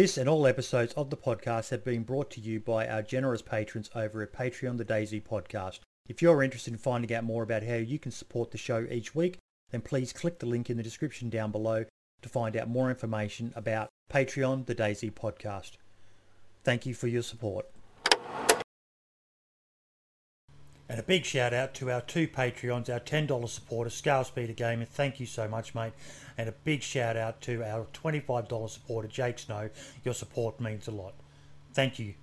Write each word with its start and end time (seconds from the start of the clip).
This 0.00 0.16
and 0.16 0.30
all 0.30 0.46
episodes 0.46 0.94
of 0.94 1.10
the 1.10 1.16
podcast 1.18 1.68
have 1.68 1.84
been 1.84 2.04
brought 2.04 2.30
to 2.30 2.40
you 2.40 2.58
by 2.58 2.88
our 2.88 3.02
generous 3.02 3.42
patrons 3.42 3.90
over 3.94 4.22
at 4.22 4.32
Patreon 4.32 4.78
The 4.78 4.84
DayZ 4.86 5.24
Podcast. 5.24 5.80
If 6.08 6.22
you're 6.22 6.42
interested 6.42 6.72
in 6.72 6.78
finding 6.78 7.14
out 7.14 7.22
more 7.22 7.42
about 7.42 7.64
how 7.64 7.74
you 7.74 7.98
can 7.98 8.10
support 8.10 8.50
the 8.50 8.56
show 8.56 8.86
each 8.90 9.14
week, 9.14 9.36
then 9.70 9.82
please 9.82 10.14
click 10.14 10.38
the 10.38 10.46
link 10.46 10.70
in 10.70 10.78
the 10.78 10.82
description 10.82 11.28
down 11.28 11.52
below 11.52 11.84
to 12.22 12.28
find 12.30 12.56
out 12.56 12.70
more 12.70 12.88
information 12.88 13.52
about 13.54 13.90
Patreon 14.10 14.64
The 14.64 14.74
DayZ 14.74 15.12
Podcast. 15.12 15.72
Thank 16.64 16.86
you 16.86 16.94
for 16.94 17.06
your 17.06 17.22
support. 17.22 17.66
And 20.90 20.98
a 20.98 21.04
big 21.04 21.24
shout 21.24 21.54
out 21.54 21.72
to 21.74 21.88
our 21.92 22.00
two 22.00 22.26
Patreons, 22.26 22.92
our 22.92 22.98
$10 22.98 23.48
supporter, 23.48 23.90
Scale 23.90 24.24
Speeder 24.24 24.54
Gaming. 24.54 24.88
Thank 24.90 25.20
you 25.20 25.26
so 25.26 25.46
much, 25.46 25.72
mate. 25.72 25.92
And 26.36 26.48
a 26.48 26.52
big 26.52 26.82
shout 26.82 27.16
out 27.16 27.40
to 27.42 27.62
our 27.62 27.86
$25 27.92 28.68
supporter, 28.68 29.06
Jake 29.06 29.38
Snow. 29.38 29.70
Your 30.04 30.14
support 30.14 30.60
means 30.60 30.88
a 30.88 30.90
lot. 30.90 31.14
Thank 31.74 32.00
you. 32.00 32.14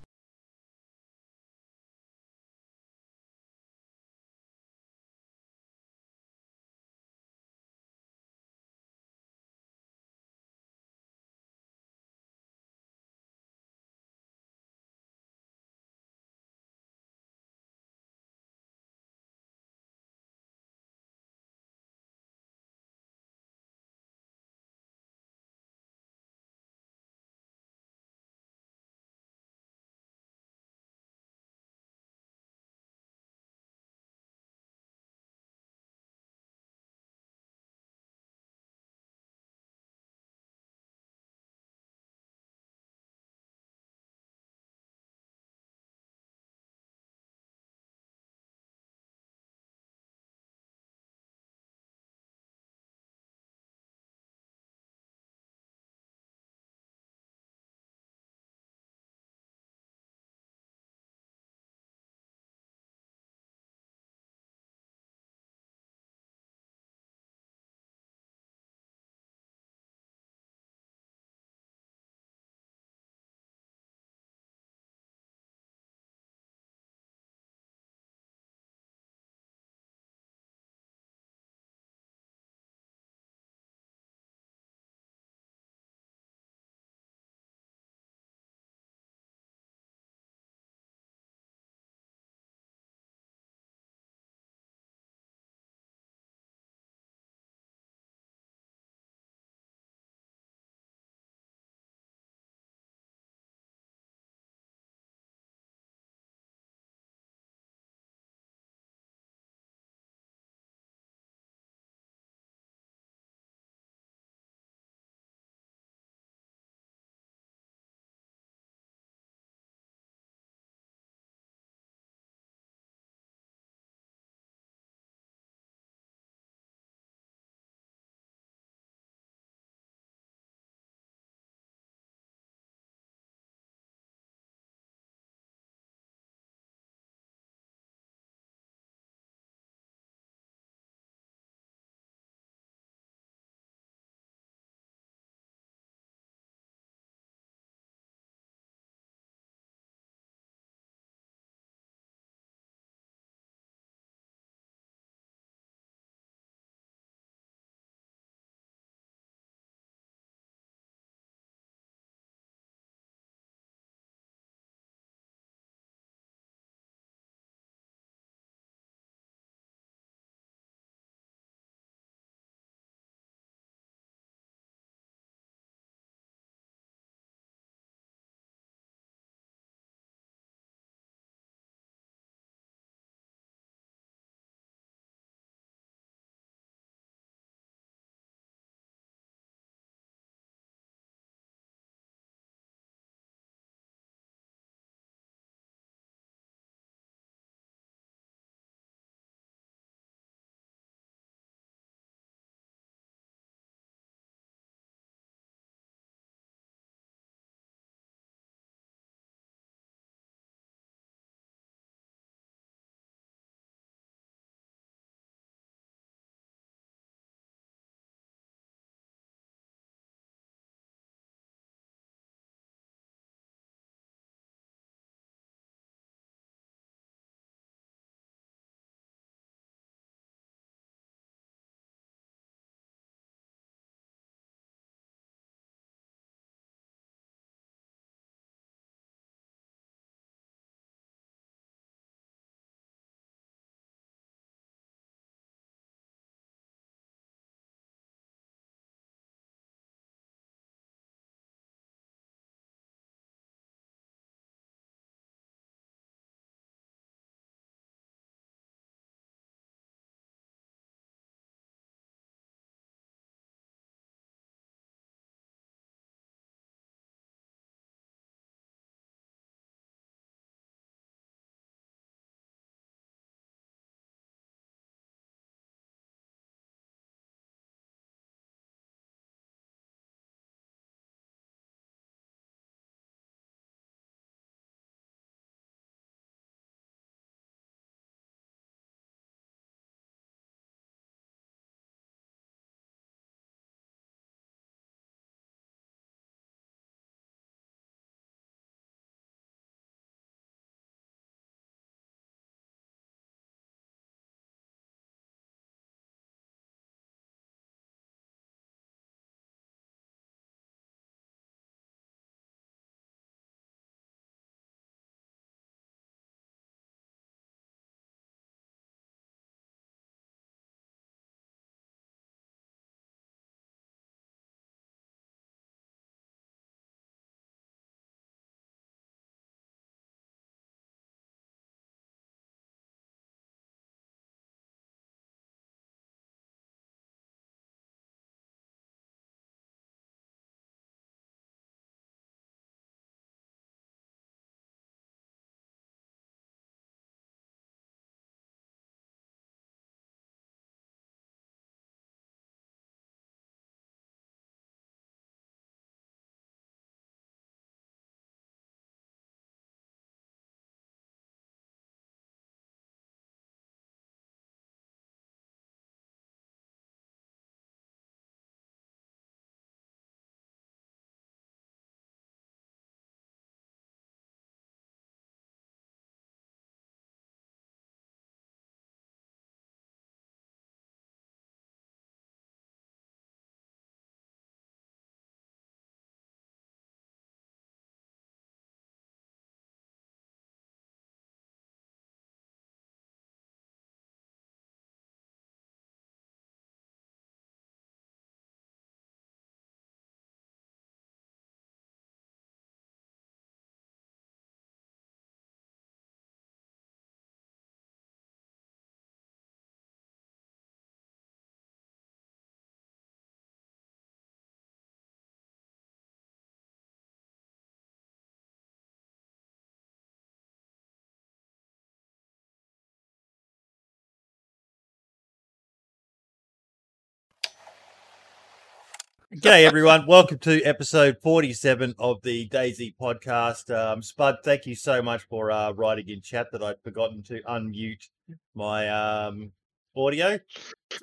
G'day, 429.35 429.65
everyone. 429.65 430.07
Welcome 430.07 430.39
to 430.39 430.63
episode 430.63 431.17
47 431.21 431.95
of 431.99 432.21
the 432.21 432.47
DayZ 432.47 432.95
podcast. 432.95 433.69
Um, 433.69 434.01
Spud, 434.01 434.37
thank 434.41 434.65
you 434.65 434.73
so 434.73 435.01
much 435.01 435.23
for 435.23 435.51
uh, 435.51 435.73
writing 435.73 436.07
in 436.07 436.21
chat 436.21 436.47
that 436.53 436.63
I'd 436.63 436.81
forgotten 436.81 437.23
to 437.23 437.41
unmute 437.41 438.07
my 438.55 438.87
um, 438.87 439.51
audio. 439.97 440.39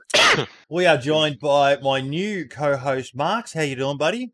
we 0.71 0.87
are 0.87 0.97
joined 0.97 1.39
by 1.39 1.77
my 1.77 2.01
new 2.01 2.49
co-host, 2.49 3.15
Marks. 3.15 3.53
How 3.53 3.61
you 3.61 3.77
doing, 3.77 3.99
buddy? 3.99 4.33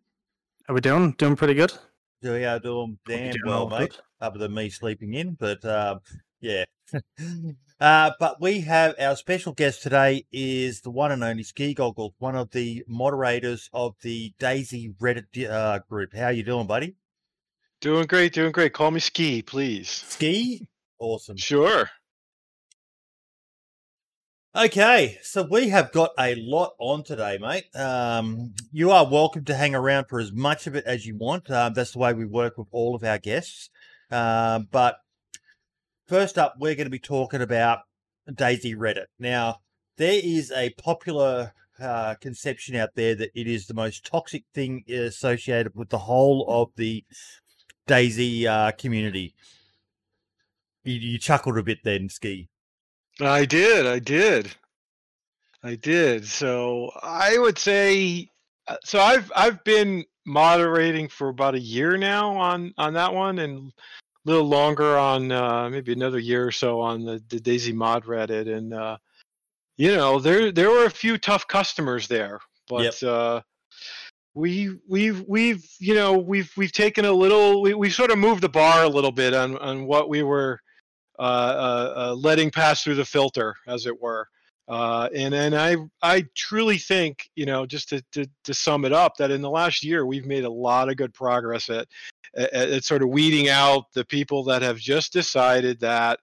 How 0.68 0.74
we 0.74 0.80
doing? 0.80 1.10
Doing 1.18 1.34
pretty 1.34 1.54
good. 1.54 1.72
We 2.22 2.44
are 2.44 2.60
doing 2.60 2.96
damn 3.08 3.32
doing 3.32 3.42
well, 3.44 3.68
mate. 3.68 3.90
good. 3.90 3.96
Other 4.20 4.38
than 4.38 4.54
me 4.54 4.70
sleeping 4.70 5.14
in, 5.14 5.34
but 5.34 5.64
um, 5.64 5.98
yeah. 6.40 6.64
uh, 7.80 8.12
but 8.20 8.40
we 8.40 8.60
have 8.60 8.94
our 9.00 9.16
special 9.16 9.52
guest 9.52 9.82
today 9.82 10.26
is 10.32 10.82
the 10.82 10.90
one 10.90 11.12
and 11.12 11.24
only 11.24 11.42
Ski 11.42 11.74
Goggles, 11.74 12.12
one 12.18 12.36
of 12.36 12.50
the 12.50 12.84
moderators 12.86 13.70
of 13.72 13.94
the 14.02 14.32
DayZ 14.38 14.96
Reddit 14.96 15.50
uh, 15.50 15.78
group. 15.88 16.14
How 16.14 16.28
you 16.28 16.42
doing, 16.42 16.66
buddy? 16.66 16.96
Doing 17.80 18.06
great, 18.06 18.34
doing 18.34 18.52
great. 18.52 18.74
Call 18.74 18.90
me 18.90 19.00
Ski, 19.00 19.40
please. 19.40 19.88
Ski, 19.88 20.68
awesome. 20.98 21.38
Sure. 21.38 21.88
Okay, 24.54 25.16
so 25.22 25.46
we 25.48 25.68
have 25.68 25.92
got 25.92 26.10
a 26.18 26.34
lot 26.34 26.74
on 26.78 27.04
today, 27.04 27.38
mate. 27.40 27.64
Um, 27.74 28.52
you 28.72 28.90
are 28.90 29.08
welcome 29.08 29.44
to 29.44 29.54
hang 29.54 29.76
around 29.76 30.06
for 30.06 30.18
as 30.18 30.32
much 30.32 30.66
of 30.66 30.74
it 30.74 30.84
as 30.86 31.06
you 31.06 31.16
want. 31.16 31.48
Um, 31.50 31.72
that's 31.72 31.92
the 31.92 32.00
way 32.00 32.12
we 32.12 32.26
work 32.26 32.58
with 32.58 32.66
all 32.72 32.96
of 32.96 33.04
our 33.04 33.18
guests. 33.18 33.70
Um, 34.10 34.66
but 34.72 34.96
first 36.10 36.38
up, 36.38 36.56
we're 36.58 36.74
going 36.74 36.86
to 36.86 36.90
be 36.90 36.98
talking 36.98 37.40
about 37.40 37.82
DayZ 38.28 38.74
Reddit. 38.74 39.06
Now, 39.20 39.60
there 39.96 40.20
is 40.22 40.50
a 40.50 40.70
popular 40.70 41.52
uh, 41.80 42.16
conception 42.20 42.74
out 42.74 42.90
there 42.96 43.14
that 43.14 43.30
it 43.34 43.46
is 43.46 43.66
the 43.66 43.74
most 43.74 44.04
toxic 44.04 44.42
thing 44.52 44.82
associated 44.90 45.72
with 45.76 45.88
the 45.88 45.98
whole 45.98 46.44
of 46.48 46.70
the 46.74 47.04
DayZ 47.88 48.44
uh, 48.44 48.72
community. 48.72 49.34
You, 50.82 50.94
you 50.94 51.18
chuckled 51.18 51.56
a 51.56 51.62
bit 51.62 51.78
then, 51.84 52.08
Ski. 52.08 52.48
I 53.20 53.44
did, 53.44 53.86
I 53.86 54.00
did. 54.00 54.50
I 55.62 55.76
did. 55.76 56.26
So 56.26 56.90
I 57.04 57.38
would 57.38 57.58
say 57.58 58.30
uh, 58.66 58.76
so 58.84 58.98
I've 58.98 59.30
I've 59.36 59.62
been 59.62 60.04
moderating 60.26 61.08
for 61.08 61.28
about 61.28 61.54
a 61.54 61.60
year 61.60 61.96
now 61.96 62.36
on 62.36 62.74
on 62.78 62.94
that 62.94 63.14
one 63.14 63.38
and 63.38 63.72
little 64.24 64.46
longer 64.46 64.98
on 64.98 65.32
uh 65.32 65.68
maybe 65.70 65.92
another 65.92 66.18
year 66.18 66.46
or 66.46 66.52
so 66.52 66.80
on 66.80 67.04
the, 67.04 67.22
the 67.28 67.38
DayZ 67.38 67.74
mod 67.74 68.04
Reddit 68.04 68.54
and 68.54 68.74
uh 68.74 68.96
you 69.76 69.94
know 69.94 70.18
there 70.18 70.52
there 70.52 70.70
were 70.70 70.84
a 70.84 70.90
few 70.90 71.16
tough 71.16 71.46
customers 71.46 72.06
there 72.06 72.40
but 72.68 73.02
uh 73.02 73.40
we 74.34 74.76
we've 74.88 75.24
we've 75.26 75.66
you 75.78 75.94
know 75.94 76.18
we've 76.18 76.52
we've 76.56 76.72
taken 76.72 77.04
a 77.04 77.12
little 77.12 77.62
we 77.62 77.74
we 77.74 77.90
sort 77.90 78.10
of 78.10 78.18
moved 78.18 78.42
the 78.42 78.48
bar 78.48 78.84
a 78.84 78.88
little 78.88 79.12
bit 79.12 79.34
on 79.34 79.56
on 79.58 79.86
what 79.86 80.08
we 80.08 80.22
were 80.22 80.60
uh, 81.20 81.22
uh, 81.22 81.94
uh, 81.96 82.14
letting 82.14 82.50
pass 82.50 82.82
through 82.82 82.94
the 82.94 83.04
filter, 83.04 83.54
as 83.66 83.84
it 83.84 84.00
were. 84.00 84.26
Uh, 84.68 85.06
and 85.14 85.34
and 85.34 85.54
I 85.54 85.76
I 86.00 86.24
truly 86.34 86.78
think 86.78 87.28
you 87.34 87.44
know 87.44 87.66
just 87.66 87.90
to, 87.90 88.02
to 88.12 88.24
to 88.44 88.54
sum 88.54 88.86
it 88.86 88.92
up 88.94 89.18
that 89.18 89.30
in 89.30 89.42
the 89.42 89.50
last 89.50 89.84
year 89.84 90.06
we've 90.06 90.24
made 90.24 90.44
a 90.44 90.50
lot 90.50 90.88
of 90.88 90.96
good 90.96 91.12
progress 91.12 91.68
at, 91.68 91.88
at 92.36 92.52
at 92.52 92.84
sort 92.84 93.02
of 93.02 93.08
weeding 93.08 93.48
out 93.48 93.92
the 93.92 94.04
people 94.04 94.44
that 94.44 94.62
have 94.62 94.78
just 94.78 95.12
decided 95.12 95.80
that 95.80 96.20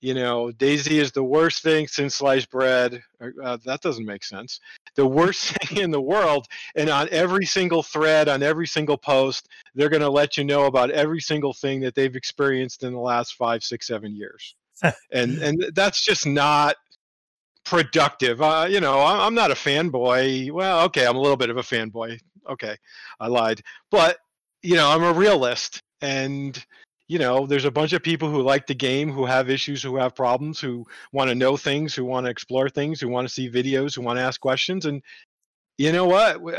you 0.00 0.12
know 0.12 0.50
DayZ 0.58 0.90
is 0.90 1.12
the 1.12 1.24
worst 1.24 1.62
thing 1.62 1.88
since 1.88 2.16
sliced 2.16 2.50
bread. 2.50 3.02
Uh, 3.42 3.56
that 3.64 3.80
doesn't 3.80 4.04
make 4.04 4.22
sense. 4.22 4.60
The 4.96 5.06
worst 5.06 5.44
thing 5.62 5.78
in 5.78 5.90
the 5.90 6.00
world, 6.00 6.46
and 6.76 6.90
on 6.90 7.08
every 7.10 7.46
single 7.46 7.82
thread, 7.82 8.28
on 8.28 8.42
every 8.42 8.66
single 8.66 8.98
post, 8.98 9.48
they're 9.74 9.88
going 9.88 10.02
to 10.02 10.10
let 10.10 10.36
you 10.36 10.44
know 10.44 10.66
about 10.66 10.90
every 10.90 11.20
single 11.20 11.54
thing 11.54 11.80
that 11.80 11.94
they've 11.94 12.14
experienced 12.14 12.82
in 12.82 12.92
the 12.92 13.00
last 13.00 13.34
five, 13.34 13.64
six, 13.64 13.86
seven 13.86 14.14
years, 14.14 14.54
and 15.10 15.38
and 15.42 15.64
that's 15.74 16.04
just 16.04 16.26
not 16.26 16.76
productive. 17.64 18.42
Uh, 18.42 18.66
you 18.68 18.80
know, 18.80 19.00
I'm 19.00 19.34
not 19.34 19.50
a 19.50 19.54
fanboy. 19.54 20.50
Well, 20.52 20.84
okay, 20.84 21.06
I'm 21.06 21.16
a 21.16 21.20
little 21.20 21.38
bit 21.38 21.50
of 21.50 21.56
a 21.56 21.62
fanboy. 21.62 22.20
Okay, 22.48 22.76
I 23.20 23.28
lied, 23.28 23.62
but 23.90 24.18
you 24.64 24.76
know, 24.76 24.88
I'm 24.88 25.02
a 25.02 25.12
realist, 25.12 25.82
and 26.00 26.64
you 27.06 27.18
know, 27.18 27.46
there's 27.46 27.66
a 27.66 27.70
bunch 27.70 27.92
of 27.92 28.02
people 28.02 28.30
who 28.30 28.40
like 28.40 28.66
the 28.66 28.74
game, 28.74 29.12
who 29.12 29.26
have 29.26 29.50
issues, 29.50 29.82
who 29.82 29.96
have 29.96 30.16
problems, 30.16 30.58
who 30.58 30.86
want 31.12 31.28
to 31.28 31.34
know 31.34 31.56
things, 31.56 31.94
who 31.94 32.04
want 32.04 32.24
to 32.24 32.30
explore 32.30 32.70
things, 32.70 32.98
who 32.98 33.08
want 33.08 33.28
to 33.28 33.34
see 33.34 33.50
videos, 33.50 33.94
who 33.94 34.00
want 34.00 34.18
to 34.18 34.22
ask 34.22 34.40
questions, 34.40 34.86
and 34.86 35.02
you 35.76 35.92
know 35.92 36.06
what? 36.06 36.40
We, 36.40 36.54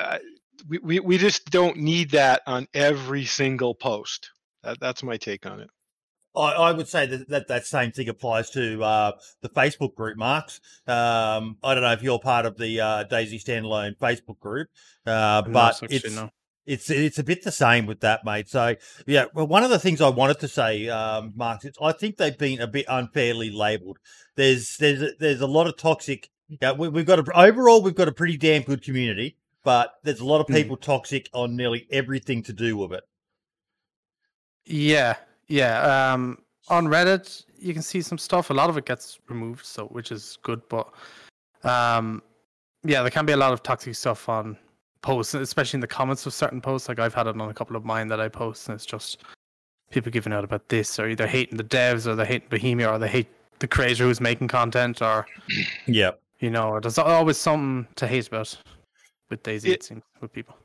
we, 0.70 0.78
we, 0.78 1.00
we 1.00 1.18
just 1.18 1.50
don't 1.50 1.78
need 1.78 2.12
that 2.12 2.44
on 2.46 2.68
every 2.76 3.26
single 3.26 3.74
post. 3.74 4.30
That, 4.64 4.80
that's 4.80 5.02
my 5.02 5.18
take 5.18 5.48
on 5.48 5.62
it. 5.62 5.70
I, 6.36 6.52
I 6.52 6.72
would 6.74 6.88
say 6.88 7.08
that, 7.08 7.30
that 7.30 7.48
that 7.48 7.66
same 7.66 7.92
thing 7.92 8.10
applies 8.10 8.52
to 8.52 8.84
uh, 8.84 9.12
the 9.42 9.50
Facebook 9.50 9.96
group, 9.96 10.18
Marks. 10.18 10.60
Um, 10.86 11.58
I 11.64 11.74
don't 11.74 11.82
know 11.82 11.94
if 11.94 12.04
you're 12.04 12.20
part 12.20 12.46
of 12.46 12.58
the 12.58 12.82
uh, 12.82 13.04
DayZ 13.06 13.44
Standalone 13.44 13.98
Facebook 13.98 14.40
group, 14.40 14.68
uh, 15.08 15.42
but 15.42 15.82
actually, 15.82 15.96
it's 15.96 16.16
no. 16.16 16.30
It's 16.66 16.90
it's 16.90 17.20
a 17.20 17.24
bit 17.24 17.44
the 17.44 17.52
same 17.52 17.86
with 17.86 18.00
that, 18.02 18.26
mate. 18.26 18.50
So 18.50 18.76
yeah, 19.06 19.26
well, 19.34 19.48
one 19.48 19.64
of 19.64 19.70
the 19.70 19.80
things 19.80 20.02
I 20.02 20.10
wanted 20.10 20.40
to 20.40 20.48
say, 20.48 20.90
um, 20.90 21.34
Marks, 21.36 21.66
is 21.66 21.74
I 21.82 21.92
think 21.92 22.18
they've 22.18 22.38
been 22.38 22.62
a 22.62 22.68
bit 22.68 22.86
unfairly 22.90 23.50
labelled. 23.52 23.98
There's 24.36 24.78
there's 24.78 25.02
a, 25.02 25.12
there's 25.20 25.42
a 25.42 25.48
lot 25.48 25.68
of 25.68 25.78
toxic. 25.78 26.30
Yeah, 26.62 26.74
we, 26.74 26.90
we've 26.90 27.06
got 27.06 27.20
a, 27.20 27.38
overall 27.40 27.82
we've 27.82 27.96
got 27.96 28.08
a 28.08 28.12
pretty 28.12 28.38
damn 28.38 28.62
good 28.64 28.84
community, 28.84 29.38
but 29.64 29.94
there's 30.04 30.20
a 30.20 30.26
lot 30.26 30.42
of 30.42 30.48
Mm. 30.48 30.56
people 30.56 30.78
toxic 30.78 31.30
on 31.34 31.56
nearly 31.56 31.88
everything 31.92 32.44
to 32.44 32.54
do 32.54 32.78
with 32.78 32.94
it. 32.94 33.04
Yeah, 34.66 35.16
yeah. 35.48 36.14
Um, 36.14 36.40
on 36.70 36.88
Reddit, 36.88 37.44
you 37.58 37.74
can 37.74 37.84
see 37.84 38.02
some 38.02 38.18
stuff. 38.18 38.50
A 38.50 38.54
lot 38.54 38.70
of 38.70 38.78
it 38.78 38.86
gets 38.86 39.20
removed, 39.30 39.66
so 39.66 39.86
which 39.86 40.12
is 40.12 40.38
good. 40.42 40.62
But 40.70 40.88
um, 41.64 42.22
yeah, 42.84 43.02
there 43.02 43.12
can 43.12 43.26
be 43.26 43.34
a 43.34 43.38
lot 43.38 43.54
of 43.54 43.62
toxic 43.64 43.96
stuff 43.96 44.28
on 44.30 44.58
posts, 45.06 45.36
especially 45.36 45.78
in 45.78 45.82
the 45.82 45.88
comments 45.88 46.26
of 46.26 46.34
certain 46.34 46.60
posts. 46.60 46.90
Like 46.90 47.00
I've 47.00 47.14
had 47.14 47.28
it 47.28 47.40
on 47.40 47.50
a 47.50 47.54
couple 47.54 47.76
of 47.76 47.86
mine 47.86 48.08
that 48.10 48.20
I 48.20 48.28
post, 48.28 48.68
and 48.68 48.76
it's 48.76 48.86
just 48.86 49.24
people 49.92 50.12
giving 50.12 50.34
out 50.34 50.44
about 50.44 50.68
this, 50.68 51.00
or 51.00 51.08
either 51.08 51.28
hating 51.28 51.58
the 51.58 51.64
devs, 51.64 52.08
or 52.08 52.16
they 52.16 52.26
hate 52.26 52.50
Bohemia, 52.50 52.90
or 52.92 52.98
they 53.00 53.08
hate 53.08 53.28
the 53.60 53.68
creator 53.68 54.04
who's 54.04 54.20
making 54.20 54.48
content, 54.50 55.02
or 55.02 55.26
Yeah. 55.86 56.12
you 56.40 56.50
know, 56.50 56.80
there's 56.80 56.98
always 56.98 57.38
something 57.38 57.88
to 57.96 58.08
hate 58.08 58.28
about 58.28 58.58
with 59.30 59.44
DayZ. 59.44 59.64
Yeah. 59.66 59.74
It 59.74 59.84
seems 59.84 60.02
with 60.20 60.34
people. 60.34 60.58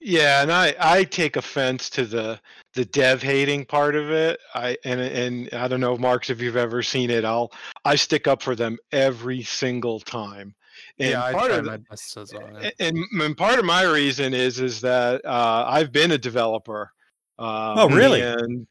Yeah, 0.00 0.42
and 0.42 0.52
I, 0.52 0.74
I 0.78 1.04
take 1.04 1.36
offense 1.36 1.88
to 1.90 2.04
the 2.04 2.38
the 2.74 2.84
dev 2.84 3.22
hating 3.22 3.64
part 3.64 3.94
of 3.94 4.10
it. 4.10 4.38
I 4.54 4.76
and 4.84 5.00
and 5.00 5.48
I 5.54 5.66
don't 5.68 5.80
know, 5.80 5.96
Marks, 5.96 6.28
if 6.28 6.42
you've 6.42 6.58
ever 6.58 6.82
seen 6.82 7.08
it. 7.10 7.24
I'll 7.24 7.52
I 7.86 7.94
stick 7.94 8.26
up 8.26 8.42
for 8.42 8.54
them 8.54 8.76
every 8.92 9.42
single 9.42 10.00
time. 10.00 10.54
And 10.98 11.10
yeah, 11.10 11.32
part 11.32 11.50
of 11.50 11.64
my 11.64 11.76
best 11.76 12.16
as 12.16 12.32
well. 12.32 12.48
yeah. 12.60 12.70
And, 12.80 12.98
and 13.20 13.36
part 13.36 13.58
of 13.58 13.64
my 13.64 13.82
reason 13.82 14.34
is 14.34 14.60
is 14.60 14.80
that 14.82 15.24
uh, 15.24 15.64
I've 15.66 15.92
been 15.92 16.12
a 16.12 16.18
developer. 16.18 16.92
Um, 17.38 17.78
Oh, 17.78 17.88
really? 17.88 18.20
And 18.20 18.66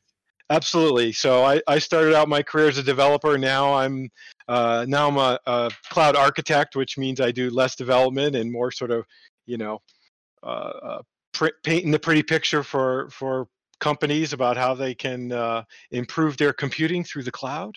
absolutely. 0.50 1.12
So 1.12 1.44
I, 1.44 1.62
I 1.68 1.80
started 1.80 2.16
out 2.16 2.30
my 2.30 2.44
career 2.44 2.68
as 2.70 2.78
a 2.78 2.84
developer. 2.84 3.38
Now 3.38 3.74
I'm 3.74 4.10
uh, 4.48 4.86
now 4.88 5.08
I'm 5.08 5.18
a, 5.18 5.40
a 5.46 5.72
cloud 5.90 6.16
architect, 6.16 6.76
which 6.76 6.98
means 6.98 7.20
I 7.20 7.32
do 7.32 7.50
less 7.50 7.76
development 7.76 8.36
and 8.36 8.52
more 8.52 8.72
sort 8.72 8.92
of 8.92 9.06
you 9.46 9.58
know 9.58 9.82
uh, 10.44 10.46
uh, 10.46 11.02
pr- 11.34 11.58
painting 11.64 11.92
the 11.92 12.00
pretty 12.00 12.24
picture 12.24 12.64
for 12.64 13.10
for 13.10 13.48
companies 13.80 14.32
about 14.32 14.56
how 14.56 14.74
they 14.74 14.96
can 14.96 15.32
uh, 15.34 15.64
improve 15.92 16.38
their 16.38 16.54
computing 16.54 17.04
through 17.04 17.24
the 17.24 17.32
cloud. 17.32 17.76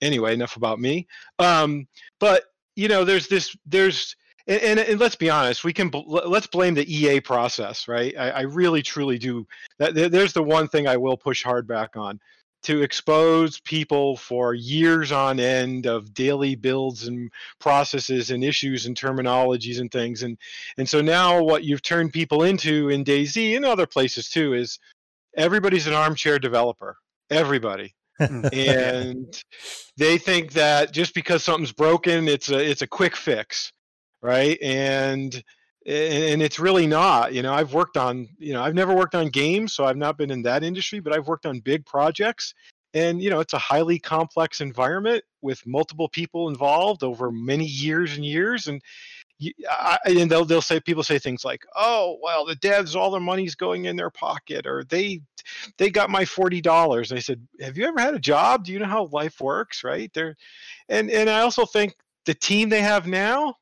Anyway, 0.00 0.32
enough 0.32 0.56
about 0.56 0.78
me. 0.78 1.06
Um, 1.40 1.88
but 2.20 2.44
you 2.78 2.86
know, 2.86 3.04
there's 3.04 3.26
this 3.26 3.56
there's 3.66 4.14
and, 4.46 4.62
and, 4.62 4.78
and 4.78 5.00
let's 5.00 5.16
be 5.16 5.28
honest, 5.28 5.64
we 5.64 5.72
can 5.72 5.88
bl- 5.88 6.20
let's 6.28 6.46
blame 6.46 6.74
the 6.74 6.86
EA 6.86 7.20
process, 7.20 7.88
right? 7.88 8.14
I, 8.16 8.30
I 8.30 8.40
really 8.42 8.82
truly 8.82 9.18
do. 9.18 9.48
That 9.78 9.94
there's 9.94 10.32
the 10.32 10.44
one 10.44 10.68
thing 10.68 10.86
I 10.86 10.96
will 10.96 11.16
push 11.16 11.42
hard 11.42 11.66
back 11.66 11.96
on 11.96 12.20
to 12.62 12.82
expose 12.82 13.58
people 13.60 14.16
for 14.16 14.54
years 14.54 15.10
on 15.10 15.40
end 15.40 15.86
of 15.86 16.14
daily 16.14 16.54
builds 16.54 17.08
and 17.08 17.32
processes 17.58 18.30
and 18.30 18.44
issues 18.44 18.86
and 18.86 18.96
terminologies 18.96 19.80
and 19.80 19.92
things 19.92 20.24
and 20.24 20.36
and 20.76 20.88
so 20.88 21.00
now 21.00 21.40
what 21.40 21.62
you've 21.62 21.82
turned 21.82 22.12
people 22.12 22.42
into 22.42 22.88
in 22.88 23.04
DayZ 23.04 23.54
and 23.54 23.64
other 23.64 23.86
places 23.86 24.28
too 24.28 24.54
is 24.54 24.80
everybody's 25.36 25.86
an 25.86 25.94
armchair 25.94 26.40
developer 26.40 26.96
everybody 27.30 27.94
and 28.52 29.42
they 29.96 30.18
think 30.18 30.52
that 30.52 30.92
just 30.92 31.14
because 31.14 31.44
something's 31.44 31.72
broken 31.72 32.28
it's 32.28 32.50
a 32.50 32.58
it's 32.58 32.82
a 32.82 32.86
quick 32.86 33.16
fix 33.16 33.72
right? 34.22 34.58
And 34.62 35.42
and 35.86 36.42
it's 36.42 36.58
really 36.58 36.86
not 36.86 37.32
you 37.32 37.40
know 37.40 37.54
i've 37.54 37.72
worked 37.72 37.96
on 37.96 38.28
you 38.36 38.52
know 38.52 38.62
i've 38.62 38.74
never 38.74 38.94
worked 38.94 39.14
on 39.14 39.28
games 39.28 39.72
so 39.72 39.84
i've 39.84 39.96
not 39.96 40.18
been 40.18 40.30
in 40.30 40.42
that 40.42 40.62
industry 40.62 41.00
but 41.00 41.14
i've 41.14 41.26
worked 41.26 41.46
on 41.46 41.60
big 41.60 41.86
projects. 41.86 42.52
And 42.94 43.22
you 43.22 43.30
know 43.30 43.40
it's 43.40 43.52
a 43.52 43.58
highly 43.58 43.98
complex 43.98 44.60
environment 44.60 45.22
with 45.40 45.64
multiple 45.66 46.08
people 46.08 46.48
involved 46.48 47.02
over 47.02 47.30
many 47.30 47.64
years 47.66 48.16
and 48.16 48.24
years 48.24 48.66
and 48.66 48.82
you, 49.38 49.52
I, 49.70 49.98
and 50.06 50.30
they'll 50.30 50.44
they'll 50.44 50.62
say 50.62 50.80
people 50.80 51.02
say 51.02 51.18
things 51.18 51.44
like, 51.44 51.64
"Oh, 51.76 52.18
well, 52.22 52.44
the 52.44 52.56
devs, 52.56 52.94
all 52.96 53.10
their 53.10 53.20
money's 53.20 53.54
going 53.54 53.84
in 53.84 53.96
their 53.96 54.10
pocket," 54.10 54.66
or 54.66 54.84
"They 54.84 55.20
they 55.76 55.90
got 55.90 56.10
my 56.10 56.24
forty 56.24 56.60
dollars." 56.60 57.12
I 57.12 57.20
said, 57.20 57.46
"Have 57.60 57.76
you 57.76 57.86
ever 57.86 58.00
had 58.00 58.14
a 58.14 58.20
job? 58.20 58.64
Do 58.64 58.72
you 58.72 58.78
know 58.78 58.86
how 58.86 59.06
life 59.06 59.40
works?" 59.40 59.84
Right 59.84 60.12
there, 60.14 60.36
and 60.88 61.10
and 61.10 61.30
I 61.30 61.40
also 61.40 61.64
think 61.66 61.94
the 62.26 62.34
team 62.34 62.68
they 62.68 62.82
have 62.82 63.06
now 63.06 63.54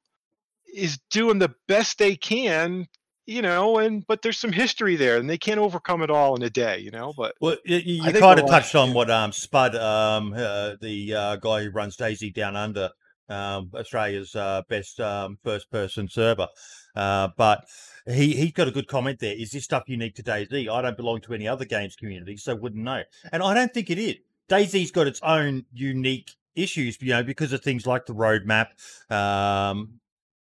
is 0.74 0.98
doing 1.10 1.38
the 1.38 1.54
best 1.68 1.98
they 1.98 2.16
can 2.16 2.88
you 3.26 3.42
know, 3.42 3.78
and 3.78 4.06
but 4.06 4.22
there's 4.22 4.38
some 4.38 4.52
history 4.52 4.94
there, 4.94 5.16
and 5.16 5.28
they 5.28 5.36
can't 5.36 5.58
overcome 5.58 6.02
it 6.02 6.10
all 6.10 6.36
in 6.36 6.42
a 6.42 6.50
day, 6.50 6.78
you 6.78 6.92
know. 6.92 7.12
But 7.16 7.34
well, 7.40 7.56
you, 7.64 7.78
you 7.78 8.12
kind 8.12 8.38
of 8.38 8.46
touched 8.46 8.76
on 8.76 8.94
what 8.94 9.10
um 9.10 9.32
Spud, 9.32 9.74
um, 9.74 10.32
uh, 10.32 10.76
the 10.80 11.14
uh, 11.14 11.36
guy 11.36 11.64
who 11.64 11.70
runs 11.70 11.96
DayZ 11.96 12.32
Down 12.32 12.54
Under, 12.54 12.90
um, 13.28 13.70
Australia's 13.74 14.34
uh, 14.34 14.62
best 14.68 15.00
um, 15.00 15.38
first 15.42 15.70
person 15.70 16.08
server, 16.08 16.48
uh, 16.94 17.28
but. 17.36 17.64
He 18.08 18.36
he's 18.36 18.52
got 18.52 18.68
a 18.68 18.70
good 18.70 18.86
comment 18.86 19.18
there. 19.18 19.34
Is 19.34 19.50
this 19.50 19.64
stuff 19.64 19.82
unique 19.88 20.14
to 20.14 20.22
DayZ? 20.22 20.70
I 20.70 20.80
don't 20.80 20.96
belong 20.96 21.20
to 21.22 21.34
any 21.34 21.48
other 21.48 21.64
games 21.64 21.96
community, 21.96 22.36
so 22.36 22.54
wouldn't 22.54 22.84
know. 22.84 23.02
And 23.32 23.42
I 23.42 23.52
don't 23.52 23.74
think 23.74 23.90
it 23.90 23.98
is. 23.98 24.14
DayZ's 24.48 24.92
got 24.92 25.08
its 25.08 25.20
own 25.24 25.64
unique 25.72 26.36
issues, 26.56 27.00
you 27.00 27.10
know, 27.10 27.22
because 27.22 27.52
of 27.52 27.62
things 27.62 27.86
like 27.86 28.06
the 28.06 28.14
roadmap, 28.14 28.68
um, 29.10 30.00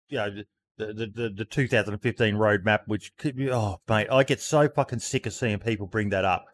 you 0.09 0.17
know, 0.17 0.29
the, 0.77 0.93
the, 0.93 1.07
the, 1.07 1.29
the 1.37 1.45
2015 1.45 2.35
roadmap, 2.35 2.81
which 2.87 3.15
could 3.17 3.35
be, 3.35 3.51
oh, 3.51 3.79
mate, 3.87 4.07
I 4.11 4.23
get 4.23 4.41
so 4.41 4.67
fucking 4.67 4.99
sick 4.99 5.25
of 5.25 5.33
seeing 5.33 5.59
people 5.59 5.87
bring 5.87 6.09
that 6.09 6.25
up. 6.25 6.45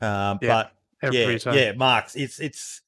Um, 0.00 0.38
Yeah, 0.40 0.48
but 0.48 0.72
Every 1.02 1.32
yeah, 1.32 1.38
time. 1.38 1.54
yeah, 1.54 1.72
Marks, 1.72 2.14
it's, 2.14 2.40
it's, 2.40 2.82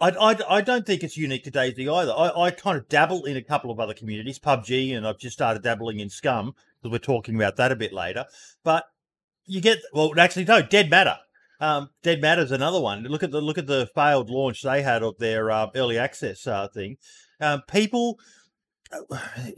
I, 0.00 0.08
I, 0.10 0.36
I 0.48 0.60
don't 0.62 0.86
think 0.86 1.02
it's 1.02 1.16
unique 1.16 1.44
to 1.44 1.50
DayZ 1.50 1.78
either. 1.80 2.12
I, 2.12 2.46
I 2.46 2.50
kind 2.50 2.78
of 2.78 2.88
dabble 2.88 3.24
in 3.26 3.36
a 3.36 3.42
couple 3.42 3.70
of 3.70 3.78
other 3.78 3.92
communities, 3.92 4.38
PUBG, 4.38 4.96
and 4.96 5.06
I've 5.06 5.18
just 5.18 5.34
started 5.34 5.62
dabbling 5.62 6.00
in 6.00 6.08
Scum 6.08 6.54
because 6.80 6.92
we're 6.92 6.98
talking 6.98 7.36
about 7.36 7.56
that 7.56 7.70
a 7.70 7.76
bit 7.76 7.92
later. 7.92 8.24
But 8.64 8.84
you 9.44 9.60
get, 9.60 9.78
well, 9.92 10.12
actually, 10.18 10.44
no, 10.44 10.62
Dead 10.62 10.88
Matter. 10.88 11.18
Um, 11.60 11.90
Dead 12.02 12.22
Matter's 12.22 12.52
another 12.52 12.80
one. 12.80 13.02
Look 13.02 13.22
at 13.22 13.30
the 13.30 13.40
look 13.42 13.58
at 13.58 13.66
the 13.66 13.90
failed 13.94 14.30
launch 14.30 14.62
they 14.62 14.80
had 14.80 15.02
of 15.02 15.18
their 15.18 15.50
uh, 15.50 15.66
early 15.74 15.98
access 15.98 16.46
uh, 16.46 16.68
thing. 16.68 16.96
Um, 17.38 17.62
people, 17.68 18.18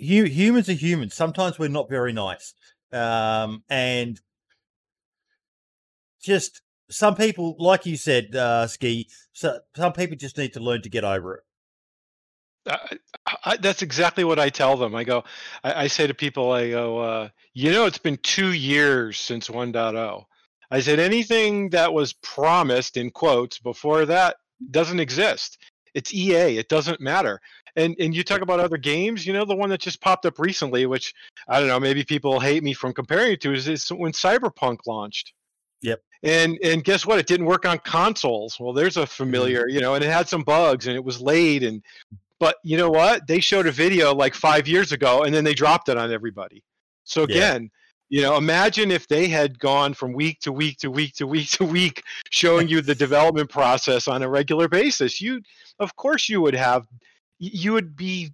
hu- 0.00 0.24
humans 0.24 0.68
are 0.68 0.72
humans. 0.72 1.14
Sometimes 1.14 1.60
we're 1.60 1.68
not 1.68 1.88
very 1.88 2.12
nice, 2.12 2.54
um, 2.92 3.62
and 3.70 4.20
just 6.20 6.62
some 6.92 7.14
people, 7.14 7.56
like 7.58 7.86
you 7.86 7.96
said, 7.96 8.34
uh, 8.36 8.66
Ski. 8.66 9.08
So 9.32 9.58
some 9.76 9.92
people 9.92 10.16
just 10.16 10.38
need 10.38 10.52
to 10.54 10.60
learn 10.60 10.82
to 10.82 10.88
get 10.88 11.04
over 11.04 11.36
it. 11.36 11.42
I, 12.66 12.96
I, 13.44 13.56
that's 13.56 13.82
exactly 13.82 14.24
what 14.24 14.38
I 14.38 14.48
tell 14.48 14.76
them. 14.76 14.94
I 14.94 15.04
go, 15.04 15.24
I, 15.64 15.84
I 15.84 15.86
say 15.88 16.06
to 16.06 16.14
people, 16.14 16.52
I 16.52 16.70
go, 16.70 16.98
uh, 16.98 17.28
you 17.54 17.72
know, 17.72 17.86
it's 17.86 17.98
been 17.98 18.18
two 18.18 18.52
years 18.52 19.18
since 19.18 19.48
1.0. 19.48 20.24
I 20.70 20.80
said 20.80 20.98
anything 20.98 21.70
that 21.70 21.92
was 21.92 22.12
promised 22.14 22.96
in 22.96 23.10
quotes 23.10 23.58
before 23.58 24.06
that 24.06 24.36
doesn't 24.70 25.00
exist. 25.00 25.58
It's 25.94 26.14
EA. 26.14 26.56
It 26.56 26.68
doesn't 26.68 27.00
matter. 27.00 27.40
And 27.76 27.96
and 27.98 28.14
you 28.14 28.22
talk 28.22 28.40
about 28.42 28.60
other 28.60 28.76
games. 28.76 29.26
You 29.26 29.32
know, 29.32 29.44
the 29.44 29.56
one 29.56 29.70
that 29.70 29.80
just 29.80 30.00
popped 30.00 30.24
up 30.26 30.38
recently, 30.38 30.86
which 30.86 31.14
I 31.48 31.58
don't 31.58 31.68
know, 31.68 31.80
maybe 31.80 32.04
people 32.04 32.40
hate 32.40 32.62
me 32.62 32.72
from 32.74 32.92
comparing 32.92 33.32
it 33.32 33.40
to, 33.42 33.52
is, 33.52 33.68
is 33.68 33.88
when 33.88 34.12
Cyberpunk 34.12 34.78
launched. 34.86 35.32
Yep. 35.82 36.00
And 36.22 36.58
and 36.62 36.84
guess 36.84 37.04
what? 37.04 37.18
It 37.18 37.26
didn't 37.26 37.46
work 37.46 37.66
on 37.66 37.78
consoles. 37.78 38.58
Well, 38.60 38.72
there's 38.72 38.96
a 38.96 39.06
familiar, 39.06 39.68
you 39.68 39.80
know, 39.80 39.94
and 39.94 40.04
it 40.04 40.10
had 40.10 40.28
some 40.28 40.42
bugs 40.42 40.86
and 40.86 40.94
it 40.94 41.04
was 41.04 41.20
late 41.20 41.62
and 41.62 41.82
but 42.38 42.56
you 42.64 42.76
know 42.76 42.90
what? 42.90 43.28
They 43.28 43.38
showed 43.38 43.68
a 43.68 43.70
video 43.72 44.12
like 44.12 44.34
five 44.34 44.66
years 44.66 44.90
ago, 44.90 45.22
and 45.22 45.32
then 45.32 45.44
they 45.44 45.54
dropped 45.54 45.88
it 45.88 45.96
on 45.96 46.12
everybody. 46.12 46.64
So 47.04 47.20
Yeah. 47.20 47.26
again, 47.28 47.70
you 48.08 48.20
know, 48.20 48.36
imagine 48.36 48.90
if 48.90 49.06
they 49.06 49.28
had 49.28 49.60
gone 49.60 49.94
from 49.94 50.12
week 50.12 50.40
to 50.40 50.50
week 50.50 50.78
to 50.78 50.90
week 50.90 51.14
to 51.14 51.26
week 51.28 51.50
to 51.58 51.64
week, 51.64 52.02
showing 52.30 52.68
you 52.68 52.82
the 52.82 52.96
development 52.96 53.48
process 53.48 54.08
on 54.08 54.22
a 54.22 54.28
regular 54.28 54.68
basis. 54.68 55.20
You, 55.20 55.40
of 55.78 55.94
course, 55.94 56.28
you 56.28 56.40
would 56.40 56.54
have, 56.54 56.86
you 57.38 57.72
would 57.72 57.94
be, 57.94 58.32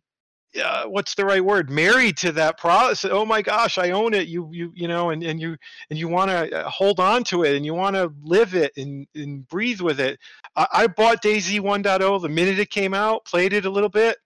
uh, 0.60 0.88
what's 0.88 1.14
the 1.14 1.24
right 1.24 1.44
word? 1.44 1.70
Married 1.70 2.16
to 2.18 2.32
that 2.32 2.58
process. 2.58 3.10
Oh 3.10 3.24
my 3.24 3.42
gosh, 3.42 3.78
I 3.78 3.90
own 3.90 4.14
it. 4.14 4.28
You, 4.28 4.48
you, 4.52 4.72
you 4.74 4.88
know, 4.88 5.10
and 5.10 5.22
and 5.22 5.40
you 5.40 5.56
and 5.90 5.98
you 5.98 6.08
want 6.08 6.30
to 6.30 6.64
hold 6.68 7.00
on 7.00 7.24
to 7.24 7.44
it, 7.44 7.56
and 7.56 7.64
you 7.64 7.74
want 7.74 7.96
to 7.96 8.12
live 8.22 8.54
it 8.54 8.72
and 8.76 9.06
and 9.14 9.48
breathe 9.48 9.80
with 9.80 10.00
it. 10.00 10.18
I, 10.56 10.66
I 10.72 10.86
bought 10.86 11.22
DayZ 11.22 11.60
1.0 11.60 12.22
the 12.22 12.28
minute 12.28 12.58
it 12.58 12.70
came 12.70 12.94
out, 12.94 13.24
played 13.24 13.52
it 13.52 13.64
a 13.64 13.70
little 13.70 13.88
bit, 13.88 14.18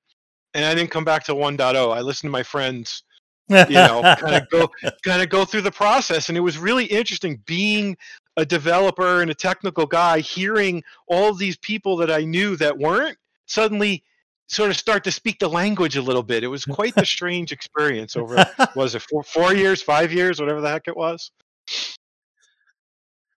and 0.55 0.65
I 0.65 0.75
didn't 0.75 0.91
come 0.91 1.05
back 1.05 1.25
to 1.25 1.35
1.0. 1.35 1.95
I 1.95 2.01
listened 2.01 2.29
to 2.29 2.33
my 2.33 2.43
friends, 2.43 3.03
you 3.49 3.75
know, 3.75 4.03
kind 4.19 4.37
of 4.37 4.49
go 4.51 4.69
kind 5.05 5.23
of 5.23 5.29
go 5.29 5.45
through 5.45 5.63
the 5.63 5.73
process, 5.73 6.29
and 6.29 6.39
it 6.39 6.43
was 6.43 6.59
really 6.59 6.87
interesting 6.87 7.43
being 7.47 7.97
a 8.37 8.47
developer 8.47 9.21
and 9.21 9.31
a 9.31 9.35
technical 9.35 9.87
guy, 9.87 10.21
hearing 10.21 10.83
all 11.07 11.35
these 11.35 11.57
people 11.59 11.97
that 11.99 12.11
I 12.11 12.25
knew 12.25 12.57
that 12.57 12.79
weren't 12.79 13.19
suddenly 13.47 14.03
sort 14.49 14.71
of 14.71 14.77
start 14.77 15.05
to 15.05 15.13
speak 15.13 15.39
the 15.39 15.49
language 15.49 15.97
a 15.97 16.03
little 16.03 16.23
bit. 16.23 16.45
It 16.45 16.49
was 16.49 16.65
quite 16.79 16.95
the 16.95 17.07
strange 17.07 17.53
experience 17.53 18.17
over 18.17 18.45
was 18.77 18.95
it 18.95 19.03
four, 19.03 19.23
four 19.23 19.55
years, 19.55 19.83
five 19.83 20.13
years, 20.13 20.41
whatever 20.41 20.61
the 20.61 20.69
heck 20.71 20.89
it 20.89 20.97
was. 20.97 21.31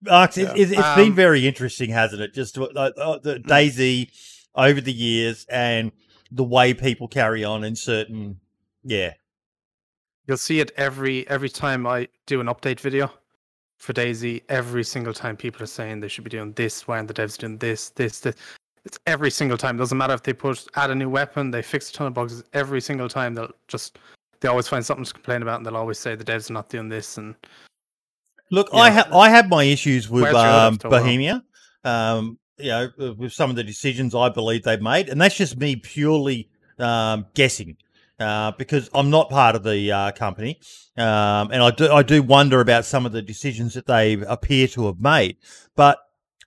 Marks, 0.02 0.38
it, 0.38 0.44
Yeah. 0.44 0.54
it, 0.54 0.72
it's 0.72 0.96
been 0.96 1.10
Um, 1.10 1.16
very 1.16 1.48
interesting, 1.48 1.90
hasn't 1.90 2.22
it? 2.22 2.34
Just 2.34 2.58
uh, 2.58 2.64
uh, 2.66 3.20
the 3.20 3.40
DayZ 3.40 4.10
over 4.56 4.82
the 4.82 4.94
years 4.94 5.46
and 5.50 5.92
the 6.32 6.44
way 6.44 6.74
people 6.74 7.08
carry 7.08 7.44
on 7.44 7.64
in 7.64 7.76
certain, 7.76 8.40
yeah, 8.84 9.14
You'll 10.28 10.38
see 10.38 10.60
it 10.60 10.72
every 10.76 11.28
every 11.30 11.50
time 11.50 11.86
I 11.86 12.08
do 12.26 12.42
an 12.42 12.48
update 12.48 12.80
video 12.80 13.12
for 13.78 13.94
DayZ. 13.94 14.42
Every 14.50 14.84
single 14.84 15.14
time 15.14 15.38
people 15.38 15.62
are 15.62 15.68
saying 15.68 16.00
they 16.00 16.08
should 16.08 16.24
be 16.24 16.32
doing 16.32 16.52
this, 16.54 16.88
why 16.88 16.98
aren't 16.98 17.10
the 17.10 17.14
devs 17.14 17.38
doing 17.38 17.60
this, 17.60 17.92
this, 17.92 18.22
this? 18.22 18.34
It's 18.86 19.00
every 19.08 19.32
single 19.32 19.58
time. 19.58 19.78
Doesn't 19.78 19.98
matter 19.98 20.14
if 20.14 20.24
they 20.24 20.34
put 20.34 20.68
add 20.76 20.92
a 20.92 20.96
new 20.96 21.10
weapon, 21.10 21.52
they 21.52 21.62
fix 21.62 21.90
a 21.90 21.94
ton 21.94 22.08
of 22.08 22.14
bugs. 22.14 22.44
Every 22.54 22.80
single 22.82 23.10
time 23.10 23.34
they'll 23.34 23.52
just 23.68 23.98
they 24.42 24.48
always 24.48 24.68
find 24.68 24.86
something 24.86 25.06
to 25.06 25.14
complain 25.14 25.42
about, 25.42 25.58
and 25.58 25.66
they'll 25.66 25.78
always 25.78 25.98
say 25.98 26.16
the 26.16 26.24
devs 26.24 26.50
are 26.50 26.54
not 26.54 26.70
doing 26.70 26.90
this. 26.90 27.18
And 27.18 27.36
Look. 28.52 28.70
I 28.74 28.90
have 28.90 29.12
I 29.12 29.30
have 29.30 29.50
my 29.50 29.64
issues 29.64 30.10
with 30.10 30.24
Where's 30.24 30.34
your 30.34 30.42
other 30.42 30.68
um. 30.68 30.78
Bohemia. 30.78 31.44
Um, 31.84 32.38
you 32.58 32.70
know, 32.70 32.90
uh, 33.00 33.14
with 33.14 33.34
some 33.34 33.50
of 33.50 33.56
the 33.56 33.64
decisions 33.64 34.16
I 34.16 34.30
believe 34.30 34.64
they've 34.64 34.82
made, 34.82 35.10
and 35.10 35.20
that's 35.20 35.36
just 35.36 35.58
me 35.58 35.76
purely 35.76 36.50
um, 36.80 37.26
guessing 37.34 37.76
uh, 38.20 38.52
because 38.58 38.90
I'm 38.94 39.10
not 39.10 39.30
part 39.30 39.56
of 39.56 39.64
the 39.64 39.92
uh, 39.92 40.12
company, 40.14 40.60
um, 40.98 41.52
and 41.52 41.62
I 41.62 41.72
do 41.72 41.92
I 41.92 42.04
do 42.04 42.24
wonder 42.24 42.62
about 42.62 42.86
some 42.86 43.06
of 43.06 43.12
the 43.12 43.22
decisions 43.22 43.74
that 43.74 43.88
they 43.88 44.14
appear 44.14 44.68
to 44.70 44.86
have 44.86 45.00
made. 45.00 45.38
But 45.76 46.00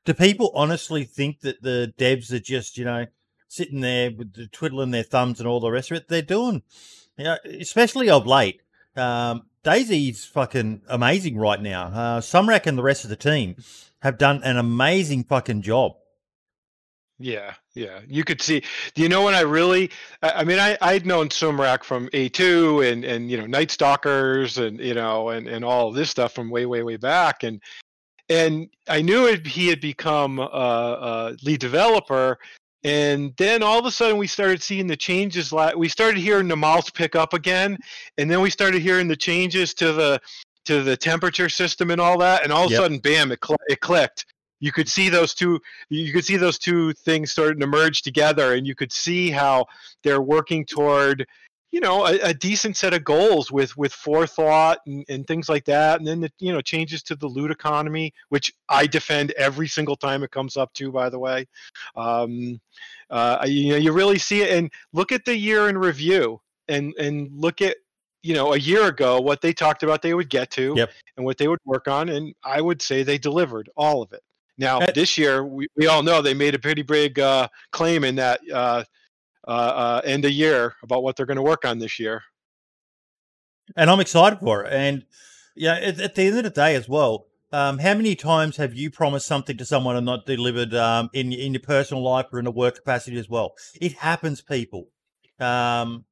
do 0.08 0.14
people 0.14 0.50
honestly 0.54 1.04
think 1.04 1.40
that 1.40 1.60
the 1.60 1.92
devs 1.98 2.32
are 2.32 2.38
just 2.38 2.78
you 2.78 2.84
know 2.86 3.04
sitting 3.46 3.80
there 3.80 4.10
with 4.10 4.32
the 4.32 4.46
twiddling 4.46 4.90
their 4.90 5.02
thumbs 5.02 5.38
and 5.38 5.46
all 5.46 5.60
the 5.60 5.70
rest 5.70 5.90
of 5.90 5.98
it? 5.98 6.08
They're 6.08 6.22
doing, 6.22 6.62
you 7.18 7.24
know, 7.24 7.36
especially 7.44 8.08
of 8.08 8.26
late. 8.26 8.62
Um, 8.96 9.42
DayZ's 9.64 10.24
fucking 10.24 10.80
amazing 10.88 11.36
right 11.36 11.60
now. 11.60 11.88
Uh, 11.88 12.20
Sumrak 12.22 12.66
and 12.66 12.78
the 12.78 12.82
rest 12.82 13.04
of 13.04 13.10
the 13.10 13.16
team 13.16 13.56
have 14.00 14.16
done 14.16 14.42
an 14.44 14.56
amazing 14.56 15.24
fucking 15.24 15.60
job. 15.60 15.92
Yeah, 17.18 17.54
yeah. 17.74 18.00
You 18.08 18.24
could 18.24 18.40
see. 18.40 18.62
Do 18.94 19.02
you 19.02 19.10
know 19.10 19.24
when 19.24 19.34
I 19.34 19.40
really? 19.40 19.90
I, 20.22 20.30
I 20.30 20.44
mean, 20.44 20.58
I 20.58 20.78
I'd 20.80 21.04
known 21.04 21.28
Sumrak 21.28 21.84
from 21.84 22.08
A2 22.14 22.90
and 22.90 23.04
and 23.04 23.30
you 23.30 23.36
know 23.36 23.46
Night 23.46 23.70
Stalkers 23.70 24.56
and 24.56 24.80
you 24.80 24.94
know 24.94 25.28
and 25.28 25.46
and 25.48 25.66
all 25.66 25.92
this 25.92 26.08
stuff 26.08 26.32
from 26.32 26.48
way 26.48 26.64
way 26.64 26.82
way 26.82 26.96
back 26.96 27.42
and 27.42 27.60
and 28.28 28.68
I 28.88 29.02
knew 29.02 29.26
it, 29.26 29.46
he 29.46 29.68
had 29.68 29.80
become 29.80 30.38
a, 30.38 30.42
a 30.42 31.36
lead 31.42 31.60
developer. 31.60 32.38
And 32.84 33.34
then 33.36 33.62
all 33.62 33.78
of 33.78 33.86
a 33.86 33.90
sudden, 33.90 34.18
we 34.18 34.26
started 34.26 34.62
seeing 34.62 34.86
the 34.86 34.96
changes. 34.96 35.52
We 35.76 35.88
started 35.88 36.18
hearing 36.18 36.46
the 36.48 36.56
mouse 36.56 36.90
pick 36.90 37.16
up 37.16 37.34
again, 37.34 37.76
and 38.18 38.30
then 38.30 38.40
we 38.40 38.50
started 38.50 38.82
hearing 38.82 39.08
the 39.08 39.16
changes 39.16 39.74
to 39.74 39.92
the 39.92 40.20
to 40.66 40.82
the 40.82 40.96
temperature 40.96 41.48
system 41.48 41.90
and 41.90 42.00
all 42.00 42.18
that. 42.18 42.44
And 42.44 42.52
all 42.52 42.66
of 42.66 42.70
Yep. 42.70 42.78
a 42.78 42.82
sudden, 42.82 42.98
bam! 42.98 43.32
It 43.32 43.40
cl- 43.44 43.58
it 43.68 43.80
clicked. 43.80 44.26
You 44.60 44.72
could 44.72 44.88
see 44.88 45.08
those 45.08 45.34
two 45.34 45.60
you 45.88 46.12
could 46.12 46.24
see 46.24 46.36
those 46.36 46.58
two 46.58 46.92
things 46.92 47.32
starting 47.32 47.60
to 47.60 47.66
merge 47.66 48.02
together 48.02 48.54
and 48.54 48.66
you 48.66 48.74
could 48.74 48.92
see 48.92 49.30
how 49.30 49.66
they're 50.02 50.22
working 50.22 50.64
toward 50.64 51.26
you 51.70 51.80
know 51.80 52.06
a, 52.06 52.18
a 52.20 52.34
decent 52.34 52.76
set 52.76 52.94
of 52.94 53.04
goals 53.04 53.52
with 53.52 53.76
with 53.76 53.92
forethought 53.92 54.78
and, 54.86 55.04
and 55.08 55.26
things 55.26 55.48
like 55.48 55.64
that. 55.66 55.98
And 55.98 56.06
then 56.06 56.20
the 56.20 56.30
you 56.38 56.52
know 56.52 56.60
changes 56.60 57.02
to 57.04 57.16
the 57.16 57.26
loot 57.26 57.50
economy 57.50 58.12
which 58.28 58.52
i 58.68 58.86
defend 58.86 59.32
every 59.32 59.68
single 59.68 59.96
time 59.96 60.22
it 60.22 60.30
comes 60.30 60.56
up 60.56 60.72
too 60.72 60.90
by 60.90 61.08
the 61.08 61.18
way. 61.18 61.46
Um, 61.96 62.60
uh, 63.10 63.44
you 63.46 63.70
know 63.70 63.76
you 63.76 63.92
really 63.92 64.18
see 64.18 64.42
it. 64.42 64.56
And 64.56 64.70
look 64.92 65.12
at 65.12 65.24
the 65.24 65.36
year 65.36 65.68
in 65.68 65.76
review 65.76 66.40
and 66.68 66.94
and 66.98 67.30
look 67.32 67.60
at 67.62 67.76
you 68.22 68.34
know 68.34 68.54
a 68.54 68.58
year 68.58 68.86
ago 68.86 69.20
what 69.20 69.40
they 69.40 69.52
talked 69.52 69.82
about 69.82 70.02
they 70.02 70.14
would 70.14 70.30
get 70.30 70.50
to 70.52 70.74
Yep. 70.76 70.90
and 71.16 71.26
what 71.26 71.38
they 71.38 71.48
would 71.48 71.60
work 71.64 71.88
on. 71.88 72.08
And 72.08 72.34
i 72.44 72.60
would 72.60 72.80
say 72.82 73.02
they 73.02 73.18
delivered 73.18 73.68
all 73.76 74.02
of 74.02 74.12
it. 74.12 74.22
Now 74.56 74.80
this 74.80 75.16
year 75.16 75.44
we, 75.44 75.68
we 75.76 75.86
all 75.86 76.02
know 76.02 76.20
they 76.20 76.34
made 76.34 76.54
a 76.54 76.58
pretty 76.58 76.82
big 76.82 77.18
uh, 77.18 77.48
claim 77.70 78.04
in 78.04 78.16
that 78.16 78.40
uh, 78.52 78.84
uh, 79.48 79.50
uh, 79.50 80.00
end 80.04 80.24
of 80.24 80.30
year 80.30 80.76
about 80.82 81.02
what 81.02 81.16
they're 81.16 81.26
going 81.26 81.36
to 81.36 81.42
work 81.42 81.64
on 81.64 81.78
this 81.78 81.98
year 81.98 82.22
and 83.76 83.90
I'm 83.90 84.00
excited 84.00 84.40
for 84.40 84.64
it. 84.64 84.72
And 84.72 85.04
yeah, 85.54 85.74
at, 85.74 86.00
at 86.00 86.14
the 86.14 86.22
end 86.22 86.38
of 86.38 86.44
the 86.44 86.50
day 86.50 86.74
as 86.74 86.88
well, 86.88 87.26
um, 87.50 87.78
how 87.78 87.94
many 87.94 88.14
times 88.14 88.56
have 88.58 88.74
you 88.74 88.90
promised 88.90 89.26
something 89.26 89.56
to 89.56 89.64
someone 89.64 89.96
and 89.96 90.04
not 90.04 90.26
delivered 90.26 90.74
um, 90.74 91.08
in 91.14 91.32
in 91.32 91.54
your 91.54 91.62
personal 91.62 92.02
life 92.02 92.26
or 92.30 92.38
in 92.38 92.46
a 92.46 92.50
work 92.50 92.76
capacity 92.76 93.18
as 93.18 93.28
well? 93.28 93.54
It 93.80 93.94
happens, 93.94 94.42
people. 94.42 94.88
Um, 95.40 96.04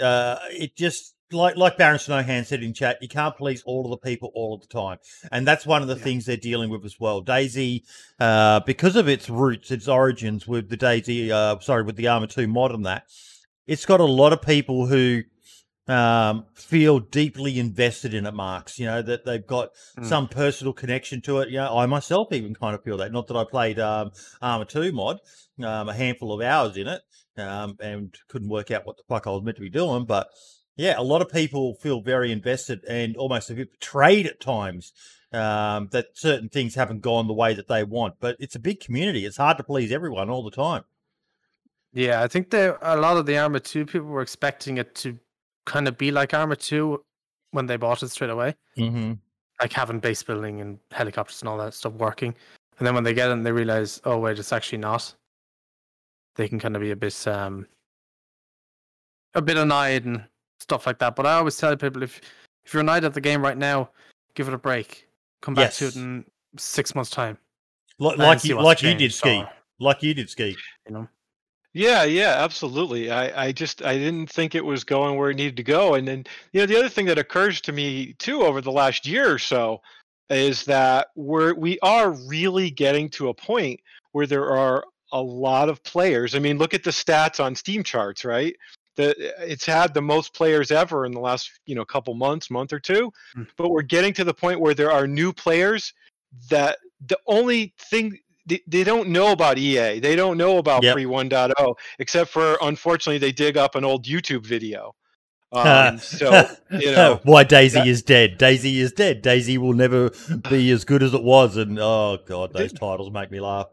uh, 0.00 0.36
it 0.50 0.76
just 0.76 1.14
like 1.32 1.56
like 1.56 1.76
Baron 1.76 1.98
Snowhand 1.98 2.46
said 2.46 2.62
in 2.62 2.74
chat, 2.74 2.98
you 3.00 3.08
can't 3.08 3.36
please 3.36 3.62
all 3.64 3.84
of 3.84 3.90
the 3.90 3.96
people 4.08 4.30
all 4.34 4.54
of 4.54 4.60
the 4.60 4.66
time, 4.66 4.98
and 5.32 5.46
that's 5.46 5.66
one 5.66 5.82
of 5.82 5.88
the 5.88 5.96
Yeah. 5.96 6.02
things 6.02 6.26
they're 6.26 6.36
dealing 6.36 6.70
with 6.70 6.84
as 6.84 6.98
well. 6.98 7.22
DayZ, 7.22 7.82
uh, 8.18 8.60
because 8.60 8.96
of 8.96 9.08
its 9.08 9.28
roots, 9.30 9.70
its 9.70 9.88
origins 9.88 10.46
with 10.46 10.68
the 10.68 10.76
DayZ, 10.76 11.30
uh, 11.30 11.58
sorry, 11.60 11.82
with 11.82 11.96
the 11.96 12.08
Arma 12.08 12.26
Two 12.26 12.46
mod 12.46 12.72
and 12.72 12.84
that, 12.86 13.04
it's 13.66 13.86
got 13.86 14.00
a 14.00 14.04
lot 14.04 14.32
of 14.32 14.42
people 14.42 14.86
who 14.86 15.22
um, 15.88 16.46
feel 16.54 17.00
deeply 17.00 17.58
invested 17.58 18.14
in 18.14 18.24
it. 18.26 18.34
Marks, 18.34 18.78
you 18.78 18.86
know 18.86 19.02
that 19.02 19.24
they've 19.24 19.46
got 19.46 19.70
Mm. 19.98 20.06
some 20.06 20.28
personal 20.28 20.72
connection 20.72 21.20
to 21.22 21.40
it. 21.40 21.48
You 21.48 21.56
know, 21.56 21.76
I 21.76 21.86
myself 21.86 22.32
even 22.32 22.54
kind 22.54 22.74
of 22.76 22.84
feel 22.84 22.96
that. 22.98 23.12
Not 23.12 23.26
that 23.26 23.36
I 23.36 23.44
played 23.44 23.78
um, 23.80 24.12
Arma 24.40 24.66
Two 24.66 24.92
mod, 24.92 25.18
um, 25.64 25.88
a 25.88 25.92
handful 25.94 26.32
of 26.32 26.40
hours 26.42 26.76
in 26.76 26.86
it, 26.86 27.02
um, 27.38 27.76
and 27.80 28.14
couldn't 28.28 28.48
work 28.48 28.70
out 28.70 28.86
what 28.86 28.98
the 28.98 29.02
fuck 29.08 29.26
I 29.26 29.30
was 29.30 29.42
meant 29.42 29.56
to 29.56 29.62
be 29.62 29.68
doing, 29.70 30.04
but 30.04 30.28
yeah, 30.80 30.94
a 30.96 31.02
lot 31.02 31.20
of 31.20 31.28
people 31.28 31.74
feel 31.74 32.00
very 32.00 32.32
invested 32.32 32.82
and 32.88 33.14
almost 33.14 33.50
a 33.50 33.54
bit 33.54 33.70
betrayed 33.70 34.26
at 34.26 34.40
times 34.40 34.94
um, 35.30 35.88
that 35.92 36.06
certain 36.14 36.48
things 36.48 36.74
haven't 36.74 37.02
gone 37.02 37.26
the 37.26 37.34
way 37.34 37.52
that 37.52 37.68
they 37.68 37.84
want. 37.84 38.14
But 38.18 38.36
it's 38.40 38.54
a 38.54 38.58
big 38.58 38.80
community; 38.80 39.26
it's 39.26 39.36
hard 39.36 39.58
to 39.58 39.62
please 39.62 39.92
everyone 39.92 40.30
all 40.30 40.42
the 40.42 40.50
time. 40.50 40.84
Yeah, 41.92 42.22
I 42.22 42.28
think 42.28 42.48
there 42.48 42.78
a 42.80 42.96
lot 42.96 43.18
of 43.18 43.26
the 43.26 43.36
Arma 43.36 43.60
2 43.60 43.84
people 43.84 44.08
were 44.08 44.22
expecting 44.22 44.78
it 44.78 44.94
to 44.96 45.18
kind 45.66 45.86
of 45.86 45.98
be 45.98 46.10
like 46.10 46.32
Arma 46.32 46.56
2 46.56 47.04
when 47.50 47.66
they 47.66 47.76
bought 47.76 48.02
it 48.02 48.08
straight 48.08 48.30
away. 48.30 48.54
Mm-hmm. 48.78 49.12
Like 49.60 49.74
having 49.74 50.00
base 50.00 50.22
building 50.22 50.62
and 50.62 50.78
helicopters 50.92 51.42
and 51.42 51.48
all 51.50 51.58
that 51.58 51.74
stuff 51.74 51.92
working. 51.92 52.34
And 52.78 52.86
then 52.86 52.94
when 52.94 53.04
they 53.04 53.12
get 53.12 53.28
it 53.28 53.32
and 53.32 53.44
they 53.44 53.52
realize, 53.52 54.00
oh 54.04 54.16
wait, 54.16 54.38
it's 54.38 54.54
actually 54.54 54.78
not. 54.78 55.14
They 56.36 56.48
can 56.48 56.58
kind 56.58 56.74
of 56.74 56.80
be 56.80 56.90
a 56.90 56.96
bit 56.96 57.28
um 57.28 57.66
a 59.34 59.42
bit 59.42 59.58
annoyed 59.58 60.06
and 60.06 60.24
stuff 60.60 60.86
like 60.86 60.98
that. 60.98 61.16
But 61.16 61.26
I 61.26 61.34
always 61.34 61.56
tell 61.56 61.76
people 61.76 62.02
if 62.02 62.20
if 62.64 62.74
you're 62.74 62.82
annoyed 62.82 63.04
at 63.04 63.14
the 63.14 63.20
game 63.20 63.42
right 63.42 63.58
now, 63.58 63.90
give 64.34 64.48
it 64.48 64.54
a 64.54 64.58
break. 64.58 65.08
Come 65.40 65.54
back 65.54 65.72
to 65.74 65.86
it 65.86 65.96
in 65.96 66.24
six 66.56 66.94
months' 66.94 67.10
time. 67.10 67.38
Like, 67.98 68.18
like 68.18 68.44
you, 68.44 68.60
like 68.60 68.82
you 68.82 68.94
did 68.94 69.12
ski, 69.12 69.38
or, 69.40 69.50
like 69.78 70.02
you 70.02 70.14
did 70.14 70.30
ski. 70.30 70.56
you 70.86 70.94
know. 70.94 71.08
Yeah, 71.72 72.02
yeah, 72.02 72.34
absolutely. 72.38 73.10
I, 73.10 73.46
I 73.46 73.52
just 73.52 73.82
I 73.82 73.96
didn't 73.96 74.28
think 74.28 74.54
it 74.54 74.64
was 74.64 74.82
going 74.82 75.16
where 75.16 75.30
it 75.30 75.36
needed 75.36 75.56
to 75.56 75.62
go. 75.62 75.94
And 75.94 76.08
then 76.08 76.24
you 76.52 76.60
know 76.60 76.66
the 76.66 76.76
other 76.76 76.88
thing 76.88 77.06
that 77.06 77.18
occurs 77.18 77.60
to 77.62 77.72
me 77.72 78.14
too 78.18 78.42
over 78.42 78.60
the 78.60 78.72
last 78.72 79.06
year 79.06 79.32
or 79.32 79.38
so 79.38 79.80
is 80.30 80.64
that 80.64 81.08
we're 81.14 81.54
we 81.54 81.78
are 81.80 82.10
really 82.10 82.70
getting 82.70 83.08
to 83.10 83.28
a 83.28 83.34
point 83.34 83.80
where 84.12 84.26
there 84.26 84.50
are 84.50 84.84
a 85.12 85.22
lot 85.22 85.68
of 85.68 85.82
players. 85.82 86.34
I 86.34 86.38
mean, 86.38 86.58
look 86.58 86.74
at 86.74 86.84
the 86.84 86.90
stats 86.90 87.42
on 87.42 87.54
Steam 87.54 87.82
charts, 87.82 88.24
right? 88.24 88.56
The 89.00 89.50
it's 89.52 89.64
had 89.66 89.94
the 89.94 90.02
most 90.02 90.34
players 90.34 90.70
ever 90.70 91.06
in 91.06 91.12
the 91.12 91.20
last 91.20 91.50
you 91.66 91.74
know 91.74 91.84
couple 91.84 92.14
months, 92.14 92.50
month 92.50 92.72
or 92.72 92.80
two. 92.80 93.12
Mm. 93.36 93.46
But 93.56 93.70
we're 93.70 93.82
getting 93.82 94.12
to 94.14 94.24
the 94.24 94.34
point 94.34 94.60
where 94.60 94.74
there 94.74 94.90
are 94.92 95.06
new 95.06 95.32
players 95.32 95.92
that 96.50 96.78
the 97.06 97.18
only 97.26 97.74
thing 97.78 98.18
they, 98.46 98.60
they 98.66 98.84
don't 98.84 99.08
know 99.08 99.32
about 99.32 99.58
EA. 99.58 100.00
They 100.00 100.16
don't 100.16 100.36
know 100.36 100.58
about 100.58 100.82
Yep. 100.82 100.94
Pre 100.94 101.04
1.0, 101.04 101.74
except 101.98 102.30
for 102.30 102.56
unfortunately 102.62 103.18
they 103.18 103.32
dig 103.32 103.56
up 103.56 103.74
an 103.74 103.84
old 103.84 104.04
YouTube 104.04 104.44
video. 104.46 104.94
Um, 105.52 105.98
so 105.98 106.46
you 106.70 106.92
know, 106.92 107.18
why 107.24 107.42
DayZ 107.44 107.72
that- 107.72 107.86
is 107.88 108.04
dead. 108.04 108.38
DayZ 108.38 108.72
is 108.72 108.92
dead. 108.92 109.20
DayZ 109.20 109.58
will 109.58 109.72
never 109.72 110.10
be 110.48 110.70
as 110.76 110.84
good 110.84 111.02
as 111.02 111.12
it 111.12 111.24
was. 111.24 111.56
And 111.56 111.76
oh 111.80 112.18
god, 112.24 112.52
those 112.52 112.70
Did- 112.70 112.78
titles 112.78 113.10
make 113.10 113.32
me 113.32 113.40
laugh. 113.40 113.66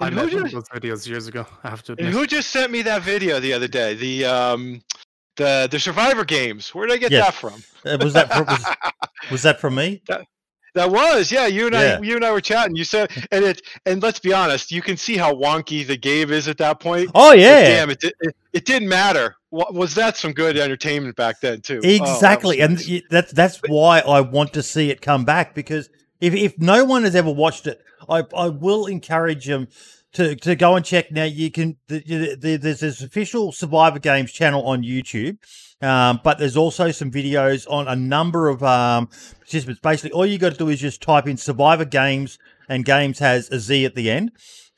I 0.00 0.06
And 0.08 0.16
made 0.16 0.30
who 0.30 0.36
one 0.36 0.46
of 0.46 0.52
just- 0.52 0.70
those 0.70 0.80
videos 0.80 1.06
years 1.08 1.26
ago. 1.26 1.46
I 1.64 1.70
have 1.70 1.82
to 1.84 1.92
admit. 1.92 2.12
who 2.12 2.26
just 2.26 2.50
sent 2.50 2.70
me 2.72 2.82
that 2.82 3.02
video 3.02 3.40
the 3.40 3.52
other 3.52 3.68
day? 3.68 3.94
The 3.94 4.24
um, 4.26 4.82
the 5.36 5.68
the 5.70 5.78
Survivor 5.78 6.24
games. 6.24 6.74
Where 6.74 6.86
did 6.86 6.94
I 6.94 6.98
get 6.98 7.10
Yes. 7.12 7.26
that 7.26 7.34
from? 7.34 7.62
Uh, 7.84 7.98
was 8.02 8.12
that 8.14 8.32
from, 8.32 8.46
was, 8.46 8.64
was 9.30 9.42
that 9.42 9.60
from 9.60 9.74
me? 9.76 10.02
That 10.74 10.90
was 10.90 11.32
yeah. 11.32 11.46
You 11.46 11.66
and 11.66 11.74
Yeah. 11.74 11.98
I, 12.00 12.04
you 12.04 12.14
and 12.16 12.24
I 12.24 12.30
were 12.30 12.40
chatting. 12.40 12.76
You 12.76 12.84
said, 12.84 13.10
and 13.32 13.44
it, 13.44 13.62
and 13.86 14.02
let's 14.02 14.18
be 14.20 14.32
honest, 14.32 14.70
you 14.70 14.82
can 14.82 14.96
see 14.96 15.16
how 15.16 15.32
wonky 15.34 15.84
the 15.86 15.96
game 15.96 16.30
is 16.32 16.46
at 16.46 16.58
that 16.58 16.78
point. 16.80 17.10
Oh 17.14 17.30
But 17.30 17.38
yeah, 17.40 17.60
damn, 17.62 17.90
it, 17.90 18.04
it, 18.04 18.14
it 18.52 18.64
didn't 18.64 18.88
matter. 18.88 19.34
Was 19.50 19.94
that 19.94 20.16
some 20.16 20.32
good 20.32 20.58
entertainment 20.58 21.16
back 21.16 21.40
then 21.40 21.62
too? 21.62 21.80
Oh, 21.82 21.88
that 21.88 22.00
was 22.00 22.10
Exactly, 22.14 22.60
and 22.60 23.02
that's 23.10 23.32
that's 23.32 23.60
why 23.66 24.00
I 24.00 24.20
want 24.20 24.52
to 24.52 24.62
see 24.62 24.90
it 24.90 25.00
come 25.00 25.24
back 25.24 25.54
because 25.54 25.88
if 26.20 26.34
if 26.34 26.58
no 26.58 26.84
one 26.84 27.04
has 27.04 27.14
ever 27.14 27.30
watched 27.30 27.66
it, 27.66 27.80
I 28.08 28.24
I 28.36 28.48
will 28.48 28.86
encourage 28.86 29.46
them 29.46 29.68
to 30.12 30.36
to 30.36 30.56
go 30.56 30.76
and 30.76 30.84
check. 30.84 31.12
Now 31.12 31.24
you 31.24 31.50
can 31.50 31.76
the, 31.88 32.00
the, 32.00 32.36
the, 32.36 32.56
there's 32.56 32.80
this 32.80 33.02
official 33.02 33.52
Survivor 33.52 33.98
Games 33.98 34.32
channel 34.32 34.66
on 34.66 34.82
YouTube, 34.82 35.38
um, 35.82 36.20
but 36.22 36.38
there's 36.38 36.56
also 36.56 36.90
some 36.90 37.10
videos 37.10 37.70
on 37.70 37.88
a 37.88 37.96
number 37.96 38.48
of 38.48 38.62
um, 38.62 39.08
participants. 39.38 39.80
Basically, 39.80 40.12
all 40.12 40.26
you 40.26 40.38
got 40.38 40.52
to 40.52 40.58
do 40.58 40.68
is 40.68 40.80
just 40.80 41.02
type 41.02 41.26
in 41.26 41.36
Survivor 41.36 41.84
Games, 41.84 42.38
and 42.68 42.84
Games 42.84 43.18
has 43.18 43.50
a 43.50 43.60
Z 43.60 43.84
at 43.84 43.94
the 43.94 44.10
end 44.10 44.32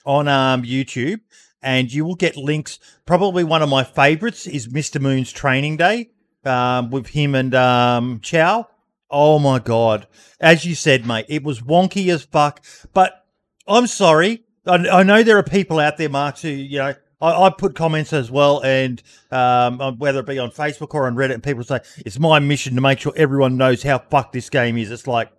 on 0.05 0.29
um, 0.29 0.63
YouTube. 0.63 1.21
And 1.63 1.93
you 1.93 2.07
will 2.07 2.15
get 2.15 2.39
links. 2.39 2.79
Probably 3.05 3.45
one 3.45 3.61
of 3.61 3.69
my 3.69 3.85
favorites 3.85 4.47
is 4.47 4.67
Mr. 4.69 4.99
Moon's 4.99 5.31
Training 5.31 5.77
Day 5.77 6.09
um, 6.47 6.89
with 6.89 7.09
him 7.09 7.35
and 7.35 7.55
um, 7.55 8.21
Chow. 8.21 8.67
Oh 9.11 9.39
my 9.39 9.59
god! 9.59 10.07
As 10.41 10.65
you 10.65 10.75
said, 10.75 11.07
mate, 11.07 11.27
it 11.29 11.43
was 11.43 11.61
wonky 11.61 12.13
as 12.13 12.23
fuck. 12.23 12.65
But 12.93 13.25
I'm 13.67 13.87
sorry. 13.87 14.45
I, 14.67 14.75
I 14.89 15.03
know 15.03 15.23
there 15.23 15.39
are 15.39 15.43
people 15.43 15.79
out 15.81 15.97
there, 15.97 16.09
Mark, 16.09 16.39
who 16.39 16.49
you 16.49 16.79
know. 16.79 16.95
I, 17.23 17.47
I 17.47 17.51
put 17.51 17.75
comments 17.75 18.15
as 18.15 18.31
well, 18.31 18.61
and 18.65 19.03
um, 19.31 19.99
whether 19.99 20.21
it 20.21 20.27
be 20.27 20.39
on 20.39 20.51
Facebook 20.51 20.95
or 20.95 21.07
on 21.07 21.17
Reddit, 21.17 21.35
and 21.35 21.43
people 21.43 21.63
say 21.65 21.81
it's 21.99 22.19
my 22.19 22.39
mission 22.39 22.75
to 22.77 22.81
make 22.81 22.99
sure 22.99 23.13
everyone 23.15 23.59
knows 23.59 23.83
how 23.83 23.99
fucked 23.99 24.33
this 24.33 24.49
game 24.49 24.77
is. 24.79 24.91
It's 24.91 25.07
like 25.07 25.31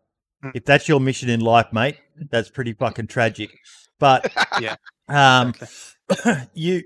Mm. 0.43 0.53
if 0.55 0.65
that's 0.65 0.87
your 0.87 0.99
mission 0.99 1.29
in 1.29 1.39
life, 1.39 1.67
mate, 1.71 1.97
that's 2.31 2.49
pretty 2.49 2.73
fucking 2.73 3.05
tragic. 3.05 3.51
But 3.99 4.31
Yeah. 4.59 4.75
um, 5.07 5.53
Exactly. 6.09 6.47
you 6.55 6.83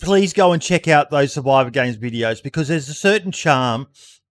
please 0.00 0.32
go 0.32 0.52
and 0.52 0.62
check 0.62 0.88
out 0.88 1.10
those 1.10 1.34
Survivor 1.34 1.68
Games 1.68 1.98
videos 1.98 2.42
because 2.42 2.68
there's 2.68 2.88
a 2.88 2.94
certain 2.94 3.30
charm 3.30 3.88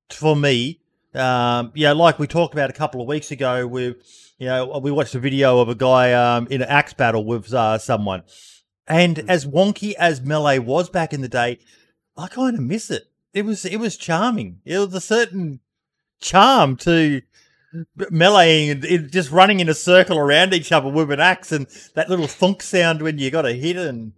for 0.10 0.36
me. 0.36 0.80
Um, 1.16 1.72
yeah, 1.76 1.94
like 1.94 2.20
we 2.20 2.28
talked 2.28 2.54
about 2.54 2.70
a 2.70 2.74
couple 2.74 3.02
of 3.02 3.08
weeks 3.08 3.32
ago, 3.32 3.66
with 3.68 3.98
you 4.38 4.48
know 4.48 4.80
we 4.80 4.92
watched 4.92 5.16
a 5.16 5.20
video 5.20 5.60
of 5.60 5.70
a 5.70 5.76
guy 5.76 6.14
um, 6.14 6.48
in 6.50 6.62
an 6.62 6.68
axe 6.70 6.94
battle 6.94 7.26
with 7.26 7.54
uh, 7.54 7.78
someone, 7.78 8.24
and 8.88 9.20
as 9.30 9.46
wonky 9.46 9.94
as 9.94 10.22
melee 10.22 10.60
was 10.60 10.90
back 10.90 11.14
in 11.14 11.22
the 11.22 11.30
day, 11.30 11.60
I 12.18 12.28
kind 12.28 12.56
of 12.56 12.62
miss 12.62 12.92
it. 12.92 13.06
It 13.34 13.46
was 13.46 13.66
it 13.66 13.78
was 13.78 13.98
charming. 13.98 14.62
It 14.66 14.78
was 14.78 14.94
a 14.94 15.02
certain 15.02 15.60
charm 16.20 16.76
to 16.78 17.22
meleeing 17.98 18.72
and 18.72 18.86
it, 18.86 19.12
just 19.12 19.32
running 19.32 19.60
in 19.60 19.68
a 19.68 19.74
circle 19.74 20.18
around 20.18 20.54
each 20.54 20.72
other 20.72 20.90
with 20.90 21.12
an 21.12 21.20
axe 21.20 21.52
and 21.52 21.68
that 21.94 22.10
little 22.10 22.28
thunk 22.28 22.64
sound 22.64 23.02
when 23.02 23.18
you 23.18 23.30
got 23.30 23.46
a 23.46 23.52
hit 23.52 23.76
and 23.76 24.14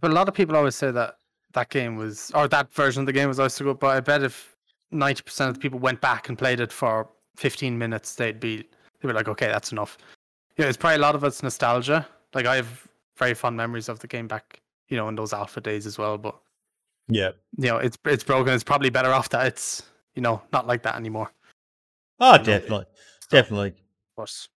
But 0.00 0.10
a 0.10 0.14
lot 0.14 0.28
of 0.28 0.34
people 0.34 0.56
always 0.56 0.74
say 0.74 0.90
that 0.90 1.16
that 1.52 1.68
game 1.70 1.96
was, 1.96 2.30
or 2.34 2.48
that 2.48 2.72
version 2.72 3.00
of 3.00 3.06
the 3.06 3.12
game 3.12 3.28
was 3.28 3.38
always 3.38 3.54
so 3.54 3.64
good. 3.64 3.78
But 3.78 3.96
I 3.96 4.00
bet 4.00 4.22
if 4.22 4.53
ninety 4.90 5.22
percent 5.22 5.48
of 5.48 5.54
the 5.54 5.60
people 5.60 5.78
went 5.78 6.00
back 6.00 6.28
and 6.28 6.38
played 6.38 6.60
it 6.60 6.72
for 6.72 7.08
fifteen 7.36 7.78
minutes, 7.78 8.14
they'd 8.14 8.40
be 8.40 8.56
they'd 8.58 9.08
be 9.08 9.12
like, 9.12 9.28
okay, 9.28 9.46
that's 9.46 9.72
enough. 9.72 9.98
Yeah, 10.56 10.66
it's 10.66 10.76
probably 10.76 10.96
a 10.96 11.00
lot 11.00 11.14
of 11.14 11.24
it's 11.24 11.42
nostalgia. 11.42 12.06
Like 12.34 12.46
I 12.46 12.56
have 12.56 12.86
very 13.16 13.34
fond 13.34 13.56
memories 13.56 13.88
of 13.88 13.98
the 14.00 14.06
game 14.06 14.28
back, 14.28 14.60
you 14.88 14.96
know, 14.96 15.08
in 15.08 15.14
those 15.14 15.32
alpha 15.32 15.60
days 15.60 15.86
as 15.86 15.98
well. 15.98 16.18
But 16.18 16.36
yeah. 17.08 17.30
you 17.58 17.68
know, 17.68 17.78
it's 17.78 17.98
it's 18.04 18.24
broken. 18.24 18.52
It's 18.52 18.64
probably 18.64 18.90
better 18.90 19.12
off 19.12 19.28
that 19.30 19.46
it's 19.46 19.82
you 20.14 20.22
know 20.22 20.42
not 20.52 20.66
like 20.66 20.82
that 20.82 20.96
anymore. 20.96 21.30
Oh, 22.20 22.32
You 22.32 22.38
know, 22.38 22.44
definitely, 22.44 22.86
definitely. 23.30 23.74
But 24.16 24.48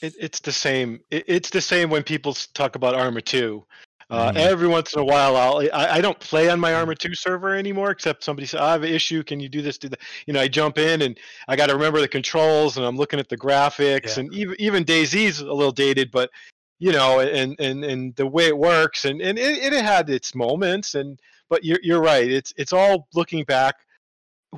it, 0.00 0.14
it's 0.18 0.40
the 0.40 0.52
same. 0.52 1.00
It, 1.10 1.24
it's 1.26 1.50
the 1.50 1.60
same 1.60 1.90
when 1.90 2.02
people 2.02 2.34
talk 2.54 2.76
about 2.76 2.94
Arma 2.94 3.20
2. 3.20 3.64
Uh, 4.14 4.32
Mhm. 4.32 4.36
Every 4.36 4.68
once 4.68 4.92
in 4.92 5.00
a 5.00 5.04
while, 5.04 5.36
I'll 5.36 5.58
I, 5.72 5.96
I 5.96 6.00
don't 6.00 6.18
play 6.20 6.48
on 6.48 6.60
my 6.60 6.72
Arma 6.74 6.94
2 6.94 7.14
server 7.14 7.54
anymore, 7.56 7.90
except 7.90 8.22
somebody 8.22 8.46
says 8.46 8.60
I 8.60 8.72
have 8.72 8.82
an 8.84 8.92
issue. 8.92 9.22
Can 9.24 9.40
you 9.40 9.48
do 9.48 9.60
this? 9.60 9.76
Do 9.78 9.88
that? 9.88 10.00
You 10.26 10.32
know, 10.34 10.40
I 10.40 10.48
jump 10.48 10.78
in 10.78 11.02
and 11.02 11.18
I 11.48 11.56
got 11.56 11.66
to 11.66 11.74
remember 11.74 12.00
the 12.00 12.08
controls, 12.08 12.76
and 12.76 12.86
I'm 12.86 12.96
looking 12.96 13.18
at 13.18 13.28
the 13.28 13.36
graphics, 13.36 14.16
Yeah. 14.16 14.20
and 14.20 14.34
even 14.34 14.54
even 14.58 14.84
DayZ's 14.84 15.40
a 15.40 15.52
little 15.52 15.72
dated, 15.72 16.10
but 16.10 16.30
you 16.78 16.92
know, 16.92 17.20
and 17.20 17.56
and 17.58 17.84
and 17.84 18.14
the 18.16 18.26
way 18.26 18.46
it 18.46 18.56
works, 18.56 19.04
and 19.04 19.20
and 19.20 19.38
it, 19.38 19.72
it 19.72 19.84
had 19.84 20.08
its 20.10 20.34
moments, 20.34 20.94
and 20.94 21.18
but 21.50 21.64
you're 21.64 21.80
you're 21.82 22.00
right. 22.02 22.30
It's 22.30 22.52
it's 22.56 22.72
all 22.72 23.08
looking 23.14 23.44
back. 23.44 23.74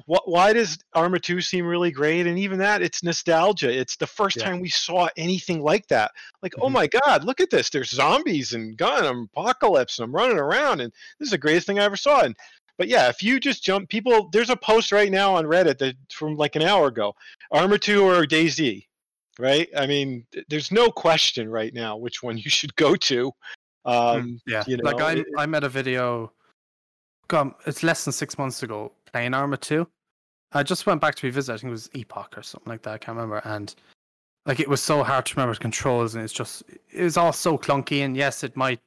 Wh- 0.07 0.27
Why 0.29 0.53
does 0.53 0.79
Arma 0.95 1.19
2 1.19 1.41
seem 1.41 1.67
really 1.67 1.91
great? 1.91 2.27
And 2.27 2.39
even 2.39 2.59
that, 2.59 2.83
it's 2.83 3.03
nostalgia. 3.03 3.71
It's 3.73 3.97
the 3.97 4.07
first 4.07 4.37
Yeah. 4.37 4.45
time 4.45 4.61
we 4.61 4.69
saw 4.69 5.09
anything 5.17 5.63
like 5.63 5.87
that. 5.89 6.13
Like, 6.43 6.55
oh 6.61 6.69
Mhm. 6.69 6.73
my 6.73 6.87
God, 6.87 7.25
look 7.25 7.41
at 7.41 7.51
this. 7.51 7.71
There's 7.71 7.91
zombies 7.91 8.53
and 8.53 8.77
gun 8.77 9.05
and 9.07 9.29
apocalypse, 9.33 9.99
and 9.99 10.05
I'm 10.05 10.15
running 10.15 10.39
around, 10.39 10.81
and 10.81 10.93
this 11.19 11.27
is 11.27 11.31
the 11.31 11.39
greatest 11.39 11.67
thing 11.67 11.79
I 11.79 11.85
ever 11.85 11.97
saw. 11.97 12.21
And 12.23 12.37
But 12.79 12.89
yeah, 12.89 13.09
if 13.09 13.23
you 13.23 13.41
just 13.41 13.65
jump, 13.65 13.89
people, 13.89 14.29
there's 14.33 14.51
a 14.51 14.57
post 14.57 14.93
right 14.93 15.11
now 15.11 15.35
on 15.35 15.47
Reddit 15.47 15.79
that 15.79 15.97
from 16.13 16.37
like 16.37 16.57
an 16.57 16.63
hour 16.63 16.89
ago, 16.89 17.15
Arma 17.51 17.79
Two 17.79 18.05
or 18.05 18.27
DayZ, 18.27 18.87
right? 19.39 19.67
I 19.75 19.87
mean, 19.87 20.27
there's 20.51 20.71
no 20.71 20.91
question 20.91 21.49
right 21.49 21.73
now 21.73 21.97
which 21.97 22.23
one 22.23 22.37
you 22.45 22.51
should 22.51 22.77
go 22.77 22.95
to. 22.95 23.33
Um, 23.87 24.43
yeah, 24.47 24.63
you 24.67 24.77
like 24.77 24.99
know, 24.99 25.07
I 25.07 25.13
it- 25.15 25.27
I 25.39 25.47
made 25.47 25.65
a 25.65 25.71
video. 25.71 26.33
God, 27.29 27.55
it's 27.67 27.83
less 27.83 28.05
than 28.05 28.13
six 28.13 28.37
months 28.37 28.63
ago 28.63 28.93
playing 29.17 29.33
Arma 29.35 29.57
Two. 29.57 29.89
I 30.53 30.63
just 30.63 30.87
went 30.87 31.01
back 31.01 31.15
to 31.17 31.27
revisit. 31.27 31.55
I 31.55 31.57
think 31.59 31.69
it 31.69 31.73
was 31.73 31.89
Epoch 31.95 32.35
or 32.37 32.43
something 32.43 32.71
like 32.71 32.83
that. 32.83 32.95
I 32.95 32.99
can't 32.99 33.17
remember. 33.17 33.41
And 33.45 33.75
like 34.45 34.61
it 34.61 34.69
was 34.69 34.83
so 34.83 35.03
hard 35.03 35.25
to 35.27 35.35
remember 35.35 35.55
the 35.55 35.61
controls, 35.61 36.15
and 36.15 36.23
it's 36.23 36.33
just 36.33 36.63
it 36.93 37.03
was 37.03 37.17
all 37.17 37.33
so 37.33 37.57
clunky. 37.57 38.05
And 38.05 38.15
yes, 38.17 38.45
it 38.45 38.57
might, 38.57 38.81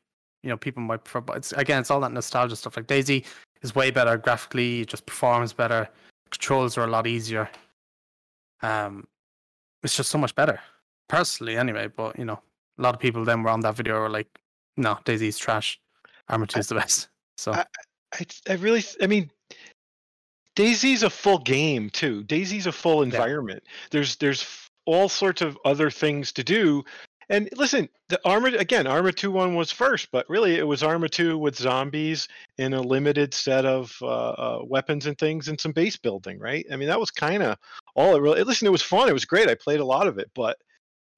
you 0.44 0.50
know, 0.50 0.58
people 0.58 0.84
might 0.84 1.04
prefer, 1.04 1.22
but 1.22 1.38
it's 1.38 1.52
again, 1.54 1.80
it's 1.82 1.90
all 1.90 2.00
that 2.02 2.12
nostalgia 2.12 2.56
stuff. 2.56 2.78
Like 2.78 2.86
DayZ 2.88 3.26
is 3.64 3.74
way 3.76 3.90
better 3.92 4.18
graphically, 4.18 4.82
it 4.82 4.88
just 4.88 5.06
performs 5.08 5.52
better. 5.52 5.90
Controls 6.30 6.78
are 6.78 6.84
a 6.84 6.88
lot 6.88 7.08
easier. 7.08 7.50
Um, 8.62 9.08
it's 9.84 9.96
just 9.96 10.12
so 10.12 10.18
much 10.20 10.36
better, 10.36 10.60
personally, 11.08 11.58
anyway. 11.58 11.88
But 11.88 12.20
you 12.20 12.26
know, 12.26 12.40
a 12.78 12.82
lot 12.82 12.94
of 12.94 13.02
people 13.02 13.26
then 13.26 13.42
were 13.42 13.50
on 13.50 13.62
that 13.62 13.76
video 13.76 14.00
were 14.00 14.10
like, 14.10 14.28
"No, 14.78 15.00
DayZ's 15.06 15.40
trash. 15.40 15.80
Arma 16.28 16.46
Two 16.46 16.60
is 16.60 16.68
the 16.68 16.76
best." 16.76 17.10
So 17.38 17.54
I- 17.54 17.66
I, 18.12 18.26
I 18.50 18.54
really, 18.54 18.84
I 19.04 19.08
mean, 19.08 19.30
DayZ's 20.60 21.04
a 21.04 21.10
full 21.10 21.38
game 21.38 21.90
too. 21.90 22.24
DayZ's 22.26 22.68
a 22.68 22.72
full 22.72 23.02
environment. 23.02 23.64
There's 23.92 24.18
there's 24.18 24.46
all 24.86 25.08
sorts 25.08 25.42
of 25.42 25.58
other 25.64 25.90
things 25.90 26.34
to 26.34 26.44
do. 26.44 26.84
And 27.30 27.48
listen, 27.56 27.88
the 28.10 28.20
Arma 28.26 28.50
again, 28.50 28.86
Arma 28.86 29.14
Two 29.14 29.32
One 29.32 29.56
was 29.56 29.72
first, 29.72 30.10
but 30.12 30.30
really 30.30 30.56
it 30.56 30.68
was 30.68 30.84
Arma 30.84 31.08
Two 31.08 31.38
with 31.38 31.56
zombies 31.56 32.28
and 32.58 32.74
a 32.74 32.82
limited 32.82 33.34
set 33.34 33.66
of 33.66 33.96
uh, 34.02 34.06
uh, 34.06 34.60
weapons 34.66 35.06
and 35.06 35.18
things 35.18 35.48
and 35.48 35.62
some 35.62 35.72
base 35.72 35.96
building, 35.96 36.40
right? 36.40 36.66
I 36.70 36.76
mean, 36.76 36.90
that 36.90 37.00
was 37.00 37.12
kind 37.12 37.42
of 37.42 37.58
all 37.96 38.16
it 38.16 38.22
really. 38.22 38.44
Listen, 38.44 38.68
it 38.68 38.72
was 38.72 38.82
fun. 38.82 39.08
It 39.08 39.14
was 39.14 39.26
great. 39.26 39.48
I 39.48 39.56
played 39.56 39.80
a 39.80 39.86
lot 39.86 40.08
of 40.08 40.18
it, 40.18 40.30
but 40.36 40.58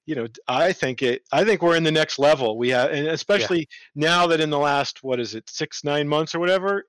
you 0.06 0.14
know, 0.14 0.28
I 0.48 0.72
think 0.74 1.02
it. 1.02 1.24
I 1.32 1.46
think 1.46 1.64
we're 1.64 1.78
in 1.78 1.84
the 1.84 1.92
next 1.92 2.20
level. 2.20 2.60
We 2.60 2.70
have, 2.70 2.92
and 2.92 3.08
especially 3.08 3.68
now 3.96 4.28
that 4.28 4.40
in 4.42 4.52
the 4.52 4.60
last 4.60 5.02
what 5.04 5.20
is 5.20 5.34
it, 5.34 5.50
six 5.50 5.84
nine 5.84 6.08
months 6.08 6.36
or 6.36 6.40
whatever, 6.40 6.84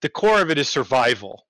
the 0.00 0.08
core 0.08 0.40
of 0.40 0.50
it 0.50 0.58
is 0.58 0.70
survival. 0.70 1.47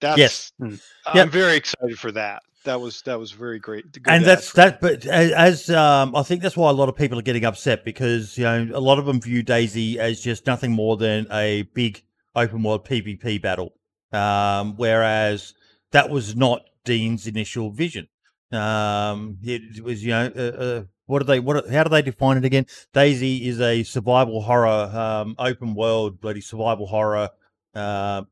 That's 0.00 0.18
Yes. 0.18 0.52
Mm. 0.60 0.80
I'm 1.06 1.16
Yep. 1.16 1.28
very 1.28 1.56
excited 1.56 1.98
for 1.98 2.12
that. 2.12 2.42
That 2.64 2.80
was 2.80 3.00
that 3.02 3.18
was 3.18 3.30
very 3.30 3.60
great. 3.60 3.92
good 3.92 4.02
and 4.08 4.24
that's 4.24 4.46
ask. 4.48 4.54
that. 4.56 4.80
But 4.80 5.06
as, 5.06 5.30
as 5.30 5.70
um, 5.70 6.16
I 6.16 6.22
think 6.24 6.42
that's 6.42 6.56
why 6.56 6.68
a 6.68 6.72
lot 6.72 6.88
of 6.88 6.96
people 6.96 7.16
are 7.18 7.22
getting 7.22 7.44
upset 7.44 7.84
because 7.84 8.36
you 8.36 8.44
know 8.44 8.68
a 8.74 8.80
lot 8.80 8.98
of 8.98 9.06
them 9.06 9.20
view 9.20 9.44
DayZ 9.44 9.96
as 9.96 10.20
just 10.20 10.46
nothing 10.46 10.72
more 10.72 10.96
than 10.96 11.28
a 11.30 11.62
big 11.74 12.02
open 12.34 12.64
world 12.64 12.84
PvP 12.84 13.40
battle, 13.40 13.72
um, 14.12 14.74
whereas 14.76 15.54
that 15.92 16.10
was 16.10 16.34
not 16.34 16.62
Dean's 16.84 17.28
initial 17.28 17.70
vision. 17.70 18.08
Um, 18.50 19.38
it 19.42 19.82
was 19.84 20.02
you 20.04 20.10
know. 20.10 20.32
Uh, 20.36 20.40
uh, 20.40 20.84
what 21.06 21.20
do 21.20 21.24
they? 21.24 21.38
What? 21.38 21.70
How 21.70 21.84
do 21.84 21.90
they 21.90 22.02
define 22.02 22.36
it 22.36 22.44
again? 22.44 22.66
DayZ 22.92 23.46
is 23.46 23.60
a 23.60 23.84
survival 23.84 24.42
horror, 24.42 24.90
um, 24.92 25.36
open 25.38 25.74
world, 25.76 26.20
bloody 26.20 26.40
survival 26.40 26.88
horror 26.88 27.30
uh, 27.76 28.22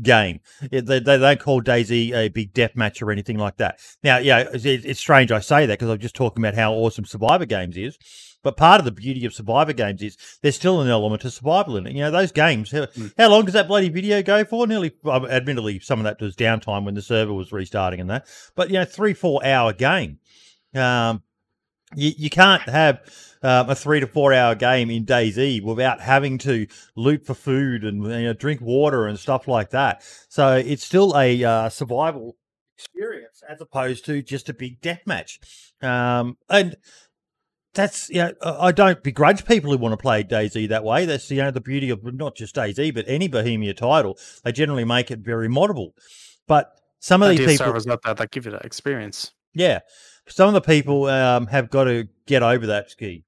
game. 0.00 0.40
It, 0.70 0.86
they, 0.86 1.00
they 1.00 1.18
don't 1.18 1.40
call 1.40 1.62
DayZ 1.62 2.12
a 2.14 2.28
big 2.28 2.54
death 2.54 2.74
match 2.76 3.02
or 3.02 3.10
anything 3.10 3.36
like 3.38 3.58
that. 3.58 3.78
Now, 4.02 4.18
yeah, 4.18 4.48
it's, 4.52 4.64
it's 4.64 5.00
strange 5.00 5.30
I 5.30 5.40
say 5.40 5.66
that 5.66 5.78
because 5.78 5.90
I'm 5.90 5.98
just 5.98 6.14
talking 6.16 6.42
about 6.42 6.54
how 6.54 6.72
awesome 6.72 7.04
Survivor 7.04 7.44
Games 7.46 7.76
is. 7.76 7.98
But 8.42 8.56
part 8.56 8.80
of 8.80 8.84
the 8.84 8.90
beauty 8.90 9.24
of 9.24 9.32
Survivor 9.32 9.72
Games 9.72 10.02
is 10.02 10.16
there's 10.42 10.56
still 10.56 10.80
an 10.80 10.88
element 10.88 11.24
of 11.24 11.32
survival 11.32 11.76
in 11.76 11.86
it. 11.86 11.92
You 11.92 12.00
know, 12.00 12.10
those 12.10 12.32
games, 12.32 12.72
how, 12.72 12.86
Mm. 12.86 13.12
how 13.16 13.28
long 13.28 13.44
does 13.44 13.54
that 13.54 13.68
bloody 13.68 13.88
video 13.88 14.20
go 14.20 14.44
for? 14.44 14.66
Nearly, 14.66 14.92
um, 15.04 15.26
admittedly, 15.26 15.78
some 15.78 16.00
of 16.00 16.04
that 16.04 16.20
was 16.20 16.34
downtime 16.34 16.84
when 16.84 16.94
the 16.94 17.02
server 17.02 17.32
was 17.32 17.52
restarting 17.52 18.00
and 18.00 18.10
that. 18.10 18.26
But, 18.56 18.68
you 18.68 18.74
know, 18.74 18.84
three, 18.84 19.14
four 19.14 19.44
hour 19.46 19.72
game. 19.72 20.18
Um, 20.74 21.22
you, 21.94 22.12
you 22.16 22.30
can't 22.30 22.62
have 22.68 23.00
um, 23.42 23.70
a 23.70 23.74
three 23.74 24.00
to 24.00 24.06
four 24.06 24.32
hour 24.32 24.54
game 24.54 24.90
in 24.90 25.04
DayZ 25.04 25.62
without 25.62 26.00
having 26.00 26.38
to 26.38 26.66
loot 26.96 27.26
for 27.26 27.34
food 27.34 27.84
and 27.84 28.04
you 28.04 28.24
know, 28.24 28.32
drink 28.32 28.60
water 28.60 29.06
and 29.06 29.18
stuff 29.18 29.48
like 29.48 29.70
that. 29.70 30.04
So 30.28 30.56
it's 30.56 30.84
still 30.84 31.16
a 31.16 31.42
uh, 31.42 31.68
survival 31.68 32.36
experience 32.76 33.42
as 33.48 33.60
opposed 33.60 34.04
to 34.06 34.22
just 34.22 34.48
a 34.48 34.54
big 34.54 34.80
death 34.80 35.02
match. 35.06 35.40
Um, 35.82 36.36
and 36.48 36.76
that's 37.74 38.10
you 38.10 38.22
know, 38.22 38.32
I 38.42 38.72
don't 38.72 39.02
begrudge 39.02 39.44
people 39.44 39.70
who 39.70 39.78
want 39.78 39.92
to 39.92 39.96
play 39.96 40.22
DayZ 40.22 40.68
that 40.68 40.84
way. 40.84 41.06
That's 41.06 41.30
you 41.30 41.42
know 41.42 41.50
the 41.50 41.60
beauty 41.60 41.90
of 41.90 42.02
not 42.14 42.36
just 42.36 42.54
DayZ 42.54 42.94
but 42.94 43.04
any 43.08 43.28
Bohemia 43.28 43.74
title. 43.74 44.18
They 44.44 44.52
generally 44.52 44.84
make 44.84 45.10
it 45.10 45.20
very 45.20 45.48
moddable. 45.48 45.92
But 46.46 46.78
some 47.00 47.22
of 47.22 47.30
these 47.30 47.40
people, 47.40 47.72
there 47.72 47.96
that 48.04 48.16
they 48.16 48.26
give 48.26 48.44
you 48.44 48.52
that 48.52 48.64
experience. 48.64 49.32
yeah, 49.54 49.80
some 50.28 50.48
of 50.48 50.54
the 50.54 50.60
people 50.60 51.06
um, 51.06 51.46
have 51.46 51.70
got 51.70 51.84
to 51.84 52.08
get 52.26 52.42
over 52.42 52.66
that 52.66 52.90
ski. 52.90 53.24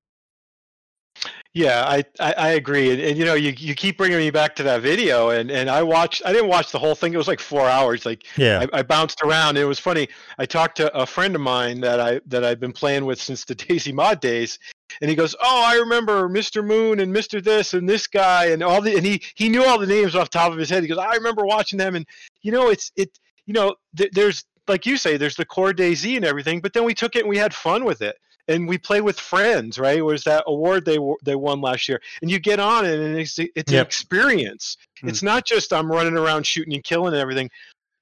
Yeah, 1.54 1.84
I, 1.86 2.04
I, 2.18 2.32
I 2.32 2.48
agree, 2.50 2.90
and, 2.90 3.00
and 3.00 3.16
you 3.16 3.24
know, 3.24 3.34
you, 3.34 3.54
you 3.56 3.76
keep 3.76 3.96
bringing 3.96 4.18
me 4.18 4.30
back 4.30 4.56
to 4.56 4.64
that 4.64 4.82
video, 4.82 5.30
and, 5.30 5.52
and 5.52 5.70
I 5.70 5.84
watched. 5.84 6.22
I 6.26 6.32
didn't 6.32 6.48
watch 6.48 6.72
the 6.72 6.80
whole 6.80 6.96
thing. 6.96 7.14
It 7.14 7.16
was 7.16 7.28
like 7.28 7.38
four 7.38 7.68
hours. 7.68 8.04
Like 8.04 8.26
Yeah, 8.36 8.66
I, 8.72 8.80
I 8.80 8.82
bounced 8.82 9.22
around. 9.22 9.56
It 9.56 9.64
was 9.64 9.78
funny. 9.78 10.08
I 10.36 10.46
talked 10.46 10.78
to 10.78 10.92
a 10.96 11.06
friend 11.06 11.32
of 11.36 11.40
mine 11.40 11.80
that 11.82 12.00
I 12.00 12.20
that 12.26 12.44
I've 12.44 12.58
been 12.58 12.72
playing 12.72 13.04
with 13.04 13.20
since 13.22 13.44
the 13.44 13.54
DayZ 13.54 13.92
Mod 13.92 14.20
days, 14.20 14.58
and 15.00 15.08
he 15.08 15.14
goes, 15.14 15.36
"Oh, 15.40 15.64
I 15.64 15.76
remember 15.76 16.28
Mr. 16.28 16.64
Moon 16.66 16.98
and 16.98 17.14
Mr. 17.14 17.42
This 17.42 17.72
and 17.72 17.88
this 17.88 18.08
guy 18.08 18.46
and 18.46 18.60
all 18.60 18.80
the." 18.80 18.96
And 18.96 19.06
he 19.06 19.22
he 19.36 19.48
knew 19.48 19.64
all 19.64 19.78
the 19.78 19.86
names 19.86 20.16
off 20.16 20.30
the 20.30 20.38
top 20.38 20.50
of 20.50 20.58
his 20.58 20.68
head. 20.68 20.82
He 20.82 20.88
goes, 20.88 20.98
"I 20.98 21.14
remember 21.14 21.44
watching 21.44 21.78
them." 21.78 21.94
And 21.94 22.04
you 22.42 22.50
know, 22.50 22.70
it's 22.70 22.90
it. 22.96 23.16
You 23.46 23.54
know, 23.54 23.76
th- 23.96 24.10
there's 24.12 24.44
like 24.68 24.86
you 24.86 24.96
say, 24.96 25.16
there's 25.16 25.36
the 25.36 25.44
core 25.44 25.72
DayZ 25.72 26.16
and 26.16 26.24
everything, 26.24 26.60
but 26.60 26.72
then 26.72 26.84
we 26.84 26.94
took 26.94 27.16
it 27.16 27.20
and 27.20 27.28
we 27.28 27.38
had 27.38 27.54
fun 27.54 27.84
with 27.84 28.02
it. 28.02 28.16
And 28.46 28.68
we 28.68 28.76
play 28.76 29.00
with 29.00 29.18
friends, 29.18 29.78
right? 29.78 29.96
It 29.96 30.02
was 30.02 30.24
that 30.24 30.44
award 30.46 30.84
they 30.84 30.98
they 31.24 31.34
won 31.34 31.62
last 31.62 31.88
year, 31.88 32.02
and 32.20 32.30
you 32.30 32.38
get 32.38 32.60
on 32.60 32.84
it, 32.84 33.00
and 33.00 33.16
it's 33.18 33.38
it's 33.38 33.72
an 33.72 33.78
Yep. 33.78 33.86
experience. 33.86 34.76
Hmm. 35.00 35.08
It's 35.08 35.22
not 35.22 35.46
just 35.46 35.72
I'm 35.72 35.90
running 35.90 36.18
around 36.18 36.44
shooting 36.44 36.74
and 36.74 36.84
killing 36.84 37.14
and 37.14 37.22
everything 37.22 37.48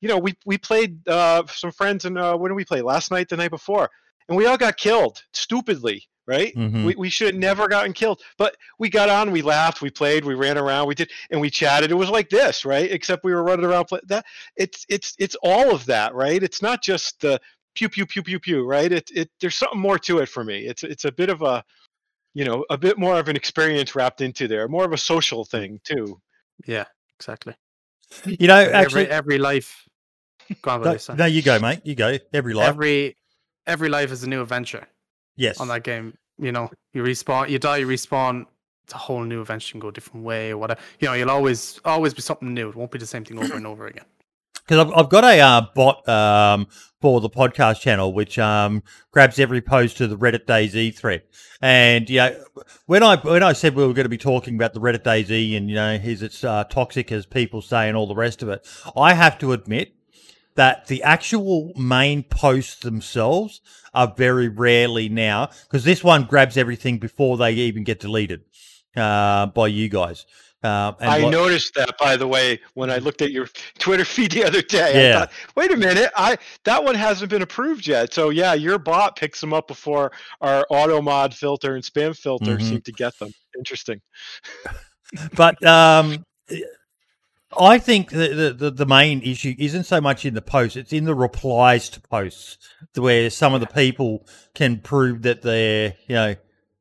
you 0.03 0.09
know, 0.09 0.19
we 0.19 0.35
we 0.45 0.59
played 0.59 1.09
uh, 1.09 1.45
some 1.47 1.71
friends 1.71 2.05
and 2.05 2.19
uh, 2.19 2.37
when 2.37 2.51
did 2.51 2.57
we 2.57 2.65
play? 2.65 2.83
Last 2.83 3.11
night, 3.11 3.29
the 3.29 3.37
night 3.37 3.53
before, 3.53 3.89
and 4.29 4.37
we 4.37 4.47
all 4.47 4.59
got 4.59 4.77
killed 4.77 5.23
stupidly. 5.33 6.05
Right? 6.27 6.55
Mhm. 6.55 6.85
We 6.85 6.95
we 6.95 7.11
should 7.11 7.35
have 7.35 7.37
never 7.37 7.67
gotten 7.67 7.93
killed, 7.93 8.23
but 8.39 8.57
we 8.79 8.89
got 8.89 9.09
on, 9.09 9.33
we 9.33 9.43
laughed, 9.43 9.83
we 9.83 9.91
played, 9.91 10.25
we 10.25 10.35
ran 10.35 10.57
around, 10.57 10.87
we 10.87 10.95
did, 10.95 11.11
and 11.31 11.41
we 11.41 11.51
chatted. 11.51 11.91
It 11.91 11.95
was 11.95 12.11
like 12.11 12.29
this, 12.29 12.65
right? 12.65 12.91
Except 12.91 13.25
we 13.25 13.33
were 13.35 13.43
running 13.43 13.65
around. 13.67 13.87
Play, 13.87 14.01
that 14.07 14.25
it's 14.57 14.87
it's 14.89 15.15
it's 15.19 15.35
all 15.43 15.75
of 15.75 15.85
that, 15.87 16.15
right? 16.15 16.41
It's 16.41 16.63
not 16.63 16.81
just 16.81 17.21
the 17.21 17.41
pew 17.75 17.89
pew 17.89 18.07
pew 18.07 18.23
pew 18.23 18.39
pew, 18.39 18.65
right? 18.65 18.93
It 18.93 19.11
it 19.13 19.31
there's 19.41 19.57
something 19.57 19.81
more 19.81 19.99
to 20.01 20.19
it 20.19 20.29
for 20.29 20.45
me. 20.45 20.67
It's 20.67 20.85
it's 20.85 21.05
a 21.05 21.13
bit 21.13 21.29
of 21.29 21.43
a 21.43 21.65
you 22.35 22.45
know 22.45 22.65
a 22.71 22.79
bit 22.79 22.99
more 22.99 23.19
of 23.19 23.29
an 23.29 23.35
experience 23.35 23.97
wrapped 23.97 24.21
into 24.21 24.47
there, 24.47 24.69
more 24.69 24.85
of 24.85 24.93
a 24.93 24.99
social 24.99 25.45
thing 25.45 25.81
too. 25.83 26.21
Yeah, 26.67 26.85
exactly. 27.19 27.55
you 28.27 28.47
know, 28.47 28.59
every 28.59 28.75
actually, 28.75 29.09
every 29.09 29.39
life. 29.39 29.89
Go 30.63 30.73
on, 30.73 30.81
no, 30.81 30.87
Willie, 30.89 30.99
sorry. 30.99 31.19
no, 31.19 31.25
you 31.25 31.43
go, 31.43 31.59
mate. 31.59 31.81
You 31.85 31.95
go. 31.95 32.17
Every 32.33 32.55
life, 32.55 32.69
every 32.69 33.17
every 33.67 33.89
life 33.89 34.13
is 34.13 34.23
a 34.23 34.29
new 34.29 34.43
adventure 34.43 34.87
yes. 35.37 35.61
on 35.61 35.69
that 35.69 35.83
game. 35.83 36.17
You 36.39 36.53
know, 36.53 36.71
you 36.93 37.03
respawn, 37.03 37.49
you 37.49 37.59
die, 37.59 37.79
you 37.79 37.87
respawn. 37.87 38.47
It's 38.85 38.95
a 38.95 38.99
whole 38.99 39.23
new 39.23 39.43
adventure. 39.43 39.69
You 39.69 39.73
can 39.73 39.81
go 39.81 39.89
a 39.89 39.93
different 39.93 40.25
way 40.25 40.51
or 40.51 40.59
whatever. 40.59 40.81
You 40.99 41.09
know, 41.09 41.15
you'll 41.15 41.31
always 41.31 41.81
always 41.85 42.15
be 42.15 42.23
something 42.23 42.53
new. 42.53 42.71
It 42.71 42.75
won't 42.75 42.91
be 42.91 42.99
the 42.99 43.07
same 43.07 43.25
thing 43.25 43.39
over 43.39 43.55
and 43.55 43.67
over 43.67 43.87
again. 43.87 44.05
because 44.67 44.87
I've, 44.87 44.93
I've 44.97 45.09
got 45.09 45.25
a 45.25 45.41
uh, 45.41 45.67
bot 45.75 46.09
um, 46.09 46.67
for 47.01 47.21
the 47.21 47.31
podcast 47.31 47.81
channel 47.81 48.13
which 48.13 48.39
um, 48.39 48.83
grabs 49.11 49.39
every 49.39 49.61
post 49.61 49.97
to 49.99 50.07
the 50.07 50.17
Reddit 50.17 50.47
DayZ 50.47 50.95
thread. 50.95 51.23
And 51.61 52.09
you 52.09 52.19
know, 52.19 52.45
when 52.87 53.03
I 53.03 53.17
when 53.17 53.43
I 53.43 53.53
said 53.53 53.75
we 53.75 53.87
were 53.87 53.93
going 53.93 54.05
to 54.05 54.11
be 54.11 54.19
talking 54.19 54.55
about 54.55 54.75
the 54.75 54.81
Reddit 54.81 55.03
DayZ 55.03 55.57
and 55.57 55.69
you 55.69 55.77
know, 55.77 55.93
is 55.93 56.23
it's 56.23 56.45
uh, 56.45 56.65
toxic 56.65 57.13
as 57.13 57.27
people 57.27 57.63
say 57.63 57.89
and 57.89 57.97
all 57.97 58.07
the 58.07 58.15
rest 58.15 58.43
of 58.43 58.49
it, 58.49 58.67
I 58.97 59.15
have 59.15 59.39
to 59.39 59.53
admit 59.53 59.95
that 60.55 60.87
the 60.87 61.03
actual 61.03 61.73
main 61.77 62.23
posts 62.23 62.77
themselves 62.81 63.61
are 63.95 64.13
very 64.17 64.49
rarely 64.49 65.09
now 65.09 65.49
because 65.65 65.85
this 65.85 66.03
one 66.05 66.25
grabs 66.25 66.57
everything 66.57 66.99
before 66.99 67.37
they 67.37 67.53
even 67.53 67.85
get 67.85 68.01
deleted 68.01 68.43
uh, 68.97 69.47
by 69.47 69.67
you 69.67 69.89
guys. 69.89 70.27
Uh, 70.65 70.93
and 71.01 71.11
I 71.11 71.23
what- 71.25 71.31
noticed 71.33 71.75
that, 71.75 71.99
by 71.99 72.17
the 72.17 72.29
way, 72.29 72.61
when 72.75 72.89
I 72.89 72.99
looked 72.99 73.21
at 73.21 73.33
your 73.33 73.49
Twitter 73.81 74.05
feed 74.15 74.31
the 74.31 74.45
other 74.45 74.63
day. 74.63 75.09
Yeah. 75.09 75.17
I 75.17 75.19
thought, 75.21 75.33
wait 75.57 75.73
a 75.73 75.77
minute, 75.77 76.11
I 76.17 76.39
that 76.65 76.85
one 76.85 76.95
hasn't 76.95 77.31
been 77.31 77.43
approved 77.43 77.87
yet. 77.87 78.15
So 78.15 78.31
yeah, 78.31 78.55
your 78.55 78.79
bot 78.79 79.17
picks 79.17 79.41
them 79.41 79.53
up 79.53 79.67
before 79.67 80.13
our 80.41 80.65
auto 80.71 81.03
mod 81.03 81.35
filter 81.35 81.75
and 81.75 81.83
spam 81.83 82.17
filter 82.17 82.59
Mhm. 82.59 82.63
seem 82.63 82.81
to 82.83 82.93
get 82.93 83.19
them. 83.19 83.33
Interesting. 83.59 84.01
but 85.35 85.61
um, 85.67 86.25
I 87.59 87.79
think 87.79 88.11
the, 88.11 88.55
the, 88.57 88.71
the, 88.71 88.87
main 88.87 89.23
issue 89.23 89.55
isn't 89.59 89.85
so 89.85 90.01
much 90.01 90.25
in 90.25 90.35
the 90.35 90.43
posts; 90.43 90.77
it's 90.77 90.93
in 90.93 91.05
the 91.05 91.15
replies 91.15 91.89
to 91.91 92.01
posts, 92.01 92.59
where 92.95 93.31
some 93.31 93.55
of 93.55 93.61
the 93.61 93.67
people 93.67 94.27
can 94.55 94.79
prove 94.79 95.23
that 95.23 95.43
they're 95.43 95.95
you 96.07 96.15
know 96.15 96.37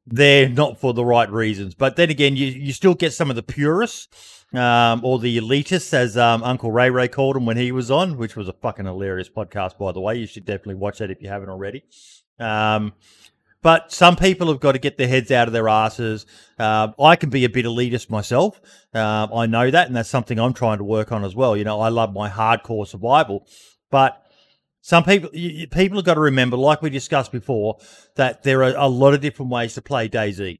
they're 0.08 0.50
not 0.50 0.80
for 0.80 0.94
the 0.94 1.06
right 1.06 1.30
reasons. 1.32 1.76
But 1.76 1.96
then 1.96 2.10
again, 2.10 2.36
you, 2.36 2.48
you 2.48 2.74
still 2.74 2.96
get 2.96 3.14
some 3.14 3.30
of 3.30 3.36
the 3.36 3.44
purists 3.44 4.46
um, 4.54 5.04
or 5.04 5.20
the 5.20 5.38
elitists, 5.38 5.94
as 5.94 6.18
um, 6.18 6.44
Uncle 6.44 6.72
Ray 6.72 6.90
Ray 6.90 7.08
called 7.08 7.36
them 7.36 7.46
when 7.46 7.58
he 7.58 7.72
was 7.72 7.90
on, 7.90 8.18
which 8.18 8.36
was 8.36 8.48
a 8.48 8.54
fucking 8.54 8.86
hilarious 8.86 9.30
podcast, 9.30 9.78
by 9.78 9.92
the 9.92 10.02
way. 10.02 10.16
You 10.16 10.28
should 10.28 10.46
definitely 10.46 10.76
watch 10.76 11.00
that 11.00 11.12
if 11.12 11.22
you 11.22 11.30
haven't 11.30 11.50
already. 11.50 11.84
Um, 12.40 12.94
but 13.62 13.92
some 13.92 14.16
people 14.16 14.48
have 14.48 14.60
got 14.60 14.72
to 14.74 14.80
get 14.80 14.98
their 14.98 15.08
heads 15.08 15.32
out 15.32 15.48
of 15.48 15.54
their 15.54 15.70
asses. 15.70 16.26
Uh, 16.58 16.90
I 17.00 17.16
can 17.16 17.30
be 17.30 17.46
a 17.46 17.50
bit 17.50 17.66
elitist 17.66 18.10
myself. 18.10 18.60
Uh, 18.94 19.28
I 19.34 19.46
know 19.46 19.70
that, 19.70 19.88
and 19.88 19.96
that's 19.96 20.10
something 20.10 20.40
I'm 20.40 20.54
trying 20.54 20.80
to 20.80 20.84
work 20.84 21.12
on 21.12 21.24
as 21.24 21.36
well. 21.36 21.56
You 21.56 21.64
know, 21.64 21.80
I 21.80 21.90
love 21.90 22.14
my 22.14 22.30
hardcore 22.30 22.88
survival, 22.88 23.48
but 23.90 24.22
some 24.82 25.04
people 25.04 25.30
you, 25.34 25.68
people 25.68 25.98
have 25.98 26.06
got 26.06 26.16
to 26.16 26.22
remember, 26.22 26.58
like 26.58 26.82
we 26.82 26.90
discussed 26.90 27.32
before, 27.32 27.78
that 28.16 28.44
there 28.44 28.64
are 28.64 28.74
a 28.76 28.88
lot 28.88 29.14
of 29.14 29.22
different 29.22 29.52
ways 29.52 29.76
to 29.76 29.82
play 29.82 30.10
DayZ. 30.10 30.60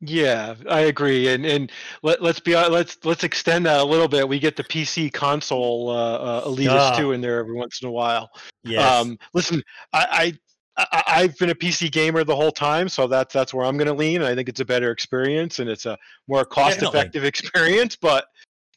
Yeah, 0.00 0.54
I 0.68 0.80
agree, 0.80 1.28
and 1.28 1.46
and 1.46 1.72
let, 2.02 2.20
let's 2.20 2.40
be 2.40 2.54
let's 2.54 2.98
let's 3.04 3.24
extend 3.24 3.64
that 3.66 3.80
a 3.80 3.84
little 3.84 4.08
bit. 4.08 4.28
We 4.28 4.38
get 4.38 4.56
the 4.56 4.64
PC 4.64 5.12
console 5.12 5.88
uh, 5.90 6.16
uh, 6.16 6.44
elitist 6.46 6.92
Ah. 6.92 6.96
too 6.98 7.12
in 7.12 7.20
there 7.20 7.38
every 7.38 7.54
once 7.54 7.80
in 7.80 7.88
a 7.88 7.92
while. 7.92 8.30
Yes. 8.64 8.82
Um, 8.82 9.18
listen, 9.32 9.62
I, 9.92 10.06
I, 10.10 10.38
I 10.76 11.02
I've 11.06 11.38
been 11.38 11.50
a 11.50 11.54
PC 11.54 11.90
gamer 11.90 12.24
the 12.24 12.34
whole 12.34 12.50
time, 12.50 12.88
so 12.88 13.06
that's 13.06 13.32
that's 13.32 13.54
where 13.54 13.64
I'm 13.64 13.76
going 13.76 13.88
to 13.88 13.94
lean. 13.94 14.22
I 14.22 14.34
think 14.34 14.48
it's 14.48 14.60
a 14.60 14.64
better 14.64 14.90
experience 14.90 15.58
and 15.58 15.70
it's 15.70 15.86
a 15.86 15.96
more 16.26 16.44
cost-effective 16.44 17.24
experience. 17.24 17.96
But 17.96 18.26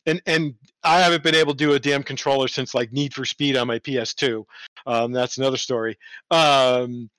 and 0.06 0.22
and 0.26 0.56
I 0.84 1.00
haven't 1.00 1.24
been 1.24 1.36
able 1.36 1.54
to 1.54 1.58
do 1.58 1.74
a 1.74 1.80
damn 1.80 2.04
controller 2.04 2.48
since 2.48 2.74
like 2.74 2.92
Need 2.94 3.14
for 3.14 3.26
Speed 3.26 3.58
on 3.58 3.68
my 3.68 3.80
PS2. 3.80 4.46
Um, 4.86 5.12
that's 5.12 5.38
another 5.38 5.58
story. 5.58 5.98
Um, 6.32 7.10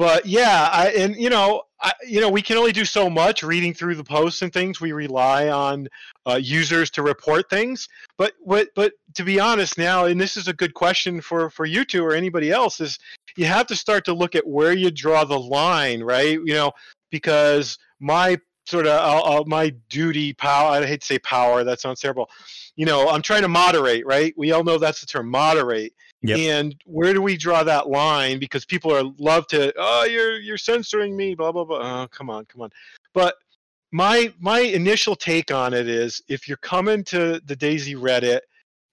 but 0.00 0.24
yeah, 0.24 0.70
I 0.72 0.88
and 0.92 1.14
you 1.14 1.28
know, 1.28 1.64
I, 1.78 1.92
you 2.08 2.22
know, 2.22 2.30
we 2.30 2.40
can 2.40 2.56
only 2.56 2.72
do 2.72 2.86
so 2.86 3.10
much 3.10 3.42
reading 3.42 3.74
through 3.74 3.96
the 3.96 4.02
posts 4.02 4.40
and 4.40 4.50
things. 4.50 4.80
We 4.80 4.92
rely 4.92 5.50
on 5.50 5.88
uh, 6.24 6.40
users 6.42 6.88
to 6.92 7.02
report 7.02 7.50
things. 7.50 7.86
But 8.16 8.32
what, 8.40 8.68
but 8.74 8.94
to 9.16 9.24
be 9.24 9.38
honest 9.38 9.76
now, 9.76 10.06
and 10.06 10.18
this 10.18 10.38
is 10.38 10.48
a 10.48 10.54
good 10.54 10.72
question 10.72 11.20
for 11.20 11.50
for 11.50 11.66
you 11.66 11.84
two 11.84 12.02
or 12.02 12.14
anybody 12.14 12.50
else, 12.50 12.80
is 12.80 12.98
you 13.36 13.44
have 13.44 13.66
to 13.66 13.76
start 13.76 14.06
to 14.06 14.14
look 14.14 14.34
at 14.34 14.46
where 14.46 14.72
you 14.72 14.90
draw 14.90 15.22
the 15.24 15.38
line, 15.38 16.02
right? 16.02 16.38
You 16.46 16.54
know, 16.54 16.72
because 17.10 17.76
my 17.98 18.38
sort 18.64 18.86
of 18.86 18.92
uh, 18.92 19.40
uh, 19.40 19.44
my 19.46 19.68
duty 19.88 20.32
power 20.34 20.70
i 20.70 20.86
hate 20.86 21.00
to 21.00 21.06
say 21.06 21.18
power 21.18 21.64
that 21.64 21.80
sounds 21.80 21.98
terrible 21.98 22.30
you 22.76 22.86
know 22.86 23.08
i'm 23.08 23.22
trying 23.22 23.42
to 23.42 23.48
moderate 23.48 24.06
right 24.06 24.32
we 24.36 24.52
all 24.52 24.62
know 24.62 24.78
that's 24.78 25.00
the 25.00 25.06
term 25.06 25.28
moderate 25.28 25.92
Yep. 26.22 26.38
and 26.38 26.76
where 26.84 27.14
do 27.14 27.22
we 27.22 27.36
draw 27.36 27.62
that 27.64 27.88
line 27.88 28.38
because 28.38 28.66
people 28.66 28.94
are 28.94 29.04
love 29.18 29.46
to 29.48 29.72
oh 29.78 30.04
you're 30.04 30.38
you're 30.38 30.58
censoring 30.58 31.16
me 31.16 31.34
blah 31.34 31.50
blah 31.50 31.64
blah 31.64 32.02
oh, 32.02 32.08
come 32.08 32.28
on 32.28 32.44
come 32.44 32.60
on 32.60 32.70
but 33.14 33.36
my 33.90 34.32
my 34.38 34.60
initial 34.60 35.16
take 35.16 35.50
on 35.50 35.72
it 35.72 35.88
is 35.88 36.20
if 36.28 36.46
you're 36.46 36.58
coming 36.58 37.02
to 37.04 37.40
the 37.46 37.56
DayZ 37.56 37.96
reddit 37.96 38.40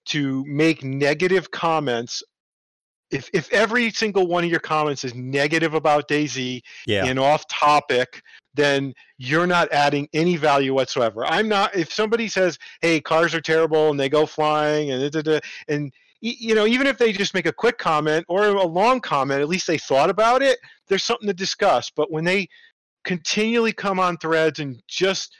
to 0.06 0.42
make 0.46 0.82
negative 0.82 1.50
comments 1.50 2.22
if 3.10 3.30
if 3.32 3.52
every 3.52 3.90
single 3.90 4.26
one 4.26 4.44
of 4.44 4.50
your 4.50 4.60
comments 4.60 5.04
is 5.04 5.14
negative 5.14 5.74
about 5.74 6.08
DayZ 6.08 6.62
yeah. 6.86 7.04
and 7.06 7.18
off 7.18 7.46
topic, 7.48 8.22
then 8.54 8.92
you're 9.16 9.46
not 9.46 9.72
adding 9.72 10.08
any 10.12 10.36
value 10.36 10.74
whatsoever. 10.74 11.24
I'm 11.26 11.48
not. 11.48 11.74
If 11.74 11.92
somebody 11.92 12.28
says, 12.28 12.58
"Hey, 12.80 13.00
cars 13.00 13.34
are 13.34 13.40
terrible," 13.40 13.90
and 13.90 13.98
they 13.98 14.08
go 14.08 14.26
flying, 14.26 14.90
and 14.90 15.00
da, 15.10 15.22
da, 15.22 15.38
da, 15.38 15.40
and 15.68 15.92
you 16.20 16.54
know, 16.54 16.66
even 16.66 16.86
if 16.86 16.98
they 16.98 17.12
just 17.12 17.34
make 17.34 17.46
a 17.46 17.52
quick 17.52 17.78
comment 17.78 18.24
or 18.28 18.46
a 18.46 18.66
long 18.66 19.00
comment, 19.00 19.40
at 19.40 19.48
least 19.48 19.66
they 19.66 19.78
thought 19.78 20.10
about 20.10 20.42
it. 20.42 20.58
There's 20.88 21.04
something 21.04 21.28
to 21.28 21.34
discuss. 21.34 21.90
But 21.90 22.10
when 22.10 22.24
they 22.24 22.48
continually 23.04 23.72
come 23.72 24.00
on 24.00 24.16
threads 24.16 24.58
and 24.58 24.82
just 24.88 25.36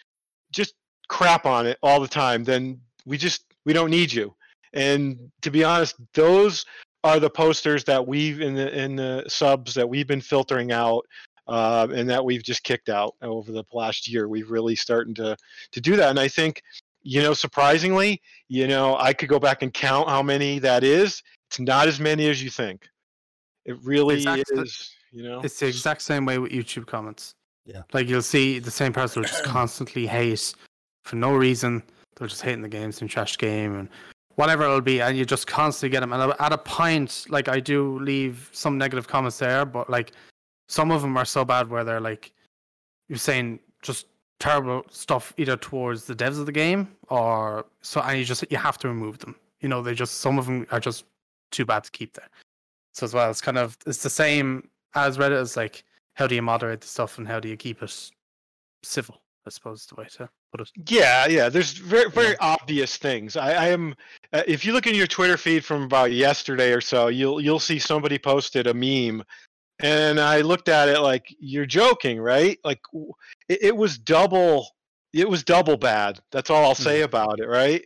just 0.53 0.75
crap 1.09 1.47
on 1.47 1.67
it 1.67 1.79
all 1.83 2.01
the 2.01 2.09
time, 2.09 2.45
then 2.45 2.81
we 3.05 3.19
just 3.19 3.45
we 3.65 3.73
don't 3.73 3.91
need 3.91 4.13
you. 4.13 4.35
And 4.73 5.31
to 5.43 5.51
be 5.51 5.65
honest, 5.65 5.97
those 6.15 6.65
are 7.05 7.21
the 7.21 7.31
posters 7.31 7.85
that 7.85 8.07
we've 8.07 8.41
in 8.41 8.55
the 8.55 8.77
in 8.77 8.97
the 8.97 9.25
subs 9.29 9.75
that 9.75 9.89
we've 9.89 10.07
been 10.07 10.21
filtering 10.21 10.73
out 10.73 11.05
uh, 11.49 11.89
and 11.93 12.09
that 12.11 12.25
we've 12.25 12.43
just 12.43 12.63
kicked 12.63 12.89
out 12.89 13.15
over 13.23 13.51
the 13.51 13.65
last 13.73 14.09
year. 14.09 14.29
We've 14.29 14.51
really 14.51 14.77
starting 14.77 15.15
to 15.15 15.37
to 15.73 15.81
do 15.81 15.97
that, 15.97 16.11
and 16.11 16.21
I 16.21 16.29
think 16.29 16.63
you 17.03 17.23
know 17.23 17.35
surprisingly, 17.35 18.21
you 18.49 18.67
know, 18.67 18.97
I 18.99 19.13
could 19.13 19.29
go 19.29 19.39
back 19.39 19.63
and 19.63 19.73
count 19.73 20.09
how 20.09 20.23
many 20.23 20.59
that 20.61 20.85
is. 20.85 21.23
It's 21.49 21.61
not 21.61 21.89
as 21.89 21.99
many 21.99 22.29
as 22.29 22.43
you 22.43 22.51
think. 22.51 22.87
It 23.65 23.77
really 23.83 24.17
Exactly. 24.17 24.63
is. 24.63 24.91
You 25.11 25.23
know, 25.23 25.41
It's 25.41 25.59
the 25.59 25.67
exact 25.67 26.03
same 26.03 26.27
way 26.27 26.39
with 26.39 26.53
YouTube 26.53 26.87
comments. 26.87 27.35
Yeah. 27.65 27.83
Like 27.93 28.09
you'll 28.09 28.23
see 28.23 28.59
the 28.59 28.71
same 28.71 28.93
person 28.93 29.23
will 29.23 29.29
just 29.29 29.45
constantly 29.45 30.07
hate 30.07 30.55
for 31.05 31.17
no 31.17 31.35
reason. 31.35 31.83
They'll 32.17 32.29
just 32.29 32.43
hate 32.43 32.53
in 32.55 32.63
the 32.63 32.69
games 32.69 33.01
and 33.01 33.09
trash 33.09 33.39
game 33.39 33.79
and 33.79 33.89
whatever 34.37 34.63
it'll 34.65 34.81
be, 34.81 35.01
and 35.01 35.17
you 35.17 35.25
just 35.25 35.47
constantly 35.47 35.91
get 35.91 36.01
them. 36.01 36.13
And 36.13 36.33
at 36.39 36.53
a 36.53 36.59
point, 36.59 37.27
like 37.29 37.49
I 37.49 37.61
do 37.61 37.99
leave 37.99 38.49
some 38.53 38.79
negative 38.79 39.09
comments 39.09 39.39
there, 39.39 39.65
but 39.65 39.89
like 39.91 40.13
some 40.69 40.91
of 40.91 41.03
them 41.03 41.17
are 41.17 41.25
so 41.25 41.45
bad 41.45 41.69
where 41.71 41.85
they're 41.85 42.01
like 42.01 42.33
you're 43.09 43.19
saying 43.19 43.61
just 43.83 44.07
terrible 44.41 44.85
stuff 44.91 45.33
either 45.37 45.57
towards 45.57 46.05
the 46.05 46.15
devs 46.15 46.39
of 46.39 46.47
the 46.47 46.53
game 46.53 46.89
or 47.09 47.67
so, 47.83 48.01
and 48.01 48.19
you 48.19 48.25
just 48.25 48.45
you 48.51 48.57
have 48.57 48.79
to 48.79 48.89
remove 48.89 49.19
them. 49.19 49.35
You 49.61 49.69
know, 49.69 49.83
they 49.83 49.95
just 49.95 50.21
some 50.21 50.39
of 50.39 50.47
them 50.47 50.67
are 50.71 50.81
just 50.81 51.05
too 51.51 51.65
bad 51.65 51.85
to 51.85 51.91
keep 51.91 52.15
there. 52.15 52.29
So 52.95 53.05
as 53.05 53.15
well, 53.15 53.31
it's 53.31 53.41
kind 53.41 53.59
of 53.59 53.77
it's 53.87 54.03
the 54.03 54.11
same 54.11 54.69
as 54.95 55.19
Reddit 55.19 55.41
is 55.41 55.57
like 55.57 55.85
how 56.15 56.27
do 56.27 56.35
you 56.35 56.43
moderate 56.43 56.81
the 56.81 56.87
stuff 56.89 57.19
and 57.19 57.29
how 57.29 57.39
do 57.39 57.49
you 57.49 57.57
keep 57.57 57.83
it 57.83 58.11
civil? 58.83 59.23
I 59.47 59.51
suppose 59.51 59.83
is 59.83 59.87
the 59.87 59.95
way 59.95 60.07
to 60.17 60.29
put 60.53 60.61
it. 60.61 60.71
Yeah, 60.91 61.27
yeah. 61.27 61.49
There's 61.49 61.73
very, 61.73 62.11
very 62.11 62.37
obvious 62.39 62.97
things. 62.99 63.37
I, 63.37 63.53
I 63.53 63.69
am. 63.69 63.95
Uh, 64.33 64.43
if 64.47 64.65
you 64.65 64.73
look 64.73 64.87
in 64.87 64.95
your 64.95 65.07
Twitter 65.07 65.37
feed 65.37 65.65
from 65.65 65.83
about 65.83 66.13
yesterday 66.13 66.73
or 66.73 66.81
so, 66.81 67.09
you'll 67.09 67.41
you'll 67.41 67.61
see 67.61 67.79
somebody 67.79 68.19
posted 68.19 68.67
a 68.67 68.75
meme, 68.75 69.25
and 69.79 70.21
I 70.21 70.43
looked 70.43 70.69
at 70.69 70.89
it 70.89 71.01
like 71.01 71.35
you're 71.39 71.67
joking, 71.67 72.21
right? 72.21 72.59
Like 72.63 72.81
it, 73.49 73.59
it 73.63 73.77
was 73.77 73.99
double. 73.99 74.69
It 75.13 75.29
was 75.29 75.43
double 75.43 75.77
bad. 75.77 76.21
That's 76.33 76.51
all 76.51 76.65
I'll 76.65 76.75
mm-hmm. 76.75 76.83
say 76.83 77.01
about 77.03 77.41
it, 77.41 77.49
right? 77.49 77.83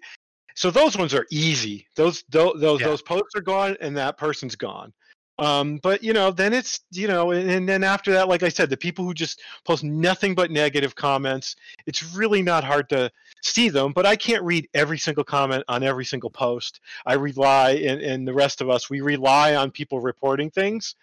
So 0.55 0.71
those 0.71 0.97
ones 0.97 1.15
are 1.15 1.27
easy. 1.31 1.87
Those 1.97 2.25
those 2.31 2.61
those, 2.61 2.81
Yeah. 2.81 2.89
those 2.89 3.03
posts 3.03 3.35
are 3.37 3.43
gone, 3.43 3.77
and 3.81 3.97
that 3.97 4.19
person's 4.19 4.57
gone. 4.57 4.93
Um, 5.39 5.79
but 5.83 6.03
you 6.03 6.13
know, 6.13 6.31
then 6.31 6.53
it's 6.53 6.81
you 6.91 7.09
know, 7.09 7.31
and, 7.31 7.51
and 7.51 7.69
then 7.69 7.83
after 7.83 8.13
that, 8.13 8.29
like 8.29 8.43
I 8.43 8.49
said, 8.49 8.69
the 8.69 8.77
people 8.77 9.05
who 9.05 9.15
just 9.15 9.41
post 9.65 9.83
nothing 9.83 10.35
but 10.35 10.51
negative 10.51 10.95
comments, 10.95 11.57
it's 11.87 12.15
really 12.15 12.43
not 12.43 12.65
hard 12.65 12.89
to 12.91 13.11
see 13.43 13.69
them. 13.69 13.93
But 13.93 14.07
I 14.07 14.15
can't 14.15 14.43
read 14.43 14.69
every 14.75 14.99
single 14.99 15.25
comment 15.25 15.65
on 15.69 15.83
every 15.83 16.05
single 16.05 16.31
post. 16.31 16.81
I 17.07 17.15
rely, 17.15 17.73
and, 17.73 18.01
and 18.03 18.29
the 18.29 18.35
rest 18.35 18.61
of 18.61 18.69
us, 18.69 18.91
we 18.91 19.01
rely 19.01 19.55
on 19.55 19.71
people 19.71 20.01
reporting 20.01 20.51
things. 20.51 20.95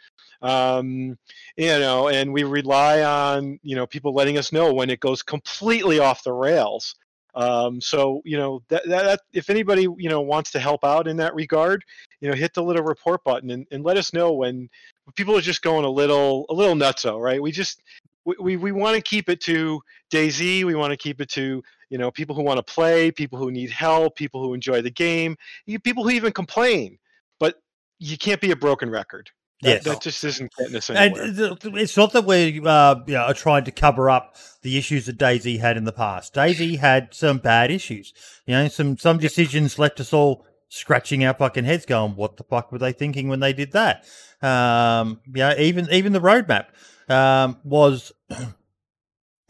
Um, 0.42 1.18
you 1.58 1.80
know, 1.80 2.08
and 2.08 2.32
we 2.32 2.44
rely 2.44 3.02
on 3.02 3.60
you 3.64 3.76
know 3.76 3.88
people 3.88 4.14
letting 4.14 4.38
us 4.38 4.52
know 4.52 4.74
when 4.74 4.90
it 4.90 5.00
goes 5.00 5.24
completely 5.24 6.00
off 6.00 6.24
the 6.24 6.34
rails. 6.34 6.96
Um, 7.36 7.80
so 7.80 8.22
you 8.26 8.38
know 8.38 8.62
that, 8.70 8.88
that, 8.88 9.04
that 9.04 9.22
if 9.34 9.50
anybody 9.50 9.84
you 9.98 10.10
know 10.10 10.22
wants 10.22 10.52
to 10.52 10.60
help 10.60 10.84
out 10.84 11.08
in 11.08 11.18
that 11.18 11.36
regard, 11.36 11.84
you 12.22 12.30
know, 12.30 12.36
hit 12.36 12.54
the 12.54 12.64
little 12.64 12.84
report 12.84 13.24
button 13.24 13.50
and, 13.52 13.66
and 13.72 13.84
let 13.84 13.98
us 13.98 14.14
know 14.14 14.34
when 14.34 14.70
people 15.16 15.38
are 15.38 15.42
just 15.42 15.62
going 15.62 15.86
a 15.86 15.90
little 15.90 16.46
a 16.50 16.54
little 16.54 16.76
nutso, 16.76 17.20
right? 17.20 17.42
We 17.42 17.52
just 17.52 17.82
we, 18.26 18.36
we, 18.40 18.58
we 18.58 18.72
want 18.72 18.96
to 18.96 19.02
keep 19.02 19.30
it 19.30 19.42
to 19.42 19.82
DayZ. 20.12 20.64
We 20.66 20.76
want 20.76 20.92
to 20.92 20.98
keep 20.98 21.22
it 21.22 21.30
to 21.30 21.64
you 21.90 21.98
know 21.98 22.12
people 22.12 22.36
who 22.36 22.44
want 22.44 22.58
to 22.58 22.74
play, 22.74 23.12
people 23.12 23.40
who 23.40 23.52
need 23.52 23.72
help, 23.72 24.16
people 24.16 24.42
who 24.42 24.54
enjoy 24.54 24.82
the 24.82 24.92
game, 24.92 25.36
people 25.84 26.04
who 26.04 26.10
even 26.12 26.32
complain. 26.32 26.98
But 27.40 27.56
you 28.00 28.18
can't 28.18 28.42
be 28.42 28.52
a 28.52 28.56
broken 28.56 28.90
record. 28.90 29.30
That, 29.62 29.70
Yes. 29.70 29.84
that 29.84 30.02
just 30.02 30.24
isn't 30.24 30.54
getting 30.58 30.76
us 30.78 30.90
anywhere. 30.90 31.34
th- 31.34 31.76
it's 31.76 31.98
not 31.98 32.14
that 32.14 32.24
we 32.24 32.62
uh, 32.66 32.96
you 33.06 33.14
know, 33.14 33.24
are 33.24 33.34
trying 33.34 33.66
to 33.66 33.72
cover 33.72 34.10
up 34.10 34.38
the 34.62 34.78
issues 34.78 35.06
that 35.08 35.18
DayZ 35.18 35.60
had 35.60 35.76
in 35.76 35.84
the 35.84 35.92
past. 35.92 36.34
DayZ 36.34 36.78
had 36.78 37.14
some 37.14 37.40
bad 37.40 37.70
issues. 37.70 38.14
You 38.46 38.54
know, 38.54 38.68
some 38.70 38.98
some 38.98 39.18
decisions 39.18 39.78
left 39.78 40.00
us 40.00 40.14
all 40.14 40.46
scratching 40.70 41.26
our 41.26 41.34
fucking 41.34 41.66
heads, 41.66 41.86
going, 41.86 42.16
"What 42.16 42.38
the 42.38 42.44
fuck 42.44 42.72
were 42.72 42.78
they 42.80 42.94
thinking 42.94 43.28
when 43.28 43.40
they 43.42 43.54
did 43.54 43.74
that?" 43.74 44.06
Um, 44.42 45.20
yeah, 45.36 45.58
even 45.60 45.88
even 45.92 46.14
the 46.14 46.22
roadmap 46.22 46.68
um, 47.14 47.58
was. 47.64 48.12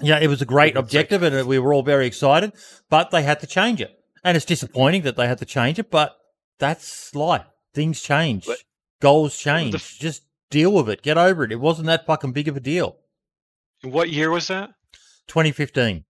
Yeah, 0.01 0.19
it 0.19 0.27
was 0.27 0.41
a 0.41 0.45
great 0.45 0.77
objective, 0.77 1.23
and 1.23 1.45
we 1.45 1.59
were 1.59 1.73
all 1.73 1.83
very 1.83 2.07
excited. 2.07 2.53
But 2.89 3.11
they 3.11 3.21
had 3.21 3.41
to 3.41 3.47
change 3.47 3.81
it, 3.81 3.91
and 4.23 4.37
it's 4.37 4.45
disappointing 4.45 5.01
that 5.01 5.17
they 5.17 5.27
had 5.27 5.39
to 5.39 5.45
change 5.45 5.77
it. 5.77 5.91
But 5.91 6.15
that's 6.57 7.13
life; 7.13 7.43
things 7.73 8.01
change, 8.01 8.45
But- 8.45 8.59
goals 9.01 9.37
change. 9.37 9.75
f- 9.75 9.97
Just 9.99 10.23
deal 10.49 10.71
with 10.71 10.87
it. 10.87 11.01
Get 11.01 11.17
over 11.17 11.43
it. 11.43 11.51
It 11.51 11.59
wasn't 11.59 11.87
that 11.87 12.05
fucking 12.05 12.31
big 12.31 12.47
of 12.47 12.55
a 12.55 12.61
deal. 12.61 12.95
what 13.81 14.09
year 14.09 14.31
was 14.31 14.47
that? 14.47 14.69
2015. 15.27 16.05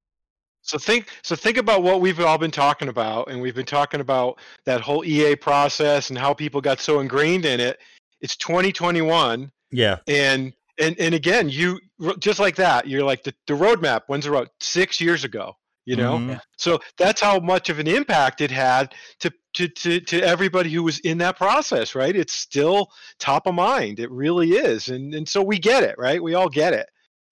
So 0.69 0.77
think 0.77 1.07
so 1.23 1.35
think 1.35 1.57
about 1.57 1.81
what 1.81 1.99
we've 1.99 2.19
all 2.19 2.37
been 2.37 2.51
talking 2.51 2.89
about, 2.89 3.29
and 3.31 3.41
we've 3.41 3.55
been 3.55 3.65
talking 3.65 4.01
about 4.01 4.39
that 4.65 4.81
whole 4.81 5.03
EA 5.03 5.35
process 5.35 6.09
and 6.11 6.17
how 6.17 6.31
people 6.33 6.61
got 6.61 6.79
so 6.79 6.99
ingrained 6.99 7.45
in 7.45 7.59
it. 7.59 7.79
It's 8.21 8.35
2021, 8.35 9.51
Yeah, 9.71 9.97
and 10.07 10.53
and 10.77 10.95
and 10.99 11.15
again, 11.15 11.49
you 11.49 11.79
just 12.19 12.39
like 12.39 12.55
that. 12.57 12.87
You're 12.87 13.03
like 13.03 13.23
the, 13.23 13.33
the 13.47 13.53
roadmap. 13.53 14.01
When's 14.07 14.25
the 14.25 14.31
road? 14.31 14.49
Six 14.59 15.01
years 15.01 15.23
ago. 15.23 15.55
You 15.85 15.95
know, 15.95 16.17
Mhm. 16.19 16.39
So 16.57 16.79
that's 16.97 17.19
how 17.19 17.39
much 17.39 17.69
of 17.69 17.79
an 17.79 17.87
impact 17.87 18.41
it 18.41 18.51
had 18.51 18.93
to, 19.21 19.33
to 19.55 19.67
to 19.69 19.99
to 20.01 20.21
everybody 20.21 20.69
who 20.69 20.83
was 20.83 20.99
in 20.99 21.17
that 21.17 21.35
process. 21.35 21.95
Right? 21.95 22.15
It's 22.15 22.33
still 22.33 22.91
top 23.17 23.47
of 23.47 23.55
mind. 23.55 23.99
It 23.99 24.11
really 24.11 24.51
is, 24.51 24.89
and 24.89 25.15
and 25.15 25.27
so 25.27 25.41
we 25.41 25.57
get 25.57 25.81
it. 25.81 25.95
Right? 25.97 26.21
We 26.21 26.35
all 26.35 26.49
get 26.49 26.73
it. 26.73 26.87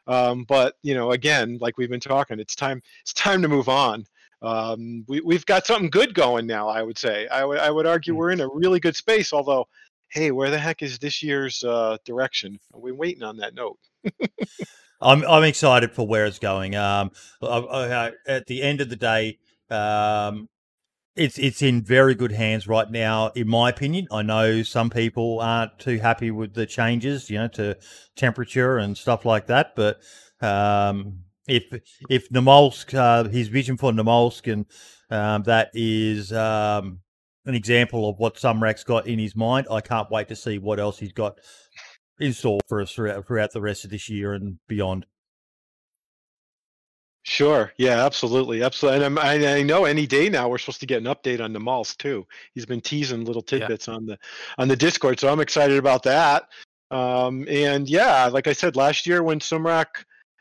Um, 0.08 0.46
but 0.46 0.76
you 0.84 0.94
know, 0.96 1.12
again, 1.12 1.58
like 1.60 1.78
we've 1.78 1.90
been 1.90 2.00
talking, 2.00 2.40
it's 2.40 2.56
time. 2.56 2.82
It's 3.02 3.14
time 3.14 3.42
to 3.42 3.48
move 3.48 3.70
on. 3.70 4.06
Um, 4.42 5.04
we 5.08 5.20
we've 5.22 5.46
got 5.46 5.66
something 5.66 5.90
good 5.90 6.14
going 6.14 6.48
now. 6.48 6.68
I 6.70 6.82
would 6.82 6.98
say. 6.98 7.28
I 7.28 7.44
would 7.44 7.60
I 7.60 7.70
would 7.72 7.86
argue 7.86 8.14
Mm. 8.14 8.18
we're 8.18 8.32
in 8.32 8.42
a 8.42 8.48
really 8.48 8.80
good 8.80 8.96
space. 8.96 9.34
Although, 9.34 9.68
hey, 10.10 10.32
where 10.32 10.50
the 10.50 10.60
heck 10.60 10.82
is 10.82 11.00
this 11.00 11.22
year's 11.24 11.64
uh, 11.64 11.98
direction? 12.06 12.60
We're 12.74 12.94
waiting 12.94 13.24
on 13.24 13.38
that 13.38 13.54
note. 13.56 13.78
I'm 15.02 15.24
I'm 15.26 15.44
excited 15.44 15.92
for 15.92 16.08
where 16.08 16.26
it's 16.26 16.40
going. 16.40 16.76
Um, 16.76 17.12
I, 17.42 17.58
I, 17.58 18.12
at 18.28 18.48
the 18.48 18.62
end 18.62 18.82
of 18.82 18.90
the 18.90 18.96
day, 18.96 19.38
um, 19.70 20.48
it's 21.18 21.38
it's 21.38 21.62
in 21.62 21.82
very 21.82 22.16
good 22.16 22.32
hands 22.32 22.68
right 22.68 22.90
now, 22.90 23.30
in 23.30 23.48
my 23.48 23.70
opinion. 23.70 24.08
I 24.12 24.22
know 24.22 24.62
some 24.64 24.90
people 24.90 25.40
aren't 25.42 25.78
too 25.80 25.98
happy 25.98 26.32
with 26.32 26.54
the 26.54 26.66
changes, 26.66 27.30
you 27.30 27.38
know, 27.38 27.48
to 27.50 27.78
temperature 28.16 28.78
and 28.78 28.98
stuff 28.98 29.26
like 29.26 29.48
that. 29.48 29.76
But 29.76 30.00
um, 30.42 31.24
if 31.48 31.64
if 32.10 32.30
Namalsk, 32.30 32.94
uh, 32.94 33.30
his 33.30 33.48
vision 33.48 33.78
for 33.78 33.92
Namalsk, 33.92 34.52
and 34.52 34.66
um, 35.10 35.44
that 35.44 35.72
is 35.74 36.32
um, 36.32 37.00
an 37.46 37.56
example 37.56 38.08
of 38.08 38.20
what 38.20 38.36
Sumrak's 38.36 38.84
got 38.84 39.08
in 39.08 39.20
his 39.20 39.36
mind, 39.36 39.68
I 39.72 39.82
can't 39.82 40.12
wait 40.12 40.28
to 40.28 40.36
see 40.36 40.60
what 40.60 40.80
else 40.80 41.00
he's 41.00 41.14
got 41.14 41.40
in 42.20 42.34
store 42.34 42.60
for 42.68 42.82
us 42.82 42.92
throughout, 42.92 43.26
throughout 43.28 43.52
the 43.54 43.62
rest 43.62 43.86
of 43.86 43.92
this 43.92 44.10
year 44.10 44.34
and 44.34 44.60
beyond. 44.68 45.06
Sure. 47.30 47.74
Yeah, 47.78 48.06
absolutely. 48.06 48.64
Absolutely. 48.64 49.04
And 49.04 49.20
I'm, 49.20 49.20
I, 49.20 49.58
I 49.58 49.62
know 49.62 49.84
any 49.84 50.08
day 50.08 50.30
now 50.30 50.48
we're 50.48 50.58
supposed 50.58 50.80
to 50.80 50.86
get 50.86 51.00
an 51.00 51.14
update 51.14 51.42
on 51.44 51.54
Namalsk 51.54 51.98
too. 51.98 52.26
He's 52.54 52.66
been 52.66 52.80
teasing 52.80 53.26
little 53.26 53.44
Yeah. 53.52 53.60
tidbits 53.60 53.90
on 53.90 54.06
the 54.06 54.18
on 54.58 54.70
the 54.70 54.78
Discord, 54.78 55.20
so 55.20 55.28
I'm 55.30 55.42
excited 55.42 55.78
about 55.78 56.04
that. 56.04 56.48
Um, 56.90 57.46
and 57.50 57.90
yeah, 57.90 58.28
like 58.28 58.48
I 58.48 58.54
said 58.54 58.78
last 58.78 59.06
year 59.06 59.24
when 59.24 59.40
Sumrak 59.42 59.88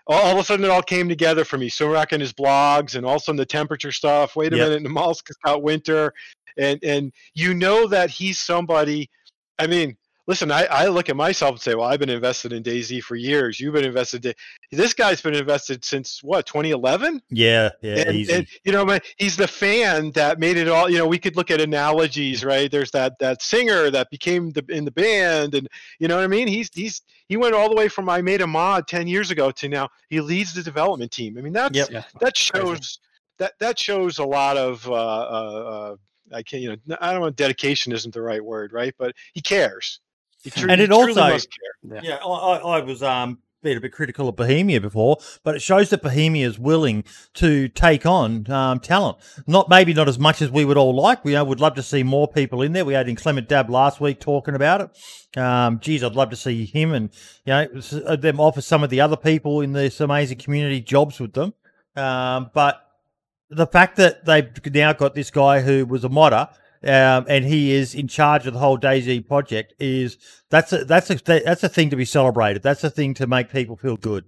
all, 0.07 0.23
all 0.23 0.33
of 0.35 0.39
a 0.39 0.45
sudden 0.45 0.65
it 0.65 0.71
all 0.71 0.81
came 0.81 1.09
together 1.09 1.45
for 1.45 1.59
me. 1.59 1.69
Sumrak 1.69 2.13
and 2.13 2.23
his 2.23 2.33
blogs 2.33 2.95
and 2.95 3.05
also 3.05 3.33
the 3.33 3.45
temperature 3.45 3.91
stuff. 3.91 4.37
Wait 4.37 4.53
a 4.53 4.57
Yep. 4.57 4.69
minute, 4.69 4.85
Namalsk 4.85 5.29
got 5.45 5.65
winter. 5.65 6.15
And 6.57 6.79
and 6.85 7.13
you 7.35 7.53
know 7.53 7.89
that 7.89 8.11
he's 8.11 8.39
somebody 8.39 9.11
I 9.59 9.67
mean, 9.67 9.97
listen, 10.27 10.51
I, 10.51 10.65
I 10.65 10.87
look 10.89 11.09
at 11.09 11.17
myself 11.17 11.53
and 11.53 11.61
say, 11.61 11.75
well, 11.75 11.87
I've 11.87 12.01
been 12.01 12.11
invested 12.11 12.53
in 12.53 12.63
DayZ 12.63 13.03
for 13.03 13.17
years. 13.17 13.61
You've 13.61 13.75
been 13.75 13.85
invested. 13.85 14.27
In, 14.27 14.35
this 14.73 14.93
guy's 14.93 15.21
been 15.21 15.35
invested 15.35 15.85
since 15.85 16.23
what, 16.23 16.47
2011? 16.47 17.23
Yeah, 17.31 17.71
yeah, 17.83 17.97
and, 17.99 18.17
easy. 18.17 18.33
and 18.33 18.47
you 18.65 18.73
know 18.73 18.99
he's 19.19 19.37
the 19.37 19.49
fan 19.49 20.11
that 20.13 20.39
made 20.39 20.57
it 20.57 20.69
all 20.69 20.89
you 20.89 20.99
know 20.99 21.07
we 21.07 21.19
could 21.19 21.37
look 21.37 21.51
at 21.51 21.61
analogies 21.61 22.45
right 22.45 22.71
there's 22.71 22.91
that 22.91 23.19
that 23.19 23.43
singer 23.43 23.91
that 23.91 24.11
became 24.11 24.51
the 24.51 24.65
in 24.69 24.85
the 24.85 24.91
band 24.91 25.55
and 25.55 25.69
you 25.99 26.09
know 26.09 26.17
what 26.17 26.25
i 26.25 26.27
mean 26.27 26.49
he's 26.49 26.71
he's 26.73 27.03
he 27.29 27.37
went 27.37 27.55
all 27.55 27.69
the 27.69 27.75
way 27.75 27.89
from 27.89 28.09
i 28.09 28.21
made 28.21 28.41
a 28.41 28.47
mod 28.47 28.87
10 28.89 29.07
years 29.07 29.31
ago 29.31 29.51
to 29.51 29.69
now 29.69 29.89
he 30.09 30.21
leads 30.21 30.55
the 30.55 30.63
development 30.63 31.11
team 31.11 31.37
i 31.39 31.41
mean 31.41 31.53
that's 31.53 31.77
Yep. 31.77 31.91
Yeah. 31.91 32.03
that 32.21 32.37
shows 32.37 32.99
that 33.39 33.53
that 33.61 33.79
shows 33.79 34.19
a 34.19 34.25
lot 34.25 34.57
of 34.57 34.87
uh, 34.89 34.93
uh, 34.93 34.97
uh 34.97 35.97
i 36.33 36.43
can't 36.43 36.63
you 36.63 36.77
know 36.87 36.97
i 37.01 37.13
don't 37.13 37.23
know 37.23 37.31
dedication 37.31 37.93
isn't 37.93 38.15
the 38.15 38.23
right 38.23 38.45
word 38.45 38.73
right 38.73 38.95
but 38.99 39.15
he 39.35 39.41
cares 39.41 40.01
he 40.47 40.61
tru- 40.61 40.71
And 40.71 40.81
it 40.81 40.93
also- 40.93 41.15
must 41.29 41.49
care. 41.51 42.01
Yeah, 42.03 42.17
I, 42.17 42.27
I, 42.29 42.79
I 42.79 42.81
was 42.81 43.03
um 43.03 43.39
being 43.63 43.77
a 43.79 43.81
bit 43.81 43.91
critical 43.93 44.29
of 44.29 44.37
Bohemia 44.37 44.81
before, 44.81 45.17
but 45.43 45.57
it 45.57 45.63
shows 45.63 45.91
that 45.91 46.01
Bohemia 46.01 46.47
is 46.47 46.57
willing 46.57 47.03
to 47.35 47.67
take 47.69 48.07
on 48.07 48.49
um, 48.49 48.79
talent. 48.79 49.17
Not 49.49 49.69
maybe 49.69 49.93
not 49.93 50.09
as 50.09 50.21
much 50.21 50.41
as 50.41 50.51
we 50.53 50.65
would 50.65 50.77
all 50.77 50.95
like. 50.95 51.25
We 51.25 51.35
uh, 51.35 51.45
would 51.45 51.59
love 51.59 51.75
to 51.75 51.83
see 51.83 52.05
more 52.05 52.29
people 52.29 52.63
in 52.63 52.73
there. 52.75 52.85
We 52.85 52.93
had 52.95 53.09
Inclement 53.09 53.49
Dab 53.49 53.69
last 53.69 54.01
week 54.01 54.21
talking 54.21 54.55
about 54.55 54.83
it. 54.83 55.39
Um, 55.41 55.81
geez, 55.81 56.05
I'd 56.05 56.13
love 56.15 56.31
to 56.31 56.37
see 56.37 56.65
him 56.65 56.93
and 56.93 57.11
you 57.45 57.53
know 57.53 57.67
uh, 58.07 58.15
them 58.17 58.39
offer 58.39 58.61
some 58.61 58.85
of 58.85 58.91
the 58.91 59.01
other 59.01 59.17
people 59.17 59.61
in 59.63 59.73
this 59.73 60.01
amazing 60.01 60.39
community 60.39 60.81
jobs 60.81 61.19
with 61.19 61.33
them. 61.33 61.53
Um, 61.97 62.51
but 62.55 62.83
the 63.51 63.67
fact 63.67 63.97
that 63.97 64.25
they've 64.25 64.49
now 64.75 64.93
got 64.93 65.15
this 65.15 65.31
guy 65.31 65.61
who 65.61 65.87
was 65.87 66.05
a 66.05 66.09
modder 66.09 66.49
um, 66.87 67.27
and 67.29 67.45
he 67.45 67.73
is 67.73 67.95
in 67.95 68.09
charge 68.09 68.47
of 68.47 68.53
the 68.55 68.59
whole 68.59 68.79
DayZ 68.79 69.27
project 69.27 69.75
is 69.79 70.19
that's 70.51 70.73
a 70.73 70.85
that's 70.85 71.11
a 71.11 71.15
that's 71.17 71.63
a 71.63 71.69
thing 71.69 71.91
to 71.91 71.97
be 71.97 72.05
celebrated. 72.05 72.63
That's 72.63 72.85
a 72.85 72.91
thing 72.91 73.15
to 73.15 73.27
make 73.27 73.51
people 73.51 73.77
feel 73.77 73.97
good. 73.97 74.25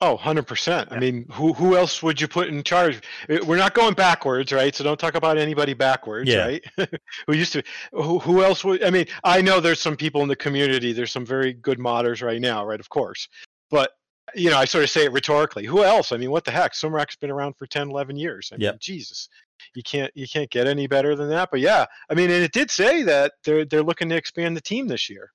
Oh, 0.00 0.18
100%. 0.18 0.88
I 0.90 0.98
mean, 0.98 1.24
who 1.32 1.52
who 1.54 1.76
else 1.76 2.02
would 2.02 2.20
you 2.20 2.28
put 2.28 2.48
in 2.48 2.62
charge? 2.62 3.00
Uh, 3.30 3.38
We're 3.46 3.56
not 3.56 3.74
going 3.74 3.94
backwards, 3.94 4.52
right? 4.52 4.74
So 4.74 4.84
don't 4.84 5.00
talk 5.00 5.14
about 5.14 5.38
anybody 5.38 5.72
backwards, 5.72 6.28
Yeah. 6.28 6.44
right? 6.44 6.64
who 7.26 7.32
used 7.34 7.52
to 7.54 7.62
who, 7.92 8.18
who 8.18 8.42
else 8.44 8.64
would 8.64 8.82
I 8.84 8.90
mean, 8.90 9.06
I 9.22 9.40
know 9.40 9.60
there's 9.60 9.80
some 9.80 9.96
people 9.96 10.20
in 10.22 10.28
the 10.28 10.36
community, 10.36 10.92
there's 10.92 11.12
some 11.12 11.24
very 11.24 11.52
good 11.54 11.78
modders 11.78 12.22
right 12.22 12.40
now, 12.40 12.66
right? 12.66 12.80
Of 12.80 12.88
course. 12.90 13.28
But 13.70 13.92
you 14.34 14.50
know, 14.50 14.58
I 14.58 14.64
sort 14.64 14.84
of 14.84 14.90
say 14.90 15.04
it 15.04 15.12
rhetorically. 15.12 15.64
Who 15.64 15.84
else? 15.84 16.10
I 16.10 16.16
mean, 16.16 16.30
what 16.30 16.44
the 16.44 16.50
heck? 16.50 16.72
Sumrak's 16.72 17.16
been 17.16 17.30
around 17.30 17.54
for 17.56 17.66
10, 17.66 17.88
11 17.90 18.16
years. 18.16 18.50
I 18.52 18.56
mean, 18.56 18.62
Yep. 18.62 18.80
Jesus. 18.80 19.28
You 19.74 19.82
can't 19.82 20.10
you 20.14 20.26
can't 20.28 20.50
get 20.50 20.66
any 20.66 20.86
better 20.86 21.14
than 21.16 21.28
that. 21.30 21.50
But 21.50 21.60
yeah, 21.60 21.86
I 22.10 22.14
mean, 22.14 22.30
and 22.30 22.42
it 22.44 22.52
did 22.52 22.70
say 22.70 23.02
that 23.02 23.32
they're 23.44 23.64
they're 23.64 23.82
looking 23.82 24.08
to 24.10 24.16
expand 24.16 24.56
the 24.56 24.60
team 24.60 24.86
this 24.86 25.08
year. 25.08 25.30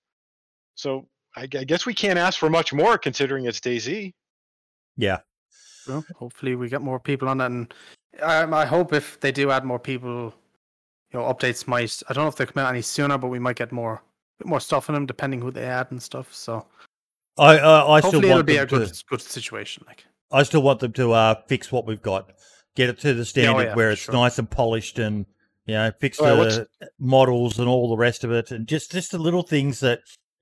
So 0.76 1.08
I, 1.36 1.44
I 1.44 1.64
guess 1.66 1.86
we 1.86 1.94
can't 1.94 2.20
ask 2.20 2.40
for 2.40 2.50
much 2.50 2.74
more 2.74 2.98
considering 2.98 3.46
it's 3.46 3.60
DayZ. 3.60 4.14
Yeah, 4.98 5.20
Well, 5.88 6.06
hopefully 6.16 6.56
we 6.56 6.70
get 6.70 6.82
more 6.82 7.00
people 7.00 7.30
on 7.30 7.38
that, 7.38 7.52
and 7.52 7.74
um, 8.22 8.54
I 8.54 8.66
hope 8.66 8.92
if 8.94 9.20
they 9.22 9.32
do 9.32 9.50
add 9.52 9.64
more 9.64 9.80
people, 9.80 10.34
you 11.12 11.20
know, 11.20 11.26
updates 11.26 11.68
might. 11.68 12.02
I 12.10 12.14
don't 12.14 12.26
know 12.26 12.30
if 12.30 12.36
they 12.36 12.46
come 12.46 12.64
out 12.64 12.70
any 12.70 12.82
sooner, 12.82 13.18
but 13.18 13.28
we 13.28 13.40
might 13.40 13.56
get 13.56 13.72
more 13.72 14.02
bit 14.40 14.48
more 14.48 14.60
stuff 14.60 14.90
in 14.90 14.96
them 14.96 15.06
depending 15.06 15.42
who 15.42 15.52
they 15.52 15.66
add 15.66 15.88
and 15.92 16.02
stuff. 16.02 16.34
So 16.34 16.66
I 17.38 17.58
I, 17.60 17.96
I 17.98 18.00
still 18.02 18.12
hopefully 18.12 18.30
it'll 18.30 18.38
want 18.38 18.48
be 18.48 18.54
them 18.56 18.64
a 18.64 18.66
good 18.66 18.94
to. 18.94 19.04
good 19.10 19.22
situation. 19.22 19.84
Like 19.88 20.06
I 20.32 20.44
still 20.44 20.62
want 20.62 20.80
them 20.80 20.94
to 20.94 21.12
uh, 21.14 21.36
fix 21.48 21.72
what 21.72 21.86
we've 21.86 22.02
got, 22.02 22.32
get 22.80 22.90
it 22.90 23.00
to 23.00 23.14
the 23.14 23.26
standard 23.26 23.64
yeah, 23.64 23.76
where 23.76 23.92
it's 23.92 24.04
sure. 24.04 24.14
nice 24.14 24.40
and 24.40 24.50
polished, 24.50 25.00
and 25.00 25.26
you 25.66 25.74
know, 25.76 25.92
fix 26.00 26.20
All 26.20 26.28
right, 26.28 26.38
what's- 26.38 26.58
the 26.58 26.68
models 26.98 27.60
and 27.60 27.68
all 27.68 27.90
the 27.90 27.98
rest 27.98 28.24
of 28.24 28.32
it, 28.32 28.52
and 28.52 28.68
just 28.68 28.92
just 28.92 29.12
the 29.12 29.20
little 29.20 29.44
things 29.44 29.82
that 29.82 30.00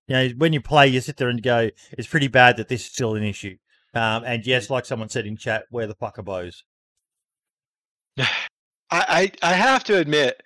you 0.07 0.15
know 0.15 0.29
when 0.38 0.53
you 0.53 0.61
play, 0.61 0.88
you 0.88 1.01
sit 1.01 1.17
there 1.17 1.29
and 1.29 1.41
go, 1.41 1.69
it's 1.97 2.07
pretty 2.07 2.27
bad 2.27 2.57
that 2.57 2.67
this 2.67 2.81
is 2.81 2.91
still 2.91 3.15
an 3.15 3.23
issue. 3.23 3.57
Um, 3.93 4.23
and 4.25 4.45
yes, 4.45 4.69
like 4.69 4.85
someone 4.85 5.09
said 5.09 5.25
in 5.25 5.35
chat, 5.35 5.63
where 5.71 5.88
the 5.88 5.95
fuck 5.95 6.19
are 6.19 6.23
bows? 6.23 6.63
I, 8.19 8.25
I 8.91 9.31
I 9.41 9.53
have 9.53 9.83
to 9.85 9.97
admit, 9.97 10.41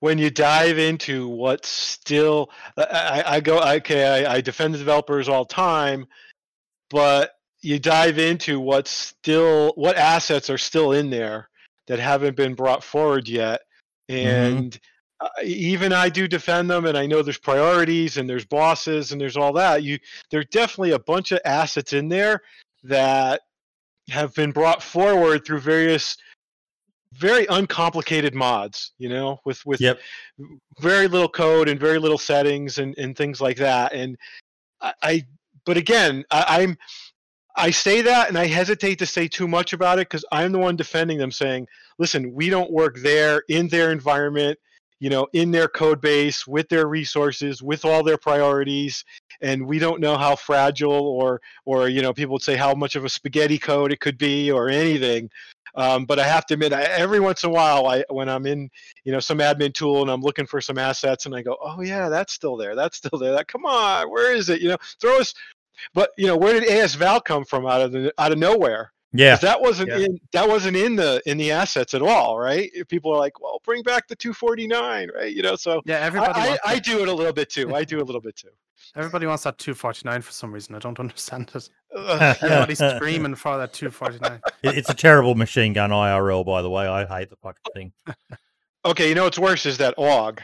when 0.00 0.18
you 0.18 0.30
dive 0.30 0.78
into 0.78 1.28
what's 1.28 1.68
still, 1.68 2.50
I, 2.76 3.22
I, 3.26 3.40
go 3.40 3.60
okay. 3.60 4.26
I, 4.26 4.34
I 4.34 4.40
defend 4.40 4.74
the 4.74 4.78
developers 4.78 5.28
all 5.28 5.44
the 5.44 5.54
time, 5.54 6.06
but 6.90 7.30
you 7.62 7.78
dive 7.78 8.18
into 8.18 8.60
what's 8.60 8.90
still 8.90 9.72
what 9.76 9.96
assets 9.96 10.50
are 10.50 10.58
still 10.58 10.92
in 10.92 11.10
there 11.10 11.48
that 11.86 11.98
haven't 11.98 12.36
been 12.36 12.54
brought 12.54 12.84
forward 12.84 13.28
yet, 13.28 13.60
and 14.08 14.78
uh, 15.20 15.28
even 15.44 15.92
I 15.92 16.08
do 16.08 16.26
defend 16.26 16.68
them, 16.68 16.86
and 16.86 16.98
I 16.98 17.06
know 17.06 17.22
there's 17.22 17.38
priorities 17.38 18.16
and 18.16 18.28
there's 18.28 18.44
bosses 18.44 19.12
and 19.12 19.20
there's 19.20 19.36
all 19.36 19.52
that. 19.54 19.82
You 19.82 19.98
there's 20.30 20.46
definitely 20.46 20.92
a 20.92 20.98
bunch 20.98 21.32
of 21.32 21.40
assets 21.44 21.92
in 21.92 22.08
there 22.08 22.42
that 22.84 23.42
have 24.10 24.34
been 24.34 24.50
brought 24.50 24.82
forward 24.82 25.44
through 25.44 25.60
various 25.60 26.16
very 27.14 27.46
uncomplicated 27.50 28.34
mods 28.34 28.92
you 28.98 29.08
know 29.08 29.38
with 29.44 29.64
with 29.66 29.80
Yep. 29.80 30.00
very 30.80 31.08
little 31.08 31.28
code 31.28 31.68
and 31.68 31.78
very 31.78 31.98
little 31.98 32.18
settings 32.18 32.78
and, 32.78 32.96
and 32.96 33.16
things 33.16 33.40
like 33.40 33.58
that 33.58 33.92
and 33.92 34.16
I, 34.80 34.94
I 35.02 35.26
but 35.64 35.76
again 35.76 36.24
I, 36.30 36.60
i'm 36.60 36.76
i 37.56 37.70
say 37.70 38.02
that 38.02 38.28
and 38.28 38.38
i 38.38 38.46
hesitate 38.46 38.98
to 38.98 39.06
say 39.06 39.28
too 39.28 39.48
much 39.48 39.72
about 39.72 39.98
it 39.98 40.08
because 40.08 40.24
i'm 40.32 40.52
the 40.52 40.58
one 40.58 40.76
defending 40.76 41.18
them 41.18 41.30
saying 41.30 41.66
listen 41.98 42.32
we 42.32 42.48
don't 42.48 42.70
work 42.70 42.98
there 42.98 43.42
in 43.48 43.68
their 43.68 43.92
environment 43.92 44.58
you 45.00 45.10
know 45.10 45.26
in 45.32 45.50
their 45.50 45.68
code 45.68 46.00
base 46.00 46.46
with 46.46 46.68
their 46.68 46.86
resources 46.86 47.62
with 47.62 47.84
all 47.84 48.02
their 48.02 48.18
priorities 48.18 49.04
and 49.40 49.66
we 49.66 49.78
don't 49.78 50.00
know 50.00 50.16
how 50.16 50.36
fragile 50.36 50.92
or 50.92 51.40
or 51.64 51.88
you 51.88 52.02
know 52.02 52.12
people 52.12 52.34
would 52.34 52.42
say 52.42 52.56
how 52.56 52.74
much 52.74 52.94
of 52.94 53.04
a 53.04 53.08
spaghetti 53.08 53.58
code 53.58 53.92
it 53.92 54.00
could 54.00 54.18
be 54.18 54.50
or 54.50 54.68
anything 54.68 55.28
um, 55.74 56.04
but 56.04 56.18
I 56.18 56.24
have 56.24 56.44
to 56.46 56.54
admit, 56.54 56.72
I, 56.72 56.82
every 56.82 57.20
once 57.20 57.44
in 57.44 57.50
a 57.50 57.52
while, 57.52 57.86
I 57.86 58.04
when 58.10 58.28
I'm 58.28 58.46
in, 58.46 58.70
you 59.04 59.12
know, 59.12 59.20
some 59.20 59.38
admin 59.38 59.72
tool 59.72 60.02
and 60.02 60.10
I'm 60.10 60.20
looking 60.20 60.46
for 60.46 60.60
some 60.60 60.78
assets, 60.78 61.26
and 61.26 61.34
I 61.34 61.42
go, 61.42 61.56
oh 61.62 61.80
yeah, 61.80 62.08
that's 62.08 62.32
still 62.32 62.56
there, 62.56 62.74
that's 62.74 62.98
still 62.98 63.18
there. 63.18 63.32
That 63.32 63.48
come 63.48 63.64
on, 63.64 64.10
where 64.10 64.34
is 64.34 64.50
it? 64.50 64.60
You 64.60 64.68
know, 64.68 64.76
throw 65.00 65.18
us. 65.20 65.34
But 65.94 66.10
you 66.16 66.26
know, 66.26 66.36
where 66.36 66.58
did 66.58 66.68
AS 66.68 66.94
Val 66.94 67.20
come 67.20 67.44
from 67.44 67.66
out 67.66 67.80
of 67.80 67.92
the 67.92 68.12
out 68.18 68.32
of 68.32 68.38
nowhere? 68.38 68.92
Yeah, 69.14 69.32
'Cause 69.34 69.40
That 69.42 69.60
wasn't 69.60 69.90
Yeah. 69.90 69.98
in 70.06 70.20
that 70.32 70.48
wasn't 70.48 70.76
in 70.76 70.96
the 70.96 71.20
in 71.26 71.36
the 71.36 71.50
assets 71.52 71.92
at 71.92 72.00
all, 72.00 72.38
right? 72.38 72.70
People 72.88 73.12
are 73.12 73.18
like, 73.18 73.40
well, 73.40 73.60
bring 73.64 73.82
back 73.82 74.08
the 74.08 74.16
249, 74.16 75.10
right? 75.14 75.30
You 75.34 75.42
know, 75.42 75.54
so 75.54 75.82
yeah, 75.84 75.96
I, 75.96 76.00
everybody. 76.00 76.40
I, 76.40 76.46
wants 76.48 76.62
I 76.64 76.78
do 76.78 77.02
it 77.02 77.08
a 77.08 77.12
little 77.12 77.32
bit 77.34 77.50
too. 77.50 77.74
I 77.74 77.84
do 77.84 78.00
a 78.00 78.04
little 78.04 78.22
bit 78.22 78.36
too. 78.36 78.48
Everybody 78.96 79.26
wants 79.26 79.44
that 79.44 79.58
249 79.58 80.22
for 80.22 80.32
some 80.32 80.50
reason. 80.52 80.74
I 80.74 80.78
don't 80.78 80.98
understand 81.00 81.50
it. 81.54 81.68
Everybody's 81.96 82.78
screaming 82.78 83.34
for 83.34 83.58
that 83.58 83.72
249. 83.74 84.40
It's 84.62 84.88
a 84.88 84.94
terrible 84.94 85.34
machine 85.34 85.72
gun 85.74 85.90
IRL, 85.90 86.44
by 86.46 86.62
the 86.62 86.70
way. 86.70 86.86
I 86.86 87.04
hate 87.04 87.28
the 87.28 87.36
fucking 87.36 87.62
thing. 87.74 87.92
okay, 88.86 89.08
you 89.10 89.14
know 89.14 89.24
what's 89.24 89.38
worse 89.38 89.66
is 89.66 89.76
that 89.78 89.94
AUG. 89.98 90.38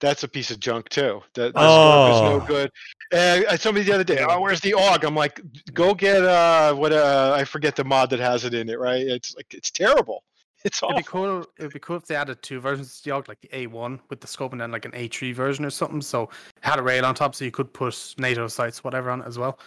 That's 0.00 0.22
a 0.24 0.28
piece 0.28 0.50
of 0.50 0.60
junk 0.60 0.88
too. 0.90 1.22
That 1.34 1.54
the 1.54 1.60
Oh. 1.60 2.10
is 2.10 2.22
no 2.22 2.40
good. 2.46 2.70
And 3.12 3.46
I 3.46 3.56
somebody 3.56 3.84
the 3.84 3.94
other 3.94 4.04
day, 4.04 4.24
oh, 4.28 4.40
where's 4.40 4.60
the 4.60 4.72
AUG? 4.74 5.04
I'm 5.04 5.14
like, 5.14 5.40
go 5.72 5.94
get 5.94 6.22
uh, 6.22 6.74
what 6.74 6.92
uh, 6.92 7.32
I 7.34 7.44
forget 7.44 7.76
the 7.76 7.84
mod 7.84 8.10
that 8.10 8.20
has 8.20 8.44
it 8.44 8.52
in 8.52 8.68
it. 8.68 8.78
Right? 8.78 9.06
It's 9.06 9.34
like 9.36 9.52
it's 9.54 9.70
terrible. 9.70 10.22
It's 10.64 10.82
It'd 10.82 10.96
be 10.96 11.02
awful. 11.02 11.20
cool. 11.42 11.46
It'd 11.58 11.72
be 11.74 11.78
cool 11.78 11.96
if 11.96 12.06
they 12.06 12.16
added 12.16 12.42
two 12.42 12.58
versions 12.60 12.98
of 12.98 13.04
the 13.04 13.10
AUG, 13.12 13.28
like 13.28 13.40
the 13.40 13.48
A1 13.48 14.00
with 14.10 14.20
the 14.20 14.26
scope 14.26 14.50
and 14.50 14.60
then 14.60 14.72
like 14.72 14.84
an 14.84 14.90
A3 14.92 15.32
version 15.32 15.64
or 15.64 15.70
something. 15.70 16.00
So 16.00 16.24
it 16.24 16.30
had 16.62 16.80
a 16.80 16.82
rail 16.82 17.04
on 17.04 17.14
top, 17.14 17.36
so 17.36 17.44
you 17.44 17.52
could 17.52 17.72
put 17.72 18.14
NATO 18.18 18.48
sights, 18.48 18.82
whatever, 18.82 19.10
on 19.10 19.20
it 19.20 19.26
as 19.28 19.38
well. 19.38 19.60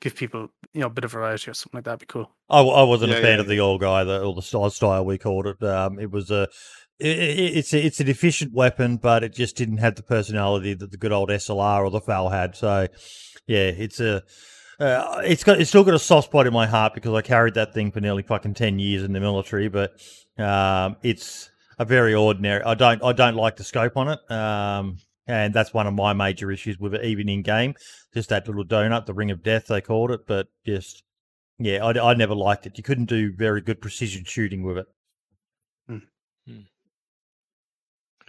Give 0.00 0.12
people, 0.16 0.48
you 0.72 0.80
know, 0.80 0.88
a 0.88 0.90
bit 0.90 1.04
of 1.04 1.12
variety 1.12 1.50
or 1.50 1.54
something 1.54 1.78
like 1.78 1.84
that. 1.84 1.92
Would 1.92 2.00
be 2.00 2.06
cool. 2.06 2.32
I, 2.48 2.62
I 2.62 2.82
wasn't 2.82 3.12
Yeah, 3.12 3.18
a 3.18 3.22
fan 3.22 3.34
yeah, 3.36 3.40
of 3.42 3.46
the 3.48 3.60
old 3.60 3.80
guy, 3.80 4.02
the, 4.02 4.22
or 4.24 4.34
the 4.34 4.42
style, 4.42 4.70
style 4.70 5.04
we 5.04 5.18
called 5.18 5.46
it. 5.46 5.62
Um, 5.62 6.00
it 6.00 6.10
was 6.10 6.32
a, 6.32 6.40
i 6.40 6.42
i- 6.42 6.46
it's 7.00 7.72
a, 7.72 7.84
it's 7.84 8.00
an 8.00 8.08
efficient 8.08 8.52
weapon, 8.52 8.96
but 8.96 9.24
it 9.24 9.34
just 9.34 9.56
didn't 9.56 9.78
have 9.78 9.94
the 9.94 10.02
personality 10.02 10.74
that 10.74 10.90
the 10.90 10.96
good 10.96 11.12
old 11.12 11.30
SLR 11.30 11.84
or 11.84 11.90
the 11.90 12.00
FAL 12.00 12.28
had. 12.28 12.56
So, 12.56 12.88
yeah, 13.46 13.68
it's 13.68 14.00
a, 14.00 14.22
uh, 14.78 15.20
it's 15.24 15.44
got, 15.44 15.60
it's 15.60 15.70
still 15.70 15.84
got 15.84 15.94
a 15.94 15.98
soft 15.98 16.28
spot 16.28 16.46
in 16.46 16.52
my 16.52 16.66
heart 16.66 16.94
because 16.94 17.12
I 17.12 17.22
carried 17.22 17.54
that 17.54 17.74
thing 17.74 17.90
for 17.90 18.00
nearly 18.00 18.22
fucking 18.22 18.54
ten 18.54 18.78
years 18.78 19.02
in 19.02 19.12
the 19.12 19.20
military. 19.20 19.68
But 19.68 19.92
um, 20.38 20.96
it's 21.02 21.50
a 21.78 21.84
very 21.84 22.14
ordinary. 22.14 22.62
I 22.62 22.74
don't, 22.74 23.02
I 23.02 23.12
don't 23.12 23.36
like 23.36 23.56
the 23.56 23.64
scope 23.64 23.96
on 23.96 24.08
it. 24.08 24.30
Um, 24.30 24.98
and 25.26 25.54
that's 25.54 25.72
one 25.72 25.86
of 25.86 25.94
my 25.94 26.12
major 26.12 26.50
issues 26.50 26.78
with 26.78 26.94
it, 26.94 27.04
even 27.04 27.28
in 27.28 27.42
game. 27.42 27.74
Just 28.12 28.30
that 28.30 28.46
little 28.46 28.64
donut, 28.64 29.06
the 29.06 29.14
ring 29.14 29.30
of 29.30 29.42
death, 29.42 29.66
they 29.68 29.80
called 29.80 30.10
it. 30.10 30.26
But 30.26 30.48
just 30.66 31.04
yeah, 31.60 31.84
I, 31.84 32.10
I 32.10 32.14
never 32.14 32.34
liked 32.34 32.66
it. 32.66 32.78
You 32.78 32.82
couldn't 32.82 33.08
do 33.08 33.32
very 33.32 33.60
good 33.60 33.80
precision 33.80 34.24
shooting 34.24 34.62
with 34.62 34.78
it. 34.78 34.86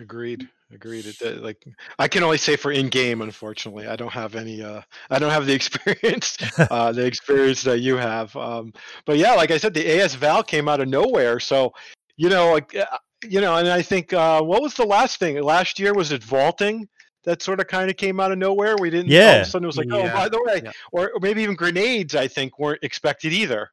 Agreed. 0.02 0.50
Agreed. 0.74 1.06
It, 1.06 1.44
like 1.44 1.64
I 2.00 2.08
can 2.08 2.24
only 2.24 2.38
say 2.40 2.56
for 2.56 2.72
in 2.72 2.90
game. 2.90 3.22
Unfortunately, 3.22 3.88
I 3.88 3.96
don't 3.96 4.12
have 4.12 4.36
any. 4.36 4.62
Uh, 4.64 4.82
I 5.12 5.20
don't 5.20 5.30
have 5.30 5.46
the 5.46 5.54
experience. 5.54 6.38
uh, 6.58 6.92
the 6.92 7.06
experience 7.06 7.62
that 7.64 7.80
you 7.80 7.98
have. 7.98 8.36
Um, 8.36 8.74
but 9.06 9.18
yeah, 9.18 9.34
like 9.34 9.52
I 9.52 9.58
said, 9.58 9.74
the 9.74 9.88
AS 10.02 10.16
Val 10.16 10.42
came 10.44 10.68
out 10.68 10.80
of 10.82 10.88
nowhere. 10.88 11.40
So, 11.40 11.72
you 12.18 12.30
know, 12.30 12.52
like 12.54 12.76
uh, 12.76 12.86
you 13.24 13.42
know, 13.42 13.58
and 13.58 13.68
I 13.68 13.82
think 13.84 14.12
uh, 14.14 14.42
what 14.42 14.62
was 14.62 14.74
the 14.74 14.86
last 14.86 15.20
thing? 15.20 15.40
Last 15.44 15.78
year 15.80 15.94
was 15.94 16.12
it 16.12 16.24
vaulting 16.24 16.88
that 17.24 17.44
sort 17.44 17.60
of 17.60 17.68
kind 17.68 17.92
of 17.92 17.98
came 17.98 18.20
out 18.20 18.32
of 18.32 18.40
nowhere. 18.40 18.76
We 18.80 18.90
didn't. 18.90 19.12
yeah 19.12 19.20
All 19.22 19.30
of 19.30 19.36
Yeah. 19.36 19.42
a 19.42 19.46
sudden, 19.46 19.64
it 19.66 19.68
was 19.68 19.78
like, 19.78 19.88
oh, 19.92 20.08
by 20.08 20.28
the 20.28 20.42
way, 20.44 20.62
Yeah. 20.64 20.72
or, 20.92 21.12
or 21.14 21.20
maybe 21.22 21.44
even 21.44 21.56
grenades. 21.56 22.16
I 22.16 22.28
think 22.28 22.58
weren't 22.58 22.80
expected 22.84 23.34
either. 23.34 23.70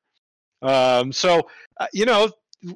Um, 0.60 1.10
so, 1.12 1.48
uh, 1.80 1.86
you 1.94 2.04
know, 2.04 2.30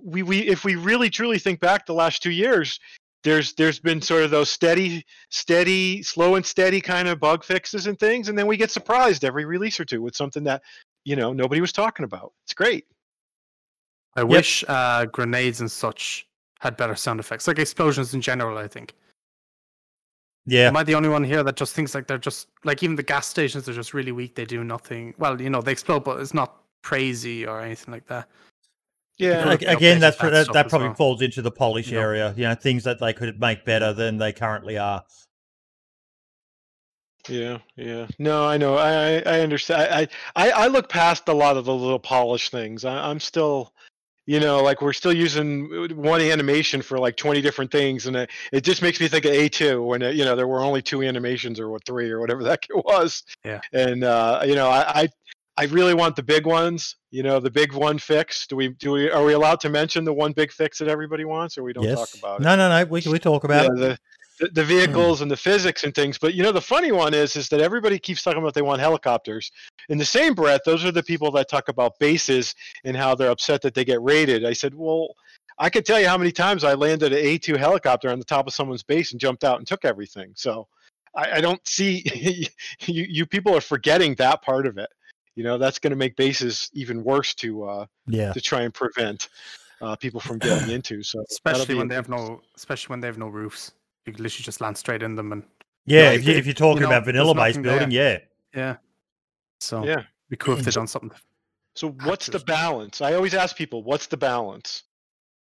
we 0.05 0.22
we 0.22 0.38
if 0.46 0.64
we 0.64 0.76
really 0.76 1.11
truly 1.11 1.38
think 1.38 1.59
back 1.61 1.84
the 1.84 1.92
last 1.92 2.22
two 2.22 2.30
years, 2.30 2.78
there's 3.25 3.53
there's 3.55 3.79
been 3.79 4.01
sort 4.01 4.23
of 4.23 4.31
those 4.31 4.51
steady 4.51 5.05
steady 5.31 6.03
slow 6.03 6.35
and 6.35 6.45
steady 6.45 6.81
kind 6.81 7.09
of 7.09 7.20
bug 7.20 7.45
fixes 7.45 7.87
and 7.87 7.99
things 7.99 8.29
and 8.29 8.37
then 8.39 8.47
we 8.47 8.57
get 8.57 8.70
surprised 8.70 9.25
every 9.25 9.45
release 9.45 9.79
or 9.79 9.85
two 9.85 10.03
with 10.03 10.16
something 10.16 10.45
that 10.45 10.62
you 11.05 11.16
know 11.16 11.33
nobody 11.33 11.61
was 11.61 11.73
talking 11.73 12.05
about 12.05 12.33
it's 12.45 12.55
great 12.55 12.85
I 14.14 14.25
wish 14.25 14.64
uh, 14.68 15.07
grenades 15.07 15.61
and 15.61 15.70
such 15.70 16.27
had 16.61 16.77
better 16.77 16.95
sound 16.95 17.18
effects, 17.18 17.49
like 17.49 17.59
explosions 17.59 18.14
in 18.14 18.20
general. 18.20 18.59
I 18.59 18.68
think. 18.68 18.95
Yeah, 20.45 20.68
Am 20.68 20.77
I 20.77 20.83
the 20.83 20.95
only 20.97 21.09
one 21.09 21.23
here 21.23 21.43
that 21.45 21.57
just 21.57 21.75
thinks 21.75 21.95
like 21.95 22.09
they're 22.09 22.18
just 22.18 22.49
like 22.64 22.83
even 22.83 22.97
the 22.97 23.03
gas 23.03 23.27
stations 23.27 23.68
are 23.68 23.73
just 23.73 23.95
really 23.95 24.12
weak? 24.12 24.35
They 24.35 24.45
do 24.45 24.64
nothing. 24.64 25.14
Well, 25.18 25.41
you 25.41 25.51
know, 25.51 25.62
they 25.62 25.73
explode, 25.73 26.05
but 26.05 26.20
it's 26.20 26.35
not 26.35 26.62
crazy 26.83 27.47
or 27.47 27.61
anything 27.61 27.93
like 27.93 28.07
that. 28.07 28.29
Yeah 29.23 29.45
Like, 29.45 29.62
again, 29.62 30.01
that's 30.01 30.16
that 30.18 30.31
that, 30.33 30.53
that 30.53 30.68
probably 30.68 30.89
well. 30.89 30.97
falls 30.97 31.23
into 31.23 31.43
the 31.43 31.51
polish 31.51 31.91
You 31.91 31.99
area. 32.01 32.35
You 32.37 32.45
know, 32.45 32.55
things 32.55 32.85
that 32.85 33.01
they 33.01 33.12
could 33.12 33.41
make 33.41 33.64
better 33.64 33.93
than 33.93 34.18
they 34.18 34.33
currently 34.33 34.79
are. 34.79 35.03
yeah 37.29 37.59
yeah 37.77 38.07
no 38.18 38.45
i 38.49 38.57
know 38.57 38.77
i 38.77 38.91
i 39.18 39.23
I 39.37 39.41
understand 39.41 39.83
I, 39.95 40.09
I 40.35 40.51
i 40.51 40.66
look 40.66 40.89
past 40.89 41.29
a 41.29 41.33
lot 41.33 41.57
of 41.57 41.64
the 41.64 41.73
little 41.75 42.01
polish 42.01 42.51
things 42.51 42.85
I, 42.85 43.09
i'm 43.11 43.20
still 43.20 43.73
you 44.27 44.41
know 44.41 44.61
like 44.61 44.83
we're 44.83 44.93
still 44.93 45.12
using 45.12 45.68
one 45.97 46.20
animation 46.20 46.83
for 46.83 46.99
like 46.99 47.16
20 47.16 47.41
different 47.41 47.70
things 47.70 48.07
and 48.09 48.16
it, 48.16 48.31
it 48.53 48.64
just 48.64 48.83
makes 48.83 48.99
me 49.01 49.07
think 49.07 49.25
of 49.25 49.33
a2 49.33 49.87
when 49.87 50.03
it, 50.03 50.16
you 50.16 50.25
know 50.25 50.35
there 50.35 50.49
were 50.49 50.64
only 50.64 50.83
two 50.83 51.03
animations 51.03 51.61
or 51.61 51.70
what 51.70 51.85
three 51.87 52.11
or 52.11 52.18
whatever 52.18 52.43
that 52.51 52.59
was 52.75 53.23
Yeah. 53.45 53.61
and 53.73 54.03
uh 54.03 54.43
you 54.45 54.57
know 54.57 54.68
i 54.68 55.03
i 55.03 55.09
I 55.59 55.64
really 55.66 55.93
want 55.93 56.16
the 56.16 56.23
big 56.23 56.47
ones, 56.47 56.97
you 57.12 57.22
know, 57.22 57.38
the 57.38 57.50
big 57.50 57.74
one 57.74 57.98
fix. 57.98 58.46
Do 58.46 58.56
we 58.56 58.68
do 58.70 58.90
we 58.92 59.10
are 59.10 59.22
we 59.22 59.34
allowed 59.34 59.60
to 59.60 59.68
mention 59.68 60.02
the 60.04 60.12
one 60.12 60.32
big 60.32 60.50
fix 60.50 60.78
that 60.78 60.88
everybody 60.88 61.24
wants 61.24 61.56
or 61.58 61.62
we 61.62 61.74
don't 61.74 61.84
yes. 61.84 61.98
talk 61.98 62.18
about 62.18 62.40
it? 62.40 62.44
no, 62.44 62.56
no, 62.56 62.68
no. 62.68 62.84
We 62.86 63.02
we 63.06 63.18
talk 63.18 63.44
about 63.44 63.64
yeah, 63.78 63.84
it. 63.92 64.00
the, 64.40 64.48
the 64.48 64.64
vehicles 64.64 65.20
and 65.20 65.30
the 65.30 65.36
physics 65.36 65.84
and 65.84 65.94
things. 65.94 66.16
But 66.18 66.32
you 66.32 66.42
know, 66.42 66.52
the 66.52 66.60
funny 66.60 66.90
one 66.90 67.12
is 67.12 67.36
is 67.36 67.50
that 67.50 67.60
everybody 67.60 67.98
keeps 67.98 68.22
talking 68.22 68.40
about 68.40 68.54
they 68.54 68.62
want 68.62 68.80
helicopters. 68.80 69.52
In 69.90 69.98
the 69.98 70.06
same 70.06 70.34
breath, 70.34 70.62
those 70.64 70.86
are 70.86 70.90
the 70.90 71.02
people 71.02 71.30
that 71.32 71.50
talk 71.50 71.68
about 71.68 71.98
bases 72.00 72.54
and 72.84 72.96
how 72.96 73.14
they're 73.14 73.30
upset 73.30 73.60
that 73.60 73.74
they 73.74 73.84
get 73.84 74.00
raided. 74.02 74.46
I 74.46 74.54
said, 74.54 74.74
well, 74.74 75.14
I 75.58 75.68
could 75.68 75.84
tell 75.84 76.00
you 76.00 76.08
how 76.08 76.16
many 76.16 76.32
times 76.32 76.64
I 76.64 76.72
landed 76.72 77.12
an 77.12 77.18
A 77.18 77.36
two 77.36 77.56
helicopter 77.56 78.08
on 78.08 78.18
the 78.18 78.24
top 78.24 78.46
of 78.46 78.54
someone's 78.54 78.82
base 78.82 79.12
and 79.12 79.20
jumped 79.20 79.44
out 79.44 79.58
and 79.58 79.66
took 79.66 79.84
everything. 79.84 80.32
So 80.34 80.66
I, 81.14 81.32
I 81.32 81.40
don't 81.42 81.60
see 81.68 82.02
you. 82.80 83.04
You 83.04 83.26
people 83.26 83.54
are 83.54 83.60
forgetting 83.60 84.14
that 84.14 84.40
part 84.40 84.66
of 84.66 84.78
it. 84.78 84.88
You 85.35 85.45
know, 85.45 85.59
that's 85.59 85.78
going 85.78 85.91
to 85.91 85.97
make 85.97 86.16
bases 86.16 86.70
even 86.74 87.03
worse 87.03 87.35
to 87.37 87.64
uh, 87.64 87.87
Yeah, 88.07 88.33
to 88.33 88.41
try 88.41 88.62
and 88.62 88.72
prevent 88.72 89.28
uh, 89.80 89.97
people 89.97 90.20
from 90.20 90.39
getting 90.47 90.70
into. 90.70 91.03
So 91.03 91.24
Especially 91.30 91.74
when 91.74 91.89
they 91.89 91.95
have 91.95 92.09
no, 92.09 92.41
especially 92.57 92.93
when 92.93 93.01
they 93.01 93.09
have 93.09 93.18
no 93.18 93.28
roofs. 93.28 93.72
You 94.07 94.12
can 94.12 94.22
literally 94.22 94.43
just 94.43 94.61
land 94.61 94.76
straight 94.76 95.03
in 95.03 95.14
them, 95.14 95.33
and 95.33 95.45
yeah. 95.87 96.09
like, 96.11 96.18
if, 96.18 96.26
you, 96.26 96.35
if 96.35 96.47
you're 96.47 96.55
talking 96.55 96.83
you 96.83 96.89
know, 96.89 96.89
about 96.89 97.05
vanilla 97.05 97.35
based 97.35 97.59
nothing 97.59 97.62
building, 97.62 97.91
yeah, 97.93 98.18
yeah. 98.55 98.76
So 99.61 99.85
yeah. 99.85 99.93
it'd 99.93 100.07
be 100.28 100.37
cool 100.37 100.59
if 100.59 100.64
they 100.64 100.72
done 100.72 100.89
something. 100.89 101.12
So 101.74 101.91
what's 102.05 102.26
the 102.26 102.41
balance? 102.41 103.01
I 103.01 103.14
always 103.14 103.35
ask 103.35 103.57
people, 103.57 103.83
what's 103.83 104.07
the 104.07 104.16
balance? 104.16 104.83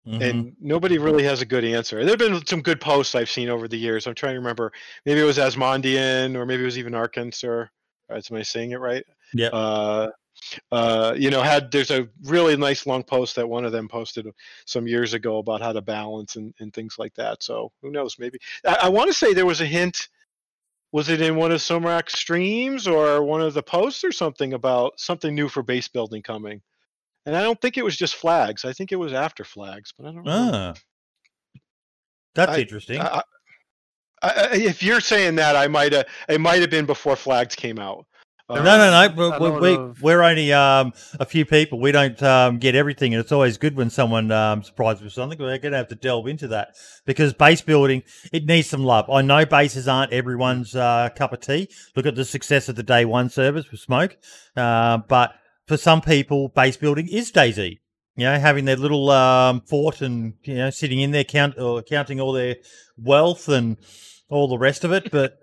Mhm. 0.06 0.22
And 0.22 0.56
nobody 0.60 0.98
really 0.98 1.24
has 1.24 1.40
a 1.40 1.46
good 1.46 1.64
answer. 1.64 2.04
There 2.04 2.10
have 2.10 2.18
been 2.18 2.44
some 2.46 2.60
good 2.60 2.80
posts 2.80 3.14
I've 3.14 3.30
seen 3.30 3.48
over 3.48 3.66
the 3.66 3.78
years. 3.78 4.06
I'm 4.06 4.14
trying 4.14 4.34
to 4.34 4.38
remember. 4.38 4.70
Maybe 5.06 5.20
it 5.20 5.24
was 5.24 5.38
Asmondian, 5.38 6.36
or 6.36 6.44
maybe 6.44 6.62
it 6.62 6.66
was 6.66 6.78
even 6.78 6.92
Arkensor. 6.92 7.68
Right, 8.10 8.30
am 8.30 8.36
I 8.36 8.42
saying 8.42 8.72
it 8.72 8.80
right? 8.80 9.04
Yeah. 9.34 9.48
Uh, 9.48 10.10
uh, 10.72 11.14
you 11.16 11.30
know, 11.30 11.42
had 11.42 11.70
there's 11.70 11.90
a 11.90 12.08
really 12.24 12.56
nice 12.56 12.86
long 12.86 13.02
post 13.02 13.36
that 13.36 13.48
one 13.48 13.64
of 13.64 13.72
them 13.72 13.88
posted 13.88 14.26
some 14.66 14.86
years 14.86 15.14
ago 15.14 15.38
about 15.38 15.60
how 15.60 15.72
to 15.72 15.80
balance 15.80 16.36
and, 16.36 16.54
and 16.60 16.72
things 16.72 16.96
like 16.98 17.14
that. 17.14 17.42
So 17.42 17.72
who 17.82 17.90
knows? 17.90 18.18
Maybe 18.18 18.38
I, 18.66 18.78
I 18.82 18.88
want 18.88 19.08
to 19.08 19.14
say 19.14 19.32
there 19.32 19.46
was 19.46 19.60
a 19.60 19.66
hint. 19.66 20.08
Was 20.92 21.08
it 21.08 21.20
in 21.20 21.34
one 21.34 21.50
of 21.50 21.60
Sumrak's 21.60 22.16
streams 22.16 22.86
or 22.86 23.22
one 23.24 23.40
of 23.40 23.54
the 23.54 23.62
posts 23.62 24.04
or 24.04 24.12
something 24.12 24.52
about 24.52 25.00
something 25.00 25.34
new 25.34 25.48
for 25.48 25.62
base 25.62 25.88
building 25.88 26.22
coming? 26.22 26.62
And 27.26 27.34
I 27.34 27.42
don't 27.42 27.60
think 27.60 27.76
it 27.76 27.84
was 27.84 27.96
just 27.96 28.14
flags. 28.14 28.64
I 28.64 28.72
think 28.72 28.92
it 28.92 28.96
was 28.96 29.12
after 29.12 29.44
flags, 29.44 29.92
but 29.96 30.06
I 30.06 30.12
don't 30.12 30.24
know. 30.24 30.50
Ah, 30.52 30.74
that's 32.34 32.52
I- 32.52 32.60
interesting. 32.60 33.00
I, 33.00 33.22
I, 34.22 34.30
I, 34.30 34.48
if 34.52 34.82
you're 34.82 35.00
saying 35.00 35.36
that, 35.36 35.56
I 35.56 35.68
might 35.68 35.92
have. 35.92 36.06
It 36.28 36.40
might 36.40 36.60
have 36.60 36.70
been 36.70 36.86
before 36.86 37.16
flags 37.16 37.54
came 37.54 37.78
out. 37.78 38.06
No, 38.50 38.56
Uh, 38.56 38.62
no, 38.62 39.08
no. 39.16 39.24
a 39.32 39.60
We, 39.60 39.74
of- 39.74 40.02
we're 40.02 40.22
only 40.22 40.52
um, 40.52 40.92
a 41.18 41.24
few 41.24 41.46
people. 41.46 41.80
We 41.80 41.92
don't 41.92 42.22
um, 42.22 42.58
get 42.58 42.74
everything, 42.74 43.14
and 43.14 43.20
it's 43.22 43.32
always 43.32 43.56
good 43.56 43.74
when 43.74 43.88
someone 43.88 44.30
um, 44.30 44.62
surprises 44.62 45.02
with 45.02 45.14
something. 45.14 45.38
We're 45.38 45.56
going 45.58 45.72
to 45.72 45.78
have 45.78 45.88
to 45.88 45.94
delve 45.94 46.26
into 46.28 46.48
that 46.48 46.74
because 47.06 47.32
base 47.32 47.62
building 47.62 48.02
it 48.34 48.44
needs 48.44 48.68
some 48.68 48.84
love. 48.84 49.08
I 49.08 49.22
know 49.22 49.46
bases 49.46 49.88
aren't 49.88 50.12
everyone's 50.12 50.76
uh, 50.76 51.08
cup 51.16 51.32
of 51.32 51.40
tea. 51.40 51.68
Look 51.96 52.04
at 52.04 52.16
the 52.16 52.24
success 52.26 52.68
of 52.68 52.76
the 52.76 52.82
day 52.82 53.06
one 53.06 53.30
service 53.30 53.70
with 53.70 53.80
Smoke, 53.80 54.18
uh, 54.56 54.98
but 55.08 55.32
for 55.66 55.78
some 55.78 56.02
people, 56.02 56.48
base 56.48 56.76
building 56.76 57.08
is 57.08 57.32
DayZ. 57.32 57.78
You 58.16 58.24
know, 58.26 58.38
having 58.38 58.66
their 58.66 58.76
little 58.76 59.10
um, 59.10 59.62
fort 59.62 60.02
and 60.02 60.34
you 60.42 60.56
know 60.56 60.68
sitting 60.70 61.00
in 61.00 61.12
there 61.12 61.24
count 61.24 61.58
or 61.58 61.82
counting 61.82 62.20
all 62.20 62.32
their 62.32 62.56
wealth 62.98 63.48
and 63.48 63.78
all 64.28 64.48
the 64.48 64.58
rest 64.58 64.84
of 64.84 64.92
it. 64.92 65.10
But 65.10 65.38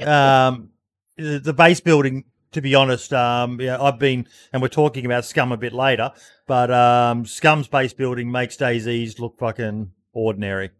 um, 0.04 0.70
the 1.18 1.52
base 1.52 1.80
building, 1.80 2.24
to 2.52 2.60
be 2.60 2.74
honest, 2.74 3.12
um, 3.12 3.60
yeah, 3.60 3.80
I've 3.80 3.98
been, 3.98 4.26
and 4.52 4.62
we're 4.62 4.68
talking 4.68 5.04
about 5.06 5.24
Scum 5.24 5.52
a 5.52 5.56
bit 5.56 5.72
later, 5.72 6.12
but 6.46 6.70
um, 6.70 7.26
Scum's 7.26 7.68
base 7.68 7.92
building 7.92 8.30
makes 8.30 8.56
DayZ's 8.56 9.18
look 9.18 9.38
fucking 9.38 9.92
ordinary. 10.12 10.70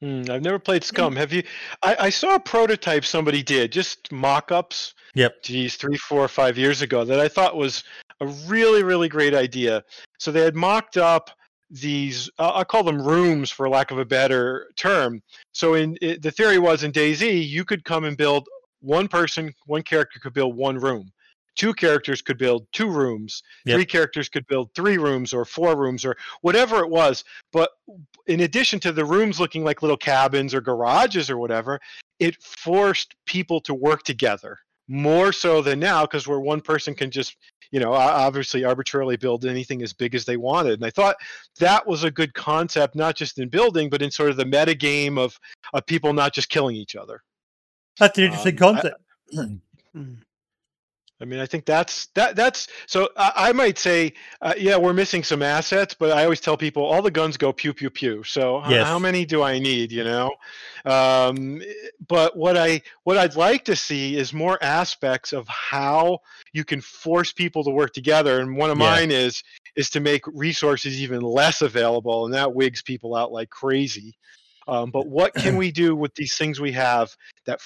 Hmm, 0.00 0.22
I've 0.30 0.42
never 0.42 0.58
played 0.58 0.82
Scum. 0.82 1.14
Have 1.16 1.32
you? 1.32 1.42
I, 1.82 1.96
I 2.00 2.10
saw 2.10 2.34
a 2.34 2.40
prototype 2.40 3.04
somebody 3.04 3.42
did, 3.42 3.70
just 3.70 4.10
mock-ups. 4.10 4.94
Yep. 5.14 5.42
Geez, 5.42 5.76
three, 5.76 5.96
four, 5.96 6.24
or 6.24 6.28
five 6.28 6.56
years 6.56 6.80
ago 6.80 7.04
that 7.04 7.20
I 7.20 7.28
thought 7.28 7.56
was 7.56 7.84
a 8.20 8.26
really, 8.26 8.82
really 8.82 9.08
great 9.08 9.34
idea. 9.34 9.84
So 10.18 10.32
they 10.32 10.40
had 10.40 10.56
mocked 10.56 10.96
up 10.96 11.30
these. 11.70 12.30
Uh, 12.38 12.50
I'll 12.50 12.64
call 12.64 12.82
them 12.82 13.02
rooms, 13.02 13.50
for 13.50 13.68
lack 13.68 13.90
of 13.90 13.98
a 13.98 14.04
better 14.04 14.70
term. 14.76 15.22
So 15.52 15.74
in 15.74 15.98
it, 16.00 16.22
the 16.22 16.30
theory 16.30 16.58
was 16.58 16.82
in 16.82 16.92
DayZ, 16.92 17.46
you 17.46 17.64
could 17.64 17.84
come 17.84 18.04
and 18.04 18.16
build 18.16 18.48
one 18.80 19.08
person, 19.08 19.54
one 19.66 19.82
character 19.82 20.18
could 20.18 20.32
build 20.32 20.56
one 20.56 20.76
room. 20.76 21.10
Two 21.56 21.74
characters 21.74 22.22
could 22.22 22.38
build 22.38 22.66
two 22.72 22.88
rooms. 22.88 23.42
Yep. 23.66 23.76
Three 23.76 23.84
characters 23.84 24.28
could 24.28 24.46
build 24.46 24.70
three 24.74 24.98
rooms 24.98 25.32
or 25.32 25.44
four 25.44 25.76
rooms 25.76 26.04
or 26.04 26.16
whatever 26.42 26.80
it 26.80 26.88
was. 26.88 27.24
But 27.52 27.70
in 28.26 28.40
addition 28.40 28.80
to 28.80 28.92
the 28.92 29.04
rooms 29.04 29.40
looking 29.40 29.64
like 29.64 29.82
little 29.82 29.96
cabins 29.96 30.54
or 30.54 30.60
garages 30.60 31.28
or 31.28 31.38
whatever, 31.38 31.80
it 32.18 32.40
forced 32.42 33.14
people 33.26 33.60
to 33.62 33.74
work 33.74 34.04
together 34.04 34.58
more 34.90 35.32
so 35.32 35.62
than 35.62 35.78
now 35.78 36.02
because 36.02 36.26
where 36.26 36.40
one 36.40 36.60
person 36.60 36.94
can 36.94 37.12
just 37.12 37.36
you 37.70 37.78
know 37.78 37.92
obviously 37.92 38.64
arbitrarily 38.64 39.16
build 39.16 39.44
anything 39.44 39.82
as 39.82 39.92
big 39.92 40.16
as 40.16 40.24
they 40.24 40.36
wanted 40.36 40.72
and 40.72 40.84
i 40.84 40.90
thought 40.90 41.14
that 41.60 41.86
was 41.86 42.02
a 42.02 42.10
good 42.10 42.34
concept 42.34 42.96
not 42.96 43.14
just 43.14 43.38
in 43.38 43.48
building 43.48 43.88
but 43.88 44.02
in 44.02 44.10
sort 44.10 44.30
of 44.30 44.36
the 44.36 44.44
meta 44.44 44.74
game 44.74 45.16
of 45.16 45.38
of 45.74 45.86
people 45.86 46.12
not 46.12 46.34
just 46.34 46.48
killing 46.48 46.74
each 46.74 46.96
other 46.96 47.22
That's 47.98 48.16
an 48.18 48.24
interesting 48.24 48.54
Um, 48.54 48.58
concept. 48.74 49.00
Mm. 49.96 50.18
I 51.20 51.24
mean, 51.26 51.38
I 51.40 51.44
think 51.46 51.66
that's 51.66 52.06
that. 52.14 52.34
That's 52.36 52.68
so. 52.86 53.08
I, 53.16 53.32
I 53.48 53.52
might 53.52 53.76
say, 53.76 54.14
uh, 54.40 54.54
yeah, 54.56 54.76
we're 54.76 54.94
missing 54.94 55.22
some 55.22 55.42
assets, 55.42 55.94
but 55.98 56.12
I 56.12 56.24
always 56.24 56.40
tell 56.40 56.56
people 56.56 56.82
all 56.82 57.02
the 57.02 57.10
guns 57.10 57.36
go 57.36 57.52
pew 57.52 57.74
pew 57.74 57.90
pew. 57.90 58.22
So 58.22 58.62
h- 58.64 58.70
Yes. 58.70 58.86
how 58.86 58.98
many 58.98 59.26
do 59.26 59.42
I 59.42 59.58
need? 59.58 59.92
You 59.92 60.04
know, 60.04 60.30
um, 60.86 61.60
but 62.08 62.36
what 62.36 62.56
I 62.56 62.80
what 63.04 63.18
I'd 63.18 63.34
like 63.36 63.64
to 63.66 63.76
see 63.76 64.16
is 64.16 64.32
more 64.32 64.58
aspects 64.62 65.32
of 65.34 65.46
how 65.48 66.20
you 66.54 66.64
can 66.64 66.80
force 66.80 67.32
people 67.32 67.64
to 67.64 67.70
work 67.70 67.92
together. 67.92 68.40
And 68.40 68.56
one 68.56 68.70
of 68.70 68.78
Yeah. 68.78 68.84
mine 68.90 69.10
is 69.10 69.42
is 69.76 69.90
to 69.90 70.00
make 70.00 70.22
resources 70.28 71.02
even 71.02 71.20
less 71.20 71.60
available, 71.60 72.24
and 72.24 72.32
that 72.32 72.54
wigs 72.54 72.80
people 72.80 73.14
out 73.14 73.30
like 73.32 73.50
crazy. 73.50 74.16
Um, 74.70 74.90
but 74.90 75.08
what 75.08 75.34
can 75.34 75.56
we 75.56 75.70
do 75.70 75.96
with 75.96 76.14
these 76.14 76.36
things 76.36 76.60
we 76.60 76.72
have 76.72 77.14
that 77.44 77.60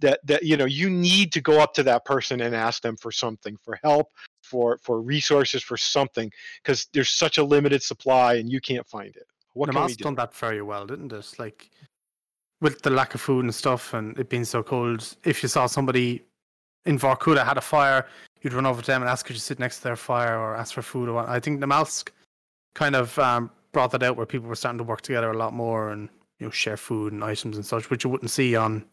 that 0.00 0.20
that 0.24 0.42
you 0.42 0.56
know 0.56 0.64
you 0.64 0.90
need 0.90 1.32
to 1.32 1.40
go 1.40 1.60
up 1.60 1.74
to 1.74 1.82
that 1.84 2.04
person 2.04 2.40
and 2.40 2.54
ask 2.54 2.82
them 2.82 2.96
for 2.96 3.12
something 3.12 3.56
for 3.62 3.78
help 3.82 4.08
for 4.42 4.78
for 4.82 5.00
resources 5.00 5.62
for 5.62 5.76
something 5.76 6.30
because 6.62 6.88
there's 6.92 7.10
such 7.10 7.38
a 7.38 7.44
limited 7.44 7.82
supply 7.82 8.34
and 8.34 8.50
you 8.50 8.60
can't 8.60 8.86
find 8.86 9.16
it 9.16 9.26
what 9.56 9.66
the 9.68 9.72
can 9.72 9.86
we 9.86 9.94
do 9.94 10.04
done 10.04 10.14
that 10.16 10.34
very 10.34 10.60
well, 10.60 10.86
didn't 10.86 11.12
it? 11.12 11.32
Like 11.38 11.70
with 12.60 12.82
the 12.82 12.90
lack 12.90 13.14
of 13.14 13.22
food 13.22 13.44
and 13.44 13.54
stuff, 13.54 13.94
and 13.94 14.16
it 14.18 14.28
being 14.28 14.44
so 14.44 14.62
cold. 14.62 15.16
If 15.24 15.42
you 15.42 15.48
saw 15.48 15.66
somebody 15.66 16.22
in 16.84 16.98
Vorkuta 16.98 17.42
had 17.42 17.56
a 17.56 17.62
fire, 17.62 18.06
you'd 18.42 18.52
run 18.52 18.66
over 18.66 18.82
to 18.82 18.86
them 18.86 19.00
and 19.00 19.08
ask 19.08 19.24
could 19.24 19.34
you 19.34 19.40
sit 19.40 19.58
next 19.58 19.78
to 19.78 19.84
their 19.84 19.96
fire 19.96 20.38
or 20.38 20.54
ask 20.54 20.74
for 20.74 20.82
food 20.82 21.08
or 21.08 21.14
what. 21.14 21.28
I 21.28 21.40
think 21.40 21.60
the 21.60 21.66
mouse 21.66 22.04
kind 22.74 22.94
of 22.94 23.18
um, 23.18 23.50
brought 23.72 23.92
that 23.92 24.02
out 24.02 24.16
where 24.16 24.26
people 24.26 24.46
were 24.46 24.54
starting 24.54 24.78
to 24.78 24.84
work 24.84 25.00
together 25.00 25.30
a 25.30 25.36
lot 25.36 25.54
more 25.54 25.88
and 25.88 26.10
you 26.38 26.46
know 26.46 26.50
share 26.50 26.76
food 26.76 27.12
and 27.12 27.24
items 27.24 27.56
and 27.56 27.64
such, 27.66 27.90
which 27.90 28.04
you 28.04 28.10
wouldn't 28.10 28.30
see 28.30 28.56
on 28.56 28.84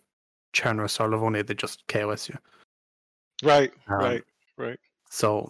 Chernarus 0.53 0.99
or 0.99 1.09
Livonia. 1.09 1.43
They 1.43 1.53
just 1.53 1.85
KOS 1.87 2.29
you. 2.29 2.37
right 3.43 3.71
Um, 3.89 3.97
right 3.97 4.23
right 4.57 4.79
So 5.09 5.49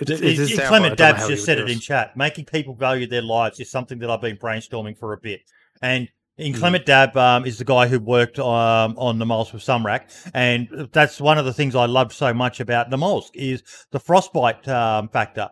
it, 0.00 0.06
The- 0.06 0.14
it 0.14 0.22
is 0.22 0.52
it- 0.52 0.56
there, 0.56 0.56
but 0.56 0.64
I 0.64 0.68
Clement 0.68 0.98
don't 0.98 1.14
Dabs 1.16 1.28
just 1.28 1.44
said 1.44 1.58
it 1.58 1.68
in 1.70 1.78
chat. 1.78 2.16
Making 2.16 2.46
people 2.46 2.74
value 2.74 3.06
their 3.06 3.22
lives 3.22 3.60
is 3.60 3.70
something 3.70 3.98
that 4.00 4.10
I've 4.10 4.20
been 4.20 4.36
brainstorming 4.36 4.98
for 4.98 5.12
a 5.12 5.18
bit. 5.18 5.42
And 5.82 6.08
in 6.38 6.54
Mhm. 6.54 6.58
Clement 6.58 6.86
Dab 6.86 7.16
um, 7.16 7.44
is 7.44 7.58
the 7.58 7.64
guy 7.64 7.86
who 7.86 8.00
worked 8.00 8.38
um, 8.38 8.96
on 8.98 9.18
Namalsk 9.18 9.52
with 9.52 9.62
Sumrak, 9.62 10.10
and 10.34 10.88
that's 10.92 11.20
one 11.20 11.36
of 11.38 11.44
the 11.44 11.52
things 11.52 11.74
I 11.76 11.84
loved 11.86 12.12
so 12.12 12.32
much 12.32 12.58
about 12.58 12.90
Namalsk 12.90 13.30
is 13.34 13.62
the 13.90 14.00
frostbite 14.00 14.66
um, 14.66 15.08
factor. 15.10 15.50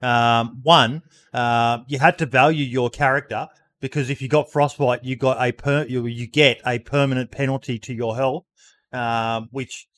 Um, 0.00 0.58
one, 0.62 1.02
uh, 1.32 1.78
you 1.86 1.98
had 1.98 2.18
to 2.18 2.26
value 2.26 2.64
your 2.64 2.90
character 2.90 3.46
because 3.82 4.08
if 4.08 4.22
you 4.22 4.28
got 4.28 4.50
frostbite, 4.50 5.04
you 5.04 5.16
got 5.16 5.44
a 5.46 5.52
per- 5.52 5.84
you, 5.84 6.06
you 6.06 6.26
get 6.26 6.62
a 6.64 6.78
permanent 6.78 7.30
penalty 7.30 7.78
to 7.80 7.92
your 7.92 8.16
health, 8.16 8.44
um, 8.92 9.48
which 9.50 9.88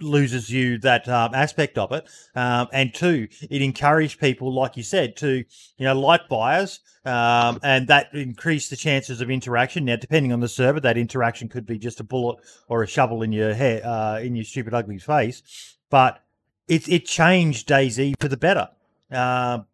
loses 0.00 0.50
you 0.50 0.78
that 0.78 1.08
um, 1.08 1.34
aspect 1.34 1.76
of 1.78 1.90
it. 1.90 2.08
Um, 2.34 2.68
and 2.72 2.94
two, 2.94 3.28
it 3.50 3.60
encouraged 3.60 4.20
people, 4.20 4.54
like 4.54 4.76
you 4.76 4.84
said, 4.84 5.16
to 5.16 5.44
you 5.76 5.84
know 5.84 5.98
light 5.98 6.22
fires, 6.30 6.80
um, 7.04 7.58
and 7.62 7.88
that 7.88 8.14
increased 8.14 8.70
the 8.70 8.76
chances 8.76 9.20
of 9.20 9.30
interaction. 9.30 9.84
Now, 9.84 9.96
depending 9.96 10.32
on 10.32 10.40
the 10.40 10.48
server, 10.48 10.80
that 10.80 10.96
interaction 10.96 11.48
could 11.48 11.66
be 11.66 11.78
just 11.78 12.00
a 12.00 12.04
bullet 12.04 12.38
or 12.68 12.84
a 12.84 12.86
shovel 12.86 13.22
in 13.22 13.32
your 13.32 13.52
head, 13.52 13.82
uh, 13.82 14.20
in 14.22 14.36
your 14.36 14.44
stupid 14.44 14.72
ugly 14.72 14.98
face. 14.98 15.76
But 15.90 16.22
it 16.68 16.88
it 16.88 17.04
changed 17.04 17.68
DayZ 17.68 18.14
for 18.20 18.28
the 18.28 18.36
better. 18.36 18.68
Um, 19.10 19.66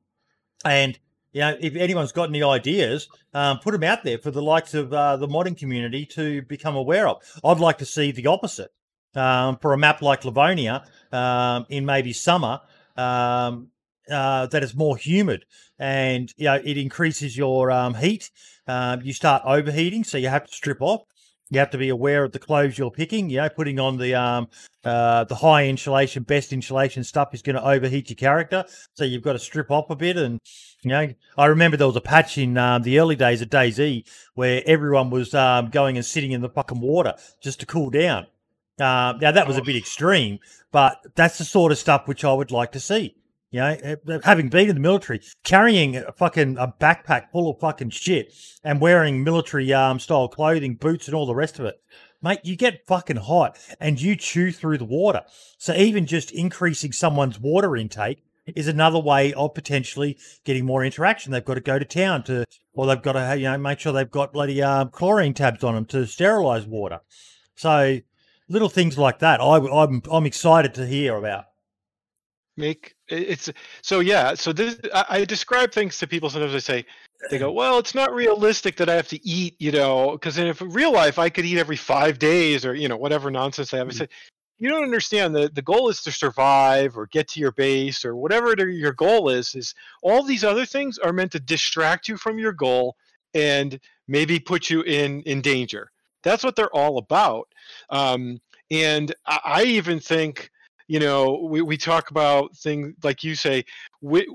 and 0.64 0.98
you 1.32 1.40
know, 1.40 1.56
if 1.60 1.76
anyone's 1.76 2.12
got 2.12 2.28
any 2.28 2.42
ideas, 2.42 3.08
um, 3.34 3.58
put 3.58 3.72
them 3.72 3.82
out 3.82 4.04
there 4.04 4.18
for 4.18 4.30
the 4.30 4.42
likes 4.42 4.74
of 4.74 4.92
uh, 4.92 5.16
the 5.16 5.28
modding 5.28 5.56
community 5.56 6.06
to 6.06 6.42
become 6.42 6.76
aware 6.76 7.08
of. 7.08 7.22
I'd 7.44 7.58
like 7.58 7.78
to 7.78 7.86
see 7.86 8.12
the 8.12 8.26
opposite 8.26 8.70
um, 9.14 9.56
for 9.58 9.72
a 9.72 9.78
map 9.78 10.02
like 10.02 10.24
Livonia 10.24 10.84
um, 11.10 11.66
in 11.68 11.86
maybe 11.86 12.12
summer 12.12 12.60
um, 12.96 13.68
uh, 14.10 14.46
that 14.46 14.62
is 14.62 14.74
more 14.74 14.96
humid 14.96 15.44
and 15.82 16.32
you 16.36 16.44
know 16.44 16.60
it 16.64 16.78
increases 16.78 17.36
your 17.36 17.70
um, 17.70 17.94
heat. 17.94 18.30
Um, 18.68 19.02
you 19.02 19.12
start 19.12 19.42
overheating, 19.44 20.04
so 20.04 20.16
you 20.16 20.28
have 20.28 20.46
to 20.46 20.54
strip 20.54 20.80
off. 20.80 21.02
You 21.52 21.58
have 21.58 21.70
to 21.72 21.78
be 21.78 21.90
aware 21.90 22.24
of 22.24 22.32
the 22.32 22.38
clothes 22.38 22.78
you're 22.78 22.90
picking. 22.90 23.28
You 23.28 23.42
know, 23.42 23.48
putting 23.50 23.78
on 23.78 23.98
the 23.98 24.14
um, 24.14 24.48
uh, 24.84 25.24
the 25.24 25.34
high 25.34 25.66
insulation, 25.66 26.22
best 26.22 26.50
insulation 26.50 27.04
stuff 27.04 27.34
is 27.34 27.42
going 27.42 27.56
to 27.56 27.64
overheat 27.64 28.08
your 28.08 28.16
character. 28.16 28.64
So 28.94 29.04
you've 29.04 29.22
got 29.22 29.34
to 29.34 29.38
strip 29.38 29.70
off 29.70 29.90
a 29.90 29.96
bit. 29.96 30.16
And 30.16 30.40
you 30.82 30.88
know, 30.88 31.12
I 31.36 31.46
remember 31.46 31.76
there 31.76 31.86
was 31.86 31.96
a 31.96 32.00
patch 32.00 32.38
in 32.38 32.56
um, 32.56 32.84
the 32.84 32.98
early 32.98 33.16
days 33.16 33.42
of 33.42 33.50
DayZ 33.50 34.08
where 34.34 34.62
everyone 34.64 35.10
was 35.10 35.34
um, 35.34 35.68
going 35.68 35.98
and 35.98 36.06
sitting 36.06 36.32
in 36.32 36.40
the 36.40 36.48
fucking 36.48 36.80
water 36.80 37.16
just 37.42 37.60
to 37.60 37.66
cool 37.66 37.90
down. 37.90 38.28
Uh, 38.80 39.12
now 39.20 39.30
that 39.30 39.46
was 39.46 39.58
a 39.58 39.62
bit 39.62 39.76
extreme, 39.76 40.38
but 40.70 41.04
that's 41.14 41.36
the 41.36 41.44
sort 41.44 41.70
of 41.70 41.76
stuff 41.76 42.08
which 42.08 42.24
I 42.24 42.32
would 42.32 42.50
like 42.50 42.72
to 42.72 42.80
see. 42.80 43.14
You 43.52 43.60
know, 43.60 43.76
eh, 43.82 43.96
eh, 44.08 44.18
having 44.24 44.48
been 44.48 44.70
in 44.70 44.74
the 44.74 44.80
military, 44.80 45.20
carrying 45.44 45.96
a 45.96 46.10
fucking 46.12 46.56
a 46.58 46.74
backpack 46.80 47.30
full 47.30 47.50
of 47.50 47.60
fucking 47.60 47.90
shit 47.90 48.32
and 48.64 48.80
wearing 48.80 49.22
military 49.22 49.72
um 49.74 50.00
style 50.00 50.26
clothing, 50.26 50.74
boots, 50.74 51.06
and 51.06 51.14
all 51.14 51.26
the 51.26 51.34
rest 51.34 51.58
of 51.58 51.66
it, 51.66 51.80
mate, 52.22 52.40
you 52.44 52.56
get 52.56 52.86
fucking 52.86 53.16
hot 53.16 53.58
and 53.78 54.00
you 54.00 54.16
chew 54.16 54.52
through 54.52 54.78
the 54.78 54.86
water. 54.86 55.20
So 55.58 55.74
even 55.74 56.06
just 56.06 56.30
increasing 56.30 56.92
someone's 56.92 57.38
water 57.38 57.76
intake 57.76 58.24
is 58.46 58.68
another 58.68 58.98
way 58.98 59.34
of 59.34 59.52
potentially 59.52 60.18
getting 60.44 60.64
more 60.64 60.82
interaction. 60.82 61.30
They've 61.30 61.44
got 61.44 61.54
to 61.54 61.60
go 61.60 61.78
to 61.78 61.84
town 61.84 62.24
to, 62.24 62.46
or 62.72 62.86
they've 62.86 63.02
got 63.02 63.12
to 63.12 63.36
you 63.36 63.44
know 63.44 63.58
make 63.58 63.80
sure 63.80 63.92
they've 63.92 64.10
got 64.10 64.32
bloody 64.32 64.62
um, 64.62 64.88
chlorine 64.88 65.34
tabs 65.34 65.62
on 65.62 65.74
them 65.74 65.84
to 65.86 66.06
sterilize 66.06 66.64
water. 66.64 67.00
So 67.54 67.98
little 68.48 68.70
things 68.70 68.96
like 68.96 69.18
that, 69.18 69.42
I, 69.42 69.56
I'm 69.58 70.00
I'm 70.10 70.24
excited 70.24 70.72
to 70.74 70.86
hear 70.86 71.16
about. 71.16 71.44
Make 72.56 72.94
it's 73.08 73.50
so 73.82 74.00
yeah 74.00 74.34
so 74.34 74.52
this 74.52 74.78
I, 74.94 75.04
I 75.08 75.24
describe 75.24 75.72
things 75.72 75.98
to 75.98 76.06
people 76.06 76.28
sometimes 76.28 76.54
i 76.54 76.58
say 76.58 76.84
they 77.30 77.38
go 77.38 77.50
well 77.50 77.78
it's 77.78 77.94
not 77.94 78.12
realistic 78.12 78.76
that 78.76 78.90
i 78.90 78.94
have 78.94 79.08
to 79.08 79.26
eat 79.26 79.56
you 79.58 79.72
know 79.72 80.12
because 80.12 80.36
in 80.36 80.54
real 80.60 80.92
life 80.92 81.18
i 81.18 81.30
could 81.30 81.46
eat 81.46 81.58
every 81.58 81.76
five 81.76 82.18
days 82.18 82.66
or 82.66 82.74
you 82.74 82.88
know 82.88 82.96
whatever 82.96 83.30
nonsense 83.30 83.70
they 83.70 83.78
have. 83.78 83.88
I 83.88 83.90
Mhm. 83.92 83.98
say 83.98 84.08
you 84.58 84.68
don't 84.68 84.84
understand 84.84 85.34
that 85.34 85.56
the 85.56 85.62
goal 85.62 85.88
is 85.88 86.02
to 86.02 86.12
survive 86.12 86.96
or 86.96 87.06
get 87.06 87.26
to 87.28 87.40
your 87.40 87.50
base 87.50 88.04
or 88.04 88.14
whatever 88.14 88.54
your 88.70 88.92
goal 88.92 89.28
is 89.28 89.56
is 89.56 89.74
all 90.04 90.22
these 90.22 90.44
other 90.44 90.64
things 90.64 90.98
are 90.98 91.12
meant 91.12 91.32
to 91.32 91.40
distract 91.40 92.06
you 92.06 92.16
from 92.16 92.38
your 92.38 92.52
goal 92.52 92.96
and 93.34 93.80
maybe 94.06 94.38
put 94.38 94.70
you 94.70 94.82
in 94.82 95.22
in 95.22 95.40
danger. 95.40 95.90
That's 96.22 96.44
what 96.44 96.54
they're 96.54 96.76
all 96.76 96.98
about. 96.98 97.48
Um, 97.90 98.40
and 98.70 99.12
I, 99.26 99.40
I 99.44 99.62
even 99.64 99.98
think 99.98 100.51
you 100.92 100.98
know 100.98 101.48
we, 101.50 101.62
we 101.62 101.76
talk 101.78 102.10
about 102.10 102.54
things 102.54 102.94
like 103.02 103.24
you 103.24 103.34
say 103.34 103.64
we, 104.02 104.26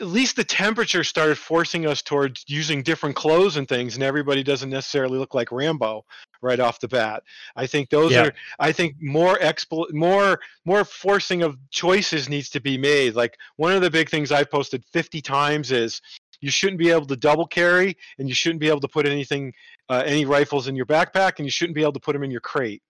at 0.00 0.06
least 0.06 0.36
the 0.36 0.44
temperature 0.44 1.02
started 1.02 1.38
forcing 1.38 1.86
us 1.86 2.02
towards 2.02 2.44
using 2.46 2.82
different 2.82 3.16
clothes 3.16 3.56
and 3.56 3.66
things 3.66 3.94
and 3.94 4.02
everybody 4.04 4.42
doesn't 4.42 4.68
necessarily 4.68 5.16
look 5.18 5.32
like 5.32 5.50
rambo 5.50 6.04
right 6.42 6.60
off 6.60 6.78
the 6.80 6.88
bat. 6.88 7.22
I 7.54 7.66
think 7.66 7.88
those 7.88 8.12
Yeah. 8.12 8.24
are 8.24 8.32
i 8.58 8.70
think 8.70 8.96
more 9.00 9.38
expo 9.38 9.90
more 9.92 10.40
more 10.66 10.84
forcing 10.84 11.42
of 11.42 11.56
choices 11.70 12.28
needs 12.28 12.50
to 12.50 12.60
be 12.60 12.76
made. 12.76 13.14
Like 13.14 13.38
one 13.56 13.72
of 13.72 13.80
the 13.80 13.90
big 13.90 14.10
things 14.10 14.32
i've 14.32 14.50
posted 14.50 14.84
50 14.92 15.22
times 15.22 15.72
is 15.72 16.02
you 16.42 16.50
shouldn't 16.50 16.78
be 16.78 16.90
able 16.90 17.06
to 17.06 17.16
double 17.16 17.46
carry 17.46 17.96
and 18.18 18.28
you 18.28 18.34
shouldn't 18.34 18.60
be 18.60 18.68
able 18.68 18.80
to 18.80 18.88
put 18.88 19.06
anything 19.06 19.54
uh, 19.88 20.02
any 20.04 20.26
rifles 20.26 20.68
in 20.68 20.76
your 20.76 20.86
backpack 20.86 21.38
and 21.38 21.46
you 21.46 21.50
shouldn't 21.50 21.74
be 21.74 21.82
able 21.82 21.92
to 21.92 22.00
put 22.00 22.12
them 22.12 22.22
in 22.22 22.30
your 22.30 22.42
crate 22.42 22.82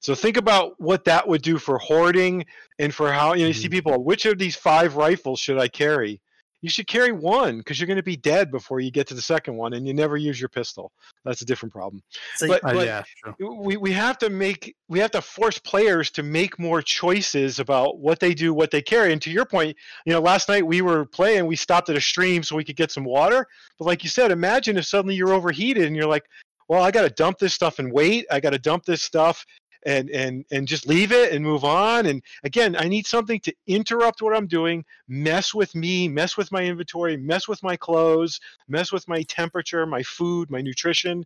so 0.00 0.14
think 0.14 0.36
about 0.36 0.74
what 0.80 1.04
that 1.04 1.26
would 1.28 1.42
do 1.42 1.58
for 1.58 1.78
hoarding 1.78 2.44
and 2.78 2.94
for 2.94 3.12
how 3.12 3.34
you 3.34 3.42
know 3.42 3.48
you 3.48 3.54
see 3.54 3.68
people. 3.70 4.02
Which 4.02 4.26
of 4.26 4.38
these 4.38 4.56
five 4.56 4.96
rifles 4.96 5.38
should 5.40 5.58
I 5.58 5.68
carry? 5.68 6.20
You 6.62 6.68
should 6.68 6.86
carry 6.86 7.10
one 7.10 7.56
because 7.56 7.80
you're 7.80 7.86
going 7.86 7.96
to 7.96 8.02
be 8.02 8.16
dead 8.18 8.50
before 8.50 8.80
you 8.80 8.90
get 8.90 9.06
to 9.06 9.14
the 9.14 9.22
second 9.22 9.56
one, 9.56 9.72
and 9.72 9.86
you 9.86 9.94
never 9.94 10.18
use 10.18 10.38
your 10.38 10.50
pistol. 10.50 10.92
That's 11.24 11.40
a 11.40 11.46
different 11.46 11.72
problem. 11.72 12.02
See, 12.36 12.48
But- 12.48 12.62
Uh, 12.64 12.72
yeah, 12.84 13.02
true. 13.38 13.54
We 13.62 13.78
we 13.78 13.92
have 13.92 14.18
to 14.18 14.28
make 14.28 14.74
we 14.88 14.98
have 14.98 15.10
to 15.12 15.22
force 15.22 15.58
players 15.58 16.10
to 16.12 16.22
make 16.22 16.58
more 16.58 16.82
choices 16.82 17.60
about 17.60 17.98
what 17.98 18.20
they 18.20 18.34
do, 18.34 18.52
what 18.52 18.70
they 18.70 18.82
carry. 18.82 19.12
And 19.14 19.22
to 19.22 19.30
your 19.30 19.46
point, 19.46 19.74
you 20.04 20.12
know, 20.12 20.20
last 20.20 20.48
night 20.50 20.66
we 20.66 20.82
were 20.82 21.06
playing. 21.06 21.46
We 21.46 21.56
stopped 21.56 21.88
at 21.88 21.96
a 21.96 22.00
stream 22.00 22.42
so 22.42 22.56
we 22.56 22.64
could 22.64 22.76
get 22.76 22.90
some 22.90 23.04
water. 23.04 23.46
But 23.78 23.86
like 23.86 24.02
you 24.04 24.10
said, 24.10 24.30
imagine 24.30 24.76
if 24.76 24.84
suddenly 24.84 25.14
you're 25.14 25.32
overheated 25.32 25.84
and 25.84 25.96
you're 25.96 26.06
like, 26.06 26.24
well, 26.68 26.82
I 26.82 26.90
got 26.90 27.02
to 27.02 27.10
dump 27.10 27.38
this 27.38 27.54
stuff 27.54 27.78
and 27.78 27.90
wait. 27.90 28.26
I 28.30 28.38
got 28.38 28.50
to 28.50 28.58
dump 28.58 28.84
this 28.84 29.02
stuff 29.02 29.44
and 29.84 30.10
and 30.10 30.44
and 30.50 30.68
just 30.68 30.86
leave 30.86 31.12
it 31.12 31.32
and 31.32 31.44
move 31.44 31.64
on 31.64 32.06
and 32.06 32.22
again 32.44 32.76
i 32.76 32.86
need 32.86 33.06
something 33.06 33.40
to 33.40 33.54
interrupt 33.66 34.22
what 34.22 34.36
i'm 34.36 34.46
doing 34.46 34.84
mess 35.08 35.54
with 35.54 35.74
me 35.74 36.08
mess 36.08 36.36
with 36.36 36.52
my 36.52 36.62
inventory 36.62 37.16
mess 37.16 37.48
with 37.48 37.62
my 37.62 37.76
clothes 37.76 38.40
mess 38.68 38.92
with 38.92 39.06
my 39.08 39.22
temperature 39.22 39.86
my 39.86 40.02
food 40.02 40.50
my 40.50 40.60
nutrition 40.60 41.24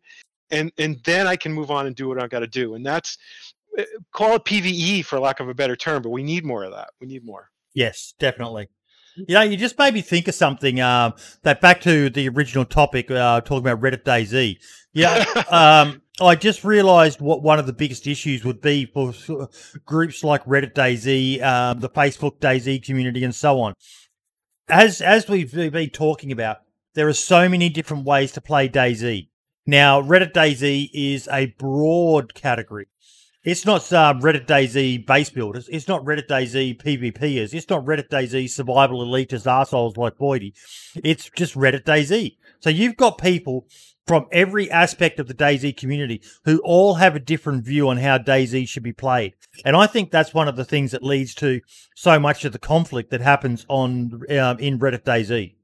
and 0.50 0.70
and 0.78 1.02
then 1.04 1.26
i 1.26 1.36
can 1.36 1.52
move 1.52 1.70
on 1.70 1.86
and 1.86 1.96
do 1.96 2.08
what 2.08 2.22
i've 2.22 2.30
got 2.30 2.40
to 2.40 2.46
do 2.46 2.74
and 2.74 2.86
that's 2.86 3.18
eh, 3.78 3.84
call 4.12 4.34
it 4.34 4.44
pve 4.44 5.04
for 5.04 5.18
lack 5.18 5.40
of 5.40 5.48
a 5.48 5.54
better 5.54 5.74
term 5.74 6.02
but 6.02 6.10
we 6.10 6.22
need 6.22 6.44
more 6.44 6.64
of 6.64 6.72
that 6.72 6.90
we 7.00 7.06
need 7.06 7.24
more 7.24 7.50
Yes, 7.74 8.14
definitely. 8.18 8.68
You 9.16 9.34
know, 9.34 9.42
you 9.42 9.56
just 9.56 9.78
made 9.78 9.94
me 9.94 10.00
think 10.00 10.26
of 10.26 10.34
something. 10.34 10.80
Um, 10.80 11.14
that 11.42 11.60
back 11.60 11.80
to 11.82 12.08
the 12.10 12.28
original 12.28 12.64
topic, 12.64 13.10
uh, 13.10 13.40
talking 13.42 13.66
about 13.66 13.80
Reddit 13.80 14.02
DayZ. 14.02 14.58
Yeah, 14.92 15.24
um, 15.50 16.02
I 16.20 16.36
just 16.36 16.62
realised 16.62 17.20
what 17.20 17.42
one 17.42 17.58
of 17.58 17.66
the 17.66 17.72
biggest 17.72 18.06
issues 18.06 18.44
would 18.44 18.60
be 18.60 18.86
for 18.86 19.12
groups 19.84 20.22
like 20.22 20.44
Reddit 20.44 20.72
DayZ, 20.72 21.42
um, 21.42 21.80
the 21.80 21.90
Facebook 21.90 22.38
DayZ 22.38 22.84
community, 22.84 23.24
and 23.24 23.34
so 23.34 23.60
on. 23.60 23.74
As 24.68 25.00
as 25.00 25.28
we've 25.28 25.52
been 25.52 25.90
talking 25.90 26.30
about, 26.30 26.58
there 26.94 27.08
are 27.08 27.12
so 27.14 27.48
many 27.48 27.68
different 27.68 28.04
ways 28.04 28.30
to 28.32 28.40
play 28.40 28.68
DayZ. 28.68 29.28
Now, 29.66 30.00
Reddit 30.00 30.32
DayZ 30.32 30.90
is 30.94 31.28
a 31.32 31.46
broad 31.58 32.34
category. 32.34 32.86
It's 33.42 33.66
not 33.66 33.92
uh, 33.92 34.14
Reddit 34.14 34.46
DayZ 34.46 35.06
base 35.06 35.30
builders. 35.30 35.68
It's 35.68 35.88
not 35.88 36.04
Reddit 36.04 36.28
DayZ 36.28 36.80
PvPers. 36.80 37.52
It's 37.52 37.68
not 37.68 37.84
Reddit 37.84 38.08
DayZ 38.08 38.48
survival 38.50 39.04
elitist 39.04 39.50
assholes 39.50 39.96
like 39.96 40.16
Boydie. 40.16 40.54
It's 41.02 41.28
just 41.36 41.54
Reddit 41.54 41.84
DayZ. 41.84 42.36
So 42.60 42.70
you've 42.70 42.96
got 42.96 43.18
people 43.18 43.66
from 44.06 44.26
every 44.32 44.70
aspect 44.70 45.18
of 45.18 45.28
the 45.28 45.34
DayZ 45.34 45.76
community 45.76 46.20
who 46.44 46.58
all 46.58 46.94
have 46.94 47.16
a 47.16 47.20
different 47.20 47.64
view 47.64 47.88
on 47.88 47.96
how 47.96 48.18
DayZ 48.18 48.68
should 48.68 48.82
be 48.82 48.92
played. 48.92 49.34
And 49.64 49.76
I 49.76 49.86
think 49.86 50.10
that's 50.10 50.34
one 50.34 50.48
of 50.48 50.56
the 50.56 50.64
things 50.64 50.90
that 50.92 51.02
leads 51.02 51.34
to 51.36 51.60
so 51.94 52.18
much 52.18 52.44
of 52.44 52.52
the 52.52 52.58
conflict 52.58 53.10
that 53.10 53.20
happens 53.20 53.64
on 53.68 54.20
um, 54.30 54.58
in 54.58 54.78
Reddit 54.78 55.04
DayZ. 55.04 55.54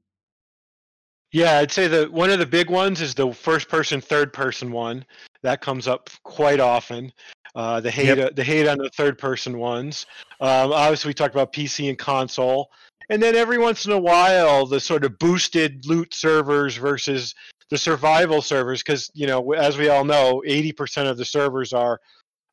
Yeah, 1.31 1.59
I'd 1.59 1.71
say 1.71 1.87
that 1.87 2.11
one 2.11 2.29
of 2.29 2.39
the 2.39 2.45
big 2.45 2.69
ones 2.69 2.99
is 2.99 3.13
the 3.15 3.31
first 3.31 3.69
person, 3.69 4.01
third 4.01 4.33
person 4.33 4.71
one. 4.71 5.05
That 5.43 5.61
comes 5.61 5.87
up 5.87 6.09
quite 6.23 6.59
often. 6.59 7.13
Uh, 7.55 7.79
the 7.79 7.91
hate, 7.91 8.17
Yep. 8.17 8.35
the 8.35 8.43
hate 8.43 8.67
on 8.67 8.77
the 8.77 8.89
third 8.89 9.17
person 9.17 9.57
ones. 9.57 10.05
Um, 10.41 10.73
obviously, 10.73 11.09
we 11.09 11.13
talked 11.13 11.35
about 11.35 11.53
PC 11.53 11.89
and 11.89 11.97
console, 11.97 12.69
and 13.09 13.21
then 13.21 13.35
every 13.35 13.57
once 13.57 13.85
in 13.85 13.91
a 13.91 13.99
while, 13.99 14.65
the 14.65 14.79
sort 14.79 15.03
of 15.05 15.17
boosted 15.19 15.85
loot 15.85 16.13
servers 16.13 16.75
versus 16.77 17.33
the 17.71 17.77
survival 17.77 18.41
servers, 18.41 18.83
because 18.83 19.09
you 19.15 19.25
know, 19.25 19.53
as 19.53 19.77
we 19.77 19.89
all 19.89 20.05
know, 20.05 20.43
eighty 20.45 20.71
percent 20.71 21.07
of 21.07 21.17
the 21.17 21.25
servers 21.25 21.73
are 21.73 21.99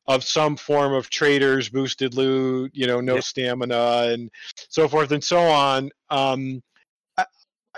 of 0.07 0.23
some 0.23 0.55
form 0.55 0.93
of 0.93 1.09
traders, 1.11 1.69
boosted 1.69 2.15
loot, 2.15 2.71
you 2.73 2.87
know, 2.87 2.99
no 2.99 3.15
Yep. 3.15 3.23
stamina, 3.23 4.07
and 4.07 4.31
so 4.69 4.87
forth 4.87 5.11
and 5.11 5.23
so 5.23 5.37
on. 5.39 5.91
Um, 6.09 6.63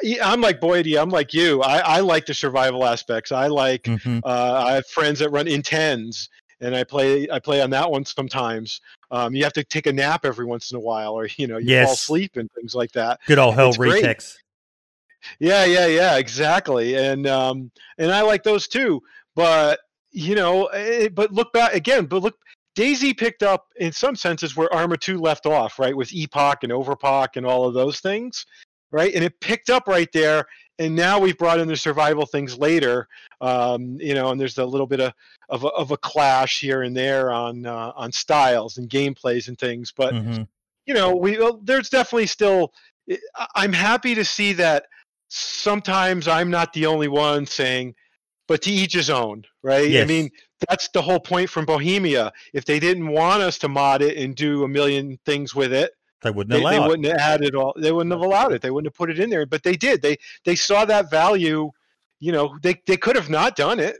yeah, 0.02 0.30
I'm 0.30 0.39
like 0.39 0.62
Boydie. 0.62 1.02
I'm 1.02 1.10
like 1.10 1.34
you. 1.34 1.62
I, 1.62 1.80
I 1.80 2.00
like 2.00 2.26
the 2.26 2.34
survival 2.34 2.86
aspects. 2.86 3.32
I 3.32 3.48
like. 3.48 3.84
Mhm. 3.84 4.22
Uh, 4.24 4.64
I 4.68 4.74
have 4.76 4.88
friends 4.88 5.20
that 5.20 5.30
run 5.30 5.48
intens, 5.48 6.30
and 6.62 6.76
I 6.76 6.84
play. 6.84 7.28
I 7.30 7.39
play 7.39 7.62
on 7.62 7.72
that 7.72 7.89
one 7.89 8.06
sometimes. 8.06 8.82
Um, 9.10 9.36
you 9.36 9.44
have 9.44 9.54
to 9.54 9.64
take 9.64 9.88
a 9.88 9.94
nap 9.94 10.26
every 10.26 10.46
once 10.46 10.72
in 10.72 10.78
a 10.78 10.80
while, 10.80 11.14
or 11.14 11.28
you 11.38 11.48
know, 11.48 11.58
you 11.58 11.84
fall 11.84 11.94
asleep 11.94 12.38
and 12.38 12.50
things 12.54 12.76
like 12.76 12.92
that. 12.94 13.20
Good 13.26 13.39
old 13.39 13.56
hell 13.56 13.70
It's 13.70 13.78
great. 13.78 14.06
Yeah, 15.39 15.65
yeah, 15.65 15.88
yeah, 15.88 16.17
exactly. 16.17 16.95
And 16.95 17.28
um, 17.28 17.72
and 17.97 18.11
I 18.11 18.22
like 18.22 18.43
those 18.43 18.67
too. 18.67 19.01
But 19.36 19.80
you 20.11 20.36
know, 20.36 20.65
eh, 20.67 21.09
but 21.09 21.32
look 21.32 21.53
back 21.53 21.74
again. 21.74 22.05
But 22.05 22.22
look, 22.24 22.36
DayZ 22.76 23.17
picked 23.17 23.43
up 23.43 23.67
in 23.78 23.91
some 23.91 24.15
senses 24.15 24.55
where 24.55 24.74
Arma 24.74 24.97
Two 24.97 25.19
left 25.19 25.45
off, 25.45 25.80
right, 25.80 25.95
with 25.95 26.13
Epoch 26.13 26.63
and 26.63 26.72
Overpoch 26.72 27.36
and 27.38 27.45
all 27.45 27.65
of 27.65 27.74
those 27.74 27.99
things, 27.99 28.45
right? 28.91 29.13
And 29.13 29.24
it 29.24 29.39
picked 29.39 29.69
up 29.69 29.88
right 29.88 30.11
there. 30.13 30.45
And 30.80 30.95
now 30.95 31.19
we've 31.19 31.38
brought 31.38 31.59
in 31.59 31.67
the 31.67 31.76
survival 31.76 32.26
things 32.26 32.57
later, 32.57 33.07
um, 33.39 33.97
you 33.99 34.15
know, 34.15 34.32
and 34.32 34.41
there's 34.41 34.57
a 34.57 34.65
little 34.65 34.88
bit 34.88 34.99
of 34.99 35.13
of 35.49 35.63
a, 35.63 35.67
of 35.67 35.91
a 35.91 35.97
clash 35.97 36.59
here 36.59 36.82
and 36.82 36.95
there 36.95 37.32
on 37.32 37.65
uh, 37.65 37.91
on 37.95 38.11
styles 38.11 38.78
and 38.78 38.89
gameplays 38.89 39.47
and 39.47 39.59
things. 39.59 39.93
But 39.95 40.15
Mhm. 40.15 40.47
you 40.88 40.93
know, 40.93 41.15
we 41.15 41.38
well, 41.38 41.59
there's 41.63 41.89
definitely 41.89 42.28
still. 42.28 42.74
I'm 43.55 43.74
happy 43.74 44.15
to 44.15 44.24
see 44.26 44.53
that 44.53 44.86
sometimes 45.32 46.27
I'm 46.27 46.49
not 46.49 46.73
the 46.73 46.86
only 46.86 47.07
one 47.07 47.45
saying, 47.45 47.95
but 48.47 48.61
to 48.63 48.71
each 48.71 48.93
his 48.93 49.09
own, 49.09 49.43
right? 49.63 49.95
I 50.01 50.05
mean, 50.05 50.29
that's 50.67 50.89
the 50.89 51.01
whole 51.01 51.19
point 51.21 51.49
from 51.49 51.65
Bohemia. 51.65 52.34
If 52.53 52.65
they 52.65 52.79
didn't 52.79 53.07
want 53.07 53.41
us 53.41 53.57
to 53.59 53.69
mod 53.69 54.01
it 54.01 54.17
and 54.17 54.36
do 54.36 54.65
a 54.65 54.67
million 54.67 55.17
things 55.25 55.55
with 55.55 55.71
it, 55.73 55.91
They 56.21 56.32
wouldn't 56.32 56.51
they, 56.51 56.57
they 56.59 56.77
allow 56.77 56.86
it. 56.86 56.89
wouldn't 56.89 57.19
have 57.19 57.41
it 57.41 57.55
all. 57.55 57.73
They 57.77 57.93
wouldn't 57.93 58.11
have 58.11 58.21
allowed 58.21 58.51
it. 58.51 58.61
They 58.61 58.71
wouldn't 58.71 58.91
have 58.91 58.97
put 58.97 59.09
it 59.09 59.19
in 59.19 59.29
there. 59.29 59.45
But 59.45 59.63
they 59.63 59.75
did. 59.75 60.01
They 60.01 60.17
they 60.43 60.55
saw 60.55 60.84
that 60.86 61.09
value. 61.09 61.71
You 62.19 62.32
know, 62.34 62.57
they 62.61 62.75
they 62.86 62.97
could 62.97 63.15
have 63.15 63.29
not 63.29 63.55
done 63.55 63.79
it, 63.79 63.97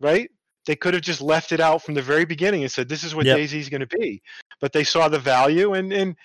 right? 0.00 0.30
They 0.66 0.76
could 0.76 0.94
have 0.94 1.02
just 1.02 1.20
left 1.20 1.50
it 1.52 1.60
out 1.60 1.82
from 1.82 1.94
the 1.94 2.00
very 2.02 2.24
beginning 2.24 2.62
and 2.62 2.70
said, 2.70 2.88
"This 2.88 3.02
is 3.02 3.14
what 3.14 3.26
Yep. 3.26 3.38
DayZ's 3.38 3.68
going 3.68 3.86
to 3.86 3.98
be." 3.98 4.22
But 4.60 4.72
they 4.72 4.84
saw 4.84 5.08
the 5.08 5.18
value, 5.18 5.74
and 5.74 5.92
and 5.92 6.16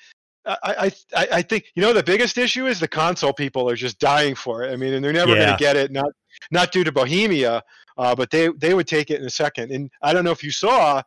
I, 0.45 0.91
I 1.15 1.27
I 1.33 1.41
think 1.41 1.65
you 1.75 1.81
know 1.81 1.93
the 1.93 2.03
biggest 2.03 2.37
issue 2.37 2.65
is 2.65 2.79
the 2.79 2.87
console 2.87 3.33
people 3.33 3.69
are 3.69 3.75
just 3.75 3.99
dying 3.99 4.35
for 4.35 4.63
it. 4.63 4.71
I 4.71 4.75
mean, 4.75 4.93
and 4.93 5.03
they're 5.03 5.13
never 5.13 5.35
going 5.35 5.49
to 5.49 5.57
get 5.57 5.75
it. 5.75 5.91
Not 5.91 6.11
not 6.51 6.71
due 6.71 6.83
to 6.83 6.91
Bohemia, 6.91 7.63
uh, 7.97 8.15
but 8.15 8.31
they 8.31 8.49
they 8.57 8.73
would 8.73 8.87
take 8.87 9.11
it 9.11 9.19
in 9.19 9.25
a 9.25 9.29
second. 9.29 9.71
And 9.71 9.91
I 10.01 10.13
don't 10.13 10.23
know 10.23 10.31
if 10.31 10.43
you 10.43 10.51
saw, 10.51 11.01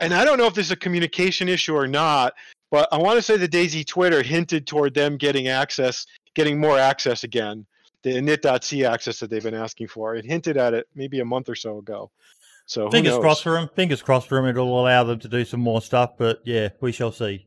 and 0.00 0.14
I 0.14 0.24
don't 0.24 0.38
know 0.38 0.46
if 0.46 0.54
this 0.54 0.66
is 0.66 0.72
a 0.72 0.76
communication 0.76 1.48
issue 1.48 1.74
or 1.74 1.86
not. 1.86 2.34
But 2.70 2.88
I 2.92 2.98
want 2.98 3.16
to 3.16 3.22
say 3.22 3.36
the 3.36 3.48
DayZ 3.48 3.86
Twitter 3.86 4.22
hinted 4.22 4.66
toward 4.66 4.94
them 4.94 5.16
getting 5.16 5.48
access, 5.48 6.06
getting 6.34 6.58
more 6.60 6.78
access 6.78 7.24
again, 7.24 7.66
the 8.02 8.10
init.c 8.10 8.84
access 8.84 9.18
that 9.18 9.28
they've 9.28 9.42
been 9.42 9.54
asking 9.54 9.88
for. 9.88 10.14
It 10.14 10.24
hinted 10.24 10.56
at 10.56 10.72
it 10.72 10.86
maybe 10.94 11.20
a 11.20 11.24
month 11.24 11.48
or 11.48 11.56
so 11.56 11.78
ago. 11.78 12.10
So 12.66 12.88
Fingers 12.88 13.18
crossed 13.18 13.42
for 13.42 13.52
them. 13.52 13.68
Fingers 13.74 14.00
crossed 14.00 14.28
for 14.28 14.36
them. 14.36 14.46
It'll 14.46 14.80
allow 14.80 15.02
them 15.02 15.18
to 15.18 15.28
do 15.28 15.44
some 15.44 15.58
more 15.58 15.82
stuff. 15.82 16.12
But 16.16 16.40
yeah, 16.44 16.68
we 16.80 16.92
shall 16.92 17.10
see. 17.10 17.46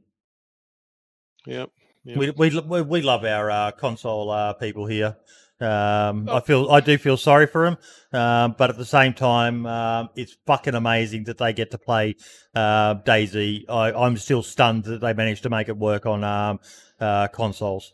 Yep. 1.46 1.70
Yeah. 2.06 2.18
We, 2.18 2.32
we 2.32 2.60
we 2.60 2.82
we 2.82 3.02
love 3.02 3.24
our 3.24 3.50
uh, 3.50 3.72
console 3.72 4.30
uh, 4.30 4.54
people 4.54 4.86
here. 4.86 5.16
Um, 5.62 6.28
Oh. 6.28 6.38
I 6.38 6.42
feel 6.42 6.70
I 6.70 6.82
do 6.82 6.98
feel 6.98 7.16
sorry 7.16 7.48
for 7.48 7.66
them, 7.66 7.78
um, 8.20 8.56
but 8.58 8.70
at 8.70 8.78
the 8.78 8.86
same 8.86 9.14
time, 9.14 9.66
um, 9.66 10.10
it's 10.16 10.36
fucking 10.46 10.76
amazing 10.76 11.24
that 11.26 11.38
they 11.38 11.54
get 11.54 11.72
to 11.72 11.78
play 11.78 12.16
uh, 12.54 12.96
DayZ. 12.96 13.66
I, 13.70 13.94
I'm 13.94 14.18
still 14.18 14.44
stunned 14.44 14.84
that 14.86 15.00
they 15.00 15.14
managed 15.14 15.44
to 15.44 15.50
make 15.50 15.70
it 15.70 15.78
work 15.78 16.06
on 16.06 16.24
um, 16.24 16.60
uh, 17.00 17.28
consoles. 17.30 17.94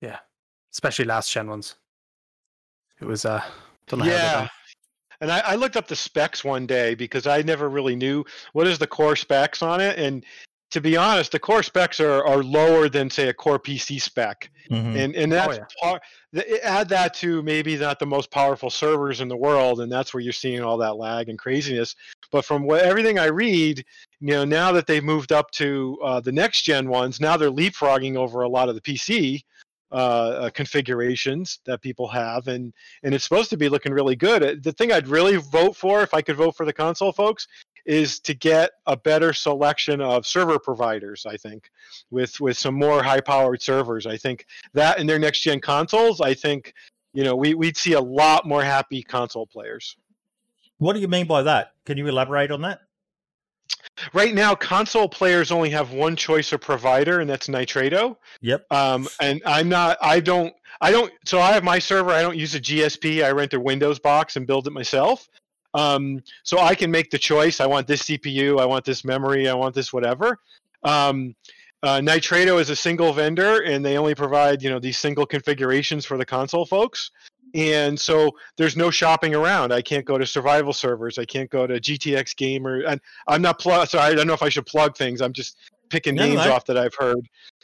Yeah. 0.00 0.18
Especially 0.72 1.04
last 1.04 1.32
gen 1.32 1.48
ones. 1.48 1.76
It 3.00 3.04
was 3.04 3.24
uh, 3.24 3.42
don't 3.86 4.00
know 4.00 4.06
yeah. 4.06 4.32
done. 4.32 4.50
And 5.20 5.30
I, 5.30 5.40
I 5.40 5.54
looked 5.56 5.76
up 5.76 5.86
the 5.86 5.96
specs 5.96 6.42
one 6.42 6.66
day 6.66 6.94
because 6.94 7.26
I 7.26 7.42
never 7.42 7.68
really 7.68 7.94
knew 7.94 8.24
what 8.52 8.66
is 8.66 8.78
the 8.78 8.86
core 8.86 9.16
specs 9.16 9.62
on 9.62 9.80
it. 9.80 9.98
And 9.98 10.24
to 10.70 10.80
be 10.80 10.96
honest, 10.96 11.32
the 11.32 11.38
core 11.38 11.62
specs 11.62 12.00
are, 12.00 12.24
are 12.24 12.42
lower 12.42 12.88
than 12.88 13.10
say 13.10 13.28
a 13.28 13.34
core 13.34 13.58
PC 13.58 14.00
spec. 14.00 14.50
Mhm. 14.70 14.96
and 14.96 15.16
and 15.16 15.32
that's 15.32 15.56
yeah. 15.58 15.64
part 15.82 16.02
th- 16.32 16.60
add 16.62 16.88
that 16.88 17.12
to 17.14 17.42
maybe 17.42 17.76
not 17.76 17.98
the 17.98 18.06
most 18.06 18.30
powerful 18.30 18.70
servers 18.70 19.20
in 19.20 19.26
the 19.26 19.36
world 19.36 19.80
and 19.80 19.90
that's 19.90 20.14
where 20.14 20.20
you're 20.20 20.32
seeing 20.32 20.60
all 20.62 20.76
that 20.78 20.96
lag 20.96 21.28
and 21.28 21.40
craziness 21.40 21.96
but 22.30 22.44
from 22.44 22.62
what 22.64 22.82
everything 22.82 23.18
i 23.18 23.24
read 23.24 23.84
you 24.20 24.28
know 24.28 24.44
now 24.44 24.70
that 24.70 24.86
they've 24.86 25.02
moved 25.02 25.32
up 25.32 25.50
to 25.50 25.98
uh, 26.04 26.20
the 26.20 26.30
next 26.30 26.62
gen 26.62 26.88
ones 26.88 27.18
now 27.20 27.36
they're 27.36 27.50
leapfrogging 27.50 28.14
over 28.14 28.42
a 28.42 28.48
lot 28.48 28.68
of 28.68 28.76
the 28.76 28.80
pc 28.80 29.40
uh, 29.90 29.94
uh, 29.94 30.50
configurations 30.50 31.58
that 31.64 31.82
people 31.82 32.06
have 32.06 32.46
and 32.46 32.72
and 33.02 33.12
it's 33.12 33.24
supposed 33.24 33.50
to 33.50 33.56
be 33.56 33.68
looking 33.68 33.92
really 33.92 34.14
good 34.14 34.40
Uh, 34.44 34.54
the 34.62 34.70
thing 34.72 34.92
i'd 34.92 35.08
really 35.08 35.34
vote 35.36 35.74
for 35.74 36.00
if 36.02 36.14
i 36.14 36.22
could 36.22 36.36
vote 36.36 36.54
for 36.56 36.64
the 36.64 36.72
console 36.72 37.10
folks 37.10 37.48
is 37.86 38.20
to 38.20 38.34
get 38.34 38.70
a 38.86 38.96
better 38.96 39.32
selection 39.32 40.00
of 40.00 40.26
server 40.26 40.58
providers 40.58 41.26
i 41.26 41.36
think 41.36 41.70
with 42.10 42.40
with 42.40 42.56
some 42.56 42.74
more 42.74 43.02
high 43.02 43.20
powered 43.20 43.62
servers 43.62 44.06
i 44.06 44.16
think 44.16 44.46
that 44.74 44.98
in 44.98 45.06
their 45.06 45.18
next 45.18 45.40
gen 45.40 45.60
consoles, 45.60 46.20
I 46.20 46.34
think, 46.34 46.74
you 47.12 47.24
know, 47.24 47.34
we, 47.34 47.54
we'd 47.54 47.76
see 47.76 47.94
a 47.94 48.00
lot 48.00 48.46
more 48.46 48.62
happy 48.62 49.02
console 49.02 49.46
players. 49.46 49.96
What 50.78 50.94
do 50.94 51.00
you 51.00 51.08
mean 51.08 51.26
by 51.26 51.42
that? 51.42 51.72
Can 51.84 51.98
you 51.98 52.06
elaborate 52.06 52.50
on 52.50 52.62
that? 52.62 52.80
Right 54.14 54.34
now, 54.34 54.54
console 54.54 55.08
players 55.08 55.50
only 55.50 55.70
have 55.70 55.92
one 55.92 56.16
choice 56.16 56.52
of 56.52 56.60
provider, 56.60 57.20
and 57.20 57.28
that's 57.28 57.48
Nitrado. 57.48 58.16
Yep. 58.40 58.66
Um, 58.72 59.08
and 59.20 59.42
I'm 59.44 59.68
not, 59.68 59.98
I 60.00 60.20
don't, 60.20 60.54
I 60.80 60.90
don't, 60.90 61.12
so 61.26 61.38
I 61.40 61.52
have 61.52 61.64
my 61.64 61.78
server, 61.78 62.10
I 62.10 62.22
don't 62.22 62.36
use 62.36 62.54
a 62.54 62.60
GSP, 62.60 63.24
I 63.24 63.30
rent 63.30 63.52
a 63.52 63.60
Windows 63.60 63.98
box 63.98 64.36
and 64.36 64.46
build 64.46 64.66
it 64.66 64.72
myself. 64.72 65.28
Um, 65.74 66.22
so 66.42 66.58
I 66.58 66.74
can 66.74 66.90
make 66.90 67.10
the 67.10 67.18
choice. 67.18 67.60
I 67.60 67.66
want 67.66 67.86
this 67.86 68.02
CPU, 68.02 68.60
I 68.60 68.66
want 68.66 68.84
this 68.84 69.04
memory, 69.04 69.48
I 69.48 69.54
want 69.54 69.74
this 69.74 69.92
whatever. 69.92 70.38
Um, 70.82 71.34
uh, 71.82 71.98
Nitrado 72.00 72.60
is 72.60 72.70
a 72.70 72.76
single 72.76 73.12
vendor, 73.12 73.62
and 73.62 73.84
they 73.84 73.96
only 73.96 74.14
provide 74.14 74.62
you 74.62 74.68
know 74.70 74.78
these 74.78 74.98
single 74.98 75.24
configurations 75.26 76.04
for 76.04 76.16
the 76.18 76.26
console 76.26 76.66
folks. 76.66 77.10
and 77.54 77.98
so 77.98 78.30
there's 78.56 78.76
no 78.76 78.90
shopping 78.90 79.34
around. 79.34 79.72
I 79.72 79.82
can't 79.82 80.04
go 80.04 80.18
to 80.18 80.26
survival 80.26 80.72
servers. 80.72 81.18
I 81.18 81.24
can't 81.24 81.50
go 81.50 81.66
to 81.66 81.80
GTX 81.80 82.36
Gamer, 82.36 82.80
and 82.82 83.00
I'm 83.26 83.42
not 83.42 83.58
plug. 83.58 83.88
So 83.88 83.98
I 83.98 84.14
don't 84.14 84.26
know 84.26 84.34
if 84.34 84.42
I 84.42 84.48
should 84.50 84.66
plug 84.66 84.96
things. 84.96 85.20
I'm 85.20 85.32
just 85.32 85.56
picking 85.88 86.14
No, 86.14 86.24
names 86.24 86.44
no. 86.44 86.52
off 86.52 86.64
that 86.66 86.76
I've 86.78 86.94
heard 86.96 87.18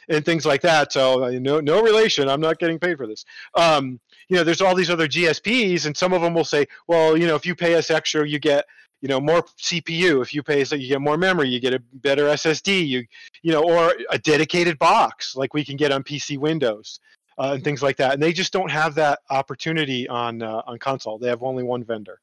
and 0.09 0.25
things 0.25 0.45
like 0.45 0.61
that. 0.61 0.91
So 0.91 1.23
uh, 1.25 1.31
no, 1.39 1.59
no 1.59 1.81
relation. 1.81 2.27
I'm 2.27 2.41
not 2.41 2.59
getting 2.59 2.79
paid 2.79 2.97
for 2.97 3.07
this. 3.07 3.23
Um, 3.55 3.99
you 4.29 4.35
know, 4.35 4.43
there's 4.43 4.61
all 4.61 4.75
these 4.75 4.89
other 4.89 5.07
GSPs, 5.07 5.85
and 5.85 5.95
some 5.95 6.13
of 6.13 6.21
them 6.21 6.33
will 6.33 6.43
say, 6.43 6.67
well, 6.87 7.17
you 7.17 7.27
know, 7.27 7.35
if 7.35 7.45
you 7.45 7.55
pay 7.55 7.75
us 7.75 7.89
extra, 7.89 8.27
you 8.27 8.39
get 8.39 8.65
you 9.01 9.07
know 9.07 9.19
more 9.19 9.43
CPU. 9.59 10.21
If 10.21 10.33
you 10.33 10.43
pay 10.43 10.61
us, 10.61 10.71
you 10.71 10.87
get 10.87 11.01
more 11.01 11.17
memory. 11.17 11.49
You 11.49 11.59
get 11.59 11.73
a 11.73 11.79
better 11.93 12.23
SSD. 12.25 12.87
You 12.87 13.05
you 13.41 13.51
know, 13.51 13.63
or 13.63 13.93
a 14.09 14.17
dedicated 14.17 14.79
box 14.79 15.35
like 15.35 15.53
we 15.53 15.63
can 15.63 15.77
get 15.77 15.91
on 15.91 16.03
PC 16.03 16.37
Windows. 16.37 16.99
Uh, 17.39 17.51
and 17.53 17.63
things 17.63 17.83
like 17.83 17.97
that, 17.97 18.13
and 18.13 18.23
they 18.23 18.33
just 18.33 18.51
don't 18.51 18.71
have 18.71 18.95
that 18.95 19.19
opportunity 19.29 20.09
on 20.09 20.41
uh, 20.41 20.63
on 20.65 20.79
console. 20.79 21.19
They 21.19 21.27
have 21.27 21.43
only 21.43 21.61
one 21.61 21.83
vendor. 21.83 22.19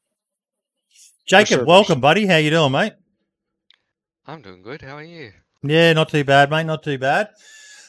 Jacob, 1.25 1.65
welcome, 1.65 2.01
buddy. 2.01 2.25
How 2.25 2.35
you 2.35 2.49
doing, 2.49 2.73
mate? 2.73 2.91
I'm 4.27 4.41
doing 4.41 4.61
good. 4.61 4.81
How 4.81 4.97
are 4.97 5.03
you? 5.03 5.31
Yeah, 5.63 5.93
not 5.93 6.09
too 6.09 6.25
bad, 6.25 6.49
mate. 6.49 6.65
Not 6.65 6.83
too 6.83 6.97
bad. 6.97 7.29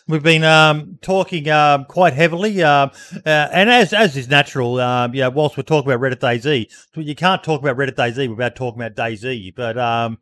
We've 0.09 0.23
been 0.23 0.45
um, 0.45 0.99
talking 1.03 1.49
um, 1.51 1.85
quite 1.87 2.13
heavily, 2.13 2.63
um, 2.63 2.93
uh, 3.25 3.49
and 3.53 3.69
as 3.69 3.93
as 3.93 4.17
is 4.17 4.29
natural, 4.29 4.79
um, 4.79 5.13
yeah. 5.15 5.27
Whilst 5.27 5.57
we're 5.57 5.65
talking 5.65 5.91
about 5.91 6.01
Reddit 6.01 6.21
DayZ, 6.21 6.71
you 6.95 7.15
can't 7.17 7.43
talk 7.43 7.61
about 7.61 7.77
Reddit 7.77 7.97
DayZ 7.97 8.31
without 8.31 8.55
talking 8.55 8.81
about 8.81 8.95
DayZ. 8.95 9.53
But 9.57 9.77
um, 9.77 10.19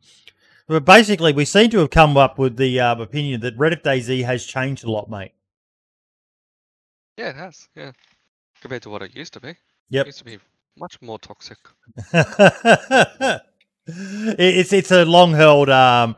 but 0.67 0.85
basically, 0.85 1.33
we 1.33 1.45
seem 1.45 1.69
to 1.69 1.79
have 1.79 1.91
come 1.91 2.17
up 2.17 2.39
with 2.39 2.57
the 2.57 2.79
um, 2.79 2.99
opinion 2.99 3.41
that 3.41 3.55
Reddit 3.59 3.83
DayZ 3.83 4.25
has 4.25 4.43
changed 4.43 4.83
a 4.85 4.91
lot, 4.91 5.07
mate. 5.07 5.33
Yeah, 7.17 7.29
it 7.29 7.35
has. 7.35 7.67
Yeah, 7.75 7.91
compared 8.61 8.81
to 8.83 8.89
what 8.89 9.03
it 9.03 9.15
used 9.15 9.33
to 9.33 9.39
be. 9.39 9.53
Yep. 9.89 10.05
It 10.05 10.07
used 10.07 10.19
to 10.19 10.25
be 10.25 10.39
much 10.77 10.99
more 10.99 11.19
toxic. 11.19 11.59
It's 13.87 14.73
it's 14.73 14.89
a 14.89 15.05
long 15.05 15.33
held 15.33 15.69
um, 15.69 16.15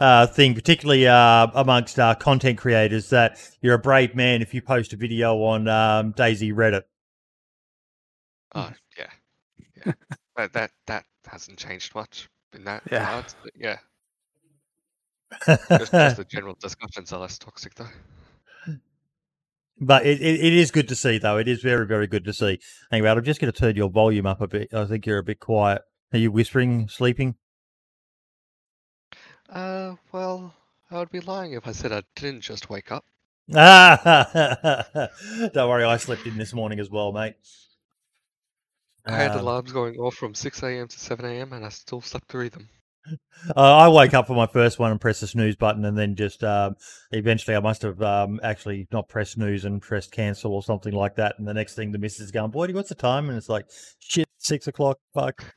uh, 0.00 0.26
thing, 0.26 0.54
particularly 0.54 1.06
uh, 1.06 1.46
amongst 1.54 1.98
uh, 1.98 2.14
content 2.14 2.58
creators, 2.58 3.10
that 3.10 3.38
you're 3.60 3.74
a 3.74 3.78
brave 3.78 4.14
man 4.14 4.42
if 4.42 4.54
you 4.54 4.62
post 4.62 4.92
a 4.92 4.96
video 4.96 5.36
on 5.42 5.68
um, 5.68 6.12
DayZ 6.14 6.52
Reddit. 6.54 6.82
Oh 8.54 8.70
yeah, 8.98 9.10
yeah. 9.86 9.92
that 10.36 10.52
that 10.54 10.70
that 10.86 11.04
hasn't 11.26 11.58
changed 11.58 11.94
much 11.94 12.28
in 12.54 12.64
that 12.64 12.82
Yeah. 12.90 13.00
regards. 13.00 13.36
But 13.42 13.52
yeah, 13.56 13.78
just, 15.78 15.92
just 15.92 16.16
the 16.16 16.24
general 16.28 16.56
discussions 16.60 17.12
are 17.12 17.20
less 17.20 17.38
toxic 17.38 17.74
though. 17.74 17.86
But 19.82 20.04
it, 20.04 20.20
it, 20.20 20.40
it 20.44 20.52
is 20.52 20.70
good 20.70 20.88
to 20.88 20.94
see, 20.94 21.16
though. 21.18 21.38
It 21.38 21.48
is 21.48 21.62
very, 21.62 21.86
very 21.86 22.06
good 22.06 22.24
to 22.26 22.34
see. 22.34 22.58
Hang 22.90 23.00
about, 23.00 23.16
I'm 23.16 23.24
just 23.24 23.40
going 23.40 23.50
to 23.50 23.58
turn 23.58 23.76
your 23.76 23.88
volume 23.88 24.26
up 24.26 24.42
a 24.42 24.46
bit. 24.46 24.68
I 24.74 24.84
think 24.84 25.06
you're 25.06 25.18
a 25.18 25.22
bit 25.24 25.40
quiet. 25.40 25.80
Are 26.12 26.18
you 26.18 26.30
whispering, 26.30 26.86
sleeping? 26.88 27.36
Uh, 29.50 29.96
well, 30.12 30.54
I 30.90 30.98
would 30.98 31.10
be 31.10 31.20
lying 31.20 31.52
if 31.52 31.66
I 31.66 31.72
said 31.72 31.92
I 31.92 32.02
didn't 32.14 32.42
just 32.42 32.70
wake 32.70 32.92
up. 32.92 33.04
Ah, 33.54 35.08
don't 35.52 35.68
worry, 35.68 35.84
I 35.84 35.96
slept 35.96 36.26
in 36.26 36.38
this 36.38 36.52
morning 36.52 36.78
as 36.78 36.88
well, 36.88 37.12
mate. 37.12 37.34
I 39.06 39.16
had 39.16 39.32
Um, 39.32 39.40
alarms 39.40 39.72
going 39.72 39.96
off 39.96 40.14
from 40.14 40.34
6 40.34 40.62
a.m. 40.62 40.86
to 40.86 40.98
7 40.98 41.24
a.m. 41.24 41.52
and 41.52 41.64
I 41.64 41.68
still 41.70 42.00
slept 42.00 42.28
through 42.28 42.50
them. 42.50 42.68
Uh, 43.56 43.76
I 43.76 43.88
wake 43.88 44.12
up 44.14 44.26
for 44.26 44.34
my 44.34 44.46
first 44.46 44.78
one 44.78 44.90
and 44.90 45.00
press 45.00 45.20
the 45.20 45.26
snooze 45.26 45.56
button, 45.56 45.84
and 45.84 45.96
then 45.96 46.14
just 46.14 46.44
um, 46.44 46.76
eventually 47.10 47.56
I 47.56 47.60
must 47.60 47.82
have 47.82 48.00
um, 48.02 48.38
actually 48.42 48.86
not 48.92 49.08
pressed 49.08 49.32
snooze 49.32 49.64
and 49.64 49.80
pressed 49.80 50.12
cancel 50.12 50.52
or 50.52 50.62
something 50.62 50.92
like 50.92 51.16
that. 51.16 51.38
And 51.38 51.48
the 51.48 51.54
next 51.54 51.74
thing, 51.74 51.90
the 51.90 51.98
missus 51.98 52.26
is 52.26 52.30
going, 52.30 52.50
"Boy, 52.50 52.68
what's 52.72 52.90
the 52.90 52.94
time?" 52.94 53.28
And 53.28 53.38
it's 53.38 53.48
like, 53.48 53.66
"Shit, 53.98 54.28
six 54.38 54.66
o'clock." 54.66 54.98
Fuck. 55.14 55.54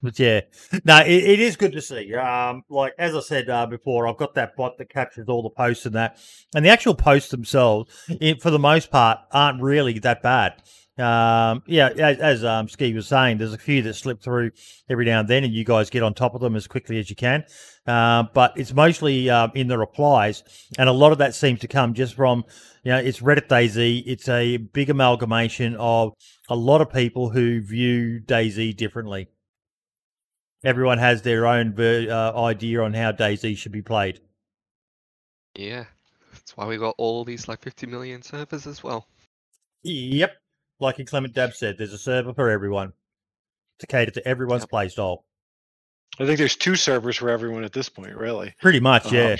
But 0.00 0.18
yeah, 0.18 0.42
no, 0.84 0.98
it, 1.00 1.08
it 1.08 1.40
is 1.40 1.56
good 1.56 1.72
to 1.72 1.82
see. 1.82 2.14
Um, 2.14 2.62
like 2.68 2.94
as 2.98 3.16
I 3.16 3.20
said 3.20 3.50
uh, 3.50 3.66
before, 3.66 4.06
I've 4.06 4.16
got 4.16 4.34
that 4.34 4.54
bot 4.56 4.78
that 4.78 4.88
captures 4.90 5.28
all 5.28 5.42
the 5.42 5.50
posts 5.50 5.86
and 5.86 5.94
that, 5.96 6.18
and 6.54 6.64
the 6.64 6.70
actual 6.70 6.94
posts 6.94 7.30
themselves, 7.30 7.92
it, 8.08 8.40
for 8.40 8.50
the 8.50 8.60
most 8.60 8.90
part, 8.90 9.18
aren't 9.32 9.60
really 9.60 9.98
that 9.98 10.22
bad. 10.22 10.62
Um, 10.98 11.62
yeah, 11.66 11.90
as, 11.90 12.18
as 12.18 12.44
um, 12.44 12.68
Ski 12.68 12.92
was 12.92 13.06
saying, 13.06 13.38
there's 13.38 13.52
a 13.52 13.58
few 13.58 13.82
that 13.82 13.94
slip 13.94 14.20
through 14.20 14.50
every 14.90 15.04
now 15.04 15.20
and 15.20 15.28
then, 15.28 15.44
and 15.44 15.54
you 15.54 15.64
guys 15.64 15.90
get 15.90 16.02
on 16.02 16.12
top 16.12 16.34
of 16.34 16.40
them 16.40 16.56
as 16.56 16.66
quickly 16.66 16.98
as 16.98 17.08
you 17.08 17.16
can. 17.16 17.44
Uh, 17.86 18.24
but 18.34 18.52
it's 18.56 18.74
mostly 18.74 19.30
um, 19.30 19.50
in 19.54 19.68
the 19.68 19.78
replies, 19.78 20.42
and 20.78 20.88
a 20.88 20.92
lot 20.92 21.12
of 21.12 21.18
that 21.18 21.34
seems 21.34 21.60
to 21.60 21.68
come 21.68 21.94
just 21.94 22.14
from, 22.14 22.44
you 22.84 22.90
know, 22.92 22.98
it's 22.98 23.20
Reddit 23.20 23.48
DayZ. 23.48 24.04
It's 24.06 24.28
a 24.28 24.56
big 24.56 24.90
amalgamation 24.90 25.76
of 25.76 26.14
a 26.48 26.56
lot 26.56 26.80
of 26.80 26.92
people 26.92 27.30
who 27.30 27.60
view 27.60 28.20
DayZ 28.24 28.76
differently. 28.76 29.28
Everyone 30.64 30.98
has 30.98 31.22
their 31.22 31.46
own 31.46 31.72
ver- 31.72 32.08
uh, 32.10 32.40
idea 32.42 32.82
on 32.82 32.92
how 32.94 33.12
DayZ 33.12 33.56
should 33.56 33.72
be 33.72 33.82
played. 33.82 34.20
yeah, 35.54 35.84
that's 36.32 36.56
why 36.56 36.66
we 36.66 36.76
got 36.76 36.94
all 36.98 37.24
these 37.24 37.48
like 37.48 37.60
50 37.62 37.86
million 37.86 38.22
servers 38.22 38.66
as 38.66 38.82
well. 38.82 39.06
Yep. 39.82 40.32
Like 40.80 41.04
Clement 41.06 41.34
Dab 41.34 41.54
said, 41.54 41.76
there's 41.78 41.92
a 41.92 41.98
server 41.98 42.32
for 42.34 42.50
everyone 42.50 42.92
to 43.80 43.86
cater 43.86 44.10
to 44.12 44.26
everyone's 44.28 44.62
Yep. 44.62 44.70
play 44.70 44.88
style. 44.88 45.24
I 46.20 46.26
think 46.26 46.38
there's 46.38 46.56
two 46.56 46.74
servers 46.76 47.16
for 47.16 47.28
everyone 47.30 47.64
at 47.64 47.72
this 47.72 47.88
point, 47.88 48.16
really. 48.16 48.54
Pretty 48.60 48.80
much, 48.80 49.12
yeah. 49.12 49.36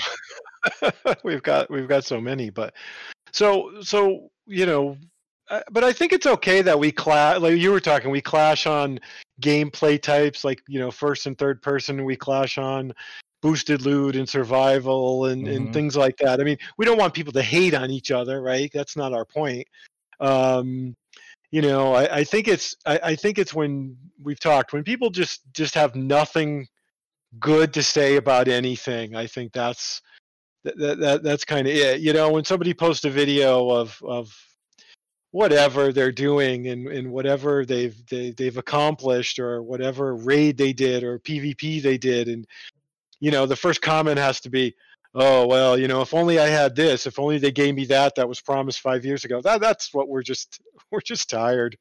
Um, 0.81 0.91
we've 1.23 1.43
got 1.43 1.69
we've 1.69 1.87
got 1.87 2.03
so 2.05 2.19
many, 2.21 2.49
but 2.49 2.73
so 3.31 3.81
so 3.81 4.29
you 4.45 4.65
know, 4.65 4.97
uh, 5.49 5.61
but 5.71 5.83
I 5.83 5.91
think 5.93 6.13
it's 6.13 6.27
okay 6.27 6.61
that 6.61 6.77
we 6.79 6.91
clash. 6.91 7.39
Like 7.39 7.57
you 7.57 7.71
were 7.71 7.79
talking, 7.79 8.11
we 8.11 8.21
clash 8.21 8.65
on 8.65 8.99
gameplay 9.41 10.01
types, 10.01 10.43
like 10.43 10.61
you 10.67 10.79
know, 10.79 10.91
first 10.91 11.25
and 11.25 11.37
third 11.37 11.61
person. 11.61 12.05
We 12.05 12.15
clash 12.15 12.57
on 12.57 12.93
boosted 13.41 13.81
loot 13.83 14.15
and 14.15 14.27
survival 14.27 15.25
and 15.25 15.47
Mhm. 15.47 15.55
and 15.55 15.73
things 15.73 15.95
like 15.95 16.17
that. 16.17 16.41
I 16.41 16.43
mean, 16.43 16.57
we 16.77 16.85
don't 16.85 16.97
want 16.97 17.13
people 17.13 17.33
to 17.33 17.41
hate 17.41 17.73
on 17.73 17.89
each 17.89 18.11
other, 18.11 18.41
right? 18.41 18.69
That's 18.73 18.95
not 18.97 19.13
our 19.13 19.25
point. 19.25 19.65
Um, 20.19 20.95
you 21.51 21.61
know, 21.61 21.93
I, 21.93 22.17
I 22.17 22.23
think 22.23 22.47
it's 22.47 22.75
I, 22.85 22.99
I 23.03 23.15
think 23.15 23.39
it's 23.39 23.53
when 23.53 23.97
we've 24.21 24.39
talked 24.39 24.73
when 24.73 24.83
people 24.83 25.09
just 25.09 25.41
just 25.53 25.73
have 25.75 25.95
nothing 25.95 26.67
good 27.39 27.73
to 27.73 27.83
say 27.83 28.17
about 28.17 28.47
anything. 28.47 29.15
I 29.15 29.27
think 29.27 29.53
that's 29.53 30.01
that, 30.63 30.77
that, 30.77 30.99
that 30.99 31.23
that's 31.23 31.45
kind 31.45 31.67
of 31.67 31.73
it. 31.73 32.01
You 32.01 32.13
know, 32.13 32.31
when 32.31 32.43
somebody 32.43 32.73
posts 32.73 33.05
a 33.05 33.09
video 33.09 33.69
of 33.69 33.97
of 34.03 34.35
whatever 35.31 35.91
they're 35.93 36.11
doing 36.11 36.67
and, 36.67 36.87
and 36.87 37.11
whatever 37.11 37.65
they've 37.65 37.95
they, 38.07 38.31
they've 38.31 38.57
accomplished 38.57 39.39
or 39.39 39.61
whatever 39.61 40.15
raid 40.15 40.57
they 40.57 40.73
did 40.73 41.03
or 41.03 41.19
PvP 41.19 41.81
they 41.81 41.97
did, 41.97 42.27
and 42.27 42.45
you 43.19 43.31
know, 43.31 43.45
the 43.45 43.55
first 43.55 43.81
comment 43.81 44.17
has 44.17 44.39
to 44.41 44.49
be, 44.49 44.73
"Oh 45.13 45.45
well, 45.45 45.77
you 45.77 45.87
know, 45.87 46.01
if 46.01 46.13
only 46.13 46.39
I 46.39 46.47
had 46.47 46.75
this. 46.75 47.05
If 47.05 47.19
only 47.19 47.37
they 47.37 47.51
gave 47.51 47.75
me 47.75 47.85
that 47.85 48.15
that 48.15 48.29
was 48.29 48.41
promised 48.41 48.79
five 48.81 49.03
years 49.05 49.25
ago." 49.25 49.41
That 49.41 49.61
that's 49.61 49.93
what 49.93 50.07
we're 50.07 50.23
just 50.23 50.59
we're 50.91 51.01
just 51.01 51.29
tired. 51.29 51.77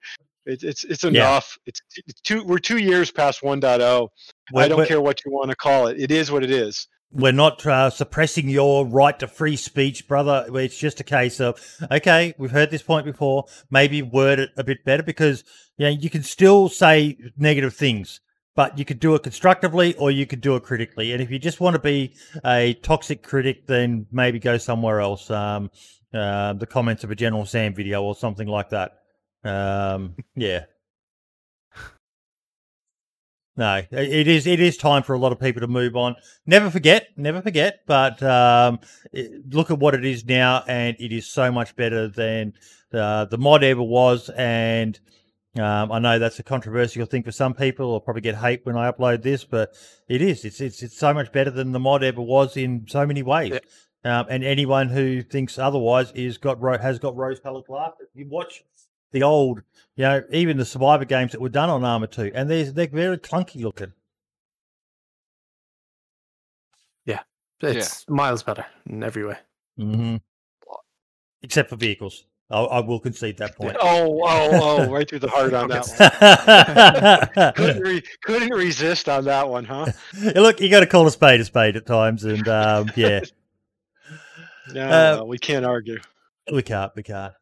It, 0.46 0.62
it's 0.62 0.84
it's 0.84 1.04
Yeah. 1.04 1.10
enough. 1.10 1.56
It's, 1.66 1.80
it's 2.06 2.20
two. 2.22 2.42
We're 2.44 2.58
two 2.58 2.78
years 2.78 3.10
past 3.10 3.42
1.0. 3.42 4.08
We're, 4.52 4.62
I 4.62 4.68
don't 4.68 4.78
we're- 4.78 4.88
care 4.88 5.00
what 5.00 5.24
you 5.24 5.30
want 5.30 5.50
to 5.50 5.56
call 5.56 5.88
it. 5.88 6.00
It 6.00 6.10
is 6.10 6.30
what 6.30 6.42
it 6.42 6.50
is. 6.50 6.88
We're 7.10 7.32
not 7.32 7.64
uh, 7.64 7.90
suppressing 7.90 8.48
your 8.48 8.86
right 8.86 9.18
to 9.18 9.28
free 9.28 9.56
speech, 9.56 10.06
brother. 10.06 10.46
It's 10.54 10.76
just 10.76 11.00
a 11.00 11.04
case 11.04 11.40
of 11.40 11.60
okay, 11.90 12.34
we've 12.38 12.50
heard 12.50 12.70
this 12.70 12.82
point 12.82 13.06
before. 13.06 13.46
Maybe 13.70 14.02
word 14.02 14.38
it 14.38 14.50
a 14.56 14.64
bit 14.64 14.84
better 14.84 15.02
because 15.02 15.44
you 15.76 15.86
know 15.86 15.92
you 15.92 16.10
can 16.10 16.22
still 16.22 16.68
say 16.68 17.16
negative 17.36 17.74
things, 17.74 18.20
but 18.54 18.78
you 18.78 18.84
could 18.84 19.00
do 19.00 19.14
it 19.14 19.22
constructively 19.22 19.94
or 19.94 20.10
you 20.10 20.26
could 20.26 20.40
do 20.40 20.56
it 20.56 20.62
critically. 20.62 21.12
And 21.12 21.22
if 21.22 21.30
you 21.30 21.38
just 21.38 21.60
want 21.60 21.74
to 21.74 21.80
be 21.80 22.14
a 22.44 22.74
toxic 22.74 23.22
critic, 23.22 23.66
then 23.66 24.06
maybe 24.12 24.38
go 24.38 24.58
somewhere 24.58 25.00
else. 25.00 25.30
Um, 25.30 25.70
uh, 26.12 26.54
the 26.54 26.66
comments 26.66 27.04
of 27.04 27.10
a 27.10 27.14
General 27.14 27.44
Sam 27.44 27.74
video 27.74 28.02
or 28.02 28.14
something 28.14 28.48
like 28.48 28.70
that. 28.70 28.92
Um, 29.44 30.16
yeah. 30.34 30.64
No, 33.58 33.82
it 33.90 34.28
is. 34.28 34.46
It 34.46 34.60
is 34.60 34.76
time 34.76 35.02
for 35.02 35.14
a 35.14 35.18
lot 35.18 35.32
of 35.32 35.40
people 35.40 35.60
to 35.62 35.66
move 35.66 35.96
on. 35.96 36.14
Never 36.46 36.70
forget, 36.70 37.08
never 37.16 37.42
forget. 37.42 37.80
But 37.88 38.22
um, 38.22 38.78
it- 39.12 39.52
look 39.52 39.72
at 39.72 39.80
what 39.80 39.96
it 39.96 40.04
is 40.04 40.24
now, 40.24 40.62
and 40.68 40.96
it 41.00 41.12
is 41.12 41.26
so 41.26 41.50
much 41.50 41.74
better 41.74 42.06
than 42.06 42.52
uh, 42.94 43.24
the 43.24 43.36
mod 43.36 43.64
ever 43.64 43.82
was. 43.82 44.30
And 44.36 44.96
um, 45.58 45.90
I 45.90 45.98
know 45.98 46.20
that's 46.20 46.38
a 46.38 46.44
controversial 46.44 47.04
thing 47.04 47.24
for 47.24 47.32
some 47.32 47.52
people. 47.52 47.92
I'll 47.92 48.00
probably 48.00 48.22
get 48.22 48.36
hate 48.36 48.60
when 48.64 48.76
I 48.76 48.92
upload 48.92 49.22
this, 49.22 49.44
but 49.44 49.74
it 50.08 50.22
is. 50.22 50.44
It's 50.44 50.60
it's 50.60 50.80
it's 50.84 50.96
so 50.96 51.12
much 51.12 51.32
better 51.32 51.50
than 51.50 51.72
the 51.72 51.80
mod 51.80 52.04
ever 52.04 52.22
was 52.22 52.56
in 52.56 52.86
so 52.88 53.04
many 53.06 53.24
ways. 53.24 53.58
Um, 54.04 54.26
and 54.30 54.44
anyone 54.44 54.88
who 54.88 55.22
thinks 55.22 55.58
otherwise 55.58 56.12
is 56.12 56.38
got 56.38 56.60
has 56.80 57.00
got 57.00 57.16
rose-colored 57.16 57.64
glasses. 57.66 58.06
You 58.14 58.28
watch 58.28 58.62
the 59.12 59.22
old, 59.22 59.62
you 59.96 60.04
know, 60.04 60.22
even 60.30 60.56
the 60.56 60.64
Survivor 60.64 61.04
games 61.04 61.32
that 61.32 61.40
were 61.40 61.48
done 61.48 61.70
on 61.70 61.84
Arma 61.84 62.06
Two, 62.06 62.30
and 62.34 62.48
they're 62.50 62.70
they're 62.70 62.86
very 62.88 63.18
clunky 63.18 63.62
looking. 63.62 63.92
Yeah, 67.04 67.20
it's 67.62 68.08
miles 68.08 68.42
better 68.42 68.66
in 68.86 69.02
every 69.02 69.24
way. 69.26 69.36
Mm-hmm. 69.78 70.16
Except 71.42 71.70
for 71.70 71.76
vehicles. 71.76 72.24
I, 72.50 72.60
I 72.60 72.80
will 72.80 72.98
concede 72.98 73.36
that 73.38 73.56
point. 73.56 73.76
Oh, 73.80 74.20
oh, 74.24 74.50
oh, 74.86 74.90
right 74.90 75.08
through 75.08 75.18
the 75.18 75.28
heart 75.28 75.52
on 75.52 75.68
that 75.68 75.86
one. 77.36 77.52
Couldn't, 77.54 77.82
re- 77.82 78.02
couldn't 78.24 78.54
resist 78.54 79.08
on 79.08 79.24
that 79.26 79.48
one, 79.48 79.64
huh? 79.64 79.86
Look, 80.34 80.60
you 80.60 80.70
got 80.70 80.80
to 80.80 80.86
call 80.86 81.06
a 81.06 81.10
spade 81.10 81.40
a 81.40 81.44
spade 81.44 81.76
at 81.76 81.84
times, 81.86 82.24
and 82.24 82.48
um, 82.48 82.90
yeah, 82.96 83.20
No, 84.72 84.82
Uh, 84.88 85.16
no, 85.18 85.24
we 85.26 85.38
can't 85.38 85.64
argue. 85.66 85.98
we 86.52 86.62
can't, 86.62 86.90
we 86.96 87.02
can't. 87.02 87.34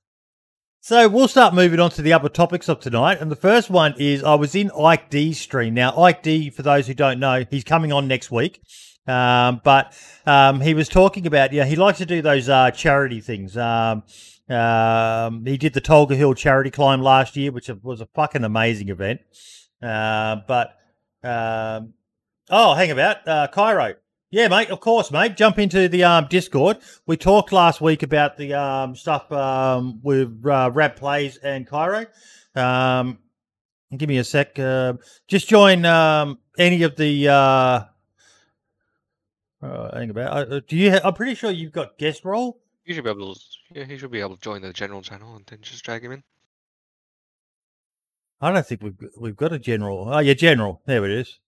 So 0.86 1.08
we'll 1.08 1.26
start 1.26 1.52
moving 1.52 1.80
on 1.80 1.90
to 1.90 2.02
the 2.02 2.12
other 2.12 2.28
topics 2.28 2.68
of 2.68 2.78
tonight, 2.78 3.20
and 3.20 3.28
the 3.28 3.34
first 3.34 3.70
one 3.70 3.96
is 3.98 4.22
I 4.22 4.36
was 4.36 4.54
in 4.54 4.70
Ike 4.70 5.10
D's 5.10 5.40
stream. 5.40 5.74
Now, 5.74 6.00
Ike 6.00 6.22
D, 6.22 6.48
for 6.48 6.62
those 6.62 6.86
who 6.86 6.94
don't 6.94 7.18
know, 7.18 7.44
he's 7.50 7.64
coming 7.64 7.92
on 7.92 8.06
next 8.06 8.30
week, 8.30 8.60
um, 9.08 9.60
but 9.64 9.98
um, 10.26 10.60
he 10.60 10.74
was 10.74 10.88
talking 10.88 11.26
about 11.26 11.52
yeah, 11.52 11.64
he 11.64 11.74
likes 11.74 11.98
to 11.98 12.06
do 12.06 12.22
those 12.22 12.48
uh, 12.48 12.70
charity 12.70 13.20
things. 13.20 13.56
Um, 13.56 14.04
um, 14.48 15.44
he 15.44 15.56
did 15.56 15.74
the 15.74 15.80
Tolga 15.80 16.14
Hill 16.14 16.34
charity 16.34 16.70
climb 16.70 17.02
last 17.02 17.36
year, 17.36 17.50
which 17.50 17.68
was 17.82 18.00
a 18.00 18.06
fucking 18.14 18.44
amazing 18.44 18.88
event. 18.88 19.22
Uh, 19.82 20.36
but 20.46 20.68
um, 21.24 21.94
oh, 22.48 22.74
hang 22.74 22.92
about, 22.92 23.26
uh, 23.26 23.48
Cairo. 23.48 23.94
Yeah, 24.36 24.48
mate. 24.48 24.68
Of 24.68 24.80
course, 24.80 25.10
mate. 25.10 25.34
Jump 25.34 25.58
into 25.58 25.88
the 25.88 26.04
um, 26.04 26.26
Discord. 26.28 26.76
We 27.06 27.16
talked 27.16 27.52
last 27.52 27.80
week 27.80 28.02
about 28.02 28.36
the 28.36 28.52
um, 28.52 28.94
stuff 28.94 29.32
um, 29.32 29.98
with 30.02 30.44
uh, 30.44 30.70
Rab 30.74 30.94
Plays 30.94 31.38
and 31.38 31.66
Cairo. 31.66 32.04
Um, 32.54 33.18
give 33.96 34.10
me 34.10 34.18
a 34.18 34.24
sec. 34.24 34.58
Uh, 34.58 34.92
just 35.26 35.48
join 35.48 35.86
um, 35.86 36.38
any 36.58 36.82
of 36.82 36.96
the. 36.96 37.28
Uh, 37.28 37.80
uh, 39.62 39.98
hang 39.98 40.10
about. 40.10 40.52
Uh, 40.52 40.60
do 40.68 40.76
you? 40.76 40.90
Ha- 40.90 41.00
I'm 41.02 41.14
pretty 41.14 41.34
sure 41.34 41.50
you've 41.50 41.72
got 41.72 41.96
guest 41.96 42.22
role. 42.22 42.60
You 42.84 42.94
should 42.94 43.04
be 43.04 43.10
able 43.10 43.34
to. 43.34 43.40
Yeah, 43.72 43.84
he 43.84 43.96
should 43.96 44.10
be 44.10 44.20
able 44.20 44.36
to 44.36 44.42
join 44.42 44.60
the 44.60 44.70
general 44.74 45.00
channel 45.00 45.34
and 45.34 45.46
then 45.46 45.60
just 45.62 45.82
drag 45.82 46.04
him 46.04 46.12
in. 46.12 46.22
I 48.42 48.52
don't 48.52 48.66
think 48.66 48.82
we've 48.82 48.98
we've 49.18 49.34
got 49.34 49.54
a 49.54 49.58
general. 49.58 50.12
Oh 50.12 50.18
yeah, 50.18 50.34
general. 50.34 50.82
There 50.84 51.06
it 51.06 51.10
is. 51.10 51.38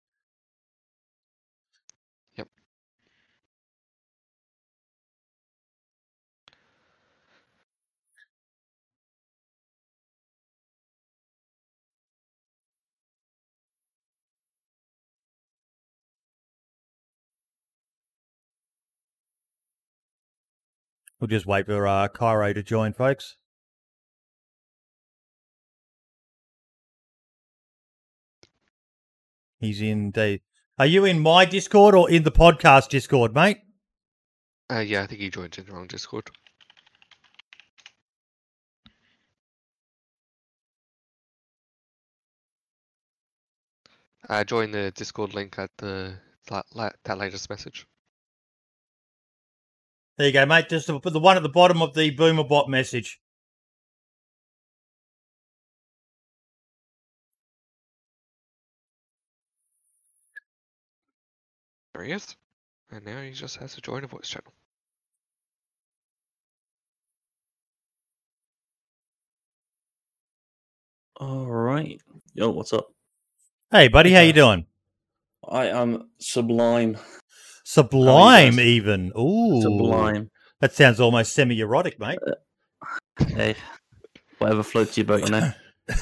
We'll 21.20 21.28
just 21.28 21.46
wait 21.46 21.66
for 21.66 21.86
uh, 21.86 22.08
Cairo 22.08 22.52
to 22.52 22.62
join, 22.62 22.92
folks. 22.92 23.36
He's 29.58 29.80
in 29.80 30.12
the. 30.12 30.40
Are 30.78 30.86
you 30.86 31.04
in 31.04 31.18
my 31.18 31.44
Discord 31.44 31.96
or 31.96 32.08
in 32.08 32.22
the 32.22 32.30
podcast 32.30 32.90
Discord, 32.90 33.34
mate? 33.34 33.58
Uh, 34.70 34.78
yeah, 34.78 35.02
I 35.02 35.06
think 35.06 35.20
he 35.20 35.30
joined 35.30 35.58
in 35.58 35.66
the 35.66 35.72
wrong 35.72 35.88
Discord. 35.88 36.30
Uh, 44.28 44.44
join 44.44 44.70
the 44.70 44.92
Discord 44.92 45.34
link 45.34 45.58
at 45.58 45.70
the 45.78 46.14
that, 46.48 46.66
that 47.04 47.18
latest 47.18 47.50
message. 47.50 47.86
There 50.18 50.26
you 50.26 50.32
go, 50.32 50.44
mate. 50.46 50.68
Just 50.68 50.88
the, 50.88 50.98
the 50.98 51.20
one 51.20 51.36
at 51.36 51.44
the 51.44 51.48
bottom 51.48 51.80
of 51.80 51.94
the 51.94 52.14
Boomerbot 52.14 52.68
message. 52.68 53.20
There 61.94 62.02
he 62.02 62.12
is. 62.12 62.36
And 62.90 63.04
now 63.04 63.22
he 63.22 63.30
just 63.30 63.58
has 63.58 63.74
to 63.74 63.80
join 63.80 64.02
a 64.02 64.08
voice 64.08 64.28
channel. 64.28 64.52
All 71.20 71.46
right. 71.46 72.00
Yo, 72.34 72.50
what's 72.50 72.72
up? 72.72 72.88
Hey, 73.70 73.86
buddy, 73.86 74.12
how 74.12 74.20
you 74.22 74.32
doing? 74.32 74.66
I 75.48 75.66
am 75.66 76.10
sublime. 76.18 76.96
Sublime, 77.68 78.58
even. 78.58 79.12
Ooh, 79.14 79.60
Sublime. 79.60 80.30
That 80.62 80.72
sounds 80.72 81.00
almost 81.00 81.34
semi-erotic, 81.34 82.00
mate. 82.00 82.18
Hey, 83.18 83.56
whatever 84.38 84.62
floats 84.62 84.96
your 84.96 85.04
boat, 85.04 85.22
you 85.22 85.28
know. 85.30 85.52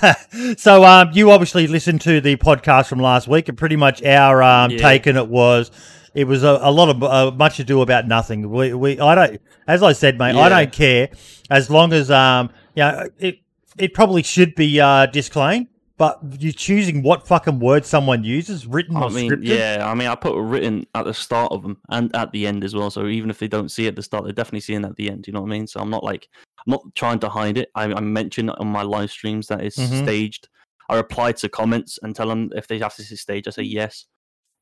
so, 0.56 0.84
um, 0.84 1.10
you 1.12 1.32
obviously 1.32 1.66
listened 1.66 2.02
to 2.02 2.20
the 2.20 2.36
podcast 2.36 2.86
from 2.86 3.00
last 3.00 3.26
week, 3.26 3.48
and 3.48 3.58
pretty 3.58 3.74
much 3.74 4.00
our 4.04 4.44
um, 4.44 4.70
Yeah. 4.70 4.78
take 4.78 5.08
on 5.08 5.16
it 5.16 5.26
was 5.26 5.72
it 6.14 6.28
was 6.28 6.44
a, 6.44 6.60
a 6.62 6.70
lot 6.70 6.88
of 6.88 7.02
uh, 7.02 7.32
much 7.32 7.58
ado 7.58 7.82
about 7.82 8.06
nothing. 8.06 8.48
We, 8.48 8.72
we, 8.72 9.00
I 9.00 9.16
don't, 9.16 9.40
as 9.66 9.82
I 9.82 9.92
said, 9.92 10.18
mate, 10.18 10.36
I 10.36 10.48
don't 10.48 10.72
care 10.72 11.08
as 11.50 11.68
long 11.68 11.92
as 11.92 12.12
um, 12.12 12.50
yeah, 12.76 13.06
it 13.18 13.40
it 13.76 13.92
probably 13.92 14.22
should 14.22 14.54
be 14.54 14.80
uh 14.80 15.06
disclaimed, 15.06 15.66
but 15.98 16.20
you're 16.38 16.52
choosing 16.52 17.02
what 17.02 17.26
fucking 17.26 17.58
word 17.58 17.84
someone 17.86 18.22
uses, 18.24 18.66
written 18.66 18.96
I 18.96 19.04
or 19.04 19.10
mean, 19.10 19.30
scripted. 19.30 19.48
yeah, 19.48 19.84
I 19.90 19.94
mean, 19.94 20.08
I 20.08 20.14
put 20.14 20.36
written 20.38 20.86
at 20.94 21.04
the 21.04 21.14
start 21.14 21.52
of 21.52 21.62
them 21.62 21.78
and 21.88 22.14
at 22.14 22.32
the 22.32 22.46
end 22.46 22.64
as 22.64 22.74
well. 22.74 22.90
So 22.90 23.06
even 23.06 23.30
if 23.30 23.38
they 23.38 23.48
don't 23.48 23.70
see 23.70 23.86
it 23.86 23.88
at 23.90 23.96
the 23.96 24.02
start, 24.02 24.24
they're 24.24 24.32
definitely 24.32 24.60
seeing 24.60 24.84
it 24.84 24.88
at 24.88 24.96
the 24.96 25.10
end. 25.10 25.26
You 25.26 25.32
know 25.32 25.40
what 25.40 25.48
I 25.48 25.50
mean? 25.50 25.66
So 25.66 25.80
I'm 25.80 25.90
not 25.90 26.04
like, 26.04 26.28
I'm 26.66 26.70
not 26.70 26.82
trying 26.94 27.18
to 27.20 27.28
hide 27.28 27.56
it. 27.58 27.70
I, 27.74 27.84
I 27.84 28.00
mention 28.00 28.50
on 28.50 28.66
my 28.66 28.82
live 28.82 29.10
streams 29.10 29.46
that 29.46 29.62
it's 29.62 29.78
Mhm. 29.78 30.02
staged. 30.02 30.48
I 30.88 30.96
reply 30.96 31.32
to 31.32 31.48
comments 31.48 31.98
and 32.02 32.14
tell 32.14 32.28
them 32.28 32.50
if 32.54 32.68
they 32.68 32.78
have 32.78 32.94
to 32.96 33.02
see 33.02 33.16
stage. 33.16 33.48
I 33.48 33.50
say 33.50 33.62
yes. 33.62 34.06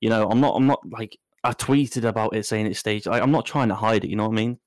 You 0.01 0.11
know, 0.11 0.29
I'm 0.29 0.41
not. 0.41 0.55
I'm 0.57 0.67
not 0.67 0.81
like 0.91 1.19
I 1.43 1.53
tweeted 1.53 2.05
about 2.05 2.35
it 2.37 2.47
saying 2.47 2.67
it's 2.67 2.79
staged. 2.79 3.09
I, 3.09 3.21
I'm 3.21 3.31
not 3.33 3.45
trying 3.45 3.69
to 3.69 3.75
hide 3.75 4.05
it. 4.05 4.09
You 4.09 4.17
know 4.17 4.25
what 4.29 4.33
I 4.33 4.37
mean? 4.37 4.59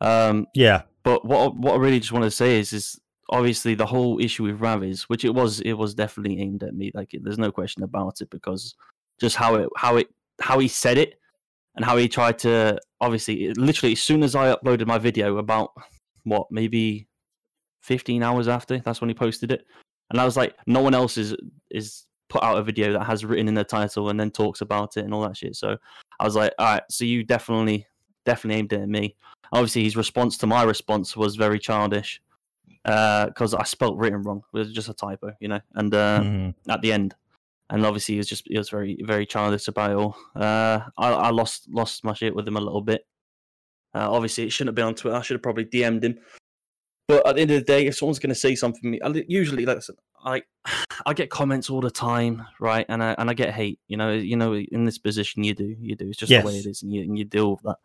Um, 0.00 0.46
yeah, 0.54 0.82
But 1.04 1.24
what 1.24 1.56
what 1.56 1.74
I 1.74 1.76
really 1.78 2.00
just 2.00 2.12
want 2.12 2.24
to 2.24 2.30
say 2.30 2.58
is 2.58 2.72
is 2.72 3.00
obviously 3.30 3.74
the 3.74 3.86
whole 3.86 4.20
issue 4.20 4.44
with 4.44 4.60
Ravis, 4.60 5.02
which 5.02 5.24
it 5.24 5.34
was 5.34 5.60
it 5.60 5.74
was 5.74 5.94
definitely 5.94 6.40
aimed 6.40 6.62
at 6.62 6.74
me. 6.74 6.90
Like 6.94 7.10
there's 7.20 7.38
no 7.38 7.50
question 7.50 7.82
about 7.82 8.20
it 8.20 8.30
because 8.30 8.74
just 9.20 9.36
how 9.36 9.56
it 9.56 9.68
how 9.76 9.96
it 9.96 10.08
how 10.40 10.58
he 10.58 10.68
said 10.68 10.98
it 10.98 11.18
and 11.76 11.84
how 11.84 11.96
he 11.96 12.08
tried 12.08 12.38
to 12.40 12.78
obviously 13.00 13.52
literally 13.54 13.92
as 13.92 14.02
soon 14.02 14.22
as 14.22 14.34
I 14.34 14.54
uploaded 14.54 14.86
my 14.86 14.98
video 14.98 15.38
about 15.38 15.70
what 16.24 16.46
maybe 16.50 17.06
15 17.82 18.22
hours 18.22 18.48
after 18.48 18.78
that's 18.80 19.00
when 19.00 19.08
he 19.08 19.14
posted 19.14 19.52
it 19.52 19.64
and 20.10 20.20
I 20.20 20.24
was 20.24 20.36
like 20.36 20.54
no 20.66 20.80
one 20.80 20.94
else 20.94 21.16
is 21.16 21.36
is 21.70 22.04
put 22.28 22.42
out 22.42 22.58
a 22.58 22.62
video 22.62 22.92
that 22.92 23.04
has 23.04 23.24
written 23.24 23.46
in 23.46 23.54
the 23.54 23.62
title 23.62 24.10
and 24.10 24.18
then 24.18 24.30
talks 24.30 24.60
about 24.60 24.96
it 24.96 25.04
and 25.04 25.14
all 25.14 25.22
that 25.22 25.36
shit 25.36 25.54
so 25.54 25.76
I 26.18 26.24
was 26.24 26.34
like 26.34 26.52
all 26.58 26.66
right 26.66 26.82
so 26.90 27.04
you 27.04 27.22
definitely 27.22 27.86
definitely 28.24 28.58
aimed 28.58 28.72
it 28.72 28.80
at 28.80 28.88
me 28.88 29.14
obviously 29.52 29.84
his 29.84 29.96
response 29.96 30.36
to 30.38 30.46
my 30.46 30.64
response 30.64 31.16
was 31.16 31.36
very 31.36 31.58
childish 31.58 32.20
because 32.86 33.52
I 33.52 33.64
spelt 33.64 33.96
written 33.98 34.22
wrong. 34.22 34.42
It 34.54 34.58
was 34.58 34.72
just 34.72 34.88
a 34.88 34.94
typo, 34.94 35.32
you 35.40 35.48
know, 35.48 35.60
and 35.74 35.92
uh, 35.94 36.20
Mhm. 36.20 36.54
at 36.68 36.80
the 36.82 36.92
end. 36.92 37.14
And 37.68 37.84
obviously, 37.84 38.14
he 38.14 38.18
was 38.18 38.28
just 38.28 38.44
he 38.46 38.56
was 38.56 38.70
very 38.70 38.96
very 39.02 39.26
childish 39.26 39.66
about 39.66 39.90
it 39.90 39.96
all. 39.96 40.16
Uh, 40.36 40.80
I, 40.96 41.10
I 41.10 41.30
lost 41.30 41.68
lost 41.68 42.04
my 42.04 42.14
shit 42.14 42.34
with 42.34 42.46
him 42.46 42.56
a 42.56 42.60
little 42.60 42.80
bit. 42.82 43.04
Uh, 43.92 44.08
obviously, 44.12 44.44
it 44.44 44.50
shouldn't 44.50 44.68
have 44.68 44.74
been 44.76 44.84
on 44.84 44.94
Twitter. 44.94 45.16
I 45.16 45.22
should 45.22 45.34
have 45.34 45.42
probably 45.42 45.64
DM'd 45.64 46.04
him. 46.04 46.18
But 47.08 47.26
at 47.26 47.34
the 47.36 47.40
end 47.42 47.50
of 47.52 47.58
the 47.58 47.64
day, 47.64 47.86
if 47.86 47.96
someone's 47.96 48.18
going 48.18 48.30
to 48.30 48.34
say 48.36 48.54
something 48.54 48.82
to 48.82 48.88
me, 48.88 49.00
I, 49.00 49.24
usually 49.28 49.64
listen, 49.66 49.96
I 50.24 50.42
I 51.06 51.12
get 51.12 51.28
comments 51.28 51.70
all 51.70 51.80
the 51.80 51.90
time, 51.90 52.46
right? 52.60 52.86
And 52.88 53.02
I 53.02 53.16
and 53.18 53.28
I 53.28 53.34
get 53.34 53.52
hate. 53.52 53.80
You 53.88 53.96
know, 53.96 54.12
you 54.12 54.36
know, 54.36 54.54
in 54.54 54.84
this 54.84 54.98
position, 54.98 55.42
you 55.42 55.54
do, 55.54 55.74
you 55.80 55.96
do. 55.96 56.08
It's 56.08 56.18
just 56.18 56.30
the 56.42 56.46
way 56.46 56.56
it 56.58 56.66
is, 56.66 56.82
and 56.82 56.92
you 56.92 57.02
and 57.02 57.18
you 57.18 57.24
deal 57.24 57.50
with 57.52 57.62
that. 57.62 57.78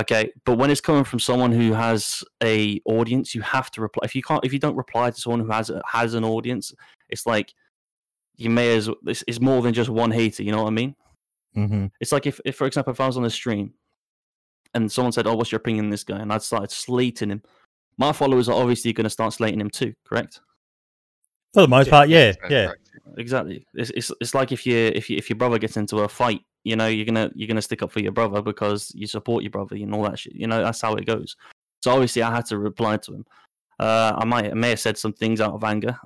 Okay, 0.00 0.30
but 0.44 0.58
when 0.58 0.70
it's 0.70 0.80
coming 0.82 1.04
from 1.04 1.18
someone 1.18 1.50
who 1.50 1.72
has 1.72 2.22
a 2.42 2.80
audience, 2.84 3.34
you 3.34 3.40
have 3.40 3.70
to 3.72 3.80
reply. 3.80 4.02
If 4.04 4.14
you 4.14 4.22
can't, 4.22 4.44
if 4.44 4.52
you 4.52 4.58
don't 4.58 4.76
reply 4.76 5.10
to 5.10 5.20
someone 5.20 5.40
who 5.40 5.50
has 5.50 5.70
a, 5.70 5.80
has 5.86 6.14
an 6.14 6.24
audience, 6.24 6.74
it's 7.08 7.26
like 7.26 7.54
you 8.36 8.50
may 8.50 8.76
as 8.76 8.88
it's, 9.06 9.24
it's 9.26 9.40
more 9.40 9.62
than 9.62 9.72
just 9.72 9.90
one 9.90 10.10
hater. 10.10 10.42
You 10.42 10.52
know 10.52 10.62
what 10.62 10.68
I 10.68 10.74
mean? 10.74 10.94
Mhm. 11.56 11.90
It's 12.00 12.12
like 12.12 12.26
if, 12.26 12.38
if, 12.44 12.56
for 12.56 12.66
example, 12.66 12.92
if 12.92 13.00
I 13.00 13.06
was 13.06 13.16
on 13.16 13.24
a 13.24 13.30
stream 13.30 13.72
and 14.74 14.92
someone 14.92 15.12
said, 15.12 15.26
"Oh, 15.26 15.34
what's 15.34 15.50
your 15.50 15.58
opinion 15.58 15.86
on 15.86 15.90
this 15.90 16.04
guy?" 16.04 16.18
and 16.18 16.32
I 16.32 16.38
started 16.38 16.70
slating 16.70 17.30
him, 17.30 17.42
my 17.96 18.12
followers 18.12 18.48
are 18.48 18.60
obviously 18.60 18.92
going 18.92 19.04
to 19.04 19.10
start 19.10 19.32
slating 19.32 19.60
him 19.60 19.70
too. 19.70 19.94
Correct? 20.04 20.40
for 21.54 21.62
the 21.62 21.68
most 21.68 21.86
Yeah, 21.86 21.90
part, 21.90 22.08
yeah, 22.10 22.32
That's 22.32 22.52
yeah. 22.52 22.72
Exactly. 23.16 23.66
It's, 23.74 23.90
it's 23.90 24.12
it's 24.20 24.34
like 24.34 24.52
if 24.52 24.66
you 24.66 24.76
if 24.94 25.08
you 25.08 25.16
if 25.16 25.30
your 25.30 25.36
brother 25.38 25.58
gets 25.58 25.76
into 25.78 26.00
a 26.00 26.08
fight, 26.08 26.42
you 26.64 26.76
know, 26.76 26.86
you're 26.86 27.06
gonna 27.06 27.30
you're 27.34 27.48
gonna 27.48 27.62
stick 27.62 27.82
up 27.82 27.92
for 27.92 28.00
your 28.00 28.12
brother 28.12 28.42
because 28.42 28.92
you 28.94 29.06
support 29.06 29.42
your 29.42 29.50
brother 29.50 29.76
and 29.76 29.94
all 29.94 30.02
that 30.02 30.18
shit. 30.18 30.34
You 30.34 30.46
know, 30.46 30.62
that's 30.62 30.80
how 30.80 30.94
it 30.94 31.06
goes. 31.06 31.36
So 31.82 31.92
obviously, 31.92 32.22
I 32.22 32.34
had 32.34 32.46
to 32.46 32.58
reply 32.58 32.96
to 32.98 33.14
him. 33.14 33.24
Uh, 33.78 34.14
I 34.16 34.24
might 34.24 34.50
I 34.50 34.54
may 34.54 34.70
have 34.70 34.80
said 34.80 34.98
some 34.98 35.12
things 35.12 35.40
out 35.40 35.54
of 35.54 35.64
anger, 35.64 35.96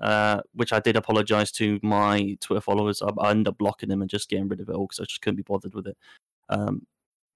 uh, 0.00 0.40
which 0.54 0.72
I 0.72 0.80
did 0.80 0.96
apologize 0.96 1.52
to 1.52 1.78
my 1.82 2.36
Twitter 2.40 2.60
followers. 2.60 3.02
I, 3.02 3.10
I 3.20 3.30
ended 3.30 3.48
up 3.48 3.58
blocking 3.58 3.88
them 3.88 4.00
and 4.00 4.10
just 4.10 4.28
getting 4.28 4.48
rid 4.48 4.60
of 4.60 4.68
it 4.68 4.74
all 4.74 4.86
because 4.86 5.00
I 5.00 5.04
just 5.04 5.20
couldn't 5.20 5.36
be 5.36 5.42
bothered 5.42 5.74
with 5.74 5.86
it. 5.86 5.96
Um, 6.48 6.86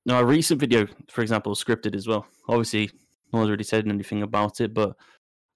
now, 0.06 0.20
a 0.20 0.24
recent 0.24 0.60
video, 0.60 0.86
for 1.10 1.22
example, 1.22 1.50
was 1.50 1.62
scripted 1.62 1.94
as 1.94 2.06
well. 2.06 2.26
Obviously, 2.48 2.90
No 3.32 3.40
one's 3.40 3.50
really 3.50 3.64
said 3.64 3.86
anything 3.88 4.22
about 4.22 4.60
it, 4.60 4.72
but 4.72 4.96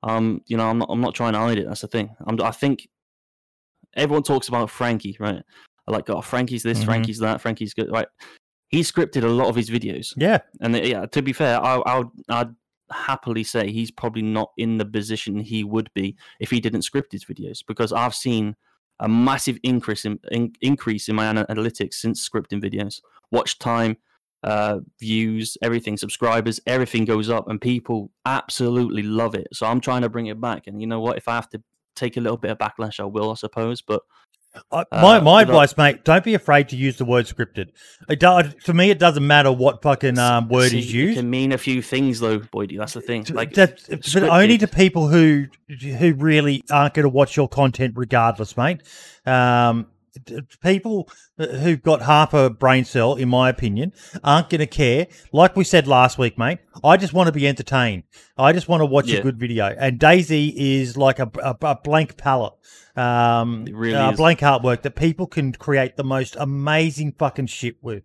um, 0.03 0.43
you 0.47 0.57
know, 0.57 0.69
I'm 0.69 0.79
not 0.79 0.89
I'm 0.91 1.01
not 1.01 1.15
trying 1.15 1.35
to 1.35 1.39
hide 1.39 1.59
it. 1.59 1.67
That's 1.67 1.83
the 1.83 1.89
thing. 1.89 2.15
I'm, 2.27 2.41
I 2.43 2.51
think 2.51 2.89
everyone 3.95 4.23
talks 4.23 4.49
about 4.49 4.71
Frankie, 4.71 5.17
right? 5.21 5.43
Like, 5.91 6.09
oh, 6.11 6.21
Frankie's 6.21 6.63
this, 6.63 6.81
Mhm. 6.81 6.85
Frankie's 6.85 7.19
that, 7.19 7.41
Frankie's 7.41 7.75
good, 7.75 7.91
right? 7.91 8.09
He 8.69 8.81
scripted 8.81 9.25
a 9.25 9.29
lot 9.29 9.49
of 9.49 9.57
his 9.57 9.69
videos, 9.71 10.15
Yeah. 10.17 10.39
and 10.61 10.75
uh, 10.77 10.79
yeah, 10.83 11.07
to 11.07 11.23
be 11.23 11.33
fair, 11.33 11.61
I, 11.63 11.77
I 11.79 11.99
would 11.99 12.09
I'd 12.29 12.55
happily 12.93 13.45
say 13.45 13.71
he's 13.71 13.91
probably 13.91 14.23
not 14.23 14.51
in 14.57 14.79
the 14.79 14.85
position 14.85 15.39
he 15.41 15.63
would 15.65 15.91
be 15.95 16.17
if 16.41 16.51
he 16.51 16.61
didn't 16.61 16.83
script 16.83 17.13
his 17.13 17.25
videos 17.25 17.65
because 17.67 17.93
I've 17.93 18.15
seen 18.15 18.57
a 19.01 19.09
massive 19.09 19.59
increase 19.63 20.05
in, 20.05 20.19
in 20.31 20.53
increase 20.61 21.09
in 21.09 21.17
my 21.17 21.33
analytics 21.33 21.95
since 21.95 22.29
scripting 22.29 22.63
videos. 22.63 23.01
Watch 23.33 23.59
time, 23.59 23.97
uh, 24.43 24.81
views, 24.99 25.57
everything, 25.63 25.97
subscribers, 25.97 26.61
everything 26.67 27.05
goes 27.05 27.31
up, 27.31 27.49
and 27.49 27.61
people 27.61 28.11
absolutely 28.27 29.03
love 29.03 29.35
it. 29.35 29.49
So 29.53 29.67
I'm 29.67 29.81
trying 29.81 30.03
to 30.03 30.09
bring 30.09 30.27
it 30.27 30.41
back. 30.41 30.67
And 30.67 30.81
you 30.81 30.87
know 30.87 31.01
what? 31.01 31.17
If 31.17 31.29
I 31.29 31.35
have 31.35 31.49
to 31.51 31.63
take 31.97 32.17
a 32.17 32.21
little 32.21 32.37
bit 32.37 32.51
of 32.51 32.59
backlash, 32.59 33.01
I 33.01 33.05
will, 33.05 33.31
I 33.31 33.35
suppose. 33.35 33.81
But 33.83 34.03
Uh, 34.73 34.85
my 34.93 35.17
Uh, 35.19 35.21
my 35.21 35.21
but 35.21 35.31
I- 35.37 35.43
advice, 35.43 35.77
mate, 35.77 36.05
don't 36.05 36.25
be 36.25 36.35
afraid 36.35 36.69
to 36.71 36.77
use 36.77 36.97
the 36.97 37.05
word 37.05 37.27
scripted. 37.27 37.69
It 38.09 38.19
do, 38.19 38.43
to 38.65 38.75
me, 38.75 38.91
it 38.91 38.99
doesn't 38.99 39.25
matter 39.25 39.53
what 39.53 39.81
fucking 39.83 40.19
um, 40.19 40.49
word 40.49 40.71
see, 40.71 40.81
is 40.81 40.87
It 40.87 40.93
used. 40.97 41.19
can 41.19 41.31
mean 41.31 41.53
a 41.53 41.59
few 41.59 41.83
things, 41.83 42.19
though, 42.19 42.41
Boydie. 42.41 42.77
That's 42.77 42.95
the 42.95 43.01
thing. 43.01 43.25
Like, 43.33 43.55
that, 43.55 43.81
but 43.89 44.25
only 44.25 44.59
to 44.59 44.67
people 44.67 45.07
who 45.09 45.47
who 45.99 46.15
really 46.15 46.65
aren't 46.71 46.95
going 46.95 47.05
to 47.05 47.09
watch 47.09 47.37
your 47.37 47.49
content 47.49 47.95
regardless, 47.97 48.57
mate. 48.57 48.83
Um, 49.25 49.87
people 50.63 51.09
who've 51.37 51.83
got 51.83 52.03
half 52.03 52.35
a 52.35 52.51
brain 52.51 52.85
cell, 52.85 53.15
in 53.15 53.29
my 53.29 53.49
opinion, 53.49 53.93
aren't 54.23 54.51
going 54.51 54.61
to 54.61 54.67
care. 54.67 55.07
Like 55.33 55.57
we 55.57 55.65
said 55.65 55.87
last 55.87 56.19
week, 56.19 56.39
mate. 56.39 56.59
I 56.83 56.97
just 56.97 57.13
want 57.13 57.27
to 57.29 57.33
be 57.33 57.47
entertained. 57.47 58.05
I 58.37 58.53
just 58.53 58.69
want 58.69 58.81
to 58.81 58.87
watch 58.87 59.11
a 59.11 59.23
good 59.23 59.39
video. 59.39 59.67
And 59.67 59.99
DayZ 59.99 60.55
is 60.57 60.97
like 60.97 61.19
a, 61.19 61.31
a, 61.43 61.57
a 61.63 61.75
blank 61.77 62.17
palette. 62.17 62.55
Um, 62.97 63.67
really 63.71 63.95
uh, 63.95 64.13
blank 64.13 64.41
artwork 64.41 64.83
that 64.83 64.97
people 64.97 65.27
can 65.27 65.53
create 65.53 65.97
the 65.97 66.05
most 66.05 66.37
amazing 66.39 67.13
fucking 67.13 67.47
shit 67.47 67.77
with. 67.83 68.03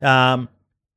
Um, 0.00 0.48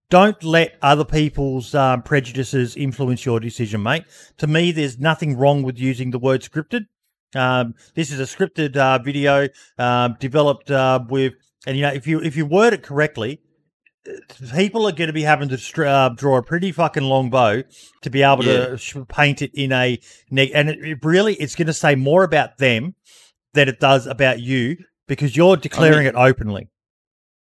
don't 0.10 0.44
let 0.44 0.78
other 0.82 1.06
people's 1.06 1.74
um, 1.74 2.04
prejudices 2.04 2.76
influence 2.76 3.26
your 3.26 3.40
decision, 3.40 3.82
mate. 3.82 4.06
To 4.38 4.48
me, 4.48 4.72
there's 4.72 5.00
nothing 5.00 5.36
wrong 5.36 5.64
with 5.64 5.80
using 5.80 6.12
the 6.12 6.20
word 6.20 6.42
scripted. 6.42 6.86
Um, 7.36 7.76
this 7.94 8.12
is 8.12 8.20
a 8.20 8.24
scripted 8.24 8.78
uh, 8.78 9.00
video 9.00 9.48
um, 9.78 10.16
developed 10.20 10.72
uh, 10.72 11.00
with, 11.10 11.34
and 11.68 11.76
you 11.76 11.84
know, 11.84 11.94
if 11.94 12.08
you 12.08 12.22
if 12.22 12.36
you 12.36 12.46
word 12.46 12.74
it 12.74 12.84
correctly, 12.84 13.42
people 14.54 14.88
are 14.88 14.92
going 14.92 15.08
to 15.08 15.14
be 15.14 15.24
having 15.24 15.50
to 15.50 15.58
str- 15.58 15.86
uh, 15.86 16.10
draw 16.10 16.38
a 16.38 16.44
pretty 16.44 16.72
fucking 16.72 17.04
long 17.04 17.30
bow 17.30 17.64
to 18.02 18.10
be 18.10 18.22
able 18.22 18.44
to 18.44 18.78
sh- 18.78 18.98
paint 19.08 19.42
it 19.42 19.52
in 19.54 19.72
a 19.72 20.00
neg- 20.30 20.52
and 20.54 20.70
it, 20.70 20.80
it 20.84 21.00
really 21.04 21.34
it's 21.36 21.56
going 21.56 21.68
to 21.68 21.74
say 21.74 21.96
more 21.96 22.24
about 22.24 22.58
them 22.58 22.96
than 23.54 23.68
it 23.68 23.80
does 23.80 24.06
about 24.06 24.40
you 24.40 24.78
because 25.08 25.36
you're 25.36 25.58
declaring 25.58 26.06
it 26.06 26.16
openly. 26.16 26.70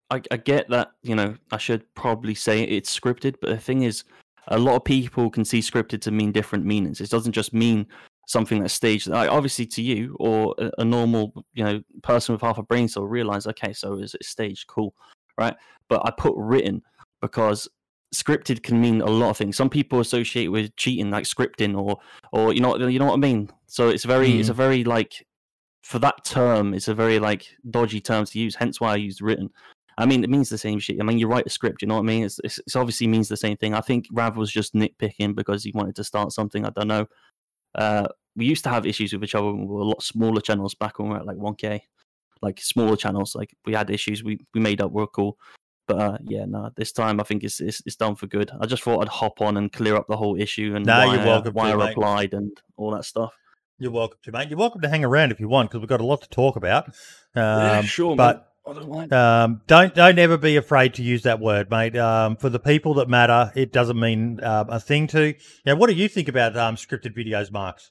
I, 0.09 0.21
I 0.29 0.37
get 0.37 0.69
that 0.69 0.91
you 1.03 1.15
know 1.15 1.35
I 1.51 1.57
should 1.57 1.83
probably 1.95 2.35
say 2.35 2.63
it's 2.63 2.97
scripted, 2.97 3.35
but 3.41 3.49
the 3.49 3.57
thing 3.57 3.83
is, 3.83 4.03
a 4.47 4.59
lot 4.59 4.75
of 4.75 4.83
people 4.83 5.29
can 5.29 5.45
see 5.45 5.59
scripted 5.59 6.01
to 6.01 6.11
mean 6.11 6.31
different 6.31 6.65
meanings. 6.65 6.99
It 6.99 7.09
doesn't 7.09 7.33
just 7.33 7.53
mean 7.53 7.87
something 8.31 8.61
that's 8.61 8.73
staged. 8.73 9.07
Like, 9.07 9.29
obviously, 9.29 9.65
to 9.67 9.81
you 9.81 10.15
or 10.19 10.55
a, 10.57 10.71
a 10.79 10.85
normal 10.85 11.33
you 11.53 11.63
know 11.63 11.81
person 12.03 12.33
with 12.33 12.41
half 12.41 12.57
a 12.57 12.63
brain 12.63 12.87
cell 12.87 13.05
realize, 13.05 13.47
okay, 13.47 13.73
so 13.73 13.93
is 13.95 14.13
it 14.13 14.23
staged? 14.25 14.67
Cool, 14.67 14.93
right? 15.37 15.55
But 15.89 16.01
I 16.05 16.11
put 16.11 16.33
written 16.35 16.81
because 17.21 17.67
scripted 18.13 18.63
can 18.63 18.81
mean 18.81 19.01
a 19.01 19.05
lot 19.05 19.29
of 19.29 19.37
things. 19.37 19.55
Some 19.55 19.69
people 19.69 19.99
associate 19.99 20.47
with 20.47 20.75
cheating 20.75 21.11
like 21.11 21.25
scripting 21.25 21.77
or 21.77 21.99
or 22.31 22.53
you 22.53 22.61
know 22.61 22.75
you 22.77 22.99
know 22.99 23.05
what 23.05 23.13
I 23.13 23.17
mean. 23.17 23.49
So 23.67 23.89
it's 23.89 24.05
very 24.05 24.39
it's 24.39 24.49
a 24.49 24.53
very 24.53 24.83
like 24.83 25.25
for 25.83 25.99
that 25.99 26.23
term, 26.23 26.73
it's 26.73 26.87
a 26.87 26.93
very 26.93 27.19
like 27.19 27.47
dodgy 27.69 28.01
term 28.01 28.25
to 28.25 28.39
use. 28.39 28.55
Hence 28.55 28.79
why 28.79 28.93
I 28.93 28.97
used 28.97 29.21
written. 29.21 29.49
I 29.97 30.05
mean, 30.05 30.23
it 30.23 30.29
means 30.29 30.49
the 30.49 30.57
same 30.57 30.79
shit. 30.79 30.97
I 30.99 31.03
mean, 31.03 31.19
you 31.19 31.27
write 31.27 31.45
a 31.45 31.49
script, 31.49 31.81
you 31.81 31.87
know 31.87 31.95
what 31.95 32.01
I 32.01 32.05
mean? 32.05 32.23
It's, 32.23 32.39
it's, 32.43 32.59
it's 32.59 32.75
obviously 32.75 33.07
means 33.07 33.27
the 33.27 33.37
same 33.37 33.57
thing. 33.57 33.73
I 33.73 33.81
think 33.81 34.07
Rav 34.11 34.37
was 34.37 34.51
just 34.51 34.73
nitpicking 34.73 35.35
because 35.35 35.63
he 35.63 35.71
wanted 35.75 35.95
to 35.97 36.03
start 36.03 36.31
something. 36.31 36.65
I 36.65 36.69
don't 36.69 36.87
know. 36.87 37.07
Uh, 37.75 38.07
we 38.35 38.45
used 38.45 38.63
to 38.63 38.69
have 38.69 38.85
issues 38.85 39.13
with 39.13 39.23
each 39.23 39.35
other 39.35 39.47
when 39.47 39.61
we 39.67 39.73
were 39.75 39.81
a 39.81 39.85
lot 39.85 40.03
smaller 40.03 40.41
channels 40.41 40.75
back 40.75 40.99
when 40.99 41.09
we 41.09 41.13
were 41.13 41.19
at 41.19 41.25
like 41.25 41.37
1K, 41.37 41.81
like 42.41 42.59
smaller 42.61 42.95
channels. 42.95 43.35
Like 43.35 43.55
we 43.65 43.73
had 43.73 43.89
issues, 43.89 44.23
we, 44.23 44.39
we 44.53 44.61
made 44.61 44.81
up, 44.81 44.91
we're 44.91 45.07
cool. 45.07 45.37
But 45.87 45.99
uh, 45.99 46.17
yeah, 46.23 46.45
no, 46.45 46.69
this 46.77 46.91
time 46.91 47.19
I 47.19 47.23
think 47.23 47.43
it's, 47.43 47.59
it's 47.59 47.81
it's 47.85 47.95
done 47.95 48.15
for 48.15 48.27
good. 48.27 48.51
I 48.61 48.65
just 48.67 48.83
thought 48.83 49.01
I'd 49.01 49.07
hop 49.09 49.41
on 49.41 49.57
and 49.57 49.71
clear 49.71 49.95
up 49.95 50.07
the 50.07 50.15
whole 50.15 50.39
issue 50.39 50.73
and 50.75 50.85
No, 50.85 51.07
why, 51.07 51.15
you're 51.15 51.25
welcome 51.25 51.53
why 51.53 51.69
to, 51.71 51.73
I 51.73 51.77
mate. 51.77 51.87
replied 51.89 52.33
and 52.33 52.51
all 52.77 52.91
that 52.91 53.03
stuff. 53.03 53.33
You're 53.79 53.91
welcome 53.91 54.19
to, 54.23 54.31
mate. 54.31 54.49
You're 54.49 54.59
welcome 54.59 54.79
to 54.81 54.89
hang 54.89 55.03
around 55.03 55.31
if 55.31 55.39
you 55.39 55.49
want 55.49 55.69
because 55.69 55.81
we've 55.81 55.89
got 55.89 55.99
a 56.01 56.05
lot 56.05 56.21
to 56.21 56.29
talk 56.29 56.55
about. 56.55 56.93
Um, 57.35 57.83
sure, 57.83 58.15
but 58.15 58.53
I 58.65 58.73
don't 58.73 58.89
mind. 58.89 59.11
um, 59.11 59.61
don't 59.65 59.93
don't 59.95 60.19
ever 60.19 60.37
be 60.37 60.55
afraid 60.55 60.93
to 60.93 61.03
use 61.03 61.23
that 61.23 61.39
word, 61.39 61.69
mate. 61.71 61.97
Um, 61.97 62.35
for 62.37 62.49
the 62.49 62.59
people 62.59 62.93
that 62.93 63.09
matter, 63.09 63.51
it 63.55 63.73
doesn't 63.73 63.99
mean 63.99 64.41
um, 64.43 64.69
a 64.69 64.79
thing 64.79 65.07
to. 65.07 65.33
Yeah, 65.65 65.73
what 65.73 65.89
do 65.89 65.95
you 65.95 66.07
think 66.07 66.27
about 66.27 66.55
um, 66.55 66.75
scripted 66.75 67.17
videos, 67.17 67.51
Marks? 67.51 67.89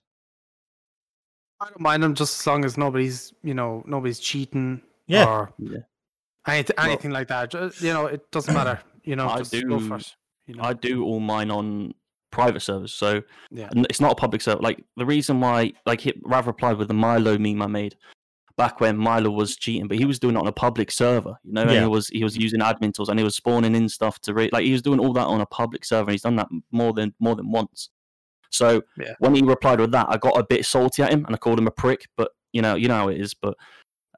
I 1.61 1.67
don't 1.67 1.81
mind 1.81 2.03
them 2.03 2.15
just 2.15 2.41
as 2.41 2.47
long 2.47 2.65
as 2.65 2.77
nobody's, 2.79 3.33
you 3.43 3.55
know, 3.55 3.83
nobody's 3.87 4.19
cheating 4.19 4.83
Yeah. 5.07 5.27
or 5.27 5.53
Yeah. 5.59 5.79
anything, 6.47 6.77
Well- 6.79 7.13
like 7.21 7.29
that. 7.29 7.51
Just, 7.51 7.83
you 7.83 7.93
know, 7.93 8.07
it 8.07 8.31
doesn't 8.31 8.55
matter. 8.55 8.81
You 9.05 9.17
know, 9.17 9.29
I 9.29 9.39
just 9.39 9.53
go 9.53 9.61
do- 9.79 9.89
for 9.89 9.97
it. 9.97 10.15
You 10.47 10.55
know, 10.55 10.63
I 10.65 10.73
do 10.73 11.05
all 11.05 11.21
mine 11.21 11.51
on 11.51 11.95
private 12.31 12.61
servers, 12.61 12.93
so 12.93 13.23
Yeah. 13.51 13.69
it's 13.75 14.01
not 14.01 14.13
a 14.13 14.15
public 14.15 14.41
server. 14.43 14.61
Like 14.63 14.85
the 14.97 15.07
reason 15.07 15.41
why, 15.41 15.73
like, 15.87 16.01
he, 16.01 16.13
Rav 16.25 16.47
replied 16.47 16.77
with 16.79 16.89
the 16.89 16.95
Milo 16.95 17.39
meme 17.39 17.61
I 17.63 17.67
made 17.67 17.97
back 18.57 18.81
when 18.81 18.97
Milo 18.97 19.31
was 19.31 19.57
cheating, 19.57 19.89
but 19.89 19.97
he 19.99 20.05
was 20.05 20.19
doing 20.19 20.37
it 20.37 20.39
on 20.39 20.47
a 20.47 20.53
public 20.53 20.91
server, 20.91 21.37
you 21.45 21.53
know, 21.53 21.63
and 21.63 21.71
he 21.71 21.87
was 21.87 22.09
he 22.09 22.23
was 22.25 22.37
using 22.37 22.61
admin 22.61 22.93
tools 22.93 23.09
and 23.09 23.19
he 23.19 23.25
was 23.25 23.35
spawning 23.37 23.75
in 23.75 23.89
stuff 23.89 24.19
to 24.21 24.35
rate. 24.35 24.53
Like 24.53 24.65
he 24.65 24.73
was 24.73 24.83
doing 24.83 25.01
all 25.01 25.13
that 25.15 25.27
on 25.27 25.41
a 25.41 25.47
public 25.47 25.85
server, 25.85 26.03
and 26.09 26.13
he's 26.13 26.23
done 26.23 26.37
that 26.37 26.49
more 26.71 26.93
than 26.93 27.15
more 27.21 27.35
than 27.37 27.51
once. 27.51 27.91
So 28.51 28.83
Yeah. 28.99 29.15
when 29.19 29.35
he 29.35 29.43
replied 29.43 29.81
with 29.81 29.93
that, 29.93 30.07
I 30.11 30.17
got 30.19 30.39
a 30.39 30.45
bit 30.45 30.67
salty 30.67 31.03
at 31.03 31.13
him 31.13 31.25
and 31.25 31.35
I 31.35 31.39
called 31.39 31.59
him 31.59 31.67
a 31.67 31.73
prick. 31.73 32.07
But 32.17 32.33
you 32.53 32.63
know, 32.63 32.75
you 32.75 32.89
know 32.89 32.97
how 32.97 33.09
it 33.09 33.21
is. 33.21 33.35
But 33.35 33.57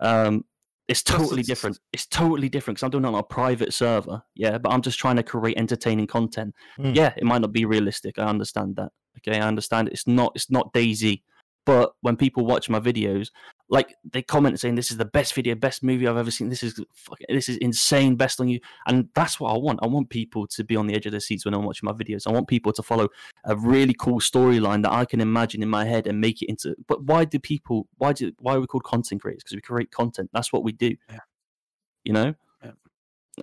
um, 0.00 0.44
it's 0.88 1.02
totally 1.02 1.42
different. 1.42 1.78
It's 1.92 2.06
totally 2.06 2.48
different 2.48 2.76
because 2.76 2.84
I'm 2.84 2.90
doing 2.90 3.04
it 3.04 3.08
on 3.08 3.14
a 3.14 3.22
private 3.22 3.72
server. 3.72 4.22
Yeah, 4.34 4.58
but 4.58 4.72
I'm 4.72 4.82
just 4.82 4.98
trying 4.98 5.16
to 5.16 5.22
create 5.22 5.56
entertaining 5.56 6.06
content. 6.06 6.54
Mm. 6.78 6.96
Yeah, 6.96 7.12
it 7.16 7.24
might 7.24 7.40
not 7.40 7.52
be 7.52 7.64
realistic. 7.64 8.18
I 8.18 8.24
understand 8.24 8.76
that. 8.76 8.90
Okay, 9.18 9.38
I 9.38 9.46
understand 9.46 9.88
it's 9.88 10.06
not. 10.06 10.32
It's 10.34 10.50
not 10.50 10.72
DayZ. 10.72 11.22
But 11.64 11.92
when 12.00 12.16
people 12.16 12.44
watch 12.44 12.68
my 12.68 12.80
videos, 12.80 13.30
like 13.68 13.94
they 14.10 14.20
comment 14.20 14.58
saying 14.58 14.74
this 14.74 14.90
is 14.90 14.96
the 14.96 15.04
best 15.04 15.32
video, 15.32 15.54
best 15.54 15.82
movie 15.82 16.08
I've 16.08 16.16
ever 16.16 16.30
seen. 16.30 16.48
This 16.48 16.62
is 16.62 16.82
fucking, 16.94 17.26
this 17.28 17.48
is 17.48 17.56
insane, 17.58 18.16
best 18.16 18.40
on 18.40 18.48
you, 18.48 18.58
and 18.86 19.08
that's 19.14 19.38
what 19.38 19.54
I 19.54 19.56
want. 19.58 19.78
I 19.82 19.86
want 19.86 20.10
people 20.10 20.46
to 20.48 20.64
be 20.64 20.74
on 20.74 20.86
the 20.86 20.94
edge 20.94 21.06
of 21.06 21.12
their 21.12 21.20
seats 21.20 21.44
when 21.44 21.54
I'm 21.54 21.64
watching 21.64 21.86
my 21.86 21.92
videos. 21.92 22.26
I 22.26 22.32
want 22.32 22.48
people 22.48 22.72
to 22.72 22.82
follow 22.82 23.08
a 23.44 23.56
really 23.56 23.94
cool 23.94 24.20
storyline 24.20 24.82
that 24.82 24.92
I 24.92 25.04
can 25.04 25.20
imagine 25.20 25.62
in 25.62 25.68
my 25.68 25.84
head 25.84 26.06
and 26.06 26.20
make 26.20 26.42
it 26.42 26.46
into. 26.46 26.74
But 26.88 27.04
why 27.04 27.24
do 27.24 27.38
people? 27.38 27.86
Why 27.98 28.12
do? 28.12 28.32
Why 28.40 28.56
are 28.56 28.60
we 28.60 28.66
called 28.66 28.84
content 28.84 29.22
creators? 29.22 29.44
Because 29.44 29.56
we 29.56 29.62
create 29.62 29.90
content. 29.92 30.30
That's 30.32 30.52
what 30.52 30.64
we 30.64 30.72
do. 30.72 30.96
Yeah. 31.08 31.18
You 32.04 32.12
know. 32.12 32.34
Yeah. 32.64 32.72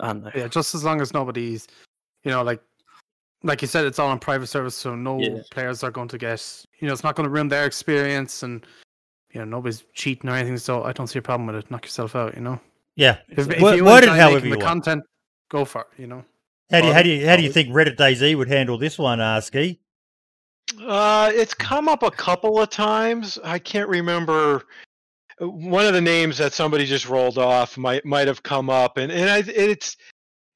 I 0.02 0.14
know. 0.14 0.32
yeah, 0.36 0.48
just 0.48 0.76
as 0.76 0.84
long 0.84 1.02
as 1.02 1.14
nobody's, 1.14 1.68
you 2.24 2.32
know, 2.32 2.44
like, 2.44 2.62
like 3.44 3.62
you 3.62 3.68
said, 3.68 3.86
it's 3.86 4.00
all 4.00 4.10
on 4.10 4.20
private 4.20 4.48
service, 4.48 4.76
so 4.76 4.96
no 4.96 5.20
Yeah. 5.20 5.42
players 5.52 5.84
are 5.84 5.92
going 5.92 6.08
to 6.10 6.18
get, 6.18 6.66
you 6.80 6.88
know, 6.88 6.94
it's 6.94 7.04
not 7.04 7.16
going 7.16 7.26
to 7.26 7.32
ruin 7.32 7.48
their 7.48 7.66
experience, 7.66 8.44
and 8.44 8.66
you 9.32 9.40
know, 9.40 9.46
nobody's 9.46 9.84
cheating 9.94 10.30
or 10.30 10.34
anything. 10.34 10.58
So 10.58 10.84
I 10.84 10.92
don't 10.92 11.08
see 11.08 11.20
a 11.20 11.22
problem 11.22 11.48
with 11.48 11.56
it. 11.56 11.70
Knock 11.72 11.86
yourself 11.86 12.16
out, 12.16 12.36
you 12.36 12.42
know. 12.42 12.60
Yeah, 12.96 13.18
If, 13.30 13.50
if 13.50 13.62
Word- 13.62 13.76
you 13.78 13.86
word 13.86 14.04
it 14.04 14.10
however 14.10 14.46
you 14.46 14.52
the 14.56 14.58
want. 14.58 14.62
content, 14.64 15.04
go 15.50 15.64
for 15.66 15.82
it. 15.82 15.88
You 16.02 16.08
know. 16.08 16.26
How 16.72 16.82
do 16.82 16.88
you 16.88 16.94
how 16.94 17.02
do 17.02 17.10
you 17.10 17.28
how 17.28 17.36
do 17.36 17.44
you 17.44 17.52
think 17.52 17.70
Reddit 17.70 17.96
DayZ 17.96 18.36
would 18.38 18.48
handle 18.48 18.78
this 18.78 18.98
one, 19.00 19.20
uh, 19.20 19.40
Ski? 19.42 19.80
Uh, 20.86 21.32
it's 21.34 21.54
come 21.54 21.88
up 21.90 22.04
a 22.04 22.12
couple 22.12 22.62
of 22.62 22.70
times. 22.70 23.40
I 23.44 23.58
can't 23.58 23.90
remember. 23.90 24.66
uh, 25.42 25.48
One 25.50 25.86
of 25.86 25.94
the 25.94 26.02
names 26.02 26.38
that 26.38 26.54
somebody 26.54 26.86
just 26.86 27.08
rolled 27.10 27.38
off 27.40 27.78
might 27.78 28.06
might 28.06 28.28
have 28.28 28.44
come 28.44 28.70
up, 28.70 28.98
and 28.98 29.12
and 29.12 29.30
I, 29.30 29.44
it's 29.52 29.98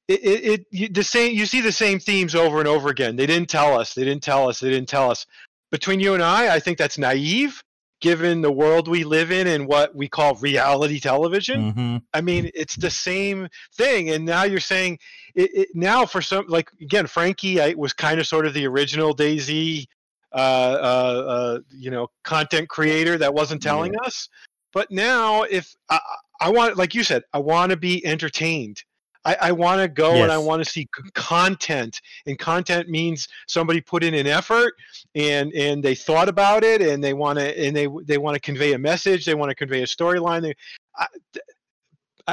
it, 0.08 0.20
it, 0.20 0.44
it 0.44 0.66
you, 0.70 0.88
the 0.88 1.04
same. 1.04 1.34
You 1.34 1.46
see 1.46 1.60
the 1.60 1.72
same 1.72 1.98
themes 1.98 2.34
over 2.34 2.58
and 2.58 2.68
over 2.68 2.88
again. 2.88 3.16
They 3.16 3.26
didn't 3.26 3.48
tell 3.48 3.78
us. 3.78 3.94
They 3.94 4.04
didn't 4.04 4.22
tell 4.22 4.48
us. 4.48 4.60
They 4.60 4.70
didn't 4.70 4.88
tell 4.88 5.10
us. 5.10 5.26
Between 5.70 6.00
you 6.00 6.14
and 6.14 6.22
I, 6.22 6.54
I 6.54 6.60
think 6.60 6.78
that's 6.78 6.98
naive, 6.98 7.62
given 8.00 8.42
the 8.42 8.52
world 8.52 8.86
we 8.86 9.02
live 9.02 9.32
in 9.32 9.46
and 9.46 9.66
what 9.66 9.94
we 9.94 10.08
call 10.08 10.34
reality 10.36 11.00
television. 11.00 11.72
Mm-hmm. 11.72 11.96
I 12.12 12.20
mean, 12.20 12.50
it's 12.54 12.76
the 12.76 12.90
same 12.90 13.48
thing. 13.74 14.10
And 14.10 14.24
now 14.24 14.44
you're 14.44 14.60
saying 14.60 14.98
it, 15.34 15.50
it 15.54 15.68
now 15.74 16.06
for 16.06 16.22
some 16.22 16.44
like 16.48 16.70
again, 16.80 17.06
Frankie 17.06 17.60
I, 17.60 17.74
was 17.74 17.92
kind 17.92 18.20
of 18.20 18.26
sort 18.26 18.46
of 18.46 18.54
the 18.54 18.66
original 18.66 19.16
DayZ, 19.16 19.86
uh, 20.32 20.36
uh, 20.36 21.24
uh, 21.26 21.58
you 21.70 21.90
know, 21.90 22.08
content 22.24 22.68
creator 22.68 23.16
that 23.18 23.34
wasn't 23.34 23.62
telling 23.62 23.94
us. 24.04 24.28
But 24.72 24.90
now, 24.90 25.44
if 25.44 25.74
I, 25.88 25.98
I 26.40 26.50
want, 26.50 26.76
like 26.76 26.94
you 26.94 27.04
said, 27.04 27.22
I 27.32 27.38
want 27.38 27.70
to 27.70 27.76
be 27.76 28.04
entertained. 28.04 28.82
I, 29.24 29.36
I 29.40 29.52
want 29.52 29.80
to 29.80 29.88
go 29.88 30.12
and 30.22 30.32
I 30.32 30.38
want 30.38 30.62
to 30.62 30.70
see 30.70 30.86
content, 31.14 32.00
and 32.26 32.38
content 32.38 32.88
means 32.88 33.28
somebody 33.46 33.80
put 33.80 34.04
in 34.04 34.14
an 34.14 34.26
effort 34.26 34.74
and 35.14 35.52
and 35.54 35.82
they 35.82 35.94
thought 35.94 36.28
about 36.28 36.62
it 36.64 36.82
and 36.82 37.02
they 37.02 37.14
want 37.14 37.38
to 37.38 37.58
and 37.58 37.74
they 37.74 37.88
they 38.04 38.18
want 38.18 38.34
to 38.34 38.40
convey 38.40 38.74
a 38.74 38.78
message, 38.78 39.24
they 39.24 39.34
want 39.34 39.50
to 39.50 39.54
convey 39.54 39.82
a 39.82 39.86
storyline. 39.86 40.52
I, 40.96 41.06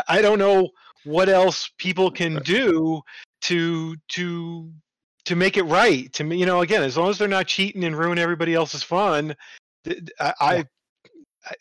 I- 0.08 0.22
don't 0.22 0.40
know 0.40 0.70
what 1.04 1.30
else 1.30 1.70
people 1.78 2.12
can 2.12 2.36
do 2.44 3.02
to 3.42 3.96
to 4.10 4.70
to 5.26 5.36
make 5.36 5.58
it 5.58 5.64
right. 5.64 6.12
To 6.14 6.24
me, 6.24 6.38
you 6.38 6.46
know, 6.46 6.62
again, 6.62 6.84
as 6.84 6.98
long 6.98 7.10
as 7.10 7.18
they're 7.18 7.28
not 7.28 7.48
cheating 7.48 7.84
and 7.84 7.96
ruin 7.98 8.18
everybody 8.18 8.54
else's 8.54 8.84
fun, 8.84 9.36
I. 10.20 10.34
I 10.40 10.66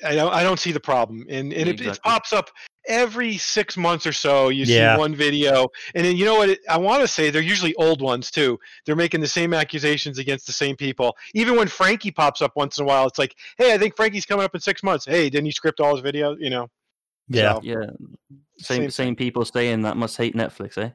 I 0.04 0.14
don't, 0.14 0.30
I 0.34 0.42
don't 0.42 0.60
see 0.60 0.72
the 0.72 0.80
problem, 0.80 1.24
and 1.30 1.54
and 1.54 1.66
it, 1.66 1.80
it 1.80 1.98
pops 2.02 2.34
up 2.34 2.50
every 2.86 3.36
six 3.36 3.76
months 3.76 4.06
or 4.06 4.12
so. 4.12 4.48
You 4.48 4.64
Yeah. 4.64 4.94
see 4.94 4.98
one 4.98 5.14
video, 5.14 5.68
and 5.94 6.04
then 6.04 6.16
you 6.16 6.24
know 6.24 6.36
what? 6.36 6.50
It, 6.50 6.60
I 6.68 6.76
want 6.78 7.02
to 7.02 7.08
say 7.08 7.30
they're 7.30 7.42
usually 7.42 7.74
old 7.74 8.00
ones 8.02 8.30
too. 8.30 8.58
They're 8.86 8.96
making 8.96 9.20
the 9.20 9.28
same 9.28 9.54
accusations 9.54 10.18
against 10.18 10.46
the 10.46 10.52
same 10.52 10.76
people. 10.76 11.16
Even 11.34 11.56
when 11.56 11.68
Frankie 11.68 12.10
pops 12.10 12.42
up 12.42 12.52
once 12.56 12.78
in 12.78 12.84
a 12.84 12.86
while, 12.86 13.06
it's 13.06 13.18
like, 13.18 13.34
hey, 13.58 13.74
I 13.74 13.78
think 13.78 13.96
Frankie's 13.96 14.26
coming 14.26 14.44
up 14.44 14.54
in 14.54 14.60
six 14.60 14.82
months. 14.82 15.04
Hey, 15.04 15.30
didn't 15.30 15.46
he 15.46 15.52
script 15.52 15.80
all 15.80 15.96
his 15.96 16.04
videos? 16.04 16.36
You 16.40 16.50
know? 16.50 16.68
Yeah. 17.28 17.54
So, 17.54 17.60
Yeah, 17.62 17.86
same 18.58 18.82
same 18.82 18.90
same 18.90 19.16
people 19.16 19.44
saying 19.44 19.82
that 19.82 19.96
must 19.96 20.16
hate 20.16 20.34
Netflix, 20.34 20.78
eh? 20.78 20.90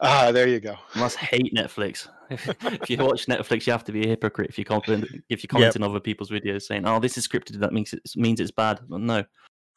Ah, 0.00 0.30
there 0.32 0.48
you 0.48 0.60
go. 0.60 0.76
Must 0.96 1.16
hate 1.16 1.54
Netflix. 1.54 2.08
If, 2.30 2.48
if 2.64 2.88
you 2.88 2.96
watch 2.96 3.26
Netflix, 3.26 3.66
you 3.66 3.72
have 3.72 3.84
to 3.84 3.92
be 3.92 4.04
a 4.04 4.08
hypocrite 4.08 4.48
if 4.48 4.58
you 4.58 4.64
comment 4.64 5.04
if 5.28 5.42
you 5.42 5.48
comment 5.48 5.76
on 5.76 5.82
other 5.82 6.00
people's 6.00 6.30
videos 6.30 6.62
saying, 6.62 6.86
"Oh, 6.86 6.98
this 6.98 7.18
is 7.18 7.28
scripted," 7.28 7.60
that 7.60 7.70
means 7.74 7.92
it 7.92 8.00
means 8.16 8.40
it's 8.40 8.50
bad. 8.50 8.80
Well, 8.88 8.98
no. 8.98 9.24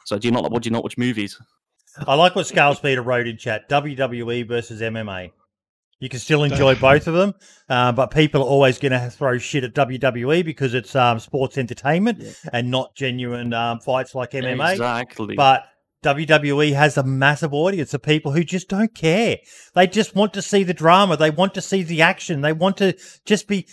So 0.07 0.17
do 0.17 0.25
you 0.25 0.31
not? 0.31 0.49
What 0.49 0.63
do 0.63 0.67
you 0.67 0.71
not 0.71 0.83
watch 0.83 0.97
movies? 0.97 1.37
I 2.07 2.15
like 2.15 2.33
what 2.33 2.47
Scale 2.47 2.73
Speeder 2.75 3.01
wrote 3.01 3.27
in 3.27 3.37
chat 3.37 3.67
WWE 3.67 4.47
versus 4.47 4.79
MMA. 4.79 5.31
You 5.99 6.07
can 6.07 6.19
still 6.21 6.43
enjoy 6.43 6.75
both 6.75 7.07
of 7.07 7.13
them, 7.13 7.33
uh, 7.67 7.91
but 7.91 8.11
people 8.11 8.41
are 8.41 8.47
always 8.47 8.77
going 8.77 8.93
to 8.93 9.09
throw 9.09 9.37
shit 9.37 9.65
at 9.65 9.73
WWE 9.73 10.45
because 10.45 10.73
it's 10.73 10.95
um, 10.95 11.19
sports 11.19 11.57
entertainment 11.57 12.19
Yeah. 12.21 12.31
and 12.53 12.71
not 12.71 12.95
genuine 12.95 13.51
um, 13.53 13.81
fights 13.81 14.15
like 14.15 14.31
MMA. 14.31 14.71
Exactly. 14.73 15.35
But 15.35 15.65
WWE 16.05 16.73
has 16.73 16.95
a 16.95 17.03
massive 17.03 17.53
audience 17.53 17.93
of 17.93 18.01
people 18.01 18.31
who 18.31 18.45
just 18.45 18.69
don't 18.69 18.95
care. 18.95 19.39
They 19.75 19.87
just 19.87 20.15
want 20.15 20.33
to 20.35 20.41
see 20.41 20.63
the 20.63 20.73
drama. 20.73 21.17
They 21.17 21.31
want 21.31 21.53
to 21.55 21.61
see 21.61 21.83
the 21.83 22.01
action. 22.01 22.39
They 22.39 22.53
want 22.53 22.77
to 22.77 22.95
just 23.25 23.49
be. 23.49 23.67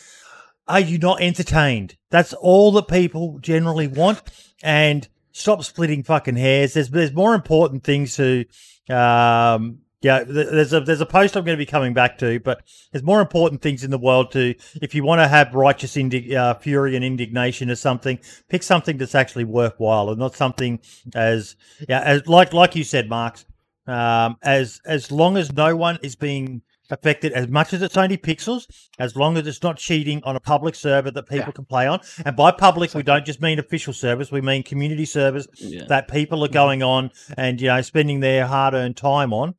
Are 0.67 0.81
you 0.81 0.99
not 0.99 1.21
entertained? 1.21 1.95
That's 2.11 2.33
all 2.33 2.73
that 2.73 2.89
people 2.89 3.39
generally 3.39 3.87
want. 3.87 4.23
And 4.65 5.07
stop 5.35 5.63
splitting 5.65 6.03
fucking 6.03 6.37
hairs. 6.37 6.73
There's 6.73 6.89
there's 6.89 7.13
more 7.13 7.35
important 7.35 7.85
things 7.85 8.17
to. 8.17 8.47
Um, 8.89 9.81
yeah, 10.01 10.23
there's 10.23 10.75
a 10.75 10.81
there's 10.81 11.01
a 11.01 11.07
post 11.07 11.35
I'm 11.35 11.45
going 11.45 11.57
to 11.57 11.61
be 11.63 11.65
coming 11.65 11.95
back 11.95 12.19
to, 12.19 12.39
but 12.41 12.63
there's 12.93 13.03
more 13.03 13.23
important 13.23 13.63
things 13.63 13.83
in 13.85 13.91
the 13.91 13.99
world 13.99 14.33
to. 14.33 14.55
If 14.83 14.95
you 14.95 15.03
want 15.03 15.21
to 15.21 15.29
have 15.29 15.55
righteous 15.55 15.97
indi- 15.97 16.37
uh, 16.37 16.55
fury 16.55 16.95
and 16.95 17.03
indignation 17.03 17.71
or 17.71 17.75
something, 17.75 18.19
pick 18.51 18.63
something 18.63 18.99
that's 18.99 19.15
actually 19.15 19.45
worthwhile 19.45 20.11
and 20.11 20.19
not 20.19 20.35
something 20.35 20.79
as 21.15 21.57
yeah 21.89 22.01
as 22.01 22.27
like 22.27 22.53
like 22.53 22.77
you 22.77 22.85
said, 22.85 23.09
Marks. 23.09 23.47
Um, 23.87 24.37
as 24.43 24.81
as 24.85 25.11
long 25.11 25.39
as 25.39 25.53
no 25.53 25.75
one 25.75 25.99
is 26.03 26.17
being 26.17 26.61
affected, 26.91 27.33
as 27.33 27.49
much 27.49 27.73
as 27.73 27.83
it's 27.83 27.97
only 27.97 28.17
pixels, 28.17 28.67
as 28.99 29.17
long 29.17 29.37
as 29.37 29.47
it's 29.47 29.63
not 29.63 29.77
cheating 29.77 30.23
on 30.25 30.37
a 30.37 30.41
public 30.41 30.75
server 30.75 31.11
that 31.11 31.25
people 31.29 31.47
Yeah. 31.47 31.53
can 31.53 31.65
play 31.65 31.87
on, 31.87 32.01
and 32.25 32.37
by 32.37 32.51
public 32.51 32.95
we 32.95 33.03
don't 33.03 33.25
just 33.25 33.41
mean 33.41 33.59
official 33.59 33.93
servers, 33.93 34.31
we 34.31 34.41
mean 34.41 34.63
community 34.63 35.05
servers 35.05 35.47
yeah. 35.57 35.85
that 35.89 36.09
people 36.09 36.45
are 36.45 36.49
going 36.49 36.83
on 36.83 37.11
and 37.37 37.61
you 37.61 37.69
know 37.69 37.81
spending 37.83 38.21
their 38.21 38.47
hard 38.47 38.75
earned 38.75 38.97
time 38.97 39.33
on, 39.33 39.55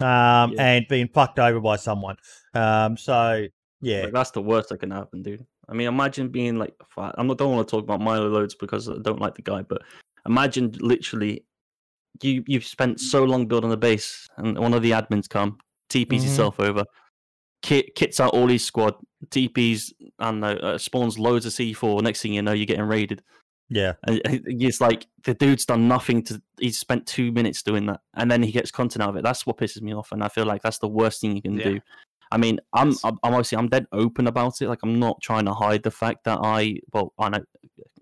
um, 0.00 0.54
and 0.58 0.86
being 0.88 1.08
fucked 1.08 1.38
over 1.38 1.60
by 1.60 1.76
someone. 1.76 2.16
Um, 2.54 2.96
so 2.96 3.46
yeah, 3.82 4.02
Like, 4.04 4.12
that's 4.12 4.30
the 4.32 4.42
worst 4.42 4.68
that 4.70 4.78
can 4.78 4.90
happen, 4.90 5.22
dude. 5.22 5.44
I 5.68 5.72
mean, 5.72 5.86
imagine 5.86 6.28
being 6.28 6.58
like, 6.58 6.74
I'm 6.96 7.26
not 7.26 7.38
don't 7.38 7.54
want 7.54 7.66
to 7.66 7.70
talk 7.70 7.84
about 7.84 8.00
Milo 8.00 8.28
Loads 8.28 8.54
because 8.54 8.88
I 8.88 8.94
don't 9.02 9.20
like 9.20 9.36
the 9.36 9.42
guy, 9.42 9.62
but 9.62 9.82
imagine 10.26 10.72
literally 10.80 11.44
you 12.22 12.42
you've 12.46 12.64
spent 12.64 13.00
so 13.00 13.24
long 13.24 13.46
building 13.46 13.72
a 13.72 13.76
base, 13.76 14.26
and 14.36 14.58
one 14.58 14.74
of 14.74 14.82
the 14.82 14.90
admins 14.90 15.28
come, 15.28 15.58
TPs 15.90 16.20
Mhm. 16.20 16.24
yourself 16.24 16.58
over, 16.60 16.84
kit 17.62 17.94
kits 17.94 18.20
out 18.20 18.32
all 18.32 18.46
his 18.48 18.64
squad, 18.64 18.94
TPs 19.28 19.92
and 20.18 20.44
uh, 20.44 20.78
spawns 20.78 21.18
loads 21.18 21.44
of 21.46 21.52
C4. 21.52 22.02
Next 22.02 22.22
thing 22.22 22.32
you 22.32 22.42
know, 22.42 22.52
you're 22.52 22.66
getting 22.66 22.84
raided. 22.84 23.22
yeah, 23.68 23.92
And 24.04 24.20
and 24.24 24.42
it's 24.46 24.80
like 24.80 25.06
the 25.24 25.34
dude's 25.34 25.66
done 25.66 25.86
nothing 25.88 26.22
to. 26.24 26.42
He's 26.58 26.78
spent 26.78 27.06
two 27.06 27.30
minutes 27.32 27.62
doing 27.62 27.86
that, 27.86 28.00
and 28.14 28.30
then 28.30 28.42
he 28.42 28.50
gets 28.52 28.70
content 28.70 29.02
out 29.02 29.10
of 29.10 29.16
it. 29.16 29.22
That's 29.22 29.46
what 29.46 29.58
pisses 29.58 29.82
me 29.82 29.94
off, 29.94 30.10
and 30.12 30.24
I 30.24 30.28
feel 30.28 30.46
like 30.46 30.62
that's 30.62 30.78
the 30.78 30.88
worst 30.88 31.20
thing 31.20 31.36
you 31.36 31.42
can 31.42 31.58
Yeah. 31.58 31.64
do. 31.64 31.80
I 32.32 32.36
mean, 32.38 32.60
I'm, 32.72 32.90
I'm 33.04 33.18
I'm 33.24 33.34
obviously 33.34 33.58
I'm 33.58 33.68
dead 33.68 33.86
open 33.92 34.26
about 34.28 34.62
it. 34.62 34.68
Like 34.68 34.80
I'm 34.84 34.98
not 35.00 35.20
trying 35.20 35.44
to 35.46 35.52
hide 35.54 35.82
the 35.82 35.90
fact 35.90 36.24
that 36.24 36.38
I 36.42 36.76
well 36.92 37.12
I 37.18 37.28
know 37.28 37.44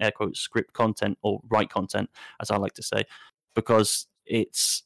air 0.00 0.10
quotes 0.10 0.38
script 0.40 0.72
content 0.74 1.18
or 1.22 1.40
write 1.50 1.70
content 1.70 2.08
as 2.40 2.50
I 2.50 2.56
like 2.56 2.74
to 2.74 2.82
say 2.82 3.04
because 3.54 4.06
it's 4.26 4.82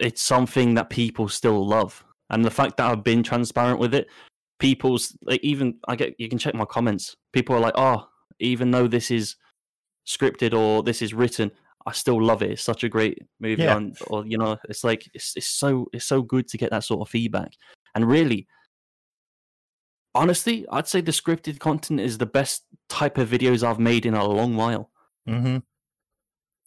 it's 0.00 0.20
something 0.22 0.74
that 0.74 0.90
people 0.90 1.28
still 1.28 1.64
love, 1.66 2.04
and 2.30 2.44
the 2.44 2.50
fact 2.50 2.76
that 2.76 2.90
I've 2.90 3.04
been 3.04 3.22
transparent 3.22 3.78
with 3.78 3.94
it, 3.94 4.08
people's 4.58 5.16
like 5.22 5.40
even 5.42 5.78
I 5.88 5.96
get 5.96 6.14
you 6.18 6.28
can 6.28 6.38
check 6.38 6.54
my 6.54 6.64
comments. 6.64 7.16
People 7.32 7.54
are 7.56 7.60
like, 7.60 7.74
oh, 7.76 8.08
even 8.38 8.70
though 8.70 8.86
this 8.86 9.10
is 9.10 9.36
scripted 10.06 10.54
or 10.54 10.82
this 10.82 11.02
is 11.02 11.14
written, 11.14 11.50
I 11.86 11.92
still 11.92 12.22
love 12.22 12.42
it. 12.42 12.52
It's 12.52 12.62
such 12.62 12.84
a 12.84 12.88
great 12.88 13.18
movie, 13.40 13.62
Yeah. 13.62 13.76
on, 13.76 13.94
or 14.08 14.24
you 14.26 14.38
know, 14.38 14.58
it's 14.68 14.84
like 14.84 15.08
it's 15.14 15.34
it's 15.36 15.46
so 15.46 15.86
it's 15.92 16.06
so 16.06 16.22
good 16.22 16.48
to 16.48 16.58
get 16.58 16.70
that 16.70 16.84
sort 16.84 17.00
of 17.00 17.08
feedback. 17.08 17.52
And 17.94 18.06
really, 18.08 18.46
honestly, 20.14 20.66
I'd 20.70 20.88
say 20.88 21.00
the 21.00 21.12
scripted 21.12 21.58
content 21.58 22.00
is 22.00 22.18
the 22.18 22.26
best 22.26 22.64
type 22.88 23.18
of 23.18 23.28
videos 23.28 23.62
I've 23.62 23.78
made 23.78 24.06
in 24.06 24.14
a 24.14 24.24
long 24.26 24.56
while. 24.56 24.90
hmm 25.26 25.58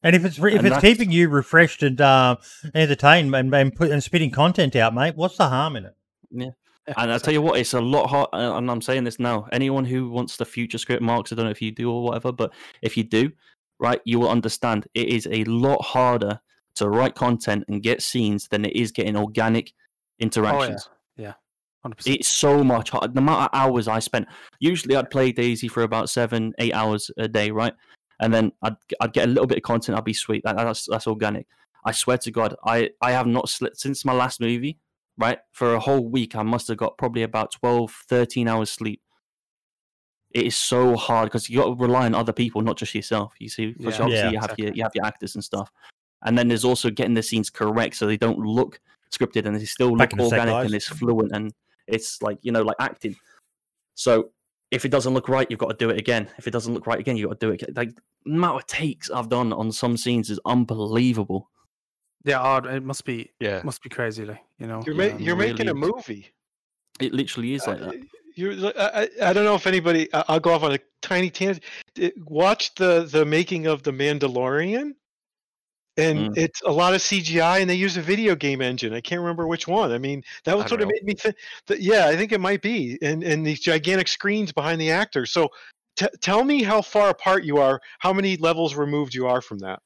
And 0.03 0.15
if 0.15 0.25
it's 0.25 0.37
re- 0.37 0.53
if 0.53 0.65
it's 0.65 0.79
keeping 0.79 1.11
you 1.11 1.29
refreshed 1.29 1.81
and 1.81 1.99
um, 2.01 2.37
entertained 2.75 3.33
and 3.33 3.53
and, 3.53 3.75
put, 3.75 3.91
and 3.91 4.03
spitting 4.03 4.31
content 4.31 4.75
out, 4.75 4.93
mate, 4.93 5.15
what's 5.15 5.37
the 5.37 5.47
harm 5.47 5.75
in 5.75 5.85
it? 5.85 5.95
Yeah. 6.31 6.49
And 6.97 7.11
I'll 7.11 7.19
tell 7.19 7.33
you 7.33 7.41
what, 7.41 7.57
it's 7.57 7.73
a 7.73 7.79
lot 7.79 8.07
hard. 8.07 8.27
And 8.33 8.69
I'm 8.69 8.81
saying 8.81 9.05
this 9.05 9.19
now. 9.19 9.47
Anyone 9.53 9.85
who 9.85 10.09
wants 10.09 10.35
the 10.35 10.45
future 10.45 10.77
script 10.77 11.01
marks, 11.01 11.31
I 11.31 11.35
don't 11.35 11.45
know 11.45 11.51
if 11.51 11.61
you 11.61 11.71
do 11.71 11.89
or 11.89 12.03
whatever, 12.03 12.33
but 12.33 12.51
if 12.81 12.97
you 12.97 13.03
do, 13.05 13.31
right, 13.79 14.01
you 14.03 14.19
will 14.19 14.29
understand 14.29 14.87
it 14.93 15.07
is 15.07 15.27
a 15.31 15.45
lot 15.45 15.81
harder 15.81 16.39
to 16.75 16.89
write 16.89 17.15
content 17.15 17.63
and 17.69 17.81
get 17.81 18.01
scenes 18.01 18.49
than 18.49 18.65
it 18.65 18.75
is 18.75 18.91
getting 18.91 19.15
organic 19.15 19.71
interactions. 20.19 20.89
Hundred 21.83 21.95
percent. 21.97 22.17
It's 22.17 22.29
so 22.29 22.63
much 22.63 22.89
hard. 22.91 23.13
The 23.13 23.19
amount 23.19 23.43
of 23.43 23.49
hours 23.51 23.89
I 23.89 23.99
spent. 23.99 24.27
Usually, 24.59 24.95
I'd 24.95 25.11
play 25.11 25.33
DayZ 25.33 25.69
for 25.69 25.83
about 25.83 26.09
seven, 26.09 26.53
eight 26.57 26.73
hours 26.73 27.11
a 27.17 27.27
day, 27.27 27.51
right? 27.51 27.73
And 28.23 28.33
then 28.33 28.53
I'd 28.61 28.77
I'd 29.01 29.11
get 29.11 29.25
a 29.27 29.31
little 29.31 29.47
bit 29.47 29.57
of 29.57 29.63
content. 29.63 29.97
I'd 29.97 30.05
be 30.05 30.13
sweet. 30.13 30.43
That, 30.45 30.55
that's 30.55 30.87
that's 30.89 31.07
organic. 31.07 31.45
I 31.83 31.91
swear 31.91 32.17
to 32.19 32.31
God, 32.31 32.55
I 32.63 32.91
I 33.01 33.11
have 33.11 33.27
not 33.27 33.49
slept 33.49 33.79
since 33.79 34.05
my 34.05 34.13
last 34.13 34.39
movie. 34.39 34.79
Right 35.17 35.39
for 35.51 35.75
a 35.75 35.79
whole 35.79 36.07
week, 36.07 36.35
I 36.35 36.41
must 36.41 36.69
have 36.69 36.77
got 36.77 36.97
probably 36.97 37.21
about 37.23 37.51
12, 37.51 37.91
13 38.09 38.47
hours 38.47 38.71
sleep. 38.71 39.01
It 40.31 40.47
is 40.47 40.55
so 40.55 40.95
hard 40.95 41.25
because 41.27 41.49
you 41.49 41.59
got 41.59 41.65
to 41.65 41.75
rely 41.75 42.05
on 42.05 42.15
other 42.15 42.33
people, 42.33 42.61
not 42.61 42.77
just 42.77 42.95
yourself. 42.95 43.33
You 43.39 43.49
see, 43.49 43.73
because 43.73 43.99
Yeah. 43.99 44.05
obviously 44.05 44.29
Yeah, 44.29 44.31
you 44.31 44.39
have 44.39 44.45
exactly. 44.45 44.65
your 44.65 44.73
you 44.73 44.83
have 44.83 44.95
your 44.95 45.05
actors 45.05 45.35
and 45.35 45.43
stuff, 45.43 45.69
and 46.23 46.37
then 46.37 46.47
there's 46.47 46.65
also 46.65 46.89
getting 46.89 47.13
the 47.13 47.21
scenes 47.23 47.49
correct 47.49 47.95
so 47.97 48.07
they 48.07 48.17
don't 48.17 48.39
look 48.39 48.79
scripted 49.11 49.45
and 49.45 49.55
they 49.55 49.65
still 49.65 49.95
Back 49.95 50.13
look 50.13 50.19
in 50.21 50.25
a 50.25 50.29
sec, 50.29 50.39
organic 50.39 50.65
and 50.65 50.73
it's 50.73 50.87
fluent 50.87 51.31
and 51.35 51.53
it's 51.87 52.21
like 52.21 52.39
you 52.41 52.51
know 52.51 52.63
like 52.63 52.77
acting 52.79 53.15
so 53.95 54.31
if 54.73 54.83
it 54.85 54.89
doesn't 54.89 55.13
look 55.13 55.29
right 55.29 55.47
you've 55.49 55.59
got 55.59 55.69
to 55.69 55.85
do 55.85 55.89
it 55.93 55.97
again 55.99 56.23
if 56.37 56.47
it 56.47 56.51
doesn't 56.51 56.73
look 56.73 56.87
right 56.87 56.99
again 56.99 57.15
you've 57.17 57.29
got 57.29 57.39
to 57.39 57.45
do 57.47 57.51
it 57.53 57.61
again. 57.61 57.73
like 57.75 57.91
the 58.25 58.31
amount 58.31 58.55
of 58.59 58.65
takes 58.67 59.09
i've 59.11 59.29
done 59.29 59.53
on 59.53 59.71
some 59.71 59.95
scenes 59.97 60.29
is 60.29 60.39
unbelievable 60.45 61.49
Yeah, 62.25 62.39
odd. 62.39 62.65
It 62.67 62.83
must 62.83 63.03
be 63.05 63.17
Yeah. 63.39 63.61
must 63.63 63.81
be 63.83 63.89
crazy, 63.89 64.23
like 64.25 64.41
you 64.61 64.67
know. 64.67 64.79
You're, 64.85 64.95
ma- 64.95 65.13
um, 65.15 65.19
you're 65.25 65.35
making 65.47 65.67
a 65.69 65.73
movie. 65.73 66.25
it 67.05 67.11
literally 67.13 67.53
is 67.57 67.67
like 67.67 67.81
Uh, 67.81 67.85
that 67.91 67.95
You're, 68.35 68.55
I, 68.79 68.87
I 69.01 69.29
I 69.29 69.33
don't 69.33 69.45
know 69.49 69.55
if 69.61 69.67
anybody. 69.67 70.01
I- 70.13 70.23
I'll 70.29 70.39
go 70.47 70.51
off 70.55 70.63
on 70.63 70.73
a 70.73 70.79
tiny 71.01 71.29
tangent. 71.29 71.63
Watch 72.25 72.63
the 72.81 72.91
the 73.15 73.25
making 73.25 73.67
of 73.73 73.77
the 73.87 73.91
Mandalorian, 74.03 74.87
and 75.97 76.29
Mm. 76.31 76.37
it's 76.37 76.61
a 76.63 76.71
lot 76.71 76.93
of 76.93 77.01
CGI, 77.01 77.59
and 77.59 77.69
they 77.69 77.75
use 77.75 77.97
a 77.97 78.01
video 78.01 78.35
game 78.35 78.61
engine. 78.61 78.93
I 78.93 79.01
can't 79.01 79.21
remember 79.21 79.47
which 79.47 79.67
one. 79.67 79.91
I 79.91 79.97
mean, 79.97 80.23
that 80.45 80.57
was 80.57 80.69
what 80.71 80.81
it 80.81 80.87
made 80.87 81.03
me 81.03 81.13
think. 81.13 81.35
That, 81.67 81.81
yeah, 81.81 82.07
I 82.07 82.15
think 82.15 82.31
it 82.31 82.39
might 82.41 82.61
be, 82.61 82.97
and 83.01 83.23
and 83.23 83.45
these 83.45 83.59
gigantic 83.59 84.07
screens 84.07 84.51
behind 84.51 84.81
the 84.81 84.91
actors. 84.91 85.31
So, 85.31 85.49
t- 85.95 86.07
tell 86.21 86.43
me 86.43 86.63
how 86.63 86.81
far 86.81 87.09
apart 87.09 87.43
you 87.43 87.57
are. 87.57 87.79
How 87.99 88.11
many 88.13 88.37
levels 88.37 88.75
removed 88.75 89.13
you 89.13 89.27
are 89.27 89.41
from 89.41 89.59
that? 89.59 89.79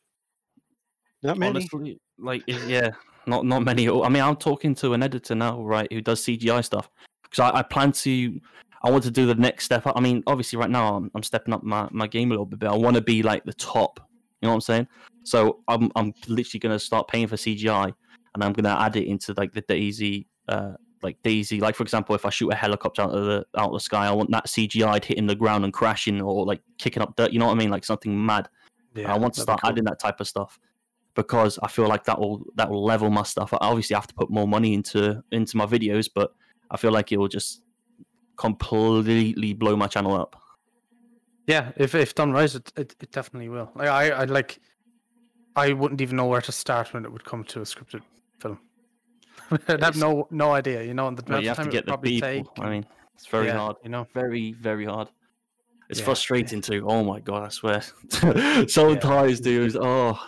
Not 1.24 1.38
many. 1.38 1.50
honestly 1.50 2.00
like 2.20 2.44
yeah 2.48 2.90
not 3.26 3.46
not 3.46 3.64
many 3.64 3.90
i 3.90 4.10
mean 4.10 4.24
i'm 4.24 4.36
talking 4.36 4.74
to 4.76 4.94
an 4.94 5.04
editor 5.04 5.36
now 5.36 5.62
right 5.62 5.92
who 5.92 6.02
does 6.02 6.22
cgi 6.24 6.64
stuff 6.64 6.90
because 7.24 7.40
I, 7.40 7.60
I 7.60 7.62
plan 7.64 7.92
to 7.92 8.40
i 8.84 8.90
want 8.90 9.04
to 9.04 9.12
do 9.12 9.26
the 9.26 9.36
next 9.36 9.66
step 9.66 9.86
up 9.88 9.98
i 9.98 10.00
mean 10.00 10.24
obviously 10.28 10.58
right 10.58 10.70
now 10.70 10.96
i'm, 10.96 11.12
I'm 11.14 11.24
stepping 11.24 11.54
up 11.54 11.64
my, 11.64 11.88
my 11.92 12.08
game 12.08 12.30
a 12.30 12.34
little 12.34 12.46
bit 12.46 12.60
but 12.60 12.72
i 12.72 12.76
want 12.76 12.96
to 12.96 13.02
be 13.02 13.24
like 13.24 13.44
the 13.46 13.54
top 13.54 14.00
you 14.42 14.48
know 14.48 14.50
what 14.50 14.56
i'm 14.56 14.62
saying 14.62 14.88
so 15.24 15.60
i'm, 15.68 15.92
I'm 15.96 16.14
literally 16.28 16.60
going 16.60 16.74
to 16.76 16.80
start 16.80 17.08
paying 17.08 17.28
for 17.28 17.36
cgi 17.36 17.86
and 17.86 17.94
and 18.38 18.44
I'm 18.44 18.54
gonna 18.54 18.80
add 18.80 18.96
it 18.96 19.08
into 19.08 19.34
like 19.36 19.52
the 19.52 19.64
DayZ, 19.64 20.28
uh, 20.48 20.74
like 21.02 21.20
DayZ. 21.24 21.60
Like 21.60 21.76
for 21.76 21.82
example, 21.82 22.14
if 22.14 22.24
I 22.24 22.30
shoot 22.30 22.52
a 22.52 22.56
helicopter 22.56 23.02
out 23.02 23.10
of 23.10 23.26
the 23.26 23.46
out 23.58 23.70
of 23.70 23.74
the 23.74 23.80
sky, 23.80 24.06
I 24.06 24.12
want 24.12 24.30
that 24.30 24.46
CGI'd 24.46 25.06
hitting 25.06 25.26
the 25.26 25.36
ground 25.36 25.64
and 25.64 25.74
crashing 25.74 26.22
or 26.22 26.46
like 26.46 26.62
kicking 26.78 27.02
up 27.02 27.16
dirt. 27.16 27.34
You 27.34 27.40
know 27.40 27.48
what 27.48 27.54
I 27.54 27.56
mean? 27.56 27.72
Like 27.72 27.84
something 27.84 28.26
mad. 28.26 28.48
Yeah, 28.94 29.12
I 29.12 29.18
want 29.18 29.34
to 29.36 29.42
start 29.42 29.62
cool. 29.62 29.72
adding 29.72 29.86
that 29.86 30.00
type 30.00 30.20
of 30.20 30.28
stuff 30.28 30.60
because 31.16 31.58
I 31.64 31.68
feel 31.68 31.88
like 31.88 32.04
that 32.04 32.20
will 32.20 32.46
that 32.58 32.70
will 32.70 32.86
level 32.86 33.10
my 33.10 33.24
stuff. 33.24 33.52
I 33.54 33.58
obviously 33.62 33.96
have 33.96 34.06
to 34.06 34.14
put 34.14 34.30
more 34.30 34.48
money 34.48 34.76
into 34.76 35.24
into 35.32 35.58
my 35.58 35.66
videos, 35.66 36.08
but 36.14 36.36
I 36.70 36.78
feel 36.78 36.92
like 36.92 37.12
it 37.12 37.18
will 37.18 37.28
just 37.28 37.64
completely 38.36 39.54
blow 39.54 39.76
my 39.76 39.88
channel 39.88 40.16
up. 40.16 40.40
Yeah, 41.48 41.72
if 41.78 41.96
if 41.96 42.14
done 42.14 42.32
right, 42.32 42.54
it, 42.54 42.72
it, 42.76 42.96
it 43.00 43.12
definitely 43.12 43.50
will. 43.50 43.72
Like 43.74 43.88
I, 43.88 44.10
I 44.10 44.24
like, 44.26 44.60
I 45.56 45.74
wouldn't 45.74 46.02
even 46.02 46.18
know 46.18 46.26
where 46.28 46.42
to 46.42 46.52
start 46.52 46.94
when 46.94 47.06
it 47.06 47.12
would 47.12 47.24
come 47.24 47.44
to 47.46 47.62
a 47.62 47.64
scripted 47.64 48.02
film. 48.40 48.60
I'd 49.70 49.82
have 49.82 49.98
no 49.98 50.28
no 50.30 50.52
idea, 50.52 50.84
you 50.84 50.94
know. 50.94 51.08
And 51.08 51.18
the 51.18 51.26
amount 51.26 51.44
you 51.44 51.50
have 51.50 51.64
to 51.64 51.70
get 51.70 51.86
the 51.86 51.98
people. 51.98 52.28
take 52.28 52.46
I 52.60 52.70
mean, 52.70 52.86
it's 53.16 53.28
very 53.28 53.48
yeah, 53.48 53.58
hard. 53.58 53.78
you 53.84 53.90
know. 53.90 54.08
Very 54.14 54.54
very 54.54 54.86
hard. 54.86 55.10
It's 55.90 56.00
Yeah, 56.00 56.06
frustrating 56.06 56.62
too. 56.62 56.86
Oh 56.88 57.04
my 57.04 57.22
god, 57.22 57.44
I 57.44 57.50
swear. 57.50 57.82
Sometimes, 58.68 59.40
dude. 59.40 59.78
Oh, 59.78 60.20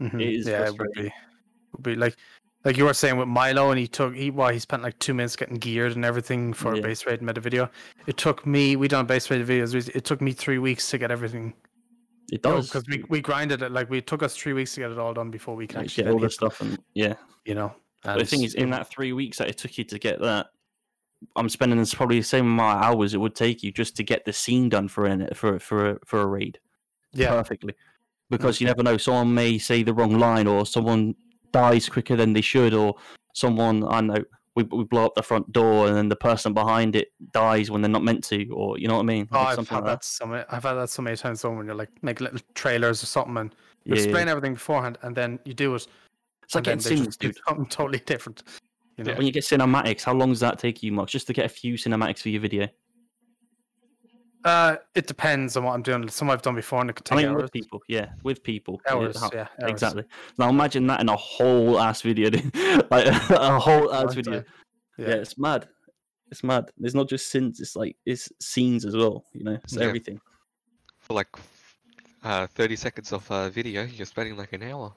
Mhm. 0.00 0.20
It 0.20 0.34
is 0.34 0.46
yeah, 0.46 0.66
it 0.66 0.78
would 0.78 0.92
be, 0.92 1.12
would 1.72 1.82
be 1.82 1.94
like, 1.96 2.16
like 2.64 2.76
you 2.76 2.84
were 2.84 2.94
saying 2.94 3.16
with 3.16 3.28
Milo, 3.28 3.70
and 3.70 3.78
he 3.78 3.86
took 3.86 4.14
he 4.14 4.30
why 4.30 4.52
he 4.52 4.58
spent 4.58 4.82
like 4.82 4.98
two 4.98 5.14
minutes 5.14 5.36
getting 5.36 5.56
geared 5.56 5.94
and 5.94 6.04
everything 6.04 6.52
for 6.52 6.74
Yeah. 6.74 6.80
a 6.80 6.82
base 6.82 7.06
raid 7.06 7.22
meta 7.22 7.40
video. 7.40 7.70
It 8.06 8.16
took 8.16 8.46
me 8.46 8.76
we 8.76 8.88
done 8.88 9.06
base 9.06 9.30
rate 9.30 9.46
videos. 9.46 9.74
It 9.94 10.04
took 10.04 10.20
me 10.20 10.32
three 10.32 10.58
weeks 10.58 10.90
to 10.90 10.98
get 10.98 11.10
everything. 11.10 11.54
it 12.32 12.42
does. 12.42 12.68
because 12.68 12.86
we 12.88 13.04
we 13.08 13.20
grinded 13.20 13.60
it 13.62 13.70
like 13.70 13.90
we 13.90 13.98
it 13.98 14.06
took 14.06 14.22
us 14.22 14.34
three 14.36 14.54
weeks 14.54 14.74
to 14.74 14.80
get 14.80 14.90
it 14.90 14.98
all 14.98 15.12
done 15.12 15.30
before 15.30 15.54
we 15.54 15.66
can 15.66 15.78
Like, 15.78 15.86
actually 15.86 16.04
get 16.04 16.12
all 16.12 16.18
the 16.18 16.30
stuff 16.30 16.60
and 16.60 16.78
yeah. 16.94 17.14
you 17.44 17.54
know. 17.54 17.74
But 18.02 18.18
the 18.18 18.24
thing 18.24 18.42
is, 18.42 18.54
in 18.54 18.70
that 18.70 18.88
three 18.88 19.12
weeks 19.12 19.38
that 19.38 19.48
it 19.48 19.56
took 19.58 19.76
you 19.78 19.84
to 19.84 19.98
get 19.98 20.20
that, 20.20 20.48
I'm 21.36 21.48
spending 21.48 21.78
this 21.78 21.94
probably 21.94 22.18
the 22.18 22.24
same 22.24 22.46
amount 22.46 22.78
of 22.78 22.84
hours 22.84 23.14
it 23.14 23.18
would 23.18 23.34
take 23.34 23.62
you 23.62 23.72
just 23.72 23.96
to 23.96 24.02
get 24.02 24.24
the 24.24 24.32
scene 24.32 24.68
done 24.68 24.88
for 24.88 25.06
an 25.06 25.28
for 25.34 25.58
for 25.58 25.90
a, 25.92 25.98
for 26.04 26.20
a 26.20 26.26
raid 26.26 26.58
yeah, 27.12 27.30
perfectly, 27.30 27.74
because 28.30 28.56
mm. 28.56 28.62
you 28.62 28.66
never 28.66 28.82
know. 28.82 28.96
Someone 28.96 29.32
may 29.34 29.58
say 29.58 29.82
the 29.82 29.94
wrong 29.94 30.18
line, 30.18 30.46
or 30.46 30.66
someone 30.66 31.14
dies 31.54 31.88
quicker 31.88 32.16
than 32.16 32.32
they 32.32 32.40
should, 32.42 32.74
or 32.74 32.96
someone 33.32 33.84
I 33.88 34.00
know 34.00 34.22
we 34.56 34.64
we 34.64 34.84
blow 34.84 35.06
up 35.06 35.14
the 35.14 35.22
front 35.22 35.50
door 35.52 35.86
and 35.86 35.96
then 35.96 36.08
the 36.08 36.16
person 36.16 36.52
behind 36.52 36.96
it 36.96 37.08
dies 37.32 37.70
when 37.70 37.80
they're 37.80 37.90
not 37.98 38.04
meant 38.04 38.24
to, 38.24 38.48
or 38.50 38.78
you 38.78 38.88
know 38.88 38.94
what 38.94 39.00
I 39.00 39.14
mean? 39.14 39.28
Oh, 39.32 39.38
I've 39.38 39.68
had 39.68 39.76
like 39.76 39.84
that 39.84 40.04
so 40.04 40.26
many. 40.26 40.44
I've 40.50 40.62
had 40.62 40.74
that 40.74 40.90
so 40.90 41.02
many 41.02 41.16
times. 41.16 41.40
So 41.40 41.50
when 41.50 41.66
you're 41.66 41.74
like 41.74 41.90
make 42.02 42.20
little 42.20 42.40
trailers 42.54 43.02
or 43.02 43.06
something 43.06 43.36
and 43.36 43.54
you 43.84 43.94
Yeah, 43.94 44.02
explain 44.02 44.26
yeah. 44.26 44.32
everything 44.32 44.54
beforehand, 44.54 44.98
and 45.02 45.16
then 45.16 45.38
you 45.44 45.54
do 45.54 45.74
it. 45.74 45.86
It's 46.42 46.54
like 46.54 46.64
getting 46.64 46.80
then 46.80 46.90
they 46.98 47.02
scenes, 47.02 47.16
dude. 47.16 47.38
something 47.48 47.66
totally 47.78 48.00
different. 48.00 48.42
You 48.96 49.04
know, 49.04 49.14
When 49.14 49.26
you 49.26 49.32
get 49.32 49.44
cinematics, 49.44 50.04
how 50.04 50.12
long 50.14 50.28
does 50.28 50.40
that 50.40 50.58
take 50.58 50.82
you, 50.82 50.92
Max? 50.92 51.10
Just 51.10 51.26
to 51.28 51.32
get 51.32 51.46
a 51.46 51.48
few 51.48 51.74
cinematics 51.74 52.20
for 52.20 52.28
your 52.28 52.40
video? 52.40 52.68
Uh, 54.44 54.76
it 54.94 55.06
depends 55.06 55.56
on 55.56 55.64
what 55.64 55.72
I'm 55.74 55.82
doing. 55.82 56.08
Some 56.08 56.30
I've 56.30 56.42
done 56.42 56.54
before, 56.54 56.80
and 56.80 56.90
it 56.90 56.94
could 56.96 57.06
I 57.12 57.16
take 57.16 57.24
mean, 57.26 57.34
hours. 57.34 57.42
with 57.42 57.52
people, 57.52 57.80
yeah, 57.88 58.08
with 58.22 58.42
people. 58.42 58.80
yeah, 58.86 58.92
Hours, 58.92 59.20
how- 59.20 59.30
yeah, 59.32 59.46
hours. 59.62 59.70
exactly. 59.70 60.04
Now 60.38 60.48
imagine 60.48 60.86
that 60.88 61.00
in 61.00 61.08
a 61.08 61.16
whole 61.16 61.78
ass 61.80 62.02
video, 62.02 62.30
like 62.90 63.06
a 63.06 63.58
whole 63.58 63.92
ass 63.92 64.04
Long 64.06 64.14
video. 64.14 64.44
Yeah. 64.98 65.08
Yeah. 65.08 65.14
it's 65.16 65.38
mad. 65.38 65.68
It's 66.30 66.42
mad. 66.44 66.70
It's 66.80 66.94
not 66.94 67.08
just 67.08 67.30
scenes. 67.30 67.60
It's 67.60 67.76
like 67.76 67.96
it's 68.06 68.30
scenes 68.40 68.84
as 68.84 68.96
well. 68.96 69.24
You 69.32 69.44
know, 69.44 69.58
it's 69.64 69.74
Yeah. 69.76 69.84
everything. 69.84 70.20
For 71.00 71.14
like 71.14 71.28
uh, 72.22 72.46
30 72.46 72.76
seconds 72.76 73.12
of 73.12 73.30
uh, 73.30 73.48
video, 73.50 73.84
you're 73.84 74.06
spending 74.06 74.36
like 74.36 74.52
an 74.52 74.62
hour. 74.62 74.92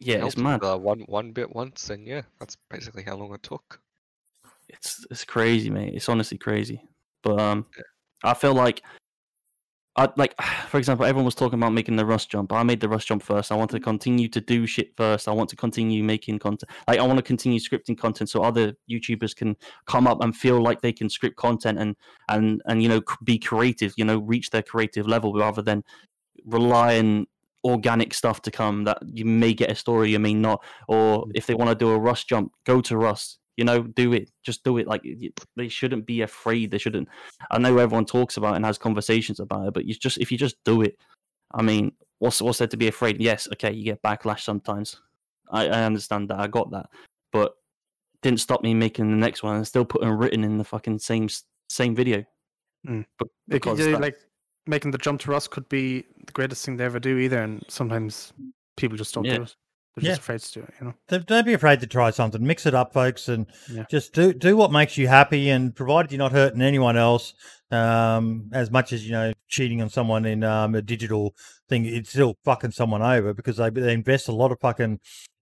Yeah, 0.00 0.24
it's 0.26 0.36
mad. 0.36 0.64
Uh, 0.64 0.76
one 0.78 1.00
one 1.02 1.30
bit 1.32 1.54
once, 1.54 1.90
and 1.90 2.06
yeah, 2.06 2.22
that's 2.40 2.56
basically 2.70 3.04
how 3.04 3.14
long 3.16 3.32
it 3.34 3.42
took. 3.42 3.80
It's 4.68 5.04
it's 5.10 5.24
crazy, 5.24 5.70
mate. 5.70 5.94
It's 5.94 6.08
honestly 6.08 6.38
crazy. 6.38 6.82
But 7.22 7.40
um, 7.40 7.66
I 8.24 8.34
feel 8.34 8.54
like. 8.54 8.82
I 9.94 10.08
like, 10.16 10.34
for 10.68 10.78
example, 10.78 11.04
everyone 11.04 11.26
was 11.26 11.34
talking 11.34 11.58
about 11.58 11.74
making 11.74 11.96
the 11.96 12.06
rust 12.06 12.30
jump. 12.30 12.52
I 12.52 12.62
made 12.62 12.80
the 12.80 12.88
rust 12.88 13.08
jump 13.08 13.22
first. 13.22 13.52
I 13.52 13.56
want 13.56 13.70
to 13.72 13.80
continue 13.80 14.26
to 14.28 14.40
do 14.40 14.66
shit 14.66 14.96
first. 14.96 15.28
I 15.28 15.32
want 15.32 15.50
to 15.50 15.56
continue 15.56 16.02
making 16.02 16.38
content. 16.38 16.70
Like, 16.88 16.98
I 16.98 17.06
want 17.06 17.18
to 17.18 17.22
continue 17.22 17.60
scripting 17.60 17.98
content 17.98 18.30
so 18.30 18.42
other 18.42 18.72
YouTubers 18.90 19.36
can 19.36 19.54
come 19.86 20.06
up 20.06 20.22
and 20.22 20.34
feel 20.34 20.62
like 20.62 20.80
they 20.80 20.94
can 20.94 21.10
script 21.10 21.36
content 21.36 21.78
and 21.78 21.94
and 22.28 22.62
and 22.66 22.82
you 22.82 22.88
know 22.88 23.02
be 23.24 23.38
creative. 23.38 23.92
You 23.98 24.06
know, 24.06 24.18
reach 24.18 24.48
their 24.48 24.62
creative 24.62 25.06
level 25.06 25.34
rather 25.34 25.60
than 25.60 25.84
rely 26.46 26.98
on 26.98 27.26
organic 27.64 28.12
stuff 28.14 28.42
to 28.42 28.50
come 28.50 28.84
that 28.84 28.98
you 29.06 29.24
may 29.24 29.54
get 29.54 29.70
a 29.70 29.74
story, 29.74 30.10
you 30.10 30.18
may 30.18 30.34
not. 30.34 30.62
Or 30.88 31.24
mm. 31.24 31.32
if 31.34 31.46
they 31.46 31.54
want 31.54 31.70
to 31.70 31.74
do 31.74 31.90
a 31.90 31.98
rust 31.98 32.28
jump, 32.28 32.52
go 32.64 32.80
to 32.80 32.96
rust. 32.96 33.38
You 33.56 33.64
know, 33.64 33.82
do 33.82 34.12
it. 34.12 34.30
Just 34.42 34.64
do 34.64 34.78
it. 34.78 34.86
Like 34.86 35.02
they 35.56 35.68
shouldn't 35.68 36.06
be 36.06 36.22
afraid. 36.22 36.70
They 36.70 36.78
shouldn't. 36.78 37.08
I 37.50 37.58
know 37.58 37.76
everyone 37.78 38.06
talks 38.06 38.36
about 38.36 38.54
it 38.54 38.56
and 38.56 38.64
has 38.64 38.78
conversations 38.78 39.40
about 39.40 39.68
it, 39.68 39.74
but 39.74 39.84
you 39.84 39.94
just 39.94 40.18
if 40.18 40.32
you 40.32 40.38
just 40.38 40.56
do 40.64 40.82
it, 40.82 40.96
I 41.52 41.62
mean, 41.62 41.92
what's 42.18 42.40
what's 42.40 42.58
there 42.58 42.68
to 42.68 42.76
be 42.76 42.88
afraid? 42.88 43.20
Yes, 43.20 43.48
okay, 43.52 43.72
you 43.72 43.84
get 43.84 44.02
backlash 44.02 44.40
sometimes. 44.40 45.00
I, 45.50 45.66
I 45.66 45.84
understand 45.84 46.30
that. 46.30 46.40
I 46.40 46.46
got 46.46 46.70
that, 46.70 46.86
but 47.30 47.54
didn't 48.22 48.40
stop 48.40 48.62
me 48.62 48.72
making 48.72 49.10
the 49.10 49.16
next 49.16 49.42
one 49.42 49.56
and 49.56 49.66
still 49.66 49.84
putting 49.84 50.08
written 50.08 50.44
in 50.44 50.56
the 50.56 50.64
fucking 50.64 50.98
same 50.98 51.28
same 51.68 51.94
video. 51.94 52.24
Mm. 52.86 53.04
Be- 53.18 53.26
because 53.48 53.78
yeah, 53.78 53.98
like 53.98 54.16
making 54.66 54.92
the 54.92 54.98
jump 54.98 55.20
to 55.22 55.30
Rust 55.30 55.50
could 55.50 55.68
be 55.68 56.04
the 56.26 56.32
greatest 56.32 56.64
thing 56.64 56.76
they 56.76 56.84
ever 56.84 57.00
do 57.00 57.18
either, 57.18 57.42
and 57.42 57.62
sometimes 57.68 58.32
people 58.76 58.96
just 58.96 59.14
don't 59.14 59.24
Yeah. 59.24 59.36
do 59.36 59.42
it. 59.42 59.56
They're 59.96 60.10
just 60.10 60.20
afraid 60.20 60.40
to 60.40 60.52
do 60.52 60.60
it. 60.60 60.74
You 60.80 60.86
know. 60.86 60.94
Don't- 61.08 61.26
Don't 61.26 61.44
be 61.46 61.52
afraid 61.52 61.80
to 61.80 61.86
try 61.86 62.10
something. 62.10 62.42
Mix 62.46 62.64
it 62.64 62.74
up, 62.74 62.92
folks, 62.94 63.28
and 63.28 63.46
Yeah. 63.70 63.84
just 63.90 64.14
do 64.14 64.32
do 64.32 64.56
what 64.56 64.72
makes 64.72 64.96
you 64.96 65.06
happy. 65.08 65.50
And 65.50 65.74
provided 65.76 66.10
you're 66.12 66.18
not 66.18 66.32
hurting 66.32 66.62
anyone 66.62 66.96
else, 66.96 67.34
um, 67.70 68.50
as 68.54 68.70
much 68.70 68.92
as 68.92 69.04
you 69.04 69.12
know, 69.12 69.32
cheating 69.48 69.82
on 69.82 69.90
someone 69.90 70.24
in 70.24 70.44
um, 70.44 70.74
a 70.74 70.80
digital 70.82 71.34
thing, 71.68 71.84
it's 71.84 72.10
still 72.10 72.36
fucking 72.44 72.70
someone 72.70 73.02
over 73.02 73.34
because 73.34 73.56
they 73.58 73.68
they 73.70 73.92
invest 73.92 74.28
a 74.28 74.32
lot 74.32 74.50
of 74.52 74.58
fucking. 74.60 74.98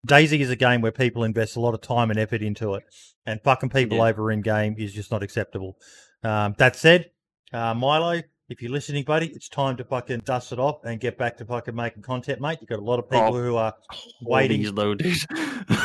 DayZ 0.06 0.40
is 0.40 0.48
a 0.50 0.56
game 0.56 0.80
where 0.80 0.92
people 0.92 1.24
invest 1.24 1.56
a 1.56 1.60
lot 1.60 1.74
of 1.74 1.82
time 1.82 2.10
and 2.10 2.18
effort 2.18 2.42
into 2.42 2.74
it, 2.74 2.82
and 3.26 3.40
fucking 3.44 3.68
people 3.68 3.98
Yeah. 3.98 4.04
over 4.08 4.32
in 4.32 4.40
game 4.40 4.74
is 4.78 4.92
just 4.94 5.10
not 5.12 5.22
acceptable. 5.22 5.76
Um, 6.24 6.54
that 6.58 6.74
said, 6.74 7.10
uh, 7.52 7.74
Milo, 7.74 8.22
if 8.50 8.60
you're 8.60 8.72
listening, 8.72 9.04
buddy, 9.04 9.28
it's 9.28 9.48
time 9.48 9.76
to 9.76 9.84
fucking 9.84 10.20
dust 10.24 10.50
it 10.52 10.58
off 10.58 10.84
and 10.84 10.98
get 10.98 11.16
back 11.16 11.36
to 11.36 11.44
fucking 11.44 11.74
making 11.74 12.02
content, 12.02 12.40
mate. 12.40 12.58
You've 12.60 12.68
got 12.68 12.80
a 12.80 12.82
lot 12.82 12.98
of 12.98 13.08
people 13.08 13.28
Oh, 13.28 13.32
who 13.32 13.56
are 13.56 13.72
waiting. 14.20 14.74
Though, 14.74 14.94
dude. 14.96 15.16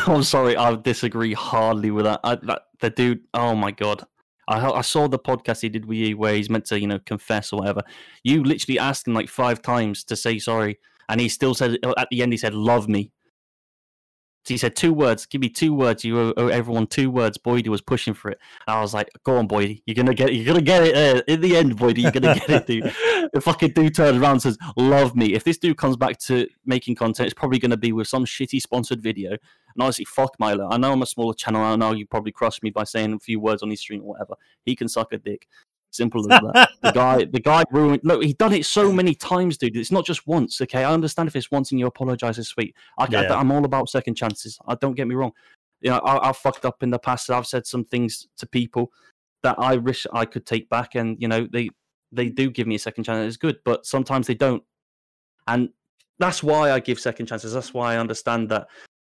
I'm 0.08 0.24
sorry, 0.24 0.58
I 0.58 0.76
disagree 0.76 1.34
hardly 1.34 1.92
with 1.92 2.06
that. 2.06 2.22
I, 2.24 2.36
that. 2.36 2.64
The 2.80 2.90
dude, 2.90 3.22
oh 3.36 3.56
my 3.56 3.72
god. 3.72 4.04
I, 4.48 4.68
I 4.70 4.82
saw 4.82 5.08
the 5.08 5.20
podcast 5.20 5.62
he 5.62 5.70
did 5.70 5.86
with 5.86 5.98
you 5.98 6.18
where 6.18 6.34
he's 6.36 6.50
meant 6.50 6.66
to, 6.66 6.80
you 6.80 6.88
know, 6.88 7.00
confess 7.00 7.54
or 7.54 7.60
whatever. 7.60 7.82
You 8.24 8.44
literally 8.44 8.80
asked 8.80 9.08
him 9.08 9.14
like 9.14 9.30
five 9.30 9.62
times 9.62 10.04
to 10.06 10.16
say 10.16 10.40
sorry, 10.40 10.80
and 11.08 11.22
he 11.22 11.30
still 11.30 11.54
said 11.54 11.78
at 11.98 12.08
the 12.10 12.22
end 12.24 12.34
he 12.34 12.38
said, 12.38 12.54
"Love 12.54 12.90
me." 12.90 13.12
He 14.48 14.58
said 14.58 14.76
two 14.76 14.94
words. 14.94 15.26
Give 15.26 15.42
me 15.42 15.50
two 15.50 15.74
words. 15.74 16.04
You 16.04 16.34
owe, 16.38 16.48
everyone 16.48 16.88
two 16.88 17.10
words. 17.10 17.38
Boydie 17.38 17.68
was 17.68 17.82
pushing 17.82 18.14
for 18.14 18.30
it. 18.30 18.40
And 18.68 18.76
I 18.76 18.82
was 18.82 18.94
like, 18.94 19.10
"Go 19.24 19.38
on, 19.38 19.48
Boydie. 19.48 19.82
You're 19.86 19.96
gonna 19.96 20.14
get. 20.14 20.34
You're 20.34 20.46
gonna 20.46 20.62
get 20.62 20.84
it 20.84 20.96
uh, 20.96 21.22
in 21.28 21.42
the 21.42 21.56
end, 21.58 21.78
Boydie. 21.78 22.04
You're 22.04 22.12
gonna 22.12 22.36
get 22.36 22.50
it, 22.50 22.68
dude." 22.68 22.84
the 23.34 23.42
fucking 23.42 23.72
dude 23.72 23.96
turns 23.96 24.18
around 24.18 24.34
and 24.34 24.42
says, 24.44 24.58
"Love 24.78 25.16
me." 25.16 25.34
If 25.34 25.44
this 25.44 25.58
dude 25.58 25.78
comes 25.78 25.98
back 25.98 26.20
to 26.20 26.48
making 26.66 26.96
content, 26.96 27.28
it's 27.28 27.34
probably 27.34 27.60
gonna 27.60 27.78
be 27.78 27.92
with 27.92 28.08
some 28.08 28.26
shitty 28.26 28.62
sponsored 28.62 29.02
video. 29.02 29.32
And 29.32 29.84
honestly, 29.84 30.06
fuck 30.06 30.36
Milo. 30.40 30.70
I 30.70 30.78
know 30.78 30.94
I'm 30.94 31.02
a 31.02 31.06
smaller 31.06 31.34
channel. 31.34 31.62
I 31.62 31.76
know 31.76 31.92
you 31.92 32.06
probably 32.06 32.32
crushed 32.32 32.64
me 32.64 32.70
by 32.70 32.84
saying 32.84 33.14
a 33.14 33.20
few 33.20 33.40
words 33.40 33.62
on 33.62 33.70
his 33.70 33.82
stream 33.82 34.02
or 34.02 34.14
whatever. 34.14 34.36
He 34.66 34.76
can 34.76 34.88
suck 34.88 35.12
a 35.12 35.18
dick. 35.18 35.48
Simple 35.96 36.22
as 36.22 36.28
that. 36.28 36.70
the 36.82 36.92
guy, 36.94 37.26
the 37.26 37.40
guy 37.40 37.64
ruined. 37.72 38.02
Look, 38.04 38.24
he's 38.24 38.36
done 38.36 38.54
it 38.54 38.66
so 38.66 38.92
many 38.92 39.16
times, 39.16 39.58
dude. 39.58 39.78
It's 39.78 39.92
not 39.92 40.06
just 40.06 40.28
once. 40.28 40.60
Okay, 40.62 40.84
I 40.84 40.94
understand 40.94 41.28
if 41.28 41.36
it's 41.36 41.52
once 41.52 41.72
and 41.72 41.80
you 41.80 41.88
apologize, 41.88 42.38
it's 42.38 42.50
sweet. 42.50 42.76
I, 42.98 43.08
Yeah. 43.10 43.34
I, 43.34 43.40
am 43.40 43.52
all 43.52 43.66
about 43.66 43.90
second 43.90 44.16
chances. 44.16 44.60
I 44.68 44.76
don't 44.76 44.96
get 44.96 45.08
me 45.08 45.16
wrong. 45.16 45.32
You 45.82 45.92
know, 45.92 46.00
I, 46.00 46.30
I've 46.30 46.38
fucked 46.38 46.66
up 46.66 46.84
in 46.84 46.90
the 46.90 47.00
past. 47.00 47.30
I've 47.30 47.48
said 47.48 47.66
some 47.66 47.86
things 47.86 48.28
to 48.38 48.46
people 48.46 48.92
that 49.44 49.56
I 49.60 49.78
wish 49.78 50.06
I 50.12 50.26
could 50.26 50.46
take 50.46 50.70
back, 50.70 50.96
and 50.96 51.16
you 51.22 51.28
know, 51.28 51.48
they 51.52 51.70
they 52.12 52.30
do 52.30 52.50
give 52.50 52.68
me 52.68 52.76
a 52.76 52.80
second 52.80 53.04
chance. 53.04 53.28
It's 53.28 53.38
good, 53.38 53.58
but 53.64 53.86
sometimes 53.86 54.28
they 54.28 54.36
don't, 54.36 54.64
and 55.48 55.70
that's 56.20 56.44
why 56.44 56.72
I 56.72 56.80
give 56.80 57.00
second 57.00 57.28
chances. 57.28 57.54
That's 57.54 57.74
why 57.74 57.94
I 57.94 57.98
understand 57.98 58.50
that. 58.50 58.68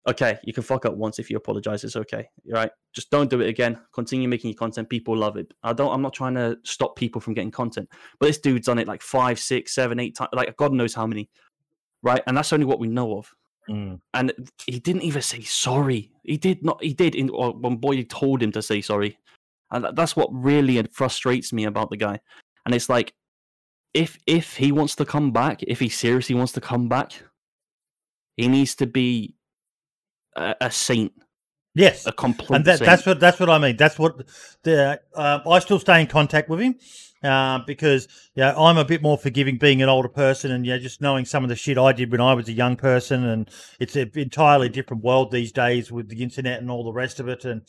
Okay, 0.08 0.38
you 0.44 0.54
can 0.54 0.62
fuck 0.62 0.86
up 0.86 0.94
once 0.94 1.18
if 1.18 1.32
you 1.32 1.38
apologize. 1.38 1.84
It's 1.84 1.96
okay, 1.96 2.30
right? 2.48 2.70
Just 2.94 3.10
don't 3.10 3.30
do 3.30 3.42
it 3.42 3.50
again. 3.50 3.80
Continue 3.92 4.28
making 4.28 4.52
your 4.52 4.58
content. 4.58 4.88
People 4.88 5.18
love 5.18 5.36
it. 5.36 5.52
I 5.64 5.74
don't. 5.74 5.92
I'm 5.92 6.02
not 6.02 6.14
trying 6.14 6.36
to 6.36 6.58
stop 6.64 6.96
people 6.96 7.20
from 7.20 7.34
getting 7.34 7.50
content, 7.50 7.90
but 8.20 8.28
this 8.28 8.38
dude's 8.38 8.68
done 8.68 8.78
it 8.78 8.88
like 8.88 9.02
five, 9.02 9.40
six, 9.40 9.74
seven, 9.74 10.00
eight 10.00 10.16
times. 10.16 10.30
Like 10.34 10.56
God 10.58 10.74
knows 10.74 10.94
how 10.94 11.08
many, 11.08 11.30
right? 12.04 12.22
And 12.28 12.38
that's 12.38 12.54
only 12.54 12.68
what 12.68 12.80
we 12.80 12.88
know 12.88 13.18
of. 13.18 13.34
Mm. 13.68 14.00
And 14.14 14.32
he 14.68 14.80
didn't 14.80 15.02
even 15.02 15.24
say 15.24 15.42
sorry. 15.42 16.12
He 16.24 16.38
did 16.38 16.64
not. 16.64 16.84
He 16.84 16.94
did 16.94 17.16
in 17.16 17.30
or 17.32 17.54
when 17.54 17.78
Boyd 17.78 18.08
told 18.10 18.44
him 18.44 18.52
to 18.52 18.62
say 18.62 18.82
sorry, 18.82 19.18
and 19.72 19.88
that's 19.96 20.16
what 20.16 20.30
really 20.32 20.82
frustrates 20.92 21.52
me 21.52 21.66
about 21.66 21.90
the 21.90 21.98
guy. 21.98 22.20
And 22.66 22.76
it's 22.76 22.90
like, 22.90 23.14
if 23.96 24.20
if 24.28 24.56
he 24.56 24.72
wants 24.72 24.96
to 24.98 25.06
come 25.06 25.32
back, 25.32 25.64
if 25.64 25.80
he 25.80 25.90
seriously 25.90 26.36
wants 26.36 26.52
to 26.54 26.62
come 26.62 26.88
back, 26.88 27.14
he 28.38 28.48
needs 28.48 28.76
to 28.76 28.86
be 28.86 29.35
a, 30.36 30.56
a 30.62 30.72
saint. 30.72 31.12
Yes, 31.74 32.08
A 32.08 32.14
complete. 32.14 32.56
and 32.56 32.66
that, 32.66 32.80
saint. 32.80 32.86
that's 32.86 33.06
what 33.06 33.20
that's 33.20 33.40
what 33.40 33.50
I 33.50 33.58
mean. 33.58 33.76
That's 33.76 34.00
what 34.00 34.26
the 34.64 35.02
uh, 35.14 35.40
I 35.46 35.60
still 35.60 35.80
stay 35.80 36.00
in 36.00 36.08
contact 36.08 36.48
with 36.50 36.62
him 36.62 36.76
uh, 37.26 37.60
because 37.66 38.08
yeah, 38.36 38.56
I'm 38.56 38.78
a 38.78 38.86
bit 38.86 39.02
more 39.02 39.18
forgiving 39.18 39.58
being 39.58 39.82
an 39.82 39.90
older 39.90 40.08
person, 40.08 40.52
and 40.52 40.66
yeah, 40.66 40.78
just 40.78 41.02
knowing 41.02 41.26
some 41.26 41.44
of 41.44 41.50
the 41.50 41.56
shit 41.56 41.78
I 41.78 41.92
did 41.92 42.12
when 42.12 42.22
I 42.22 42.34
was 42.34 42.48
a 42.48 42.54
young 42.54 42.76
person, 42.76 43.26
and 43.26 43.50
it's 43.80 43.96
an 43.96 44.12
entirely 44.16 44.70
different 44.70 45.04
world 45.04 45.32
these 45.32 45.52
days 45.52 45.92
with 45.92 46.10
the 46.10 46.22
internet 46.22 46.62
and 46.62 46.70
all 46.70 46.84
the 46.84 46.94
rest 46.94 47.20
of 47.20 47.28
it, 47.28 47.46
and 47.46 47.64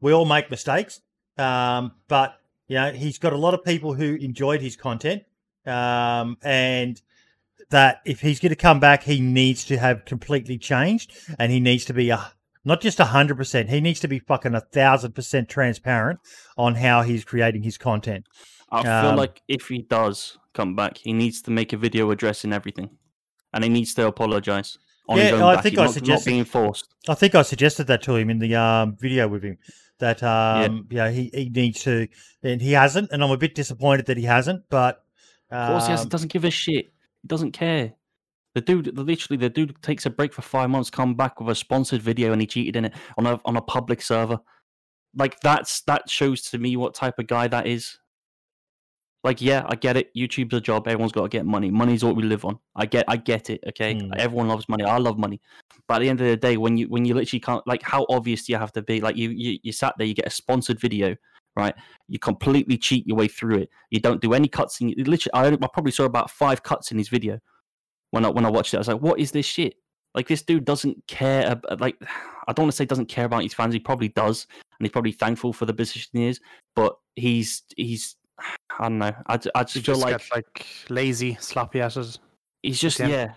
we 0.00 0.12
all 0.12 0.26
make 0.26 0.50
mistakes. 0.50 1.00
Um, 1.36 1.92
but 2.08 2.40
you 2.68 2.76
know, 2.76 2.92
he's 2.92 3.18
got 3.18 3.32
a 3.32 3.38
lot 3.38 3.54
of 3.54 3.64
people 3.64 3.94
who 3.94 4.14
enjoyed 4.16 4.60
his 4.60 4.76
content, 4.76 5.22
um, 5.66 6.36
and 6.42 7.00
that 7.70 8.00
if 8.04 8.20
he's 8.20 8.40
going 8.40 8.50
to 8.50 8.56
come 8.56 8.80
back, 8.80 9.02
he 9.02 9.20
needs 9.20 9.64
to 9.64 9.76
have 9.78 10.04
completely 10.04 10.58
changed, 10.58 11.12
and 11.38 11.52
he 11.52 11.60
needs 11.60 11.84
to 11.86 11.94
be 11.94 12.10
a 12.10 12.32
not 12.64 12.80
just 12.80 13.00
a 13.00 13.06
hundred 13.06 13.36
percent. 13.36 13.70
He 13.70 13.80
needs 13.80 14.00
to 14.00 14.08
be 14.08 14.18
fucking 14.18 14.54
a 14.54 14.60
thousand 14.60 15.12
percent 15.14 15.48
transparent 15.48 16.20
on 16.56 16.74
how 16.74 17.02
he's 17.02 17.24
creating 17.24 17.62
his 17.62 17.78
content. 17.78 18.26
I 18.70 18.82
feel 18.82 18.92
um, 19.10 19.16
like 19.16 19.42
if 19.48 19.68
he 19.68 19.82
does 19.82 20.38
come 20.52 20.76
back, 20.76 20.98
he 20.98 21.12
needs 21.12 21.40
to 21.42 21.50
make 21.50 21.72
a 21.72 21.76
video 21.76 22.10
addressing 22.10 22.52
everything, 22.52 22.90
and 23.52 23.64
he 23.64 23.70
needs 23.70 23.94
to 23.94 24.06
apologize. 24.06 24.78
On 25.08 25.16
Yeah, 25.16 25.42
I 25.42 25.54
back. 25.54 25.62
think 25.62 25.72
He's 25.72 25.78
I 25.78 25.82
not, 25.82 25.86
not 25.88 25.94
suggested- 25.94 26.30
being 26.30 26.44
forced. 26.44 26.94
I 27.08 27.14
think 27.14 27.34
I 27.34 27.42
suggested 27.42 27.86
that 27.86 28.02
to 28.02 28.16
him 28.16 28.28
in 28.28 28.38
the 28.40 28.54
um, 28.56 28.96
video 29.00 29.26
with 29.26 29.42
him 29.42 29.56
that 30.00 30.22
um, 30.22 30.86
yeah. 30.90 31.10
he, 31.10 31.30
he 31.32 31.48
needs 31.48 31.82
to, 31.84 32.08
and 32.42 32.60
he 32.60 32.72
hasn't, 32.72 33.10
and 33.10 33.24
I'm 33.24 33.30
a 33.30 33.38
bit 33.38 33.54
disappointed 33.54 34.06
that 34.06 34.16
he 34.18 34.24
hasn't. 34.24 34.64
But 34.68 35.02
Of 35.50 35.68
course, 35.70 35.86
he 35.86 35.92
has, 35.92 36.02
um, 36.02 36.08
doesn't 36.08 36.30
give 36.30 36.44
a 36.44 36.50
shit. 36.50 36.92
Doesn't 37.28 37.52
care. 37.52 37.94
The 38.54 38.60
dude, 38.62 38.96
literally, 38.98 39.36
the 39.36 39.50
dude 39.50 39.80
takes 39.82 40.06
a 40.06 40.10
break 40.10 40.32
for 40.32 40.42
five 40.42 40.70
months, 40.70 40.90
come 40.90 41.14
back 41.14 41.38
with 41.40 41.50
a 41.50 41.54
sponsored 41.54 42.02
video, 42.02 42.32
and 42.32 42.40
he 42.40 42.46
cheated 42.46 42.76
in 42.76 42.86
it 42.86 42.94
on 43.16 43.26
a 43.26 43.40
on 43.44 43.56
a 43.56 43.62
public 43.62 44.02
server. 44.02 44.40
Like 45.14 45.38
that's 45.40 45.82
that 45.82 46.08
shows 46.10 46.42
to 46.50 46.58
me 46.58 46.76
what 46.76 46.94
type 46.94 47.18
of 47.18 47.26
guy 47.26 47.46
that 47.48 47.66
is. 47.66 47.98
Like, 49.24 49.42
yeah, 49.42 49.64
I 49.68 49.74
get 49.74 49.96
it. 49.96 50.14
YouTube's 50.14 50.54
a 50.54 50.60
job. 50.60 50.86
Everyone's 50.86 51.10
got 51.12 51.22
to 51.22 51.28
get 51.28 51.44
money. 51.44 51.70
Money's 51.72 52.04
what 52.04 52.14
we 52.14 52.22
live 52.22 52.44
on. 52.44 52.56
I 52.76 52.86
get, 52.86 53.04
I 53.08 53.16
get 53.16 53.50
it. 53.50 53.60
Okay, 53.66 53.94
Mm. 53.96 54.16
everyone 54.16 54.46
loves 54.46 54.68
money. 54.68 54.84
I 54.84 54.96
love 54.98 55.18
money. 55.18 55.40
But 55.88 55.94
at 55.96 55.98
the 56.00 56.08
end 56.08 56.20
of 56.20 56.28
the 56.28 56.36
day, 56.36 56.56
when 56.56 56.76
you 56.78 56.88
when 56.88 57.04
you 57.04 57.14
literally 57.14 57.40
can't, 57.40 57.66
like, 57.66 57.82
how 57.82 58.06
obvious 58.08 58.44
do 58.46 58.52
you 58.52 58.58
have 58.58 58.72
to 58.72 58.82
be? 58.82 59.00
Like, 59.00 59.16
you 59.16 59.30
you 59.30 59.58
you 59.62 59.72
sat 59.72 59.94
there, 59.98 60.06
you 60.06 60.14
get 60.14 60.26
a 60.26 60.30
sponsored 60.30 60.80
video, 60.80 61.16
right? 61.58 61.74
You 62.08 62.18
completely 62.18 62.78
cheat 62.78 63.06
your 63.06 63.16
way 63.16 63.28
through 63.28 63.58
it. 63.58 63.70
You 63.90 64.00
don't 64.00 64.22
do 64.22 64.32
any 64.32 64.48
cuts. 64.48 64.80
In, 64.80 64.94
literally, 64.96 65.34
I, 65.34 65.48
I 65.48 65.68
probably 65.72 65.92
saw 65.92 66.04
about 66.04 66.30
five 66.30 66.62
cuts 66.62 66.92
in 66.92 66.98
his 66.98 67.08
video 67.08 67.38
when 68.12 68.24
I 68.24 68.28
when 68.30 68.46
I 68.46 68.50
watched 68.50 68.72
it. 68.72 68.78
I 68.78 68.80
was 68.80 68.88
like, 68.88 69.02
what 69.02 69.18
is 69.18 69.32
this 69.32 69.44
shit? 69.44 69.74
Like, 70.14 70.26
this 70.28 70.42
dude 70.42 70.64
doesn't 70.64 71.06
care. 71.06 71.46
ab- 71.46 71.66
uh, 71.68 71.76
Like, 71.78 71.96
I 72.48 72.52
don't 72.52 72.64
want 72.64 72.72
to 72.72 72.76
say 72.76 72.86
doesn't 72.86 73.06
care 73.10 73.26
about 73.26 73.42
his 73.42 73.52
fans. 73.52 73.74
He 73.74 73.80
probably 73.80 74.08
does, 74.08 74.46
and 74.78 74.86
he's 74.86 74.92
probably 74.92 75.12
thankful 75.12 75.52
for 75.52 75.66
the 75.66 75.74
position 75.74 76.10
he 76.14 76.28
is. 76.28 76.40
But 76.74 76.96
he's 77.16 77.62
he's 77.76 78.16
I 78.78 78.84
don't 78.84 78.98
know. 78.98 79.12
I, 79.26 79.38
I 79.54 79.64
just 79.64 79.84
feel 79.84 79.96
just 79.96 80.00
like 80.00 80.22
like 80.34 80.66
lazy, 80.88 81.36
sloppy 81.40 81.80
asses. 81.80 82.20
He's 82.62 82.80
just 82.80 82.98
Yeah. 82.98 83.08
yeah. 83.08 83.32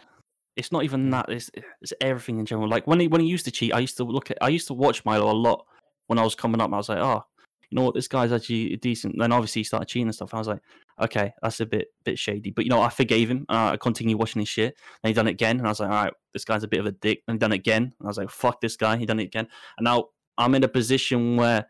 It's 0.57 0.71
not 0.71 0.83
even 0.83 1.09
that. 1.11 1.29
It's, 1.29 1.49
it's 1.81 1.93
everything 2.01 2.37
in 2.39 2.45
general. 2.45 2.69
Like 2.69 2.85
when 2.85 2.99
he 2.99 3.07
when 3.07 3.21
he 3.21 3.27
used 3.27 3.45
to 3.45 3.51
cheat, 3.51 3.73
I 3.73 3.79
used 3.79 3.97
to 3.97 4.03
look 4.03 4.31
at. 4.31 4.37
I 4.41 4.49
used 4.49 4.67
to 4.67 4.73
watch 4.73 5.03
Milo 5.05 5.31
a 5.31 5.33
lot 5.33 5.65
when 6.07 6.19
I 6.19 6.23
was 6.23 6.35
coming 6.35 6.59
up. 6.59 6.71
I 6.73 6.77
was 6.77 6.89
like, 6.89 6.97
oh, 6.99 7.23
you 7.71 7.77
know 7.77 7.83
what, 7.83 7.95
this 7.95 8.09
guy's 8.09 8.33
actually 8.33 8.75
decent. 8.77 9.15
Then 9.17 9.31
obviously 9.31 9.61
he 9.61 9.63
started 9.63 9.87
cheating 9.87 10.07
and 10.07 10.15
stuff. 10.15 10.33
I 10.33 10.37
was 10.37 10.47
like, 10.47 10.61
okay, 11.01 11.33
that's 11.41 11.61
a 11.61 11.65
bit 11.65 11.87
bit 12.03 12.19
shady. 12.19 12.51
But 12.51 12.65
you 12.65 12.69
know, 12.69 12.81
I 12.81 12.89
forgave 12.89 13.31
him. 13.31 13.45
Uh, 13.47 13.71
I 13.73 13.77
continued 13.77 14.19
watching 14.19 14.41
his 14.41 14.49
shit. 14.49 14.75
And 15.03 15.09
he 15.09 15.13
done 15.13 15.27
it 15.27 15.31
again, 15.31 15.57
and 15.57 15.65
I 15.65 15.71
was 15.71 15.79
like, 15.79 15.89
all 15.89 16.03
right, 16.03 16.13
this 16.33 16.43
guy's 16.43 16.63
a 16.63 16.67
bit 16.67 16.81
of 16.81 16.85
a 16.85 16.91
dick. 16.91 17.21
And 17.27 17.35
he 17.35 17.39
done 17.39 17.53
it 17.53 17.59
again, 17.59 17.83
and 17.83 18.05
I 18.05 18.07
was 18.07 18.17
like, 18.17 18.29
fuck 18.29 18.59
this 18.59 18.75
guy. 18.75 18.97
He 18.97 19.05
done 19.05 19.19
it 19.19 19.25
again, 19.25 19.47
and 19.77 19.85
now 19.85 20.09
I'm 20.37 20.53
in 20.53 20.63
a 20.63 20.69
position 20.69 21.37
where 21.37 21.65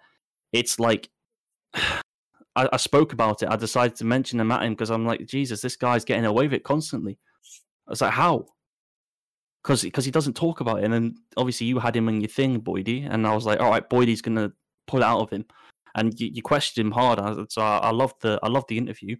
it's 0.52 0.80
like. 0.80 1.10
I, 2.54 2.68
I 2.74 2.76
spoke 2.76 3.14
about 3.14 3.44
it. 3.44 3.50
I 3.50 3.56
decided 3.56 3.96
to 3.96 4.04
mention 4.04 4.38
him 4.38 4.52
at 4.52 4.64
him 4.64 4.74
because 4.74 4.92
I'm 4.92 5.06
like, 5.06 5.26
Jesus, 5.26 5.62
this 5.62 5.78
guy's 5.78 6.04
getting 6.04 6.26
away 6.26 6.48
with 6.48 6.54
it 6.54 6.66
constantly. 6.66 7.18
I 7.88 7.92
was 7.92 8.02
like, 8.02 8.12
how? 8.12 8.46
Because 9.64 9.84
because 9.84 10.04
he 10.04 10.12
doesn't 10.12 10.34
talk 10.34 10.60
about 10.60 10.80
it. 10.80 10.84
And 10.84 10.94
then 10.94 11.16
obviously 11.38 11.68
you 11.68 11.80
had 11.80 11.96
him 11.96 12.10
in 12.10 12.20
your 12.20 12.28
thing, 12.28 12.60
Boydie, 12.60 13.08
and 13.10 13.26
I 13.26 13.34
was 13.34 13.46
like, 13.46 13.62
all 13.62 13.70
right, 13.70 13.90
Boydie's 13.90 14.22
gonna 14.22 14.52
pull 14.86 15.02
out 15.02 15.22
of 15.22 15.30
him. 15.30 15.46
And 15.96 16.20
you, 16.20 16.30
you 16.34 16.42
questioned 16.42 16.86
him 16.86 16.92
hard. 16.92 17.20
So 17.52 17.62
I, 17.62 17.78
I 17.78 17.92
loved 17.92 18.22
the 18.22 18.40
I 18.44 18.48
loved 18.48 18.70
the 18.70 18.78
interview. 18.78 19.16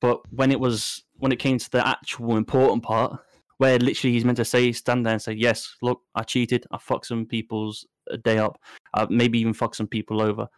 But 0.00 0.20
when 0.32 0.50
it 0.50 0.60
was 0.60 1.04
when 1.18 1.32
it 1.32 1.38
came 1.38 1.58
to 1.58 1.70
the 1.70 1.86
actual 1.86 2.36
important 2.36 2.82
part, 2.82 3.20
where 3.58 3.78
literally 3.78 4.14
he's 4.14 4.24
meant 4.24 4.38
to 4.38 4.44
say 4.44 4.72
stand 4.72 5.04
there 5.04 5.12
and 5.12 5.22
say, 5.22 5.32
yes, 5.32 5.76
look, 5.82 6.00
I 6.14 6.22
cheated, 6.22 6.64
I 6.70 6.78
fucked 6.78 7.06
some 7.06 7.26
people's 7.26 7.86
uh, 8.10 8.16
day 8.24 8.38
up, 8.38 8.58
uh, 8.94 9.06
maybe 9.10 9.38
even 9.38 9.52
fucked 9.52 9.76
some 9.76 9.86
people 9.86 10.22
over. 10.22 10.48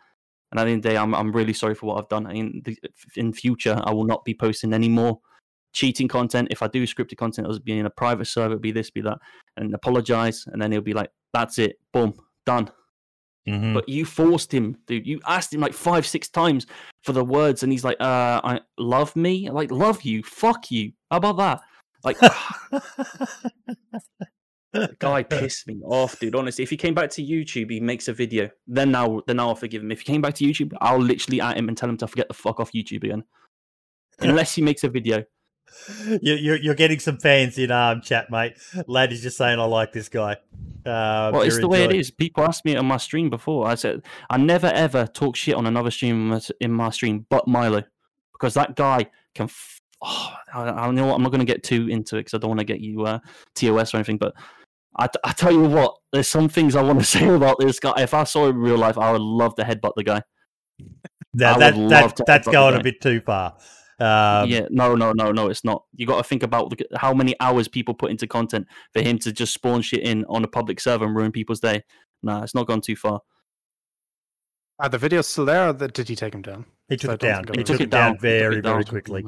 And 0.53 0.61
at 0.61 0.65
the 0.65 0.71
end 0.71 0.79
of 0.79 0.83
the 0.83 0.89
day, 0.91 0.97
I'm 0.97 1.15
I'm 1.15 1.33
really 1.33 1.53
sorry 1.53 1.75
for 1.75 1.87
what 1.87 1.99
I've 1.99 2.09
done. 2.09 2.31
In 2.31 2.63
the, 2.65 2.79
in 3.17 3.33
future, 3.33 3.81
I 3.83 3.93
will 3.93 4.05
not 4.05 4.25
be 4.25 4.35
posting 4.35 4.73
any 4.73 4.89
more 4.89 5.19
cheating 5.73 6.07
content. 6.07 6.49
If 6.51 6.63
I 6.63 6.69
do 6.69 6.87
scripted 6.87 7.17
content, 7.17 7.49
it'll 7.49 7.59
be 7.61 7.79
in 7.79 7.87
a 7.87 7.91
private 7.91 8.27
server, 8.27 8.53
it'll 8.53 8.61
be 8.61 8.71
this, 8.71 8.91
be 8.91 9.01
that, 9.01 9.19
and 9.57 9.75
apologize. 9.75 10.45
And 10.47 10.61
then 10.63 10.71
he'll 10.71 10.83
be 10.83 10.93
like, 10.93 11.11
"That's 11.33 11.59
it, 11.59 11.81
boom, 11.93 12.15
done." 12.47 12.71
Mhm. 13.49 13.75
But 13.75 13.89
you 13.89 14.05
forced 14.05 14.53
him, 14.53 14.77
dude. 14.87 15.07
You 15.07 15.21
asked 15.27 15.53
him 15.53 15.61
like 15.61 15.75
five, 15.75 16.07
six 16.07 16.29
times 16.29 16.67
for 17.03 17.13
the 17.13 17.25
words, 17.25 17.63
and 17.63 17.73
he's 17.73 17.85
like, 17.85 17.97
"Uh, 18.01 18.41
I 18.45 18.61
love 18.79 19.15
me, 19.17 19.51
like 19.51 19.71
love 19.71 20.03
you, 20.03 20.23
fuck 20.23 20.71
you." 20.71 20.93
How 21.11 21.19
about 21.19 21.37
that? 21.39 21.61
Like, 22.05 22.19
the 24.73 24.97
guy 24.99 25.23
pissed 25.23 25.69
me 25.69 25.81
off, 25.85 26.19
dude. 26.19 26.35
Honestly, 26.35 26.65
if 26.65 26.71
he 26.71 26.77
came 26.77 26.95
back 26.95 27.11
to 27.11 27.23
YouTube, 27.23 27.71
he 27.71 27.81
makes 27.81 28.09
a 28.09 28.13
video. 28.13 28.51
Then 28.67 28.91
now, 28.91 29.23
then 29.27 29.39
I'll 29.39 29.55
forgive 29.55 29.83
him. 29.83 29.93
If 29.93 30.01
he 30.01 30.05
came 30.07 30.21
back 30.21 30.35
to 30.35 30.45
YouTube, 30.45 30.73
I'll 30.81 30.99
literally 30.99 31.41
at 31.41 31.57
him 31.57 31.69
and 31.69 31.77
tell 31.77 31.89
him 31.89 31.97
to 31.99 32.09
forget 32.09 32.29
the 32.29 32.35
fuck 32.35 32.59
off 32.61 32.73
YouTube 32.73 33.05
again. 33.05 33.25
Unless 34.21 34.55
he 34.55 34.63
makes 34.63 34.85
a 34.85 34.89
video. 34.89 35.25
you, 36.23 36.35
you're 36.35 36.57
you're 36.57 36.75
getting 36.75 36.99
some 36.99 37.19
fans 37.19 37.59
in 37.59 37.71
um 37.71 38.01
chat, 38.01 38.31
mate. 38.31 38.55
Lad 38.87 39.13
is 39.13 39.23
just 39.23 39.37
saying 39.37 39.59
I 39.59 39.65
like 39.65 39.93
this 39.93 40.09
guy. 40.09 40.37
Uh, 40.85 41.31
Well, 41.33 41.43
it's 41.43 41.59
the 41.59 41.69
way 41.69 41.85
it 41.85 41.93
is. 41.93 42.11
People 42.11 42.45
asked 42.45 42.65
me 42.65 42.77
on 42.77 42.87
my 42.87 42.97
stream 42.97 43.31
before. 43.31 43.67
I 43.69 43.75
said 43.75 44.03
I 44.31 44.37
never 44.37 44.67
ever 44.69 45.07
talk 45.07 45.37
shit 45.37 45.55
on 45.55 45.67
another 45.67 45.91
stream 45.91 46.39
in 46.61 46.73
my- 46.73 46.91
stream, 46.91 47.27
but 47.31 47.47
Milo, 47.47 47.83
because 48.33 48.55
that 48.55 48.77
guy 48.77 49.07
can. 49.35 49.45
F- 49.45 49.81
oh, 50.03 50.33
I, 50.53 50.63
I 50.63 50.91
know 50.91 51.07
what 51.07 51.15
I'm 51.15 51.23
not 51.23 51.31
going 51.31 51.47
to 51.47 51.53
get 51.53 51.63
too 51.63 51.89
into 51.89 52.17
it 52.17 52.21
because 52.21 52.35
I 52.35 52.39
don't 52.39 52.51
want 52.51 52.61
to 52.61 52.65
get 52.67 52.81
you 52.81 53.05
uh, 53.07 53.19
TOS 53.55 53.95
or 53.95 53.99
anything. 53.99 54.19
But 54.19 54.35
I, 54.97 55.07
t- 55.07 55.21
I 55.25 55.33
tell 55.33 55.53
you 55.53 55.63
what, 55.63 55.95
there's 56.13 56.29
some 56.29 56.49
things 56.49 56.77
I 56.77 56.83
want 56.83 56.99
to 56.99 57.05
say 57.17 57.27
about 57.29 57.57
this 57.59 57.79
guy. 57.81 57.95
If 57.99 58.13
I 58.15 58.25
saw 58.25 58.47
him 58.47 58.57
in 58.57 58.63
real 58.63 58.79
life, 58.79 58.99
I 58.99 59.13
would 59.13 59.21
love 59.23 59.55
to 59.57 59.63
headbutt 59.63 59.93
the 59.97 60.05
guy. 60.05 60.23
Now 61.35 61.57
that, 61.57 61.75
that 61.89 62.21
that's 62.27 62.47
going 62.49 62.79
a 62.79 62.83
bit 62.83 63.01
too 63.01 63.21
far. 63.21 63.57
Um, 64.03 64.49
yeah, 64.49 64.67
no, 64.71 64.95
no, 64.95 65.13
no, 65.13 65.31
no, 65.33 65.49
it's 65.49 65.65
not. 65.65 65.85
You 65.95 66.07
got 66.07 66.17
to 66.17 66.25
think 66.25 66.43
about 66.43 66.71
the- 66.71 66.87
how 66.97 67.13
many 67.15 67.35
hours 67.41 67.69
people 67.69 67.95
put 67.95 68.11
into 68.11 68.27
content 68.27 68.67
for 68.93 69.01
him 69.03 69.19
to 69.21 69.33
just 69.33 69.53
spawn 69.55 69.83
shit 69.83 70.01
in 70.01 70.25
on 70.27 70.43
a 70.45 70.49
public 70.49 70.81
server 70.81 71.05
and 71.05 71.15
ruin 71.15 71.31
people's 71.31 71.61
day. 71.61 71.83
Nah, 72.23 72.43
it's 72.43 72.55
not 72.55 72.67
gone 72.67 72.81
too 72.81 72.97
far. 72.97 73.21
Are 74.79 74.89
the 74.89 74.99
videos 74.99 75.25
still 75.25 75.45
there, 75.45 75.69
or 75.69 75.73
did 75.73 76.09
he 76.09 76.17
take 76.17 76.33
them 76.33 76.43
down? 76.43 76.65
He 76.89 76.97
'Cause 76.97 77.03
took 77.03 77.11
I 77.11 77.15
it 77.15 77.19
down. 77.21 77.45
He 77.57 77.63
took 77.65 77.81
it 77.81 77.91
down 77.91 78.13
He 78.13 78.17
took 78.17 78.19
it 78.19 78.21
very, 78.41 78.55
down. 78.61 78.73
very 78.73 78.85
quickly. 78.85 79.25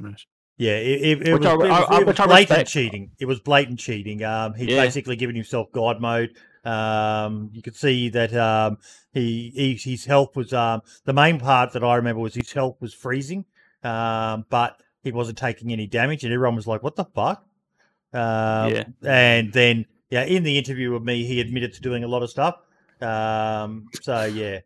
Right. 0.00 0.20
Yeah, 0.56 0.76
it, 0.76 1.02
it, 1.22 1.28
it 1.28 1.32
was, 1.38 1.46
I- 1.46 1.52
it 1.52 1.58
was, 1.58 1.70
I- 1.90 2.00
it 2.00 2.06
was 2.06 2.16
blatant 2.16 2.38
respect. 2.40 2.70
cheating. 2.70 3.10
It 3.18 3.26
was 3.26 3.40
blatant 3.40 3.78
cheating. 3.80 4.22
Um, 4.24 4.54
he'd 4.54 4.70
Yeah. 4.70 4.82
basically 4.82 5.16
given 5.16 5.34
himself 5.34 5.70
God 5.72 6.00
mode. 6.00 6.36
Um, 6.64 7.50
you 7.52 7.60
could 7.60 7.76
see 7.76 8.08
that 8.10 8.32
um, 8.34 8.78
he, 9.12 9.50
he 9.54 9.74
his 9.90 10.04
health 10.06 10.34
was 10.36 10.52
um, 10.54 10.80
the 11.04 11.12
main 11.12 11.38
part 11.38 11.72
that 11.72 11.84
I 11.84 11.96
remember 11.96 12.20
was 12.22 12.34
his 12.34 12.52
health 12.52 12.76
was 12.80 12.94
freezing, 12.94 13.44
um, 13.84 14.46
but 14.48 14.80
he 15.02 15.12
wasn't 15.12 15.38
taking 15.38 15.72
any 15.72 15.86
damage, 15.86 16.24
and 16.24 16.32
everyone 16.32 16.56
was 16.56 16.66
like, 16.66 16.82
"What 16.82 16.96
the 16.96 17.04
fuck?" 17.04 17.46
Um, 18.12 18.72
Yeah. 18.72 18.84
And 19.04 19.52
then, 19.52 19.86
yeah, 20.10 20.24
in 20.24 20.42
the 20.42 20.56
interview 20.56 20.92
with 20.92 21.02
me, 21.02 21.24
he 21.24 21.40
admitted 21.40 21.72
to 21.74 21.80
doing 21.80 22.04
a 22.04 22.08
lot 22.08 22.22
of 22.22 22.30
stuff. 22.30 22.56
Um, 23.00 23.86
so 24.00 24.24
yeah, 24.24 24.60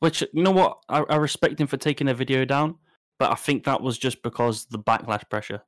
Which 0.00 0.22
you 0.32 0.42
know 0.42 0.50
what, 0.50 0.78
I, 0.88 1.00
I 1.02 1.16
respect 1.16 1.60
him 1.60 1.68
for 1.68 1.76
taking 1.76 2.08
a 2.08 2.14
video 2.14 2.44
down, 2.44 2.76
but 3.18 3.30
I 3.30 3.36
think 3.36 3.64
that 3.64 3.80
was 3.80 3.96
just 3.96 4.22
because 4.22 4.66
the 4.66 4.78
backlash 4.78 5.28
pressure. 5.30 5.62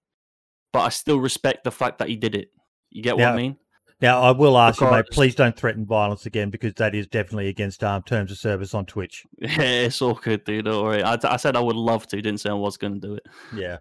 But 0.72 0.80
I 0.80 0.88
still 0.88 1.20
respect 1.20 1.62
the 1.62 1.70
fact 1.70 1.98
that 1.98 2.08
he 2.08 2.16
did 2.16 2.34
it. 2.34 2.50
You 2.90 3.02
get 3.02 3.14
what 3.16 3.22
Yeah. 3.22 3.32
I 3.32 3.36
mean? 3.36 3.56
Now, 4.00 4.20
I 4.20 4.32
will 4.32 4.58
ask 4.58 4.80
you, 4.80 4.90
mate, 4.90 5.06
please 5.10 5.34
don't 5.34 5.56
threaten 5.56 5.86
violence 5.86 6.26
again 6.26 6.50
because 6.50 6.74
that 6.74 6.94
is 6.94 7.06
definitely 7.06 7.48
against 7.48 7.82
um, 7.82 8.02
terms 8.02 8.30
of 8.30 8.38
service 8.38 8.74
on 8.74 8.86
Twitch. 8.86 9.24
Yeah, 9.38 9.48
it's 9.60 10.02
all 10.02 10.14
good, 10.14 10.44
dude. 10.44 10.66
Don't 10.66 10.84
worry. 10.84 11.02
I, 11.02 11.16
I 11.24 11.36
said 11.36 11.56
I 11.56 11.60
would 11.60 11.76
love 11.76 12.06
to. 12.08 12.16
Didn't 12.16 12.40
say 12.40 12.50
I 12.50 12.54
was 12.54 12.76
going 12.76 13.00
to 13.00 13.00
do 13.00 13.14
it. 13.14 13.26
Yeah. 13.54 13.78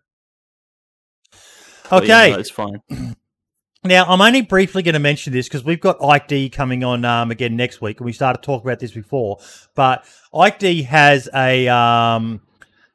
But 1.90 2.08
yeah, 2.08 2.24
Okay. 2.24 2.32
no, 2.32 2.40
it's 2.40 2.50
fine. 2.50 2.82
Now, 3.86 4.06
I'm 4.06 4.22
only 4.22 4.40
briefly 4.40 4.82
going 4.82 4.94
to 4.94 5.00
mention 5.00 5.34
this 5.34 5.50
because 5.50 5.66
we've 5.66 5.82
got 5.82 6.02
Ike 6.02 6.30
D 6.30 6.50
coming 6.50 6.86
on 6.86 7.04
um, 7.04 7.32
again 7.32 7.58
next 7.58 7.82
week, 7.82 8.00
and 8.00 8.06
we 8.06 8.14
started 8.14 8.42
talking 8.42 8.66
about 8.66 8.80
this 8.80 8.92
before. 8.92 9.40
But 9.76 10.06
Ike 10.34 10.58
D 10.58 10.84
has 10.84 11.28
a 11.36 11.68
um, 11.68 12.40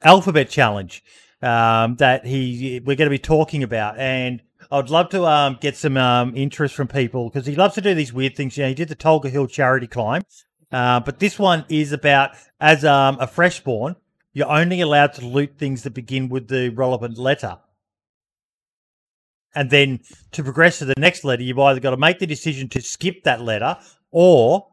alphabet 0.03 0.49
challenge 0.49 1.05
um, 1.43 1.97
that 1.97 2.25
he 2.25 2.81
we're 2.81 2.97
going 2.97 3.05
to 3.05 3.11
be 3.11 3.19
talking 3.19 3.63
about, 3.63 3.99
and 3.99 4.41
I'd 4.71 4.91
love 4.91 5.09
to 5.11 5.25
um, 5.25 5.59
get 5.61 5.77
some 5.77 5.97
um, 5.97 6.37
interest 6.37 6.75
from 6.75 6.89
people 6.89 7.31
because 7.31 7.47
he 7.47 7.57
loves 7.57 7.75
to 7.77 7.81
do 7.81 7.95
these 7.95 8.13
weird 8.13 8.37
things. 8.37 8.57
You 8.57 8.65
know, 8.65 8.69
he 8.69 8.75
did 8.75 8.89
the 8.89 8.95
Tolga 8.95 9.31
Hill 9.31 9.47
charity 9.47 9.87
climb, 9.87 10.23
uh, 10.71 11.01
but 11.01 11.19
this 11.19 11.39
one 11.39 11.65
is 11.71 11.93
about 11.93 12.33
as 12.61 12.85
um, 12.85 13.17
a 13.19 13.27
freshborn, 13.27 13.97
you're 14.35 14.51
only 14.51 14.81
allowed 14.81 15.15
to 15.15 15.27
loot 15.27 15.57
things 15.57 15.83
that 15.85 15.95
begin 15.95 16.29
with 16.29 16.49
the 16.49 16.69
relevant 16.69 17.17
letter. 17.17 17.59
And 19.55 19.71
then 19.71 20.01
to 20.33 20.45
progress 20.45 20.79
to 20.81 20.85
the 20.85 20.95
next 20.99 21.25
letter, 21.25 21.43
you've 21.43 21.59
either 21.59 21.81
got 21.81 21.91
to 21.91 21.97
make 21.97 22.19
the 22.19 22.27
decision 22.27 22.69
to 22.71 22.83
skip 22.83 23.25
that 23.25 23.41
letter 23.41 23.79
or 24.11 24.69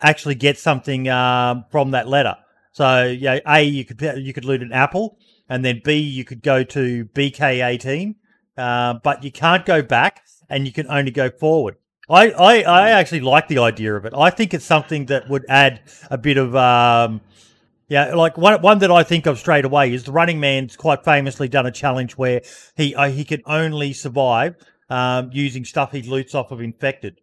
actually 0.00 0.34
get 0.34 0.58
something 0.58 1.08
um, 1.08 1.66
from 1.70 1.90
that 1.90 2.08
letter. 2.08 2.36
So, 2.72 3.04
yeah, 3.04 3.40
A, 3.46 3.62
you 3.62 3.84
could 3.84 4.00
you 4.16 4.32
could 4.32 4.44
loot 4.44 4.62
an 4.62 4.72
apple, 4.72 5.18
and 5.48 5.64
then 5.64 5.82
B, 5.84 5.98
you 5.98 6.24
could 6.24 6.42
go 6.42 6.64
to 6.64 7.04
BK18, 7.06 8.14
uh, 8.56 8.94
but 9.02 9.24
you 9.24 9.32
can't 9.32 9.64
go 9.64 9.82
back, 9.82 10.22
and 10.48 10.66
you 10.66 10.72
can 10.72 10.86
only 10.88 11.10
go 11.10 11.30
forward. 11.30 11.76
I, 12.08 12.30
I, 12.30 12.62
I 12.62 12.90
actually 12.90 13.20
like 13.20 13.46
the 13.46 13.58
idea 13.58 13.94
of 13.94 14.04
it. 14.04 14.12
I 14.16 14.30
think 14.30 14.52
it's 14.52 14.64
something 14.64 15.06
that 15.06 15.28
would 15.28 15.46
add 15.48 15.80
a 16.10 16.18
bit 16.18 16.38
of 16.38 16.56
um, 16.56 17.20
yeah, 17.90 18.14
like 18.14 18.38
one 18.38 18.62
one 18.62 18.78
that 18.78 18.90
I 18.90 19.02
think 19.02 19.26
of 19.26 19.38
straight 19.38 19.64
away 19.64 19.92
is 19.92 20.04
the 20.04 20.12
Running 20.12 20.38
Man's 20.38 20.76
quite 20.76 21.04
famously 21.04 21.48
done 21.48 21.66
a 21.66 21.72
challenge 21.72 22.16
where 22.16 22.40
he 22.76 22.94
uh, 22.94 23.10
he 23.10 23.24
can 23.24 23.42
only 23.46 23.92
survive 23.92 24.54
um, 24.88 25.30
using 25.32 25.64
stuff 25.64 25.90
he 25.90 26.02
loots 26.02 26.34
off 26.34 26.52
of 26.52 26.60
infected. 26.60 27.20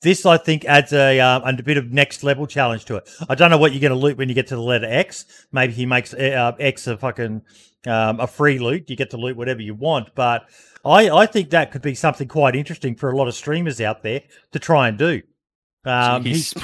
This, 0.00 0.26
I 0.26 0.36
think, 0.36 0.64
adds 0.64 0.92
a, 0.92 1.20
um, 1.20 1.42
a 1.44 1.62
bit 1.62 1.76
of 1.76 1.92
next 1.92 2.24
level 2.24 2.46
challenge 2.46 2.86
to 2.86 2.96
it. 2.96 3.08
I 3.28 3.36
don't 3.36 3.50
know 3.50 3.58
what 3.58 3.72
you're 3.72 3.80
going 3.80 3.92
to 3.92 3.98
loot 3.98 4.16
when 4.16 4.28
you 4.28 4.34
get 4.34 4.48
to 4.48 4.56
the 4.56 4.62
letter 4.62 4.86
X. 4.88 5.46
Maybe 5.52 5.74
he 5.74 5.86
makes 5.86 6.12
uh, 6.12 6.52
X 6.58 6.88
a 6.88 6.96
fucking 6.96 7.42
um, 7.86 8.20
a 8.20 8.26
free 8.26 8.58
loot. 8.58 8.88
You 8.90 8.96
get 8.96 9.10
to 9.10 9.16
loot 9.16 9.36
whatever 9.36 9.62
you 9.62 9.74
want. 9.74 10.14
But 10.14 10.48
I, 10.84 11.10
I 11.10 11.26
think 11.26 11.50
that 11.50 11.72
could 11.72 11.82
be 11.82 11.94
something 11.94 12.28
quite 12.28 12.56
interesting 12.56 12.94
for 12.94 13.10
a 13.10 13.16
lot 13.16 13.28
of 13.28 13.34
streamers 13.34 13.80
out 13.80 14.02
there 14.02 14.22
to 14.52 14.58
try 14.58 14.88
and 14.88 14.98
do. 14.98 15.22
Um, 15.84 16.22
Jeez, 16.22 16.54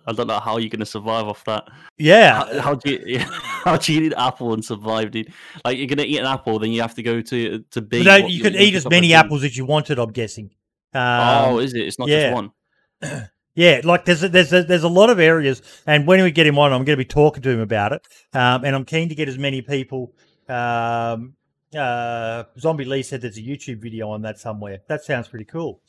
I 0.06 0.12
don't 0.12 0.26
know 0.26 0.38
how 0.38 0.58
you're 0.58 0.68
going 0.68 0.80
to 0.80 0.86
survive 0.86 1.24
off 1.24 1.42
that. 1.44 1.64
yeah, 1.96 2.44
How, 2.44 2.60
how 2.60 2.74
do 2.74 2.90
you 2.90 3.18
how 3.64 3.78
do 3.78 3.94
you 3.94 4.02
eat 4.02 4.12
an 4.12 4.18
apple 4.18 4.52
and 4.52 4.62
survive, 4.62 5.10
dude? 5.10 5.32
Like 5.64 5.78
you're 5.78 5.86
going 5.86 5.98
to 5.98 6.06
eat 6.06 6.18
an 6.18 6.26
apple, 6.26 6.58
then 6.58 6.70
you 6.70 6.82
have 6.82 6.94
to 6.96 7.02
go 7.02 7.22
to 7.22 7.64
to 7.70 7.80
B. 7.80 8.04
No, 8.04 8.16
you 8.16 8.42
could 8.42 8.54
eat 8.54 8.74
as 8.74 8.86
many 8.86 9.14
apples 9.14 9.42
as 9.42 9.56
you 9.56 9.64
wanted. 9.64 9.98
I'm 9.98 10.12
guessing. 10.12 10.50
Um, 10.92 11.54
oh, 11.54 11.58
is 11.60 11.72
it? 11.72 11.80
It's 11.80 11.98
not 11.98 12.08
yeah. 12.08 12.30
just 12.30 12.34
one. 12.34 13.28
Yeah, 13.54 13.82
like 13.84 14.06
there's 14.06 14.22
a, 14.22 14.30
there's 14.30 14.50
a, 14.50 14.62
there's 14.62 14.82
a 14.82 14.88
lot 14.88 15.10
of 15.10 15.18
areas, 15.20 15.60
and 15.86 16.06
when 16.06 16.22
we 16.22 16.30
get 16.30 16.46
him 16.46 16.58
on, 16.58 16.72
I'm 16.72 16.84
going 16.84 16.96
to 16.96 17.04
be 17.04 17.04
talking 17.04 17.42
to 17.42 17.50
him 17.50 17.60
about 17.60 17.92
it, 17.92 18.00
um, 18.32 18.64
and 18.64 18.74
I'm 18.74 18.86
keen 18.86 19.10
to 19.10 19.14
get 19.14 19.28
as 19.28 19.36
many 19.36 19.60
people. 19.60 20.14
Um, 20.52 21.34
uh, 21.76 22.44
Zombie 22.58 22.84
Lee 22.84 23.02
said 23.02 23.22
there's 23.22 23.38
a 23.38 23.42
YouTube 23.42 23.80
video 23.80 24.10
on 24.10 24.22
that 24.22 24.38
somewhere. 24.38 24.80
That 24.88 25.02
sounds 25.04 25.28
pretty 25.28 25.46
cool. 25.46 25.80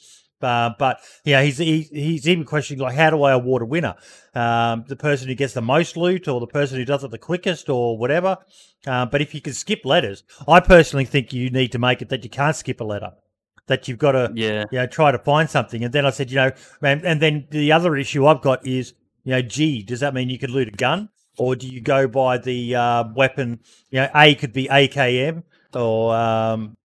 Uh, 0.41 0.71
but 0.77 0.99
yeah, 1.23 1.41
he's 1.41 1.57
he, 1.57 1.83
he's 1.83 2.27
even 2.27 2.43
questioning 2.43 2.81
like, 2.81 2.95
how 2.95 3.09
do 3.09 3.23
I 3.23 3.31
award 3.31 3.61
a 3.61 3.65
winner? 3.65 3.95
Um, 4.35 4.83
the 4.87 4.95
person 4.97 5.29
who 5.29 5.35
gets 5.35 5.53
the 5.53 5.61
most 5.61 5.95
loot, 5.95 6.27
or 6.27 6.39
the 6.41 6.47
person 6.47 6.77
who 6.77 6.85
does 6.85 7.03
it 7.03 7.11
the 7.11 7.17
quickest, 7.17 7.69
or 7.69 7.97
whatever. 7.97 8.37
Uh, 8.85 9.05
but 9.05 9.21
if 9.21 9.33
you 9.33 9.39
can 9.41 9.53
skip 9.53 9.85
letters, 9.85 10.23
I 10.47 10.59
personally 10.59 11.05
think 11.05 11.31
you 11.31 11.49
need 11.49 11.71
to 11.71 11.79
make 11.79 12.01
it 12.01 12.09
that 12.09 12.23
you 12.25 12.29
can't 12.29 12.55
skip 12.55 12.81
a 12.81 12.83
letter. 12.83 13.11
That 13.67 13.87
you've 13.87 13.99
got 13.99 14.11
to 14.11 14.31
Yeah. 14.35 14.65
you 14.69 14.79
know, 14.79 14.87
try 14.87 15.13
to 15.13 15.19
find 15.19 15.49
something. 15.49 15.81
And 15.85 15.93
then 15.93 16.05
I 16.05 16.09
said, 16.09 16.29
you 16.29 16.35
know, 16.35 16.51
and, 16.81 17.05
and 17.05 17.21
then 17.21 17.47
the 17.49 17.71
other 17.71 17.95
issue 17.95 18.27
I've 18.27 18.41
got 18.41 18.67
is, 18.67 18.93
you 19.23 19.31
know, 19.31 19.41
G, 19.41 19.81
does 19.81 20.01
that 20.01 20.13
mean 20.13 20.29
you 20.29 20.37
could 20.37 20.49
loot 20.49 20.67
a 20.67 20.71
gun? 20.71 21.07
Or 21.37 21.55
do 21.55 21.67
you 21.67 21.81
go 21.81 22.07
by 22.07 22.37
the 22.37 22.75
uh, 22.75 23.03
weapon? 23.15 23.59
You 23.89 24.01
know, 24.01 24.09
A 24.15 24.35
could 24.35 24.53
be 24.53 24.67
AKM 24.67 25.43
or, 25.73 26.15
um, 26.15 26.77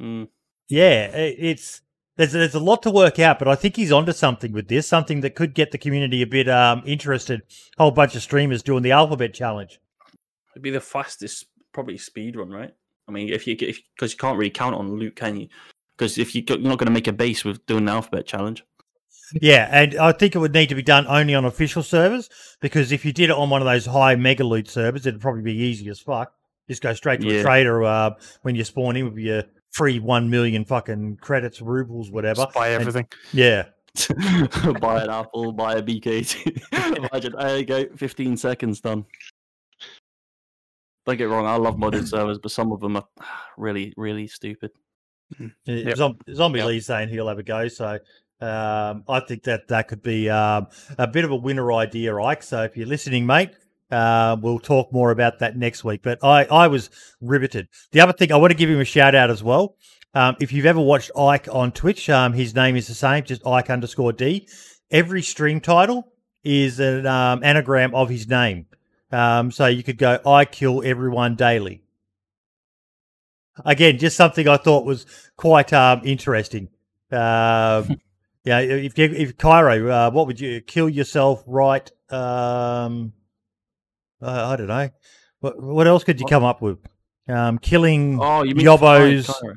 Mm. 0.00 0.28
yeah, 0.68 1.04
it, 1.14 1.36
it's, 1.38 1.82
there's, 2.16 2.32
there's 2.32 2.54
a 2.54 2.60
lot 2.60 2.82
to 2.82 2.90
work 2.90 3.18
out, 3.18 3.38
but 3.38 3.46
I 3.46 3.54
think 3.54 3.76
he's 3.76 3.92
onto 3.92 4.12
something 4.12 4.52
with 4.52 4.68
this, 4.68 4.88
something 4.88 5.20
that 5.20 5.34
could 5.34 5.54
get 5.54 5.70
the 5.70 5.78
community 5.78 6.22
a 6.22 6.26
bit 6.26 6.48
um, 6.48 6.82
interested. 6.86 7.42
whole 7.78 7.90
bunch 7.90 8.16
of 8.16 8.22
streamers 8.22 8.62
doing 8.62 8.82
the 8.82 8.92
alphabet 8.92 9.34
challenge. 9.34 9.80
It'd 10.54 10.62
be 10.62 10.70
the 10.70 10.80
fastest, 10.80 11.46
probably 11.72 11.98
speed 11.98 12.36
run, 12.36 12.50
right? 12.50 12.74
I 13.08 13.12
mean, 13.12 13.28
if 13.28 13.46
you 13.46 13.56
if 13.60 13.80
because 13.94 14.12
you 14.12 14.18
can't 14.18 14.38
really 14.38 14.50
count 14.50 14.74
on 14.74 14.92
loot, 14.94 15.16
can 15.16 15.36
you? 15.36 15.48
Because 15.96 16.18
if 16.18 16.34
you, 16.34 16.42
you're 16.46 16.58
not 16.58 16.78
going 16.78 16.86
to 16.86 16.92
make 16.92 17.08
a 17.08 17.12
base 17.12 17.44
with 17.44 17.64
doing 17.66 17.84
the 17.84 17.92
alphabet 17.92 18.26
challenge. 18.26 18.64
Yeah, 19.40 19.68
and 19.70 19.94
I 19.96 20.12
think 20.12 20.34
it 20.34 20.38
would 20.38 20.52
need 20.52 20.68
to 20.68 20.74
be 20.74 20.82
done 20.82 21.06
only 21.06 21.34
on 21.34 21.44
official 21.44 21.82
servers 21.82 22.28
because 22.60 22.92
if 22.92 23.04
you 23.04 23.12
did 23.12 23.30
it 23.30 23.36
on 23.36 23.48
one 23.50 23.62
of 23.62 23.66
those 23.66 23.86
high 23.86 24.14
mega 24.16 24.44
loot 24.44 24.68
servers, 24.68 25.06
it'd 25.06 25.20
probably 25.20 25.42
be 25.42 25.54
easy 25.56 25.88
as 25.88 26.00
fuck. 26.00 26.32
Just 26.68 26.82
go 26.82 26.92
straight 26.94 27.20
to 27.20 27.38
a 27.40 27.42
trader 27.42 27.82
uh, 27.84 28.10
when 28.42 28.54
you 28.54 28.64
spawn 28.64 28.96
in 28.96 29.06
with 29.06 29.16
your 29.18 29.42
free 29.72 29.98
one 29.98 30.28
million 30.30 30.64
fucking 30.64 31.16
credits, 31.20 31.60
rubles, 31.60 32.10
whatever. 32.10 32.42
Just 32.42 32.54
buy 32.54 32.68
And- 32.68 32.80
everything. 32.80 33.06
yeah, 33.32 33.64
buy 34.80 35.02
an 35.02 35.10
apple, 35.10 35.52
buy 35.52 35.74
a 35.74 35.82
BK. 35.82 36.96
Imagine, 36.96 37.32
there 37.38 37.58
you 37.58 37.64
go, 37.64 37.86
15 37.96 38.36
seconds 38.36 38.80
done. 38.80 39.04
Don't 41.04 41.16
get 41.16 41.28
wrong, 41.28 41.46
I 41.46 41.56
love 41.56 41.76
modded 41.76 42.06
servers, 42.08 42.38
but 42.38 42.52
some 42.52 42.70
of 42.72 42.80
them 42.80 42.96
are 42.96 43.06
really, 43.56 43.92
really 43.96 44.26
stupid. 44.26 44.70
Yeah, 45.64 45.94
Zom- 45.94 46.18
Zombie 46.34 46.58
Yep. 46.60 46.68
Lee's 46.68 46.86
saying 46.86 47.08
he'll 47.08 47.28
have 47.28 47.38
a 47.38 47.42
go. 47.42 47.66
So 47.66 47.98
um, 48.42 49.04
I 49.08 49.20
think 49.20 49.44
that 49.44 49.68
that 49.68 49.88
could 49.88 50.02
be 50.02 50.28
um, 50.28 50.66
a 50.98 51.06
bit 51.06 51.24
of 51.24 51.30
a 51.30 51.36
winner 51.36 51.72
idea, 51.72 52.16
Ike. 52.16 52.42
So 52.42 52.62
if 52.62 52.76
you're 52.76 52.86
listening, 52.86 53.24
mate, 53.24 53.50
uh, 53.90 54.36
we'll 54.40 54.58
talk 54.58 54.92
more 54.92 55.10
about 55.10 55.38
that 55.38 55.56
next 55.56 55.84
week. 55.84 56.00
But 56.02 56.18
I, 56.24 56.44
I 56.44 56.66
was 56.66 56.90
riveted. 57.20 57.68
The 57.92 58.00
other 58.00 58.12
thing, 58.12 58.32
I 58.32 58.36
want 58.36 58.50
to 58.50 58.56
give 58.56 58.68
him 58.68 58.80
a 58.80 58.84
shout 58.84 59.14
out 59.14 59.30
as 59.30 59.42
well. 59.42 59.76
Um, 60.14 60.36
if 60.40 60.52
you've 60.52 60.66
ever 60.66 60.80
watched 60.80 61.10
Ike 61.16 61.48
on 61.50 61.72
Twitch, 61.72 62.10
um, 62.10 62.32
his 62.32 62.54
name 62.54 62.76
is 62.76 62.88
the 62.88 62.94
same, 62.94 63.24
just 63.24 63.46
Ike 63.46 63.70
underscore 63.70 64.12
D. 64.12 64.48
Every 64.90 65.22
stream 65.22 65.60
title 65.60 66.12
is 66.44 66.80
an 66.80 67.06
um, 67.06 67.42
anagram 67.44 67.94
of 67.94 68.08
his 68.08 68.28
name. 68.28 68.66
Um, 69.10 69.50
so 69.50 69.66
you 69.66 69.82
could 69.82 69.98
go, 69.98 70.18
I 70.26 70.44
kill 70.44 70.82
everyone 70.84 71.36
daily. 71.36 71.82
Again, 73.64 73.98
just 73.98 74.16
something 74.16 74.48
I 74.48 74.56
thought 74.56 74.84
was 74.84 75.06
quite 75.36 75.72
um, 75.72 76.00
interesting. 76.04 76.68
Um, 77.10 78.00
yeah, 78.44 78.58
if 78.60 78.98
you, 78.98 79.04
if 79.06 79.36
Cairo, 79.38 79.88
uh, 79.88 80.10
what 80.10 80.26
would 80.26 80.40
you 80.40 80.60
kill 80.60 80.88
yourself? 80.88 81.42
Right? 81.46 81.90
Um, 82.10 83.12
uh, 84.20 84.48
I 84.48 84.56
don't 84.56 84.68
know. 84.68 84.90
What 85.40 85.60
what 85.62 85.86
else 85.86 86.04
could 86.04 86.20
you 86.20 86.26
come 86.26 86.44
up 86.44 86.60
with? 86.62 86.78
Um, 87.28 87.58
killing 87.58 88.18
Oh, 88.20 88.42
you 88.42 88.54
mean 88.54 88.66
Yobbos 88.66 89.26
Kai- 89.26 89.32
Kai- 89.32 89.54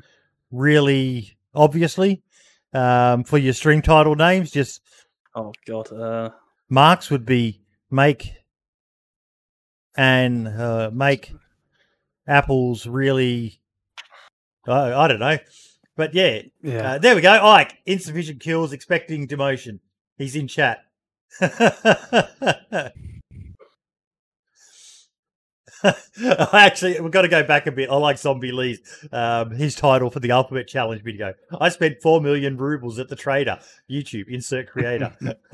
really 0.50 1.36
obviously 1.54 2.22
um, 2.72 3.24
for 3.24 3.38
your 3.38 3.52
stream 3.52 3.82
title 3.82 4.14
names. 4.14 4.50
Just 4.50 4.80
Oh, 5.34 5.52
God. 5.66 5.92
Uh, 5.92 6.30
marks 6.70 7.10
would 7.10 7.26
be 7.26 7.60
make 7.90 8.32
and 9.96 10.48
uh, 10.48 10.90
make 10.92 11.32
apples 12.26 12.86
really. 12.86 13.60
I 14.66 14.92
I 14.94 15.08
don't 15.08 15.20
know, 15.20 15.38
but 15.96 16.14
yeah, 16.14 16.42
Yeah. 16.62 16.92
uh, 16.92 16.98
there 16.98 17.14
we 17.14 17.20
go. 17.20 17.32
Ike, 17.32 17.78
insufficient 17.86 18.40
kills, 18.40 18.72
expecting 18.72 19.26
demotion. 19.26 19.80
He's 20.18 20.36
in 20.36 20.48
chat. 20.48 20.80
I 25.84 26.64
actually, 26.64 27.00
we've 27.00 27.12
got 27.12 27.22
to 27.22 27.28
go 27.28 27.42
back 27.42 27.66
a 27.66 27.72
bit. 27.72 27.90
I 27.90 27.96
like 27.96 28.18
Zombie 28.18 28.52
Lee's 28.52 28.80
um, 29.12 29.50
his 29.50 29.74
title 29.74 30.10
for 30.10 30.20
the 30.20 30.30
Alphabet 30.30 30.66
Challenge 30.68 31.02
video. 31.02 31.34
I 31.60 31.68
spent 31.68 32.00
four 32.02 32.20
million 32.20 32.56
rubles 32.56 32.98
at 32.98 33.08
the 33.08 33.16
trader. 33.16 33.58
YouTube 33.90 34.28
insert 34.28 34.68
creator. 34.68 35.14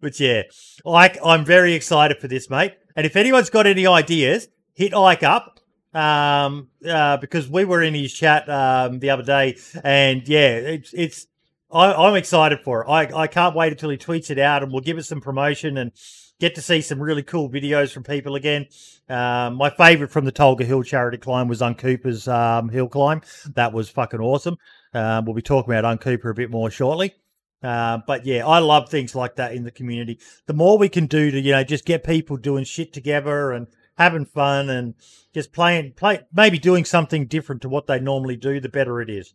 but 0.00 0.20
yeah, 0.20 0.42
Ike, 0.86 1.18
I'm 1.24 1.44
very 1.44 1.74
excited 1.74 2.18
for 2.18 2.28
this, 2.28 2.48
mate. 2.48 2.74
And 2.96 3.04
if 3.04 3.16
anyone's 3.16 3.50
got 3.50 3.66
any 3.66 3.86
ideas, 3.86 4.48
hit 4.74 4.94
Ike 4.94 5.22
up 5.22 5.57
um, 5.94 6.68
uh, 6.88 7.16
because 7.16 7.48
we 7.48 7.64
were 7.64 7.82
in 7.82 7.94
his 7.94 8.12
chat 8.12 8.48
um, 8.48 8.98
the 8.98 9.10
other 9.10 9.22
day, 9.22 9.56
and 9.82 10.26
yeah, 10.28 10.56
it's 10.56 10.92
it's. 10.92 11.26
I, 11.70 11.92
I'm 11.92 12.16
excited 12.16 12.60
for 12.60 12.82
it. 12.82 12.88
I, 12.88 13.22
I 13.22 13.26
can't 13.26 13.54
wait 13.54 13.72
until 13.72 13.90
he 13.90 13.98
tweets 13.98 14.30
it 14.30 14.38
out, 14.38 14.62
and 14.62 14.72
we'll 14.72 14.80
give 14.80 14.96
it 14.96 15.04
some 15.04 15.20
promotion 15.20 15.76
and 15.76 15.92
get 16.40 16.54
to 16.54 16.62
see 16.62 16.80
some 16.80 17.02
really 17.02 17.22
cool 17.22 17.50
videos 17.50 17.92
from 17.92 18.04
people 18.04 18.36
again. 18.36 18.66
Um, 19.08 19.54
my 19.56 19.70
favorite 19.70 20.10
from 20.10 20.24
the 20.24 20.32
Tolga 20.32 20.64
Hill 20.64 20.82
charity 20.82 21.18
climb 21.18 21.48
was 21.48 21.60
Uncooper's 21.60 22.28
um, 22.28 22.68
hill 22.68 22.88
climb. 22.88 23.22
That 23.54 23.72
was 23.72 23.90
fucking 23.90 24.20
awesome. 24.20 24.56
Um, 24.94 25.24
we'll 25.24 25.34
be 25.34 25.42
talking 25.42 25.72
about 25.72 25.98
Uncooper 25.98 26.30
a 26.30 26.34
bit 26.34 26.50
more 26.50 26.70
shortly. 26.70 27.14
Uh, 27.62 27.98
but 28.06 28.24
yeah, 28.24 28.46
I 28.46 28.60
love 28.60 28.88
things 28.88 29.14
like 29.14 29.36
that 29.36 29.52
in 29.52 29.64
the 29.64 29.70
community. 29.70 30.20
The 30.46 30.54
more 30.54 30.78
we 30.78 30.88
can 30.88 31.06
do 31.06 31.30
to, 31.30 31.40
you 31.40 31.52
know, 31.52 31.64
just 31.64 31.84
get 31.84 32.04
people 32.04 32.36
doing 32.36 32.64
shit 32.64 32.92
together 32.92 33.50
and 33.50 33.66
having 33.98 34.24
fun 34.24 34.70
and 34.70 34.94
just 35.34 35.52
playing, 35.52 35.92
play, 35.92 36.20
maybe 36.32 36.58
doing 36.58 36.84
something 36.84 37.26
different 37.26 37.60
to 37.62 37.68
what 37.68 37.86
they 37.86 37.98
normally 38.00 38.36
do, 38.36 38.60
the 38.60 38.68
better 38.68 39.00
it 39.02 39.10
is. 39.10 39.34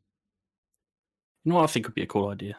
You 1.44 1.52
know 1.52 1.58
what 1.58 1.70
I 1.70 1.74
think 1.74 1.86
would 1.86 1.96
be 1.96 2.04
a 2.04 2.08
cool 2.08 2.30
idea? 2.30 2.58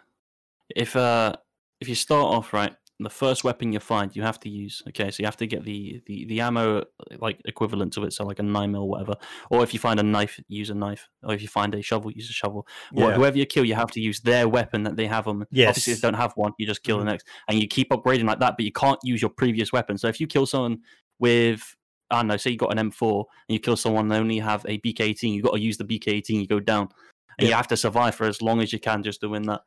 If 0.74 0.94
uh 0.94 1.35
if 1.81 1.89
you 1.89 1.94
start 1.94 2.26
off 2.35 2.52
right 2.52 2.74
the 3.01 3.10
first 3.10 3.43
weapon 3.43 3.72
you 3.72 3.81
find, 3.81 4.14
you 4.14 4.22
have 4.22 4.39
to 4.40 4.48
use. 4.48 4.81
Okay, 4.89 5.10
so 5.10 5.20
you 5.20 5.26
have 5.26 5.36
to 5.39 5.47
get 5.47 5.64
the 5.64 6.01
the, 6.06 6.26
the 6.26 6.40
ammo 6.40 6.85
like 7.18 7.40
equivalent 7.44 7.93
to 7.94 8.05
it, 8.05 8.12
so 8.12 8.24
like 8.24 8.39
a 8.39 8.43
nine 8.43 8.70
mil, 8.72 8.86
whatever. 8.86 9.14
Or 9.51 9.62
if 9.64 9.72
you 9.74 9.81
find 9.81 9.98
a 9.98 10.02
knife, 10.02 10.39
use 10.48 10.70
a 10.70 10.74
knife. 10.74 11.09
Or 11.24 11.35
if 11.35 11.43
you 11.43 11.48
find 11.48 11.74
a 11.74 11.82
shovel, 11.82 12.12
use 12.12 12.31
a 12.31 12.32
shovel. 12.32 12.66
Or 12.94 13.10
Yeah. 13.10 13.14
whoever 13.16 13.36
you 13.36 13.47
kill, 13.47 13.64
you 13.64 13.74
have 13.74 13.90
to 13.93 14.01
use 14.01 14.20
their 14.20 14.48
weapon 14.48 14.85
that 14.85 14.97
they 14.97 15.06
have 15.09 15.26
on. 15.26 15.40
them. 15.40 15.48
Obviously, 15.51 15.93
if 15.93 15.97
Yes. 15.97 16.01
they 16.02 16.06
don't 16.09 16.14
have 16.20 16.35
one, 16.36 16.52
you 16.59 16.66
just 16.66 16.82
kill 16.85 16.98
Mhm. 16.98 17.01
the 17.06 17.10
next, 17.12 17.26
and 17.48 17.59
you 17.59 17.66
keep 17.66 17.90
upgrading 17.90 18.26
like 18.26 18.39
that. 18.39 18.55
But 18.56 18.64
you 18.64 18.72
can't 18.72 19.01
use 19.02 19.20
your 19.20 19.31
previous 19.31 19.72
weapon. 19.72 19.98
So 19.98 20.06
if 20.09 20.20
you 20.20 20.26
kill 20.28 20.47
someone 20.47 20.78
with 21.18 21.74
I 22.10 22.16
don't 22.16 22.26
know, 22.28 22.36
say 22.36 22.51
you 22.51 22.56
got 22.59 22.76
an 22.76 22.90
M4 22.90 23.24
and 23.48 23.55
you 23.55 23.59
kill 23.59 23.76
someone 23.76 24.05
and 24.05 24.12
only 24.20 24.39
have 24.39 24.64
a 24.66 24.78
BK18, 24.78 25.32
you 25.35 25.43
got 25.43 25.55
to 25.55 25.60
use 25.60 25.76
the 25.78 25.85
BK18. 25.85 26.28
You 26.28 26.47
go 26.47 26.60
down, 26.60 26.89
and 27.39 27.48
you 27.48 27.55
have 27.55 27.68
to 27.68 27.76
survive 27.76 28.14
for 28.14 28.24
as 28.26 28.40
long 28.43 28.60
as 28.60 28.72
you 28.72 28.78
can 28.78 29.02
just 29.02 29.20
to 29.22 29.28
win 29.28 29.43
that. 29.44 29.62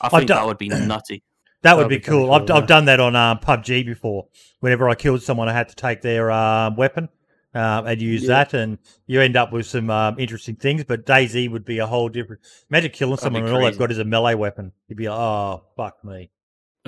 I 0.00 0.08
think 0.08 0.28
done- 0.28 0.36
that 0.42 0.46
would 0.46 0.58
be 0.58 0.68
nutty. 0.68 1.22
That 1.62 1.76
would 1.76 1.84
That'd 1.86 1.90
be 1.90 1.96
be 1.96 2.04
kinda 2.04 2.18
cool. 2.20 2.32
I've, 2.32 2.46
cool, 2.46 2.56
I've 2.56 2.66
done 2.68 2.84
that 2.84 3.00
on 3.00 3.16
um, 3.16 3.38
PUBG 3.38 3.84
before. 3.84 4.28
Whenever 4.60 4.88
I 4.88 4.94
killed 4.94 5.22
someone, 5.22 5.48
I 5.48 5.52
had 5.52 5.68
to 5.70 5.74
take 5.74 6.02
their 6.02 6.30
um, 6.30 6.76
weapon 6.76 7.08
um, 7.52 7.86
and 7.88 8.00
use 8.00 8.22
Yeah. 8.22 8.28
that, 8.44 8.54
and 8.54 8.78
you 9.08 9.20
end 9.20 9.36
up 9.36 9.52
with 9.52 9.66
some 9.66 9.90
um, 9.90 10.16
interesting 10.20 10.54
things. 10.54 10.84
But 10.84 11.04
DayZ 11.04 11.50
would 11.50 11.64
be 11.64 11.78
a 11.78 11.86
whole 11.86 12.08
different. 12.08 12.42
Imagine 12.70 12.92
killing 12.92 13.16
That'd 13.16 13.22
someone 13.24 13.44
and 13.44 13.52
all 13.52 13.62
they've 13.62 13.76
got 13.76 13.90
is 13.90 13.98
a 13.98 14.04
melee 14.04 14.34
weapon. 14.34 14.70
You'd 14.86 14.98
be 14.98 15.08
like, 15.08 15.18
oh 15.18 15.64
fuck 15.76 16.04
me. 16.04 16.30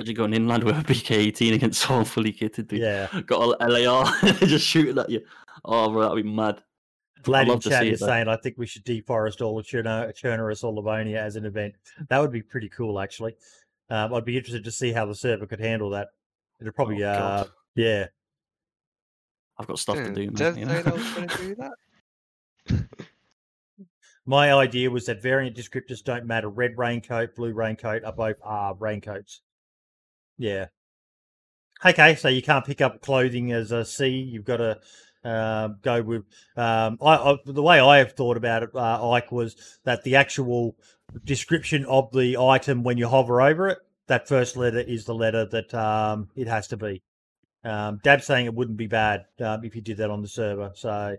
Imagine 0.01 0.15
going 0.15 0.33
inland 0.33 0.63
with 0.63 0.75
a 0.79 0.81
BK18 0.81 1.53
against 1.53 1.81
someone 1.87 2.05
fully 2.05 2.33
kitted, 2.33 2.67
dude. 2.67 2.79
Yeah. 2.79 3.07
Got 3.27 3.61
a 3.61 3.67
LAR 3.67 4.11
just 4.39 4.65
shooting 4.65 4.97
at 4.97 5.11
you. 5.11 5.21
Oh, 5.63 5.91
bro, 5.91 6.01
that'd 6.01 6.23
be 6.23 6.27
mad. 6.27 6.63
Vlad 7.21 7.43
in 7.43 7.47
love 7.49 7.61
to 7.61 7.69
chat 7.69 7.83
see 7.83 7.89
it, 7.89 7.93
is 7.93 7.99
saying, 7.99 8.27
I 8.27 8.35
think 8.35 8.57
we 8.57 8.65
should 8.65 8.83
deforest 8.83 9.45
all 9.45 9.59
of 9.59 9.65
Cherno- 9.65 10.11
Chernarus 10.11 10.63
or 10.63 10.73
Livonia 10.73 11.21
as 11.21 11.35
an 11.35 11.45
event. 11.45 11.75
That 12.09 12.17
would 12.17 12.31
be 12.31 12.41
pretty 12.41 12.67
cool, 12.69 12.99
actually. 12.99 13.35
Um, 13.91 14.11
I'd 14.15 14.25
be 14.25 14.37
interested 14.37 14.63
to 14.63 14.71
see 14.71 14.91
how 14.91 15.05
the 15.05 15.13
server 15.13 15.45
could 15.45 15.59
handle 15.59 15.91
that. 15.91 16.07
It'd 16.59 16.73
probably, 16.73 17.03
Oh, 17.03 17.09
uh, 17.09 17.43
yeah. 17.75 18.07
I've 19.59 19.67
got 19.67 19.77
stuff 19.77 19.97
to 19.97 20.11
do, 20.11 20.25
man. 20.25 20.33
Dev 20.33 20.57
you 20.57 20.65
know? 20.65 20.81
that 20.81 20.93
was 20.95 21.13
going 21.13 21.27
to 21.27 21.37
do 21.37 21.55
that? 22.67 22.87
My 24.25 24.53
idea 24.53 24.89
was 24.89 25.05
that 25.05 25.21
variant 25.21 25.55
descriptors 25.55 26.03
don't 26.03 26.25
matter. 26.25 26.49
Red 26.49 26.75
raincoat, 26.77 27.35
blue 27.35 27.53
raincoat 27.53 28.03
are 28.03 28.13
both 28.13 28.37
are 28.41 28.73
raincoats. 28.75 29.41
Yeah. 30.41 30.67
Okay, 31.85 32.15
so 32.15 32.27
you 32.27 32.41
can't 32.41 32.65
pick 32.65 32.81
up 32.81 33.01
clothing 33.01 33.51
as 33.51 33.71
a 33.71 33.85
C. 33.85 34.09
You've 34.09 34.43
got 34.43 34.57
to 34.57 34.79
um, 35.23 35.77
go 35.83 36.01
with. 36.01 36.23
Um, 36.57 36.97
I, 37.01 37.15
I, 37.15 37.37
the 37.45 37.61
way 37.61 37.79
I 37.79 37.99
have 37.99 38.13
thought 38.13 38.37
about 38.37 38.63
it, 38.63 38.69
uh, 38.73 39.11
Ike, 39.11 39.31
was 39.31 39.55
that 39.83 40.03
the 40.03 40.15
actual 40.15 40.75
description 41.23 41.85
of 41.85 42.11
the 42.11 42.37
item 42.37 42.83
when 42.83 42.97
you 42.97 43.07
hover 43.07 43.41
over 43.41 43.67
it, 43.67 43.77
that 44.07 44.27
first 44.27 44.57
letter 44.57 44.79
is 44.79 45.05
the 45.05 45.13
letter 45.13 45.45
that 45.45 45.73
um, 45.73 46.29
it 46.35 46.47
has 46.47 46.67
to 46.69 46.77
be. 46.77 47.03
Um, 47.63 47.99
Dab's 48.03 48.25
saying 48.25 48.47
it 48.47 48.55
wouldn't 48.55 48.77
be 48.77 48.87
bad 48.87 49.25
um, 49.39 49.63
if 49.63 49.75
you 49.75 49.81
did 49.81 49.97
that 49.97 50.09
on 50.09 50.23
the 50.23 50.27
server. 50.27 50.71
So 50.73 51.17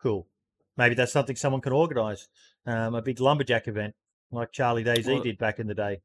cool. 0.00 0.28
Maybe 0.76 0.94
that's 0.94 1.12
something 1.12 1.34
someone 1.34 1.60
can 1.60 1.72
organise. 1.72 2.28
Um, 2.66 2.94
a 2.94 3.02
big 3.02 3.20
lumberjack 3.20 3.66
event 3.66 3.94
like 4.30 4.52
Charlie 4.52 4.84
Daisy 4.84 5.14
Well- 5.14 5.22
did 5.22 5.38
back 5.38 5.58
in 5.58 5.66
the 5.66 5.74
day. 5.74 6.02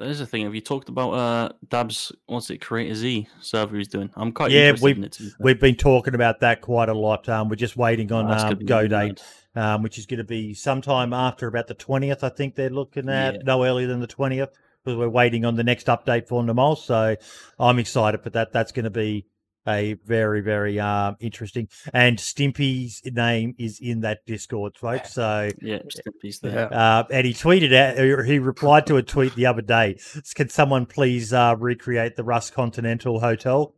That 0.00 0.08
is 0.08 0.18
the 0.18 0.24
thing. 0.26 0.44
Have 0.44 0.54
you 0.54 0.62
talked 0.62 0.88
about 0.88 1.10
uh, 1.12 1.48
Dab's, 1.68 2.10
what's 2.24 2.48
it, 2.48 2.58
Creator 2.62 2.94
Z 2.94 3.28
server 3.42 3.76
he's 3.76 3.86
doing? 3.86 4.08
I'm 4.16 4.32
quite 4.32 4.50
Yeah, 4.50 4.70
interested 4.70 4.84
we- 4.84 4.92
in 4.92 5.04
it. 5.04 5.12
to 5.12 5.22
be 5.24 5.28
fair. 5.28 5.36
We've 5.40 5.60
been 5.60 5.76
talking 5.76 6.14
about 6.14 6.40
that 6.40 6.62
quite 6.62 6.88
a 6.88 6.94
lot. 6.94 7.28
Um, 7.28 7.50
we're 7.50 7.56
just 7.56 7.76
waiting 7.76 8.10
on 8.10 8.26
That's 8.26 8.44
um, 8.44 8.58
go 8.64 8.88
date, 8.88 9.22
um, 9.54 9.82
which 9.82 9.98
is 9.98 10.06
going 10.06 10.18
to 10.18 10.24
be 10.24 10.54
sometime 10.54 11.12
after 11.12 11.46
about 11.46 11.66
the 11.66 11.74
twentieth. 11.74 12.24
I 12.24 12.30
think 12.30 12.54
they're 12.54 12.70
looking 12.70 13.10
at 13.10 13.34
Yeah. 13.34 13.40
no 13.44 13.62
earlier 13.62 13.86
than 13.88 14.00
the 14.00 14.06
twentieth 14.06 14.48
because 14.82 14.96
we're 14.96 15.10
waiting 15.10 15.44
on 15.44 15.56
the 15.56 15.64
next 15.64 15.86
update 15.88 16.26
for 16.26 16.42
Namalsk. 16.42 16.86
So 16.86 17.16
I'm 17.58 17.78
excited 17.78 18.22
for 18.22 18.30
that. 18.30 18.52
That's 18.54 18.72
going 18.72 18.84
to 18.84 18.90
be 18.90 19.26
a 19.66 19.94
very 20.04 20.40
very 20.40 20.78
um, 20.80 21.16
interesting. 21.20 21.68
And 21.92 22.18
Stimpy's 22.18 23.02
name 23.04 23.54
is 23.58 23.78
in 23.80 24.00
that 24.00 24.24
Discord, 24.26 24.76
folks. 24.76 25.14
So 25.14 25.50
Yeah, 25.60 25.78
Stimpy's 25.88 26.40
there. 26.40 26.72
Uh, 26.72 27.04
and 27.10 27.26
he 27.26 27.32
tweeted 27.32 27.72
out, 27.74 28.26
he 28.26 28.38
replied 28.38 28.86
to 28.86 28.96
a 28.96 29.02
tweet 29.02 29.34
the 29.34 29.46
other 29.46 29.62
day. 29.62 29.98
Can 30.34 30.48
someone 30.48 30.86
please 30.86 31.32
uh, 31.32 31.56
recreate 31.58 32.16
the 32.16 32.24
Rust 32.24 32.54
Continental 32.54 33.20
Hotel? 33.20 33.74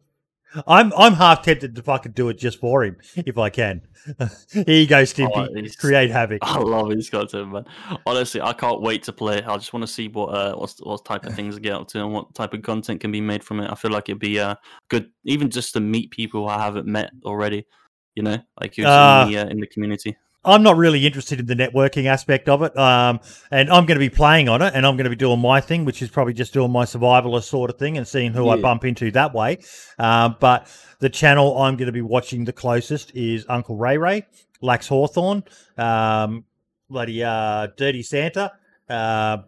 I'm 0.67 0.93
I'm 0.97 1.15
half 1.15 1.43
tempted 1.43 1.75
to 1.75 1.83
fucking 1.83 2.13
do 2.13 2.29
it 2.29 2.39
just 2.39 2.61
for 2.61 2.85
him 2.85 2.97
if 3.17 3.39
I 3.39 3.51
can. 3.51 3.83
Here 4.53 4.65
you 4.67 4.87
go, 4.87 5.03
Stimpy. 5.03 5.31
Oh, 5.35 5.77
Create 5.79 6.11
havoc. 6.11 6.41
I 6.43 6.59
love 6.59 6.91
his 6.91 7.09
content, 7.09 7.53
man. 7.53 7.65
Honestly, 8.07 8.41
I 8.41 8.53
can't 8.53 8.81
wait 8.81 9.05
to 9.05 9.13
play. 9.13 9.43
I 9.43 9.57
just 9.57 9.73
want 9.73 9.83
to 9.83 9.93
see 9.93 10.09
what 10.09 10.27
uh, 10.27 10.55
what's, 10.55 10.79
what 10.81 11.05
type 11.05 11.25
of 11.25 11.35
things 11.37 11.57
I 11.57 11.61
get 11.61 11.75
up 11.75 11.89
to 11.89 12.01
and 12.01 12.13
what 12.13 12.35
type 12.35 12.55
of 12.55 12.63
content 12.63 13.01
can 13.01 13.13
be 13.13 13.21
made 13.21 13.45
from 13.45 13.61
it. 13.61 13.71
I 13.71 13.75
feel 13.75 13.91
like 13.91 14.09
it'd 14.09 14.19
be 14.19 14.41
uh, 14.41 14.57
good, 14.89 15.11
even 15.25 15.51
just 15.51 15.73
to 15.75 15.81
meet 15.81 16.11
people 16.11 16.49
I 16.49 16.63
haven't 16.63 16.87
met 16.87 17.11
already. 17.25 17.67
You 18.15 18.25
know, 18.25 18.39
like 18.61 18.75
who's 18.75 18.87
Uh, 18.87 19.25
in, 19.27 19.33
the, 19.33 19.39
uh, 19.39 19.47
in 19.49 19.61
the 19.61 19.67
community. 19.67 20.17
I'm 20.45 20.63
not 20.63 20.77
really 20.77 21.07
interested 21.07 21.39
in 21.39 21.47
the 21.47 21.55
networking 21.55 22.07
aspect 22.07 22.49
of 22.49 22.63
it. 22.63 22.77
Um, 22.77 23.21
and 23.51 23.71
I'm 23.71 23.87
going 23.87 23.97
to 23.97 24.05
be 24.05 24.11
playing 24.11 24.49
on 24.49 24.61
it, 24.61 24.73
and 24.75 24.85
I'm 24.85 24.97
going 24.97 25.05
to 25.05 25.11
be 25.11 25.17
doing 25.17 25.41
my 25.41 25.61
thing, 25.61 25.85
which 25.85 26.03
is 26.03 26.11
probably 26.11 26.35
just 26.35 26.53
doing 26.53 26.73
my 26.73 26.85
survivalist 26.85 27.45
sort 27.45 27.71
of 27.71 27.79
thing 27.79 27.97
and 27.97 28.07
seeing 28.07 28.33
who 28.33 28.49
I 28.49 28.61
bump 28.61 28.85
into 28.85 29.11
that 29.13 29.33
way. 29.35 29.59
Um, 29.99 30.37
but 30.41 30.69
the 30.99 31.09
channel 31.09 31.59
I'm 31.63 31.77
going 31.77 31.87
to 31.87 31.93
be 31.93 32.03
watching 32.03 32.45
the 32.45 32.53
closest 32.53 33.15
is 33.15 33.47
Uncle 33.49 33.77
Ray 33.77 33.99
Ray, 33.99 34.27
Lax 34.61 34.89
Hawthorne, 34.89 35.45
um, 35.79 36.45
bloody 36.89 37.23
uh, 37.23 37.69
Dirty 37.77 38.03
Santa, 38.03 38.53
uh, 38.89 39.39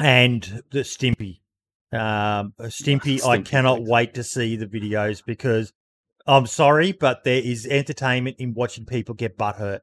and 0.00 0.62
the 0.70 0.80
Stimpy. 0.80 1.40
Um, 1.92 2.54
Stimpy, 2.62 3.24
I 3.24 3.42
cannot 3.42 3.84
wait 3.84 4.14
to 4.14 4.24
see 4.24 4.56
the 4.56 4.66
videos 4.66 5.22
because 5.24 5.72
I'm 6.26 6.46
sorry, 6.46 6.92
but 6.92 7.24
there 7.24 7.42
is 7.42 7.66
entertainment 7.66 8.36
in 8.38 8.54
watching 8.54 8.86
people 8.86 9.14
get 9.14 9.36
butt 9.36 9.56
hurt. 9.56 9.82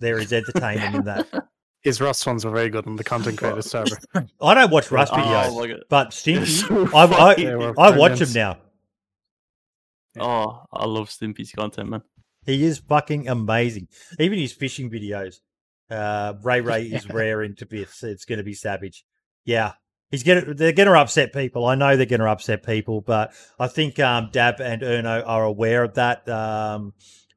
There 0.00 0.18
is 0.18 0.32
entertainment 0.32 0.94
in 0.94 1.04
that. 1.04 1.26
His 1.82 2.00
Rust 2.00 2.26
ones 2.26 2.44
are 2.44 2.50
very 2.50 2.68
good 2.70 2.86
on 2.86 2.96
the 2.96 3.04
content 3.04 3.38
creator 3.38 3.62
server. 3.62 3.96
I 4.40 4.54
don't 4.54 4.70
watch 4.70 4.90
Rust 4.90 5.12
Oh, 5.14 5.16
videos, 5.18 5.60
my 5.60 5.66
God. 5.68 5.80
but 5.88 6.20
They're 6.24 6.40
Stimpy, 6.40 6.88
so 6.90 6.96
I, 6.96 7.02
I, 7.04 7.34
They 7.34 7.44
funny. 7.44 7.54
were 7.56 7.74
I 7.80 7.96
watch 7.96 8.20
him 8.20 8.32
now. 8.32 8.58
Oh, 10.18 10.62
I 10.72 10.86
love 10.86 11.08
Stimpy's 11.08 11.52
content, 11.52 11.90
man. 11.90 12.02
He 12.44 12.64
is 12.64 12.78
fucking 12.78 13.28
amazing. 13.28 13.88
Even 14.18 14.38
his 14.38 14.52
fishing 14.52 14.90
videos. 14.90 15.36
Uh, 15.90 16.34
Ray 16.42 16.60
Ray 16.60 16.84
is 16.84 17.08
raring 17.08 17.54
to 17.56 17.66
bits. 17.66 18.02
It's 18.02 18.24
going 18.24 18.38
to 18.38 18.44
be 18.44 18.54
savage. 18.54 19.04
Yeah, 19.44 19.72
he's 20.10 20.22
gonna. 20.22 20.54
They're 20.54 20.72
going 20.72 20.88
to 20.88 20.98
upset 20.98 21.32
people. 21.32 21.66
I 21.66 21.74
know 21.76 21.96
they're 21.96 22.06
going 22.06 22.20
to 22.20 22.26
upset 22.28 22.64
people, 22.64 23.00
but 23.00 23.32
I 23.58 23.68
think 23.68 23.98
um, 23.98 24.28
Dab 24.32 24.60
and 24.60 24.82
Erno 24.82 25.22
are 25.26 25.44
aware 25.44 25.84
of 25.84 25.94
that. 25.94 26.28
Um, 26.28 26.92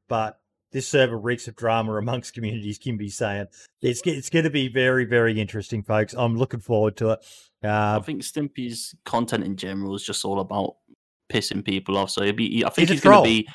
but 0.08 0.38
this 0.72 0.88
server 0.88 1.18
reeks 1.18 1.48
of 1.48 1.56
drama 1.56 1.96
amongst 1.96 2.34
communities. 2.34 2.78
Be 2.78 3.08
saying 3.08 3.46
it's 3.80 4.02
it's 4.04 4.30
going 4.30 4.44
to 4.44 4.50
be 4.50 4.68
very 4.68 5.04
very 5.04 5.40
interesting, 5.40 5.82
folks. 5.82 6.14
I'm 6.16 6.36
looking 6.36 6.60
forward 6.60 6.96
to 6.98 7.10
it. 7.12 7.20
I 7.62 7.68
Uh, 7.68 8.00
think 8.00 8.22
Stimpy's 8.22 8.94
content 9.04 9.44
in 9.44 9.56
general 9.56 9.94
is 9.94 10.04
just 10.04 10.24
all 10.24 10.40
about 10.40 10.76
pissing 11.32 11.64
people 11.64 11.96
off. 11.96 12.10
So 12.10 12.22
it'd 12.22 12.36
be, 12.36 12.64
I 12.64 12.70
think 12.70 12.88
he's 12.90 13.00
going 13.00 13.22
to 13.22 13.28
be, 13.28 13.48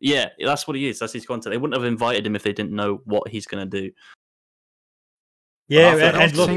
yeah, 0.00 0.28
that's 0.38 0.68
what 0.68 0.76
he 0.76 0.86
is. 0.88 0.98
That's 0.98 1.14
his 1.14 1.24
content. 1.24 1.52
They 1.52 1.56
wouldn't 1.56 1.80
have 1.80 1.90
invited 1.90 2.26
him 2.26 2.36
if 2.36 2.42
they 2.42 2.52
didn't 2.52 2.72
know 2.72 3.00
what 3.04 3.28
he's 3.28 3.46
going 3.46 3.68
to 3.68 3.80
do. 3.80 3.90
Yeah, 5.68 5.92
and, 5.96 6.16
and 6.16 6.36
look. 6.36 6.48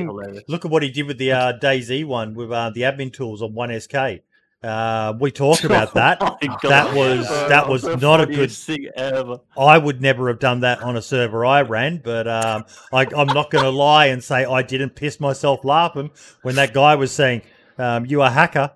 Look 0.47 0.65
at 0.65 0.71
what 0.71 0.83
he 0.83 0.89
did 0.89 1.07
with 1.07 1.17
the 1.17 1.31
uh, 1.31 1.53
DayZ 1.59 2.05
one 2.05 2.33
with 2.33 2.51
uh, 2.51 2.69
the 2.73 2.81
admin 2.81 3.11
tools 3.11 3.41
on 3.41 3.53
1SK. 3.53 4.21
Uh, 4.63 5.13
we 5.19 5.31
talked 5.31 5.63
about 5.63 5.93
that. 5.95 6.19
Oh. 6.43 6.69
That 6.69 6.93
was- 6.95 7.27
that 7.27 7.67
was 7.67 7.83
not 8.01 8.21
a 8.21 8.25
good- 8.27 8.51
thing 8.51 8.87
ever. 8.95 9.37
I 9.57 9.77
would 9.77 10.01
never 10.01 10.27
have 10.27 10.39
done 10.39 10.59
that 10.61 10.81
on 10.83 10.97
a 10.97 11.01
server 11.01 11.45
I 11.45 11.61
ran, 11.61 11.97
but 12.03 12.27
um, 12.27 12.65
I, 12.93 13.05
I'm 13.15 13.27
not 13.27 13.49
going 13.51 13.63
to 13.63 13.69
lie 13.71 14.07
and 14.07 14.23
say 14.23 14.45
I 14.45 14.61
didn't 14.61 14.95
piss 14.95 15.19
myself 15.19 15.63
laughing 15.63 16.11
when 16.43 16.55
that 16.55 16.73
guy 16.73 16.95
was 16.95 17.11
saying, 17.11 17.41
um, 17.77 18.05
"You 18.05 18.21
are 18.21 18.27
a 18.27 18.31
hacker." 18.31 18.71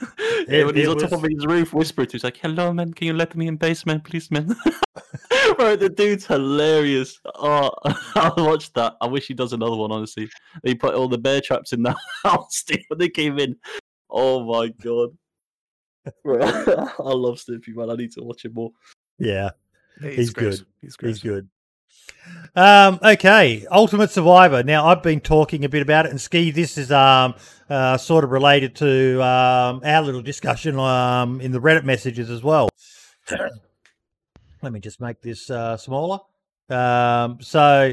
Yeah, 0.48 0.64
when 0.66 0.76
he's 0.76 0.86
on 0.86 0.98
top 0.98 1.10
of 1.12 1.22
his 1.22 1.44
roof, 1.46 1.72
whispered 1.72 2.08
to, 2.10 2.12
he's 2.12 2.22
like, 2.22 2.36
"Hello, 2.36 2.72
man. 2.72 2.92
Can 2.94 3.08
you 3.08 3.14
let 3.14 3.34
me 3.34 3.48
in 3.48 3.56
basement, 3.56 4.04
please, 4.04 4.30
man?" 4.30 4.46
Bro, 5.56 5.76
the 5.76 5.88
dude's 5.88 6.24
hilarious. 6.26 7.18
Oh, 7.34 7.72
I 8.14 8.32
watched 8.36 8.74
that. 8.74 8.94
I 9.00 9.06
wish 9.06 9.26
he 9.26 9.34
does 9.34 9.52
another 9.52 9.74
one. 9.74 9.90
Honestly, 9.90 10.28
he 10.62 10.74
put 10.76 10.94
all 10.94 11.08
the 11.08 11.18
bear 11.18 11.40
traps 11.40 11.72
in 11.72 11.82
the 11.82 11.96
house 12.22 12.62
dude, 12.64 12.84
when 12.88 12.98
they 13.00 13.08
came 13.08 13.38
in. 13.40 13.56
Oh 14.10 14.44
my 14.44 14.68
god, 14.68 15.16
I 16.06 17.12
love 17.12 17.36
Stimpy, 17.36 17.74
man. 17.74 17.90
I 17.90 17.94
need 17.94 18.12
to 18.12 18.22
watch 18.22 18.44
him 18.44 18.54
more. 18.54 18.70
Yeah, 19.18 19.50
He's 20.00 20.30
great. 20.30 20.50
good. 20.50 20.66
He's 20.80 20.96
he's 21.00 21.22
good. 21.22 21.48
Um, 22.54 22.98
okay, 23.02 23.66
Ultimate 23.70 24.10
Survivor. 24.10 24.62
Now 24.62 24.86
I've 24.86 25.02
been 25.02 25.20
talking 25.20 25.64
a 25.64 25.68
bit 25.68 25.82
about 25.82 26.06
it, 26.06 26.10
and 26.10 26.20
Ski, 26.20 26.50
this 26.50 26.78
is 26.78 26.92
um 26.92 27.34
uh, 27.68 27.96
sort 27.96 28.24
of 28.24 28.30
related 28.30 28.76
to 28.76 29.22
um, 29.22 29.80
our 29.84 30.02
little 30.02 30.22
discussion 30.22 30.78
um 30.78 31.40
in 31.40 31.52
the 31.52 31.60
Reddit 31.60 31.84
messages 31.84 32.30
as 32.30 32.42
well. 32.42 32.68
Let 34.62 34.72
me 34.72 34.80
just 34.80 35.00
make 35.00 35.20
this 35.20 35.50
uh, 35.50 35.76
smaller. 35.76 36.20
Um, 36.68 37.38
so 37.40 37.92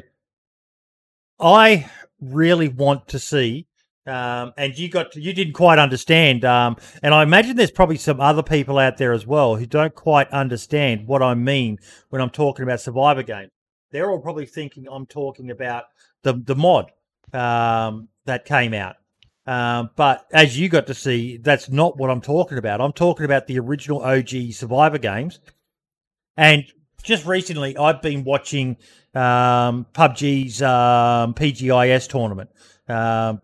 I 1.40 1.90
really 2.22 2.68
want 2.70 3.10
to 3.10 3.20
see 3.20 3.68
um, 4.06 4.54
and 4.58 4.78
you 4.78 4.90
got 4.90 5.16
you 5.16 5.34
didn't 5.34 5.54
quite 5.54 5.80
understand. 5.80 6.46
Um, 6.46 6.78
and 7.02 7.14
I 7.14 7.24
imagine 7.24 7.56
there's 7.56 7.72
probably 7.72 7.98
some 7.98 8.20
other 8.20 8.44
people 8.44 8.78
out 8.78 8.98
there 8.98 9.14
as 9.14 9.26
well 9.26 9.56
who 9.56 9.66
don't 9.66 9.96
quite 9.96 10.30
understand 10.30 11.08
what 11.08 11.22
I 11.22 11.34
mean 11.34 11.78
when 12.10 12.22
I'm 12.22 12.30
talking 12.30 12.64
about 12.64 12.82
Survivor 12.82 13.24
game. 13.24 13.50
They're 13.92 14.10
all 14.10 14.20
probably 14.20 14.46
thinking 14.46 14.88
I'm 14.92 15.06
talking 15.06 15.52
about 15.52 15.86
the 16.24 16.34
the 16.34 16.56
mod 16.56 16.92
um, 17.34 18.10
that 18.26 18.46
came 18.46 18.74
out. 18.74 18.96
Um, 19.46 19.90
but 19.96 20.26
as 20.32 20.58
you 20.58 20.70
got 20.70 20.88
to 20.88 20.94
see, 20.94 21.38
that's 21.38 21.70
not 21.70 21.98
what 21.98 22.10
I'm 22.10 22.22
talking 22.22 22.58
about. 22.58 22.80
I'm 22.82 22.94
talking 22.94 23.26
about 23.26 23.48
the 23.48 23.60
original 23.60 24.02
OG 24.02 24.54
Survivor 24.54 24.98
games. 24.98 25.40
And 26.38 26.66
just 27.04 27.26
recently, 27.26 27.78
I've 27.78 28.02
been 28.02 28.24
watching 28.24 28.78
um, 29.14 29.86
PUBG's 29.94 30.62
um, 30.62 31.34
PGIS 31.34 32.08
tournament, 32.08 32.50
um, 32.88 33.42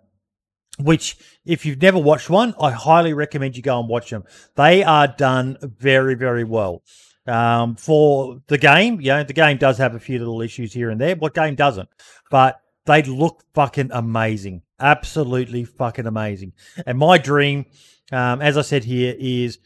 which, 0.79 1.17
if 1.45 1.65
you've 1.65 1.81
never 1.81 1.99
watched 1.99 2.29
one, 2.29 2.55
I 2.59 2.71
highly 2.71 3.13
recommend 3.13 3.57
you 3.57 3.63
go 3.63 3.79
and 3.79 3.89
watch 3.89 4.09
them. 4.09 4.23
They 4.55 4.83
are 4.83 5.07
done 5.07 5.57
very, 5.61 6.15
very 6.15 6.43
well. 6.43 6.83
Um, 7.27 7.75
for 7.75 8.41
the 8.47 8.57
game, 8.57 8.99
you 9.01 9.09
know, 9.09 9.23
the 9.23 9.33
game 9.33 9.57
does 9.57 9.77
have 9.77 9.93
a 9.93 9.99
few 9.99 10.17
little 10.17 10.41
issues 10.41 10.73
here 10.73 10.89
and 10.89 10.99
there. 10.99 11.15
What 11.15 11.33
game 11.33 11.55
doesn't? 11.55 11.89
But 12.31 12.59
they 12.85 13.03
look 13.03 13.43
fucking 13.53 13.91
amazing. 13.93 14.63
Absolutely 14.79 15.63
fucking 15.65 16.07
amazing. 16.07 16.53
And 16.85 16.97
my 16.97 17.17
dream, 17.17 17.65
um, 18.11 18.41
as 18.41 18.57
I 18.57 18.61
said 18.61 18.83
here, 18.83 19.15
is 19.19 19.59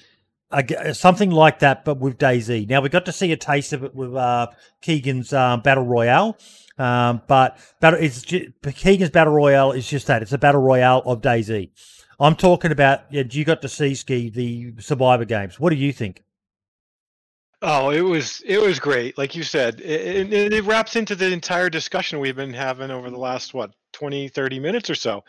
a, 0.52 0.94
something 0.94 1.32
like 1.32 1.60
that, 1.60 1.86
but 1.86 2.00
with 2.00 2.18
DayZ. 2.18 2.68
Now 2.68 2.82
we 2.82 2.90
got 2.90 3.06
to 3.06 3.12
see 3.12 3.32
a 3.32 3.38
taste 3.38 3.74
of 3.74 3.84
it 3.84 3.96
with 3.96 4.16
uh, 4.16 4.48
Keegan's 4.82 5.32
um, 5.32 5.62
Battle 5.62 5.86
Royale, 5.86 6.38
um, 6.78 7.22
but 7.28 7.58
battle 7.80 8.00
it's 8.00 8.22
just, 8.22 8.46
Keegan's 8.76 9.12
Battle 9.12 9.34
Royale 9.34 9.72
is 9.72 9.88
just 9.88 10.08
that. 10.08 10.22
It's 10.22 10.34
a 10.34 10.38
Battle 10.38 10.62
Royale 10.62 11.04
of 11.06 11.22
DayZ. 11.22 11.70
I'm 12.20 12.36
talking 12.36 12.72
about. 12.72 13.02
Yeah, 13.12 13.24
you 13.30 13.46
got 13.46 13.62
to 13.62 13.70
see 13.70 13.96
ski 13.96 14.30
the 14.30 14.74
Survivor 14.80 15.26
games. 15.26 15.60
What 15.60 15.72
do 15.72 15.76
you 15.76 15.92
think? 15.92 16.24
Oh, 17.62 17.92
it 17.92 18.02
was 18.02 18.42
it 18.46 18.62
was 18.62 18.80
great. 18.80 19.18
Like 19.18 19.36
you 19.36 19.44
said, 19.44 19.80
it, 19.80 20.34
it, 20.34 20.54
it, 20.54 20.64
wraps 20.66 20.98
into 20.98 21.16
the 21.16 21.32
entire 21.32 21.70
discussion 21.70 22.20
we've 22.20 22.36
been 22.36 22.54
having 22.54 22.92
over 22.92 23.10
the 23.10 23.18
last 23.18 23.54
what 23.54 23.72
20, 23.94 24.28
30 24.28 24.60
minutes 24.60 24.90
or 24.90 24.96
so. 24.96 25.24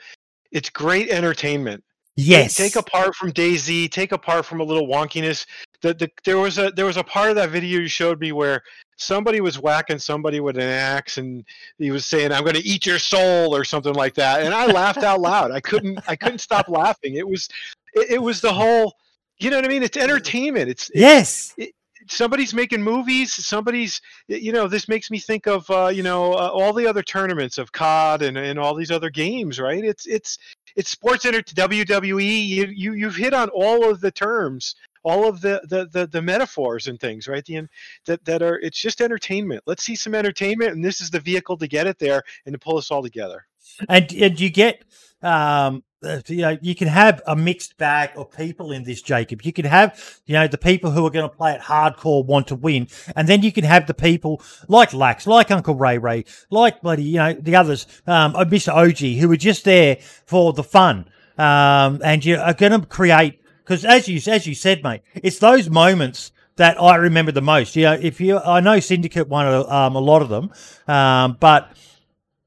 It's 0.50 0.68
great 0.68 1.10
entertainment. 1.10 1.84
Yes. 2.16 2.56
Take, 2.56 2.72
take 2.72 2.82
apart 2.82 3.14
from 3.14 3.32
DayZ, 3.32 3.90
take 3.90 4.10
apart 4.10 4.46
from 4.46 4.60
a 4.60 4.64
little 4.64 4.88
wonkiness. 4.88 5.46
The, 5.82 5.94
the 5.94 6.10
there 6.24 6.38
was 6.38 6.58
a 6.58 6.72
there 6.72 6.86
was 6.86 6.96
a 6.96 7.04
part 7.04 7.30
of 7.30 7.36
that 7.36 7.50
video 7.50 7.80
you 7.80 7.88
showed 7.88 8.20
me 8.20 8.32
where 8.32 8.62
somebody 8.96 9.40
was 9.40 9.58
whacking 9.58 9.98
somebody 9.98 10.40
with 10.40 10.56
an 10.56 10.62
axe 10.62 11.18
and 11.18 11.44
he 11.78 11.90
was 11.90 12.06
saying 12.06 12.32
i'm 12.32 12.44
going 12.44 12.56
to 12.56 12.66
eat 12.66 12.86
your 12.86 12.98
soul 12.98 13.54
or 13.54 13.64
something 13.64 13.94
like 13.94 14.14
that 14.14 14.42
and 14.42 14.54
i 14.54 14.66
laughed 14.66 15.02
out 15.02 15.20
loud. 15.20 15.50
I 15.50 15.60
couldn't 15.60 15.98
i 16.08 16.16
couldn't 16.16 16.38
stop 16.38 16.68
laughing. 16.68 17.16
It 17.16 17.26
was 17.26 17.48
it, 17.94 18.12
it 18.12 18.22
was 18.22 18.40
the 18.40 18.52
whole 18.52 18.94
you 19.38 19.50
know 19.50 19.56
what 19.56 19.64
i 19.64 19.68
mean? 19.68 19.82
It's 19.82 19.96
entertainment. 19.96 20.68
It's 20.70 20.90
yes. 20.94 21.54
it, 21.56 21.72
somebody's 22.06 22.52
making 22.52 22.82
movies 22.82 23.32
somebody's 23.32 24.00
you 24.28 24.52
know 24.52 24.68
this 24.68 24.88
makes 24.88 25.10
me 25.10 25.18
think 25.18 25.46
of 25.46 25.68
uh, 25.70 25.86
you 25.86 26.02
know 26.02 26.34
uh, 26.34 26.48
all 26.48 26.74
the 26.74 26.86
other 26.86 27.02
tournaments 27.02 27.56
of 27.56 27.72
cod 27.72 28.20
and, 28.20 28.36
and 28.36 28.58
all 28.58 28.74
these 28.74 28.90
other 28.90 29.10
games 29.10 29.58
right? 29.58 29.84
It's 29.84 30.06
it's 30.06 30.38
it's 30.76 30.90
sports 30.90 31.24
enter 31.24 31.42
wwe 31.42 32.46
you, 32.46 32.66
you 32.66 32.92
you've 32.92 33.16
hit 33.16 33.34
on 33.34 33.48
all 33.50 33.88
of 33.88 34.00
the 34.00 34.10
terms 34.10 34.74
all 35.04 35.28
of 35.28 35.40
the 35.40 35.60
the 35.68 35.86
the, 35.92 36.06
the 36.06 36.22
metaphors 36.22 36.86
and 36.86 36.98
things 36.98 37.28
right 37.28 37.44
the, 37.44 37.68
that 38.06 38.24
that 38.24 38.42
are 38.42 38.58
it's 38.60 38.80
just 38.80 39.00
entertainment 39.00 39.62
let's 39.66 39.84
see 39.84 39.94
some 39.94 40.14
entertainment 40.14 40.72
and 40.72 40.84
this 40.84 41.00
is 41.00 41.10
the 41.10 41.20
vehicle 41.20 41.56
to 41.56 41.68
get 41.68 41.86
it 41.86 41.98
there 41.98 42.22
and 42.46 42.52
to 42.52 42.58
pull 42.58 42.76
us 42.76 42.90
all 42.90 43.02
together 43.02 43.46
and 43.88 44.12
and 44.14 44.40
you 44.40 44.50
get 44.50 44.84
um 45.22 45.82
uh, 46.04 46.20
you 46.28 46.42
know, 46.42 46.58
you 46.60 46.74
can 46.74 46.88
have 46.88 47.22
a 47.26 47.34
mixed 47.34 47.76
bag 47.78 48.10
of 48.16 48.30
people 48.30 48.72
in 48.72 48.84
this, 48.84 49.00
Jacob. 49.00 49.42
You 49.42 49.52
can 49.52 49.64
have, 49.64 50.20
you 50.26 50.34
know, 50.34 50.46
the 50.46 50.58
people 50.58 50.90
who 50.90 51.06
are 51.06 51.10
going 51.10 51.28
to 51.28 51.34
play 51.34 51.54
it 51.54 51.60
hardcore, 51.60 52.24
want 52.24 52.48
to 52.48 52.54
win, 52.54 52.88
and 53.16 53.26
then 53.26 53.42
you 53.42 53.50
can 53.50 53.64
have 53.64 53.86
the 53.86 53.94
people 53.94 54.42
like 54.68 54.92
Lax, 54.92 55.26
like 55.26 55.50
Uncle 55.50 55.74
Ray 55.74 55.98
Ray, 55.98 56.24
like 56.50 56.82
bloody, 56.82 57.04
you 57.04 57.16
know, 57.16 57.32
the 57.32 57.56
others, 57.56 57.86
um, 58.06 58.34
Mr. 58.34 58.72
OG, 58.74 59.18
who 59.18 59.30
are 59.32 59.36
just 59.36 59.64
there 59.64 59.96
for 60.26 60.52
the 60.52 60.62
fun, 60.62 61.06
um, 61.38 62.00
and 62.04 62.24
you 62.24 62.36
are 62.36 62.54
going 62.54 62.78
to 62.78 62.86
create 62.86 63.40
because 63.64 63.84
as 63.84 64.08
you 64.08 64.20
as 64.30 64.46
you 64.46 64.54
said, 64.54 64.82
mate, 64.82 65.02
it's 65.14 65.38
those 65.38 65.70
moments 65.70 66.32
that 66.56 66.80
I 66.80 66.96
remember 66.96 67.32
the 67.32 67.42
most. 67.42 67.74
You 67.76 67.84
know, 67.84 67.92
if 67.94 68.20
you, 68.20 68.38
I 68.38 68.60
know 68.60 68.78
Syndicate 68.80 69.28
won 69.28 69.46
um, 69.46 69.96
a 69.96 70.00
lot 70.00 70.22
of 70.22 70.28
them, 70.28 70.52
um, 70.86 71.36
but 71.40 71.70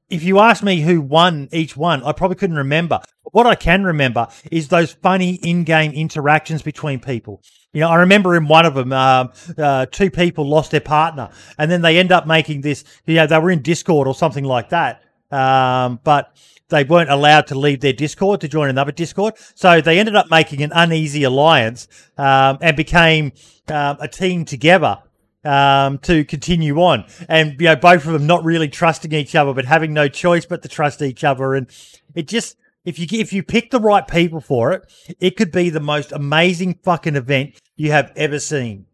if 0.08 0.22
you 0.22 0.38
ask 0.38 0.62
me 0.62 0.80
who 0.80 1.00
won 1.00 1.48
each 1.52 1.76
one, 1.76 2.02
I 2.02 2.12
probably 2.12 2.36
couldn't 2.36 2.56
remember. 2.56 3.00
What 3.24 3.46
I 3.46 3.54
can 3.54 3.84
remember 3.84 4.28
is 4.50 4.68
those 4.68 4.92
funny 4.92 5.34
in-game 5.34 5.92
interactions 5.92 6.62
between 6.62 7.00
people. 7.00 7.42
You 7.74 7.82
know, 7.82 7.90
I 7.90 7.96
remember 7.96 8.34
in 8.34 8.48
one 8.48 8.64
of 8.64 8.74
them, 8.74 8.92
um, 8.92 9.30
uh, 9.58 9.84
two 9.86 10.10
people 10.10 10.48
lost 10.48 10.70
their 10.70 10.80
partner, 10.80 11.28
and 11.58 11.70
then 11.70 11.82
they 11.82 11.98
end 11.98 12.10
up 12.10 12.26
making 12.26 12.62
this. 12.62 12.84
You 13.04 13.16
know, 13.16 13.26
they 13.26 13.38
were 13.38 13.50
in 13.50 13.60
Discord 13.60 14.08
or 14.08 14.14
something 14.14 14.44
like 14.44 14.70
that, 14.70 15.02
um, 15.30 16.00
but 16.02 16.34
they 16.68 16.84
weren't 16.84 17.10
allowed 17.10 17.46
to 17.48 17.58
leave 17.58 17.80
their 17.80 17.92
Discord 17.92 18.40
to 18.42 18.48
join 18.48 18.68
another 18.68 18.92
Discord. 18.92 19.34
So 19.54 19.80
they 19.80 19.98
ended 19.98 20.16
up 20.16 20.30
making 20.30 20.62
an 20.62 20.72
uneasy 20.74 21.24
alliance 21.24 21.88
um, 22.16 22.58
and 22.60 22.76
became 22.76 23.32
um, 23.68 23.96
a 24.00 24.08
team 24.08 24.44
together 24.44 24.98
um, 25.44 25.98
to 25.98 26.24
continue 26.24 26.78
on. 26.80 27.04
And 27.28 27.60
you 27.60 27.66
know, 27.66 27.76
both 27.76 28.06
of 28.06 28.12
them 28.12 28.26
not 28.26 28.44
really 28.44 28.68
trusting 28.68 29.12
each 29.12 29.34
other, 29.34 29.54
but 29.54 29.64
having 29.64 29.92
no 29.92 30.08
choice 30.08 30.46
but 30.46 30.62
to 30.62 30.68
trust 30.68 31.02
each 31.02 31.24
other. 31.24 31.54
And 31.54 31.68
it 32.14 32.28
just 32.28 32.56
if 32.84 32.98
you 32.98 33.06
if 33.18 33.32
you 33.32 33.42
pick 33.42 33.70
the 33.70 33.80
right 33.80 34.06
people 34.06 34.40
for 34.40 34.72
it, 34.72 34.92
it 35.20 35.36
could 35.36 35.52
be 35.52 35.70
the 35.70 35.80
most 35.80 36.12
amazing 36.12 36.78
fucking 36.82 37.16
event 37.16 37.58
you 37.76 37.90
have 37.92 38.12
ever 38.16 38.38
seen. 38.38 38.86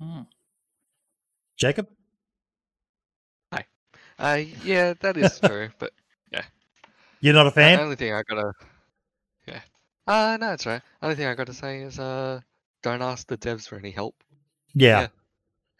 Hmm. 0.00 0.22
Jacob. 1.58 1.88
Uh, 4.20 4.42
yeah, 4.62 4.94
that 5.00 5.16
is 5.16 5.40
true, 5.44 5.70
but 5.78 5.92
yeah. 6.30 6.42
You're 7.20 7.34
not 7.34 7.46
a 7.46 7.50
fan. 7.50 7.78
The 7.78 7.84
only 7.84 7.96
thing 7.96 8.12
I 8.12 8.22
gotta, 8.22 8.52
yeah. 9.46 9.60
Uh, 10.06 10.36
no, 10.40 10.52
it's 10.52 10.66
right. 10.66 10.82
Only 11.02 11.16
thing 11.16 11.26
I 11.26 11.34
gotta 11.34 11.54
say 11.54 11.82
is, 11.82 11.98
uh, 11.98 12.40
don't 12.82 13.02
ask 13.02 13.26
the 13.26 13.38
devs 13.38 13.66
for 13.66 13.76
any 13.76 13.90
help. 13.90 14.14
Yeah. 14.74 15.00
Yeah. 15.00 15.06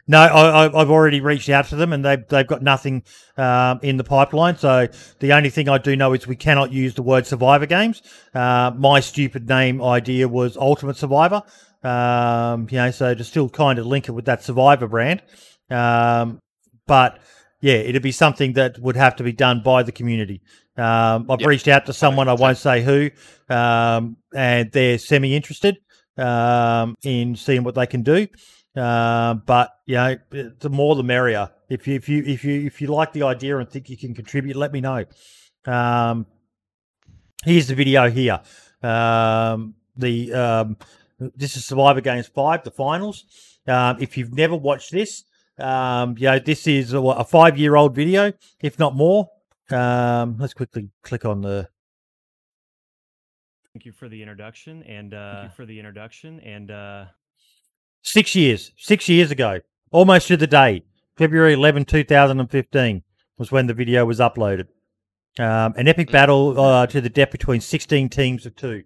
No, 0.08 0.18
I, 0.18 0.66
I, 0.66 0.80
I've 0.80 0.90
already 0.90 1.20
reached 1.20 1.48
out 1.50 1.66
to 1.66 1.76
them, 1.76 1.92
and 1.92 2.04
they've 2.04 2.26
they've 2.26 2.46
got 2.46 2.62
nothing 2.62 3.04
um, 3.36 3.78
in 3.82 3.96
the 3.96 4.02
pipeline. 4.02 4.56
So 4.56 4.88
the 5.20 5.32
only 5.32 5.50
thing 5.50 5.68
I 5.68 5.78
do 5.78 5.94
know 5.94 6.12
is 6.14 6.26
we 6.26 6.34
cannot 6.34 6.72
use 6.72 6.94
the 6.94 7.02
word 7.02 7.28
Survivor 7.28 7.66
games. 7.66 8.02
Uh, 8.34 8.72
my 8.76 8.98
stupid 8.98 9.48
name 9.48 9.80
idea 9.80 10.26
was 10.26 10.56
Ultimate 10.56 10.96
Survivor. 10.96 11.42
Um, 11.84 12.66
you 12.70 12.78
know, 12.78 12.90
so 12.90 13.14
to 13.14 13.22
still 13.22 13.48
kind 13.48 13.78
of 13.78 13.86
link 13.86 14.08
it 14.08 14.12
with 14.12 14.24
that 14.24 14.42
Survivor 14.42 14.88
brand. 14.88 15.22
Um, 15.70 16.40
but 16.88 17.20
yeah, 17.60 17.74
it'd 17.74 18.02
be 18.02 18.12
something 18.12 18.54
that 18.54 18.78
would 18.78 18.96
have 18.96 19.16
to 19.16 19.22
be 19.22 19.32
done 19.32 19.62
by 19.62 19.82
the 19.82 19.92
community. 19.92 20.42
Um, 20.76 21.30
I've 21.30 21.40
Yep. 21.40 21.48
reached 21.48 21.68
out 21.68 21.86
to 21.86 21.92
someone 21.92 22.28
I 22.28 22.32
won't 22.34 22.58
say 22.58 22.82
who, 22.82 23.10
um, 23.54 24.16
and 24.34 24.70
they're 24.72 24.98
semi 24.98 25.34
interested 25.36 25.76
um, 26.16 26.96
in 27.02 27.36
seeing 27.36 27.64
what 27.64 27.74
they 27.74 27.86
can 27.86 28.02
do. 28.02 28.26
Um, 28.76 29.42
but 29.46 29.72
you 29.86 29.96
know, 29.96 30.16
the 30.30 30.70
more 30.70 30.94
the 30.94 31.02
merrier. 31.02 31.50
If 31.68 31.86
you 31.86 31.94
if 31.96 32.08
you 32.08 32.22
if 32.24 32.44
you 32.44 32.66
if 32.66 32.80
you 32.80 32.88
like 32.88 33.12
the 33.12 33.24
idea 33.24 33.58
and 33.58 33.68
think 33.68 33.90
you 33.90 33.96
can 33.96 34.14
contribute, 34.14 34.56
let 34.56 34.72
me 34.72 34.80
know. 34.80 35.04
Um, 35.66 36.26
here's 37.44 37.66
the 37.66 37.74
video 37.74 38.08
here. 38.08 38.40
Um, 38.82 39.74
the 39.96 40.32
um, 40.32 40.76
this 41.18 41.56
is 41.56 41.64
Survivor 41.66 42.00
Games 42.00 42.28
Five, 42.28 42.64
the 42.64 42.70
finals. 42.70 43.24
Um, 43.66 43.98
if 44.00 44.16
you've 44.16 44.32
never 44.32 44.56
watched 44.56 44.90
this, 44.92 45.24
um, 45.60 46.16
you 46.18 46.26
know 46.26 46.38
this 46.38 46.66
is 46.66 46.92
a, 46.92 47.00
a 47.00 47.24
five 47.24 47.58
year 47.58 47.76
old 47.76 47.94
video, 47.94 48.32
if 48.60 48.78
not 48.78 48.94
more. 48.94 49.28
Um, 49.70 50.36
let's 50.38 50.54
quickly 50.54 50.90
click 51.02 51.24
on 51.24 51.42
the 51.42 51.68
Thank 53.72 53.86
you 53.86 53.92
for 53.92 54.08
the 54.08 54.20
introduction 54.20 54.82
and 54.82 55.14
uh, 55.14 55.48
for 55.50 55.64
the 55.64 55.78
introduction 55.78 56.40
and 56.40 56.72
uh, 56.72 57.04
six 58.02 58.34
years, 58.34 58.72
six 58.76 59.08
years 59.08 59.30
ago, 59.30 59.60
almost 59.92 60.26
to 60.26 60.36
the 60.36 60.48
day, 60.48 60.82
February 61.16 61.52
11, 61.52 61.84
2015 61.84 63.04
was 63.38 63.52
when 63.52 63.68
the 63.68 63.74
video 63.74 64.04
was 64.04 64.18
uploaded. 64.18 64.66
Um, 65.38 65.74
an 65.76 65.86
epic 65.86 66.10
battle 66.10 66.60
uh, 66.60 66.88
to 66.88 67.00
the 67.00 67.08
death 67.08 67.30
between 67.30 67.60
16 67.60 68.08
teams 68.08 68.44
of 68.44 68.56
two. 68.56 68.82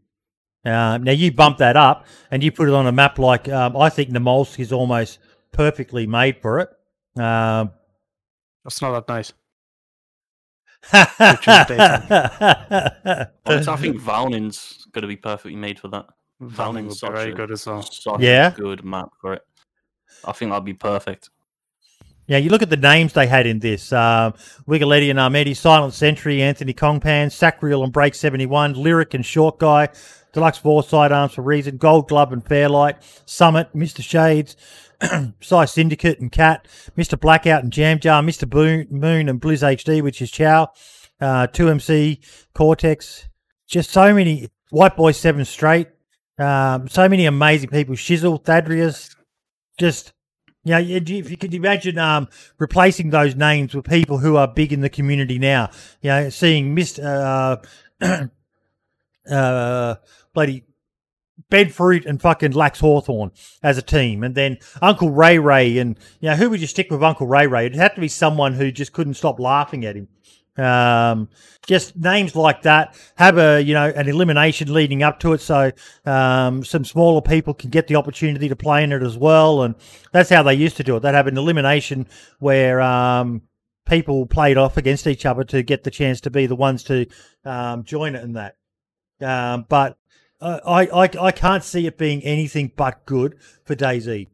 Um, 0.67 1.03
now 1.03 1.13
you 1.13 1.33
bump 1.33 1.57
that 1.59 1.79
up 1.79 2.07
and 2.31 2.45
you 2.45 2.53
put 2.53 2.69
it 2.69 2.75
on 2.75 2.87
a 2.87 2.93
map 2.93 3.19
like 3.19 3.49
um, 3.49 3.79
I 3.79 3.89
think 3.89 4.11
Namalsk 4.11 4.59
is 4.61 4.71
almost 4.71 5.19
perfectly 5.55 6.07
made 6.07 6.43
for 6.43 6.61
it. 6.61 6.69
Um, 7.21 7.71
That's 8.65 8.83
not 8.83 9.07
that 9.07 9.09
nice. 9.09 9.33
Honestly, 13.47 13.73
I 13.73 13.77
think 13.77 14.01
Valning's 14.01 14.87
going 14.93 15.03
to 15.03 15.09
be 15.09 15.17
perfectly 15.17 15.57
made 15.57 15.79
for 15.79 15.89
that. 15.89 16.07
Valning 16.43 16.87
would 16.89 17.01
be 17.01 17.09
very 17.09 17.33
good 17.33 17.51
as 17.51 17.67
well. 17.67 17.83
Such 17.83 18.21
Yeah? 18.21 18.49
a 18.49 18.57
good 18.57 18.85
map 18.85 19.09
for 19.21 19.33
it. 19.35 19.43
I 20.25 20.33
think 20.33 20.51
that'd 20.51 20.65
be 20.65 20.75
perfect. 20.75 21.31
Yeah, 22.27 22.39
you 22.39 22.49
look 22.51 22.63
at 22.63 22.71
the 22.71 22.77
names 22.77 23.13
they 23.13 23.27
had 23.27 23.47
in 23.47 23.59
this: 23.59 23.93
um, 23.93 24.33
Wigaletti 24.67 25.11
and 25.11 25.19
Armedi, 25.19 25.55
Silent 25.55 25.93
Sentry, 25.93 26.41
Anthony 26.43 26.73
Kongphan, 26.73 27.31
Sacriel 27.31 27.85
and 27.85 27.93
Break 27.93 28.15
Seventy 28.15 28.47
One, 28.47 28.75
Lirik 28.75 29.13
and 29.15 29.25
Short 29.25 29.59
Guy, 29.59 29.89
Deluxe 30.35 30.59
Four 30.59 30.83
Sidearms 30.83 31.33
for 31.33 31.43
Reason, 31.43 31.77
Gold 31.79 32.09
Glove 32.09 32.33
and 32.33 32.45
Fairlight, 32.47 32.97
Summit, 33.25 33.75
Mister 33.75 34.03
Shades, 34.03 34.57
Psy 35.41 35.65
Syndicate 35.65 36.21
and 36.21 36.31
Cat, 36.31 36.69
Mister 36.97 37.17
Blackout 37.17 37.63
and 37.63 37.73
Jam 37.73 38.01
Jar, 38.01 38.21
Mister 38.21 38.47
Moon 38.47 39.29
and 39.29 39.41
Blizz 39.41 39.63
HD, 39.63 40.03
which 40.03 40.21
is 40.21 40.31
Chow, 40.31 40.69
uh, 41.21 41.47
Two 41.47 41.69
MC 41.69 42.21
Cortex, 42.53 43.29
just 43.67 43.91
so 43.91 44.13
many 44.13 44.51
White 44.71 44.97
Boy 44.97 45.13
Seven 45.13 45.45
Straight, 45.45 45.89
um, 46.39 46.89
so 46.89 47.09
many 47.09 47.27
amazing 47.27 47.71
people. 47.71 47.95
Shizzle, 47.95 48.43
Thadrius, 48.43 49.15
just 49.79 50.13
you 50.65 50.73
know, 50.73 50.81
if 50.81 51.31
you 51.31 51.37
could 51.37 51.55
imagine 51.55 51.99
um, 51.99 52.27
replacing 52.59 53.11
those 53.11 53.37
names 53.37 53.75
with 53.75 53.85
people 53.85 54.19
who 54.19 54.37
are 54.37 54.49
big 54.49 54.73
in 54.73 54.81
the 54.81 54.89
community 54.89 55.39
now, 55.39 55.71
you 56.01 56.11
know, 56.11 56.29
seeing 56.31 56.75
Mr. 56.75 57.61
Uh, 58.01 58.29
uh, 59.31 59.95
bloody 60.35 60.65
Ben 61.51 61.69
Fruit 61.69 62.07
and 62.07 62.21
fucking 62.21 62.53
Lax 62.53 62.81
Hawthorne 62.81 63.33
as 63.63 63.77
a 63.77 63.83
team, 63.83 64.23
and 64.23 64.35
then 64.35 64.59
Uncle 64.81 65.11
Ray 65.11 65.39
Ray, 65.39 65.79
and 65.79 65.99
you 66.21 66.31
know, 66.31 66.37
who 66.37 66.51
would 66.51 66.61
you 66.61 66.67
stick 66.67 66.91
with 66.91 67.03
Uncle 67.03 67.27
Ray 67.27 67.47
Ray? 67.47 67.67
It'd 67.67 67.79
have 67.79 67.95
to 67.95 68.01
be 68.01 68.09
someone 68.09 68.55
who 68.55 68.71
just 68.71 68.93
couldn't 68.93 69.15
stop 69.15 69.41
laughing 69.41 69.85
at 69.85 69.97
him. 69.97 70.09
Um, 70.57 71.29
just 71.67 71.97
names 71.97 72.37
like 72.37 72.63
that 72.63 72.97
have 73.17 73.39
a 73.39 73.61
you 73.61 73.75
know 73.75 73.89
an 73.89 74.09
elimination 74.09 74.73
leading 74.73 75.03
up 75.03 75.19
to 75.21 75.33
it, 75.33 75.41
so 75.41 75.73
um, 76.05 76.63
some 76.63 76.85
smaller 76.85 77.21
people 77.21 77.53
can 77.53 77.71
get 77.71 77.89
the 77.89 77.97
opportunity 77.97 78.49
to 78.49 78.57
play 78.57 78.85
in 78.85 78.93
it 78.93 79.03
as 79.03 79.19
well, 79.19 79.63
and 79.63 79.75
that's 80.13 80.31
how 80.31 80.45
they 80.45 80.55
used 80.55 80.77
to 80.77 80.85
do 80.85 80.97
it. 80.97 81.01
They'd 81.01 81.15
have 81.15 81.27
an 81.27 81.37
elimination 81.37 82.07
where 82.39 82.81
um, 82.81 83.43
people 83.87 84.27
played 84.27 84.57
off 84.57 84.77
against 84.77 85.09
each 85.09 85.27
other 85.27 85.43
to 85.45 85.65
get 85.65 85.83
the 85.83 85.91
chance 85.91 86.21
to 86.21 86.31
be 86.31 86.47
the 86.47 86.57
ones 86.57 86.85
to 86.85 87.07
um, 87.45 87.83
join 87.83 88.15
it 88.15 88.23
in 88.23 88.35
that. 88.35 88.57
Um, 89.21 89.67
but 89.69 89.99
uh, 90.45 90.61
I, 90.67 91.05
I 91.05 91.11
I 91.21 91.33
can't 91.33 91.65
see 91.65 91.87
it 91.87 91.97
being 91.97 92.23
anything 92.23 92.73
but 92.77 93.07
good 93.07 93.39
for 93.65 93.75
DayZ. 93.75 94.29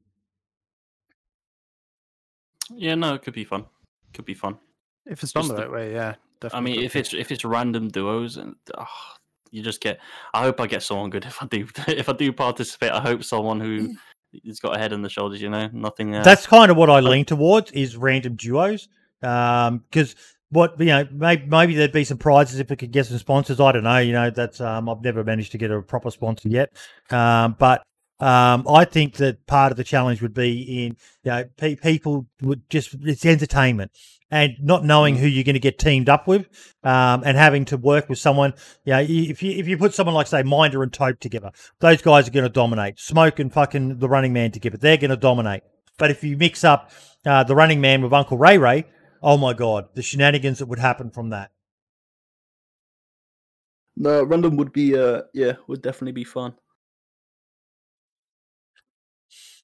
Yeah, 2.74 2.96
no, 2.96 3.14
it 3.14 3.22
could 3.22 3.34
be 3.34 3.44
fun. 3.44 3.64
Could 4.12 4.24
be 4.24 4.34
fun. 4.34 4.58
If 5.06 5.22
it's 5.22 5.32
done 5.32 5.48
the 5.48 5.54
right 5.54 5.70
way, 5.70 5.92
yeah. 5.92 6.14
Definitely 6.40 6.72
I 6.72 6.74
mean, 6.76 6.84
if 6.84 6.96
it's 6.96 7.14
if 7.14 7.30
it's 7.30 7.44
random 7.44 7.88
duos 7.88 8.38
and 8.38 8.56
oh, 8.76 8.86
you 9.50 9.62
just 9.62 9.80
get, 9.80 10.00
I 10.34 10.42
hope 10.42 10.60
I 10.60 10.66
get 10.66 10.82
someone 10.82 11.10
good 11.10 11.24
if 11.26 11.42
I 11.42 11.46
do 11.46 11.66
if 11.86 12.08
I 12.08 12.12
do 12.12 12.32
participate. 12.32 12.90
I 12.90 13.00
hope 13.00 13.22
someone 13.22 13.60
who 13.60 13.94
has 14.46 14.58
got 14.58 14.76
a 14.76 14.78
head 14.78 14.92
on 14.92 15.02
the 15.02 15.08
shoulders. 15.08 15.40
You 15.40 15.50
know, 15.50 15.68
nothing. 15.72 16.14
Uh, 16.14 16.22
That's 16.22 16.46
kind 16.46 16.70
of 16.70 16.76
what 16.76 16.90
I 16.90 17.00
lean 17.00 17.24
towards 17.24 17.70
is 17.72 17.96
random 17.96 18.34
duos, 18.34 18.88
because 19.20 19.68
um, 19.68 19.84
what 20.50 20.78
you 20.78 20.86
know, 20.86 21.06
maybe, 21.12 21.46
maybe 21.46 21.74
there'd 21.74 21.92
be 21.92 22.04
some 22.04 22.18
prizes 22.18 22.60
if 22.60 22.70
we 22.70 22.76
could 22.76 22.90
get 22.90 23.06
some 23.06 23.18
sponsors. 23.18 23.60
I 23.60 23.72
don't 23.72 23.84
know. 23.84 23.98
You 23.98 24.12
know, 24.12 24.30
that's 24.30 24.60
um, 24.60 24.88
I've 24.88 25.02
never 25.02 25.24
managed 25.24 25.52
to 25.52 25.58
get 25.58 25.70
a 25.70 25.80
proper 25.82 26.10
sponsor 26.10 26.48
yet, 26.48 26.76
um, 27.10 27.56
but 27.58 27.82
um, 28.20 28.66
I 28.68 28.84
think 28.84 29.14
that 29.14 29.46
part 29.46 29.70
of 29.70 29.76
the 29.76 29.84
challenge 29.84 30.20
would 30.20 30.34
be 30.34 30.84
in 30.84 30.96
you 31.24 31.30
know 31.30 31.44
pe- 31.56 31.76
people 31.76 32.26
would 32.42 32.68
just 32.68 32.94
it's 33.02 33.24
entertainment 33.24 33.92
and 34.30 34.54
not 34.60 34.84
knowing 34.84 35.16
who 35.16 35.26
you're 35.26 35.44
going 35.44 35.54
to 35.54 35.60
get 35.60 35.78
teamed 35.78 36.08
up 36.08 36.28
with, 36.28 36.46
um, 36.84 37.22
and 37.24 37.36
having 37.36 37.64
to 37.66 37.76
work 37.76 38.08
with 38.08 38.18
someone. 38.18 38.54
You 38.84 38.92
know, 38.92 39.00
if 39.00 39.42
you 39.42 39.52
if 39.52 39.66
you 39.66 39.76
put 39.76 39.94
someone 39.94 40.14
like 40.14 40.26
say 40.26 40.42
Minder 40.42 40.82
and 40.82 40.92
Tope 40.92 41.20
together, 41.20 41.50
those 41.80 42.02
guys 42.02 42.28
are 42.28 42.30
going 42.30 42.44
to 42.44 42.50
dominate. 42.50 42.98
Smoke 42.98 43.38
and 43.38 43.52
fucking 43.52 43.98
the 43.98 44.08
Running 44.08 44.32
Man 44.32 44.50
together, 44.50 44.76
they're 44.76 44.96
going 44.96 45.10
to 45.10 45.16
dominate. 45.16 45.62
But 45.98 46.10
if 46.10 46.24
you 46.24 46.36
mix 46.36 46.64
up 46.64 46.90
uh, 47.26 47.44
the 47.44 47.54
Running 47.54 47.80
Man 47.80 48.02
with 48.02 48.12
Uncle 48.12 48.38
Ray 48.38 48.58
Ray, 48.58 48.86
oh 49.22 49.36
my 49.36 49.52
god, 49.52 49.88
the 49.94 50.02
shenanigans 50.02 50.58
that 50.58 50.66
would 50.66 50.78
happen 50.78 51.10
from 51.10 51.30
that. 51.30 51.50
No, 53.96 54.22
random 54.24 54.56
would 54.56 54.72
be 54.72 54.96
uh 54.96 55.22
yeah, 55.34 55.54
would 55.66 55.82
definitely 55.82 56.12
be 56.12 56.24
fun. 56.24 56.54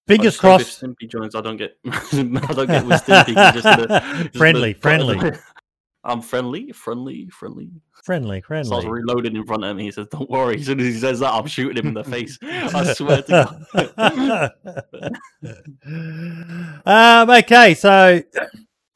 Fingers 0.06 0.36
crossed. 0.38 0.82
Stimpy 0.82 1.10
joins, 1.10 1.34
I 1.34 1.40
don't 1.40 1.56
get. 1.56 1.78
I 1.86 2.52
don't 2.52 2.66
get 2.66 2.86
with 2.86 3.02
Stimpy. 3.02 3.34
just 3.34 3.64
just 4.22 4.36
friendly, 4.36 4.74
friendly. 4.74 5.32
I'm 6.04 6.22
friendly, 6.22 6.70
friendly, 6.70 7.28
friendly. 7.30 7.68
Friendly, 8.04 8.40
friendly. 8.40 8.68
Starts 8.68 8.86
reloading 8.86 9.34
in 9.34 9.44
front 9.44 9.64
of 9.64 9.76
me. 9.76 9.84
He 9.84 9.90
says, 9.90 10.06
"Don't 10.06 10.30
worry." 10.30 10.60
As 10.60 10.66
soon 10.66 10.78
as 10.78 10.86
he 10.86 11.00
says 11.00 11.18
that, 11.18 11.32
I'm 11.32 11.48
shooting 11.48 11.76
him 11.76 11.88
in 11.88 11.94
the 11.94 12.04
face. 12.04 12.38
I 12.42 12.92
swear 12.92 13.22
to 13.22 13.56
God. 13.96 14.52
um, 16.86 17.30
okay, 17.30 17.74
so 17.74 18.22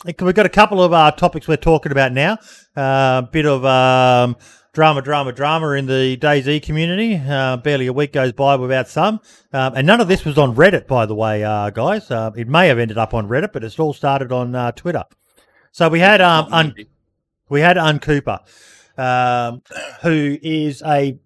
we've 0.05 0.35
got 0.35 0.47
a 0.47 0.51
couple 0.51 0.83
of 0.83 0.93
uh, 0.93 1.11
topics 1.13 1.47
we're 1.47 1.57
talking 1.57 1.93
about 1.93 2.13
now. 2.13 2.39
A 2.77 2.81
uh, 2.81 3.23
bit 3.23 3.47
of 3.47 3.65
um, 3.65 4.37
drama, 4.73 5.03
drama, 5.03 5.33
drama 5.33 5.71
in 5.73 5.87
the 5.87 6.17
DayZ 6.17 6.63
community. 6.63 7.17
Uh, 7.17 7.57
barely 7.59 7.87
a 7.87 7.93
week 7.93 8.13
goes 8.13 8.33
by 8.33 8.57
without 8.57 8.89
some. 8.89 9.21
Um, 9.53 9.75
and 9.77 9.87
none 9.87 10.01
of 10.01 10.09
this 10.09 10.25
was 10.25 10.39
on 10.39 10.55
Reddit, 10.55 10.87
by 10.87 11.07
the 11.07 11.15
way, 11.15 11.45
uh, 11.45 11.71
guys. 11.71 12.11
Uh, 12.11 12.31
it 12.37 12.49
may 12.49 12.69
have 12.69 12.79
ended 12.79 12.99
up 12.99 13.15
on 13.15 13.29
Reddit, 13.29 13.53
but 13.53 13.65
it's 13.65 13.79
all 13.79 13.93
started 13.93 14.33
on 14.33 14.55
uh, 14.55 14.73
Twitter. 14.73 15.05
So 15.73 15.89
we 15.89 16.01
had 16.01 16.21
um, 16.21 16.53
Un- 16.53 16.75
we 17.49 17.61
had 17.61 17.77
Un 17.79 17.99
Cooper, 17.99 18.41
um, 18.97 19.63
who 20.03 20.39
is 20.43 20.83
a 20.83 21.19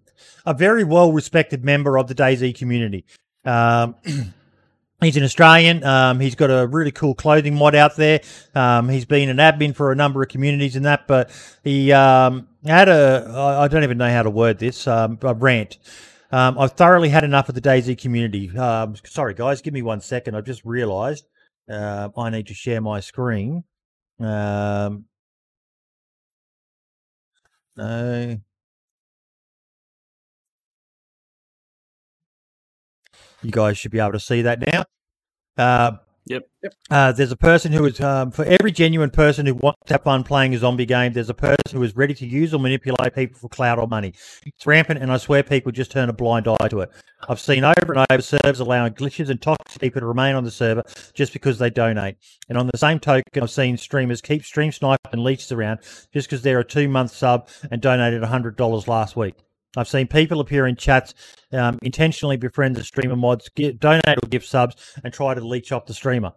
a 0.45 0.53
very 0.53 0.83
well 0.83 1.11
respected 1.11 1.63
member 1.63 1.97
of 1.97 2.07
the 2.07 2.15
DayZ 2.15 2.55
community. 2.57 3.05
Um, 3.45 3.95
He's 5.05 5.17
an 5.17 5.23
Australian. 5.23 5.83
Um, 5.83 6.19
he's 6.19 6.33
got 6.33 6.49
a 6.49 6.65
really 6.65 6.91
cool 6.91 7.13
clothing 7.13 7.55
mod 7.55 7.75
out 7.75 7.95
there. 7.95 8.21
Um, 8.55 8.89
he's 8.89 9.05
been 9.05 9.29
an 9.29 9.37
admin 9.37 9.75
for 9.75 9.91
a 9.91 9.95
number 9.95 10.23
of 10.23 10.29
communities 10.29 10.75
and 10.75 10.85
that, 10.85 11.07
but 11.07 11.29
he 11.63 11.91
um, 11.91 12.47
had 12.65 12.89
a, 12.89 13.31
I 13.59 13.67
don't 13.67 13.83
even 13.83 13.99
know 13.99 14.09
how 14.09 14.23
to 14.23 14.31
word 14.31 14.57
this, 14.57 14.87
um, 14.87 15.19
a 15.21 15.35
rant. 15.35 15.77
Um, 16.31 16.57
I've 16.57 16.71
thoroughly 16.71 17.09
had 17.09 17.23
enough 17.23 17.49
of 17.49 17.55
the 17.55 17.61
DayZ 17.61 18.01
community. 18.01 18.55
Um, 18.57 18.95
sorry, 19.05 19.35
guys, 19.35 19.61
give 19.61 19.73
me 19.73 19.83
one 19.83 20.01
second. 20.01 20.35
I've 20.35 20.45
just 20.45 20.65
realised 20.65 21.25
uh, 21.69 22.09
I 22.17 22.29
need 22.31 22.47
to 22.47 22.55
share 22.55 22.81
my 22.81 22.99
screen. 22.99 23.63
Um, 24.19 25.05
no. 27.77 28.39
You 33.43 33.51
guys 33.51 33.77
should 33.77 33.91
be 33.91 33.99
able 33.99 34.13
to 34.13 34.19
see 34.19 34.41
that 34.41 34.59
now. 34.73 34.85
Uh, 35.57 35.97
Yep. 36.27 36.49
Uh, 36.89 37.11
there's 37.11 37.31
a 37.31 37.37
person 37.37 37.71
who 37.71 37.85
is, 37.85 38.01
um, 38.01 38.31
for 38.31 38.43
every 38.45 38.71
genuine 38.71 39.11
person 39.11 39.45
who 39.45 39.53
wants 39.53 39.79
to 39.85 39.93
have 39.93 40.03
fun 40.03 40.23
playing 40.23 40.55
a 40.55 40.57
zombie 40.57 40.87
game, 40.87 41.13
there's 41.13 41.29
a 41.29 41.35
person 41.35 41.57
who 41.71 41.83
is 41.83 41.95
ready 41.95 42.15
to 42.15 42.25
use 42.25 42.51
or 42.51 42.59
manipulate 42.59 43.13
people 43.13 43.37
for 43.37 43.47
clout 43.47 43.77
or 43.77 43.87
money. 43.87 44.11
It's 44.43 44.65
rampant, 44.65 45.01
and 45.01 45.11
I 45.11 45.17
swear 45.17 45.43
people 45.43 45.71
just 45.71 45.91
turn 45.91 46.09
a 46.09 46.13
blind 46.13 46.47
eye 46.47 46.67
to 46.69 46.79
it. 46.79 46.89
I've 47.29 47.39
seen 47.39 47.63
over 47.63 47.93
and 47.93 48.05
over 48.09 48.21
servers 48.23 48.59
allowing 48.59 48.93
glitches 48.93 49.29
and 49.29 49.39
toxic 49.39 49.79
people 49.79 50.01
to 50.01 50.07
remain 50.07 50.33
on 50.35 50.43
the 50.43 50.49
server 50.49 50.83
just 51.13 51.31
because 51.31 51.59
they 51.59 51.69
donate. 51.69 52.17
And 52.49 52.57
on 52.57 52.67
the 52.67 52.77
same 52.77 52.99
token, 52.99 53.43
I've 53.43 53.51
seen 53.51 53.77
streamers 53.77 54.21
keep 54.21 54.43
stream 54.43 54.71
sniping 54.71 55.11
and 55.11 55.23
leeches 55.23 55.51
around 55.51 55.81
just 56.11 56.27
because 56.27 56.41
they're 56.41 56.59
a 56.59 56.65
two 56.65 56.89
month 56.89 57.11
sub 57.11 57.49
and 57.69 57.81
donated 57.81 58.23
$100 58.23 58.87
last 58.87 59.15
week. 59.15 59.35
I've 59.77 59.87
seen 59.87 60.07
people 60.07 60.39
appear 60.39 60.67
in 60.67 60.75
chats, 60.75 61.13
um, 61.51 61.79
intentionally 61.81 62.37
befriend 62.37 62.75
the 62.75 62.83
streamer 62.83 63.15
mods, 63.15 63.49
donate 63.55 64.07
or 64.07 64.27
give 64.29 64.45
subs, 64.45 64.75
and 65.03 65.13
try 65.13 65.33
to 65.33 65.45
leech 65.45 65.71
off 65.71 65.85
the 65.85 65.93
streamer. 65.93 66.33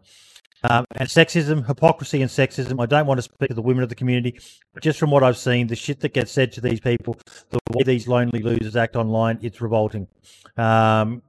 Um, 0.64 0.84
and 0.96 1.08
sexism, 1.08 1.66
hypocrisy, 1.66 2.20
and 2.20 2.30
sexism. 2.30 2.82
I 2.82 2.86
don't 2.86 3.06
want 3.06 3.18
to 3.18 3.22
speak 3.22 3.48
to 3.48 3.54
the 3.54 3.62
women 3.62 3.84
of 3.84 3.88
the 3.88 3.94
community, 3.94 4.40
but 4.74 4.82
just 4.82 4.98
from 4.98 5.10
what 5.10 5.22
I've 5.22 5.36
seen, 5.36 5.68
the 5.68 5.76
shit 5.76 6.00
that 6.00 6.14
gets 6.14 6.32
said 6.32 6.50
to 6.52 6.60
these 6.60 6.80
people, 6.80 7.16
the 7.50 7.60
way 7.70 7.84
these 7.84 8.08
lonely 8.08 8.40
losers 8.40 8.74
act 8.74 8.96
online, 8.96 9.38
it's 9.40 9.60
revolting. 9.60 10.08
Um, 10.56 11.22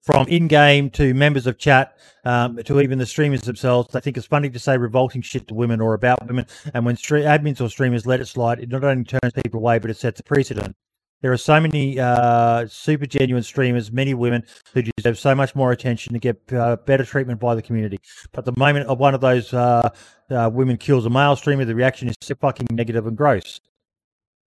from 0.00 0.26
in-game 0.28 0.90
to 0.90 1.14
members 1.14 1.46
of 1.46 1.58
chat 1.58 1.96
um, 2.24 2.56
to 2.64 2.80
even 2.80 2.98
the 2.98 3.06
streamers 3.06 3.42
themselves. 3.42 3.92
They 3.92 4.00
think 4.00 4.16
it's 4.16 4.26
funny 4.26 4.50
to 4.50 4.58
say 4.58 4.76
revolting 4.76 5.22
shit 5.22 5.48
to 5.48 5.54
women 5.54 5.80
or 5.80 5.94
about 5.94 6.26
women, 6.26 6.46
and 6.74 6.84
when 6.84 6.96
stre- 6.96 7.24
admins 7.24 7.60
or 7.60 7.68
streamers 7.68 8.06
let 8.06 8.20
it 8.20 8.26
slide, 8.26 8.60
it 8.60 8.68
not 8.68 8.84
only 8.84 9.04
turns 9.04 9.32
people 9.42 9.60
away, 9.60 9.78
but 9.78 9.90
it 9.90 9.96
sets 9.96 10.20
a 10.20 10.22
precedent. 10.22 10.76
There 11.22 11.32
are 11.32 11.36
so 11.36 11.60
many 11.60 12.00
uh, 12.00 12.66
super 12.66 13.06
genuine 13.06 13.44
streamers, 13.44 13.92
many 13.92 14.12
women 14.12 14.42
who 14.74 14.82
deserve 14.82 15.18
so 15.20 15.36
much 15.36 15.54
more 15.54 15.70
attention 15.70 16.12
to 16.14 16.18
get 16.18 16.52
uh, 16.52 16.76
better 16.84 17.04
treatment 17.04 17.38
by 17.38 17.54
the 17.54 17.62
community. 17.62 18.00
But 18.32 18.44
the 18.44 18.52
moment 18.56 18.88
one 18.98 19.14
of 19.14 19.20
those 19.20 19.54
uh, 19.54 19.88
uh, 20.30 20.50
women 20.52 20.78
kills 20.78 21.06
a 21.06 21.10
male 21.10 21.36
streamer, 21.36 21.64
the 21.64 21.76
reaction 21.76 22.08
is 22.08 22.16
so 22.20 22.34
fucking 22.34 22.66
negative 22.72 23.06
and 23.06 23.16
gross. 23.16 23.60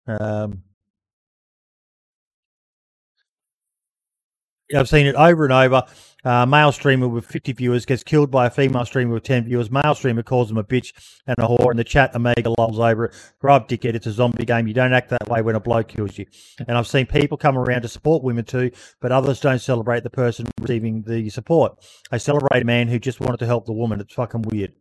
Um, 0.07 0.63
I've 4.73 4.89
seen 4.89 5.05
it 5.05 5.15
over 5.15 5.43
and 5.43 5.53
over. 5.53 5.83
Uh, 6.25 6.45
male 6.45 6.71
streamer 6.71 7.07
with 7.07 7.25
50 7.25 7.51
viewers 7.51 7.85
gets 7.85 8.01
killed 8.01 8.31
by 8.31 8.45
a 8.45 8.49
female 8.49 8.85
streamer 8.85 9.13
with 9.13 9.23
10 9.23 9.43
viewers. 9.43 9.69
Male 9.69 9.93
streamer 9.93 10.23
calls 10.23 10.47
them 10.47 10.57
a 10.57 10.63
bitch 10.63 10.93
and 11.27 11.37
a 11.37 11.41
whore. 11.41 11.71
In 11.71 11.77
the 11.77 11.83
chat, 11.83 12.15
Omega 12.15 12.53
lolls 12.57 12.79
over 12.79 13.05
it. 13.05 13.15
Grow 13.39 13.55
up, 13.55 13.67
dickhead. 13.67 13.93
It's 13.93 14.07
a 14.07 14.11
zombie 14.11 14.45
game. 14.45 14.67
You 14.67 14.73
don't 14.73 14.93
act 14.93 15.09
that 15.09 15.27
way 15.27 15.41
when 15.41 15.55
a 15.55 15.59
bloke 15.59 15.89
kills 15.89 16.17
you. 16.17 16.25
And 16.65 16.77
I've 16.77 16.87
seen 16.87 17.07
people 17.07 17.37
come 17.37 17.57
around 17.57 17.81
to 17.81 17.89
support 17.89 18.23
women 18.23 18.45
too, 18.45 18.71
but 19.01 19.11
others 19.11 19.41
don't 19.41 19.59
celebrate 19.59 20.03
the 20.03 20.09
person 20.09 20.45
receiving 20.61 21.01
the 21.01 21.29
support. 21.29 21.77
They 22.09 22.19
celebrate 22.19 22.61
a 22.61 22.65
man 22.65 22.87
who 22.87 22.99
just 22.99 23.19
wanted 23.19 23.39
to 23.39 23.45
help 23.45 23.65
the 23.65 23.73
woman. 23.73 23.99
It's 23.99 24.13
fucking 24.13 24.43
weird 24.43 24.73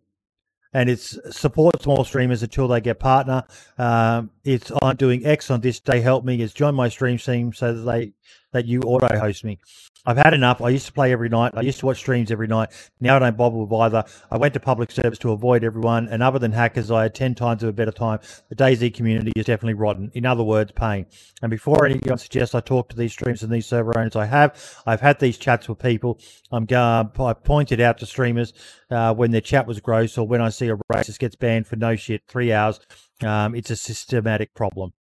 and 0.74 0.88
it's 0.88 1.18
support 1.36 1.82
small 1.82 2.04
streamers 2.04 2.42
until 2.42 2.66
they 2.68 2.80
get 2.80 2.98
partner. 2.98 3.44
Um, 3.78 4.30
it's 4.44 4.72
I'm 4.82 4.96
doing 4.96 5.26
X 5.26 5.50
on 5.50 5.60
this 5.60 5.80
day. 5.80 6.00
Help 6.00 6.24
me. 6.24 6.40
It's 6.40 6.54
join 6.54 6.74
my 6.74 6.88
stream 6.88 7.18
team 7.18 7.52
so 7.52 7.74
that 7.74 7.82
they 7.82 8.12
that 8.52 8.66
you 8.66 8.80
auto 8.80 9.18
host 9.18 9.44
me. 9.44 9.58
I've 10.04 10.16
had 10.16 10.34
enough. 10.34 10.60
I 10.60 10.70
used 10.70 10.86
to 10.86 10.92
play 10.92 11.12
every 11.12 11.28
night. 11.28 11.52
I 11.54 11.60
used 11.60 11.78
to 11.80 11.86
watch 11.86 11.98
streams 11.98 12.32
every 12.32 12.48
night. 12.48 12.70
Now 13.00 13.16
I 13.16 13.18
don't 13.20 13.36
bother 13.36 13.56
with 13.56 13.72
either. 13.72 14.04
I 14.32 14.36
went 14.36 14.52
to 14.54 14.60
public 14.60 14.90
service 14.90 15.18
to 15.20 15.30
avoid 15.30 15.62
everyone. 15.62 16.08
And 16.08 16.22
other 16.24 16.40
than 16.40 16.50
hackers, 16.50 16.90
I 16.90 17.04
had 17.04 17.14
10 17.14 17.36
times 17.36 17.62
of 17.62 17.68
a 17.68 17.72
better 17.72 17.92
time. 17.92 18.18
The 18.48 18.56
DayZ 18.56 18.94
community 18.94 19.32
is 19.36 19.46
definitely 19.46 19.74
rotten. 19.74 20.10
In 20.14 20.26
other 20.26 20.42
words, 20.42 20.72
pain. 20.72 21.06
And 21.40 21.50
before 21.50 21.86
anyone 21.86 22.18
suggests 22.18 22.54
I 22.54 22.60
talk 22.60 22.88
to 22.88 22.96
these 22.96 23.12
streams 23.12 23.44
and 23.44 23.52
these 23.52 23.66
server 23.66 23.96
owners, 23.96 24.16
I 24.16 24.26
have. 24.26 24.60
I've 24.86 25.00
had 25.00 25.20
these 25.20 25.38
chats 25.38 25.68
with 25.68 25.78
people. 25.78 26.18
I'm 26.50 26.66
uh, 26.72 27.04
I 27.20 27.32
pointed 27.34 27.80
out 27.80 27.98
to 27.98 28.06
streamers 28.06 28.52
uh, 28.90 29.14
when 29.14 29.30
their 29.30 29.40
chat 29.40 29.68
was 29.68 29.78
gross 29.78 30.18
or 30.18 30.26
when 30.26 30.40
I 30.40 30.48
see 30.48 30.68
a 30.68 30.76
racist 30.92 31.20
gets 31.20 31.36
banned 31.36 31.68
for 31.68 31.76
no 31.76 31.94
shit, 31.94 32.22
three 32.26 32.52
hours. 32.52 32.80
Um, 33.22 33.54
it's 33.54 33.70
a 33.70 33.76
systematic 33.76 34.52
problem. 34.54 34.92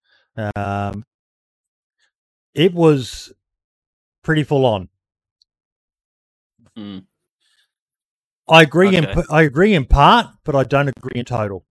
Um, 0.55 1.05
it 2.55 2.74
was 2.74 3.32
pretty 4.22 4.44
full 4.44 4.66
on. 4.66 4.88
Mm. 6.76 7.05
I 8.48 8.62
agree 8.62 8.97
in 8.97 9.06
I 9.30 9.42
agree 9.42 9.74
in 9.74 9.84
part, 9.84 10.26
but 10.44 10.56
I 10.56 10.64
don't 10.64 10.88
agree 10.88 11.20
in 11.20 11.24
total. 11.24 11.64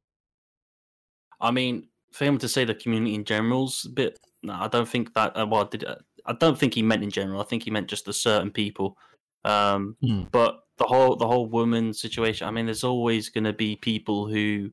I 1.42 1.52
mean, 1.52 1.88
for 2.12 2.26
him 2.26 2.38
to 2.40 2.48
say 2.48 2.66
the 2.66 2.76
community 2.76 3.16
in 3.16 3.26
general's 3.26 3.86
a 3.86 3.90
bit. 3.90 4.20
No, 4.44 4.54
I 4.54 4.68
don't 4.68 4.88
think 4.88 5.14
that. 5.14 5.38
Uh, 5.38 5.46
well, 5.46 5.66
did 5.66 5.84
uh, 5.84 5.96
I 6.26 6.34
don't 6.34 6.58
think 6.58 6.74
he 6.74 6.82
meant 6.82 7.04
in 7.04 7.10
general. 7.10 7.42
I 7.42 7.46
think 7.46 7.64
he 7.64 7.72
meant 7.72 7.88
just 7.90 8.06
the 8.06 8.14
certain 8.14 8.52
people. 8.52 8.98
Um, 9.46 9.96
Hmm. 10.02 10.24
But 10.32 10.62
the 10.78 10.86
whole 10.86 11.16
the 11.16 11.28
whole 11.28 11.48
woman 11.48 11.94
situation. 11.94 12.48
I 12.48 12.52
mean, 12.52 12.66
there's 12.66 12.84
always 12.84 13.30
going 13.30 13.44
to 13.44 13.54
be 13.54 13.76
people 13.76 14.28
who, 14.28 14.72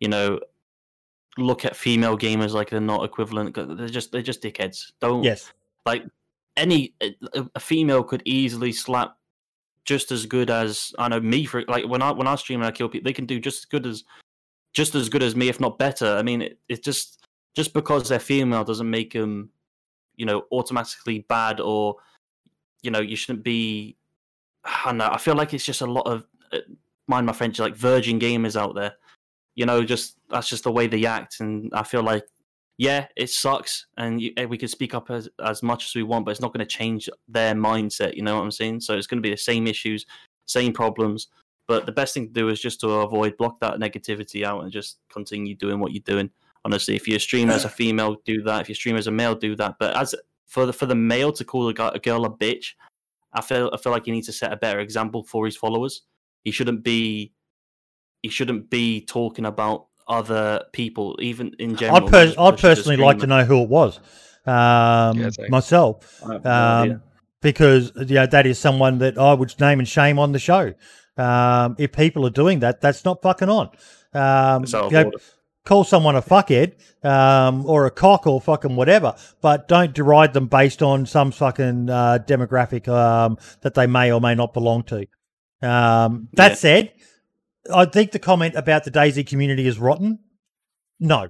you 0.00 0.08
know, 0.08 0.40
look 1.38 1.64
at 1.64 1.76
female 1.76 2.16
gamers 2.16 2.52
like 2.52 2.70
they're 2.70 2.80
not 2.80 3.04
equivalent. 3.04 3.54
They're 3.54 3.88
just 3.88 4.12
they're 4.12 4.22
just 4.22 4.42
dickheads. 4.42 4.92
Don't 5.00 5.22
Yes. 5.22 5.52
like 5.84 6.04
any 6.56 6.94
a, 7.02 7.14
a 7.54 7.60
female 7.60 8.02
could 8.02 8.22
easily 8.24 8.72
slap 8.72 9.16
just 9.84 10.12
as 10.12 10.26
good 10.26 10.50
as 10.50 10.92
I 10.98 11.08
know 11.08 11.20
me 11.20 11.44
for 11.44 11.64
like 11.66 11.86
when 11.86 12.02
I 12.02 12.12
when 12.12 12.26
I 12.26 12.36
stream 12.36 12.60
and 12.60 12.68
I 12.68 12.70
kill 12.70 12.88
people, 12.88 13.08
they 13.08 13.12
can 13.12 13.26
do 13.26 13.40
just 13.40 13.60
as 13.60 13.64
good 13.64 13.86
as 13.86 14.04
just 14.72 14.94
as 14.94 15.08
good 15.08 15.22
as 15.22 15.36
me, 15.36 15.48
if 15.48 15.60
not 15.60 15.78
better. 15.78 16.16
I 16.16 16.22
mean, 16.22 16.42
it, 16.42 16.58
it's 16.68 16.80
just 16.80 17.26
just 17.54 17.74
because 17.74 18.08
they're 18.08 18.18
female 18.18 18.64
doesn't 18.64 18.88
make 18.88 19.12
them, 19.12 19.50
you 20.16 20.24
know, 20.24 20.44
automatically 20.52 21.20
bad 21.28 21.60
or 21.60 21.96
you 22.82 22.90
know 22.90 23.00
you 23.00 23.16
shouldn't 23.16 23.44
be. 23.44 23.96
I 24.64 24.92
know. 24.92 25.08
I 25.10 25.18
feel 25.18 25.34
like 25.34 25.54
it's 25.54 25.64
just 25.64 25.80
a 25.80 25.86
lot 25.86 26.06
of 26.06 26.24
uh, 26.52 26.58
mind 27.08 27.26
my 27.26 27.32
French, 27.32 27.58
like 27.58 27.74
virgin 27.74 28.20
gamers 28.20 28.60
out 28.60 28.74
there. 28.74 28.94
You 29.54 29.66
know, 29.66 29.84
just 29.84 30.18
that's 30.30 30.48
just 30.48 30.64
the 30.64 30.72
way 30.72 30.86
they 30.86 31.04
act, 31.04 31.40
and 31.40 31.70
I 31.74 31.82
feel 31.82 32.02
like 32.02 32.24
yeah, 32.78 33.06
it 33.16 33.30
sucks, 33.30 33.86
and 33.96 34.20
you, 34.20 34.32
eh, 34.36 34.44
we 34.44 34.58
can 34.58 34.68
speak 34.68 34.94
up 34.94 35.10
as 35.10 35.28
as 35.44 35.62
much 35.62 35.86
as 35.86 35.94
we 35.94 36.02
want, 36.02 36.24
but 36.24 36.30
it's 36.30 36.40
not 36.40 36.52
going 36.52 36.66
to 36.66 36.76
change 36.76 37.08
their 37.28 37.54
mindset. 37.54 38.14
You 38.14 38.22
know 38.22 38.36
what 38.36 38.44
I'm 38.44 38.50
saying? 38.50 38.80
So 38.80 38.96
it's 38.96 39.06
going 39.06 39.22
to 39.22 39.26
be 39.26 39.30
the 39.30 39.36
same 39.36 39.66
issues, 39.66 40.06
same 40.46 40.72
problems. 40.72 41.28
But 41.68 41.86
the 41.86 41.92
best 41.92 42.14
thing 42.14 42.26
to 42.26 42.32
do 42.32 42.48
is 42.48 42.60
just 42.60 42.80
to 42.80 42.88
avoid, 42.88 43.36
block 43.36 43.60
that 43.60 43.78
negativity 43.78 44.44
out, 44.44 44.62
and 44.62 44.72
just 44.72 44.98
continue 45.12 45.54
doing 45.54 45.78
what 45.78 45.92
you're 45.92 46.02
doing. 46.04 46.30
Honestly, 46.64 46.96
if 46.96 47.08
you're 47.08 47.18
streaming 47.18 47.54
as 47.54 47.64
a 47.64 47.68
female, 47.68 48.16
do 48.24 48.42
that. 48.42 48.62
If 48.62 48.68
you're 48.68 48.76
streaming 48.76 49.00
as 49.00 49.06
a 49.06 49.12
male, 49.12 49.34
do 49.34 49.56
that. 49.56 49.76
But 49.78 49.96
as 49.96 50.14
for 50.46 50.66
the 50.66 50.72
for 50.72 50.86
the 50.86 50.94
male 50.94 51.32
to 51.32 51.44
call 51.44 51.68
a, 51.68 51.74
guy, 51.74 51.90
a 51.94 51.98
girl 51.98 52.24
a 52.24 52.30
bitch, 52.30 52.74
I 53.32 53.40
feel 53.40 53.70
I 53.72 53.76
feel 53.76 53.92
like 53.92 54.06
he 54.06 54.12
needs 54.12 54.26
to 54.26 54.32
set 54.32 54.52
a 54.52 54.56
better 54.56 54.80
example 54.80 55.24
for 55.24 55.44
his 55.44 55.56
followers. 55.56 56.02
He 56.44 56.50
shouldn't 56.50 56.82
be 56.82 57.32
he 58.22 58.28
shouldn't 58.28 58.70
be 58.70 59.04
talking 59.04 59.44
about 59.44 59.86
other 60.08 60.64
people, 60.72 61.16
even 61.20 61.54
in 61.58 61.76
general. 61.76 61.96
I'd, 61.96 62.02
not 62.02 62.10
per- 62.10 62.34
I'd 62.42 62.58
personally 62.58 62.96
like 62.96 63.18
to 63.20 63.26
know 63.26 63.44
who 63.44 63.62
it 63.62 63.68
was 63.68 63.98
um, 64.46 65.18
Yeah, 65.18 65.30
same. 65.30 65.50
myself, 65.50 66.22
I 66.24 66.38
no 66.38 66.50
um, 66.92 67.02
because 67.40 67.92
you 67.96 68.14
know, 68.14 68.26
that 68.26 68.46
is 68.46 68.58
someone 68.58 68.98
that 68.98 69.18
I 69.18 69.34
would 69.34 69.58
name 69.60 69.78
and 69.78 69.88
shame 69.88 70.18
on 70.18 70.32
the 70.32 70.38
show. 70.38 70.74
Um, 71.16 71.76
if 71.78 71.92
people 71.92 72.26
are 72.26 72.30
doing 72.30 72.60
that, 72.60 72.80
that's 72.80 73.04
not 73.04 73.20
fucking 73.22 73.48
on. 73.48 73.68
Um, 74.14 74.62
It's 74.62 74.74
out 74.74 74.84
of 74.86 74.92
you 74.92 74.98
know, 75.04 75.10
call 75.64 75.84
someone 75.84 76.16
a 76.16 76.22
fuckhead 76.22 76.74
um, 77.04 77.66
or 77.66 77.86
a 77.86 77.90
cock 77.90 78.26
or 78.26 78.40
fucking 78.40 78.76
whatever, 78.76 79.14
but 79.40 79.68
don't 79.68 79.92
deride 79.94 80.32
them 80.32 80.46
based 80.46 80.82
on 80.82 81.06
some 81.06 81.30
fucking 81.30 81.90
uh, 81.90 82.18
demographic 82.26 82.88
um, 82.88 83.38
that 83.60 83.74
they 83.74 83.86
may 83.86 84.10
or 84.12 84.20
may 84.20 84.34
not 84.34 84.52
belong 84.54 84.82
to. 84.84 85.06
Um, 85.62 86.28
that 86.34 86.52
Yeah. 86.52 86.54
said, 86.54 86.92
I 87.72 87.84
think 87.84 88.12
the 88.12 88.18
comment 88.18 88.54
about 88.54 88.84
the 88.84 88.90
DayZ 88.90 89.26
community 89.26 89.66
is 89.66 89.78
rotten. 89.78 90.18
No. 90.98 91.28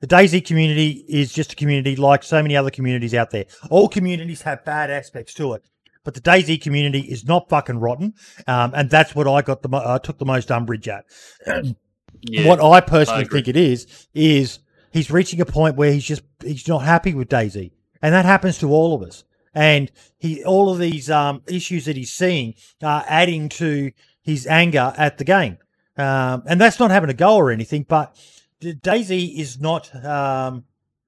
The 0.00 0.06
DayZ 0.06 0.46
community 0.46 1.04
is 1.08 1.32
just 1.32 1.54
a 1.54 1.56
community 1.56 1.96
like 1.96 2.22
so 2.22 2.42
many 2.42 2.56
other 2.56 2.70
communities 2.70 3.14
out 3.14 3.30
there. 3.30 3.46
All 3.70 3.88
communities 3.88 4.42
have 4.42 4.64
bad 4.64 4.90
aspects 4.90 5.32
to 5.34 5.54
it, 5.54 5.62
but 6.04 6.14
the 6.14 6.20
DayZ 6.20 6.60
community 6.60 7.00
is 7.00 7.24
not 7.24 7.48
fucking 7.48 7.78
rotten, 7.78 8.14
um, 8.46 8.72
and 8.74 8.90
that's 8.90 9.14
what 9.14 9.26
I 9.26 9.40
got 9.40 9.62
the 9.62 9.68
mo- 9.70 9.82
I 9.84 9.98
took 9.98 10.18
the 10.18 10.26
most 10.26 10.50
umbrage 10.50 10.88
at. 10.88 11.04
Yeah. 12.22 12.48
What 12.48 12.60
I 12.60 12.80
personally 12.80 13.22
agree. 13.22 13.40
think 13.42 13.48
it 13.48 13.56
is 13.56 14.08
is 14.14 14.58
he's 14.90 15.10
reaching 15.10 15.40
a 15.40 15.46
point 15.46 15.76
where 15.76 15.92
he's 15.92 16.04
just 16.04 16.22
he's 16.42 16.66
not 16.66 16.78
happy 16.78 17.14
with 17.14 17.28
DayZ, 17.28 17.70
and 18.02 18.14
that 18.14 18.24
happens 18.24 18.58
to 18.58 18.70
all 18.70 18.94
of 18.94 19.02
us. 19.02 19.24
And 19.54 19.92
he 20.18 20.42
all 20.42 20.72
of 20.72 20.78
these 20.78 21.10
um, 21.10 21.42
issues 21.46 21.84
that 21.84 21.96
he's 21.96 22.12
seeing 22.12 22.54
are 22.82 23.04
adding 23.06 23.48
to 23.50 23.92
his 24.26 24.46
anger 24.48 24.92
at 24.98 25.18
the 25.18 25.24
game, 25.24 25.56
um, 25.96 26.42
and 26.46 26.60
that's 26.60 26.80
not 26.80 26.90
having 26.90 27.08
a 27.08 27.14
go 27.14 27.36
or 27.36 27.50
anything. 27.52 27.86
But 27.88 28.16
DayZ 28.60 29.38
is 29.38 29.60
not. 29.60 29.94
Um, 30.04 30.64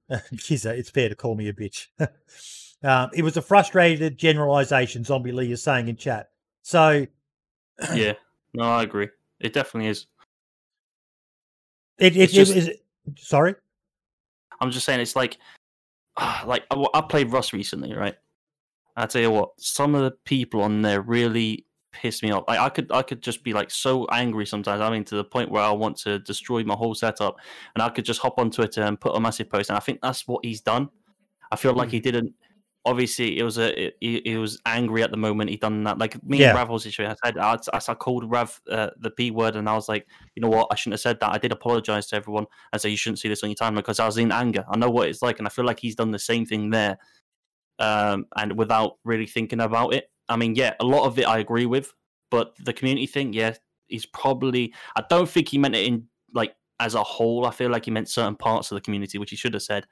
geez, 0.33 0.65
it's 0.65 0.89
fair 0.89 1.09
to 1.09 1.15
call 1.15 1.35
me 1.35 1.49
a 1.49 1.53
bitch. 1.53 1.87
um, 2.83 3.09
it 3.13 3.21
was 3.21 3.37
a 3.37 3.41
frustrated 3.41 4.17
generalization. 4.17 5.03
Zombie 5.03 5.33
Lee 5.33 5.51
is 5.51 5.61
saying 5.61 5.89
in 5.89 5.97
chat. 5.97 6.29
So 6.63 7.05
yeah, 7.93 8.13
no, 8.53 8.63
I 8.63 8.83
agree. 8.83 9.09
It 9.41 9.53
definitely 9.53 9.89
is. 9.89 10.07
it, 11.97 12.15
it, 12.15 12.21
It's 12.23 12.33
just- 12.33 12.55
it 12.55 12.57
is. 12.57 12.71
Sorry. 13.17 13.55
I'm 14.61 14.71
just 14.71 14.85
saying, 14.85 14.99
it's 14.99 15.15
like, 15.15 15.37
like 16.45 16.65
I, 16.71 16.85
I 16.93 17.01
played 17.01 17.31
Rust 17.31 17.53
recently, 17.53 17.93
right? 17.93 18.15
I 18.95 19.05
tell 19.05 19.21
you 19.21 19.31
what, 19.31 19.51
some 19.57 19.95
of 19.95 20.03
the 20.03 20.11
people 20.11 20.61
on 20.61 20.81
there 20.81 21.01
really 21.01 21.65
piss 21.91 22.21
me 22.23 22.31
off. 22.31 22.43
Like 22.47 22.59
I 22.59 22.69
could, 22.69 22.91
I 22.91 23.01
could 23.01 23.21
just 23.21 23.43
be 23.43 23.53
like 23.53 23.71
so 23.71 24.05
angry 24.11 24.45
sometimes. 24.45 24.81
I 24.81 24.89
mean, 24.89 25.03
to 25.05 25.15
the 25.15 25.23
point 25.23 25.51
where 25.51 25.63
I 25.63 25.71
want 25.71 25.97
to 25.97 26.19
destroy 26.19 26.63
my 26.63 26.75
whole 26.75 26.95
setup, 26.95 27.37
and 27.75 27.81
I 27.81 27.89
could 27.89 28.05
just 28.05 28.21
hop 28.21 28.39
on 28.39 28.51
Twitter 28.51 28.81
and 28.83 28.99
put 28.99 29.15
a 29.15 29.19
massive 29.19 29.49
post. 29.49 29.69
And 29.69 29.77
I 29.77 29.79
think 29.79 29.99
that's 30.01 30.27
what 30.27 30.45
he's 30.45 30.61
done. 30.61 30.89
I 31.51 31.55
feel 31.55 31.73
like 31.73 31.89
he 31.89 31.99
didn't. 31.99 32.33
Obviously, 32.85 33.37
it 33.37 33.43
was 33.43 33.57
a 33.57 33.87
it, 33.87 33.97
he, 33.99 34.21
he 34.23 34.37
was 34.37 34.59
angry 34.65 35.03
at 35.03 35.11
the 35.11 35.17
moment 35.17 35.49
he 35.49 35.57
done 35.57 35.83
that. 35.83 35.97
Like 35.97 36.23
me 36.23 36.39
Yeah. 36.39 36.49
and 36.49 36.57
Rav 36.57 36.69
was 36.69 36.83
situation. 36.83 37.15
I 37.23 37.27
said 37.27 37.37
I, 37.37 37.57
I, 37.73 37.79
I 37.87 37.93
called 37.95 38.31
Rav 38.31 38.61
uh, 38.71 38.91
the 38.99 39.11
p 39.11 39.31
word, 39.31 39.55
and 39.55 39.67
I 39.67 39.73
was 39.73 39.89
like, 39.89 40.07
you 40.35 40.41
know 40.41 40.47
what, 40.47 40.67
I 40.71 40.75
shouldn't 40.75 40.93
have 40.93 41.01
said 41.01 41.19
that. 41.19 41.31
I 41.31 41.37
did 41.37 41.51
apologize 41.51 42.07
to 42.07 42.15
everyone 42.15 42.45
and 42.71 42.81
say 42.81 42.89
you 42.89 42.97
shouldn't 42.97 43.19
see 43.19 43.27
this 43.27 43.43
on 43.43 43.49
your 43.49 43.57
timeline 43.57 43.75
because 43.75 43.99
I 43.99 44.05
was 44.05 44.17
in 44.17 44.31
anger. 44.31 44.63
I 44.71 44.77
know 44.77 44.89
what 44.89 45.09
it's 45.09 45.21
like, 45.21 45.39
and 45.39 45.47
I 45.47 45.49
feel 45.49 45.65
like 45.65 45.79
he's 45.79 45.95
done 45.95 46.11
the 46.11 46.19
same 46.19 46.45
thing 46.45 46.69
there, 46.69 46.97
um, 47.79 48.27
and 48.37 48.57
without 48.57 48.97
really 49.03 49.27
thinking 49.27 49.59
about 49.59 49.93
it. 49.93 50.09
I 50.29 50.37
mean, 50.37 50.55
yeah, 50.55 50.75
a 50.79 50.85
lot 50.85 51.05
of 51.05 51.19
it 51.19 51.27
I 51.27 51.39
agree 51.39 51.65
with, 51.65 51.93
but 52.31 52.55
the 52.63 52.73
community 52.73 53.07
thing, 53.07 53.33
yeah, 53.33 53.55
he's 53.87 54.05
probably. 54.05 54.73
I 54.95 55.03
don't 55.09 55.27
think 55.27 55.49
he 55.49 55.57
meant 55.57 55.75
it 55.75 55.85
in 55.85 56.07
like 56.33 56.55
as 56.79 56.95
a 56.95 57.03
whole. 57.03 57.45
I 57.45 57.51
feel 57.51 57.69
like 57.69 57.85
he 57.85 57.91
meant 57.91 58.09
certain 58.09 58.35
parts 58.35 58.71
of 58.71 58.75
the 58.75 58.81
community, 58.81 59.17
which 59.17 59.31
he 59.31 59.35
should 59.35 59.53
have 59.53 59.63
said, 59.63 59.85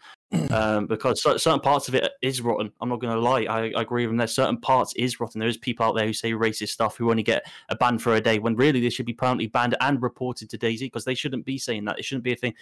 um, 0.51 0.87
because 0.87 1.21
certain 1.21 1.59
parts 1.59 1.87
of 1.87 1.95
it 1.95 2.11
is 2.21 2.41
rotten. 2.41 2.71
I'm 2.79 2.89
not 2.89 3.01
going 3.01 3.13
to 3.13 3.19
lie. 3.19 3.43
I, 3.43 3.71
I 3.75 3.81
agree 3.81 4.05
with 4.05 4.11
him. 4.11 4.17
There's 4.17 4.33
certain 4.33 4.57
parts 4.57 4.93
is 4.95 5.19
rotten. 5.19 5.39
There 5.39 5.49
is 5.49 5.57
people 5.57 5.85
out 5.85 5.95
there 5.95 6.05
who 6.05 6.13
say 6.13 6.31
racist 6.31 6.69
stuff 6.69 6.97
who 6.97 7.09
only 7.09 7.23
get 7.23 7.45
a 7.69 7.75
ban 7.75 7.99
for 7.99 8.15
a 8.15 8.21
day 8.21 8.39
when 8.39 8.55
really 8.55 8.79
they 8.79 8.89
should 8.89 9.05
be 9.05 9.13
permanently 9.13 9.47
banned 9.47 9.75
and 9.81 10.01
reported 10.01 10.49
to 10.49 10.57
DayZ 10.57 10.81
because 10.81 11.05
they 11.05 11.15
shouldn't 11.15 11.45
be 11.45 11.57
saying 11.57 11.85
that. 11.85 11.99
It 11.99 12.05
shouldn't 12.05 12.23
be 12.23 12.33
a 12.33 12.37
thing. 12.37 12.53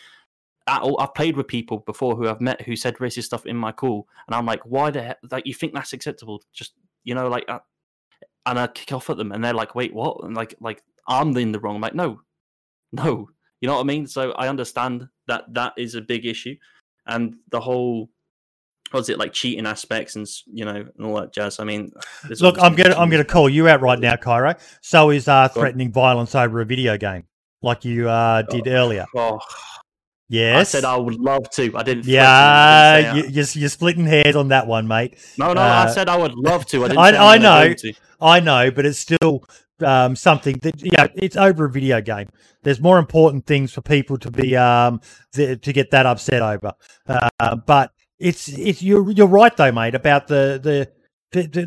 At 0.67 0.81
all, 0.81 0.99
I've 0.99 1.13
played 1.13 1.37
with 1.37 1.47
people 1.47 1.79
before 1.79 2.15
who 2.15 2.27
I've 2.27 2.41
met 2.41 2.61
who 2.61 2.75
said 2.75 2.95
racist 2.95 3.25
stuff 3.25 3.45
in 3.45 3.55
my 3.55 3.71
call, 3.71 4.07
and 4.27 4.33
I'm 4.33 4.47
like, 4.47 4.61
why 4.63 4.89
the 4.89 5.03
heck? 5.03 5.19
Like, 5.29 5.45
you 5.45 5.53
think 5.53 5.73
that's 5.75 5.93
acceptable? 5.93 6.41
Just 6.53 6.73
you 7.05 7.15
know, 7.15 7.29
like, 7.29 7.45
uh, 7.47 7.59
and 8.45 8.59
I 8.59 8.67
kick 8.67 8.91
off 8.91 9.09
at 9.09 9.17
them, 9.17 9.31
and 9.31 9.43
they're 9.43 9.53
like, 9.53 9.75
wait, 9.75 9.93
what? 9.93 10.23
And 10.23 10.35
like, 10.35 10.55
like 10.59 10.83
I'm 11.07 11.35
in 11.37 11.53
the 11.53 11.59
wrong. 11.59 11.75
I'm 11.75 11.81
like, 11.81 11.95
no, 11.95 12.21
no, 12.91 13.29
you 13.61 13.67
know 13.67 13.75
what 13.75 13.81
I 13.81 13.85
mean? 13.85 14.07
So 14.07 14.31
I 14.33 14.49
understand 14.49 15.07
that 15.27 15.45
that 15.53 15.73
is 15.77 15.95
a 15.95 16.01
big 16.01 16.25
issue, 16.25 16.55
and 17.05 17.35
the 17.51 17.61
whole 17.61 18.09
was 18.93 19.09
it 19.09 19.17
like 19.17 19.33
cheating 19.33 19.65
aspects 19.65 20.15
and 20.15 20.27
you 20.45 20.63
know 20.65 20.85
and 20.97 21.05
all 21.05 21.15
that 21.15 21.33
jazz. 21.33 21.59
I 21.59 21.63
mean, 21.63 21.91
Look, 22.39 22.59
I'm 22.59 22.75
gonna 22.75 22.95
I'm 22.95 23.09
gonna 23.09 23.23
call 23.23 23.49
you 23.49 23.67
out 23.67 23.81
right 23.81 23.99
now, 23.99 24.15
Cairo. 24.15 24.55
So 24.81 25.09
is 25.11 25.27
uh, 25.27 25.47
threatening 25.47 25.91
violence 25.91 26.35
over 26.35 26.61
a 26.61 26.65
video 26.65 26.97
game, 26.97 27.23
like 27.61 27.85
you 27.85 28.09
uh, 28.09 28.43
did 28.43 28.67
earlier. 28.67 29.05
Oh, 29.15 29.39
Yes. 30.27 30.59
I 30.59 30.63
said 30.79 30.85
I 30.85 30.97
would 30.97 31.15
love 31.19 31.49
to. 31.51 31.77
I 31.77 31.83
didn't. 31.83 32.05
Yeah, 32.05 32.29
I 32.29 33.01
didn't 33.01 33.13
say 33.13 33.27
you, 33.29 33.33
you're, 33.35 33.45
you're 33.61 33.69
splitting 33.69 34.05
hairs 34.05 34.35
on 34.35 34.47
that 34.47 34.65
one, 34.67 34.87
mate. 34.87 35.17
No, 35.37 35.53
no, 35.53 35.61
Uh, 35.61 35.85
I 35.87 35.91
said 35.93 36.09
I 36.09 36.17
would 36.17 36.33
love 36.33 36.65
to. 36.67 36.83
I 36.85 36.87
didn't. 36.89 36.99
I- 36.99 37.33
I 37.35 37.37
know. 37.37 37.73
I 38.21 38.39
know, 38.39 38.71
but 38.71 38.85
it's 38.85 38.97
still 38.99 39.43
um, 39.81 40.15
something 40.15 40.57
that 40.63 40.81
yeah, 40.83 41.07
it's 41.15 41.35
over 41.35 41.65
a 41.65 41.69
video 41.69 42.01
game. 42.01 42.29
There's 42.63 42.79
more 42.81 42.97
important 42.97 43.45
things 43.45 43.71
for 43.71 43.81
people 43.81 44.17
to 44.17 44.31
be 44.31 44.55
um 44.55 45.01
th- 45.33 45.61
to 45.61 45.73
get 45.73 45.91
that 45.91 46.05
upset 46.07 46.41
over. 46.41 46.73
Uh, 47.07 47.55
but 47.57 47.91
it's 48.17 48.47
it's 48.47 48.81
you're 48.81 49.11
you're 49.11 49.27
right 49.27 49.55
though, 49.55 49.71
mate, 49.71 49.93
about 49.95 50.27
the 50.27 50.59
the. 50.61 50.89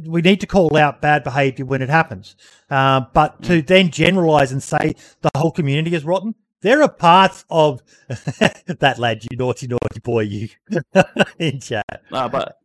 We 0.06 0.22
need 0.22 0.40
to 0.40 0.46
call 0.46 0.74
out 0.78 1.02
bad 1.02 1.22
behaviour 1.24 1.66
when 1.66 1.82
it 1.82 1.90
happens, 1.90 2.36
um, 2.70 3.08
but 3.12 3.42
to 3.42 3.60
then 3.60 3.90
generalise 3.90 4.50
and 4.50 4.62
say 4.62 4.94
the 5.20 5.30
whole 5.36 5.50
community 5.50 5.94
is 5.94 6.04
rotten. 6.04 6.34
There 6.60 6.82
are 6.82 6.88
parts 6.88 7.44
of 7.50 7.82
that 8.08 8.96
lad, 8.98 9.24
you 9.30 9.36
naughty 9.36 9.68
naughty 9.68 10.00
boy, 10.02 10.22
you 10.22 10.48
in 11.38 11.60
chat. 11.60 12.02
Uh, 12.10 12.28
but 12.28 12.58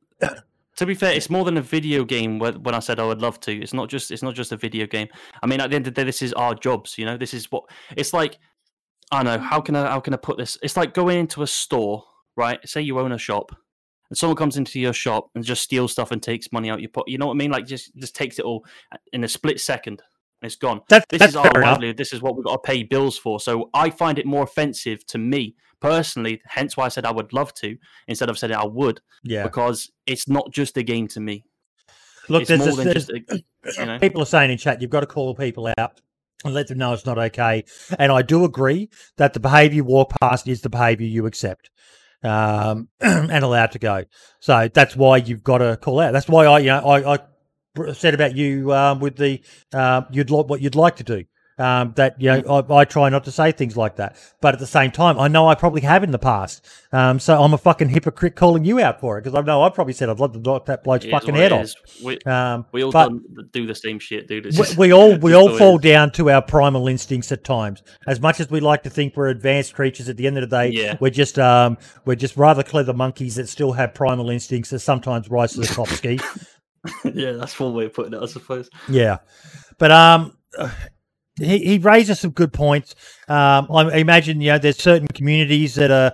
to 0.78 0.86
be 0.86 0.96
fair, 0.96 1.14
it's 1.14 1.30
more 1.30 1.46
than 1.46 1.58
a 1.58 1.62
video 1.62 2.04
game. 2.04 2.40
When 2.40 2.74
I 2.74 2.80
said 2.80 3.00
I 3.00 3.06
would 3.06 3.22
love 3.22 3.40
to, 3.42 3.54
it's 3.54 3.74
not 3.74 3.90
just 3.90 4.10
it's 4.10 4.24
not 4.24 4.34
just 4.34 4.52
a 4.52 4.58
video 4.58 4.88
game. 4.88 5.08
I 5.42 5.48
mean, 5.48 5.62
at 5.62 5.70
the 5.70 5.76
end 5.76 5.88
of 5.88 5.94
the 5.94 6.02
day, 6.02 6.06
this 6.06 6.22
is 6.22 6.34
our 6.34 6.56
jobs. 6.56 6.98
You 6.98 7.06
know, 7.06 7.18
this 7.18 7.34
is 7.34 7.52
what 7.52 7.66
it's 7.96 8.14
like. 8.14 8.40
I 9.12 9.22
know 9.22 9.38
how 9.38 9.62
can 9.62 9.76
I 9.76 9.90
how 9.90 10.00
can 10.00 10.14
I 10.14 10.18
put 10.18 10.38
this? 10.38 10.58
It's 10.64 10.76
like 10.76 10.96
going 10.96 11.20
into 11.20 11.44
a 11.44 11.48
store, 11.48 12.04
right? 12.36 12.68
Say 12.68 12.82
you 12.82 13.00
own 13.00 13.12
a 13.12 13.18
shop, 13.20 13.56
and 14.10 14.18
someone 14.18 14.38
comes 14.38 14.58
into 14.58 14.80
your 14.80 14.94
shop 14.94 15.30
and 15.36 15.44
just 15.44 15.62
steals 15.62 15.92
stuff 15.92 16.12
and 16.12 16.22
takes 16.22 16.52
money 16.52 16.72
out 16.72 16.82
your 16.82 16.90
pocket. 16.90 17.12
You 17.12 17.20
know 17.20 17.28
what 17.28 17.34
I 17.34 17.38
mean? 17.38 17.52
Like 17.52 17.68
just 17.68 17.96
just 17.96 18.16
takes 18.16 18.40
it 18.40 18.46
all 18.46 18.66
in 19.12 19.24
a 19.24 19.28
split 19.28 19.60
second. 19.60 20.02
And 20.44 20.48
it's 20.52 20.58
gone. 20.58 20.82
This 20.90 21.06
that's 21.10 21.26
is 21.32 21.36
our 21.38 21.54
livelihood. 21.54 21.96
This 21.96 22.12
is 22.12 22.22
what 22.22 22.36
we've 22.36 22.44
got 22.44 22.62
to 22.62 22.68
pay 22.70 22.84
bills 22.84 23.18
for. 23.18 23.40
So 23.40 23.70
I 23.74 23.90
find 23.90 24.20
it 24.20 24.26
more 24.26 24.44
offensive 24.44 25.06
to 25.08 25.18
me 25.18 25.56
personally. 25.80 26.42
Hence 26.46 26.76
why 26.76 26.84
I 26.84 26.90
said 26.90 27.06
I 27.06 27.14
would 27.14 27.32
love 27.32 27.54
to 27.56 27.78
instead 28.10 28.30
of 28.30 28.38
saying 28.38 28.54
I 28.54 28.66
would 28.66 29.00
Yeah. 29.24 29.44
because 29.44 29.90
it's 30.06 30.28
not 30.28 30.52
just 30.52 30.76
a 30.76 30.84
game 30.84 31.08
to 31.10 31.22
me. 31.22 31.46
Look, 32.28 32.42
it's 32.42 32.50
there's, 32.50 32.60
more 32.60 32.84
this- 32.84 33.06
than 33.08 33.24
there's- 33.30 33.40
just 33.40 33.46
a, 33.70 33.80
you 33.82 33.86
know. 33.86 34.00
people 34.00 34.22
are 34.22 34.26
saying 34.26 34.52
in 34.52 34.58
chat, 34.58 34.82
you've 34.82 34.92
got 34.92 35.00
to 35.00 35.06
call 35.06 35.34
people 35.34 35.72
out 35.78 36.02
and 36.44 36.54
let 36.54 36.68
them 36.68 36.78
know 36.78 36.92
it's 36.92 37.06
not 37.06 37.18
okay. 37.18 37.64
And 37.98 38.12
I 38.12 38.22
do 38.22 38.44
agree 38.44 38.90
that 39.16 39.32
the 39.34 39.40
behaviour 39.40 39.78
you 39.78 39.84
walk 39.86 40.12
past 40.22 40.46
is 40.50 40.60
the 40.60 40.70
behaviour 40.70 41.08
you 41.08 41.26
accept 41.26 41.70
um, 42.22 42.90
and 43.00 43.46
allowed 43.46 43.72
to 43.72 43.80
go. 43.80 44.04
So 44.42 44.68
that's 44.74 44.94
why 44.98 45.18
you've 45.18 45.44
got 45.44 45.60
to 45.60 45.78
call 45.78 46.02
out. 46.02 46.12
That's 46.12 46.28
why 46.28 46.46
I, 46.48 46.60
you 46.60 46.66
know, 46.66 46.80
I, 46.80 47.14
I 47.14 47.20
said 47.94 48.14
about 48.14 48.36
you 48.36 48.74
um, 48.74 49.00
with 49.00 49.16
the 49.18 49.42
uh, 49.74 50.04
you'd 50.12 50.30
like 50.30 50.48
what 50.48 50.62
you'd 50.62 50.76
like 50.76 50.96
to 50.98 51.04
do. 51.04 51.24
Um, 51.60 51.94
that 51.98 52.20
you 52.20 52.32
know, 52.32 52.64
I, 52.68 52.78
I 52.78 52.84
try 52.86 53.10
not 53.10 53.26
to 53.26 53.32
say 53.32 53.52
things 53.52 53.78
like 53.78 53.98
that, 53.98 54.18
but 54.42 54.56
at 54.56 54.60
the 54.60 54.66
same 54.66 54.90
time, 54.90 55.20
I 55.20 55.28
know 55.28 55.48
I 55.48 55.54
probably 55.54 55.82
have 55.82 56.04
in 56.04 56.10
the 56.10 56.18
past. 56.18 56.66
Um, 56.92 57.20
so 57.20 57.40
I'm 57.40 57.54
a 57.54 57.60
fucking 57.60 57.90
hypocrite 57.90 58.36
calling 58.36 58.66
you 58.66 58.80
out 58.80 59.00
for 59.00 59.20
it 59.20 59.24
because 59.24 59.38
I 59.38 59.42
know 59.46 59.62
I 59.62 59.70
probably 59.70 59.94
said 59.94 60.10
I'd 60.10 60.20
love 60.20 60.34
to 60.34 60.40
knock 60.40 60.66
that 60.66 60.84
bloke's 60.84 61.06
fucking 61.06 61.36
head 61.36 61.52
off. 61.52 61.70
We, 62.04 62.18
Um, 62.22 62.66
we 62.72 62.84
all 62.84 62.92
do 63.52 63.68
the 63.68 63.76
same 63.76 64.00
shit, 64.00 64.28
dude. 64.28 64.46
We, 64.46 64.66
we 64.78 64.94
all 64.94 65.16
we 65.20 65.36
all 65.36 65.44
the 65.46 65.50
way 65.52 65.56
it 65.56 65.60
fall 65.60 65.78
down 65.78 66.10
to 66.14 66.32
our 66.32 66.42
primal 66.42 66.88
instincts 66.88 67.32
at 67.32 67.44
times. 67.44 67.84
As 68.08 68.20
much 68.20 68.40
as 68.40 68.50
we 68.50 68.60
like 68.60 68.82
to 68.84 68.90
think 68.90 69.16
we're 69.16 69.30
advanced 69.30 69.76
creatures, 69.76 70.10
at 70.10 70.18
the 70.18 70.26
end 70.26 70.40
of 70.40 70.50
the 70.50 70.58
day, 70.58 70.70
Yeah. 70.70 70.98
we're 71.00 71.12
just 71.12 71.38
um 71.38 71.78
we're 72.06 72.16
just 72.16 72.36
rather 72.36 72.64
clever 72.64 72.94
monkeys 72.94 73.36
that 73.36 73.48
still 73.48 73.74
have 73.74 73.94
primal 73.94 74.32
instincts 74.32 74.72
that 74.72 74.80
sometimes 74.80 75.30
rise 75.30 75.54
to 75.54 75.60
the 75.60 75.68
top 75.68 75.88
ski. 76.00 76.20
yeah, 77.14 77.34
that's 77.34 77.60
one 77.60 77.74
way 77.74 77.86
of 77.86 77.94
putting 77.94 78.14
it, 78.14 78.22
I 78.22 78.26
suppose. 78.28 78.70
Yeah, 78.90 79.18
but 79.78 79.92
um. 79.92 80.38
He, 81.40 81.58
he 81.66 81.78
raises 81.80 82.20
some 82.20 82.30
good 82.30 82.54
points. 82.54 82.94
Um, 83.28 83.68
I 83.72 83.98
imagine 83.98 84.40
you 84.40 84.52
know 84.52 84.60
there's 84.60 84.78
certain 84.78 85.08
communities 85.08 85.74
that 85.74 85.90
are 85.90 86.14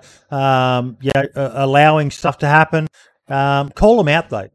um, 0.80 0.98
you 1.02 1.12
know, 1.14 1.26
uh, 1.36 1.52
allowing 1.56 2.10
stuff 2.10 2.38
to 2.38 2.48
happen. 2.48 2.88
Um, 3.28 3.70
call 3.72 3.98
them 3.98 4.08
out 4.08 4.30
though. 4.30 4.48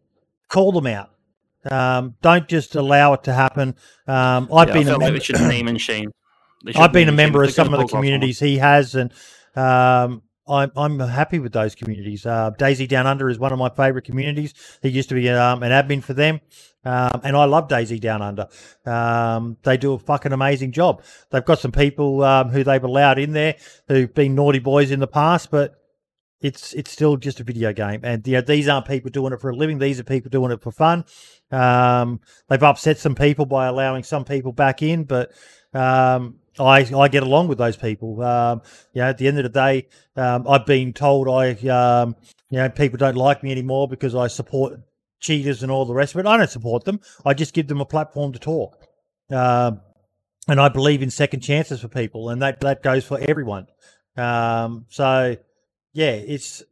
Call 0.48 0.72
them 0.72 0.86
out. 0.86 1.10
Um, 1.70 2.14
don't 2.22 2.48
just 2.48 2.76
allow 2.76 3.12
it 3.12 3.24
to 3.24 3.34
happen. 3.34 3.76
Um, 4.06 4.48
I've 4.54 4.68
Yeah, 4.68 4.74
been 4.74 4.88
a 4.88 4.98
member. 4.98 5.20
should 5.20 5.38
name 5.40 5.68
and 5.68 5.78
shame. 5.78 6.10
I've 6.74 6.92
been 6.92 7.08
a 7.08 7.12
name 7.12 7.18
and 7.18 7.18
shame. 7.18 7.26
member 7.26 7.42
of 7.44 7.50
some 7.50 7.66
of 7.66 7.72
the 7.72 7.76
bog 7.76 7.84
off 7.84 7.92
on 7.92 7.98
one. 7.98 8.04
communities 8.06 8.38
he 8.40 8.56
has, 8.56 8.94
and 8.94 9.12
um, 9.56 10.22
I'm 10.46 10.70
I'm 10.76 10.98
happy 10.98 11.38
with 11.38 11.52
those 11.52 11.74
communities. 11.74 12.26
Uh, 12.26 12.50
DayZ 12.58 12.88
Down 12.88 13.06
Under 13.06 13.28
is 13.30 13.38
one 13.38 13.52
of 13.52 13.58
my 13.58 13.70
favourite 13.70 14.04
communities. 14.04 14.52
He 14.82 14.90
used 14.90 15.08
to 15.08 15.14
be 15.14 15.28
um, 15.30 15.62
an 15.62 15.70
admin 15.70 16.02
for 16.02 16.12
them, 16.12 16.40
um, 16.84 17.20
and 17.24 17.36
I 17.36 17.44
love 17.44 17.68
DayZ 17.68 18.00
Down 18.00 18.20
Under. 18.20 18.48
Um, 18.84 19.56
they 19.62 19.76
do 19.76 19.94
a 19.94 19.98
fucking 19.98 20.32
amazing 20.32 20.72
job. 20.72 21.02
They've 21.30 21.44
got 21.44 21.60
some 21.60 21.72
people 21.72 22.22
um, 22.22 22.50
who 22.50 22.62
they've 22.62 22.84
allowed 22.84 23.18
in 23.18 23.32
there 23.32 23.56
who've 23.88 24.12
been 24.12 24.34
naughty 24.34 24.58
boys 24.58 24.90
in 24.90 25.00
the 25.00 25.06
past, 25.06 25.50
but 25.50 25.76
it's 26.42 26.74
it's 26.74 26.90
still 26.90 27.16
just 27.16 27.40
a 27.40 27.44
video 27.44 27.72
game. 27.72 28.00
And 28.04 28.26
you 28.26 28.34
know, 28.34 28.42
these 28.42 28.68
aren't 28.68 28.86
people 28.86 29.10
doing 29.10 29.32
it 29.32 29.40
for 29.40 29.48
a 29.50 29.56
living; 29.56 29.78
these 29.78 29.98
are 29.98 30.04
people 30.04 30.28
doing 30.28 30.52
it 30.52 30.60
for 30.60 30.70
fun. 30.70 31.06
Um, 31.50 32.20
they've 32.48 32.62
upset 32.62 32.98
some 32.98 33.14
people 33.14 33.46
by 33.46 33.66
allowing 33.66 34.02
some 34.02 34.26
people 34.26 34.52
back 34.52 34.82
in, 34.82 35.04
but 35.04 35.32
um, 35.72 36.36
I 36.58 36.86
I 36.96 37.08
get 37.08 37.22
along 37.22 37.48
with 37.48 37.58
those 37.58 37.76
people. 37.76 38.22
Um, 38.22 38.62
you 38.92 39.02
know, 39.02 39.08
at 39.08 39.18
the 39.18 39.28
end 39.28 39.38
of 39.38 39.44
the 39.44 39.48
day, 39.48 39.88
um, 40.16 40.46
I've 40.48 40.66
been 40.66 40.92
told 40.92 41.28
I 41.28 41.52
um, 41.68 42.16
you 42.50 42.58
know 42.58 42.68
people 42.68 42.98
don't 42.98 43.16
like 43.16 43.42
me 43.42 43.50
anymore 43.50 43.88
because 43.88 44.14
I 44.14 44.28
support 44.28 44.80
cheaters 45.20 45.62
and 45.62 45.72
all 45.72 45.84
the 45.84 45.94
rest 45.94 46.14
of 46.14 46.20
it. 46.20 46.26
I 46.26 46.36
don't 46.36 46.50
support 46.50 46.84
them. 46.84 47.00
I 47.24 47.34
just 47.34 47.54
give 47.54 47.68
them 47.68 47.80
a 47.80 47.86
platform 47.86 48.32
to 48.32 48.38
talk. 48.38 48.76
Um, 49.30 49.80
and 50.46 50.60
I 50.60 50.68
believe 50.68 51.02
in 51.02 51.10
second 51.10 51.40
chances 51.40 51.80
for 51.80 51.88
people, 51.88 52.28
and 52.28 52.42
that 52.42 52.60
that 52.60 52.82
goes 52.82 53.04
for 53.04 53.18
everyone. 53.20 53.66
Um, 54.16 54.86
so 54.88 55.36
yeah, 55.92 56.12
it's 56.12 56.62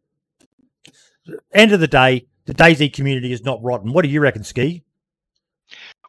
end 1.52 1.72
of 1.72 1.80
the 1.80 1.88
day, 1.88 2.26
the 2.46 2.54
DayZ 2.54 2.92
community 2.92 3.32
is 3.32 3.44
not 3.44 3.62
rotten. 3.62 3.92
What 3.92 4.02
do 4.02 4.08
you 4.08 4.20
reckon, 4.20 4.44
Ski? 4.44 4.84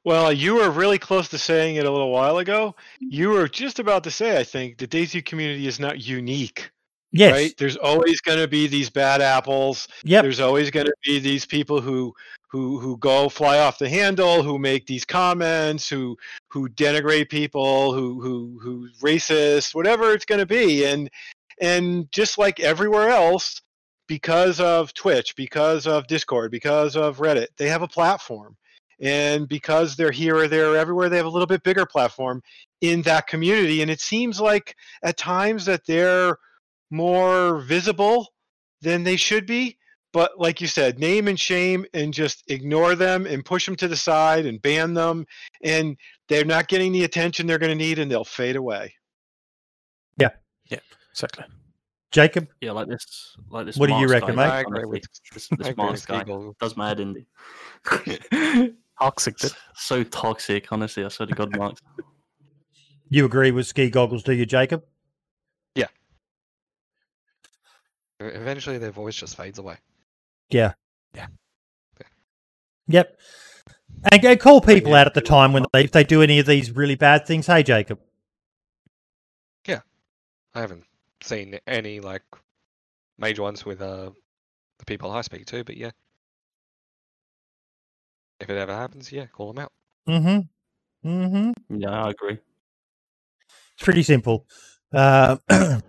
Well, 0.04 0.34
you 0.34 0.56
were 0.56 0.70
really 0.70 1.00
close 1.00 1.30
to 1.30 1.38
saying 1.38 1.78
it 1.78 1.86
a 1.86 1.92
little 1.92 2.12
while 2.12 2.38
ago. 2.40 2.76
Mm-hmm. 2.96 3.08
You 3.10 3.30
were 3.30 3.48
just 3.48 3.80
about 3.80 4.04
to 4.04 4.12
say, 4.12 4.38
I 4.38 4.44
think, 4.44 4.78
the 4.78 4.88
DayZ 4.88 5.26
community 5.26 5.68
is 5.68 5.80
not 5.80 6.02
unique. 6.02 6.70
Yes. 7.12 7.32
Right? 7.32 7.54
There's 7.58 7.78
always 7.78 8.20
going 8.22 8.40
to 8.40 8.48
be 8.48 8.68
these 8.68 8.90
bad 8.90 9.22
apples. 9.22 9.88
Yep. 10.04 10.24
There's 10.24 10.40
always 10.40 10.72
going 10.72 10.88
to 10.88 10.96
be 11.06 11.20
these 11.20 11.46
people 11.46 11.80
who 11.80 12.14
who 12.50 12.80
who 12.80 12.98
go 12.98 13.30
fly 13.30 13.60
off 13.60 13.80
the 13.80 13.90
handle, 13.90 14.42
who 14.44 14.58
make 14.58 14.88
these 14.88 15.06
comments, 15.06 15.88
who 15.88 16.18
who 16.50 16.68
denigrate 16.70 17.30
people, 17.30 17.94
who 17.94 18.20
who 18.20 18.60
who 18.62 18.90
racist, 19.02 19.76
whatever 19.76 20.12
it's 20.12 20.26
going 20.26 20.40
to 20.40 20.46
be. 20.48 20.86
And 20.86 21.10
and 21.62 22.12
just 22.12 22.40
like 22.40 22.60
everywhere 22.60 23.10
else, 23.10 23.62
because 24.08 24.60
of 24.60 24.94
Twitch, 24.96 25.36
because 25.36 25.86
of 25.86 26.08
Discord, 26.08 26.50
because 26.50 26.96
of 26.96 27.20
Reddit, 27.20 27.48
they 27.58 27.70
have 27.70 27.84
a 27.84 27.88
platform. 27.88 28.58
And 29.04 29.48
because 29.50 29.96
they're 29.96 30.12
here 30.12 30.38
or 30.38 30.48
there 30.48 30.72
or 30.72 30.78
everywhere, 30.78 31.10
they 31.10 31.18
have 31.18 31.26
a 31.26 31.30
little 31.30 31.46
bit 31.46 31.62
bigger 31.64 31.86
platform 31.86 32.42
in 32.82 33.02
that 33.04 33.28
community. 33.28 33.82
And 33.82 33.92
it 33.92 34.00
seems 34.00 34.40
like 34.40 34.76
at 35.04 35.18
times 35.18 35.66
that 35.66 35.86
they're 35.86 36.38
more 36.90 37.60
visible 37.60 38.30
than 38.82 39.04
they 39.04 39.18
should 39.18 39.46
be. 39.46 39.78
But 40.14 40.40
like 40.40 40.62
you 40.62 40.68
said, 40.68 41.00
name 41.00 41.28
and 41.28 41.40
shame 41.40 41.86
and 41.94 42.14
just 42.14 42.44
ignore 42.48 42.96
them 42.96 43.26
and 43.26 43.44
push 43.44 43.66
them 43.66 43.76
to 43.78 43.88
the 43.90 43.96
side 43.98 44.46
and 44.46 44.62
ban 44.62 44.94
them. 44.94 45.26
And 45.64 45.98
they're 46.30 46.46
not 46.46 46.68
getting 46.70 46.92
the 46.94 47.04
attention 47.04 47.46
they're 47.46 47.58
going 47.60 47.78
to 47.78 47.84
need 47.86 48.00
and 48.00 48.10
they'll 48.10 48.24
fade 48.24 48.56
away. 48.56 48.94
Yeah 50.18 50.30
yeah 50.70 50.80
exactly. 51.12 51.44
Jacob? 52.12 52.48
Yeah, 52.62 52.74
like 52.74 52.88
this, 52.88 53.36
like 53.50 53.66
this. 53.66 53.76
What 53.76 53.88
do 53.88 53.94
you 53.94 54.02
Mars 54.02 54.12
reckon, 54.12 54.36
guy, 54.36 54.46
mate? 54.46 54.52
I 54.52 54.60
agree 54.62 54.86
with- 54.86 55.04
this, 55.34 55.50
I 55.52 55.56
this 55.58 55.68
agree 55.70 55.90
with 55.90 56.08
guy 56.08 56.22
Eagle. 56.22 56.56
does 56.62 56.78
my 56.78 56.88
head 56.90 57.00
in. 57.00 58.78
Toxic. 59.00 59.38
dude. 59.38 59.52
so 59.76 60.04
toxic, 60.04 60.72
honestly. 60.72 61.04
I 61.04 61.10
swear 61.10 61.28
to 61.28 61.34
God, 61.36 61.56
Mark. 61.58 61.78
You 63.10 63.26
agree 63.26 63.52
with 63.52 63.68
Ski 63.68 63.90
Goggles, 63.90 64.24
do 64.24 64.34
you, 64.34 64.46
Jacob? 64.46 64.84
Yeah. 65.76 65.88
Eventually, 68.20 68.78
their 68.78 68.92
voice 68.92 69.16
just 69.16 69.36
fades 69.36 69.60
away. 69.60 69.78
Yeah. 70.50 70.74
Yeah. 71.14 71.28
Yep. 72.88 73.18
And 74.12 74.22
go 74.22 74.36
call 74.36 74.62
people 74.62 74.92
yeah. 74.92 75.02
out 75.02 75.08
at 75.08 75.14
the 75.14 75.22
time 75.22 75.54
when 75.54 75.66
they 75.72 75.84
if 75.84 75.92
they 75.92 76.04
do 76.04 76.22
any 76.22 76.40
of 76.40 76.46
these 76.46 76.72
really 76.72 76.96
bad 76.96 77.26
things. 77.26 77.48
Hey, 77.48 77.64
Jacob. 77.64 78.00
Yeah, 79.68 79.82
I 80.54 80.62
haven't 80.62 80.84
seen 81.22 81.58
any 81.68 82.00
like 82.00 82.24
major 83.18 83.44
ones 83.44 83.66
with 83.66 83.82
uh 83.82 84.12
the 84.80 84.86
people 84.86 85.12
I 85.12 85.22
speak 85.22 85.46
to, 85.48 85.64
but 85.64 85.78
yeah. 85.78 85.92
If 88.44 88.50
it 88.50 88.58
ever 88.58 88.74
happens, 88.74 89.10
yeah, 89.10 89.26
call 89.28 89.54
them 89.54 89.64
out. 89.64 89.72
Mm-hmm. 90.08 91.10
Mm-hmm. 91.10 91.80
Yeah, 91.80 92.04
I 92.04 92.10
agree. 92.10 92.38
It's 93.76 93.84
pretty 93.84 94.04
simple. 94.04 94.46
Uh, 94.92 95.38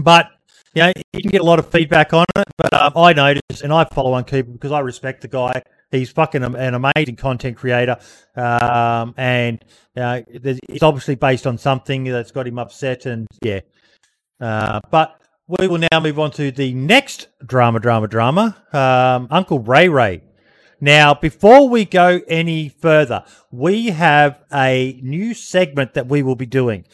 but 0.00 0.28
you 0.74 0.82
know, 0.82 0.92
you 1.12 1.22
can 1.22 1.30
get 1.32 1.40
a 1.40 1.44
lot 1.44 1.58
of 1.58 1.68
feedback 1.70 2.14
on 2.14 2.24
it, 2.36 2.46
but 2.56 2.72
um, 2.72 2.92
I 2.96 3.12
noticed, 3.12 3.62
and 3.62 3.72
I 3.72 3.84
follow 3.84 4.12
Uncooper 4.12 4.52
because 4.52 4.70
I 4.70 4.78
respect 4.78 5.22
the 5.22 5.28
guy. 5.28 5.62
He's 5.90 6.10
fucking 6.10 6.42
an 6.44 6.74
amazing 6.74 7.16
content 7.16 7.56
creator, 7.56 7.98
um, 8.36 9.12
and 9.16 9.62
uh, 9.96 10.22
it's 10.28 10.82
obviously 10.82 11.16
based 11.16 11.46
on 11.46 11.58
something 11.58 12.04
that's 12.04 12.30
got 12.30 12.46
him 12.46 12.58
upset, 12.58 13.06
and 13.06 13.26
yeah. 13.42 13.60
Uh, 14.40 14.80
but 14.90 15.20
we 15.48 15.66
will 15.66 15.82
now 15.92 16.00
move 16.00 16.18
on 16.18 16.30
to 16.32 16.50
the 16.52 16.72
next 16.74 17.26
drama, 17.44 17.80
drama, 17.80 18.06
drama. 18.06 18.56
Um, 18.72 19.26
Uncle 19.30 19.58
Ray 19.58 19.88
Ray. 19.88 20.22
Now, 20.82 21.14
before 21.14 21.68
we 21.68 21.84
go 21.84 22.20
any 22.26 22.68
further, 22.68 23.22
we 23.52 23.90
have 23.90 24.42
a 24.52 24.98
new 25.00 25.32
segment 25.32 25.94
that 25.94 26.08
we 26.08 26.24
will 26.24 26.34
be 26.34 26.44
doing. 26.44 26.86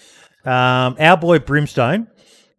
Um, 0.45 0.95
our 1.01 1.17
boy 1.17 1.39
Brimstone, 1.39 2.07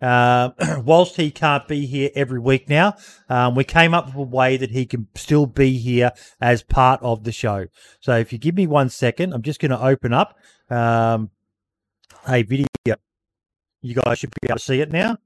uh, 0.02 0.50
whilst 0.84 1.18
he 1.18 1.30
can't 1.30 1.68
be 1.68 1.86
here 1.86 2.10
every 2.16 2.40
week 2.40 2.68
now, 2.68 2.96
um, 3.30 3.54
we 3.54 3.64
came 3.64 3.94
up 3.94 4.08
with 4.08 4.16
a 4.16 4.22
way 4.24 4.58
that 4.58 4.72
he 4.72 4.88
can 4.88 5.08
still 5.14 5.46
be 5.46 5.78
here 5.78 6.12
as 6.42 6.64
part 6.64 7.00
of 7.04 7.24
the 7.24 7.32
show. 7.32 7.68
So, 8.00 8.18
if 8.18 8.34
you 8.34 8.40
give 8.40 8.56
me 8.56 8.66
one 8.66 8.90
second, 8.90 9.32
I'm 9.32 9.44
just 9.44 9.60
going 9.60 9.70
to 9.70 9.80
open 9.80 10.14
up 10.14 10.36
um, 10.72 11.30
a 12.28 12.42
video. 12.42 12.66
You 13.84 13.94
guys 13.94 14.18
should 14.18 14.32
be 14.32 14.48
able 14.48 14.58
to 14.58 14.64
see 14.66 14.82
it 14.82 14.92
now. 14.92 15.20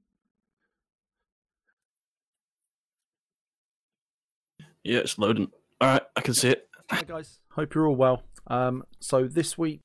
Yeah, 4.82 4.98
it's 4.98 5.18
loading. 5.18 5.50
All 5.80 5.88
right, 5.88 6.02
I 6.16 6.20
can 6.20 6.34
see 6.34 6.50
it. 6.50 6.68
Hi 6.90 7.02
guys, 7.02 7.40
hope 7.52 7.74
you're 7.74 7.88
all 7.88 7.96
well. 7.96 8.22
Um, 8.46 8.84
so 9.00 9.26
this 9.26 9.58
week, 9.58 9.80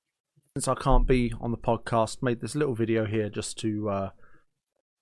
since 0.55 0.67
I 0.67 0.75
can't 0.75 1.07
be 1.07 1.33
on 1.41 1.51
the 1.51 1.57
podcast, 1.57 2.21
made 2.21 2.41
this 2.41 2.55
little 2.55 2.75
video 2.75 3.05
here 3.05 3.27
just 3.29 3.57
to 3.59 3.89
uh, 3.89 4.09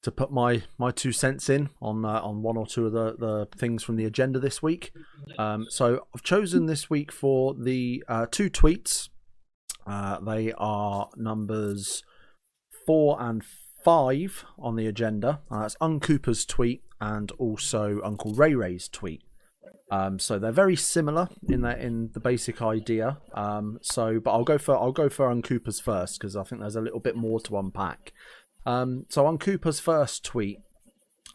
to 0.03 0.11
put 0.11 0.31
my 0.31 0.64
my 0.77 0.91
two 0.91 1.11
cents 1.11 1.49
in 1.49 1.69
on 1.81 2.05
uh, 2.05 2.22
on 2.22 2.41
one 2.41 2.55
or 2.55 2.65
two 2.65 2.85
of 2.85 2.93
the 2.93 3.15
the 3.18 3.47
things 3.57 3.84
from 3.84 3.97
the 3.97 4.05
agenda 4.05 4.39
this 4.39 4.64
week. 4.64 4.93
Um, 5.38 5.65
so 5.69 6.07
I've 6.15 6.23
chosen 6.23 6.68
this 6.68 6.89
week 6.89 7.11
for 7.11 7.53
the 7.53 8.03
uh, 8.07 8.26
two 8.31 8.49
tweets. 8.49 9.09
Uh, 9.85 10.19
they 10.22 10.53
are 10.57 11.09
numbers 11.18 12.03
four 12.85 13.18
and 13.19 13.43
five 13.84 14.45
on 14.57 14.77
the 14.77 14.88
agenda. 14.88 15.41
Uh, 15.51 15.61
that's 15.61 15.76
Uncooper's 15.81 16.45
tweet 16.45 16.84
and 17.01 17.31
also 17.34 17.99
Uncle 18.05 18.34
Ray 18.34 18.55
Ray's 18.55 18.88
tweet. 18.88 19.22
Um, 19.89 20.19
so 20.19 20.38
they're 20.38 20.51
very 20.51 20.76
similar 20.76 21.30
in 21.47 21.61
that 21.61 21.80
in 21.80 22.09
the 22.14 22.19
basic 22.19 22.61
idea. 22.61 23.19
Um, 23.34 23.80
so, 23.81 24.19
but 24.19 24.31
I'll 24.31 24.43
go 24.43 24.57
for 24.57 24.76
I'll 24.76 24.91
go 24.91 25.09
for 25.09 25.34
Uncooper's 25.34 25.80
first 25.80 26.19
because 26.19 26.35
I 26.35 26.43
think 26.43 26.61
there's 26.61 26.76
a 26.76 26.81
little 26.81 26.99
bit 26.99 27.15
more 27.15 27.39
to 27.41 27.57
unpack. 27.57 28.11
Um, 28.65 29.05
so 29.09 29.23
Uncooper's 29.23 29.80
first 29.80 30.26
tweet 30.26 30.59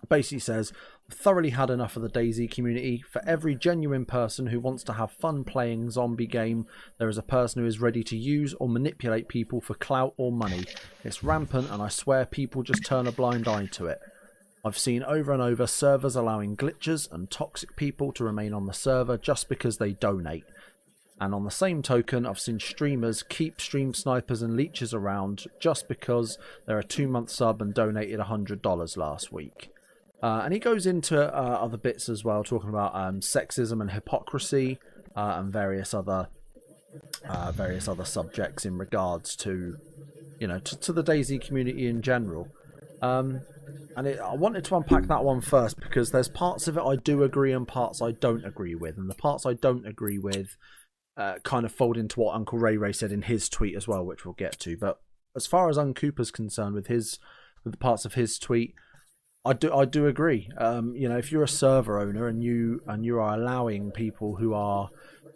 basically 0.09 0.41
says, 0.41 0.73
thoroughly 1.11 1.51
had 1.51 1.71
enough 1.71 1.97
of 1.97 2.03
the 2.03 2.09
DayZ 2.09 2.51
community. 2.51 3.03
For 3.11 3.23
every 3.27 3.55
genuine 3.55 4.05
person 4.05 4.47
who 4.47 4.61
wants 4.61 4.83
to 4.85 4.95
have 4.95 5.13
fun 5.13 5.45
playing 5.45 5.91
zombie 5.91 6.27
game, 6.27 6.67
there 6.99 7.09
is 7.09 7.19
a 7.19 7.23
person 7.23 7.63
who 7.63 7.69
is 7.69 7.81
ready 7.81 8.03
to 8.05 8.17
use 8.17 8.55
or 8.55 8.69
manipulate 8.69 9.29
people 9.29 9.61
for 9.61 9.75
clout 9.75 10.15
or 10.17 10.33
money. 10.33 10.65
It's 11.05 11.23
rampant, 11.23 11.71
and 11.71 11.83
I 11.83 11.89
swear 11.89 12.27
people 12.27 12.63
just 12.63 12.85
turn 12.85 13.07
a 13.07 13.13
blind 13.13 13.49
eye 13.49 13.67
to 13.73 13.87
it." 13.87 13.99
I've 14.65 14.79
seen 14.79 15.03
over 15.03 15.33
and 15.33 15.43
over 15.43 15.67
servers 15.67 16.15
allowing 16.15 16.57
glitches 16.57 17.11
and 17.11 17.31
toxic 17.31 17.75
people 17.75 18.13
to 18.13 18.25
remain 18.25 18.55
on 18.55 18.67
the 18.67 18.73
server 18.73 19.19
just 19.19 19.49
because 19.49 19.79
they 19.79 19.93
donate. 19.93 20.45
And 21.21 21.35
on 21.35 21.45
the 21.45 21.51
same 21.51 21.83
token, 21.83 22.27
I've 22.27 22.39
seen 22.41 22.61
streamers 22.61 23.23
keep 23.23 23.61
stream 23.61 23.93
snipers 23.93 24.41
and 24.43 24.57
leeches 24.57 24.95
around 24.95 25.47
just 25.61 25.89
because 25.89 26.39
they're 26.67 26.79
a 26.79 26.85
two 26.85 27.09
month 27.09 27.31
sub 27.31 27.61
and 27.61 27.75
donated 27.75 28.21
$100 28.21 28.97
last 28.97 29.33
week. 29.33 29.71
Uh, 30.23 30.43
and 30.45 30.53
he 30.53 30.61
goes 30.61 30.87
into 30.87 31.21
uh, 31.21 31.59
other 31.61 31.77
bits 31.77 32.09
as 32.09 32.25
well, 32.25 32.45
talking 32.45 32.69
about 32.69 32.95
um, 32.95 33.21
sexism 33.21 33.81
and 33.81 33.91
hypocrisy 33.91 34.79
uh, 35.17 35.37
and 35.39 35.53
various 35.53 35.93
other 35.93 36.29
uh, 37.29 37.51
various 37.53 37.89
other 37.89 38.05
subjects 38.05 38.67
in 38.67 38.77
regards 38.77 39.35
to 39.35 39.79
you 40.39 40.47
know 40.47 40.59
to, 40.59 40.79
to 40.79 40.93
the 40.93 41.03
DayZ 41.03 41.45
community 41.45 41.87
in 41.89 42.03
general. 42.03 42.49
Um, 43.01 43.41
and 43.97 44.07
it, 44.07 44.19
I 44.19 44.35
wanted 44.35 44.65
to 44.65 44.77
unpack 44.77 45.07
that 45.09 45.25
one 45.25 45.41
first 45.41 45.79
because 45.81 46.11
there's 46.11 46.29
parts 46.29 46.69
of 46.69 46.77
it 46.77 46.83
I 46.83 46.97
do 46.97 47.23
agree 47.23 47.53
and 47.53 47.69
parts 47.69 48.01
I 48.01 48.13
don't 48.13 48.45
agree 48.45 48.75
with, 48.75 48.97
and 48.97 49.09
the 49.09 49.15
parts 49.15 49.45
I 49.45 49.55
don't 49.55 49.87
agree 49.87 50.19
with 50.19 50.57
uh, 51.17 51.35
kind 51.45 51.67
of 51.67 51.73
fold 51.73 51.97
into 51.97 52.21
what 52.21 52.35
Uncle 52.35 52.59
Ray 52.59 52.77
Ray 52.77 52.93
said 52.93 53.13
in 53.13 53.23
his 53.23 53.49
tweet 53.49 53.77
as 53.77 53.87
well, 53.87 54.05
which 54.05 54.25
we'll 54.25 54.35
get 54.35 54.59
to. 54.61 54.77
But 54.77 54.99
as 55.37 55.47
far 55.47 55.69
as 55.69 55.79
Uncle 55.79 56.01
Cooper's 56.01 56.31
concerned, 56.31 56.75
with 56.75 56.87
his 56.87 57.19
with 57.65 57.73
the 57.73 57.79
parts 57.79 58.05
of 58.05 58.15
his 58.15 58.39
tweet, 58.39 58.75
I 59.45 59.53
do 59.53 59.73
I 59.73 59.85
do 59.85 60.07
agree. 60.07 60.49
Um, 60.57 60.95
you 60.97 61.09
know, 61.09 61.19
if 61.19 61.31
you're 61.31 61.43
a 61.43 61.49
server 61.49 61.99
owner 61.99 62.27
and 62.29 62.43
you 62.43 62.81
and 62.87 63.05
you 63.05 63.19
are 63.19 63.35
allowing 63.35 63.91
people 63.91 64.37
who 64.37 64.55
are, 64.55 64.89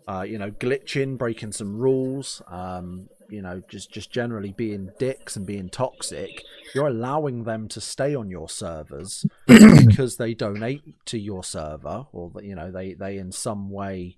uh, 0.09 0.23
you 0.23 0.39
know, 0.39 0.51
glitching, 0.51 1.19
breaking 1.19 1.53
some 1.53 1.77
rules, 1.77 2.41
um, 2.51 3.09
you 3.29 3.43
know, 3.43 3.63
just 3.69 3.91
just 3.91 4.11
generally 4.11 4.53
being 4.53 4.91
dicks 4.99 5.37
and 5.37 5.47
being 5.47 5.69
toxic, 5.69 6.43
you're 6.75 6.87
allowing 6.87 7.45
them 7.45 7.69
to 7.69 7.81
stay 7.81 8.15
on 8.15 8.31
your 8.31 8.49
servers 8.49 9.27
because 9.47 10.17
they 10.17 10.35
donate 10.35 10.83
to 11.07 11.19
your 11.19 11.45
server 11.45 12.07
or 12.13 12.33
you 12.43 12.55
know 12.55 12.71
they 12.71 12.95
they 12.95 13.19
in 13.19 13.33
some 13.33 13.71
way 13.71 14.17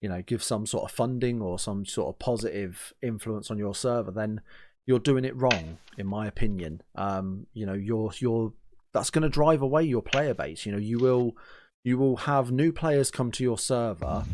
you 0.00 0.08
know 0.08 0.22
give 0.22 0.42
some 0.42 0.66
sort 0.66 0.84
of 0.84 0.90
funding 0.90 1.40
or 1.40 1.58
some 1.58 1.84
sort 1.84 2.14
of 2.14 2.18
positive 2.18 2.92
influence 3.02 3.50
on 3.50 3.58
your 3.58 3.74
server 3.74 4.10
then 4.10 4.40
you're 4.86 4.98
doing 4.98 5.24
it 5.24 5.36
wrong 5.36 5.78
in 5.96 6.06
my 6.06 6.26
opinion. 6.26 6.82
Um 6.94 7.46
you 7.52 7.66
know 7.66 7.74
you're 7.74 8.12
you're 8.18 8.52
that's 8.92 9.10
going 9.10 9.22
to 9.22 9.28
drive 9.28 9.60
away 9.60 9.82
your 9.82 10.02
player 10.02 10.34
base. 10.34 10.66
You 10.66 10.72
know 10.72 10.78
you 10.78 10.98
will 10.98 11.36
you 11.82 11.98
will 11.98 12.16
have 12.16 12.50
new 12.50 12.72
players 12.72 13.10
come 13.10 13.30
to 13.32 13.42
your 13.42 13.58
server 13.58 14.24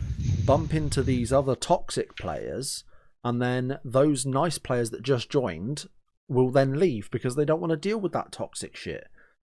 bump 0.44 0.74
into 0.74 1.02
these 1.02 1.32
other 1.32 1.54
toxic 1.54 2.16
players 2.16 2.84
and 3.22 3.40
then 3.40 3.78
those 3.84 4.24
nice 4.24 4.58
players 4.58 4.90
that 4.90 5.02
just 5.02 5.30
joined 5.30 5.86
will 6.28 6.50
then 6.50 6.78
leave 6.78 7.10
because 7.10 7.34
they 7.34 7.44
don't 7.44 7.60
want 7.60 7.70
to 7.70 7.76
deal 7.76 7.98
with 7.98 8.12
that 8.12 8.32
toxic 8.32 8.76
shit 8.76 9.08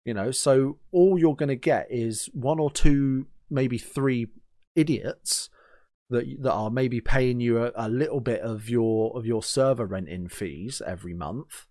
you 0.05 0.13
know? 0.13 0.31
So 0.31 0.77
all 0.91 1.19
you're 1.19 1.35
going 1.35 1.49
to 1.49 1.55
get 1.55 1.88
is 1.89 2.29
one 2.33 2.59
or 2.59 2.71
two 2.71 3.27
maybe 3.49 3.77
three 3.77 4.27
idiots 4.75 5.49
that 6.09 6.25
that 6.41 6.51
are 6.51 6.69
maybe 6.69 7.01
paying 7.01 7.39
you 7.39 7.63
a, 7.63 7.71
a 7.75 7.89
little 7.89 8.21
bit 8.21 8.41
of 8.41 8.69
your 8.69 9.17
of 9.17 9.25
your 9.25 9.43
server 9.43 9.85
renting 9.85 10.29
fees 10.29 10.81
every 10.85 11.13
month 11.13 11.65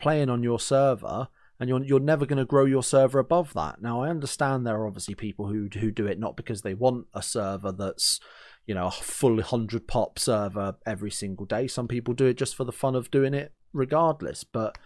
playing 0.00 0.30
on 0.30 0.42
your 0.42 0.58
server 0.58 1.28
and 1.60 1.68
you're 1.68 1.84
you're 1.84 2.00
never 2.00 2.24
going 2.24 2.38
to 2.38 2.44
grow 2.44 2.64
your 2.64 2.82
server 2.82 3.18
above 3.18 3.52
that. 3.54 3.82
Now 3.82 4.02
i 4.02 4.08
understand 4.08 4.66
there 4.66 4.76
are 4.76 4.86
obviously 4.86 5.14
people 5.14 5.48
who 5.48 5.68
who 5.78 5.90
do 5.90 6.06
it 6.06 6.18
not 6.18 6.36
because 6.36 6.62
they 6.62 6.74
want 6.74 7.06
a 7.14 7.22
server 7.22 7.72
that's 7.72 8.18
you 8.66 8.74
know 8.74 8.86
a 8.86 8.90
full 8.90 9.36
100 9.36 9.86
pop 9.86 10.18
server 10.18 10.76
every 10.86 11.10
single 11.10 11.46
day. 11.46 11.66
Some 11.66 11.88
people 11.88 12.14
do 12.14 12.26
it 12.26 12.38
just 12.38 12.54
for 12.54 12.64
the 12.64 12.72
fun 12.72 12.94
of 12.94 13.10
doing 13.10 13.34
it 13.34 13.52
regardless. 13.72 14.44
But 14.44 14.78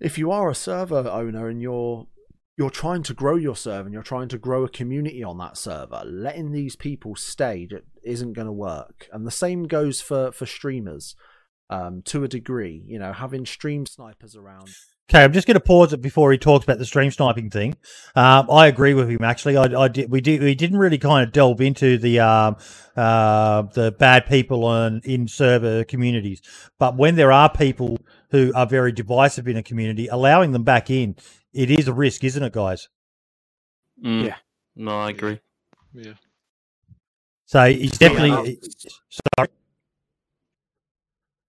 if 0.00 0.18
you 0.18 0.30
are 0.30 0.50
a 0.50 0.54
server 0.54 1.08
owner 1.08 1.48
and 1.48 1.60
you're 1.62 2.06
you're 2.56 2.70
trying 2.70 3.02
to 3.02 3.14
grow 3.14 3.34
your 3.34 3.56
server 3.56 3.86
and 3.86 3.92
you're 3.92 4.02
trying 4.02 4.28
to 4.28 4.38
grow 4.38 4.64
a 4.64 4.68
community 4.68 5.24
on 5.24 5.38
that 5.38 5.56
server 5.56 6.02
letting 6.04 6.52
these 6.52 6.76
people 6.76 7.16
stay 7.16 7.68
isn't 8.04 8.34
going 8.34 8.46
to 8.46 8.52
work. 8.52 9.08
And 9.12 9.26
the 9.26 9.30
same 9.30 9.64
goes 9.64 10.00
for 10.00 10.32
for 10.32 10.46
streamers 10.46 11.16
um 11.70 12.02
to 12.02 12.24
a 12.24 12.28
degree. 12.28 12.82
You 12.86 12.98
know 12.98 13.12
having 13.12 13.46
stream 13.46 13.86
snipers 13.86 14.36
around 14.36 14.68
Okay, 15.10 15.22
I'm 15.22 15.34
just 15.34 15.46
going 15.46 15.54
to 15.54 15.60
pause 15.60 15.92
it 15.92 16.00
before 16.00 16.32
he 16.32 16.38
talks 16.38 16.64
about 16.64 16.78
the 16.78 16.86
stream 16.86 17.10
sniping 17.10 17.50
thing. 17.50 17.76
Um, 18.16 18.50
I 18.50 18.68
agree 18.68 18.94
with 18.94 19.10
him. 19.10 19.22
Actually, 19.22 19.58
I, 19.58 19.64
I 19.64 19.88
did. 19.88 20.10
We 20.10 20.22
did. 20.22 20.42
We 20.42 20.54
didn't 20.54 20.78
really 20.78 20.96
kind 20.96 21.26
of 21.26 21.32
delve 21.32 21.60
into 21.60 21.98
the 21.98 22.20
um, 22.20 22.56
uh, 22.96 23.62
the 23.74 23.92
bad 23.92 24.24
people 24.26 24.64
on 24.64 25.02
in 25.04 25.28
server 25.28 25.84
communities. 25.84 26.40
But 26.78 26.96
when 26.96 27.16
there 27.16 27.32
are 27.32 27.50
people 27.50 27.98
who 28.30 28.50
are 28.54 28.66
very 28.66 28.92
divisive 28.92 29.46
in 29.46 29.58
a 29.58 29.62
community, 29.62 30.06
allowing 30.06 30.52
them 30.52 30.64
back 30.64 30.88
in, 30.88 31.16
it 31.52 31.70
is 31.70 31.86
a 31.86 31.92
risk, 31.92 32.24
isn't 32.24 32.42
it, 32.42 32.54
guys? 32.54 32.88
Mm. 34.02 34.24
Yeah. 34.24 34.36
No, 34.74 35.00
I 35.00 35.10
agree. 35.10 35.38
Yeah. 35.92 36.14
So 37.44 37.70
he's 37.70 37.98
definitely. 37.98 38.58
Sorry. 39.36 39.48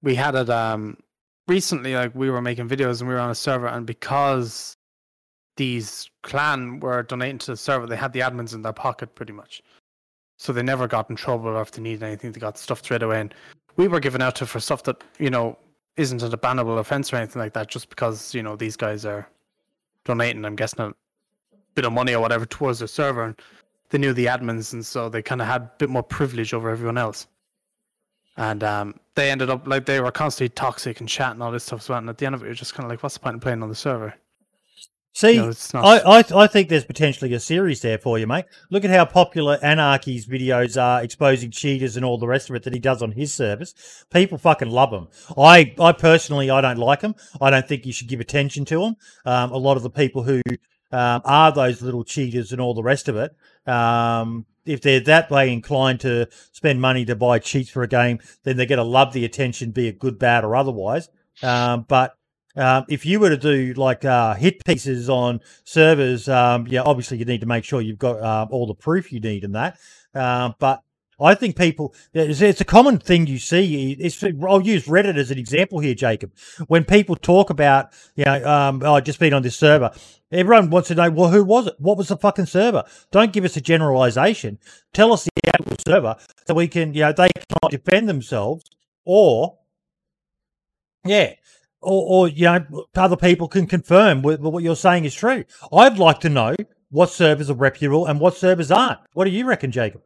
we 0.02 0.16
had 0.16 0.36
it 0.36 0.50
um 0.50 0.98
recently 1.48 1.96
like 1.96 2.14
we 2.16 2.30
were 2.30 2.42
making 2.42 2.68
videos 2.68 3.00
and 3.00 3.08
we 3.08 3.16
were 3.16 3.22
on 3.22 3.32
a 3.32 3.36
server 3.36 3.68
and 3.68 3.86
because 3.86 4.78
these 5.58 6.10
clan 6.24 6.80
were 6.80 7.04
donating 7.04 7.38
to 7.38 7.52
the 7.52 7.58
server 7.58 7.86
they 7.86 7.96
had 7.96 8.14
the 8.14 8.20
admins 8.20 8.54
in 8.54 8.62
their 8.62 8.74
pocket 8.74 9.16
pretty 9.16 9.34
much. 9.34 9.62
So 10.38 10.52
they 10.52 10.64
never 10.64 10.88
got 10.88 11.10
in 11.10 11.16
trouble 11.16 11.50
or 11.50 11.62
if 11.62 11.72
they 11.72 11.82
needed 11.82 12.04
anything 12.04 12.32
they 12.32 12.40
got 12.40 12.58
stuff 12.58 12.80
straight 12.80 13.04
away. 13.04 13.22
And 13.22 13.34
we 13.78 13.88
were 13.88 14.00
given 14.00 14.22
out 14.22 14.36
to 14.38 14.46
for 14.46 14.60
stuff 14.60 14.84
that 14.84 15.04
you 15.20 15.30
know 15.30 15.58
isn't 15.98 16.22
a 16.22 16.38
bannable 16.38 16.80
offense 16.80 17.14
or 17.14 17.18
anything 17.18 17.42
like 17.42 17.54
that 17.54 17.70
just 17.70 17.90
because 17.90 18.34
you 18.34 18.44
know 18.44 18.56
these 18.56 18.76
guys 18.76 19.06
are 19.06 19.30
donating 20.04 20.44
i'm 20.44 20.56
guessing 20.56 20.82
a 20.82 20.94
bit 21.74 21.86
of 21.86 21.94
money 21.94 22.14
or 22.14 22.22
whatever 22.22 22.46
towards 22.46 22.80
the 22.80 22.88
server. 22.88 23.24
And 23.24 23.36
they 23.90 23.98
knew 23.98 24.14
the 24.14 24.26
admins 24.26 24.74
and 24.74 24.86
so 24.86 25.10
they 25.10 25.22
kind 25.22 25.42
of 25.42 25.48
had 25.48 25.62
a 25.62 25.72
bit 25.78 25.90
more 25.90 26.04
privilege 26.04 26.54
over 26.54 26.70
everyone 26.70 26.98
else. 26.98 27.28
And 28.38 28.64
um, 28.64 29.00
they 29.16 29.32
ended 29.32 29.50
up 29.50 29.68
like 29.68 29.86
they 29.86 30.00
were 30.00 30.12
constantly 30.12 30.50
toxic 30.50 31.00
and 31.00 31.10
chatting 31.10 31.42
all 31.42 31.52
this 31.52 31.64
stuff 31.64 31.82
as 31.82 31.90
well. 31.90 32.00
And 32.00 32.10
at 32.10 32.18
the 32.18 32.26
end 32.26 32.36
of 32.36 32.44
it, 32.44 32.46
you're 32.46 32.54
just 32.54 32.74
kind 32.74 32.86
of 32.86 32.90
like, 32.92 33.02
what's 33.02 33.16
the 33.16 33.22
point 33.22 33.36
of 33.36 33.42
playing 33.42 33.64
on 33.64 33.70
the 33.70 33.76
server? 33.76 34.14
See, 35.14 35.38
know, 35.38 35.48
it's 35.48 35.74
not- 35.74 35.86
I, 35.86 36.20
I 36.20 36.44
I 36.44 36.48
think 36.48 36.68
there's 36.68 36.84
potentially 36.84 37.34
a 37.34 37.40
series 37.40 37.80
there 37.80 37.98
for 37.98 38.20
you, 38.20 38.28
mate. 38.28 38.44
Look 38.70 38.84
at 38.84 38.90
how 38.92 39.06
popular 39.06 39.58
Anarchy's 39.64 40.26
videos 40.28 40.82
are 40.82 41.02
exposing 41.02 41.52
cheaters 41.52 41.96
and 41.96 42.04
all 42.06 42.18
the 42.18 42.28
rest 42.28 42.50
of 42.50 42.56
it 42.58 42.64
that 42.64 42.74
he 42.74 42.80
does 42.80 43.02
on 43.02 43.14
his 43.14 43.34
service. 43.34 43.74
People 44.12 44.38
fucking 44.38 44.70
love 44.70 44.92
him. 44.92 45.08
I 45.38 45.74
I 45.80 45.94
personally 45.94 46.50
I 46.50 46.60
don't 46.60 46.78
like 46.78 47.00
him. 47.02 47.16
I 47.40 47.50
don't 47.50 47.66
think 47.66 47.86
you 47.86 47.94
should 47.94 48.10
give 48.10 48.20
attention 48.20 48.66
to 48.66 48.84
him. 48.84 48.96
Um, 49.26 49.52
a 49.54 49.58
lot 49.58 49.78
of 49.78 49.84
the 49.84 49.90
people 49.90 50.24
who 50.24 50.42
um, 50.96 51.22
are 51.26 51.52
those 51.52 51.82
little 51.82 52.06
cheaters 52.06 52.54
and 52.54 52.62
all 52.62 52.74
the 52.74 52.82
rest 52.82 53.10
of 53.10 53.18
it. 53.18 53.36
Um, 53.68 54.46
if 54.66 54.80
they're 54.80 55.02
that 55.02 55.30
way 55.30 55.52
inclined 55.52 56.00
to 56.02 56.28
spend 56.54 56.80
money 56.80 57.04
to 57.06 57.18
buy 57.18 57.40
cheats 57.40 57.70
for 57.70 57.84
a 57.84 57.88
game, 57.88 58.20
then 58.44 58.56
they're 58.56 58.66
going 58.66 58.78
to 58.78 58.84
love 58.84 59.12
the 59.12 59.26
attention, 59.26 59.72
be 59.72 59.90
it 59.90 60.00
good, 60.00 60.18
bad, 60.18 60.46
or 60.46 60.56
otherwise. 60.56 61.10
Um, 61.44 61.86
but 61.90 62.16
um, 62.56 62.86
if 62.88 63.06
you 63.06 63.20
were 63.20 63.30
to 63.30 63.38
do 63.38 63.74
like 63.74 64.06
uh, 64.06 64.36
hit 64.36 64.64
pieces 64.64 65.10
on 65.10 65.42
servers, 65.66 66.30
um, 66.30 66.66
yeah, 66.68 66.84
obviously 66.84 67.18
you 67.18 67.26
need 67.26 67.42
to 67.42 67.46
make 67.46 67.66
sure 67.66 67.82
you've 67.82 68.00
got 68.00 68.22
uh, 68.22 68.48
all 68.50 68.66
the 68.66 68.74
proof 68.74 69.12
you 69.12 69.20
need 69.20 69.44
in 69.44 69.52
that. 69.52 69.78
Um, 70.14 70.56
but 70.60 70.82
I 71.20 71.34
think 71.34 71.56
people, 71.56 71.94
it's, 72.14 72.62
a 72.62 72.66
common 72.66 72.98
thing 72.98 73.28
you 73.28 73.40
see. 73.40 73.94
It's, 73.94 74.22
I'll 74.24 74.62
use 74.62 74.86
Reddit 74.86 75.18
as 75.18 75.32
an 75.32 75.38
example 75.38 75.80
here, 75.80 75.96
Jacob. 75.96 76.32
When 76.68 76.84
people 76.84 77.16
talk 77.16 77.50
about, 77.50 77.94
you 78.16 78.26
know, 78.26 78.46
um, 78.46 78.82
oh, 78.84 79.00
just 79.00 79.20
been 79.20 79.34
on 79.34 79.42
this 79.42 79.56
server, 79.56 79.92
everyone 80.32 80.70
wants 80.70 80.90
to 80.90 80.96
know, 80.96 81.10
well, 81.10 81.30
who 81.30 81.44
was 81.44 81.68
it? 81.68 81.76
What 81.80 81.98
was 81.98 82.10
the 82.10 82.18
fucking 82.18 82.48
server? 82.48 82.84
Don't 83.12 83.32
give 83.32 83.46
us 83.46 83.56
a 83.56 83.62
generalization. 83.62 84.60
Tell 84.94 85.14
us 85.14 85.24
the 85.24 85.50
actual 85.50 85.78
server 85.88 86.16
so 86.48 86.54
we 86.54 86.68
can, 86.68 86.94
you 86.94 87.02
know, 87.02 87.14
they 87.14 87.30
cannot 87.30 87.72
defend 87.72 88.10
themselves 88.10 88.66
or, 89.06 89.58
yeah, 91.06 91.34
or, 91.82 92.26
or 92.26 92.28
you 92.28 92.46
know, 92.46 92.88
other 92.96 93.16
people 93.16 93.48
can 93.48 93.68
confirm 93.68 94.22
what 94.22 94.64
you're 94.64 94.76
saying 94.76 95.06
is 95.06 95.16
true. 95.16 95.46
I'd 95.72 95.98
like 95.98 96.20
to 96.22 96.30
know 96.30 96.56
what 96.90 97.10
servers 97.10 97.50
are 97.50 97.56
reputable 97.56 98.06
and 98.06 98.20
what 98.20 98.36
servers 98.36 98.72
aren't. 98.72 99.00
What 99.14 99.26
do 99.26 99.32
you 99.32 99.46
reckon, 99.46 99.72
Jacob? 99.72 100.02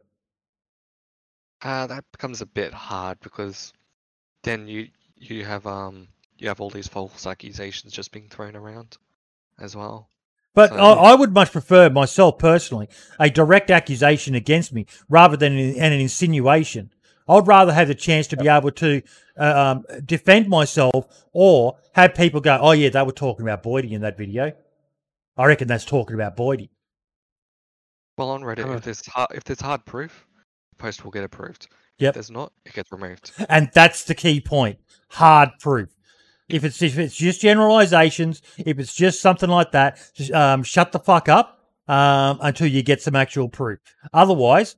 Uh, 1.62 1.86
that 1.86 2.04
becomes 2.12 2.40
a 2.40 2.46
bit 2.46 2.72
hard 2.72 3.18
because 3.20 3.72
then 4.42 4.66
you 4.66 4.88
you 5.16 5.44
have 5.44 5.66
um 5.66 6.08
you 6.38 6.48
have 6.48 6.60
all 6.60 6.70
these 6.70 6.88
false 6.88 7.26
accusations 7.26 7.92
just 7.92 8.12
being 8.12 8.28
thrown 8.28 8.56
around 8.56 8.96
as 9.58 9.76
well. 9.76 10.08
But 10.54 10.70
So- 10.70 10.76
I, 10.76 11.12
I 11.12 11.14
would 11.14 11.32
much 11.32 11.52
prefer 11.52 11.90
myself 11.90 12.38
personally 12.38 12.88
a 13.18 13.28
direct 13.30 13.70
accusation 13.70 14.34
against 14.34 14.72
me 14.72 14.86
rather 15.08 15.36
than 15.36 15.56
an, 15.56 15.76
an 15.76 15.92
insinuation. 15.92 16.90
I'd 17.28 17.46
rather 17.46 17.72
have 17.72 17.86
the 17.88 17.94
chance 17.94 18.26
to 18.28 18.36
be 18.36 18.48
able 18.48 18.72
to 18.72 19.02
uh, 19.38 19.76
um, 19.76 20.00
defend 20.04 20.48
myself 20.48 21.24
or 21.32 21.76
have 21.92 22.14
people 22.14 22.40
go, 22.40 22.58
"Oh 22.60 22.72
yeah, 22.72 22.88
they 22.88 23.02
were 23.02 23.12
talking 23.12 23.46
about 23.46 23.62
Boydie 23.62 23.92
in 23.92 24.00
that 24.00 24.16
video." 24.18 24.52
I 25.36 25.46
reckon 25.46 25.68
that's 25.68 25.84
talking 25.84 26.14
about 26.14 26.36
Boydie. 26.36 26.70
Well, 28.18 28.30
on 28.30 28.42
Reddit, 28.42 28.74
if 28.74 28.82
there's 28.82 29.06
hard, 29.06 29.28
if 29.32 29.44
there's 29.44 29.60
hard 29.60 29.84
proof, 29.84 30.26
the 30.28 30.29
post 30.80 31.04
will 31.04 31.10
get 31.10 31.24
approved. 31.24 31.68
Yep. 31.98 32.08
If 32.10 32.14
there's 32.14 32.30
not, 32.30 32.52
it 32.64 32.72
gets 32.72 32.90
removed. 32.90 33.32
And 33.48 33.70
that's 33.74 34.04
the 34.04 34.14
key 34.14 34.40
point. 34.40 34.78
Hard 35.10 35.50
proof. 35.60 35.90
If 36.48 36.64
it's 36.64 36.82
if 36.82 36.98
it's 36.98 37.14
just 37.14 37.40
generalizations, 37.40 38.42
if 38.58 38.78
it's 38.80 38.94
just 38.94 39.20
something 39.20 39.48
like 39.48 39.70
that, 39.72 40.00
just, 40.14 40.32
um, 40.32 40.64
shut 40.64 40.90
the 40.90 40.98
fuck 40.98 41.28
up 41.28 41.60
um, 41.86 42.38
until 42.42 42.66
you 42.66 42.82
get 42.82 43.00
some 43.00 43.14
actual 43.14 43.48
proof. 43.48 43.78
Otherwise, 44.12 44.74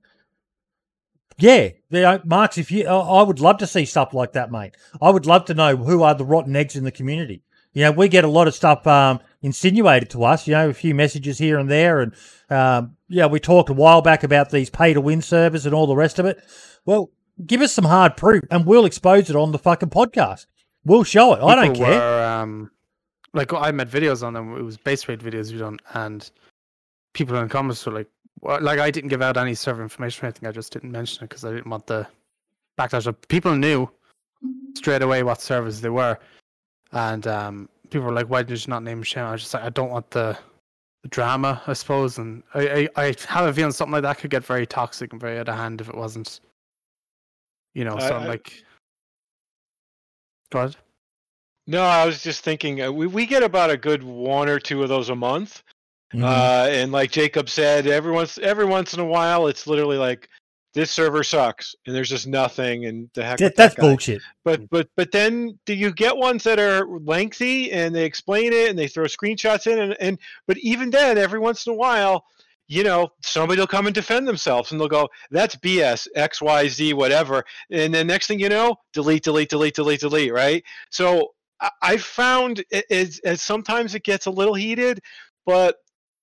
yeah, 1.39 1.71
yeah, 1.91 2.19
Marks. 2.25 2.59
If 2.59 2.71
you, 2.71 2.87
I 2.87 2.99
I 2.99 3.23
would 3.23 3.41
love 3.41 3.59
to 3.59 3.67
see 3.67 3.85
stuff 3.85 4.13
like 4.13 4.33
that, 4.33 4.53
mate. 4.53 4.77
I 5.01 5.11
would 5.11 5.27
love 5.27 5.47
to 5.47 5.55
know 5.55 5.77
who 5.77 6.03
are 6.03 6.15
the 6.15 6.25
rotten 6.25 6.55
eggs 6.57 6.77
in 6.77 6.85
the 6.85 6.93
community. 6.93 7.43
You 7.73 7.85
know, 7.85 7.93
we 7.93 8.09
get 8.09 8.25
a 8.25 8.29
lot 8.29 8.49
of 8.49 8.55
stuff 8.55 8.87
um, 8.87 9.21
insinuated 9.41 10.11
to 10.11 10.25
us. 10.25 10.47
You 10.47 10.53
know, 10.55 10.69
a 10.69 10.75
few 10.75 10.95
messages 10.95 11.39
here 11.39 11.59
and 11.59 11.71
there, 11.71 12.01
and 12.01 12.15
um, 12.51 12.97
yeah, 13.13 13.27
we 13.27 13.39
talked 13.39 13.69
a 13.69 13.75
while 13.75 14.01
back 14.01 14.25
about 14.25 14.51
these 14.51 14.71
pay 14.71 14.95
to 14.95 15.01
win 15.01 15.21
servers 15.21 15.67
and 15.67 15.75
all 15.75 15.87
the 15.87 15.95
rest 15.95 16.19
of 16.19 16.25
it. 16.25 16.43
Well, 16.87 17.11
give 17.47 17.61
us 17.61 17.73
some 17.73 17.85
hard 17.85 18.17
proof, 18.17 18.43
and 18.51 18.65
we'll 18.65 18.87
expose 18.87 19.29
it 19.29 19.37
on 19.37 19.53
the 19.53 19.59
fucking 19.59 19.91
podcast. 19.91 20.47
We'll 20.85 21.05
show 21.05 21.35
it. 21.35 21.43
I 21.43 21.55
don't 21.55 21.77
care. 21.77 22.01
Were, 22.01 22.25
um, 22.25 22.71
like 23.35 23.53
I 23.53 23.71
made 23.71 23.91
videos 23.91 24.27
on 24.27 24.33
them. 24.33 24.57
It 24.57 24.63
was 24.63 24.79
base 24.79 25.07
rate 25.09 25.21
videos 25.21 25.53
we 25.53 25.59
done, 25.59 25.79
and 25.93 26.29
people 27.13 27.37
in 27.37 27.43
the 27.43 27.49
comments 27.51 27.85
were 27.85 27.93
like, 27.93 28.09
well, 28.41 28.61
"Like 28.63 28.81
I 28.81 28.91
didn't 28.91 29.11
give 29.11 29.21
out 29.21 29.37
any 29.37 29.55
server 29.55 29.83
information 29.83 30.25
or 30.25 30.29
anything. 30.29 30.49
I 30.49 30.53
just 30.53 30.73
didn't 30.73 30.91
mention 30.91 31.25
it 31.25 31.29
because 31.29 31.45
I 31.45 31.51
didn't 31.51 31.69
want 31.69 31.87
the 31.87 32.07
backlash." 32.79 33.07
Of 33.07 33.21
people 33.29 33.55
knew 33.55 33.91
straight 34.75 35.03
away 35.03 35.23
what 35.23 35.43
servers 35.43 35.83
they 35.83 35.91
were, 35.91 36.19
and 36.93 37.27
um, 37.27 37.69
people 37.91 38.07
were 38.07 38.15
like, 38.15 38.31
"Why 38.31 38.43
did 38.43 38.65
you 38.65 38.71
not 38.71 38.83
name 38.83 39.03
Shem?" 39.03 39.27
I 39.27 39.33
was 39.33 39.43
just 39.43 39.53
like, 39.53 39.65
"I 39.65 39.71
don't 39.71 39.91
want 39.91 40.11
the 40.11 40.39
drama, 41.09 41.63
I 41.67 41.73
suppose." 41.73 42.19
And 42.19 42.43
I, 42.55 42.89
I, 42.97 43.05
I 43.05 43.15
have 43.29 43.47
a 43.47 43.53
feeling 43.53 43.73
something 43.73 43.93
like 43.93 44.03
that 44.03 44.19
could 44.19 44.31
get 44.31 44.45
very 44.45 44.67
toxic 44.67 45.13
and 45.13 45.21
very 45.21 45.39
out 45.39 45.49
of 45.49 45.57
hand 45.57 45.81
if 45.81 45.89
it 45.89 45.97
wasn't, 45.97 46.41
you 47.75 47.85
know. 47.85 47.97
I- 47.97 48.09
So 48.09 48.17
I'm 48.17 48.27
like, 48.29 48.63
go 50.51 50.61
ahead. 50.61 50.77
No, 51.67 51.83
I 51.83 52.05
was 52.07 52.23
just 52.23 52.43
thinking 52.43 52.83
uh, 52.83 52.91
we 52.91 53.07
we 53.07 53.25
get 53.27 53.43
about 53.45 53.71
a 53.71 53.77
good 53.77 54.03
one 54.03 54.49
or 54.49 54.59
two 54.59 54.83
of 54.83 54.89
those 54.89 55.11
a 55.11 55.15
month. 55.15 55.63
Mhm. 56.13 56.25
Uh, 56.25 56.69
and 56.71 56.93
like 56.93 57.11
Jacob 57.11 57.49
said, 57.49 57.87
every 57.87 58.13
once 58.13 58.37
every 58.39 58.65
once 58.65 58.93
in 58.95 59.01
a 59.01 59.05
while, 59.05 59.47
it's 59.47 59.67
literally 59.67 59.97
like 59.97 60.29
this 60.75 60.91
server 60.91 61.23
sucks, 61.23 61.75
and 61.87 61.95
there's 61.95 62.09
just 62.09 62.27
nothing, 62.27 62.87
and 62.87 63.11
the 63.15 63.25
heck. 63.25 63.39
That- 63.39 63.45
that 63.45 63.57
that's 63.57 63.75
guy. 63.75 63.83
bullshit. 63.83 64.23
But 64.45 64.63
mm. 64.63 64.69
but 64.71 64.89
but 64.97 65.13
then 65.13 65.59
do 65.67 65.75
you 65.75 65.93
get 65.93 66.17
ones 66.17 66.45
that 66.45 66.59
are 66.59 66.87
lengthy 66.87 67.73
and 67.73 67.95
they 67.95 68.05
explain 68.05 68.53
it 68.53 68.71
and 68.71 68.79
they 68.79 68.89
throw 68.89 69.05
screenshots 69.05 69.67
in 69.67 69.79
and, 69.79 69.97
and 70.01 70.19
but 70.47 70.59
even 70.59 70.91
then, 70.91 71.19
every 71.19 71.39
once 71.39 71.67
in 71.67 71.73
a 71.73 71.77
while, 71.77 72.25
you 72.69 72.85
know, 72.85 73.11
somebody 73.23 73.61
will 73.61 73.67
come 73.67 73.87
and 73.87 73.95
defend 73.95 74.27
themselves 74.27 74.73
and 74.73 74.81
they'll 74.81 74.89
go, 74.89 75.09
"That's 75.31 75.57
BS, 75.57 76.09
X 76.15 76.41
Y 76.41 76.69
Z, 76.69 76.95
whatever," 76.95 77.45
and 77.71 77.93
then 77.93 78.07
next 78.07 78.27
thing 78.27 78.41
you 78.41 78.49
know, 78.49 78.77
delete, 78.93 79.25
delete, 79.25 79.51
delete, 79.51 79.75
delete, 79.75 80.01
delete. 80.01 80.33
Right? 80.33 80.65
So 80.91 81.33
I, 81.61 81.71
I 81.83 81.97
found 81.99 82.65
it, 82.71 82.85
as, 82.91 83.21
as 83.25 83.43
sometimes 83.43 83.95
it 83.95 84.05
gets 84.05 84.27
a 84.27 84.31
little 84.31 84.55
heated, 84.55 85.01
but 85.45 85.77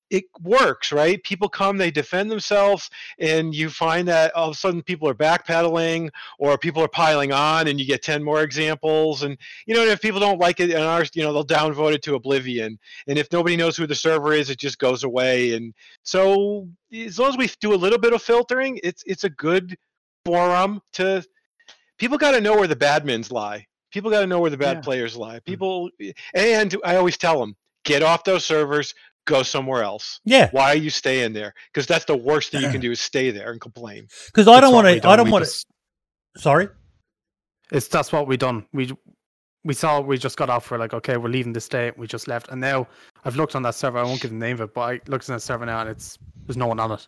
it 0.09 0.25
works, 0.41 0.91
right? 0.91 1.21
People 1.23 1.49
come, 1.49 1.77
they 1.77 1.91
defend 1.91 2.31
themselves, 2.31 2.89
and 3.19 3.53
you 3.53 3.69
find 3.69 4.07
that 4.07 4.35
all 4.35 4.49
of 4.49 4.55
a 4.55 4.57
sudden 4.57 4.81
people 4.81 5.07
are 5.07 5.13
backpedaling 5.13 6.09
or 6.39 6.57
people 6.57 6.83
are 6.83 6.87
piling 6.87 7.31
on, 7.31 7.67
and 7.67 7.79
you 7.79 7.85
get 7.85 8.01
10 8.01 8.23
more 8.23 8.41
examples. 8.41 9.23
And, 9.23 9.37
you 9.65 9.75
know, 9.75 9.81
and 9.81 9.89
if 9.91 10.01
people 10.01 10.19
don't 10.19 10.39
like 10.39 10.59
it, 10.59 10.71
and 10.71 10.83
ours, 10.83 11.11
you 11.13 11.23
know, 11.23 11.31
they'll 11.31 11.45
downvote 11.45 11.93
it 11.93 12.01
to 12.03 12.15
oblivion. 12.15 12.79
And 13.07 13.17
if 13.17 13.31
nobody 13.31 13.55
knows 13.55 13.77
who 13.77 13.87
the 13.87 13.95
server 13.95 14.33
is, 14.33 14.49
it 14.49 14.59
just 14.59 14.79
goes 14.79 15.03
away. 15.03 15.53
And 15.53 15.73
so, 16.03 16.67
as 16.93 17.19
long 17.19 17.29
as 17.29 17.37
we 17.37 17.49
do 17.61 17.73
a 17.73 17.75
little 17.75 17.99
bit 17.99 18.13
of 18.13 18.21
filtering, 18.21 18.79
it's 18.83 19.03
it's 19.05 19.23
a 19.23 19.29
good 19.29 19.77
forum 20.25 20.81
to. 20.93 21.23
People 21.97 22.17
got 22.17 22.31
to 22.31 22.41
know 22.41 22.55
where 22.55 22.67
the 22.67 22.75
badmins 22.75 23.31
lie. 23.31 23.65
People 23.91 24.09
got 24.09 24.21
to 24.21 24.27
know 24.27 24.39
where 24.39 24.49
the 24.49 24.57
bad 24.57 24.77
Yeah. 24.77 24.81
players 24.81 25.15
lie. 25.17 25.35
Hmm. 25.39 25.43
People, 25.45 25.89
and 26.33 26.75
I 26.85 26.95
always 26.95 27.17
tell 27.17 27.39
them, 27.39 27.55
get 27.83 28.03
off 28.03 28.23
those 28.23 28.45
servers, 28.45 28.93
go 29.29 29.43
somewhere 29.43 29.83
else. 29.83 30.19
Yeah, 30.25 30.49
Why 30.51 30.71
are 30.73 30.75
you 30.77 30.89
staying 30.89 31.33
there? 31.33 31.53
Because 31.71 31.87
that's 31.87 32.05
the 32.05 32.17
worst 32.17 32.51
thing 32.51 32.61
you 32.61 32.69
can 32.69 32.81
do 32.81 32.91
is 32.91 32.99
stay 32.99 33.31
there 33.31 33.51
and 33.51 33.61
complain. 33.61 34.07
because 34.27 34.47
I 34.47 34.59
don't 34.59 34.73
want 34.73 34.87
to. 34.87 35.07
I 35.07 35.15
don't 35.15 35.29
want 35.31 35.45
to. 35.45 35.49
just- 35.51 35.67
Sorry. 36.37 36.67
It's 37.71 37.87
that's 37.87 38.11
what 38.11 38.27
we 38.27 38.35
done. 38.37 38.65
We 38.73 38.91
we 39.63 39.73
saw 39.73 39.99
we 40.01 40.17
just 40.17 40.37
got 40.37 40.49
off. 40.49 40.71
We're 40.71 40.77
like, 40.77 40.93
okay, 40.93 41.17
we're 41.17 41.29
leaving 41.29 41.53
this 41.53 41.67
day. 41.67 41.91
We 41.97 42.07
just 42.07 42.27
left, 42.27 42.49
and 42.49 42.59
now 42.59 42.87
I've 43.25 43.35
looked 43.35 43.55
on 43.55 43.61
that 43.63 43.75
server. 43.75 43.97
I 43.99 44.03
won't 44.03 44.21
give 44.21 44.31
the 44.31 44.37
name 44.37 44.55
of 44.55 44.61
it, 44.61 44.73
but 44.73 44.81
I 44.81 44.91
looked 45.07 45.29
on 45.29 45.35
that 45.35 45.41
server 45.41 45.65
now, 45.65 45.81
and 45.81 45.89
it's 45.89 46.17
there's 46.45 46.57
no 46.57 46.67
one 46.67 46.79
on 46.79 46.91
it. 46.91 47.07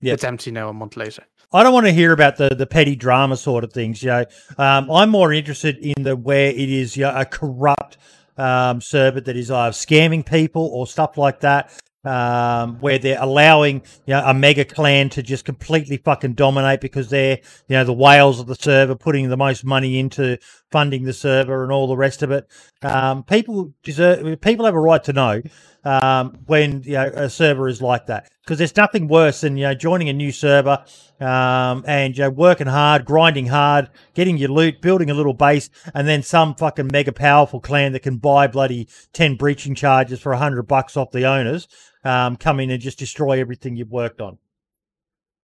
Yeah. 0.00 0.14
It's 0.14 0.24
empty 0.24 0.50
now. 0.50 0.68
A 0.68 0.72
month 0.72 0.96
later. 0.96 1.24
I 1.52 1.62
don't 1.62 1.72
want 1.72 1.86
to 1.86 1.92
hear 1.92 2.12
about 2.12 2.36
the, 2.36 2.48
the 2.50 2.66
petty 2.66 2.96
drama 2.96 3.36
sort 3.36 3.62
of 3.64 3.72
things. 3.72 4.02
You 4.02 4.08
know, 4.10 4.24
um, 4.58 4.90
I'm 4.90 5.08
more 5.10 5.32
interested 5.32 5.78
in 5.78 6.02
the 6.02 6.16
where 6.16 6.48
it 6.50 6.68
is 6.70 6.96
you 6.96 7.04
know, 7.04 7.14
a 7.14 7.24
corrupt 7.24 7.96
um, 8.36 8.80
server 8.80 9.20
that 9.20 9.36
is 9.36 9.50
either 9.50 9.72
scamming 9.72 10.24
people 10.24 10.66
or 10.72 10.86
stuff 10.86 11.16
like 11.16 11.40
that, 11.40 11.72
um, 12.04 12.78
where 12.80 12.98
they're 12.98 13.20
allowing 13.20 13.82
you 14.06 14.14
know 14.14 14.22
a 14.24 14.34
mega 14.34 14.64
clan 14.64 15.08
to 15.10 15.22
just 15.22 15.44
completely 15.44 15.96
fucking 15.96 16.34
dominate 16.34 16.80
because 16.80 17.08
they're 17.08 17.38
you 17.68 17.76
know 17.76 17.84
the 17.84 17.92
whales 17.92 18.40
of 18.40 18.46
the 18.46 18.54
server, 18.54 18.94
putting 18.94 19.28
the 19.28 19.36
most 19.36 19.64
money 19.64 19.98
into 19.98 20.38
funding 20.70 21.04
the 21.04 21.12
server 21.12 21.62
and 21.62 21.72
all 21.72 21.86
the 21.86 21.96
rest 21.96 22.22
of 22.22 22.30
it. 22.30 22.46
Um, 22.82 23.22
people 23.22 23.72
deserve. 23.82 24.40
People 24.40 24.66
have 24.66 24.74
a 24.74 24.80
right 24.80 25.02
to 25.04 25.12
know 25.12 25.42
um, 25.84 26.38
when 26.46 26.82
you 26.82 26.92
know 26.92 27.10
a 27.14 27.28
server 27.28 27.68
is 27.68 27.82
like 27.82 28.06
that 28.06 28.30
because 28.42 28.58
there's 28.58 28.76
nothing 28.76 29.08
worse 29.08 29.42
than 29.42 29.56
you 29.56 29.64
know 29.64 29.74
joining 29.74 30.08
a 30.08 30.12
new 30.12 30.32
server 30.32 30.84
um, 31.20 31.84
and 31.86 32.16
you 32.16 32.24
know 32.24 32.30
working 32.30 32.66
hard, 32.66 33.04
grinding 33.04 33.46
hard, 33.46 33.90
getting 34.14 34.36
your 34.36 34.50
loot, 34.50 34.80
building 34.80 35.10
a 35.10 35.14
little 35.14 35.34
base, 35.34 35.70
and 35.94 36.08
then 36.08 36.22
some 36.22 36.54
fucking 36.54 36.88
mega 36.90 37.12
powerful 37.12 37.60
clan 37.60 37.92
that 37.92 38.00
can 38.00 38.16
buy 38.16 38.46
bloody 38.46 38.88
ten 39.12 39.36
breaching 39.36 39.74
charges 39.74 40.20
for 40.20 40.34
hundred 40.34 40.64
bucks 40.64 40.96
off 40.96 41.10
the 41.10 41.24
owners 41.24 41.68
um, 42.04 42.36
come 42.36 42.60
in 42.60 42.70
and 42.70 42.80
just 42.80 42.98
destroy 42.98 43.40
everything 43.40 43.76
you've 43.76 43.90
worked 43.90 44.20
on. 44.20 44.38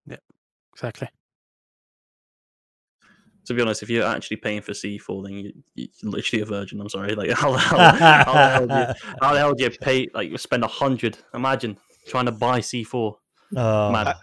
Yep. 0.07 0.21
Exactly. 0.73 1.09
To 3.49 3.55
be 3.55 3.61
honest, 3.63 3.81
if 3.81 3.89
you're 3.89 4.05
actually 4.05 4.37
paying 4.37 4.61
for 4.61 4.73
C4, 4.73 5.23
then 5.23 5.33
you, 5.33 5.53
you're 5.73 5.89
literally 6.03 6.43
a 6.43 6.45
virgin. 6.45 6.79
I'm 6.79 6.87
sorry. 6.87 7.15
Like 7.15 7.31
how, 7.35 7.53
how, 7.53 7.77
how, 7.77 8.33
the, 8.33 8.49
hell 8.49 8.67
do 8.67 8.73
you, 8.75 9.15
how 9.21 9.33
the 9.33 9.39
hell 9.39 9.53
do 9.53 9.63
you 9.63 9.69
pay? 9.71 10.07
Like 10.13 10.29
you 10.29 10.37
spend 10.37 10.63
a 10.63 10.67
hundred. 10.67 11.17
Imagine 11.33 11.77
trying 12.07 12.27
to 12.27 12.31
buy 12.31 12.59
C4. 12.59 13.15
Oh, 13.57 13.91
Mad. 13.91 14.15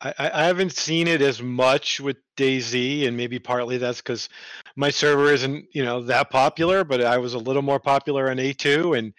I, 0.00 0.14
I 0.18 0.30
I 0.42 0.44
haven't 0.44 0.72
seen 0.72 1.06
it 1.06 1.20
as 1.20 1.42
much 1.42 2.00
with 2.00 2.16
DayZ, 2.38 3.06
and 3.06 3.14
maybe 3.14 3.38
partly 3.38 3.76
that's 3.76 4.00
because 4.00 4.30
my 4.74 4.88
server 4.88 5.30
isn't, 5.32 5.66
you 5.72 5.84
know, 5.84 6.02
that 6.04 6.30
popular. 6.30 6.82
But 6.82 7.02
I 7.02 7.18
was 7.18 7.34
a 7.34 7.38
little 7.38 7.62
more 7.62 7.78
popular 7.78 8.30
on 8.30 8.38
A2, 8.38 8.98
and 8.98 9.12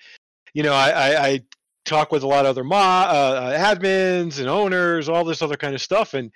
you 0.55 0.63
know, 0.63 0.73
I, 0.73 0.89
I, 0.89 1.27
I 1.27 1.41
talk 1.85 2.11
with 2.11 2.23
a 2.23 2.27
lot 2.27 2.45
of 2.45 2.49
other 2.49 2.63
mo- 2.63 2.75
uh, 2.75 3.55
admins 3.55 4.39
and 4.39 4.49
owners, 4.49 5.09
all 5.09 5.23
this 5.23 5.43
other 5.43 5.57
kind 5.57 5.75
of 5.75 5.81
stuff, 5.81 6.15
and 6.15 6.31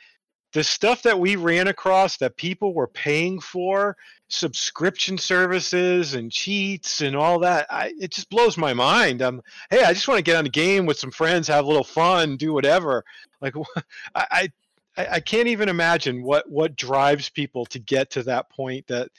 the 0.53 0.63
stuff 0.63 1.03
that 1.03 1.19
we 1.19 1.35
ran 1.35 1.67
across 1.67 2.17
that 2.17 2.35
people 2.38 2.73
were 2.73 2.88
paying 2.88 3.39
for, 3.39 3.95
subscription 4.30 5.17
services 5.17 6.13
and 6.15 6.31
cheats 6.31 7.01
and 7.01 7.15
all 7.15 7.39
that, 7.39 7.67
I, 7.69 7.93
it 7.99 8.11
just 8.11 8.30
blows 8.30 8.57
my 8.57 8.73
mind. 8.73 9.21
Um, 9.21 9.41
hey, 9.69 9.84
I 9.84 9.93
just 9.93 10.07
want 10.07 10.17
to 10.17 10.23
get 10.23 10.38
on 10.38 10.45
a 10.45 10.49
game 10.49 10.85
with 10.85 10.97
some 10.97 11.11
friends, 11.11 11.47
have 11.47 11.65
a 11.65 11.67
little 11.67 11.84
fun, 11.84 12.38
do 12.38 12.53
whatever. 12.53 13.03
Like, 13.41 13.53
I, 14.15 14.26
I 14.31 14.49
I 14.99 15.07
I 15.13 15.19
can't 15.19 15.47
even 15.47 15.69
imagine 15.69 16.23
what 16.23 16.49
what 16.49 16.76
drives 16.76 17.30
people 17.30 17.65
to 17.67 17.80
get 17.80 18.09
to 18.11 18.23
that 18.23 18.49
point 18.49 18.85
that 18.88 19.09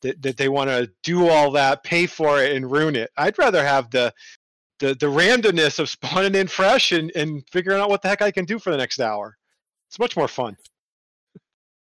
that, 0.00 0.20
that 0.22 0.36
they 0.36 0.48
want 0.48 0.70
to 0.70 0.90
do 1.02 1.28
all 1.28 1.50
that, 1.52 1.82
pay 1.84 2.06
for 2.06 2.42
it, 2.42 2.56
and 2.56 2.70
ruin 2.70 2.96
it. 2.96 3.10
I'd 3.16 3.38
rather 3.38 3.64
have 3.64 3.90
the 3.90 4.12
the 4.78 4.94
the 4.94 5.06
randomness 5.06 5.78
of 5.78 5.88
spawning 5.88 6.34
in 6.34 6.48
fresh 6.48 6.92
and 6.92 7.12
and 7.14 7.44
figuring 7.50 7.80
out 7.80 7.90
what 7.90 8.02
the 8.02 8.08
heck 8.08 8.22
I 8.22 8.30
can 8.30 8.44
do 8.44 8.58
for 8.58 8.70
the 8.70 8.76
next 8.76 9.00
hour. 9.00 9.36
It's 9.88 9.98
much 9.98 10.16
more 10.16 10.28
fun. 10.28 10.56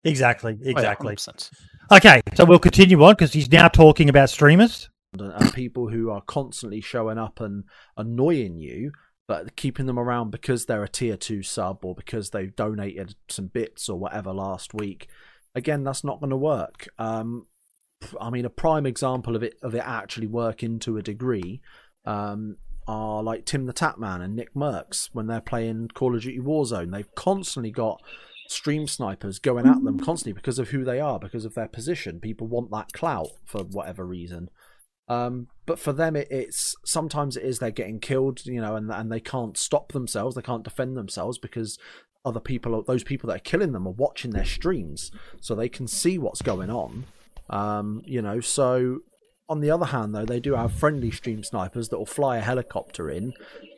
Exactly, 0.06 0.54
Oh, 0.54 0.62
yeah, 0.62 0.70
exactly. 0.70 1.14
100%. 1.14 1.50
Okay, 1.92 2.20
so 2.34 2.44
we'll 2.44 2.58
continue 2.58 3.02
on 3.04 3.12
because 3.14 3.32
he's 3.32 3.50
now 3.50 3.68
talking 3.68 4.08
about 4.08 4.30
streamers. 4.30 4.88
and, 5.12 5.22
and 5.32 5.52
people 5.54 5.88
who 5.88 6.10
are 6.10 6.20
constantly 6.22 6.80
showing 6.80 7.18
up 7.18 7.40
and 7.40 7.64
annoying 7.96 8.58
you, 8.58 8.92
but 9.28 9.56
keeping 9.56 9.86
them 9.86 9.98
around 9.98 10.30
because 10.30 10.66
they're 10.66 10.82
a 10.84 10.88
tier 10.88 11.16
two 11.16 11.42
sub 11.42 11.84
or 11.84 11.94
because 11.94 12.30
they've 12.30 12.54
donated 12.56 13.14
some 13.28 13.46
bits 13.48 13.88
or 13.88 13.98
whatever 13.98 14.32
last 14.32 14.74
week. 14.74 15.08
Again, 15.54 15.84
that's 15.84 16.04
not 16.04 16.20
going 16.20 16.30
to 16.30 16.36
work. 16.36 16.88
Um, 16.98 17.46
I 18.20 18.30
mean, 18.30 18.44
a 18.44 18.50
prime 18.50 18.84
example 18.86 19.34
of 19.36 19.42
it 19.42 19.54
of 19.62 19.74
it 19.74 19.82
actually 19.84 20.26
working 20.26 20.78
to 20.80 20.98
a 20.98 21.02
degree 21.02 21.60
um, 22.04 22.56
are 22.86 23.22
like 23.22 23.46
Tim 23.46 23.64
the 23.66 23.72
Tatman 23.72 24.22
and 24.22 24.36
Nick 24.36 24.54
Mercs 24.54 25.08
when 25.12 25.26
they're 25.28 25.40
playing 25.40 25.88
Call 25.94 26.14
of 26.14 26.22
Duty 26.22 26.38
Warzone. 26.38 26.92
They've 26.92 27.14
constantly 27.14 27.70
got 27.70 28.02
stream 28.48 28.86
snipers 28.86 29.38
going 29.38 29.66
at 29.66 29.82
them 29.82 29.98
constantly 29.98 30.32
because 30.32 30.58
of 30.58 30.70
who 30.70 30.84
they 30.84 31.00
are, 31.00 31.18
because 31.18 31.44
of 31.44 31.54
their 31.54 31.68
position. 31.68 32.20
People 32.20 32.46
want 32.46 32.70
that 32.70 32.92
clout 32.92 33.30
for 33.44 33.62
whatever 33.62 34.04
reason. 34.04 34.50
Um, 35.08 35.48
but 35.66 35.78
for 35.78 35.92
them, 35.92 36.16
it, 36.16 36.28
it's 36.30 36.74
sometimes 36.84 37.36
it 37.36 37.44
is 37.44 37.58
they're 37.58 37.70
getting 37.70 38.00
killed, 38.00 38.44
you 38.44 38.60
know, 38.60 38.76
and 38.76 38.90
and 38.90 39.10
they 39.10 39.20
can't 39.20 39.56
stop 39.56 39.92
themselves, 39.92 40.34
they 40.34 40.42
can't 40.42 40.64
defend 40.64 40.96
themselves 40.96 41.38
because 41.38 41.78
other 42.24 42.40
people, 42.40 42.82
those 42.82 43.04
people 43.04 43.28
that 43.28 43.36
are 43.36 43.40
killing 43.40 43.72
them, 43.72 43.86
are 43.86 43.92
watching 43.92 44.32
their 44.32 44.44
streams, 44.44 45.12
so 45.40 45.54
they 45.54 45.68
can 45.68 45.86
see 45.86 46.18
what's 46.18 46.42
going 46.42 46.70
on. 46.70 47.04
Um, 47.48 48.02
you 48.04 48.20
know, 48.20 48.40
so 48.40 49.00
on 49.48 49.60
the 49.60 49.70
other 49.70 49.86
hand, 49.86 50.14
though, 50.14 50.24
they 50.24 50.40
do 50.40 50.54
have 50.54 50.72
friendly 50.72 51.12
stream 51.12 51.44
snipers 51.44 51.88
that 51.88 51.98
will 51.98 52.06
fly 52.06 52.38
a 52.38 52.42
helicopter 52.42 53.08
in, 53.08 53.32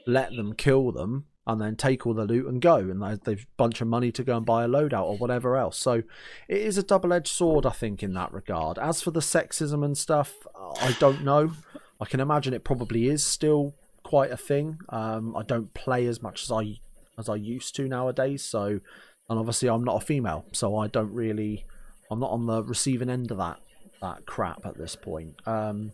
let 0.06 0.34
them 0.34 0.54
kill 0.54 0.92
them, 0.92 1.26
and 1.48 1.60
then 1.60 1.74
take 1.74 2.06
all 2.06 2.12
the 2.12 2.26
loot 2.26 2.46
and 2.46 2.60
go. 2.60 2.76
And 2.76 3.02
they- 3.02 3.16
they've 3.24 3.42
a 3.42 3.56
bunch 3.56 3.80
of 3.80 3.88
money 3.88 4.12
to 4.12 4.22
go 4.22 4.36
and 4.36 4.44
buy 4.44 4.64
a 4.64 4.68
loadout 4.68 5.04
or 5.04 5.16
whatever 5.16 5.56
else. 5.56 5.78
So 5.78 6.02
it 6.46 6.60
is 6.60 6.76
a 6.76 6.82
double 6.82 7.12
edged 7.12 7.32
sword, 7.32 7.64
I 7.64 7.70
think, 7.70 8.02
in 8.02 8.12
that 8.12 8.32
regard. 8.32 8.78
As 8.78 9.00
for 9.00 9.10
the 9.10 9.20
sexism 9.20 9.82
and 9.82 9.96
stuff, 9.96 10.46
I 10.82 10.94
don't 11.00 11.24
know. 11.24 11.52
I 12.00 12.04
can 12.04 12.20
imagine 12.20 12.52
it 12.52 12.64
probably 12.64 13.08
is 13.08 13.24
still 13.24 13.74
quite 14.02 14.30
a 14.30 14.36
thing. 14.36 14.78
Um, 14.90 15.34
I 15.34 15.42
don't 15.42 15.72
play 15.72 16.06
as 16.06 16.22
much 16.22 16.42
as 16.44 16.52
I 16.52 16.80
as 17.16 17.28
I 17.28 17.34
used 17.34 17.74
to 17.76 17.88
nowadays. 17.88 18.44
So, 18.44 18.80
and 19.28 19.38
obviously 19.38 19.68
I'm 19.68 19.82
not 19.82 20.02
a 20.02 20.04
female, 20.04 20.44
so 20.52 20.76
I 20.76 20.86
don't 20.86 21.12
really. 21.12 21.64
I'm 22.10 22.20
not 22.20 22.30
on 22.30 22.46
the 22.46 22.62
receiving 22.62 23.10
end 23.10 23.30
of 23.30 23.38
that 23.38 23.60
that 24.02 24.26
crap 24.26 24.64
at 24.66 24.76
this 24.76 24.96
point. 24.96 25.34
Um, 25.46 25.92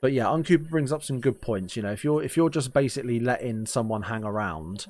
but 0.00 0.12
yeah, 0.12 0.24
Uncooper 0.24 0.68
brings 0.68 0.92
up 0.92 1.02
some 1.02 1.20
good 1.20 1.40
points. 1.40 1.76
You 1.76 1.82
know, 1.82 1.92
if 1.92 2.04
you're 2.04 2.22
if 2.22 2.36
you're 2.36 2.50
just 2.50 2.72
basically 2.72 3.20
letting 3.20 3.66
someone 3.66 4.02
hang 4.02 4.24
around, 4.24 4.86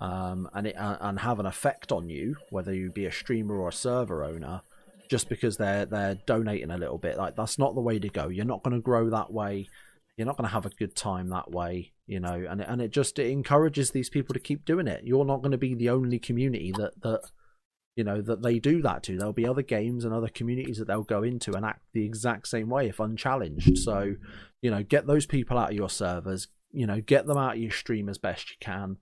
um, 0.00 0.48
and 0.54 0.66
it 0.66 0.76
uh, 0.76 0.96
and 1.00 1.20
have 1.20 1.38
an 1.40 1.46
effect 1.46 1.92
on 1.92 2.08
you, 2.08 2.36
whether 2.50 2.72
you 2.72 2.90
be 2.90 3.06
a 3.06 3.12
streamer 3.12 3.56
or 3.56 3.68
a 3.68 3.72
server 3.72 4.24
owner, 4.24 4.62
just 5.08 5.28
because 5.28 5.56
they're 5.56 5.86
they're 5.86 6.16
donating 6.26 6.70
a 6.70 6.78
little 6.78 6.98
bit, 6.98 7.18
like 7.18 7.36
that's 7.36 7.58
not 7.58 7.74
the 7.74 7.80
way 7.80 7.98
to 7.98 8.08
go. 8.08 8.28
You're 8.28 8.44
not 8.44 8.62
going 8.62 8.76
to 8.76 8.82
grow 8.82 9.10
that 9.10 9.32
way. 9.32 9.68
You're 10.16 10.26
not 10.26 10.38
going 10.38 10.48
to 10.48 10.54
have 10.54 10.64
a 10.64 10.70
good 10.70 10.96
time 10.96 11.28
that 11.28 11.50
way, 11.50 11.92
you 12.06 12.20
know. 12.20 12.46
And 12.48 12.62
and 12.62 12.80
it 12.80 12.90
just 12.90 13.18
it 13.18 13.30
encourages 13.30 13.90
these 13.90 14.08
people 14.08 14.32
to 14.32 14.40
keep 14.40 14.64
doing 14.64 14.88
it. 14.88 15.04
You're 15.04 15.26
not 15.26 15.42
going 15.42 15.52
to 15.52 15.58
be 15.58 15.74
the 15.74 15.90
only 15.90 16.18
community 16.18 16.72
that 16.78 17.00
that 17.02 17.20
you 17.96 18.04
know 18.04 18.20
that 18.20 18.42
they 18.42 18.58
do 18.58 18.82
that 18.82 19.02
to 19.02 19.16
there'll 19.16 19.32
be 19.32 19.48
other 19.48 19.62
games 19.62 20.04
and 20.04 20.12
other 20.12 20.28
communities 20.28 20.78
that 20.78 20.86
they'll 20.86 21.02
go 21.02 21.22
into 21.22 21.54
and 21.54 21.64
act 21.64 21.80
the 21.92 22.04
exact 22.04 22.46
same 22.46 22.68
way 22.68 22.88
if 22.88 23.00
unchallenged 23.00 23.78
so 23.78 24.14
you 24.62 24.70
know 24.70 24.82
get 24.82 25.06
those 25.06 25.26
people 25.26 25.58
out 25.58 25.70
of 25.70 25.76
your 25.76 25.90
servers 25.90 26.48
you 26.72 26.86
know 26.86 27.00
get 27.00 27.26
them 27.26 27.38
out 27.38 27.54
of 27.54 27.60
your 27.62 27.70
stream 27.70 28.08
as 28.08 28.18
best 28.18 28.50
you 28.50 28.56
can 28.60 28.96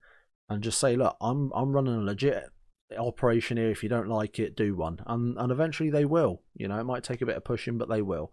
and 0.48 0.62
just 0.62 0.78
say 0.78 0.97
look 0.97 1.16
i'm 1.20 1.51
i'm 1.55 1.72
running 1.72 1.94
a 1.94 2.01
legit 2.01 2.51
operation 2.98 3.56
here. 3.56 3.70
If 3.70 3.82
you 3.82 3.89
don't 3.89 4.09
like 4.09 4.39
it 4.39 4.56
do 4.56 4.74
one. 4.74 5.01
And 5.06 5.39
and 5.39 5.51
eventually 5.51 5.90
they 5.90 6.05
will 6.05 6.43
you 6.55 6.68
know 6.68 6.78
it 6.78 6.85
might 6.85 7.05
take 7.05 7.22
a 7.22 7.26
bit 7.26 7.36
of 7.36 7.44
pushing 7.44 7.78
but 7.78 7.89
they 7.89 8.02
will. 8.02 8.32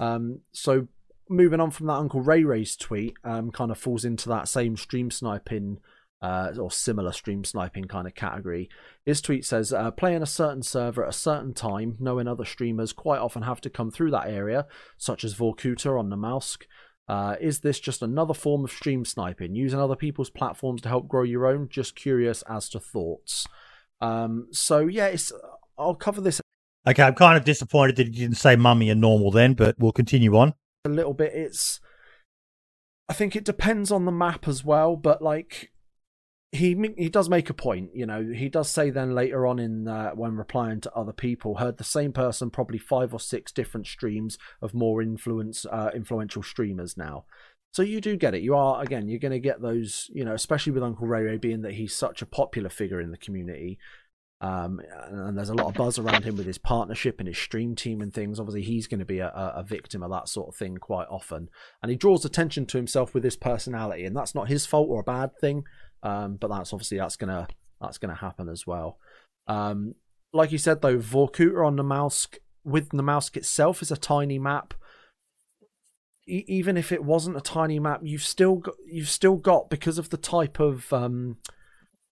Um 0.00 0.40
so 0.52 0.88
moving 1.28 1.60
on 1.60 1.70
from 1.70 1.86
that 1.86 1.94
uncle 1.94 2.22
ray 2.22 2.42
ray's 2.42 2.74
tweet 2.74 3.14
um 3.22 3.50
kind 3.50 3.70
of 3.70 3.76
falls 3.76 4.04
into 4.04 4.30
that 4.30 4.48
same 4.48 4.76
stream 4.76 5.10
sniping 5.10 5.78
uh, 6.20 6.52
or 6.58 6.70
similar 6.70 7.12
stream 7.12 7.44
sniping 7.44 7.84
kind 7.84 8.06
of 8.06 8.14
category. 8.14 8.68
His 9.04 9.20
tweet 9.20 9.44
says, 9.44 9.72
uh, 9.72 9.90
playing 9.92 10.22
a 10.22 10.26
certain 10.26 10.62
server 10.62 11.04
at 11.04 11.10
a 11.10 11.12
certain 11.12 11.54
time, 11.54 11.96
knowing 12.00 12.26
other 12.26 12.44
streamers 12.44 12.92
quite 12.92 13.20
often 13.20 13.42
have 13.42 13.60
to 13.62 13.70
come 13.70 13.90
through 13.90 14.10
that 14.12 14.28
area, 14.28 14.66
such 14.96 15.24
as 15.24 15.34
Vorkuta 15.34 15.98
on 15.98 16.10
Namalsk. 16.10 16.64
Uh, 17.08 17.36
is 17.40 17.60
this 17.60 17.80
just 17.80 18.02
another 18.02 18.34
form 18.34 18.64
of 18.64 18.70
stream 18.70 19.04
sniping, 19.04 19.54
using 19.54 19.80
other 19.80 19.96
people's 19.96 20.28
platforms 20.28 20.82
to 20.82 20.88
help 20.88 21.08
grow 21.08 21.22
your 21.22 21.46
own? 21.46 21.68
Just 21.70 21.96
curious 21.96 22.42
as 22.42 22.68
to 22.70 22.80
thoughts. 22.80 23.46
Um, 24.00 24.48
so 24.52 24.80
yeah, 24.80 25.06
it's, 25.06 25.32
I'll 25.78 25.94
cover 25.94 26.20
this 26.20 26.40
Okay, 26.86 27.02
I'm 27.02 27.14
kind 27.14 27.36
of 27.36 27.44
disappointed 27.44 27.96
that 27.96 28.06
you 28.06 28.12
didn't 28.12 28.38
say 28.38 28.56
mummy 28.56 28.88
and 28.88 29.00
normal 29.00 29.30
then, 29.30 29.52
but 29.52 29.76
we'll 29.78 29.92
continue 29.92 30.36
on. 30.36 30.54
a 30.86 30.88
little 30.88 31.12
bit. 31.12 31.34
It's, 31.34 31.80
I 33.08 33.12
think 33.12 33.36
it 33.36 33.44
depends 33.44 33.90
on 33.90 34.06
the 34.06 34.12
map 34.12 34.48
as 34.48 34.64
well, 34.64 34.96
but 34.96 35.20
like 35.20 35.70
he 36.50 36.76
he 36.96 37.08
does 37.08 37.28
make 37.28 37.50
a 37.50 37.54
point. 37.54 37.90
You 37.94 38.06
know, 38.06 38.24
he 38.24 38.48
does 38.48 38.70
say 38.70 38.90
then 38.90 39.14
later 39.14 39.46
on 39.46 39.58
in 39.58 39.84
when 40.14 40.36
replying 40.36 40.80
to 40.82 40.94
other 40.94 41.12
people, 41.12 41.56
heard 41.56 41.76
the 41.76 41.84
same 41.84 42.12
person 42.12 42.50
probably 42.50 42.78
five 42.78 43.12
or 43.12 43.20
six 43.20 43.52
different 43.52 43.86
streams 43.86 44.38
of 44.62 44.74
more 44.74 45.02
influence 45.02 45.66
uh, 45.66 45.90
influential 45.94 46.42
streamers 46.42 46.96
now. 46.96 47.24
So 47.72 47.82
you 47.82 48.00
do 48.00 48.16
get 48.16 48.34
it. 48.34 48.42
You 48.42 48.56
are 48.56 48.82
again, 48.82 49.08
you're 49.08 49.18
going 49.18 49.32
to 49.32 49.38
get 49.38 49.60
those. 49.60 50.10
You 50.12 50.24
know, 50.24 50.32
especially 50.32 50.72
with 50.72 50.82
Uncle 50.82 51.06
Ray 51.06 51.22
Ray 51.22 51.36
being 51.36 51.62
that 51.62 51.74
he's 51.74 51.94
such 51.94 52.22
a 52.22 52.26
popular 52.26 52.70
figure 52.70 53.00
in 53.00 53.10
the 53.10 53.18
community. 53.18 53.78
Um, 54.40 54.80
and 55.10 55.36
there's 55.36 55.48
a 55.48 55.54
lot 55.54 55.66
of 55.66 55.74
buzz 55.74 55.98
around 55.98 56.24
him 56.24 56.36
with 56.36 56.46
his 56.46 56.58
partnership 56.58 57.18
and 57.18 57.26
his 57.26 57.36
stream 57.36 57.74
team 57.74 58.00
and 58.00 58.14
things. 58.14 58.38
Obviously, 58.38 58.62
he's 58.62 58.86
going 58.86 59.00
to 59.00 59.04
be 59.04 59.18
a, 59.18 59.28
a 59.28 59.64
victim 59.64 60.02
of 60.02 60.12
that 60.12 60.28
sort 60.28 60.48
of 60.48 60.54
thing 60.54 60.76
quite 60.78 61.08
often, 61.08 61.48
and 61.82 61.90
he 61.90 61.96
draws 61.96 62.24
attention 62.24 62.64
to 62.66 62.76
himself 62.76 63.14
with 63.14 63.24
his 63.24 63.36
personality, 63.36 64.04
and 64.04 64.16
that's 64.16 64.36
not 64.36 64.48
his 64.48 64.64
fault 64.64 64.88
or 64.88 65.00
a 65.00 65.04
bad 65.04 65.36
thing. 65.40 65.64
Um, 66.02 66.36
but 66.36 66.48
that's 66.48 66.72
obviously 66.72 66.98
that's 66.98 67.16
gonna 67.16 67.48
that's 67.80 67.98
gonna 67.98 68.14
happen 68.14 68.48
as 68.48 68.66
well. 68.66 68.98
Um, 69.46 69.94
like 70.32 70.52
you 70.52 70.58
said 70.58 70.82
though, 70.82 70.98
Vorkuta 70.98 71.66
on 71.66 71.76
Namalsk 71.76 72.38
with 72.64 72.90
Namalsk 72.90 73.36
itself 73.36 73.82
is 73.82 73.90
a 73.90 73.96
tiny 73.96 74.38
map. 74.38 74.74
E- 76.26 76.44
even 76.46 76.76
if 76.76 76.92
it 76.92 77.02
wasn't 77.02 77.36
a 77.36 77.40
tiny 77.40 77.78
map, 77.78 78.00
you've 78.02 78.22
still 78.22 78.56
got 78.56 78.74
you've 78.86 79.08
still 79.08 79.36
got 79.36 79.70
because 79.70 79.98
of 79.98 80.10
the 80.10 80.16
type 80.16 80.60
of 80.60 80.92
um, 80.92 81.38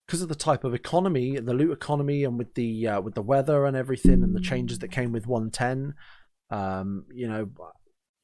because 0.06 0.22
of 0.22 0.28
the 0.28 0.34
type 0.34 0.64
of 0.64 0.74
economy, 0.74 1.38
the 1.38 1.54
loot 1.54 1.72
economy, 1.72 2.24
and 2.24 2.38
with 2.38 2.54
the 2.54 2.88
uh, 2.88 3.00
with 3.00 3.14
the 3.14 3.22
weather 3.22 3.66
and 3.66 3.76
everything, 3.76 4.22
and 4.22 4.34
the 4.34 4.40
changes 4.40 4.78
that 4.78 4.90
came 4.90 5.12
with 5.12 5.26
110. 5.26 5.94
Um, 6.48 7.04
you 7.12 7.28
know, 7.28 7.50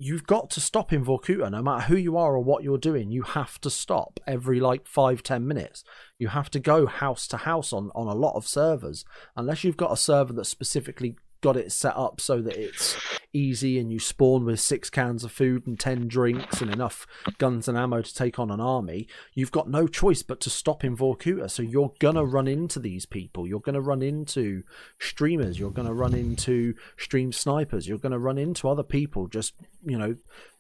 you've 0.03 0.27
got 0.27 0.51
to 0.51 0.61
stop 0.61 0.93
in 0.93 1.05
Vorkuta, 1.05 1.49
no 1.51 1.63
matter 1.63 1.85
who 1.85 1.97
you 1.97 2.17
are 2.17 2.35
or 2.35 2.43
what 2.43 2.65
you're 2.65 2.77
doing. 2.77 3.13
You 3.13 3.23
have 3.23 3.61
to 3.61 3.71
stop 3.71 4.19
every 4.27 4.59
like 4.59 4.87
five 4.87 5.23
ten 5.23 5.47
minutes. 5.47 5.85
You 6.19 6.29
have 6.29 6.51
to 6.51 6.61
go 6.61 6.87
house 6.87 7.29
to 7.29 7.37
house 7.37 7.73
on 7.73 7.91
on 7.95 8.09
a 8.09 8.15
lot 8.15 8.35
of 8.35 8.47
servers, 8.47 9.05
unless 9.37 9.63
you've 9.63 9.77
got 9.77 9.93
a 9.93 9.97
server 9.97 10.33
that's 10.33 10.49
specifically 10.49 11.17
got 11.43 11.57
it 11.57 11.71
set 11.71 11.95
up 11.97 12.21
so 12.21 12.41
that 12.41 12.57
it's 12.57 12.97
easy 13.35 13.79
and 13.79 13.93
you 13.93 13.99
spawn 13.99 14.45
with 14.45 14.61
six 14.61 14.89
cans 14.89 15.25
of 15.25 15.33
food 15.33 15.67
and 15.67 15.79
10 15.79 16.09
drinks 16.09 16.63
and 16.63 16.73
enough 16.73 17.07
guns 17.39 17.69
and 17.69 17.77
ammo 17.77 18.01
to 18.01 18.15
take 18.15 18.39
on 18.39 18.51
an 18.51 18.61
army, 18.61 19.07
you've 19.35 19.53
got 19.53 19.69
no 19.69 19.87
choice 19.87 20.23
but 20.23 20.41
to 20.41 20.49
stop 20.49 20.85
in 20.85 20.97
Vorkuta. 20.97 21.51
So 21.51 21.63
you're 21.63 21.93
going 21.99 22.15
to 22.15 22.25
run 22.25 22.49
into 22.49 22.79
these 22.79 23.05
people. 23.05 23.47
You're 23.47 23.61
going 23.61 23.75
to 23.75 23.81
run 23.81 24.03
into 24.03 24.63
streamers. 24.99 25.59
You're 25.59 25.71
going 25.71 25.89
to 25.89 25.95
run 25.95 26.15
into 26.15 26.75
stream 26.97 27.33
snipers. 27.33 27.87
You're 27.87 27.99
going 27.99 28.13
to 28.13 28.19
run 28.19 28.39
into 28.39 28.69
other 28.69 28.85
people 28.85 29.27
just, 29.27 29.55
you 29.85 29.99
know, 29.99 30.17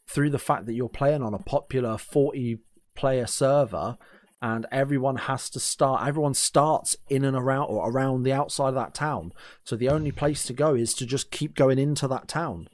through 0.07 0.31
the 0.31 0.39
fact 0.39 0.67
that 0.67 0.75
you're 0.75 0.89
playing 0.89 1.23
on 1.23 1.33
a 1.33 1.39
popular 1.39 1.97
40 1.97 2.59
player 2.95 3.27
server 3.27 3.97
and 4.43 4.67
everyone 4.73 5.17
has 5.17 5.49
to 5.49 5.61
start 5.61 6.07
everyone 6.07 6.35
starts 6.35 6.97
in 7.09 7.25
and 7.25 7.37
around 7.37 7.67
or 7.67 7.89
around 7.89 8.25
the 8.25 8.33
outside 8.33 8.71
of 8.71 8.75
that 8.75 8.93
town. 8.93 9.33
So 9.65 9.77
the 9.77 9.89
only 9.89 10.11
place 10.11 10.45
to 10.45 10.53
go 10.53 10.75
is 10.75 10.93
to 10.95 11.07
just 11.07 11.31
keep 11.31 11.55
going 11.55 11.79
into 11.79 12.09
that 12.09 12.29
town. 12.29 12.69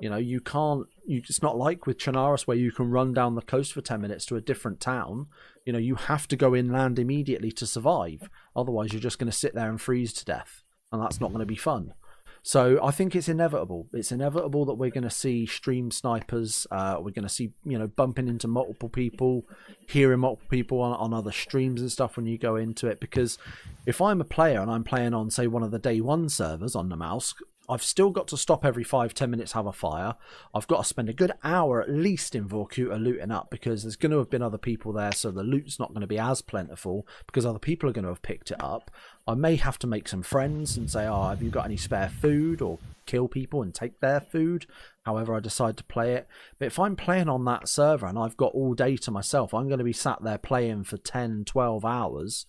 You 0.00 0.08
know 0.08 0.16
you 0.16 0.40
can't 0.40 0.86
you, 1.04 1.18
it's 1.18 1.42
not 1.42 1.58
like 1.58 1.86
with 1.86 1.98
Chernarus 1.98 2.46
where 2.46 2.56
you 2.56 2.70
can 2.70 2.90
run 2.90 3.12
down 3.12 3.34
the 3.34 3.42
coast 3.42 3.72
for 3.72 3.80
10 3.80 4.00
minutes 4.00 4.24
to 4.26 4.36
a 4.36 4.40
different 4.40 4.80
town. 4.80 5.26
You 5.66 5.72
know 5.72 5.78
you 5.80 5.96
have 5.96 6.28
to 6.28 6.36
go 6.36 6.54
inland 6.54 7.00
immediately 7.00 7.50
to 7.52 7.66
survive. 7.66 8.30
Otherwise 8.54 8.92
you're 8.92 9.02
just 9.02 9.18
going 9.18 9.30
to 9.30 9.36
sit 9.36 9.54
there 9.54 9.68
and 9.68 9.80
freeze 9.80 10.12
to 10.14 10.24
death 10.24 10.62
and 10.92 11.02
that's 11.02 11.20
not 11.20 11.30
going 11.30 11.40
to 11.40 11.46
be 11.46 11.56
fun 11.56 11.94
so 12.42 12.78
I 12.82 12.90
think 12.90 13.14
it's 13.14 13.28
inevitable. 13.28 13.86
It's 13.92 14.12
inevitable 14.12 14.64
that 14.66 14.74
we're 14.74 14.90
going 14.90 15.04
to 15.04 15.10
see 15.10 15.46
stream 15.46 15.90
snipers. 15.90 16.66
Uh, 16.70 16.96
we're 16.98 17.10
going 17.10 17.22
to 17.22 17.28
see 17.28 17.52
you 17.64 17.78
know 17.78 17.86
bumping 17.86 18.28
into 18.28 18.48
multiple 18.48 18.88
people, 18.88 19.44
hearing 19.88 20.20
multiple 20.20 20.48
people 20.50 20.80
on, 20.80 20.94
on 20.94 21.14
other 21.14 21.32
streams 21.32 21.80
and 21.80 21.90
stuff 21.90 22.16
when 22.16 22.26
you 22.26 22.38
go 22.38 22.56
into 22.56 22.86
it. 22.86 23.00
Because 23.00 23.38
if 23.86 24.00
I'm 24.00 24.20
a 24.20 24.24
player 24.24 24.60
and 24.60 24.70
I'm 24.70 24.84
playing 24.84 25.14
on 25.14 25.30
say 25.30 25.46
one 25.46 25.62
of 25.62 25.70
the 25.70 25.78
day 25.78 26.00
one 26.00 26.28
servers 26.28 26.74
on 26.74 26.88
the 26.88 26.96
mouse, 26.96 27.34
I've 27.68 27.82
still 27.82 28.10
got 28.10 28.28
to 28.28 28.36
stop 28.36 28.64
every 28.64 28.84
five, 28.84 29.12
ten 29.12 29.30
minutes, 29.30 29.52
have 29.52 29.66
a 29.66 29.72
fire. 29.72 30.14
I've 30.54 30.66
got 30.66 30.78
to 30.78 30.84
spend 30.84 31.08
a 31.08 31.12
good 31.12 31.32
hour 31.44 31.82
at 31.82 31.90
least 31.90 32.34
in 32.34 32.48
Vorkuta 32.48 33.02
looting 33.02 33.30
up 33.30 33.50
because 33.50 33.82
there's 33.82 33.96
going 33.96 34.12
to 34.12 34.18
have 34.18 34.30
been 34.30 34.42
other 34.42 34.58
people 34.58 34.92
there, 34.92 35.12
so 35.12 35.30
the 35.30 35.42
loot's 35.42 35.78
not 35.78 35.90
going 35.90 36.00
to 36.00 36.06
be 36.06 36.18
as 36.18 36.40
plentiful 36.40 37.06
because 37.26 37.44
other 37.44 37.58
people 37.58 37.88
are 37.88 37.92
going 37.92 38.04
to 38.04 38.10
have 38.10 38.22
picked 38.22 38.50
it 38.50 38.62
up. 38.62 38.90
I 39.26 39.34
may 39.34 39.56
have 39.56 39.78
to 39.80 39.86
make 39.86 40.08
some 40.08 40.22
friends 40.22 40.78
and 40.78 40.90
say, 40.90 41.06
oh, 41.06 41.28
have 41.28 41.42
you 41.42 41.50
got 41.50 41.66
any 41.66 41.76
spare 41.76 42.08
food? 42.08 42.62
Or 42.62 42.78
kill 43.04 43.26
people 43.26 43.62
and 43.62 43.74
take 43.74 44.00
their 44.00 44.20
food, 44.20 44.66
however 45.04 45.34
I 45.34 45.40
decide 45.40 45.76
to 45.78 45.84
play 45.84 46.14
it. 46.14 46.28
But 46.58 46.66
if 46.66 46.78
I'm 46.78 46.94
playing 46.94 47.28
on 47.28 47.44
that 47.46 47.68
server 47.68 48.06
and 48.06 48.18
I've 48.18 48.36
got 48.36 48.54
all 48.54 48.74
day 48.74 48.96
to 48.98 49.10
myself, 49.10 49.52
I'm 49.52 49.66
going 49.66 49.78
to 49.78 49.84
be 49.84 49.92
sat 49.92 50.22
there 50.22 50.38
playing 50.38 50.84
for 50.84 50.96
10, 50.96 51.44
12 51.44 51.84
hours. 51.84 52.46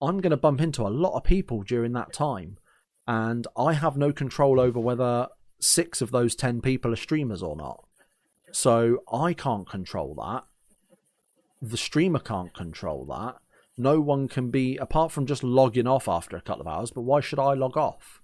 I'm 0.00 0.20
going 0.20 0.30
to 0.30 0.36
bump 0.36 0.60
into 0.60 0.82
a 0.82 0.88
lot 0.88 1.16
of 1.16 1.24
people 1.24 1.62
during 1.62 1.92
that 1.92 2.12
time 2.12 2.58
and 3.06 3.46
I 3.56 3.74
have 3.74 3.96
no 3.96 4.12
control 4.12 4.60
over 4.60 4.80
whether 4.80 5.28
six 5.60 6.00
of 6.00 6.10
those 6.10 6.34
10 6.34 6.60
people 6.60 6.92
are 6.92 6.96
streamers 6.96 7.42
or 7.42 7.56
not. 7.56 7.84
So 8.52 9.02
I 9.12 9.32
can't 9.32 9.68
control 9.68 10.14
that. 10.16 10.44
The 11.60 11.76
streamer 11.76 12.18
can't 12.18 12.54
control 12.54 13.04
that. 13.06 13.36
No 13.76 14.00
one 14.00 14.28
can 14.28 14.50
be, 14.50 14.76
apart 14.76 15.10
from 15.10 15.26
just 15.26 15.42
logging 15.42 15.86
off 15.86 16.08
after 16.08 16.36
a 16.36 16.40
couple 16.40 16.60
of 16.60 16.68
hours, 16.68 16.90
but 16.90 17.02
why 17.02 17.20
should 17.20 17.38
I 17.38 17.54
log 17.54 17.76
off? 17.76 18.20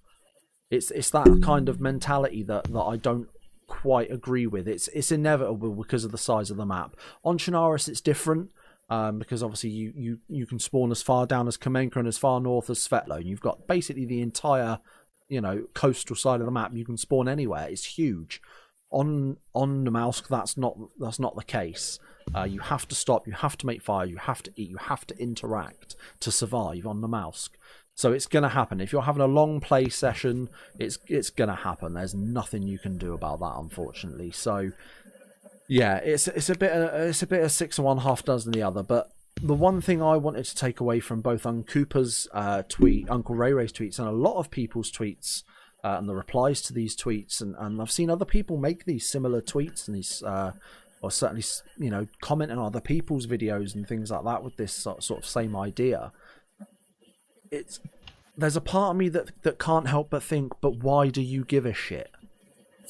It's 0.71 0.93
it's 0.93 1.11
that 1.11 1.41
kind 1.43 1.69
of 1.69 1.81
mentality 1.81 2.45
that, 2.45 2.65
that 2.65 2.81
I 2.81 2.97
don't 2.97 3.29
quite 3.67 4.11
agree 4.13 4.47
with. 4.47 4.69
It's 4.69 4.87
it's 4.89 5.11
inevitable 5.11 5.75
because 5.75 6.05
of 6.05 6.13
the 6.13 6.19
size 6.19 6.51
of 6.51 6.57
the 6.57 6.67
map. 6.67 6.97
On 7.25 7.39
Chernarus, 7.39 7.89
it's 7.89 8.01
different 8.01 8.53
um, 8.91 9.21
because 9.21 9.43
obviously 9.43 9.71
you, 9.71 9.93
you, 9.97 10.19
you 10.29 10.47
can 10.47 10.59
spawn 10.59 10.91
as 10.91 11.01
far 11.01 11.25
down 11.25 11.47
as 11.47 11.57
Kamenka 11.57 11.97
and 11.97 12.09
as 12.09 12.19
far 12.19 12.41
north 12.41 12.69
as 12.69 12.81
Svetlo. 12.81 13.19
And 13.19 13.27
you've 13.27 13.41
got 13.41 13.69
basically 13.69 14.05
the 14.05 14.21
entire, 14.21 14.81
you 15.29 15.41
know, 15.41 15.67
coastal 15.75 16.17
side 16.17 16.41
of 16.41 16.47
the 16.47 16.53
map. 16.53 16.73
You 16.75 16.85
can 16.85 16.97
spawn 16.97 17.29
anywhere. 17.29 17.69
It's 17.69 17.85
huge. 17.85 18.43
On 18.91 19.37
on 19.55 19.85
mouse, 19.93 20.21
that's 20.29 20.57
not 20.57 20.77
that's 20.99 21.21
not 21.21 21.37
the 21.37 21.45
case. 21.45 22.01
Uh, 22.35 22.43
you 22.43 22.59
have 22.59 22.89
to 22.89 22.97
stop. 22.97 23.29
You 23.29 23.35
have 23.35 23.57
to 23.59 23.67
make 23.67 23.81
fire. 23.81 24.05
You 24.05 24.17
have 24.17 24.43
to 24.43 24.53
eat. 24.57 24.69
You 24.69 24.79
have 24.79 25.07
to 25.07 25.17
interact 25.19 25.95
to 26.19 26.33
survive 26.33 26.85
on 26.85 27.01
mouse. 27.09 27.49
So 27.95 28.13
it's 28.13 28.27
going 28.27 28.45
to 28.45 28.49
happen. 28.49 28.81
If 28.81 28.93
you're 28.93 29.03
having 29.03 29.23
a 29.23 29.27
long 29.27 29.61
play 29.61 29.89
session, 29.89 30.49
it's 30.79 30.99
it's 31.07 31.31
going 31.31 31.51
to 31.51 31.55
happen. 31.55 31.95
There's 31.95 32.15
nothing 32.15 32.63
you 32.63 32.79
can 32.79 32.99
do 32.99 33.13
about 33.13 33.41
that, 33.41 33.55
unfortunately. 33.59 34.31
So 34.33 34.73
yeah, 35.71 35.99
it's 35.99 36.27
it's 36.27 36.51
a 36.51 36.57
bit 36.57 36.73
of, 36.73 37.09
it's 37.09 37.23
a 37.23 37.29
bit 37.29 37.45
of 37.45 37.53
six 37.53 37.79
and 37.79 37.85
one, 37.85 37.99
half 37.99 38.25
dozen 38.25 38.51
the 38.51 38.63
other. 38.63 38.83
But 38.83 39.13
the 39.41 39.55
one 39.55 39.81
thing 39.81 40.03
I 40.03 40.17
wanted 40.17 40.45
to 40.47 40.57
take 40.57 40.81
away 40.81 40.99
from 40.99 41.21
both 41.21 41.45
Uncooper's 41.45 42.27
uh, 42.33 42.65
tweet, 42.69 43.09
Uncle 43.09 43.37
Ray 43.37 43.53
Ray's 43.53 43.73
tweets, 43.73 44.01
and 44.01 44.09
a 44.09 44.13
lot 44.13 44.37
of 44.37 44.51
people's 44.51 44.91
tweets 44.91 45.45
uh, 45.85 45.95
and 45.97 46.09
the 46.09 46.15
replies 46.17 46.61
to 46.63 46.73
these 46.73 46.97
tweets, 46.97 47.41
and, 47.41 47.55
and 47.57 47.81
I've 47.81 47.91
seen 47.93 48.11
other 48.11 48.25
people 48.25 48.57
make 48.57 48.85
these 48.85 49.09
similar 49.09 49.41
tweets 49.41 49.87
and 49.87 49.97
these, 49.97 50.25
uh, 50.25 50.55
or 51.03 51.13
certainly 51.13 51.45
you 51.79 51.91
know, 51.91 52.09
comment 52.21 52.51
on 52.51 52.59
other 52.59 52.81
people's 52.81 53.29
videos 53.29 53.77
and 53.77 53.87
things 53.87 54.11
like 54.11 54.25
that 54.25 54.43
with 54.43 54.57
this 54.57 54.73
sort, 54.73 55.05
sort 55.05 55.21
of 55.21 55.27
same 55.27 55.55
idea. 55.55 56.11
It's 57.53 57.79
there's 58.37 58.57
a 58.57 58.61
part 58.61 58.91
of 58.91 58.97
me 58.97 59.09
that 59.11 59.31
that 59.43 59.61
can't 59.61 59.87
help 59.87 60.11
but 60.11 60.25
think, 60.25 60.53
but 60.61 60.83
why 60.83 61.11
do 61.11 61.23
you 61.23 61.45
give 61.45 61.65
a 61.65 61.73
shit? 61.73 62.11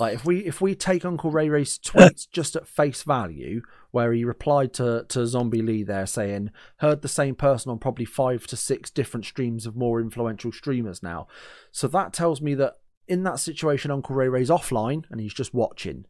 Like 0.00 0.14
if 0.14 0.24
we 0.24 0.38
if 0.46 0.62
we 0.62 0.74
take 0.74 1.04
Uncle 1.04 1.30
Ray 1.30 1.50
Ray's 1.50 1.78
tweets 1.78 2.26
just 2.32 2.56
at 2.56 2.66
face 2.66 3.02
value, 3.02 3.60
where 3.90 4.14
he 4.14 4.24
replied 4.24 4.72
to 4.74 5.04
to 5.10 5.26
Zombie 5.26 5.60
Lee 5.60 5.82
there 5.82 6.06
saying, 6.06 6.50
heard 6.78 7.02
the 7.02 7.08
same 7.08 7.34
person 7.34 7.70
on 7.70 7.78
probably 7.78 8.06
five 8.06 8.46
to 8.46 8.56
six 8.56 8.90
different 8.90 9.26
streams 9.26 9.66
of 9.66 9.76
more 9.76 10.00
influential 10.00 10.52
streamers 10.52 11.02
now. 11.02 11.28
So 11.70 11.86
that 11.88 12.14
tells 12.14 12.40
me 12.40 12.54
that 12.54 12.78
in 13.06 13.24
that 13.24 13.40
situation, 13.40 13.90
Uncle 13.90 14.16
Ray 14.16 14.28
Ray's 14.28 14.48
offline 14.48 15.04
and 15.10 15.20
he's 15.20 15.34
just 15.34 15.52
watching. 15.52 16.06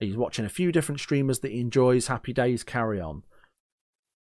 He's 0.00 0.16
watching 0.16 0.46
a 0.46 0.50
few 0.50 0.72
different 0.72 1.00
streamers 1.00 1.40
that 1.40 1.52
he 1.52 1.60
enjoys. 1.60 2.06
Happy 2.06 2.32
days, 2.32 2.64
carry 2.64 3.00
on 3.00 3.22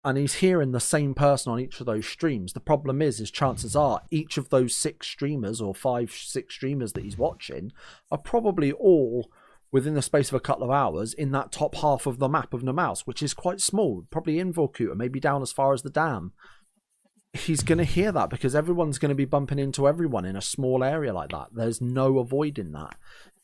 and 0.05 0.17
he's 0.17 0.35
hearing 0.35 0.71
the 0.71 0.79
same 0.79 1.13
person 1.13 1.51
on 1.51 1.59
each 1.59 1.79
of 1.79 1.85
those 1.85 2.05
streams. 2.05 2.53
The 2.53 2.59
problem 2.59 3.01
is, 3.01 3.19
is 3.19 3.31
chances 3.31 3.75
are 3.75 4.01
each 4.11 4.37
of 4.37 4.49
those 4.49 4.75
six 4.75 5.07
streamers 5.07 5.61
or 5.61 5.73
five, 5.73 6.11
six 6.11 6.55
streamers 6.55 6.93
that 6.93 7.03
he's 7.03 7.17
watching 7.17 7.71
are 8.11 8.17
probably 8.17 8.71
all 8.73 9.31
within 9.71 9.93
the 9.93 10.01
space 10.01 10.29
of 10.29 10.35
a 10.35 10.41
couple 10.41 10.63
of 10.63 10.69
hours 10.69 11.13
in 11.13 11.31
that 11.31 11.51
top 11.51 11.75
half 11.75 12.05
of 12.05 12.19
the 12.19 12.27
map 12.27 12.53
of 12.53 12.61
Namalsk, 12.61 13.03
which 13.05 13.23
is 13.23 13.33
quite 13.33 13.61
small, 13.61 14.05
probably 14.11 14.39
in 14.39 14.53
Vorkuta, 14.53 14.95
maybe 14.95 15.19
down 15.19 15.41
as 15.41 15.51
far 15.51 15.73
as 15.73 15.81
the 15.81 15.89
dam. 15.89 16.33
He's 17.31 17.63
going 17.63 17.79
to 17.79 17.83
hear 17.83 18.11
that 18.11 18.29
because 18.29 18.53
everyone's 18.53 18.99
going 18.99 19.09
to 19.09 19.15
be 19.15 19.25
bumping 19.25 19.57
into 19.57 19.87
everyone 19.87 20.25
in 20.25 20.35
a 20.35 20.41
small 20.41 20.83
area 20.83 21.13
like 21.13 21.31
that. 21.31 21.47
There's 21.53 21.81
no 21.81 22.19
avoiding 22.19 22.73
that. 22.73 22.95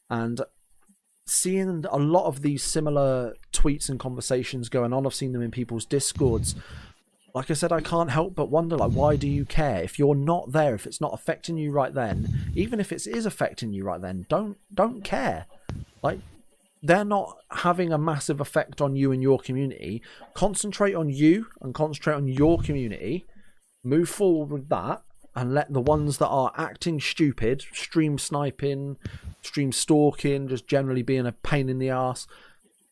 And 0.10 0.41
seeing 1.30 1.85
a 1.89 1.97
lot 1.97 2.26
of 2.26 2.41
these 2.41 2.64
similar 2.64 3.35
tweets 3.53 3.89
and 3.89 3.99
conversations 3.99 4.69
going 4.69 4.93
on. 4.93 5.06
I've 5.06 5.14
seen 5.14 5.34
them 5.34 5.41
in 5.41 5.51
people's 5.51 5.85
discords. 5.85 6.56
Like 7.35 7.51
I 7.51 7.53
said, 7.53 7.72
I 7.72 7.81
can't 7.81 8.10
help 8.10 8.35
but 8.35 8.49
wonder, 8.49 8.76
like, 8.76 8.91
why 8.91 9.15
do 9.15 9.27
you 9.27 9.45
care 9.45 9.81
if 9.84 9.99
you're 9.99 10.15
not 10.15 10.51
there? 10.51 10.73
If 10.73 10.88
it's 10.88 10.99
not 10.99 11.14
affecting 11.14 11.57
you 11.57 11.72
right 11.72 11.93
then, 11.93 12.51
even 12.56 12.80
if 12.80 12.91
it 12.91 13.06
is 13.06 13.26
affecting 13.26 13.72
you 13.72 13.84
right 13.84 14.01
then, 14.01 14.26
don't 14.30 14.57
don't 14.73 15.03
care. 15.03 15.45
Like, 16.01 16.19
they're 16.81 17.06
not 17.06 17.38
having 17.51 17.93
a 17.93 17.97
massive 17.97 18.41
effect 18.41 18.81
on 18.81 18.95
you 18.95 19.11
and 19.11 19.22
your 19.22 19.38
community. 19.38 20.01
Concentrate 20.34 20.95
on 20.95 21.10
you 21.10 21.47
and 21.61 21.73
concentrate 21.76 22.15
on 22.15 22.27
your 22.27 22.60
community. 22.60 23.26
Move 23.84 24.10
forward 24.10 24.49
with 24.49 24.69
that 24.69 25.03
and 25.35 25.53
let 25.53 25.72
the 25.72 25.81
ones 25.81 26.18
that 26.18 26.27
are 26.27 26.51
acting 26.57 26.99
stupid, 26.99 27.64
stream 27.73 28.18
sniping, 28.18 28.97
stream 29.41 29.72
stalking, 29.72 30.47
just 30.47 30.68
generally 30.68 31.03
being 31.03 31.26
a 31.26 31.31
pain 31.31 31.69
in 31.69 31.80
the 31.80 31.89
ass, 31.89 32.27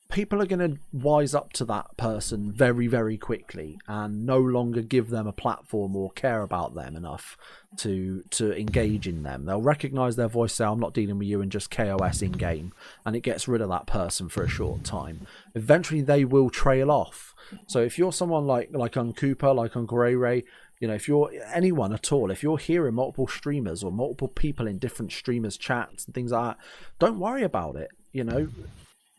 people 0.10 0.42
are 0.42 0.46
going 0.46 0.60
to 0.60 0.80
wise 0.94 1.36
up 1.36 1.52
to 1.54 1.66
that 1.66 1.96
person 1.98 2.52
very, 2.52 2.88
very 2.88 3.18
quickly 3.18 3.78
and 3.88 4.26
no 4.26 4.40
longer 4.40 4.82
give 4.82 5.10
them 5.10 5.28
a 5.28 5.34
platform 5.34 5.96
or 5.96 6.12
care 6.12 6.42
about 6.42 6.76
them 6.76 6.96
enough 6.96 7.38
to 7.76 8.24
to 8.30 8.58
engage 8.58 9.08
in 9.08 9.24
them. 9.24 9.46
They'll 9.46 9.62
recognize 9.62 10.16
their 10.16 10.30
voice, 10.30 10.54
say, 10.54 10.66
"I'm 10.66 10.80
not 10.80 10.94
dealing 10.94 11.20
with 11.20 11.28
you," 11.28 11.42
and 11.42 11.52
just 11.52 11.70
KOS 11.70 12.22
in 12.22 12.32
game, 12.32 12.72
and 13.06 13.16
it 13.16 13.22
gets 13.22 13.48
rid 13.48 13.62
of 13.62 13.70
that 13.70 13.88
person 13.88 14.30
for 14.30 14.44
a 14.44 14.48
short 14.48 14.84
time. 14.84 15.28
Eventually, 15.54 16.02
they 16.02 16.24
will 16.24 16.50
trail 16.50 16.90
off. 16.90 17.36
So 17.68 17.82
if 17.82 17.98
you're 17.98 18.14
someone 18.14 18.48
like 18.48 18.70
like 18.72 18.94
Uncooper, 18.94 19.54
like 19.54 19.76
on 19.76 19.86
Grey 19.86 20.16
Ray, 20.16 20.46
you 20.80 20.88
know, 20.88 20.94
if 20.94 21.08
you're 21.08 21.32
anyone 21.54 21.94
at 21.94 22.12
all, 22.12 22.30
if 22.30 22.44
you're 22.44 22.58
hearing 22.58 22.96
multiple 22.96 23.28
streamers 23.28 23.84
or 23.84 23.92
multiple 23.92 24.28
people 24.28 24.68
in 24.68 24.78
different 24.78 25.12
streamers' 25.12 25.58
chats 25.58 26.06
and 26.06 26.14
things 26.14 26.32
like 26.32 26.58
that, 26.58 26.66
don't 27.00 27.20
worry 27.20 27.44
about 27.44 27.76
it. 27.76 27.90
You 28.12 28.24
know, 28.24 28.48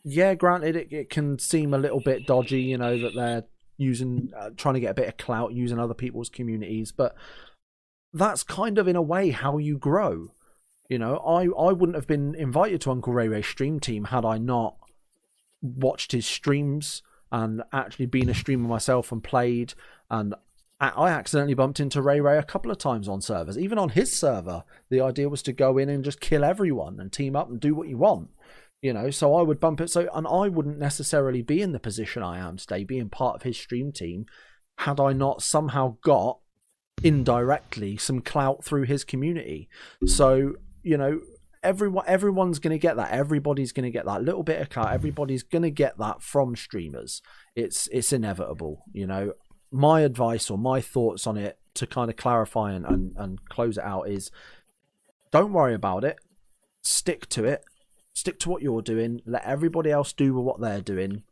yeah, 0.03 0.33
granted, 0.35 0.75
it, 0.75 0.91
it 0.91 1.09
can 1.09 1.37
seem 1.39 1.73
a 1.73 1.77
little 1.77 1.99
bit 1.99 2.25
dodgy, 2.25 2.61
you 2.61 2.77
know, 2.77 2.97
that 2.99 3.13
they're 3.13 3.43
using, 3.77 4.31
uh, 4.37 4.51
trying 4.55 4.75
to 4.75 4.79
get 4.79 4.91
a 4.91 4.95
bit 4.95 5.07
of 5.07 5.17
clout 5.17 5.53
using 5.53 5.79
other 5.79 5.93
people's 5.93 6.29
communities, 6.29 6.91
but 6.91 7.15
that's 8.13 8.43
kind 8.43 8.77
of 8.77 8.87
in 8.87 8.95
a 8.95 9.01
way 9.01 9.29
how 9.31 9.57
you 9.57 9.77
grow. 9.77 10.33
You 10.89 10.97
know, 10.97 11.17
I, 11.17 11.43
I 11.43 11.71
wouldn't 11.71 11.95
have 11.95 12.07
been 12.07 12.33
invited 12.35 12.81
to 12.81 12.91
Uncle 12.91 13.13
Ray 13.13 13.27
Ray's 13.27 13.45
stream 13.45 13.79
team 13.79 14.05
had 14.05 14.25
I 14.25 14.37
not 14.37 14.75
watched 15.61 16.13
his 16.13 16.25
streams 16.25 17.03
and 17.31 17.61
actually 17.71 18.07
been 18.07 18.29
a 18.29 18.33
streamer 18.33 18.67
myself 18.67 19.11
and 19.11 19.23
played 19.23 19.73
and 20.09 20.33
I 20.81 21.09
accidentally 21.09 21.55
bumped 21.55 21.81
into 21.81 22.01
Ray 22.01 22.21
Ray 22.21 22.37
a 22.37 22.43
couple 22.43 22.71
of 22.71 22.77
times 22.77 23.09
on 23.09 23.21
servers. 23.21 23.57
Even 23.57 23.77
on 23.77 23.89
his 23.89 24.17
server, 24.17 24.63
the 24.89 25.01
idea 25.01 25.27
was 25.27 25.41
to 25.43 25.51
go 25.51 25.77
in 25.77 25.89
and 25.89 26.05
just 26.05 26.21
kill 26.21 26.43
everyone 26.43 26.99
and 26.99 27.11
team 27.11 27.35
up 27.35 27.49
and 27.49 27.59
do 27.59 27.75
what 27.75 27.89
you 27.89 27.97
want. 27.97 28.29
You 28.81 28.93
know, 28.93 29.09
so 29.09 29.35
I 29.35 29.41
would 29.41 29.59
bump 29.59 29.81
it. 29.81 29.89
So, 29.89 30.07
and 30.13 30.25
I 30.25 30.47
wouldn't 30.47 30.79
necessarily 30.79 31.41
be 31.41 31.61
in 31.61 31.73
the 31.73 31.79
position 31.79 32.23
I 32.23 32.39
am 32.39 32.55
today, 32.55 32.85
being 32.85 33.09
part 33.09 33.35
of 33.35 33.41
his 33.41 33.57
stream 33.57 33.91
team, 33.91 34.25
had 34.77 35.01
I 35.01 35.11
not 35.11 35.41
somehow 35.41 35.97
got 36.01 36.39
indirectly 37.03 37.97
some 37.97 38.21
clout 38.21 38.63
through 38.63 38.83
his 38.83 39.03
community. 39.03 39.67
So, 40.05 40.53
you 40.81 40.97
know, 40.97 41.19
everyone 41.61 42.05
everyone's 42.07 42.59
going 42.59 42.71
to 42.71 42.79
get 42.79 42.95
that. 42.95 43.11
Everybody's 43.11 43.73
going 43.73 43.83
to 43.83 43.91
get 43.91 44.05
that 44.05 44.23
little 44.23 44.43
bit 44.43 44.61
of 44.61 44.69
clout. 44.69 44.93
Everybody's 44.93 45.43
going 45.43 45.63
to 45.63 45.71
get 45.71 45.97
that 45.97 46.21
from 46.21 46.55
streamers. 46.55 47.21
It's 47.55 47.89
it's 47.91 48.13
inevitable, 48.13 48.85
you 48.93 49.07
know. 49.07 49.33
My 49.71 50.01
advice 50.01 50.49
or 50.49 50.57
my 50.57 50.81
thoughts 50.81 51.27
on 51.27 51.37
it 51.37 51.59
to 51.75 51.85
kind 51.87 52.09
of 52.09 52.17
clarify 52.17 52.73
and, 52.73 52.85
and, 52.85 53.15
and 53.17 53.49
close 53.49 53.77
it 53.77 53.83
out 53.83 54.09
is 54.09 54.31
don't 55.31 55.53
worry 55.53 55.73
about 55.73 56.03
it. 56.03 56.17
Stick 56.81 57.27
to 57.29 57.45
it. 57.45 57.63
Stick 58.13 58.39
to 58.39 58.49
what 58.49 58.61
you're 58.61 58.81
doing. 58.81 59.21
Let 59.25 59.45
everybody 59.45 59.91
else 59.91 60.11
do 60.11 60.33
what 60.33 60.59
they're 60.59 60.81
doing. 60.81 61.23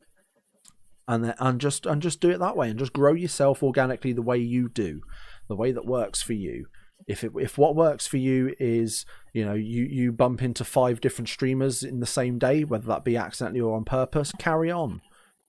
And 1.08 1.24
then, 1.24 1.34
and 1.40 1.60
just 1.60 1.86
and 1.86 2.02
just 2.02 2.20
do 2.20 2.30
it 2.30 2.40
that 2.40 2.58
way 2.58 2.70
and 2.70 2.78
just 2.78 2.94
grow 2.94 3.14
yourself 3.14 3.64
organically 3.64 4.12
the 4.12 4.22
way 4.22 4.38
you 4.38 4.68
do 4.68 5.02
the 5.48 5.56
way 5.56 5.72
that 5.72 5.86
works 5.86 6.22
for 6.22 6.34
you. 6.34 6.68
If 7.08 7.24
it, 7.24 7.32
if 7.40 7.58
what 7.58 7.76
works 7.76 8.08
for 8.08 8.18
you 8.18 8.54
is 8.60 9.06
you 9.34 9.46
know 9.46 9.54
you 9.54 9.84
you 9.84 10.12
bump 10.12 10.42
into 10.42 10.64
five 10.64 11.00
different 11.00 11.30
streamers 11.30 11.84
in 11.84 12.00
the 12.00 12.06
same 12.06 12.38
day, 12.38 12.64
whether 12.64 12.88
that 12.88 13.06
be 13.06 13.16
accidentally 13.16 13.62
or 13.62 13.76
on 13.76 13.86
purpose, 13.86 14.32
carry 14.38 14.72
on. 14.72 15.02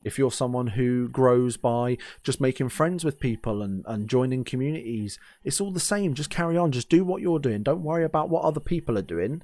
If 0.05 0.19
you're 0.19 0.31
someone 0.31 0.69
who 0.69 1.09
grows 1.09 1.57
by 1.57 1.99
just 2.23 2.41
making 2.41 2.69
friends 2.69 3.05
with 3.05 3.19
people 3.19 3.63
and, 3.63 3.85
and 3.87 4.09
joining 4.09 4.45
communities, 4.45 5.19
it's 5.43 5.61
all 5.61 5.73
the 5.73 5.81
same. 5.81 6.15
Just 6.15 6.31
carry 6.31 6.57
on. 6.57 6.73
Just 6.73 6.89
do 6.89 7.05
what 7.05 7.21
you're 7.21 7.41
doing. 7.41 7.63
Don't 7.63 7.83
worry 7.83 8.05
about 8.05 8.31
what 8.31 8.45
other 8.45 8.61
people 8.61 8.97
are 8.97 9.03
doing. 9.03 9.43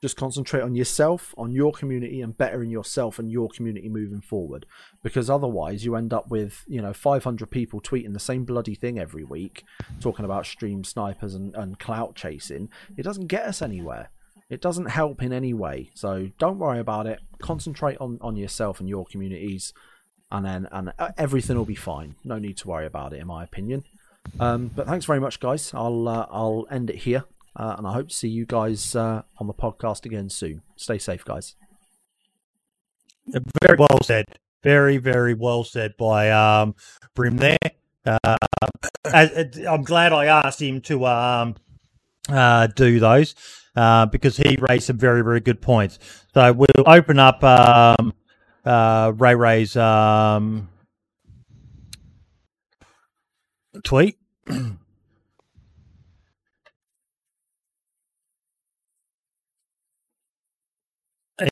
Just 0.00 0.16
concentrate 0.16 0.62
on 0.62 0.74
yourself, 0.74 1.34
on 1.36 1.52
your 1.52 1.72
community, 1.72 2.22
and 2.22 2.36
bettering 2.36 2.70
yourself 2.70 3.18
and 3.18 3.30
your 3.30 3.50
community 3.50 3.90
moving 3.90 4.22
forward. 4.22 4.64
Because 5.02 5.28
otherwise, 5.28 5.84
you 5.84 5.94
end 5.94 6.14
up 6.14 6.30
with 6.30 6.64
you 6.66 6.80
know 6.80 6.94
500 6.94 7.50
people 7.50 7.82
tweeting 7.82 8.14
the 8.14 8.18
same 8.18 8.46
bloody 8.46 8.74
thing 8.74 8.98
every 8.98 9.24
week, 9.24 9.64
talking 10.00 10.24
about 10.24 10.46
stream 10.46 10.84
snipers 10.84 11.34
and, 11.34 11.54
and 11.54 11.78
clout 11.78 12.14
chasing. 12.14 12.70
It 12.96 13.02
doesn't 13.02 13.26
get 13.26 13.44
us 13.44 13.60
anywhere. 13.60 14.10
It 14.48 14.62
doesn't 14.62 14.86
help 14.86 15.22
in 15.22 15.34
any 15.34 15.52
way. 15.52 15.90
So 15.94 16.30
don't 16.38 16.58
worry 16.58 16.78
about 16.78 17.06
it. 17.06 17.20
Concentrate 17.38 17.98
on 18.00 18.18
on 18.22 18.36
yourself 18.36 18.80
and 18.80 18.88
your 18.88 19.04
communities, 19.04 19.74
and 20.30 20.44
then 20.44 20.68
and 20.70 20.92
uh, 20.98 21.10
everything 21.18 21.56
will 21.56 21.64
be 21.64 21.74
fine. 21.74 22.14
No 22.24 22.38
need 22.38 22.56
to 22.58 22.68
worry 22.68 22.86
about 22.86 23.12
it, 23.12 23.20
in 23.20 23.26
my 23.26 23.44
opinion. 23.44 23.84
Um, 24.38 24.70
but 24.74 24.86
thanks 24.86 25.06
very 25.06 25.20
much, 25.20 25.40
guys. 25.40 25.72
I'll 25.74 26.08
uh, 26.08 26.26
I'll 26.30 26.66
end 26.70 26.90
it 26.90 26.96
here. 26.96 27.24
Uh, 27.56 27.74
and 27.78 27.86
I 27.86 27.92
hope 27.92 28.08
to 28.08 28.14
see 28.14 28.28
you 28.28 28.46
guys 28.46 28.94
uh, 28.94 29.22
on 29.38 29.46
the 29.46 29.54
podcast 29.54 30.06
again 30.06 30.30
soon. 30.30 30.62
Stay 30.76 30.98
safe, 30.98 31.24
guys. 31.24 31.56
Very 33.26 33.76
well 33.76 34.00
said. 34.02 34.26
Very, 34.62 34.98
very 34.98 35.34
well 35.34 35.64
said 35.64 35.96
by 35.98 36.30
um, 36.30 36.74
Brim 37.14 37.38
there. 37.38 37.58
Uh, 38.06 38.36
I'm 39.12 39.82
glad 39.82 40.12
I 40.12 40.26
asked 40.26 40.62
him 40.62 40.80
to 40.82 41.06
um, 41.06 41.56
uh, 42.28 42.68
do 42.68 43.00
those 43.00 43.34
because 43.74 44.36
he 44.36 44.56
raised 44.60 44.84
some 44.84 44.98
very, 44.98 45.22
very 45.22 45.40
good 45.40 45.60
points. 45.60 45.98
So 46.32 46.52
we'll 46.52 46.68
open 46.86 47.18
up 47.18 47.42
um, 47.42 48.14
uh, 48.64 49.12
Ray 49.16 49.34
Ray's 49.34 49.76
um, 49.76 50.68
tweet. 53.84 54.16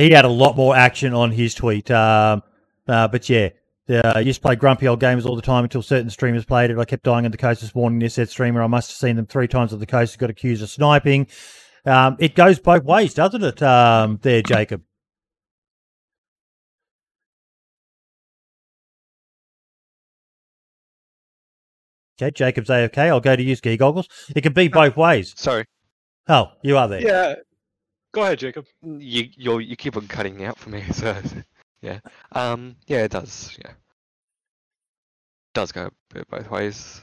he 0.00 0.10
had 0.10 0.24
a 0.24 0.28
lot 0.28 0.56
more 0.56 0.76
action 0.76 1.14
on 1.14 1.30
his 1.30 1.54
tweet. 1.54 1.90
Um, 1.90 2.42
uh, 2.86 3.08
but 3.08 3.28
yeah, 3.28 3.50
uh, 3.88 4.12
I 4.16 4.20
used 4.20 4.40
to 4.40 4.46
play 4.46 4.56
grumpy 4.56 4.86
old 4.86 5.00
games 5.00 5.24
all 5.24 5.36
the 5.36 5.42
time 5.42 5.64
until 5.64 5.82
certain 5.82 6.10
streamers 6.10 6.44
played 6.44 6.70
it. 6.70 6.78
I 6.78 6.84
kept 6.84 7.04
dying 7.04 7.24
on 7.24 7.30
the 7.30 7.38
coast 7.38 7.60
this 7.60 7.74
morning. 7.74 7.98
This 7.98 8.14
said 8.14 8.28
streamer, 8.28 8.62
I 8.62 8.66
must 8.66 8.90
have 8.90 8.96
seen 8.96 9.16
them 9.16 9.26
three 9.26 9.48
times 9.48 9.72
on 9.72 9.78
the 9.78 9.86
coast. 9.86 10.18
Got 10.18 10.30
accused 10.30 10.62
of 10.62 10.70
sniping. 10.70 11.26
Um, 11.86 12.16
it 12.18 12.34
goes 12.34 12.58
both 12.58 12.84
ways, 12.84 13.14
doesn't 13.14 13.42
it? 13.42 13.62
Um, 13.62 14.18
there, 14.22 14.42
Jacob. 14.42 14.82
Okay, 22.20 22.32
Jacob's 22.32 22.68
AFK. 22.68 22.98
I'll 23.08 23.20
go 23.20 23.36
to 23.36 23.42
you, 23.42 23.54
ski 23.54 23.76
goggles. 23.76 24.08
It 24.34 24.40
can 24.40 24.52
be 24.52 24.68
both 24.68 24.96
ways. 24.96 25.34
Sorry. 25.36 25.64
Oh, 26.28 26.48
you 26.62 26.76
are 26.76 26.88
there. 26.88 27.00
Yeah. 27.00 27.34
Go 28.12 28.22
ahead, 28.22 28.38
Jacob. 28.38 28.66
You 28.82 29.28
you 29.36 29.58
you 29.58 29.76
keep 29.76 29.96
on 29.96 30.08
cutting 30.08 30.44
out 30.44 30.58
for 30.58 30.70
me, 30.70 30.82
so 30.92 31.16
yeah. 31.80 32.00
Um 32.32 32.76
yeah 32.86 33.04
it 33.04 33.12
does, 33.12 33.56
yeah. 33.64 33.72
Does 35.54 35.72
go 35.72 35.90
both 36.30 36.50
ways. 36.50 37.02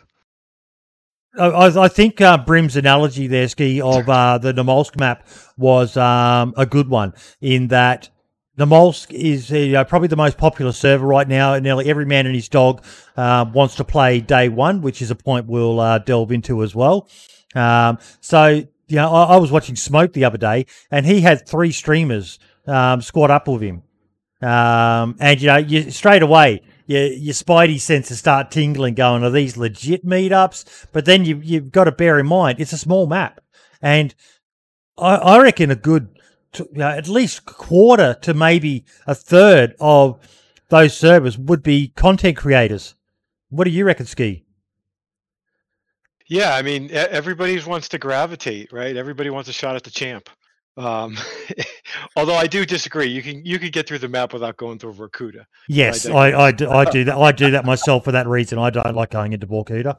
I, 1.38 1.68
I 1.84 1.88
think 1.90 2.22
uh, 2.22 2.38
Brim's 2.38 2.78
analogy 2.78 3.28
there, 3.28 3.50
Ski, 3.50 3.82
of 3.82 4.08
uh, 4.10 4.38
the 4.38 4.54
Namalsk 4.54 4.98
map 4.98 5.28
was 5.58 5.98
um, 5.98 6.54
a 6.56 6.66
good 6.66 6.88
one 6.90 7.14
in 7.42 7.68
that 7.68 8.10
Namalsk 8.57 9.11
is 9.11 9.52
uh, 9.52 9.84
probably 9.84 10.07
the 10.07 10.15
most 10.15 10.38
popular 10.38 10.72
server 10.72 11.06
right 11.06 11.27
now. 11.27 11.57
Nearly 11.60 11.90
every 11.90 12.06
man 12.06 12.26
and 12.26 12.34
his 12.34 12.48
dog 12.48 12.84
uh, 13.18 13.45
wants 13.53 13.76
to 13.76 13.84
play 13.84 14.22
day 14.22 14.48
one, 14.49 14.82
which 14.82 15.02
is 15.02 15.11
a 15.11 15.15
point 15.15 15.48
we'll 15.48 15.80
uh, 15.80 15.99
delve 15.99 16.32
into 16.32 16.64
as 16.64 16.73
well. 16.73 17.10
Um, 17.53 17.98
so 18.22 18.64
you 18.88 18.95
know, 18.95 19.10
I, 19.11 19.23
I, 19.36 19.38
was 19.38 19.52
watching 19.52 19.76
Smoke 19.76 20.14
the 20.14 20.26
other 20.26 20.38
day, 20.38 20.65
and 20.91 21.06
he 21.06 21.22
had 21.22 21.48
three 21.48 21.72
streamers 21.72 22.40
um, 22.68 23.02
squad 23.02 23.32
up 23.32 23.48
with 23.48 23.61
him, 23.61 23.84
um, 24.41 25.15
and 25.19 25.41
you 25.41 25.48
know, 25.48 25.57
you 25.57 25.91
straight 25.91 26.22
away. 26.22 26.61
Your, 26.88 27.06
your 27.07 27.34
spidey 27.34 27.80
senses 27.80 28.19
start 28.19 28.52
tingling, 28.52 28.94
going, 28.94 29.23
"Are 29.23 29.32
these 29.32 29.57
legit 29.57 30.06
meetups?" 30.06 30.86
But 30.91 31.06
then 31.06 31.26
you 31.26 31.41
you've 31.44 31.72
got 31.72 31.86
to 31.86 31.91
bear 31.91 32.19
in 32.19 32.27
mind 32.27 32.60
it's 32.60 32.73
a 32.73 32.77
small 32.77 33.07
map, 33.07 33.41
and 33.82 34.14
I, 34.98 35.15
I 35.15 35.41
reckon 35.41 35.72
a 35.72 35.76
good, 35.76 36.15
you 36.60 36.68
know, 36.73 36.90
at 36.90 37.07
least 37.07 37.45
quarter 37.45 38.15
to 38.22 38.34
maybe 38.34 38.86
a 39.07 39.15
third 39.15 39.76
of 39.80 40.19
those 40.69 40.98
servers 40.98 41.38
would 41.38 41.64
be 41.64 41.90
content 41.90 42.38
creators. 42.38 42.95
What 43.49 43.65
do 43.65 43.72
you 43.72 43.86
reckon, 43.86 44.06
Ski? 44.06 44.45
Yeah, 46.27 46.56
I 46.56 46.64
mean, 46.64 46.90
everybody 46.91 47.60
wants 47.64 47.88
to 47.90 47.99
gravitate, 47.99 48.72
right? 48.72 48.98
Everybody 48.98 49.30
wants 49.30 49.48
a 49.48 49.53
shot 49.53 49.76
at 49.76 49.84
the 49.84 49.91
champ. 49.91 50.30
Um, 50.77 51.18
although 52.15 52.36
I 52.36 52.48
do 52.48 52.65
disagree. 52.65 53.07
You 53.07 53.22
can 53.22 53.45
you 53.45 53.60
can 53.60 53.69
get 53.69 53.88
through 53.88 53.99
the 53.99 54.10
map 54.10 54.34
without 54.34 54.57
going 54.57 54.80
through 54.80 54.94
Vorkuta. 54.94 55.45
Yes, 55.69 56.06
I, 56.06 56.11
I, 56.11 56.48
I, 56.48 56.52
do, 56.52 56.69
I 56.69 56.86
do 56.86 57.03
that. 57.06 57.18
I 57.18 57.32
do 57.32 57.52
that 57.52 57.65
myself 57.65 58.03
for 58.03 58.11
that 58.11 58.27
reason. 58.27 58.57
I 58.57 58.69
don't 58.69 58.95
like 58.95 59.11
going 59.11 59.34
into 59.34 59.48
Vorkuta. 59.48 59.98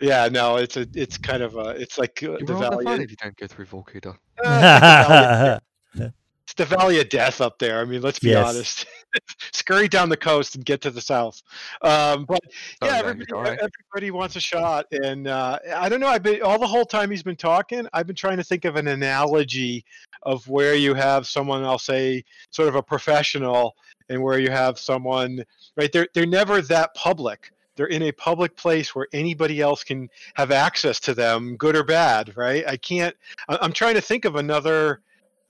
Yeah, 0.00 0.28
no, 0.30 0.56
it's 0.56 0.76
a 0.76 0.86
it's 0.94 1.18
kind 1.18 1.42
of 1.42 1.56
a 1.56 1.70
it's 1.70 1.98
like 1.98 2.22
uh, 2.22 2.38
the 2.44 2.54
valley. 2.54 2.86
if 3.02 3.10
you 3.10 3.16
don't 3.16 3.36
go 3.36 3.46
through 3.46 3.66
Vorkuta. 3.66 4.16
Uh, 4.42 5.58
it's 5.94 6.54
the 6.56 6.64
valley 6.64 7.00
of 7.00 7.08
death 7.08 7.40
up 7.40 7.58
there. 7.58 7.80
I 7.80 7.84
mean, 7.84 8.00
let's 8.00 8.18
be 8.18 8.30
yes. 8.30 8.48
honest. 8.48 8.86
scurry 9.52 9.88
down 9.88 10.08
the 10.08 10.16
coast 10.16 10.54
and 10.54 10.64
get 10.64 10.80
to 10.82 10.90
the 10.90 11.00
south. 11.00 11.42
Um, 11.82 12.24
but 12.24 12.40
oh, 12.82 12.86
yeah, 12.86 12.98
everybody, 12.98 13.30
everybody, 13.32 14.10
wants 14.10 14.36
a 14.36 14.40
shot, 14.40 14.86
and 14.90 15.26
uh, 15.26 15.58
I 15.74 15.88
don't 15.88 16.00
know. 16.00 16.08
I've 16.08 16.22
been 16.22 16.42
all 16.42 16.58
the 16.58 16.66
whole 16.66 16.84
time 16.84 17.10
he's 17.10 17.22
been 17.22 17.36
talking. 17.36 17.86
I've 17.92 18.06
been 18.06 18.16
trying 18.16 18.36
to 18.38 18.44
think 18.44 18.64
of 18.64 18.76
an 18.76 18.88
analogy 18.88 19.84
of 20.22 20.46
where 20.48 20.74
you 20.74 20.94
have 20.94 21.26
someone, 21.26 21.64
I'll 21.64 21.78
say, 21.78 22.24
sort 22.50 22.68
of 22.68 22.74
a 22.74 22.82
professional, 22.82 23.74
and 24.08 24.22
where 24.22 24.38
you 24.38 24.50
have 24.50 24.78
someone 24.78 25.44
right. 25.76 25.90
They're 25.92 26.08
they're 26.14 26.26
never 26.26 26.62
that 26.62 26.94
public. 26.94 27.52
They're 27.80 27.86
in 27.86 28.02
a 28.02 28.12
public 28.12 28.54
place 28.56 28.94
where 28.94 29.06
anybody 29.14 29.62
else 29.62 29.82
can 29.84 30.10
have 30.34 30.50
access 30.50 31.00
to 31.00 31.14
them, 31.14 31.56
good 31.56 31.74
or 31.74 31.82
bad. 31.82 32.36
Right? 32.36 32.62
I 32.68 32.76
can't. 32.76 33.16
I'm 33.48 33.72
trying 33.72 33.94
to 33.94 34.02
think 34.02 34.26
of 34.26 34.36
another 34.36 35.00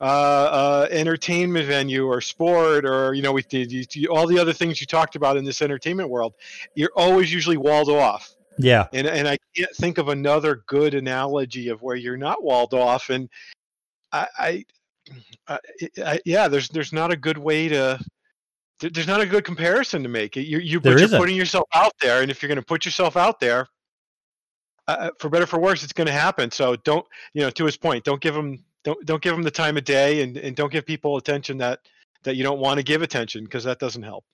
uh, 0.00 0.04
uh, 0.04 0.88
entertainment 0.92 1.66
venue 1.66 2.06
or 2.06 2.20
sport 2.20 2.84
or 2.84 3.14
you 3.14 3.20
know 3.20 3.32
we 3.32 3.42
did 3.42 3.74
all 4.06 4.28
the 4.28 4.38
other 4.38 4.52
things 4.52 4.80
you 4.80 4.86
talked 4.86 5.16
about 5.16 5.36
in 5.36 5.44
this 5.44 5.60
entertainment 5.60 6.08
world 6.08 6.34
you're 6.76 6.92
always 6.94 7.32
usually 7.32 7.56
walled 7.58 7.90
off 7.90 8.34
yeah 8.56 8.86
and 8.94 9.06
and 9.06 9.28
i 9.28 9.36
can't 9.54 9.74
think 9.76 9.98
of 9.98 10.08
another 10.08 10.62
good 10.66 10.94
analogy 10.94 11.68
of 11.68 11.82
where 11.82 11.96
you're 11.96 12.16
not 12.16 12.42
walled 12.42 12.72
off 12.72 13.10
and 13.10 13.28
i 14.12 14.26
i, 14.38 14.64
I, 15.48 15.58
I 16.02 16.20
yeah 16.24 16.48
there's 16.48 16.70
there's 16.70 16.94
not 16.94 17.12
a 17.12 17.16
good 17.16 17.36
way 17.36 17.68
to 17.68 18.00
there's 18.80 19.06
not 19.06 19.20
a 19.20 19.26
good 19.26 19.44
comparison 19.44 20.02
to 20.02 20.08
make. 20.08 20.36
You 20.36 20.58
you 20.58 20.80
but 20.80 20.98
you're 20.98 21.08
putting 21.08 21.36
yourself 21.36 21.68
out 21.74 21.92
there 22.00 22.22
and 22.22 22.30
if 22.30 22.42
you're 22.42 22.48
going 22.48 22.56
to 22.56 22.64
put 22.64 22.84
yourself 22.84 23.16
out 23.16 23.40
there 23.40 23.66
uh, 24.88 25.10
for 25.18 25.28
better 25.28 25.46
for 25.46 25.60
worse 25.60 25.82
it's 25.82 25.92
going 25.92 26.06
to 26.06 26.12
happen. 26.12 26.50
So 26.50 26.76
don't 26.76 27.06
you 27.34 27.42
know 27.42 27.50
to 27.50 27.64
his 27.64 27.76
point 27.76 28.04
don't 28.04 28.20
give 28.20 28.34
them 28.34 28.64
don't 28.84 29.04
don't 29.04 29.22
give 29.22 29.34
them 29.34 29.42
the 29.42 29.50
time 29.50 29.76
of 29.76 29.84
day 29.84 30.22
and, 30.22 30.36
and 30.36 30.56
don't 30.56 30.72
give 30.72 30.86
people 30.86 31.16
attention 31.16 31.58
that 31.58 31.80
that 32.24 32.36
you 32.36 32.42
don't 32.42 32.58
want 32.58 32.78
to 32.78 32.82
give 32.82 33.02
attention 33.02 33.44
because 33.44 33.64
that 33.64 33.78
doesn't 33.78 34.02
help. 34.02 34.24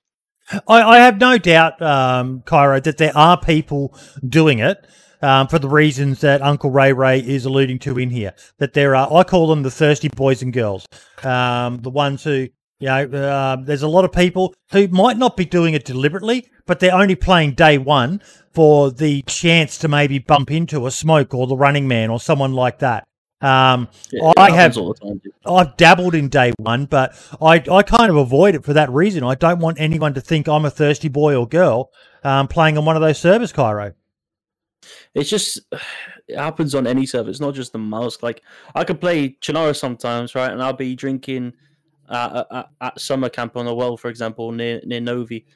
I, 0.68 0.82
I 0.82 0.98
have 0.98 1.18
no 1.18 1.38
doubt, 1.38 1.80
um, 1.82 2.42
Cairo, 2.42 2.78
that 2.80 2.98
there 2.98 3.16
are 3.16 3.38
people 3.38 3.98
doing 4.28 4.60
it 4.60 4.86
um, 5.22 5.48
for 5.48 5.58
the 5.58 5.68
reasons 5.68 6.20
that 6.20 6.42
Uncle 6.42 6.70
Ray 6.70 6.92
Ray 6.92 7.18
is 7.20 7.44
alluding 7.44 7.78
to 7.80 7.98
in 7.98 8.10
here. 8.10 8.32
That 8.58 8.72
there 8.74 8.94
are, 8.94 9.12
I 9.12 9.24
call 9.24 9.48
them 9.48 9.62
the 9.62 9.70
thirsty 9.70 10.08
boys 10.08 10.42
and 10.42 10.52
girls, 10.52 10.86
um, 11.22 11.78
the 11.78 11.90
ones 11.90 12.22
who, 12.22 12.48
you 12.78 12.88
know, 12.88 13.04
uh, 13.04 13.56
there's 13.56 13.82
a 13.82 13.88
lot 13.88 14.04
of 14.04 14.12
people 14.12 14.54
who 14.72 14.88
might 14.88 15.16
not 15.16 15.36
be 15.36 15.44
doing 15.44 15.74
it 15.74 15.84
deliberately, 15.84 16.50
but 16.66 16.80
they're 16.80 16.94
only 16.94 17.14
playing 17.14 17.52
day 17.52 17.78
one 17.78 18.20
for 18.52 18.90
the 18.90 19.22
chance 19.22 19.78
to 19.78 19.88
maybe 19.88 20.18
bump 20.18 20.50
into 20.50 20.86
a 20.86 20.90
smoke 20.90 21.34
or 21.34 21.46
the 21.46 21.56
running 21.56 21.88
man 21.88 22.10
or 22.10 22.20
someone 22.20 22.52
like 22.52 22.80
that. 22.80 23.04
Um, 23.40 23.88
Yeah, 24.10 24.32
I 24.36 24.50
have 24.50 24.76
all 24.76 24.94
the 24.94 25.00
time. 25.00 25.20
I've 25.46 25.76
dabbled 25.76 26.14
in 26.14 26.28
day 26.28 26.52
one, 26.58 26.86
but 26.86 27.14
I, 27.40 27.62
I 27.70 27.82
kind 27.82 28.10
of 28.10 28.16
avoid 28.16 28.54
it 28.54 28.64
for 28.64 28.72
that 28.72 28.90
reason. 28.90 29.24
I 29.24 29.34
don't 29.34 29.58
want 29.58 29.78
anyone 29.80 30.14
to 30.14 30.20
think 30.20 30.48
I'm 30.48 30.64
a 30.64 30.70
thirsty 30.70 31.08
boy 31.08 31.36
or 31.36 31.46
girl 31.46 31.90
um, 32.24 32.48
playing 32.48 32.76
on 32.78 32.84
one 32.84 32.96
of 32.96 33.02
those 33.02 33.18
servers, 33.18 33.52
Cairo. 33.52 33.92
It's 35.14 35.30
just 35.30 35.60
it 36.28 36.36
happens 36.36 36.74
on 36.74 36.86
any 36.86 37.06
server. 37.06 37.30
It's 37.30 37.40
not 37.40 37.54
just 37.54 37.72
the 37.72 37.78
mouse. 37.78 38.22
Like 38.22 38.42
I 38.74 38.84
could 38.84 39.00
play 39.00 39.36
Chernarus 39.40 39.76
sometimes, 39.76 40.34
right? 40.34 40.50
And 40.50 40.62
I'll 40.62 40.72
be 40.72 40.94
drinking 40.94 41.52
uh, 42.08 42.44
at, 42.50 42.68
at 42.80 43.00
summer 43.00 43.28
camp 43.28 43.56
on 43.56 43.64
the 43.66 43.74
well, 43.74 43.96
for 43.96 44.08
example, 44.08 44.52
near 44.52 44.80
near 44.84 45.00
Novi, 45.00 45.46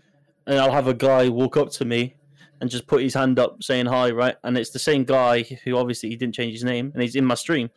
and 0.47 0.59
I'll 0.59 0.73
have 0.73 0.89
a 0.89 0.95
guy 0.95 1.29
walk 1.29 1.57
up 1.57 1.71
to 1.73 1.85
me 1.85 2.17
and 2.61 2.69
just 2.71 2.87
put 2.87 3.03
his 3.03 3.15
hand 3.15 3.39
up 3.39 3.63
saying 3.63 3.87
hi, 3.87 4.11
right? 4.11 4.37
And 4.45 4.57
it's 4.59 4.71
the 4.71 4.79
same 4.79 5.05
guy 5.05 5.43
who 5.65 5.77
obviously 5.77 6.11
he 6.11 6.17
didn't 6.17 6.35
change 6.35 6.53
his 6.53 6.65
name, 6.65 6.91
and 6.93 7.03
he's 7.03 7.17
in 7.17 7.25
my 7.25 7.35
stream, 7.35 7.71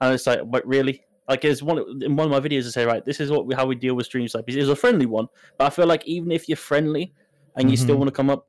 and 0.00 0.14
it's 0.14 0.26
like, 0.26 0.40
but 0.50 0.66
really. 0.66 1.02
Like 1.28 1.44
it's 1.44 1.60
one 1.60 1.78
in 2.04 2.14
one 2.14 2.30
of 2.30 2.30
my 2.30 2.38
videos, 2.38 2.66
I 2.66 2.70
say, 2.70 2.86
right, 2.86 3.04
this 3.04 3.18
is 3.18 3.32
what 3.32 3.48
we, 3.48 3.54
how 3.56 3.66
we 3.66 3.74
deal 3.74 3.96
with 3.96 4.06
stream 4.06 4.28
snipers. 4.28 4.54
It's 4.54 4.68
a 4.68 4.76
friendly 4.76 5.06
one, 5.06 5.26
but 5.58 5.64
I 5.64 5.70
feel 5.70 5.88
like 5.88 6.06
even 6.06 6.30
if 6.30 6.48
you're 6.48 6.54
friendly 6.54 7.14
and 7.56 7.68
you 7.68 7.76
still 7.76 7.96
Mhm. 7.96 7.98
want 7.98 8.08
to 8.10 8.12
come 8.12 8.30
up, 8.30 8.48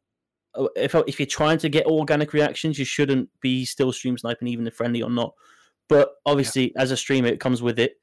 uh, 0.53 0.67
if 0.75 0.93
if 1.07 1.19
you're 1.19 1.25
trying 1.25 1.57
to 1.57 1.69
get 1.69 1.87
organic 1.87 2.33
reactions, 2.33 2.77
you 2.77 2.85
shouldn't 2.85 3.29
be 3.41 3.65
still 3.65 3.91
stream 3.91 4.15
sniping, 4.15 4.47
even 4.47 4.67
if 4.67 4.75
friendly 4.75 5.01
or 5.01 5.09
not. 5.09 5.33
But 5.89 6.17
obviously, 6.23 6.71
as 6.75 6.91
a 6.91 6.97
streamer, 6.97 7.29
it 7.29 7.39
comes 7.39 7.63
with 7.63 7.79
it. 7.79 7.93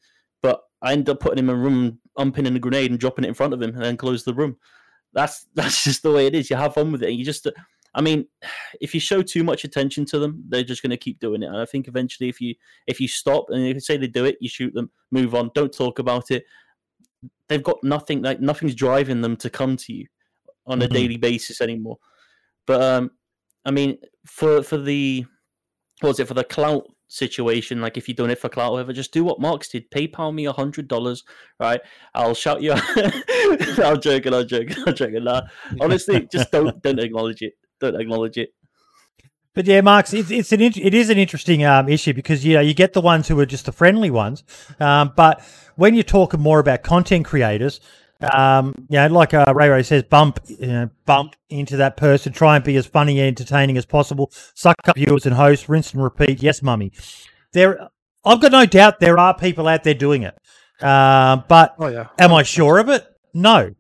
But 0.43 0.65
I 0.85 0.93
end 0.93 1.09
up 1.09 1.19
putting 1.19 1.39
him 1.39 1.49
in 1.51 1.57
a 1.57 1.59
room, 1.59 1.99
unpinning 2.19 2.55
a 2.55 2.59
grenade 2.61 2.91
and 2.91 3.01
dropping 3.01 3.25
it 3.25 3.29
in 3.29 3.35
front 3.35 3.55
of 3.55 3.63
him, 3.63 3.71
and 3.71 3.83
then 3.83 3.97
close 3.97 4.23
the 4.23 4.35
room. 4.35 4.57
That's 5.15 5.47
that's 5.55 5.83
just 5.83 6.03
the 6.03 6.13
way 6.13 6.27
it 6.27 6.35
is. 6.35 6.51
You 6.51 6.57
have 6.57 6.75
fun 6.75 6.93
with 6.93 7.03
it. 7.03 7.11
You 7.13 7.25
just, 7.25 7.49
I 7.95 8.01
mean, 8.01 8.27
if 8.81 8.95
you 8.95 9.01
show 9.01 9.23
too 9.23 9.43
much 9.43 9.65
attention 9.65 10.05
to 10.07 10.19
them, 10.19 10.45
they're 10.49 10.63
just 10.63 10.83
going 10.83 10.91
to 10.91 10.97
keep 10.97 11.19
doing 11.19 11.43
it. 11.43 11.47
And 11.47 11.57
I 11.57 11.65
think 11.65 11.89
eventually, 11.89 12.29
if 12.29 12.41
you 12.41 12.55
if 12.87 13.01
you 13.01 13.09
stop 13.09 13.47
and 13.49 13.67
if 13.67 13.75
you 13.75 13.81
say 13.81 13.97
they 13.97 14.07
do 14.07 14.27
it, 14.27 14.37
you 14.41 14.49
shoot 14.49 14.75
them, 14.75 14.91
move 15.11 15.35
on, 15.35 15.51
don't 15.55 15.73
talk 15.73 15.99
about 15.99 16.31
it. 16.31 16.45
They've 17.49 17.63
got 17.63 17.83
nothing 17.83 18.23
like 18.23 18.41
nothing's 18.41 18.75
driving 18.75 19.21
them 19.23 19.37
to 19.39 19.51
come 19.51 19.77
to 19.79 19.93
you 19.93 20.07
on 20.67 20.81
a 20.83 20.87
Mhm. 20.89 20.93
daily 20.93 21.17
basis 21.17 21.61
anymore. 21.61 21.99
But 22.67 22.83
um, 22.83 23.11
I 23.65 23.71
mean, 23.71 23.99
for 24.27 24.63
for 24.63 24.79
the 24.79 25.25
what 26.01 26.09
was 26.11 26.21
it 26.21 26.29
for 26.29 26.35
the 26.35 26.45
clout 26.45 26.87
situation? 27.09 27.81
Like, 27.81 27.97
if 27.97 28.09
you're 28.09 28.15
doing 28.15 28.31
it 28.31 28.39
for 28.39 28.49
clout, 28.49 28.71
or 28.71 28.73
whatever, 28.73 28.93
just 28.93 29.13
do 29.13 29.25
what 29.25 29.41
Marks 29.41 29.69
did. 29.69 29.91
PayPal 29.91 30.35
me 30.35 30.47
a 30.47 30.53
hundred 30.53 30.89
dollars, 30.89 31.25
right? 31.61 31.81
I'll 32.15 32.35
shout 32.35 32.63
you. 32.63 32.73
I'm 33.83 34.01
joking. 34.01 34.35
I'm 34.35 34.47
joking. 34.47 34.77
I'm 34.87 34.95
joking. 34.95 35.25
Nah, 35.25 35.43
honestly, 35.81 36.29
just 36.31 36.51
don't 36.51 36.83
don't 36.83 36.99
acknowledge 36.99 37.43
it. 37.43 37.55
Don't 37.81 38.01
acknowledge 38.01 38.39
it. 38.39 38.55
But 39.55 39.67
yeah, 39.67 39.83
Marks, 39.83 40.13
it's, 40.13 40.33
it's 40.33 40.51
an 40.51 40.61
it 40.61 40.95
is 40.95 41.11
an 41.11 41.19
interesting 41.19 41.65
um, 41.65 41.89
issue 41.89 42.13
because 42.13 42.45
you 42.45 42.55
know 42.55 42.61
you 42.61 42.75
get 42.75 42.93
the 42.93 43.01
ones 43.01 43.29
who 43.29 43.39
are 43.39 43.47
just 43.47 43.67
the 43.67 43.73
friendly 43.73 44.11
ones, 44.11 44.43
um, 44.81 45.13
but 45.17 45.41
when 45.77 45.95
you're 45.95 46.03
talking 46.03 46.41
more 46.41 46.59
about 46.59 46.83
content 46.83 47.25
creators, 47.25 47.81
um, 48.33 48.75
you 48.89 48.99
know, 48.99 49.09
like 49.09 49.35
uh, 49.35 49.53
Ray 49.55 49.69
Ray 49.69 49.83
says, 49.83 50.03
bump 50.05 50.41
you 50.47 50.67
know, 50.67 50.91
bump 51.05 51.37
into 51.51 51.77
that 51.79 51.97
person, 51.97 52.33
try 52.33 52.57
and 52.57 52.65
be 52.65 52.77
as 52.77 52.87
funny 52.87 53.19
and 53.21 53.29
entertaining 53.29 53.77
as 53.77 53.87
possible, 53.87 54.31
suck 54.55 54.77
up 54.87 54.97
viewers 54.97 55.27
and 55.27 55.35
hosts, 55.35 55.69
rinse 55.69 55.93
and 55.93 56.03
repeat. 56.03 56.43
Yes, 56.43 56.63
mummy. 56.63 56.93
There, 57.53 57.89
I've 58.25 58.41
got 58.41 58.53
no 58.53 58.67
doubt 58.67 59.01
there 59.01 59.19
are 59.19 59.37
people 59.37 59.69
out 59.69 59.85
there 59.85 59.95
doing 59.95 60.23
it, 60.23 60.37
uh, 60.81 61.37
but 61.49 61.75
Oh 61.79 61.89
yeah. 61.89 62.09
Am 62.19 62.33
I 62.33 62.43
sure 62.43 62.79
of 62.79 62.89
it? 62.89 63.07
No. 63.33 63.75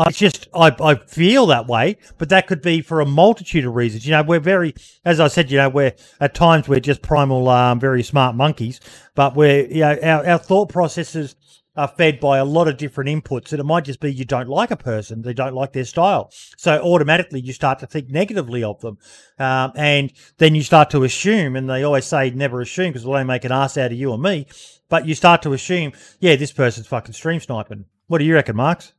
It's 0.00 0.18
just 0.18 0.48
I, 0.54 0.74
I 0.80 0.94
feel 0.94 1.46
that 1.46 1.66
way, 1.66 1.96
but 2.18 2.28
that 2.28 2.46
could 2.46 2.62
be 2.62 2.80
for 2.80 3.00
a 3.00 3.06
multitude 3.06 3.64
of 3.64 3.74
reasons. 3.74 4.06
You 4.06 4.12
know, 4.12 4.22
we're 4.22 4.40
very, 4.40 4.74
as 5.04 5.20
I 5.20 5.28
said, 5.28 5.50
you 5.50 5.58
know, 5.58 5.68
we're 5.68 5.94
at 6.20 6.34
times 6.34 6.68
we're 6.68 6.80
just 6.80 7.02
primal, 7.02 7.48
um, 7.48 7.80
very 7.80 8.02
smart 8.02 8.36
monkeys, 8.36 8.78
but 9.14 9.34
we're, 9.34 9.66
you 9.66 9.80
know, 9.80 9.98
our, 10.02 10.26
our 10.26 10.38
thought 10.38 10.68
processes 10.68 11.34
are 11.76 11.88
fed 11.88 12.20
by 12.20 12.38
a 12.38 12.44
lot 12.44 12.68
of 12.68 12.76
different 12.76 13.08
inputs, 13.08 13.52
and 13.52 13.60
it 13.60 13.64
might 13.64 13.84
just 13.84 14.00
be 14.00 14.12
you 14.12 14.24
don't 14.24 14.48
like 14.48 14.70
a 14.70 14.76
person, 14.76 15.22
they 15.22 15.32
don't 15.32 15.54
like 15.54 15.72
their 15.72 15.84
style, 15.84 16.30
so 16.56 16.80
automatically 16.82 17.40
you 17.40 17.52
start 17.52 17.78
to 17.78 17.86
think 17.86 18.10
negatively 18.10 18.62
of 18.64 18.80
them, 18.80 18.98
um, 19.38 19.72
and 19.76 20.12
then 20.38 20.54
you 20.54 20.62
start 20.62 20.90
to 20.90 21.04
assume, 21.04 21.56
and 21.56 21.68
they 21.68 21.82
always 21.82 22.06
say 22.06 22.30
never 22.30 22.60
assume 22.60 22.88
because 22.88 23.04
they'll 23.04 23.12
only 23.12 23.24
make 23.24 23.44
an 23.44 23.52
ass 23.52 23.76
out 23.76 23.92
of 23.92 23.98
you 23.98 24.10
or 24.10 24.18
me, 24.18 24.46
but 24.88 25.06
you 25.06 25.14
start 25.14 25.42
to 25.42 25.52
assume, 25.52 25.92
yeah, 26.18 26.36
this 26.36 26.52
person's 26.52 26.86
fucking 26.86 27.14
stream 27.14 27.40
sniping. 27.40 27.84
What 28.08 28.18
do 28.18 28.24
you 28.24 28.34
reckon, 28.34 28.56
Marks? 28.56 28.92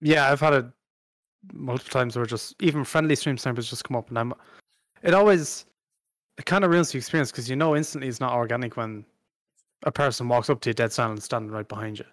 Yeah, 0.00 0.30
I've 0.30 0.40
had 0.40 0.54
it 0.54 0.64
multiple 1.52 1.90
times 1.90 2.16
where 2.16 2.26
just 2.26 2.60
even 2.60 2.84
friendly 2.84 3.14
stream 3.14 3.38
snipers 3.38 3.70
just 3.70 3.84
come 3.84 3.96
up 3.96 4.08
and 4.08 4.18
I'm 4.18 4.34
it 5.02 5.14
always 5.14 5.64
it 6.38 6.44
kind 6.46 6.64
of 6.64 6.70
ruins 6.70 6.92
the 6.92 6.98
experience 6.98 7.30
because 7.30 7.48
you 7.48 7.56
know 7.56 7.76
instantly 7.76 8.08
it's 8.08 8.20
not 8.20 8.32
organic 8.32 8.76
when 8.76 9.04
a 9.84 9.92
person 9.92 10.28
walks 10.28 10.50
up 10.50 10.60
to 10.60 10.70
you 10.70 10.74
dead 10.74 10.92
silent 10.92 11.22
standing 11.22 11.50
right 11.50 11.68
behind 11.68 11.98
you. 11.98 12.04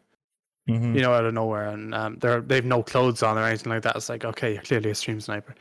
Mm-hmm. 0.69 0.95
You 0.95 1.01
know, 1.01 1.13
out 1.13 1.25
of 1.25 1.33
nowhere 1.33 1.67
and 1.69 1.93
um 1.95 2.17
they're 2.19 2.41
they've 2.41 2.65
no 2.65 2.83
clothes 2.83 3.23
on 3.23 3.37
or 3.37 3.43
anything 3.43 3.71
like 3.71 3.83
that. 3.83 3.95
It's 3.95 4.09
like, 4.09 4.25
okay, 4.25 4.53
you're 4.53 4.61
clearly 4.63 4.89
a 4.91 4.95
stream 4.95 5.19
sniper. 5.19 5.55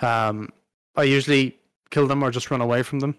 Um 0.00 0.50
I 0.96 1.04
usually 1.04 1.56
kill 1.90 2.06
them 2.06 2.22
or 2.22 2.30
just 2.30 2.50
run 2.50 2.60
away 2.60 2.82
from 2.82 3.00
them 3.00 3.14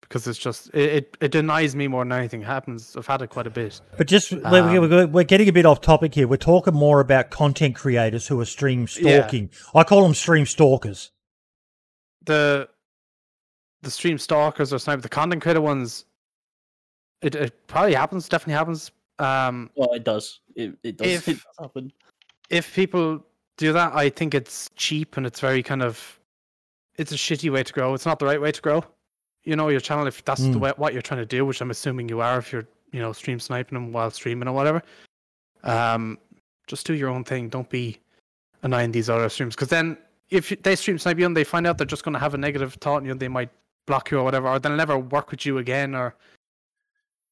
because 0.00 0.26
it's 0.26 0.38
just 0.38 0.68
it, 0.74 0.92
it, 0.92 1.16
it 1.20 1.30
denies 1.32 1.76
me 1.76 1.86
more 1.86 2.02
than 2.04 2.12
anything. 2.12 2.40
Happens. 2.42 2.96
I've 2.96 3.06
had 3.06 3.22
it 3.22 3.28
quite 3.28 3.46
a 3.46 3.50
bit. 3.50 3.80
But 3.96 4.08
just 4.08 4.32
we're, 4.32 4.62
Um, 4.62 5.12
we're, 5.12 5.24
getting 5.24 5.48
a 5.48 5.52
bit 5.52 5.66
off 5.66 5.80
topic 5.82 6.14
here. 6.14 6.26
We're 6.26 6.36
talking 6.38 6.74
more 6.74 7.00
about 7.00 7.30
content 7.30 7.76
creators 7.76 8.26
who 8.26 8.40
are 8.40 8.44
stream 8.46 8.88
Yeah. 8.98 9.20
stalking. 9.20 9.50
I 9.74 9.84
call 9.84 10.02
them 10.02 10.14
stream 10.14 10.46
stalkers. 10.46 11.10
the 12.24 12.68
the 13.82 13.90
stream 13.90 14.18
stalkers 14.18 14.72
or 14.72 14.78
sniper 14.78 15.00
the 15.02 15.08
content 15.08 15.42
creator 15.42 15.60
ones 15.60 16.04
it, 17.22 17.34
it 17.34 17.66
probably 17.66 17.94
happens 17.94 18.28
definitely 18.28 18.54
happens 18.54 18.90
um 19.18 19.70
Well, 19.74 19.92
it 19.92 20.04
does. 20.04 20.40
It, 20.56 20.76
it 20.82 20.96
does. 20.96 21.06
If- 21.06 21.28
it 21.28 21.32
does 21.34 21.44
happen. 21.60 21.92
if 22.48 22.74
people 22.74 23.24
do 23.56 23.72
that 23.74 23.92
i 23.94 24.08
think 24.08 24.34
it's 24.34 24.70
cheap 24.76 25.16
and 25.18 25.26
it's 25.26 25.38
very 25.40 25.62
kind 25.62 25.82
of 25.82 26.18
it's 26.96 27.12
a 27.12 27.16
shitty 27.16 27.52
way 27.52 27.62
to 27.62 27.72
grow 27.72 27.92
it's 27.94 28.06
not 28.06 28.18
the 28.18 28.24
right 28.26 28.40
way 28.40 28.50
to 28.50 28.60
grow 28.62 28.82
you 29.44 29.54
know 29.54 29.68
your 29.68 29.80
channel 29.80 30.06
if 30.06 30.24
that's 30.24 30.42
the 30.42 30.48
Mm. 30.58 30.60
way 30.60 30.72
what 30.78 30.92
you're 30.94 31.02
trying 31.02 31.20
to 31.20 31.26
do 31.26 31.44
which 31.44 31.60
i'm 31.60 31.70
assuming 31.70 32.08
you 32.08 32.20
are 32.22 32.38
if 32.38 32.52
you're 32.52 32.66
you 32.92 33.00
know 33.00 33.12
stream 33.12 33.38
sniping 33.38 33.76
them 33.76 33.92
while 33.92 34.10
streaming 34.10 34.48
or 34.48 34.52
whatever 34.52 34.82
um 35.62 36.18
just 36.66 36.86
do 36.86 36.94
your 36.94 37.10
own 37.10 37.24
thing 37.24 37.48
don't 37.48 37.68
be 37.68 37.98
annoying 38.62 38.92
these 38.92 39.10
other 39.10 39.28
streams 39.28 39.54
because 39.54 39.68
then 39.68 39.96
if 40.30 40.48
they 40.62 40.74
stream 40.76 40.98
snipe 40.98 41.18
you 41.18 41.26
and 41.26 41.36
they 41.36 41.44
find 41.44 41.66
out 41.66 41.76
they're 41.76 41.86
just 41.86 42.04
going 42.04 42.12
to 42.14 42.18
have 42.18 42.34
a 42.34 42.38
negative 42.38 42.74
thought 42.80 42.98
and 42.98 43.06
you 43.06 43.14
they 43.14 43.28
might 43.28 43.50
block 43.86 44.10
you 44.10 44.18
or 44.18 44.24
whatever 44.24 44.48
or 44.48 44.58
they'll 44.58 44.76
never 44.76 44.98
work 44.98 45.30
with 45.30 45.44
you 45.44 45.58
again 45.58 45.94
or 45.94 46.14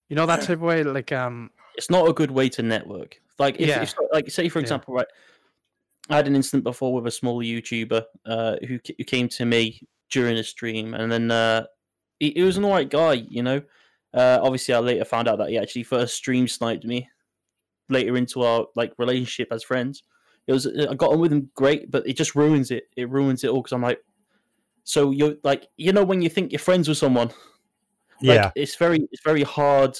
you 0.08 0.16
know 0.16 0.26
that 0.26 0.40
type 0.46 0.56
of 0.58 0.62
way 0.62 0.82
like 0.82 1.12
um 1.12 1.50
it's 1.76 1.90
not 1.90 2.08
a 2.08 2.12
good 2.12 2.30
way 2.30 2.48
to 2.48 2.62
network. 2.62 3.20
Like 3.38 3.56
if, 3.60 3.68
Yeah. 3.68 3.82
if 3.82 3.94
like 4.12 4.30
say 4.30 4.48
for 4.48 4.58
Yeah. 4.58 4.64
example, 4.64 4.94
right, 4.94 5.06
I 6.10 6.16
had 6.16 6.26
an 6.26 6.34
incident 6.34 6.64
before 6.64 6.92
with 6.92 7.06
a 7.06 7.10
small 7.10 7.40
YouTuber 7.40 8.04
uh, 8.26 8.56
who, 8.66 8.80
who 8.84 9.04
came 9.04 9.28
to 9.28 9.44
me 9.44 9.82
during 10.10 10.36
a 10.38 10.42
stream, 10.42 10.94
and 10.94 11.12
then 11.12 11.30
uh, 11.30 11.66
he, 12.18 12.30
he 12.32 12.42
was 12.42 12.56
an 12.56 12.64
alright 12.64 12.90
guy, 12.90 13.12
you 13.12 13.42
know. 13.42 13.62
Uh, 14.12 14.40
obviously, 14.42 14.74
I 14.74 14.78
later 14.78 15.04
found 15.04 15.28
out 15.28 15.38
that 15.38 15.50
he 15.50 15.58
actually 15.58 15.84
first 15.84 16.16
stream 16.16 16.48
sniped 16.48 16.84
me 16.84 17.08
later 17.88 18.16
into 18.16 18.42
our 18.42 18.66
like 18.74 18.92
relationship 18.98 19.48
as 19.52 19.62
friends. 19.62 20.02
It 20.46 20.52
was 20.52 20.66
I 20.66 20.94
got 20.94 21.12
on 21.12 21.20
with 21.20 21.32
him 21.32 21.50
great, 21.54 21.90
but 21.90 22.08
it 22.08 22.16
just 22.16 22.34
ruins 22.34 22.70
it. 22.70 22.84
It 22.96 23.08
ruins 23.10 23.44
it 23.44 23.50
all 23.50 23.62
because 23.62 23.72
I'm 23.72 23.82
like, 23.82 24.02
so 24.82 25.10
you're 25.10 25.36
like, 25.44 25.68
you 25.76 25.92
know, 25.92 26.04
when 26.04 26.22
you 26.22 26.30
think 26.30 26.50
you're 26.50 26.58
friends 26.58 26.88
with 26.88 26.98
someone, 26.98 27.30
like, 28.22 28.36
Yeah. 28.36 28.50
it's 28.54 28.76
very 28.76 29.06
it's 29.12 29.22
very 29.24 29.42
hard 29.42 29.98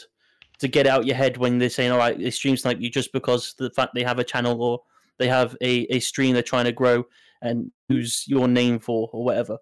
to 0.58 0.68
get 0.68 0.86
out 0.86 1.06
your 1.06 1.16
head 1.16 1.36
when 1.36 1.58
they're 1.58 1.70
saying, 1.70 1.90
oh, 1.90 1.94
"All 1.94 1.98
right, 1.98 2.18
they 2.18 2.30
stream 2.30 2.56
snipe 2.56 2.80
you 2.80 2.90
just 2.90 3.12
because 3.12 3.54
the 3.58 3.70
fact 3.70 3.94
they 3.94 4.02
have 4.02 4.18
a 4.18 4.24
channel 4.24 4.60
or 4.62 4.80
they 5.18 5.28
have 5.28 5.56
a, 5.60 5.82
a 5.94 6.00
stream 6.00 6.32
they're 6.34 6.42
trying 6.42 6.64
to 6.64 6.72
grow 6.72 7.04
and 7.42 7.70
use 7.88 8.24
your 8.26 8.48
name 8.48 8.78
for 8.78 9.08
or 9.12 9.24
whatever." 9.24 9.58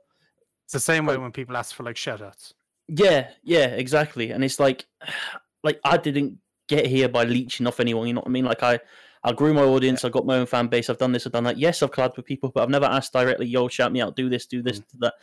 it's 0.65 0.73
the 0.73 0.81
same 0.81 1.07
way 1.07 1.17
when 1.17 1.31
people 1.31 1.57
ask 1.57 1.75
for 1.77 1.85
like 1.85 1.95
shoutouts 1.97 2.53
Yeah, 2.89 3.31
yeah, 3.45 3.67
exactly. 3.67 4.31
And 4.33 4.43
it's 4.43 4.59
like, 4.59 4.87
like 5.63 5.79
I 5.85 5.97
didn't 5.97 6.39
get 6.69 6.87
here 6.87 7.09
by 7.09 7.25
leeching 7.25 7.67
off 7.67 7.79
anyone. 7.79 8.09
You 8.09 8.15
know 8.15 8.21
what 8.21 8.29
I 8.29 8.33
mean? 8.33 8.45
Like 8.45 8.63
I, 8.63 8.81
I 9.23 9.33
grew 9.33 9.55
my 9.55 9.63
audience. 9.63 10.05
I 10.05 10.09
got 10.09 10.27
my 10.27 10.39
own 10.39 10.47
fan 10.47 10.67
base. 10.69 10.89
I've 10.91 10.99
done 10.99 11.13
this. 11.13 11.27
I've 11.27 11.33
done 11.33 11.45
that. 11.45 11.59
Yes, 11.59 11.83
I've 11.83 11.91
collabed 11.91 12.17
with 12.17 12.27
people, 12.27 12.51
but 12.53 12.63
I've 12.63 12.71
never 12.71 12.87
asked 12.87 13.13
directly, 13.13 13.47
"Yo, 13.47 13.69
shout 13.69 13.93
me 13.93 14.01
out. 14.01 14.17
Do 14.17 14.29
this. 14.29 14.47
Do 14.47 14.63
this. 14.63 14.81
Mm. 14.81 14.85
Do 14.93 14.99
that." 15.01 15.15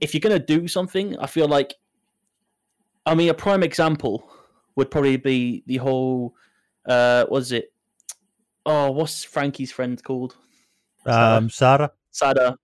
If 0.00 0.12
you're 0.14 0.20
gonna 0.20 0.38
do 0.38 0.66
something, 0.68 1.16
I 1.18 1.26
feel 1.26 1.46
like, 1.48 1.74
I 3.06 3.14
mean, 3.14 3.28
a 3.28 3.34
prime 3.34 3.62
example 3.62 4.30
would 4.76 4.90
probably 4.90 5.16
be 5.16 5.62
the 5.66 5.76
whole, 5.76 6.34
uh, 6.86 7.24
what 7.26 7.38
is 7.38 7.52
it? 7.52 7.72
Oh, 8.66 8.90
what's 8.90 9.24
Frankie's 9.24 9.70
friend 9.70 10.02
called? 10.02 10.36
Um, 11.04 11.50
Sada. 11.50 11.92
Sada. 12.10 12.56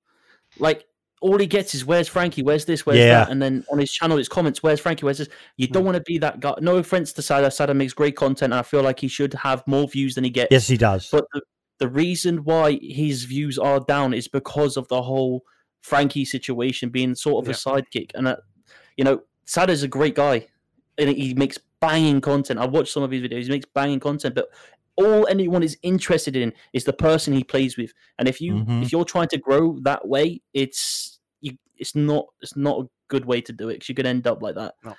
Like 0.59 0.87
all 1.21 1.39
he 1.39 1.47
gets 1.47 1.75
is 1.75 1.85
where's 1.85 2.09
Frankie, 2.09 2.43
where's 2.43 2.65
this, 2.65 2.87
where's 2.87 2.99
Yeah. 2.99 3.25
that, 3.25 3.31
and 3.31 3.43
then 3.43 3.65
on 3.71 3.79
his 3.79 3.93
channel, 3.93 4.17
his 4.17 4.29
comments, 4.29 4.63
where's 4.63 4.81
Frankie, 4.81 5.05
where's 5.05 5.19
this. 5.19 5.29
You 5.59 5.67
don't 5.67 5.85
want 5.85 5.97
to 5.97 6.03
be 6.03 6.17
that 6.19 6.41
guy. 6.41 6.55
No 6.61 6.77
offense 6.77 7.13
to 7.13 7.23
Sada. 7.23 7.51
Sada 7.51 7.75
makes 7.75 7.93
great 7.93 8.17
content, 8.17 8.55
and 8.55 8.59
I 8.59 8.63
feel 8.63 8.83
like 8.83 8.99
he 8.99 9.09
should 9.09 9.35
have 9.35 9.63
more 9.67 9.87
views 9.87 10.15
than 10.15 10.25
he 10.25 10.31
gets. 10.31 10.49
Yes, 10.51 10.67
he 10.67 10.79
does. 10.79 11.11
But 11.11 11.27
the, 11.35 11.43
the 11.79 11.89
reason 11.89 12.39
why 12.45 12.79
his 12.81 13.25
views 13.25 13.59
are 13.59 13.81
down 13.81 14.15
is 14.15 14.27
because 14.27 14.79
of 14.79 14.89
the 14.89 15.03
whole 15.03 15.45
Frankie 15.83 16.25
situation 16.25 16.89
being 16.89 17.15
sort 17.15 17.45
of 17.45 17.51
a 17.51 17.55
sidekick. 17.55 18.13
And, 18.15 18.27
uh, 18.27 18.37
you 18.97 19.05
know, 19.05 19.21
Sada's 19.51 19.83
a 19.83 19.89
great 19.89 20.15
guy 20.15 20.47
and 20.97 21.11
he 21.11 21.35
makes 21.35 21.59
banging 21.81 22.21
content. 22.21 22.61
I 22.61 22.67
watched 22.67 22.93
some 22.93 23.03
of 23.03 23.11
his 23.11 23.21
videos, 23.21 23.43
he 23.45 23.49
makes 23.51 23.67
banging 23.75 23.99
content, 23.99 24.37
but 24.37 24.49
all 24.95 25.27
anyone 25.27 25.65
is 25.65 25.77
interested 25.83 26.37
in 26.37 26.53
is 26.73 26.85
the 26.85 26.93
person 26.93 27.33
he 27.33 27.43
plays 27.43 27.77
with. 27.77 27.93
And 28.21 28.29
if 28.29 28.41
you 28.41 28.55
Mhm. 28.55 28.83
if 28.85 28.93
you're 28.93 29.05
trying 29.05 29.27
to 29.29 29.39
grow 29.39 29.77
that 29.81 30.07
way, 30.07 30.41
it's 30.55 31.19
you 31.41 31.59
it's 31.79 31.97
not 31.97 32.27
it's 32.43 32.55
not 32.57 32.85
a 32.85 32.89
good 33.09 33.25
way 33.25 33.41
to 33.41 33.53
do 33.53 33.71
it 33.71 33.75
because 33.75 33.89
you 33.89 33.95
could 33.97 34.07
end 34.07 34.29
up 34.29 34.41
like 34.41 34.55
that. 34.55 34.75
No. 34.85 34.95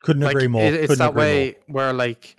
Couldn't 0.00 0.20
Like, 0.22 0.36
agree 0.36 0.48
more. 0.48 0.60
it- 0.66 0.74
it's 0.74 0.88
Couldn't 0.88 0.98
that 0.98 1.10
agree 1.12 1.22
more. 1.22 1.30
way 1.30 1.56
where 1.68 1.92
like 1.94 2.36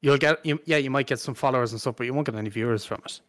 you'll 0.00 0.16
get 0.16 0.44
you, 0.46 0.58
yeah 0.64 0.78
you 0.78 0.88
might 0.90 1.06
get 1.06 1.18
some 1.20 1.34
followers 1.34 1.72
and 1.72 1.78
stuff, 1.82 1.96
but 1.96 2.04
you 2.06 2.14
won't 2.14 2.24
get 2.24 2.34
any 2.36 2.48
viewers 2.48 2.86
from 2.86 3.02
it. 3.04 3.20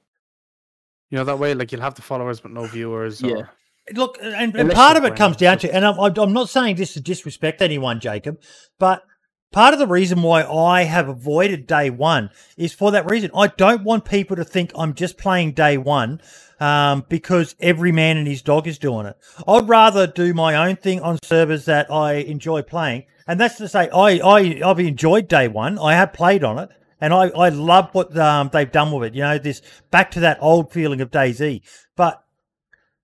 You 1.10 1.18
know 1.18 1.26
that 1.26 1.38
way, 1.38 1.54
like 1.54 1.74
you'll 1.74 1.82
have 1.82 1.96
the 1.96 2.02
followers 2.02 2.40
but 2.40 2.52
no 2.52 2.66
viewers. 2.68 3.22
Yeah. 3.22 3.48
Look, 3.94 4.18
and, 4.22 4.56
and 4.56 4.72
part 4.72 4.98
of 4.98 5.06
it 5.06 5.16
comes 5.16 5.38
down 5.38 5.60
to, 5.60 5.74
and 5.74 5.86
I'm, 5.86 5.98
I'm 5.98 6.34
not 6.34 6.50
saying 6.50 6.76
this 6.76 6.94
to 6.94 7.02
disrespect 7.02 7.62
anyone, 7.62 8.00
Jacob, 8.00 8.42
but 8.80 9.04
part 9.52 9.74
of 9.74 9.80
the 9.80 9.88
reason 9.88 10.22
why 10.22 10.44
I 10.44 10.84
have 10.84 11.08
avoided 11.08 11.68
day 11.68 11.90
one 11.90 12.30
is 12.58 12.74
for 12.74 12.92
that 12.92 13.10
reason. 13.10 13.32
I 13.34 13.48
don't 13.48 13.84
want 13.84 14.04
people 14.04 14.36
to 14.36 14.44
think 14.44 14.72
I'm 14.76 14.94
just 14.94 15.18
playing 15.18 15.54
day 15.54 15.78
one 15.78 16.22
um, 16.60 17.06
because 17.08 17.56
every 17.60 17.92
man 17.92 18.18
and 18.18 18.28
his 18.28 18.42
dog 18.42 18.68
is 18.68 18.78
doing 18.78 19.06
it. 19.06 19.16
I'd 19.48 19.70
rather 19.70 20.06
do 20.06 20.34
my 20.34 20.68
own 20.68 20.76
thing 20.76 21.02
on 21.02 21.20
servers 21.24 21.66
that 21.66 21.90
I 21.90 22.16
enjoy 22.16 22.64
playing, 22.64 23.06
and 23.26 23.40
that's 23.40 23.56
to 23.56 23.70
say, 23.70 23.90
I, 23.90 24.20
I 24.20 24.62
I've 24.66 24.80
enjoyed 24.80 25.28
day 25.28 25.48
one. 25.48 25.80
I 25.80 25.94
have 25.94 26.14
played 26.14 26.44
on 26.44 26.60
it. 26.60 26.70
And 27.00 27.14
I, 27.14 27.28
I 27.28 27.50
love 27.50 27.90
what 27.92 28.18
um, 28.18 28.50
they've 28.52 28.72
done 28.72 28.92
with 28.92 29.10
it. 29.10 29.14
You 29.14 29.22
know, 29.22 29.38
this 29.38 29.62
back 29.92 30.10
to 30.12 30.22
that 30.22 30.40
old 30.42 30.72
feeling 30.72 31.00
of 31.00 31.12
DayZ. 31.12 31.62
But 31.96 32.24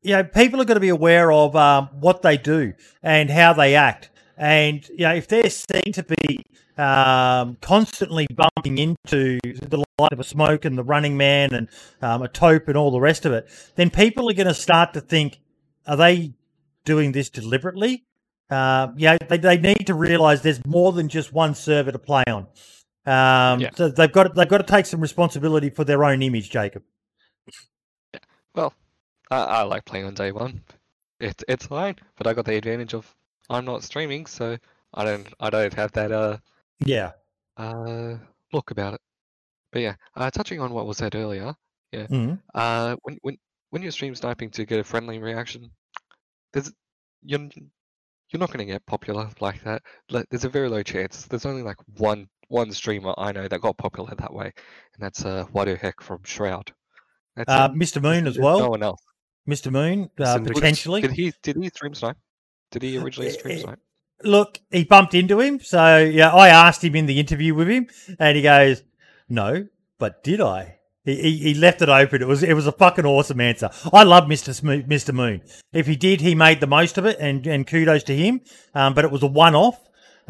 you 0.04 0.14
know, 0.14 0.24
people 0.24 0.62
are 0.62 0.66
going 0.66 0.76
to 0.76 0.82
be 0.82 0.90
aware 0.90 1.32
of 1.32 1.56
um, 1.56 1.90
what 2.00 2.22
they 2.22 2.38
do 2.38 2.74
and 3.02 3.30
how 3.30 3.54
they 3.54 3.76
act. 3.76 4.10
And, 4.38 4.88
you 4.90 5.06
know, 5.06 5.14
if 5.14 5.28
they're 5.28 5.50
seen 5.50 5.94
to 5.94 6.04
be 6.04 6.44
um, 6.78 7.58
constantly 7.62 8.28
bumping 8.28 8.78
into 8.78 9.40
the 9.44 9.84
light 10.00 10.12
of 10.12 10.20
a 10.20 10.24
smoke 10.24 10.66
and 10.66 10.78
the 10.78 10.84
running 10.84 11.18
man 11.18 11.54
and 11.54 11.70
um, 12.02 12.22
a 12.24 12.28
taupe 12.28 12.68
and 12.68 12.78
all 12.78 12.92
the 12.92 13.00
rest 13.00 13.26
of 13.26 13.32
it, 13.32 13.48
then 13.76 13.90
people 13.90 14.30
are 14.30 14.34
going 14.34 14.48
to 14.48 14.54
start 14.54 14.94
to 14.94 15.02
think, 15.02 15.40
are 15.88 15.96
they 15.96 16.34
doing 16.84 17.12
this 17.12 17.30
deliberately? 17.30 18.04
Uh, 18.50 18.90
yeah, 18.98 19.18
they, 19.30 19.38
they 19.38 19.58
need 19.58 19.88
to 19.88 19.94
realize 19.94 20.42
there's 20.42 20.66
more 20.66 20.92
than 20.92 21.10
just 21.10 21.32
one 21.32 21.56
server 21.56 21.92
to 21.92 22.00
play 22.00 22.24
on. 22.28 22.48
Um, 23.06 23.60
Yeah. 23.62 23.70
So 23.76 23.90
they've 23.90 24.12
got 24.12 24.34
they've 24.36 24.48
got 24.48 24.60
to 24.60 24.64
take 24.64 24.86
some 24.86 25.02
responsibility 25.02 25.70
for 25.70 25.84
their 25.84 26.04
own 26.04 26.22
image, 26.22 26.50
Jacob. 26.50 26.84
Well, 28.56 28.74
I, 29.34 29.44
I 29.60 29.62
like 29.64 29.86
playing 29.86 30.06
on 30.06 30.14
day 30.14 30.32
one. 30.32 30.62
It's 31.20 31.44
it's 31.48 31.66
fine, 31.68 31.96
but 32.18 32.28
I 32.28 32.34
got 32.34 32.46
the 32.46 32.56
advantage 32.56 32.94
of 32.94 33.14
I'm 33.50 33.66
not 33.66 33.84
streaming, 33.84 34.26
so 34.26 34.58
I 34.94 35.04
don't 35.06 35.28
I 35.40 35.50
don't 35.50 35.74
have 35.74 35.92
that 35.94 36.12
uh 36.12 36.38
Yeah. 36.86 37.12
uh 37.58 38.16
look 38.52 38.72
about 38.72 38.96
it. 38.96 39.02
But 39.72 39.82
yeah, 39.82 39.96
uh, 40.16 40.30
touching 40.30 40.60
on 40.60 40.72
what 40.74 40.86
was 40.86 40.98
said 40.98 41.16
earlier, 41.16 41.56
yeah. 41.92 42.08
Mhm. 42.08 42.40
Uh, 42.54 42.96
when 43.04 43.18
when 43.22 43.38
when 43.72 43.82
you're 43.82 43.92
stream 43.92 44.14
sniping 44.16 44.52
to 44.52 44.66
get 44.66 44.80
a 44.80 44.84
friendly 44.84 45.18
reaction, 45.18 45.72
there's 46.52 46.72
you're 47.24 47.40
you're 48.30 48.40
not 48.40 48.50
going 48.52 48.66
to 48.66 48.72
get 48.72 48.86
popular 48.86 49.30
like 49.40 49.64
that. 49.64 49.82
Like, 50.10 50.28
there's 50.30 50.44
a 50.46 50.50
very 50.50 50.68
low 50.70 50.82
chance. 50.84 51.26
There's 51.26 51.46
only 51.46 51.64
like 51.64 51.78
one 51.98 52.28
one 52.50 52.72
streamer 52.72 53.14
I 53.18 53.32
know 53.32 53.48
that 53.48 53.62
got 53.62 53.78
popular 53.78 54.14
that 54.16 54.34
way, 54.34 54.46
and 54.46 55.00
that's 55.00 55.26
uh 55.26 55.46
Wadu 55.54 55.80
Hek 55.80 56.02
from 56.02 56.24
Shroud. 56.24 56.72
That's 57.36 57.50
Uh. 57.52 57.70
Mr. 57.70 58.02
Moon 58.02 58.28
as 58.28 58.38
well. 58.38 58.60
No 58.60 58.70
one 58.70 58.84
else. 58.84 59.02
Mr. 59.48 59.72
Moon, 59.72 60.10
uh, 60.20 60.40
potentially. 60.40 61.02
Did 61.02 61.12
he 61.12 61.34
did 61.42 61.56
he 61.58 61.70
stream 61.70 61.94
snipe? 61.94 62.18
Did 62.72 62.82
he 62.84 62.98
originally 62.98 63.32
stream 63.32 63.58
Eh, 63.58 63.62
snipe? 63.62 63.80
Look, 64.24 64.60
he 64.72 64.84
bumped 64.86 65.14
into 65.14 65.40
him. 65.42 65.60
So, 65.60 65.98
yeah, 65.98 66.34
I 66.34 66.48
asked 66.48 66.84
him 66.84 66.96
in 66.96 67.06
the 67.08 67.20
interview 67.20 67.54
with 67.54 67.68
him, 67.68 67.88
and 68.20 68.38
he 68.38 68.42
goes, 68.44 68.82
No, 69.28 69.68
but 70.00 70.24
did 70.24 70.40
I? 70.40 70.78
He, 71.04 71.16
he, 71.22 71.38
he 71.40 71.54
left 71.56 71.82
it 71.82 71.90
open. 71.90 72.22
It 72.22 72.28
was 72.28 72.42
it 72.44 72.54
was 72.54 72.66
a 72.66 72.72
fucking 72.72 73.06
awesome 73.06 73.42
answer. 73.42 73.70
I 73.92 74.04
love 74.04 74.24
Mr. 74.30 74.58
Smo- 74.58 74.88
Mr. 74.88 75.14
Moon. 75.14 75.42
If 75.74 75.86
he 75.88 75.98
did, 75.98 76.22
he 76.22 76.34
made 76.36 76.62
the 76.62 76.68
most 76.68 76.98
of 76.98 77.06
it, 77.06 77.18
and, 77.20 77.46
and 77.46 77.68
kudos 77.68 78.04
to 78.06 78.16
him. 78.16 78.40
Um, 78.74 78.94
but 78.94 79.04
it 79.04 79.12
was 79.12 79.22
a 79.24 79.28
one 79.28 79.54
off. 79.56 79.78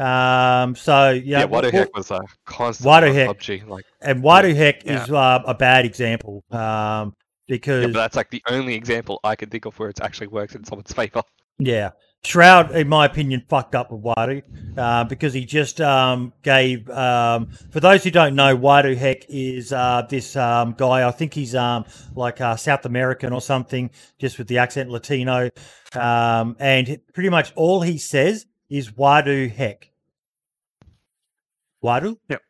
Um, 0.00 0.74
so 0.74 1.10
yeah, 1.10 1.40
Yeah, 1.40 1.46
Wadu 1.46 1.70
Hek 1.70 1.96
was 1.96 2.10
uh, 2.10 2.18
constant 2.44 2.88
Wadu 2.90 3.14
Hek. 3.14 3.28
PUBG. 3.38 3.68
Like, 3.68 3.84
and 4.00 4.24
Wadu 4.24 4.52
Hek 4.56 4.82
Yeah. 4.84 5.04
is 5.04 5.10
uh, 5.12 5.40
a 5.46 5.54
bad 5.54 5.84
example 5.84 6.42
um, 6.50 7.14
because 7.46 7.82
yeah, 7.82 7.86
but 7.88 7.94
that's 8.00 8.16
like 8.16 8.30
the 8.30 8.42
only 8.48 8.74
example 8.74 9.20
I 9.24 9.36
can 9.36 9.50
think 9.50 9.64
of 9.64 9.78
where 9.78 9.88
it's 9.88 10.00
actually 10.00 10.28
worked 10.28 10.54
in 10.54 10.64
someone's 10.64 10.92
favor. 10.94 11.22
Yeah. 11.58 11.90
Shroud, 12.24 12.74
in 12.74 12.88
my 12.88 13.04
opinion, 13.04 13.44
fucked 13.50 13.74
up 13.74 13.92
with 13.92 14.02
Wadu 14.02 14.42
uh, 14.78 15.04
because 15.04 15.34
he 15.34 15.44
just 15.44 15.78
um, 15.82 16.32
gave. 16.42 16.88
Um, 16.88 17.48
for 17.70 17.80
those 17.80 18.02
who 18.02 18.10
don't 18.10 18.34
know, 18.34 18.56
Wadu 18.56 18.96
Hek 18.96 19.26
is 19.28 19.74
uh, 19.74 20.06
this 20.08 20.34
um, 20.34 20.72
guy. 20.72 21.06
I 21.06 21.10
think 21.10 21.34
he's 21.34 21.54
um, 21.54 21.84
like 22.14 22.40
uh, 22.40 22.56
South 22.56 22.86
American 22.86 23.34
or 23.34 23.42
something, 23.42 23.90
just 24.18 24.38
with 24.38 24.48
the 24.48 24.56
accent 24.56 24.88
Latino. 24.88 25.50
Um, 25.92 26.56
and 26.58 26.98
pretty 27.12 27.28
much 27.28 27.52
all 27.56 27.82
he 27.82 27.98
says 27.98 28.46
is 28.70 28.90
Wadu 28.92 29.50
Hek. 29.50 29.92
Wadu? 31.84 32.16
Yep. 32.30 32.40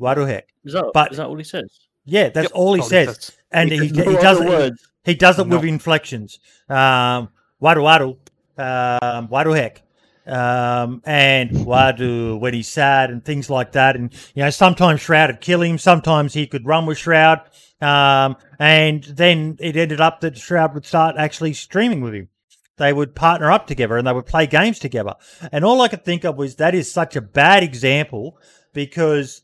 Wadu 0.00 0.26
Hek. 0.26 0.48
Is 0.64 0.72
that 0.72 0.90
But- 0.92 1.12
is 1.12 1.18
that 1.18 1.26
all 1.26 1.38
he 1.38 1.44
says? 1.44 1.70
Yeah, 2.04 2.30
that's 2.30 2.46
Yep, 2.46 2.52
all 2.54 2.74
he 2.74 2.80
all 2.80 2.88
he 2.88 2.90
says. 2.90 3.30
And 3.52 3.70
he, 3.70 3.78
He 3.78 3.86
he, 3.88 3.92
does 3.92 4.40
it. 4.40 4.48
words. 4.48 4.90
He 5.04 5.14
does 5.14 5.38
it 5.38 5.46
with 5.48 5.64
inflections. 5.64 6.38
Um, 6.68 7.30
wadu 7.60 7.82
wadu, 7.82 8.16
um, 8.58 9.28
wadu 9.28 9.56
hek, 9.56 9.82
um, 10.26 11.02
and 11.04 11.50
wadu 11.50 12.38
when 12.38 12.54
he's 12.54 12.68
sad 12.68 13.10
and 13.10 13.24
things 13.24 13.48
like 13.50 13.72
that. 13.72 13.96
And 13.96 14.12
you 14.34 14.44
know, 14.44 14.50
sometimes 14.50 15.00
Shroud 15.00 15.30
would 15.30 15.40
kill 15.40 15.62
him. 15.62 15.78
Sometimes 15.78 16.34
he 16.34 16.46
could 16.46 16.66
run 16.66 16.86
with 16.86 16.98
Shroud. 16.98 17.40
Um, 17.80 18.36
and 18.58 19.02
then 19.04 19.56
it 19.58 19.76
ended 19.76 20.00
up 20.00 20.20
that 20.20 20.36
Shroud 20.36 20.74
would 20.74 20.84
start 20.84 21.16
actually 21.18 21.54
streaming 21.54 22.02
with 22.02 22.14
him. 22.14 22.28
They 22.76 22.92
would 22.92 23.14
partner 23.14 23.50
up 23.50 23.66
together 23.66 23.96
and 23.96 24.06
they 24.06 24.12
would 24.12 24.26
play 24.26 24.46
games 24.46 24.78
together. 24.78 25.14
And 25.50 25.64
all 25.64 25.80
I 25.80 25.88
could 25.88 26.04
think 26.04 26.24
of 26.24 26.36
was 26.36 26.56
that 26.56 26.74
is 26.74 26.90
such 26.90 27.16
a 27.16 27.20
bad 27.20 27.62
example 27.62 28.38
because 28.72 29.42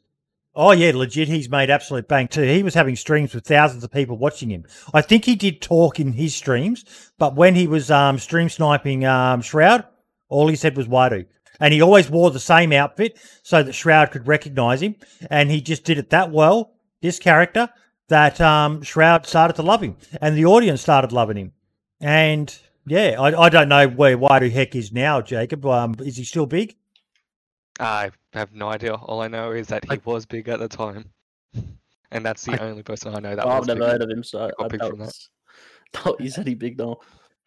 Oh 0.59 0.73
yeah, 0.73 0.93
legit. 0.95 1.29
He's 1.29 1.51
made 1.51 1.69
absolute 1.69 2.09
bank 2.09 2.31
too. 2.31 2.43
He 2.43 2.63
was 2.63 2.73
having 2.73 2.97
streams 2.97 3.35
with 3.35 3.45
thousands 3.45 3.85
of 3.85 3.93
people 3.93 4.17
watching 4.17 4.51
him. 4.51 4.65
I 4.95 5.03
think 5.03 5.27
he 5.27 5.37
did 5.37 5.61
talk 5.61 6.01
in 6.01 6.15
his 6.15 6.35
streams, 6.35 7.13
but 7.19 7.37
when 7.37 7.55
he 7.55 7.67
was 7.67 7.91
um, 7.91 8.19
stream 8.19 8.49
sniping 8.49 9.05
um, 9.05 9.43
Shroud, 9.43 9.85
all 10.31 10.49
he 10.49 10.57
said 10.57 10.75
was 10.75 10.89
Wadu, 10.89 11.27
and 11.61 11.75
he 11.75 11.83
always 11.83 12.09
wore 12.09 12.31
the 12.31 12.41
same 12.41 12.73
outfit 12.73 13.19
so 13.43 13.63
that 13.63 13.75
Shroud 13.75 14.11
could 14.13 14.27
recognize 14.27 14.81
him. 14.81 14.97
And 15.29 15.51
he 15.51 15.61
just 15.61 15.85
did 15.85 15.99
it 15.99 16.09
that 16.09 16.33
well, 16.33 16.73
this 17.03 17.19
character, 17.19 17.69
that 18.09 18.41
um, 18.41 18.83
Shroud 18.83 19.27
started 19.27 19.57
to 19.57 19.63
love 19.63 19.83
him, 19.83 19.97
and 20.23 20.39
the 20.39 20.47
audience 20.47 20.81
started 20.81 21.13
loving 21.13 21.37
him. 21.37 21.53
And 22.01 22.59
yeah, 22.87 23.21
I, 23.21 23.43
I 23.43 23.49
don't 23.51 23.69
know 23.69 23.89
where 23.89 24.17
Wadu 24.17 24.51
Hek 24.51 24.75
is 24.75 24.91
now, 24.91 25.21
Jacob. 25.21 25.67
Um, 25.67 25.97
is 25.99 26.17
he 26.17 26.25
still 26.25 26.47
big? 26.47 26.77
I 27.79 28.11
have 28.33 28.53
no 28.55 28.69
idea. 28.69 28.95
All 28.95 29.21
I 29.23 29.29
know 29.29 29.53
is 29.53 29.67
that 29.69 29.85
he 29.91 29.99
was 30.05 30.25
big 30.27 30.49
at 30.49 30.59
the 30.59 30.69
time, 30.69 31.11
and 32.11 32.25
that's 32.25 32.45
the 32.45 32.61
only 32.63 32.83
person 32.83 33.15
I 33.15 33.21
know 33.21 33.37
that 33.37 33.45
Oh, 33.45 33.49
was 33.49 33.61
I've 33.61 33.67
never 33.67 33.81
big. 33.81 33.89
heard 33.91 34.03
of 34.03 34.11
him, 34.11 34.23
so 34.25 34.45
I, 34.45 34.51
got 34.59 34.65
I 34.65 34.69
big 34.69 34.81
doubt, 34.81 34.91
from 34.91 34.99
that. 35.01 35.15
doubt 35.93 36.21
he's 36.21 36.39
any 36.39 36.55
big 36.55 36.79
now. 36.79 36.97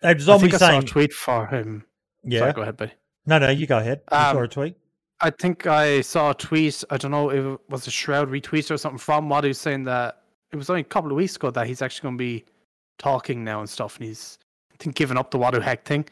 And 0.01 0.17
I 0.17 0.22
Zombie 0.22 0.49
think 0.49 0.61
I 0.61 0.72
saw 0.72 0.80
a 0.80 0.82
tweet 0.83 1.14
for 1.14 1.45
him. 1.48 1.83
yeah. 2.24 2.40
Sorry, 2.40 2.53
go 2.53 2.61
ahead, 2.61 2.77
buddy. 2.77 2.91
No, 3.25 3.38
no, 3.40 3.49
you 3.49 3.67
go 3.67 3.77
ahead. 3.80 4.01
You 4.11 4.17
saw 4.17 4.32
Um, 4.32 4.38
a 4.43 4.48
tweet. 4.48 4.75
I 5.22 5.30
think 5.32 5.67
I 5.67 6.01
saw 6.01 6.32
a 6.32 6.33
tweet. 6.33 6.83
I 6.90 6.98
don't 6.98 7.11
know 7.11 7.30
if 7.32 7.43
it 7.43 7.59
was 7.69 7.85
a 7.88 7.91
Shroud 7.91 8.30
retweet 8.30 8.72
or 8.72 8.77
something 8.77 8.98
from 8.98 9.27
Wadu 9.30 9.53
saying 9.56 9.83
that 9.83 10.22
it 10.51 10.56
was 10.56 10.69
only 10.69 10.82
a 10.82 10.85
couple 10.85 11.11
of 11.11 11.17
weeks 11.17 11.35
ago 11.35 11.51
that 11.51 11.67
he's 11.67 11.82
actually 11.82 12.03
going 12.03 12.17
to 12.17 12.24
be 12.24 12.45
talking 12.98 13.43
now 13.43 13.59
and 13.59 13.69
stuff, 13.69 13.98
and 13.98 14.06
he's 14.06 14.40
I 14.74 14.77
think 14.77 14.95
giving 14.95 15.17
up 15.17 15.32
the 15.32 15.38
Wadu 15.38 15.61
Hek 15.61 15.83
thing 15.85 16.06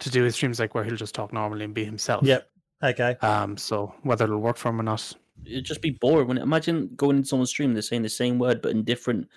to 0.00 0.10
do 0.10 0.24
his 0.24 0.34
streams 0.34 0.58
like 0.58 0.74
where 0.74 0.82
he'll 0.82 0.96
just 0.96 1.14
talk 1.14 1.32
normally 1.32 1.64
and 1.64 1.72
be 1.74 1.84
himself. 1.84 2.24
Yep. 2.24 2.48
Okay. 2.82 3.16
Um. 3.22 3.56
So 3.56 3.94
whether 4.02 4.24
it'll 4.24 4.38
work 4.40 4.56
for 4.56 4.68
him 4.70 4.80
or 4.80 4.84
not, 4.84 5.12
It'd 5.44 5.64
just 5.64 5.82
be 5.82 5.90
boring. 5.90 6.28
When 6.28 6.38
imagine 6.38 6.90
going 6.96 7.16
into 7.18 7.28
someone's 7.28 7.50
stream, 7.50 7.72
they're 7.72 7.82
saying 7.82 8.02
the 8.02 8.08
same 8.08 8.38
word 8.38 8.60
but 8.62 8.72
in 8.72 8.84
different 8.84 9.28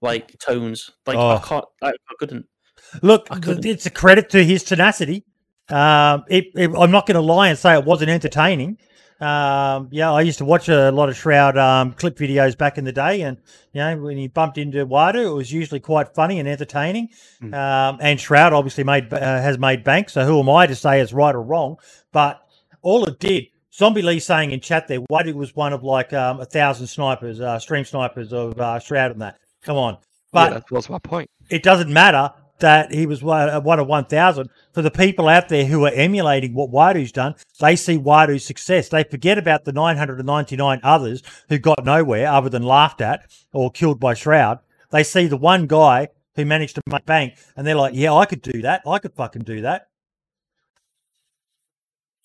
like 0.00 0.38
tones. 0.38 0.90
Like 1.06 1.16
I 1.16 1.34
Oh. 1.36 1.38
can't, 1.44 1.64
I, 1.82 1.88
I 1.88 2.14
couldn't. 2.18 2.46
Look, 3.02 3.26
I 3.30 3.38
couldn't. 3.40 3.66
it's 3.66 3.86
a 3.86 3.90
credit 3.90 4.30
to 4.30 4.44
his 4.44 4.62
tenacity. 4.64 5.24
Um, 5.68 6.24
it, 6.28 6.46
it, 6.54 6.70
I'm 6.78 6.90
not 6.90 7.06
going 7.06 7.16
to 7.16 7.20
lie 7.20 7.48
and 7.48 7.58
say 7.58 7.74
it 7.76 7.84
wasn't 7.84 8.08
entertaining, 8.10 8.78
Um, 9.20 9.88
yeah, 9.90 10.10
I 10.12 10.20
used 10.22 10.38
to 10.38 10.44
watch 10.46 10.68
a 10.68 10.90
lot 10.92 11.08
of 11.10 11.16
Shroud 11.16 11.58
um, 11.58 11.92
clip 11.92 12.16
videos 12.16 12.56
back 12.56 12.78
in 12.78 12.84
the 12.84 12.92
day, 12.92 13.22
and 13.22 13.36
you 13.72 13.80
know 13.80 13.98
when 14.00 14.16
he 14.16 14.28
bumped 14.28 14.56
into 14.58 14.86
Wadu, 14.86 15.26
it 15.30 15.34
was 15.34 15.52
usually 15.52 15.80
quite 15.80 16.14
funny 16.14 16.38
and 16.38 16.48
entertaining. 16.48 17.08
Mm. 17.42 17.52
Um, 17.52 17.98
and 18.00 18.18
Shroud 18.20 18.52
obviously 18.54 18.84
made 18.84 19.12
uh, 19.12 19.18
has 19.20 19.58
made 19.58 19.82
bank, 19.84 20.08
so 20.08 20.24
who 20.24 20.38
am 20.40 20.48
I 20.48 20.66
to 20.68 20.74
say 20.76 21.00
it's 21.00 21.12
right 21.12 21.34
or 21.34 21.42
wrong? 21.42 21.76
But 22.12 22.40
all 22.82 23.04
it 23.04 23.18
did, 23.18 23.46
Zombie 23.72 24.02
Lee 24.02 24.20
saying 24.20 24.50
in 24.50 24.60
chat 24.60 24.88
there, 24.88 25.00
Wadu 25.10 25.34
was 25.34 25.54
one 25.54 25.72
of 25.72 25.82
like 25.82 26.12
um, 26.12 26.40
a 26.40 26.44
thousand 26.44 26.86
snipers, 26.86 27.40
uh, 27.40 27.58
stream 27.58 27.84
snipers 27.84 28.32
of 28.32 28.58
uh, 28.60 28.78
Shroud 28.78 29.12
and 29.12 29.22
that. 29.22 29.38
Come 29.62 29.76
on, 29.76 29.98
but 30.32 30.52
yeah, 30.52 30.58
that 30.58 30.70
was 30.70 30.88
my 30.88 30.98
point. 30.98 31.30
it 31.50 31.62
doesn't 31.62 31.92
matter 31.92 32.32
that 32.60 32.92
he 32.92 33.06
was 33.06 33.22
one, 33.22 33.48
uh, 33.48 33.60
one 33.60 33.78
of 33.78 33.86
1,000. 33.86 34.48
For 34.72 34.82
the 34.82 34.90
people 34.90 35.28
out 35.28 35.48
there 35.48 35.64
who 35.64 35.84
are 35.84 35.92
emulating 35.92 36.54
what 36.54 36.70
Wadu's 36.70 37.12
done, 37.12 37.34
they 37.60 37.76
see 37.76 37.96
Wadu's 37.96 38.44
success. 38.44 38.88
They 38.88 39.04
forget 39.04 39.38
about 39.38 39.64
the 39.64 39.72
999 39.72 40.80
others 40.82 41.22
who 41.48 41.58
got 41.58 41.84
nowhere 41.84 42.28
other 42.28 42.48
than 42.48 42.62
laughed 42.62 43.00
at 43.00 43.30
or 43.52 43.70
killed 43.70 44.00
by 44.00 44.14
Shroud. 44.14 44.58
They 44.90 45.04
see 45.04 45.26
the 45.26 45.36
one 45.36 45.66
guy 45.66 46.08
who 46.34 46.44
managed 46.44 46.76
to 46.76 46.82
make 46.88 47.04
bank 47.04 47.34
and 47.56 47.66
they're 47.66 47.74
like, 47.74 47.94
yeah, 47.94 48.12
I 48.12 48.24
could 48.24 48.42
do 48.42 48.62
that. 48.62 48.82
I 48.86 48.98
could 48.98 49.14
fucking 49.14 49.42
do 49.42 49.62
that. 49.62 49.88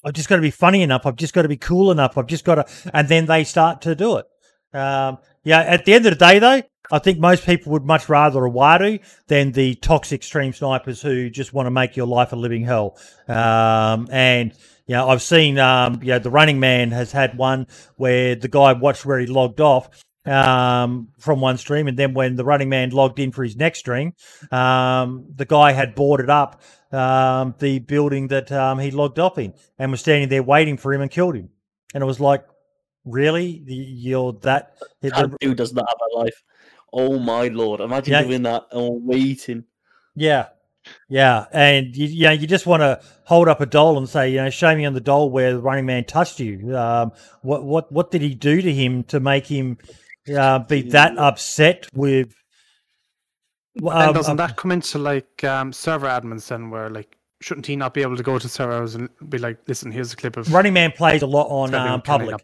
I've 0.04 0.14
just 0.14 0.30
got 0.30 0.38
to 0.38 0.42
be 0.42 0.52
funny 0.52 0.82
enough. 0.82 1.06
I've 1.06 1.16
just 1.16 1.34
got 1.34 1.44
to 1.44 1.48
be 1.48 1.58
cool 1.58 1.92
enough. 1.92 2.18
I've 2.18 2.28
just 2.28 2.46
got 2.46 2.56
to, 2.56 2.66
and 2.94 3.08
then 3.08 3.26
they 3.26 3.44
start 3.44 3.82
to 3.84 3.96
do 3.96 4.18
it. 4.18 4.26
Um, 4.74 5.20
yeah, 5.44 5.60
at 5.60 5.86
the 5.86 5.94
end 5.94 6.06
of 6.06 6.18
the 6.18 6.26
day, 6.26 6.40
though, 6.40 6.62
I 6.92 7.00
think 7.00 7.20
most 7.20 7.46
people 7.46 7.72
would 7.72 7.86
much 7.86 8.10
rather 8.10 8.46
a 8.46 8.52
Wadu 8.52 9.00
than 9.28 9.52
the 9.52 9.76
toxic 9.76 10.24
stream 10.24 10.54
snipers 10.54 11.02
who 11.02 11.30
just 11.30 11.54
want 11.54 11.68
to 11.68 11.72
make 11.72 11.96
your 11.96 12.08
life 12.08 12.34
a 12.34 12.36
living 12.36 12.64
hell. 12.64 12.98
Um, 13.28 14.08
and 14.12 14.54
you 14.86 14.96
know, 14.96 15.08
I've 15.10 15.22
seen, 15.22 15.58
um, 15.60 16.00
you 16.02 16.10
know, 16.10 16.20
the 16.20 16.30
Running 16.30 16.60
Man 16.60 16.92
has 16.92 17.12
had 17.12 17.38
one 17.38 17.68
where 17.96 18.36
the 18.36 18.50
guy 18.50 18.74
watched 18.74 19.06
where 19.06 19.20
he 19.20 19.28
logged 19.28 19.62
off 19.62 20.04
um, 20.26 21.10
from 21.20 21.40
one 21.40 21.58
stream, 21.58 21.88
and 21.88 21.98
then 21.98 22.14
when 22.14 22.36
the 22.36 22.44
Running 22.44 22.70
Man 22.70 22.90
logged 22.90 23.20
in 23.20 23.32
for 23.32 23.44
his 23.44 23.56
next 23.56 23.80
stream, 23.80 24.14
um, 24.52 25.26
the 25.34 25.46
guy 25.46 25.72
had 25.72 25.96
boarded 25.96 26.30
up 26.30 26.62
um, 26.94 27.56
the 27.60 27.80
building 27.80 28.28
that 28.28 28.52
um, 28.52 28.80
he 28.80 28.92
logged 28.92 29.20
off 29.20 29.38
in 29.38 29.54
and 29.80 29.92
was 29.92 30.02
standing 30.02 30.30
there 30.30 30.44
waiting 30.44 30.78
for 30.78 30.94
him 30.94 31.02
and 31.02 31.12
killed 31.12 31.36
him. 31.36 31.50
And 31.94 32.02
it 32.02 32.06
was 32.06 32.20
like, 32.20 32.46
really, 33.06 33.64
you're 33.68 34.34
that? 34.42 34.76
That 35.02 35.36
dude 35.40 35.58
does 35.58 35.74
not 35.74 35.86
have 35.90 35.98
a 36.14 36.18
life. 36.18 36.44
Oh 36.92 37.18
my 37.20 37.48
lord! 37.48 37.82
Imagine 37.82 38.12
Yeah. 38.14 38.24
doing 38.24 38.44
that 38.44 38.68
and 38.72 39.06
waiting. 39.06 39.66
Yeah. 40.16 40.48
Yeah. 41.10 41.46
And 41.52 41.96
you, 41.96 42.08
you 42.08 42.24
know, 42.26 42.32
you 42.32 42.46
just 42.46 42.66
want 42.66 42.82
to 42.82 43.02
hold 43.24 43.48
up 43.48 43.62
a 43.62 43.66
doll 43.66 43.98
and 43.98 44.08
say, 44.08 44.30
you 44.32 44.38
know, 44.38 44.50
show 44.50 44.76
me 44.76 44.86
on 44.86 44.94
the 44.94 45.02
doll 45.02 45.30
where 45.30 45.54
the 45.54 45.62
running 45.62 45.86
man 45.86 46.04
touched 46.04 46.40
you. 46.40 46.78
Um, 46.78 47.14
what, 47.42 47.64
what, 47.64 47.92
what 47.92 48.12
did 48.12 48.22
he 48.22 48.36
do 48.36 48.62
to 48.62 48.72
him 48.72 49.04
to 49.06 49.20
make 49.20 49.48
him 49.48 49.78
uh, 50.36 50.60
be 50.60 50.82
that 50.90 51.18
upset 51.18 51.88
with? 51.94 52.36
Then 53.76 53.92
um, 53.92 54.14
doesn't 54.14 54.32
um, 54.32 54.38
that 54.38 54.56
come 54.56 54.72
into 54.72 55.00
like 55.00 55.44
um, 55.44 55.74
server 55.74 56.08
admins 56.08 56.48
then, 56.48 56.70
where 56.70 56.90
like 56.90 57.18
shouldn't 57.42 57.66
he 57.66 57.76
not 57.76 57.94
be 57.94 58.02
able 58.02 58.16
to 58.16 58.24
go 58.24 58.40
to 58.40 58.48
servers 58.48 58.96
and 58.96 59.10
be 59.30 59.38
like, 59.38 59.58
listen, 59.68 59.92
here's 59.92 60.14
a 60.14 60.16
clip 60.16 60.38
of 60.38 60.52
Running 60.54 60.74
Man 60.74 60.92
plays 60.92 61.22
a 61.22 61.28
lot 61.28 61.48
on 61.48 61.74
um, 61.76 62.02
public. 62.02 62.36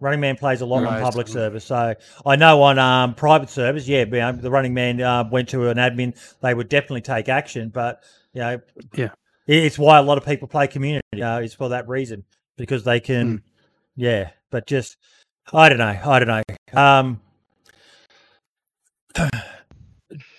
Running 0.00 0.20
Man 0.20 0.36
plays 0.36 0.60
a 0.62 0.66
lot 0.66 0.84
on 0.84 1.00
public 1.00 1.28
servers. 1.28 1.64
So 1.64 1.94
I 2.26 2.36
know 2.36 2.62
on 2.62 2.78
um, 2.78 3.14
private 3.14 3.50
servers, 3.50 3.88
yeah, 3.88 4.02
um, 4.26 4.40
the 4.40 4.50
Running 4.50 4.74
Man 4.74 5.00
uh, 5.00 5.28
went 5.30 5.48
to 5.50 5.68
an 5.68 5.76
admin. 5.76 6.16
They 6.40 6.54
would 6.54 6.68
definitely 6.68 7.02
take 7.02 7.28
action, 7.28 7.68
but 7.68 8.02
you 8.32 8.40
know, 8.40 8.60
Yeah. 8.94 9.10
it's 9.46 9.78
why 9.78 9.98
a 9.98 10.02
lot 10.02 10.18
of 10.18 10.24
people 10.24 10.48
play 10.48 10.66
community. 10.66 11.22
Uh, 11.22 11.40
it's 11.40 11.54
for 11.54 11.68
that 11.68 11.88
reason 11.88 12.24
because 12.56 12.82
they 12.84 12.98
can, 13.00 13.38
Mm. 13.38 13.42
yeah. 13.96 14.30
But 14.50 14.66
just, 14.66 14.96
I 15.52 15.68
don't 15.68 15.78
know. 15.78 15.98
I 16.04 16.18
don't 16.18 16.28
know. 16.28 16.42
Um, 16.80 17.20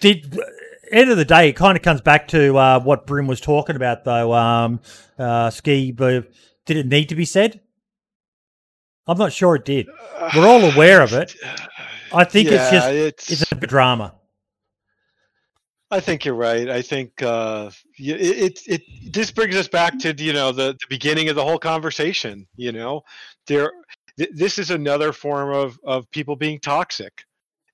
did 0.04 0.40
end 0.92 1.10
of 1.10 1.18
the 1.18 1.26
day, 1.26 1.50
it 1.50 1.54
kind 1.54 1.76
of 1.76 1.82
comes 1.82 2.02
back 2.02 2.28
to 2.30 2.56
uh, 2.58 2.80
what 2.80 3.08
Brim 3.08 3.26
was 3.28 3.42
talking 3.42 3.76
about, 3.76 4.04
though. 4.04 4.34
Um, 4.34 4.80
uh, 5.18 5.50
ski, 5.50 5.92
but 5.92 6.30
did 6.66 6.78
it 6.78 6.88
need 6.88 7.10
to 7.10 7.16
be 7.16 7.26
said? 7.26 7.62
I'm 9.08 9.18
not 9.18 9.34
sure 9.34 9.56
it 9.56 9.66
did. 9.66 9.88
We're 10.36 10.48
all 10.48 10.64
aware 10.72 11.02
of 11.02 11.14
it. 11.14 11.36
I 12.14 12.24
think 12.26 12.50
it's 12.50 12.70
just 12.70 12.88
it's- 12.90 13.42
it's 13.42 13.52
a 13.52 13.56
drama. 13.56 14.14
I 15.90 16.00
think 16.00 16.26
you're 16.26 16.34
right. 16.36 16.70
I 16.70 16.82
think 16.82 17.22
uh, 17.22 17.70
it, 18.00 18.60
it 18.68 18.82
it 18.82 19.14
this 19.14 19.30
brings 19.32 19.56
us 19.56 19.68
back 19.68 20.00
to 20.00 20.14
you 20.18 20.34
know 20.34 20.52
the, 20.52 20.74
the 20.74 20.88
beginning 20.90 21.30
of 21.30 21.36
the 21.36 21.44
whole 21.44 21.60
conversation. 21.60 22.48
You 22.56 22.72
know, 22.72 23.02
there 23.48 23.72
th- 24.18 24.32
this 24.34 24.58
is 24.58 24.72
another 24.72 25.12
form 25.14 25.54
of 25.54 25.80
of 25.84 26.10
people 26.10 26.36
being 26.36 26.60
toxic 26.60 27.24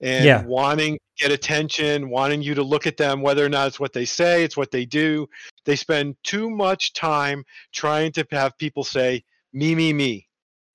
and 0.01 0.25
Yeah. 0.25 0.43
wanting 0.43 0.97
get 1.19 1.31
attention, 1.31 2.09
wanting 2.09 2.41
you 2.41 2.55
to 2.55 2.63
look 2.63 2.87
at 2.87 2.97
them, 2.97 3.21
whether 3.21 3.45
or 3.45 3.49
not 3.49 3.67
it's 3.67 3.79
what 3.79 3.93
they 3.93 4.05
say, 4.05 4.43
it's 4.43 4.57
what 4.57 4.71
they 4.71 4.85
do. 4.85 5.27
They 5.65 5.75
spend 5.75 6.15
too 6.23 6.49
much 6.49 6.93
time 6.93 7.43
trying 7.73 8.11
to 8.13 8.25
have 8.31 8.57
people 8.57 8.83
say 8.83 9.23
me, 9.53 9.75
me, 9.75 9.93
me 9.93 10.29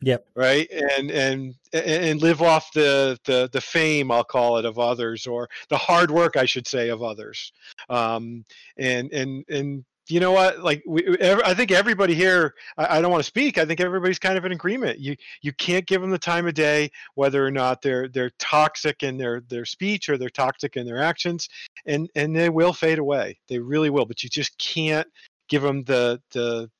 Yep. 0.05 0.27
right 0.37 0.71
and 0.71 1.11
and 1.11 1.55
and 1.73 2.21
live 2.21 2.43
off 2.43 2.71
the 2.75 3.19
the 3.25 3.49
the 3.53 3.61
fame 3.61 4.11
i'll 4.11 4.25
call 4.25 4.59
it 4.59 4.67
of 4.67 4.79
others 4.79 5.27
or 5.27 5.49
the 5.71 5.79
hard 5.79 6.11
work 6.11 6.37
i 6.37 6.45
should 6.45 6.67
say 6.67 6.91
of 6.91 7.03
others 7.03 7.53
um 7.89 8.45
and 8.77 9.11
and 9.13 9.45
and 9.49 9.85
you 10.09 10.21
know 10.21 10.33
what 10.33 10.61
like 10.61 10.83
we 10.87 11.17
i 11.45 11.55
think 11.55 11.71
everybody 11.71 12.15
here 12.15 12.55
I, 12.77 12.99
I 12.99 13.01
don't 13.01 13.11
want 13.11 13.23
to 13.23 13.27
speak 13.27 13.59
i 13.59 13.65
think 13.65 13.81
everybody's 13.81 14.19
kind 14.19 14.37
of 14.37 14.45
in 14.45 14.53
agreement 14.53 14.99
you 14.99 15.17
you 15.43 15.53
can't 15.55 15.87
give 15.87 16.01
them 16.01 16.11
the 16.11 16.19
time 16.19 16.47
of 16.47 16.55
day 16.55 16.91
whether 17.15 17.45
or 17.45 17.51
not 17.51 17.83
they're 17.83 18.09
they're 18.09 18.33
toxic 18.39 19.03
in 19.03 19.17
their 19.17 19.41
their 19.49 19.65
speech 19.65 20.09
or 20.09 20.19
they're 20.19 20.29
toxic 20.29 20.77
in 20.77 20.87
their 20.87 21.03
actions 21.03 21.49
and 21.87 22.11
and 22.15 22.35
they 22.37 22.51
will 22.51 22.73
fade 22.73 22.99
away 22.99 23.39
they 23.49 23.59
really 23.59 23.91
will 23.91 24.05
but 24.05 24.23
you 24.23 24.29
just 24.29 24.57
can't 24.59 25.09
give 25.49 25.63
them 25.63 25.83
the 25.85 26.21
the 26.33 26.71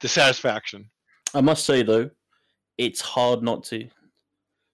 the 0.00 0.08
satisfaction 0.08 0.88
I 1.34 1.40
must 1.40 1.66
say 1.66 1.82
though, 1.82 2.10
it's 2.78 3.00
hard 3.00 3.42
not 3.42 3.64
to. 3.64 3.88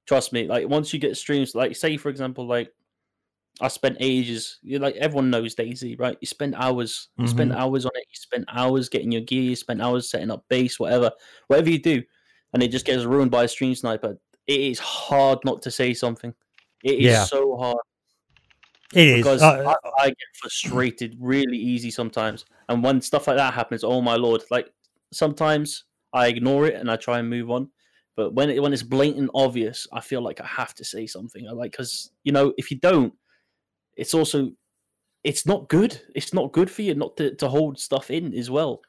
Trust 0.06 0.32
me. 0.32 0.46
Like 0.46 0.68
once 0.68 0.92
you 0.92 1.00
get 1.00 1.16
streams, 1.16 1.54
like 1.54 1.74
say 1.74 1.96
for 1.96 2.10
example, 2.10 2.46
like 2.46 2.70
I 3.60 3.68
spent 3.68 3.96
ages. 4.00 4.58
Like 4.64 4.96
everyone 4.96 5.30
knows 5.30 5.54
DayZ, 5.54 5.98
right? 5.98 6.16
You 6.20 6.26
spend 6.26 6.54
hours. 6.54 7.08
You 7.18 7.26
spend 7.28 7.52
Mhm. 7.52 7.56
hours 7.56 7.84
on 7.84 7.92
it. 7.94 8.06
You 8.08 8.14
spend 8.16 8.44
hours 8.48 8.88
getting 8.88 9.12
your 9.12 9.20
gear. 9.22 9.42
You 9.42 9.56
spend 9.56 9.82
hours 9.82 10.10
setting 10.10 10.30
up 10.30 10.44
base, 10.48 10.78
whatever, 10.80 11.10
whatever 11.48 11.70
you 11.70 11.78
do, 11.78 12.02
and 12.54 12.62
it 12.62 12.68
just 12.68 12.86
gets 12.86 13.04
ruined 13.04 13.30
by 13.30 13.44
a 13.44 13.48
stream 13.48 13.74
sniper. 13.74 14.18
It 14.46 14.60
is 14.60 14.78
hard 14.78 15.38
not 15.44 15.62
to 15.62 15.70
say 15.70 15.94
something. 15.94 16.34
It 16.82 16.94
is 16.94 17.04
Yeah. 17.06 17.24
so 17.24 17.56
hard 17.56 17.76
It 18.94 19.06
is. 19.06 19.16
because 19.18 19.42
Uh, 19.42 19.74
I, 19.98 20.02
I 20.02 20.06
get 20.08 20.16
frustrated 20.34 21.16
really 21.20 21.56
easy 21.58 21.90
sometimes, 21.90 22.44
and 22.68 22.82
when 22.82 23.00
stuff 23.00 23.26
like 23.28 23.36
that 23.36 23.54
happens, 23.54 23.84
oh 23.84 24.00
my 24.00 24.16
lord! 24.16 24.42
Like 24.50 24.72
sometimes 25.12 25.84
I 26.12 26.28
ignore 26.28 26.66
it 26.66 26.74
and 26.74 26.90
I 26.90 26.96
try 26.96 27.18
and 27.20 27.30
move 27.30 27.50
on, 27.50 27.70
but 28.16 28.34
when 28.34 28.50
it 28.50 28.60
when 28.62 28.72
it's 28.72 28.82
blatant 28.82 29.30
obvious, 29.34 29.86
I 29.92 30.00
feel 30.00 30.22
like 30.22 30.40
I 30.40 30.46
have 30.46 30.74
to 30.74 30.84
say 30.84 31.06
something. 31.06 31.46
I 31.46 31.52
like 31.52 31.70
because 31.72 32.10
you 32.24 32.32
know 32.32 32.52
if 32.56 32.70
you 32.70 32.78
don't, 32.78 33.12
it's 33.96 34.14
also 34.14 34.52
it's 35.24 35.46
not 35.46 35.68
good. 35.68 36.00
It's 36.14 36.32
not 36.32 36.52
good 36.52 36.70
for 36.70 36.82
you 36.82 36.94
not 36.94 37.16
to, 37.18 37.34
to 37.36 37.48
hold 37.48 37.78
stuff 37.78 38.10
in 38.10 38.34
as 38.34 38.50
well. 38.50 38.80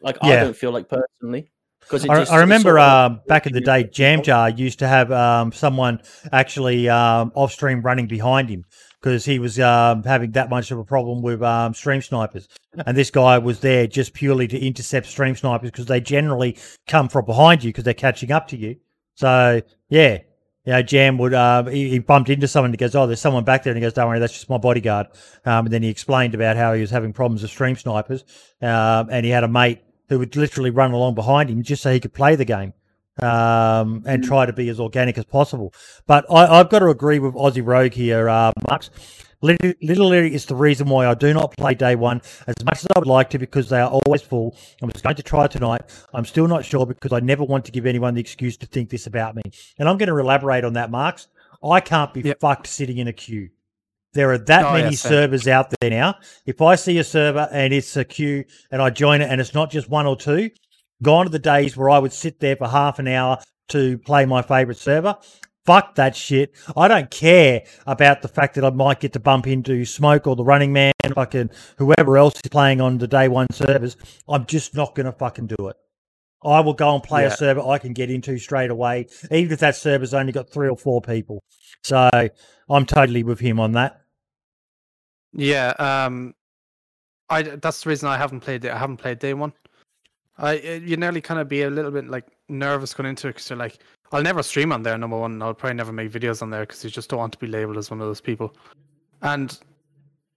Like 0.00 0.18
I 0.20 0.36
don't 0.36 0.56
feel 0.56 0.72
like 0.72 0.88
personally 0.88 1.50
because 1.82 2.08
I, 2.08 2.36
I 2.36 2.40
remember 2.40 2.78
um, 2.78 3.20
back 3.26 3.46
in 3.46 3.52
the 3.52 3.60
day, 3.60 3.84
Jam 3.84 4.22
Jar 4.22 4.48
used 4.50 4.78
to 4.80 4.88
have 4.88 5.10
um, 5.10 5.52
someone 5.52 6.00
actually 6.32 6.88
um, 6.88 7.32
off 7.34 7.52
stream 7.52 7.82
running 7.82 8.06
behind 8.06 8.48
him 8.48 8.64
because 9.00 9.24
he 9.24 9.38
was 9.38 9.58
um, 9.58 10.02
having 10.04 10.30
that 10.32 10.48
much 10.48 10.70
of 10.70 10.78
a 10.78 10.84
problem 10.84 11.22
with 11.22 11.42
um, 11.42 11.74
stream 11.74 12.00
snipers. 12.00 12.48
And 12.86 12.96
this 12.96 13.10
guy 13.10 13.38
was 13.38 13.60
there 13.60 13.86
just 13.86 14.14
purely 14.14 14.46
to 14.48 14.58
intercept 14.58 15.06
stream 15.06 15.34
snipers 15.34 15.70
because 15.70 15.86
they 15.86 16.00
generally 16.00 16.56
come 16.86 17.08
from 17.08 17.24
behind 17.24 17.64
you 17.64 17.70
because 17.70 17.84
they're 17.84 17.94
catching 17.94 18.30
up 18.30 18.48
to 18.48 18.56
you. 18.56 18.76
So, 19.16 19.60
yeah. 19.88 20.18
You 20.64 20.72
know, 20.72 20.82
Jam 20.82 21.18
would, 21.18 21.34
uh, 21.34 21.64
he, 21.64 21.90
he 21.90 21.98
bumped 21.98 22.30
into 22.30 22.46
someone 22.46 22.68
and 22.70 22.74
he 22.74 22.78
goes, 22.78 22.94
Oh, 22.94 23.06
there's 23.06 23.20
someone 23.20 23.44
back 23.44 23.64
there. 23.64 23.72
And 23.72 23.78
he 23.78 23.82
goes, 23.82 23.92
Don't 23.92 24.08
worry, 24.08 24.20
that's 24.20 24.32
just 24.32 24.48
my 24.48 24.58
bodyguard. 24.58 25.08
Um, 25.44 25.66
and 25.66 25.72
then 25.72 25.82
he 25.82 25.88
explained 25.88 26.34
about 26.34 26.56
how 26.56 26.72
he 26.72 26.80
was 26.80 26.90
having 26.90 27.12
problems 27.12 27.42
with 27.42 27.50
stream 27.50 27.76
snipers. 27.76 28.24
Um, 28.60 29.08
and 29.10 29.24
he 29.24 29.30
had 29.30 29.44
a 29.44 29.48
mate 29.48 29.80
who 30.08 30.18
would 30.18 30.36
literally 30.36 30.70
run 30.70 30.92
along 30.92 31.14
behind 31.14 31.50
him 31.50 31.62
just 31.62 31.82
so 31.82 31.92
he 31.92 31.98
could 31.98 32.12
play 32.12 32.36
the 32.36 32.44
game 32.44 32.74
um, 33.20 34.02
and 34.06 34.22
try 34.22 34.46
to 34.46 34.52
be 34.52 34.68
as 34.68 34.78
organic 34.78 35.18
as 35.18 35.24
possible. 35.24 35.72
But 36.06 36.26
I, 36.30 36.60
I've 36.60 36.70
got 36.70 36.80
to 36.80 36.88
agree 36.88 37.18
with 37.18 37.34
Aussie 37.34 37.66
Rogue 37.66 37.92
here, 37.92 38.28
uh, 38.28 38.52
Marks. 38.68 38.90
Lit- 39.42 39.82
Literally, 39.82 40.34
is 40.34 40.46
the 40.46 40.54
reason 40.54 40.88
why 40.88 41.06
I 41.06 41.14
do 41.14 41.34
not 41.34 41.56
play 41.56 41.74
day 41.74 41.94
one 41.96 42.22
as 42.46 42.54
much 42.64 42.78
as 42.78 42.86
I 42.94 42.98
would 42.98 43.08
like 43.08 43.30
to 43.30 43.38
because 43.38 43.68
they 43.68 43.80
are 43.80 43.90
always 43.90 44.22
full. 44.22 44.56
I 44.82 44.86
was 44.86 45.02
going 45.02 45.16
to 45.16 45.22
try 45.22 45.46
tonight. 45.48 45.82
I'm 46.14 46.24
still 46.24 46.46
not 46.48 46.64
sure 46.64 46.86
because 46.86 47.12
I 47.12 47.20
never 47.20 47.44
want 47.44 47.64
to 47.66 47.72
give 47.72 47.84
anyone 47.86 48.14
the 48.14 48.20
excuse 48.20 48.56
to 48.58 48.66
think 48.66 48.88
this 48.88 49.06
about 49.06 49.34
me. 49.34 49.42
And 49.78 49.88
I'm 49.88 49.98
going 49.98 50.08
to 50.08 50.16
elaborate 50.16 50.64
on 50.64 50.74
that, 50.74 50.90
Marks. 50.90 51.28
I 51.62 51.80
can't 51.80 52.14
be 52.14 52.22
fucked 52.40 52.66
sitting 52.66 52.98
in 52.98 53.08
a 53.08 53.12
queue. 53.12 53.50
There 54.14 54.30
are 54.32 54.38
that 54.38 54.64
Oh, 54.66 54.72
many 54.74 54.90
yeah, 54.90 54.96
servers 54.96 55.48
out 55.48 55.72
there 55.80 55.90
now. 55.90 56.16
If 56.44 56.60
I 56.60 56.74
see 56.74 56.98
a 56.98 57.04
server 57.04 57.48
and 57.50 57.72
it's 57.72 57.96
a 57.96 58.04
queue 58.04 58.44
and 58.70 58.82
I 58.82 58.90
join 58.90 59.22
it 59.22 59.30
and 59.30 59.40
it's 59.40 59.54
not 59.54 59.70
just 59.70 59.88
one 59.88 60.06
or 60.06 60.16
two, 60.16 60.50
Gone 61.02 61.26
are 61.26 61.30
the 61.30 61.38
days 61.40 61.76
where 61.76 61.90
I 61.90 61.98
would 61.98 62.12
sit 62.12 62.38
there 62.38 62.54
for 62.54 62.68
half 62.68 63.00
an 63.00 63.08
hour 63.08 63.38
to 63.68 63.98
play 63.98 64.24
my 64.24 64.40
favorite 64.42 64.76
server. 64.76 65.16
Fuck 65.64 65.94
that 65.94 66.16
shit. 66.16 66.54
I 66.76 66.88
don't 66.88 67.10
care 67.10 67.62
about 67.86 68.22
the 68.22 68.28
fact 68.28 68.56
that 68.56 68.64
I 68.64 68.70
might 68.70 68.98
get 69.00 69.12
to 69.12 69.20
bump 69.20 69.46
into 69.46 69.84
Smoke 69.84 70.26
or 70.26 70.34
the 70.34 70.44
Running 70.44 70.72
Man, 70.72 70.92
fucking 71.14 71.50
whoever 71.78 72.18
else 72.18 72.34
is 72.36 72.48
playing 72.50 72.80
on 72.80 72.98
the 72.98 73.06
day 73.06 73.28
one 73.28 73.46
servers. 73.52 73.96
I'm 74.28 74.44
just 74.46 74.74
not 74.74 74.94
going 74.96 75.06
to 75.06 75.12
fucking 75.12 75.46
do 75.46 75.68
it. 75.68 75.76
I 76.44 76.58
will 76.60 76.74
go 76.74 76.92
and 76.94 77.02
play 77.04 77.22
Yeah. 77.22 77.28
a 77.28 77.36
server 77.36 77.60
I 77.60 77.78
can 77.78 77.92
get 77.92 78.10
into 78.10 78.36
straight 78.38 78.70
away, 78.70 79.06
even 79.30 79.52
if 79.52 79.60
that 79.60 79.76
server's 79.76 80.12
only 80.12 80.32
got 80.32 80.50
three 80.50 80.68
or 80.68 80.76
four 80.76 81.00
people. 81.00 81.44
So 81.84 82.10
I'm 82.68 82.84
totally 82.86 83.22
with 83.22 83.38
him 83.38 83.60
on 83.60 83.72
that. 83.72 84.00
Yeah, 85.32 85.68
um, 85.78 86.34
I 87.30 87.42
that's 87.42 87.84
the 87.84 87.88
reason 87.90 88.08
I 88.08 88.18
haven't 88.18 88.40
played 88.40 88.64
it. 88.64 88.72
I 88.72 88.78
haven't 88.78 88.98
played 88.98 89.18
day 89.20 89.34
one. 89.34 89.52
I 90.38 90.58
uh, 90.58 90.70
you 90.82 90.96
nearly 90.96 91.20
kind 91.20 91.40
of 91.40 91.48
be 91.48 91.62
a 91.62 91.70
little 91.70 91.90
bit 91.90 92.08
like 92.08 92.26
nervous 92.48 92.94
going 92.94 93.08
into 93.08 93.28
it 93.28 93.32
because 93.32 93.50
you're 93.50 93.58
like, 93.58 93.78
I'll 94.12 94.22
never 94.22 94.42
stream 94.42 94.72
on 94.72 94.82
there. 94.82 94.96
Number 94.96 95.18
one, 95.18 95.40
I'll 95.42 95.54
probably 95.54 95.74
never 95.74 95.92
make 95.92 96.10
videos 96.10 96.42
on 96.42 96.50
there 96.50 96.60
because 96.60 96.82
you 96.84 96.90
just 96.90 97.10
don't 97.10 97.18
want 97.18 97.32
to 97.32 97.38
be 97.38 97.46
labeled 97.46 97.78
as 97.78 97.90
one 97.90 98.00
of 98.00 98.06
those 98.06 98.20
people. 98.20 98.54
And 99.22 99.58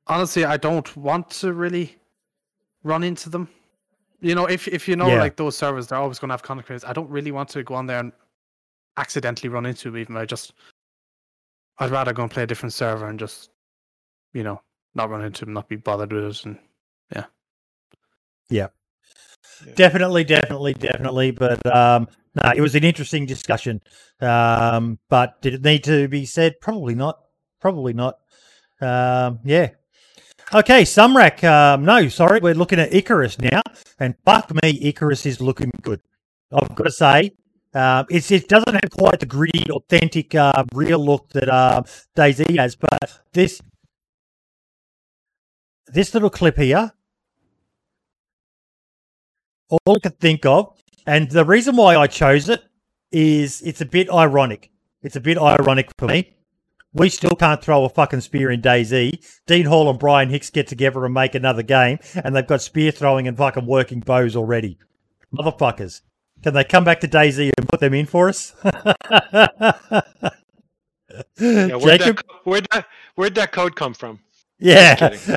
honestly, 0.08 0.46
I 0.46 0.58
don't 0.58 0.96
want 0.98 1.30
to 1.32 1.54
really 1.54 1.96
run 2.84 3.04
into 3.04 3.30
them. 3.30 3.50
You 4.22 4.36
know, 4.36 4.46
if 4.46 4.68
if 4.68 4.88
you 4.88 4.96
know 4.96 5.10
Yeah. 5.10 5.20
like 5.20 5.36
those 5.36 5.58
servers, 5.58 5.88
they're 5.88 6.00
always 6.00 6.20
going 6.20 6.30
to 6.30 6.34
have 6.34 6.44
content 6.44 6.66
creators. 6.68 6.84
I 6.84 6.94
don't 6.94 7.10
really 7.10 7.32
want 7.32 7.50
to 7.50 7.64
go 7.64 7.76
on 7.76 7.86
there 7.86 8.00
and 8.00 8.12
accidentally 8.98 9.50
run 9.50 9.66
into 9.66 9.92
them. 9.92 10.00
Even 10.00 10.18
I 10.18 10.26
just, 10.26 10.54
I'd 11.80 11.92
rather 11.92 12.14
go 12.14 12.24
and 12.24 12.32
play 12.32 12.44
a 12.44 12.48
different 12.48 12.74
server 12.74 13.08
and 13.08 13.20
just, 13.20 13.50
you 14.34 14.44
know, 14.44 14.62
not 14.94 15.10
run 15.10 15.24
into 15.24 15.46
them, 15.46 15.54
not 15.54 15.68
be 15.68 15.76
bothered 15.76 16.14
with 16.14 16.24
it, 16.24 16.46
and 16.46 16.58
Definitely, 19.76 20.24
definitely, 20.24 20.74
definitely. 20.74 21.32
But 21.32 21.66
um, 21.66 22.08
no, 22.36 22.52
it 22.56 22.62
was 22.62 22.76
an 22.76 22.84
interesting 22.84 23.26
discussion. 23.26 23.82
Um, 24.22 25.00
but 25.10 25.42
did 25.42 25.56
it 25.56 25.64
need 25.64 25.84
to 25.86 26.08
be 26.08 26.26
said? 26.26 26.60
Probably 26.62 26.96
not. 26.96 27.20
Probably 27.60 27.94
not. 27.94 28.20
Um, 28.82 29.40
yeah. 29.44 29.70
Okay, 30.54 30.84
Sumrak. 30.84 31.44
Um, 31.44 31.86
no, 31.86 32.08
sorry, 32.08 32.40
we're 32.40 32.54
looking 32.54 32.80
at 32.80 32.94
Icarus 32.94 33.40
now, 33.40 33.62
and 34.00 34.14
fuck 34.24 34.54
me, 34.62 34.80
Icarus 34.82 35.26
is 35.26 35.42
looking 35.42 35.72
good. 35.82 36.02
I've 36.52 36.76
got 36.76 36.84
to 36.84 36.92
say, 36.92 37.32
it's 37.74 38.32
it 38.32 38.48
doesn't 38.48 38.74
have 38.74 38.92
quite 38.92 39.20
the 39.20 39.26
gritty, 39.26 39.70
authentic, 39.72 40.36
uh, 40.36 40.64
real 40.74 41.04
look 41.04 41.30
that 41.30 41.50
um, 41.50 41.86
DayZ 42.16 42.58
has, 42.58 42.76
but 42.76 43.22
this 43.34 43.60
this 45.88 46.14
little 46.14 46.30
clip 46.30 46.58
here 46.58 46.92
all 49.70 49.96
I 49.96 50.00
could 50.00 50.20
think 50.20 50.46
of. 50.46 50.74
And 51.08 51.30
the 51.30 51.46
reason 51.46 51.76
why 51.76 51.96
I 51.96 52.08
chose 52.08 52.50
it 52.50 52.64
is 53.12 53.62
it's 53.62 53.82
a 53.82 53.86
bit 53.86 54.10
ironic. 54.12 54.72
It's 55.02 55.16
a 55.16 55.22
bit 55.22 55.38
ironic 55.38 55.92
for 55.98 56.08
me. 56.08 56.34
We 56.94 57.10
still 57.10 57.36
can't 57.36 57.62
throw 57.62 57.84
a 57.84 57.90
fucking 57.90 58.22
spear 58.22 58.50
in 58.50 58.62
DayZ. 58.62 59.20
Dean 59.46 59.66
Hall 59.66 59.90
and 59.90 60.00
Brian 60.00 60.30
Hicks 60.30 60.50
get 60.50 60.68
together 60.68 61.04
and 61.04 61.14
make 61.14 61.36
another 61.36 61.62
game, 61.62 62.00
and 62.24 62.34
they've 62.36 62.48
got 62.48 62.62
spear 62.62 62.92
throwing 62.92 63.28
and 63.28 63.38
fucking 63.38 63.66
working 63.66 64.00
bows 64.00 64.36
already. 64.36 64.78
Motherfuckers. 65.34 66.02
Can 66.42 66.54
they 66.54 66.64
come 66.64 66.86
back 66.86 67.02
to 67.02 67.08
DayZ 67.08 67.52
and 67.58 67.68
put 67.68 67.82
them 67.82 67.94
in 67.94 68.06
for 68.06 68.30
us? 68.30 68.56
Yeah, 71.40 71.76
where'd, 71.76 72.02
Jacob? 72.02 72.18
that, 72.18 72.26
where'd, 72.44 72.68
that, 72.72 72.88
where'd 73.16 73.36
that 73.36 73.52
code 73.52 73.76
come 73.76 73.94
from? 73.94 74.20
Yeah. 74.60 74.96
Just 74.96 75.26
kidding. 75.26 75.36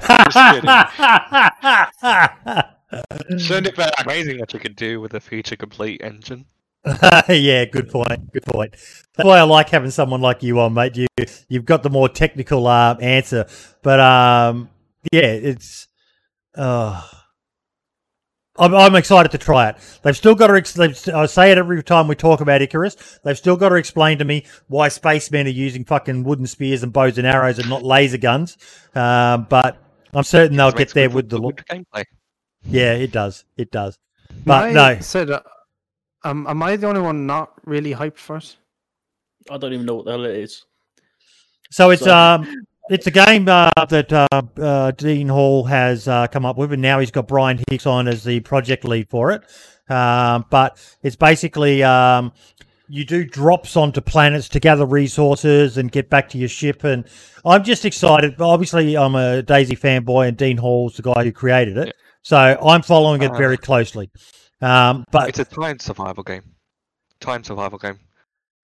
Just 3.31 3.49
Send 3.49 3.67
it 3.67 3.77
back. 3.77 3.93
Amazing 4.05 4.39
what 4.39 4.53
you 4.55 4.61
can 4.61 4.73
do 4.75 5.01
with 5.01 5.15
a 5.15 5.21
feature 5.21 5.57
complete 5.57 6.01
engine. 6.03 6.47
yeah, 7.29 7.65
good 7.65 7.91
point. 7.91 8.33
Good 8.33 8.45
point. 8.45 8.73
That's 9.17 9.27
why 9.27 9.39
I 9.39 9.43
like 9.43 9.69
having 9.69 9.91
someone 9.91 10.21
like 10.21 10.43
you 10.43 10.61
on, 10.61 10.75
mate. 10.75 10.97
You 10.97 11.07
you've 11.49 11.65
got 11.65 11.83
the 11.83 11.91
more 11.91 12.09
technical 12.09 12.67
um, 12.67 12.99
answer, 13.01 13.47
but 13.83 14.01
um, 14.01 14.71
yeah, 15.13 15.23
it's. 15.23 15.89
Uh, 16.55 17.03
I'm, 18.59 18.75
I'm 18.75 18.95
excited 18.97 19.31
to 19.33 19.39
try 19.39 19.69
it. 19.69 19.77
They've 20.03 20.17
still 20.17 20.35
got 20.35 20.49
to. 20.49 21.13
I 21.17 21.27
say 21.27 21.53
it 21.53 21.59
every 21.59 21.83
time 21.83 22.09
we 22.09 22.15
talk 22.15 22.41
about 22.41 22.61
Icarus. 22.61 23.19
They've 23.25 23.39
still 23.39 23.57
got 23.57 23.69
to 23.71 23.77
explain 23.77 24.19
to 24.19 24.25
me 24.25 24.45
why 24.67 24.89
spacemen 24.89 25.47
are 25.47 25.51
using 25.51 25.85
fucking 25.85 26.25
wooden 26.25 26.47
spears 26.47 26.83
and 26.83 26.93
bows 26.93 27.19
and 27.19 27.27
arrows 27.27 27.59
and 27.59 27.69
not 27.69 27.83
laser 27.83 28.19
guns. 28.19 28.57
Um, 28.95 29.47
but 29.49 29.79
I'm 30.13 30.25
certain 30.25 30.57
they'll 30.57 30.73
get 30.73 30.93
there 30.95 31.11
with 31.11 31.29
the 31.29 31.37
good 31.37 31.45
look. 31.45 31.65
gameplay. 31.67 32.05
Yeah, 32.65 32.95
it 32.95 33.13
does. 33.13 33.45
It 33.57 33.71
does. 33.71 33.99
But 34.45 34.65
I 34.65 34.73
no, 34.73 35.01
said, 35.01 35.31
uh, 35.31 35.41
um, 36.25 36.47
am 36.47 36.63
I 36.63 36.77
the 36.77 36.89
only 36.89 37.01
one 37.01 37.27
not 37.27 37.53
really 37.65 37.95
hyped 37.95 38.19
for 38.19 38.37
it? 38.39 38.57
I 39.51 39.57
don't 39.57 39.73
even 39.73 39.87
know 39.87 39.95
what 39.95 40.05
the 40.05 40.11
hell 40.13 40.25
it 40.25 40.37
is. 40.37 40.65
So 41.71 41.91
it's 41.91 42.03
So- 42.03 42.15
um 42.15 42.67
it's 42.91 43.07
a 43.07 43.11
game 43.11 43.49
uh, 43.49 43.71
that 43.89 44.13
uh, 44.13 44.27
uh, 44.61 44.91
Dean 44.93 45.29
Hall 45.29 45.65
has 45.65 46.09
uh, 46.09 46.27
come 46.27 46.45
up 46.45 46.57
with, 46.57 46.73
and 46.73 46.83
now 46.83 46.99
he's 47.01 47.11
got 47.11 47.29
Brian 47.29 47.63
Hicks 47.71 47.87
on 47.87 48.09
as 48.09 48.25
the 48.25 48.41
project 48.41 48.85
lead 48.85 49.09
for 49.09 49.31
it. 49.33 49.43
Um, 49.91 50.45
but 50.51 50.79
it's 51.03 51.17
basically 51.17 51.83
um, 51.83 52.33
you 52.89 53.05
do 53.05 53.25
drops 53.25 53.77
onto 53.77 54.01
planets 54.01 54.49
to 54.51 54.61
gather 54.61 54.85
resources 54.87 55.79
and 55.79 55.91
get 55.91 56.11
back 56.11 56.29
to 56.31 56.39
your 56.39 56.49
ship. 56.49 56.85
And 56.85 57.07
I'm 57.45 57.65
just 57.65 57.85
excited. 57.85 58.41
Obviously, 58.41 58.97
I'm 58.97 59.15
a 59.15 59.43
DayZ 59.43 59.79
fanboy, 59.79 60.29
and 60.29 60.37
Dean 60.37 60.57
Hall's 60.59 60.97
the 60.97 61.03
guy 61.03 61.25
who 61.25 61.33
created 61.33 61.77
it, 61.79 61.87
Yeah. 61.89 61.93
so 62.23 62.37
I'm 62.39 62.83
following 62.83 63.23
it 63.23 63.31
Uh, 63.31 63.39
very 63.39 63.57
closely. 63.57 64.11
Um, 64.61 65.05
but 65.11 65.29
It's 65.29 65.39
a 65.39 65.45
time 65.45 65.79
survival 65.79 66.25
game. 66.25 66.43
Time 67.21 67.45
survival 67.45 67.79
game. 67.79 67.99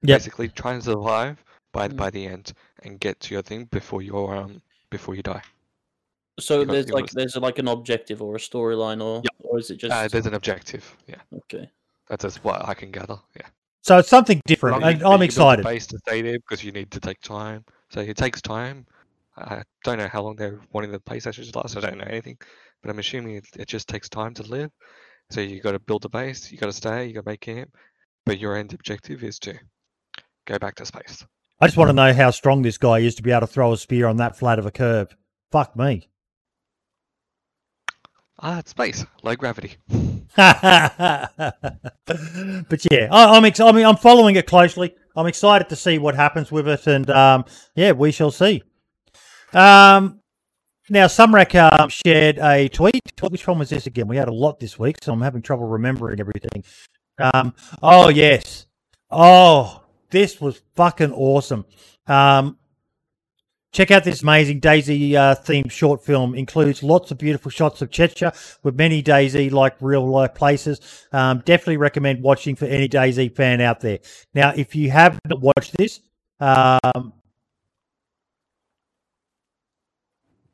Yep. 0.03 0.19
Basically, 0.19 0.49
try 0.49 0.75
and 0.75 0.83
survive 0.85 1.43
by 1.75 1.89
Mm. 1.89 1.97
by 1.97 2.09
the 2.17 2.25
end 2.35 2.47
and 2.85 2.99
get 3.01 3.21
to 3.21 3.35
your 3.35 3.43
thing 3.43 3.67
before 3.79 4.01
you're 4.01 4.35
um 4.35 4.63
before 4.91 5.15
you 5.19 5.23
die. 5.23 5.43
So 6.41 6.61
Because 6.61 6.73
there's 6.75 6.91
like 6.91 7.03
was- 7.05 7.13
there's 7.19 7.37
like 7.37 7.59
an 7.59 7.69
objective 7.69 8.23
or 8.23 8.35
a 8.37 8.39
storyline, 8.39 9.01
or 9.09 9.21
Yeah. 9.25 9.47
or 9.49 9.59
is 9.59 9.71
it 9.71 9.77
just 9.83 9.93
Uh, 9.95 10.09
there's 10.09 10.27
an 10.27 10.35
objective. 10.35 10.85
Yeah, 11.07 11.21
okay? 11.41 11.69
that's 12.09 12.25
just 12.25 12.43
what 12.45 12.67
I 12.67 12.75
can 12.75 12.91
gather. 12.91 13.19
Yeah. 13.37 13.49
so 13.83 13.99
it's 13.99 14.09
something 14.09 14.41
different, 14.47 14.81
Long 14.81 14.91
and 14.91 15.01
you- 15.01 15.07
I'm 15.07 15.13
you 15.13 15.19
build 15.19 15.31
excited. 15.31 15.65
Base 15.65 15.87
to 15.89 15.99
stay 15.99 16.23
there 16.23 16.39
because 16.39 16.65
you 16.65 16.73
need 16.73 16.91
to 16.93 17.01
take 17.01 17.21
time. 17.21 17.65
So 17.91 18.01
it 18.01 18.17
takes 18.17 18.41
time. 18.41 18.87
I 19.37 19.63
don't 19.85 19.99
know 19.99 20.09
how 20.09 20.23
long 20.23 20.37
they're 20.37 20.61
wanting 20.73 20.91
the 20.93 21.01
play 21.01 21.21
sessions 21.21 21.51
to 21.53 21.59
last. 21.59 21.77
I 21.77 21.81
don't 21.81 21.99
know 21.99 22.05
anything, 22.17 22.39
but 22.81 22.91
I'm 22.91 22.99
assuming 23.01 23.37
it, 23.37 23.47
it 23.63 23.69
just 23.69 23.87
takes 23.89 24.09
time 24.09 24.33
to 24.35 24.43
live. 24.45 24.71
So 25.31 25.41
you 25.41 25.61
got 25.61 25.73
to 25.73 25.81
build 25.81 26.05
a 26.05 26.09
base. 26.09 26.51
You 26.53 26.57
got 26.59 26.67
to 26.67 26.73
stay. 26.85 27.07
You 27.07 27.15
got 27.15 27.25
to 27.25 27.31
make 27.33 27.41
camp. 27.41 27.69
But 28.27 28.39
your 28.39 28.57
end 28.57 28.73
objective 28.73 29.23
is 29.25 29.39
to 29.41 29.53
go 30.47 30.59
back 30.59 30.75
to 30.77 30.87
space. 30.87 31.27
I 31.65 31.67
just 31.67 31.79
want 31.79 31.89
to 31.89 31.95
know 31.95 32.13
how 32.13 32.31
strong 32.31 32.61
this 32.61 32.77
guy 32.77 32.99
is 32.99 33.15
to 33.15 33.23
be 33.23 33.31
able 33.31 33.41
to 33.41 33.47
throw 33.47 33.73
a 33.73 33.79
spear 33.79 34.07
on 34.07 34.19
that 34.19 34.37
flat 34.37 34.59
of 34.59 34.67
a 34.67 34.71
curve. 34.71 35.17
Fuck 35.51 35.75
me. 35.75 36.11
Ah, 38.39 38.59
it's 38.59 38.73
space, 38.73 39.07
low 39.23 39.35
gravity. 39.35 39.77
but 39.89 40.51
yeah, 42.91 43.09
I, 43.11 43.35
I'm 43.35 43.47
ex- 43.47 43.61
I 43.61 43.73
mean, 43.73 43.87
I'm 43.87 43.97
following 43.97 44.37
it 44.37 44.47
closely. 44.47 44.95
I'm 45.17 45.27
excited 45.27 45.71
to 45.71 45.77
see 45.77 45.97
what 45.97 46.15
happens 46.15 46.53
with 46.53 46.69
it, 46.69 46.87
and 46.87 47.09
um, 47.09 47.47
yeah, 47.75 47.93
we 47.93 48.13
shall 48.13 48.31
see. 48.31 48.63
Um, 49.55 50.21
now, 50.91 51.07
Sumrak 51.07 51.55
um, 51.55 51.89
shared 51.89 52.37
a 52.41 52.69
tweet. 52.69 53.01
Which 53.23 53.47
one 53.47 53.59
was 53.59 53.71
this 53.71 53.87
again? 53.87 54.07
We 54.07 54.19
had 54.19 54.29
a 54.29 54.35
lot 54.35 54.61
this 54.61 54.79
week, 54.79 54.97
so 55.01 55.15
I'm 55.15 55.23
having 55.23 55.41
trouble 55.41 55.67
remembering 55.67 56.21
everything. 56.21 56.63
Um, 57.19 57.55
oh 57.83 58.11
yes, 58.11 58.67
oh 59.11 59.84
this 60.15 60.41
was 60.41 60.63
fucking 60.77 61.13
awesome. 61.13 61.67
Um, 62.07 62.57
Check 63.73 63.91
out 63.91 64.05
this 64.05 64.23
amazing 64.23 64.61
DayZ 64.61 65.15
uh, 65.15 65.35
themed 65.35 65.73
short 65.73 66.05
film. 66.05 66.37
Includes 66.37 66.85
lots 66.85 67.11
of 67.11 67.19
beautiful 67.19 67.51
shots 67.51 67.83
of 67.83 67.91
Chechnya 67.91 68.33
with 68.63 68.77
many 68.77 69.03
DayZ 69.03 69.51
like 69.51 69.75
real 69.81 70.07
life 70.09 70.33
places. 70.33 70.81
Um, 71.11 71.43
definitely 71.45 71.79
recommend 71.79 72.23
watching 72.23 72.55
for 72.55 72.67
any 72.67 72.89
DayZ 72.89 73.35
fan 73.35 73.61
out 73.61 73.81
there. 73.81 73.99
Now, 74.33 74.53
if 74.55 74.77
you 74.77 74.93
haven't 74.93 75.41
watched 75.41 75.77
this, 75.77 75.99
um, 76.39 77.15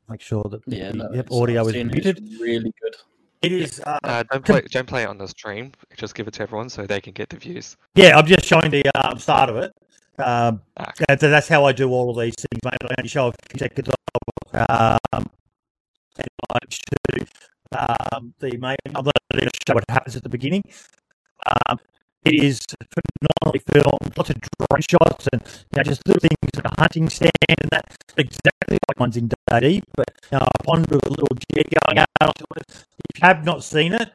make 0.09 0.21
sure 0.21 0.43
that 0.49 0.65
the 0.65 0.75
Yeah, 0.75 0.91
no, 0.93 1.13
yep, 1.13 1.27
audio 1.29 1.67
is 1.67 1.75
muted. 1.75 2.27
Really 2.39 2.73
good. 2.81 2.95
It 3.41 3.51
is. 3.51 3.79
Uh, 3.79 3.97
Uh, 4.03 4.23
don't 4.31 4.45
play, 4.45 4.61
don't 4.69 4.87
play 4.87 5.03
it 5.03 5.07
on 5.07 5.17
the 5.17 5.27
stream. 5.27 5.71
Just 5.97 6.13
give 6.15 6.27
it 6.27 6.33
to 6.35 6.43
everyone 6.43 6.69
so 6.69 6.85
they 6.85 7.01
can 7.01 7.13
get 7.13 7.29
the 7.29 7.37
views. 7.37 7.75
Yeah, 7.95 8.17
I'm 8.17 8.25
just 8.25 8.45
showing 8.45 8.69
the 8.71 8.83
um, 8.95 9.17
start 9.17 9.49
of 9.49 9.57
it. 9.57 9.71
Um, 10.19 10.61
Ah. 10.77 10.91
and 11.09 11.19
so 11.19 11.29
that's 11.29 11.47
how 11.47 11.65
I 11.65 11.71
do 11.71 11.89
all 11.89 12.11
of 12.11 12.17
these 12.17 12.35
things, 12.35 12.61
mate. 12.63 12.77
I 12.83 12.93
only 12.99 13.09
show 13.09 13.27
a 13.27 13.33
few 13.49 13.59
seconds 13.59 13.89
of 13.89 13.95
um, 14.53 15.25
and 16.17 16.27
I 16.51 16.59
to 16.69 17.25
um, 18.13 18.33
the 18.39 18.57
main. 18.57 18.75
I'm 18.87 19.05
not 19.05 19.13
going 19.33 19.47
to 19.47 19.49
show 19.67 19.73
what 19.73 19.85
happens 19.89 20.15
at 20.15 20.23
the 20.23 20.29
beginning. 20.29 20.61
Um, 21.69 21.79
it 22.25 22.35
is 22.35 22.59
phenomenally 22.93 23.63
filmed, 23.73 24.17
lots 24.17 24.29
of 24.29 24.37
drone 24.41 24.81
shots 24.81 25.27
and 25.33 25.41
you 25.43 25.77
know, 25.77 25.83
just 25.83 26.07
little 26.07 26.19
things 26.19 26.35
like 26.55 26.65
a 26.65 26.81
hunting 26.81 27.09
stand 27.09 27.31
and 27.49 27.69
that 27.71 27.85
exactly 28.17 28.77
like 28.87 28.99
one's 28.99 29.17
in 29.17 29.29
DD, 29.29 29.81
but 29.95 30.05
you 30.31 30.37
know, 30.37 30.45
a 30.45 30.63
pond 30.63 30.87
with 30.87 31.05
a 31.05 31.09
little 31.09 31.35
jet 31.53 31.65
going 31.87 32.05
out. 32.21 32.35
If 32.57 32.85
you 33.15 33.21
have 33.21 33.43
not 33.43 33.63
seen 33.63 33.93
it, 33.93 34.09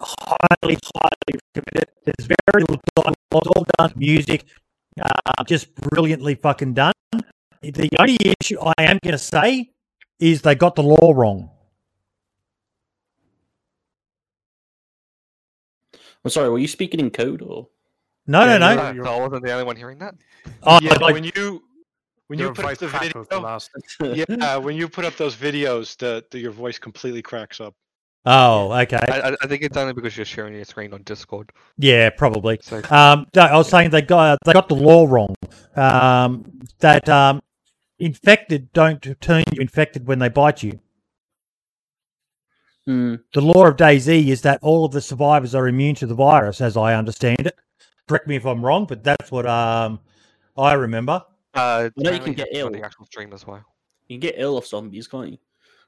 highly, 0.00 0.78
highly 0.94 1.38
recommend 1.54 1.76
it. 1.76 1.90
There's 2.04 2.26
very 2.26 2.62
little 2.62 2.80
dialogue, 2.96 3.16
all 3.32 3.66
done 3.78 3.92
music, 3.96 4.44
uh, 5.00 5.44
just 5.46 5.74
brilliantly 5.74 6.34
fucking 6.36 6.74
done. 6.74 6.92
The 7.62 7.90
only 7.98 8.16
issue 8.40 8.58
I 8.58 8.74
am 8.78 8.98
going 9.04 9.12
to 9.12 9.18
say 9.18 9.70
is 10.18 10.42
they 10.42 10.54
got 10.54 10.74
the 10.74 10.82
law 10.82 11.12
wrong. 11.12 11.51
I'm 16.24 16.30
sorry, 16.30 16.48
were 16.50 16.58
you 16.58 16.68
speaking 16.68 17.00
in 17.00 17.10
code 17.10 17.42
or? 17.42 17.68
No, 18.26 18.44
Yeah, 18.44 18.58
no, 18.58 18.92
you're 18.92 19.04
no. 19.04 19.10
Uh, 19.12 19.16
I 19.16 19.20
wasn't 19.20 19.44
the 19.44 19.52
only 19.52 19.64
one 19.64 19.76
hearing 19.76 19.98
that. 19.98 20.14
Oh, 20.62 20.78
yeah, 20.82 20.96
I- 21.02 21.12
when 21.12 21.24
you 21.24 21.62
when 22.28 22.38
you 22.38 22.52
put 22.52 22.64
up 22.64 22.78
the 22.78 22.86
crackles 22.86 23.26
the 23.28 23.40
last. 23.40 23.70
yeah, 24.00 24.56
when 24.56 24.76
you 24.76 24.88
put 24.88 25.04
up 25.04 25.16
those 25.16 25.34
videos, 25.34 25.96
the, 25.98 26.24
the 26.30 26.38
your 26.38 26.52
voice 26.52 26.78
completely 26.78 27.20
cracks 27.20 27.60
up. 27.60 27.74
oh, 28.24 28.72
okay. 28.72 28.96
I, 29.08 29.30
I- 29.32 29.36
I 29.42 29.46
think 29.48 29.62
it's 29.62 29.76
only 29.76 29.92
because 29.92 30.16
you're 30.16 30.24
sharing 30.24 30.54
your 30.54 30.64
screen 30.64 30.94
on 30.94 31.02
Discord. 31.02 31.50
Yeah, 31.78 32.10
probably. 32.10 32.60
So 32.62 32.76
Um, 32.90 33.26
I 33.34 33.56
was 33.56 33.68
saying 33.68 33.90
they 33.90 34.02
got 34.02 34.38
they 34.44 34.52
got 34.52 34.68
the 34.68 34.76
law 34.76 35.06
wrong. 35.06 35.34
Um, 35.74 36.60
that 36.78 37.08
um, 37.08 37.42
infected 37.98 38.72
don't 38.72 39.02
turn 39.20 39.42
you 39.52 39.60
infected 39.60 40.06
when 40.06 40.20
they 40.20 40.28
bite 40.28 40.62
you. 40.62 40.78
Hmm. 42.86 43.16
The 43.32 43.40
law 43.40 43.66
of 43.66 43.76
DayZ 43.76 44.26
is 44.28 44.42
that 44.42 44.58
all 44.62 44.84
of 44.84 44.92
the 44.92 45.00
survivors 45.00 45.54
are 45.54 45.68
immune 45.68 45.94
to 45.96 46.06
the 46.06 46.14
virus, 46.14 46.60
as 46.60 46.76
I 46.76 46.94
understand 46.94 47.46
it. 47.46 47.56
Correct 48.08 48.26
me 48.26 48.36
if 48.36 48.44
I'm 48.44 48.64
wrong, 48.64 48.86
but 48.86 49.04
that's 49.04 49.30
what 49.30 49.46
um 49.46 50.00
I 50.56 50.72
remember. 50.74 51.22
uh, 51.54 51.90
You 51.96 52.04
know 52.04 52.10
you 52.10 52.20
can 52.20 52.34
get 52.34 52.48
ill. 52.52 52.70
the 52.70 52.82
actual 52.82 53.06
stream 53.06 53.32
as 53.32 53.46
well. 53.46 53.64
You 54.08 54.16
can 54.16 54.20
get 54.20 54.34
ill 54.36 54.58
of 54.58 54.66
zombies, 54.66 55.06
can't 55.06 55.30
you? 55.30 55.38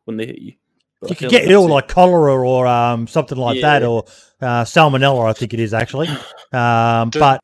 When 0.05 0.17
they 0.17 0.27
hit 0.27 0.39
you. 0.39 0.53
But 1.01 1.11
You 1.11 1.17
feel 1.17 1.29
could 1.29 1.33
get 1.37 1.43
like 1.45 1.51
ill 1.51 1.69
like 1.69 1.89
cholera 1.89 2.33
or 2.35 2.67
um 2.67 3.07
something 3.09 3.37
like 3.37 3.61
that, 3.61 3.83
or 3.83 4.05
uh, 4.41 4.65
salmonella. 4.65 5.29
I 5.29 5.33
think 5.33 5.53
it 5.53 5.61
is 5.61 5.75
actually. 5.75 6.09
Um, 6.53 7.11
The- 7.11 7.19
but 7.19 7.41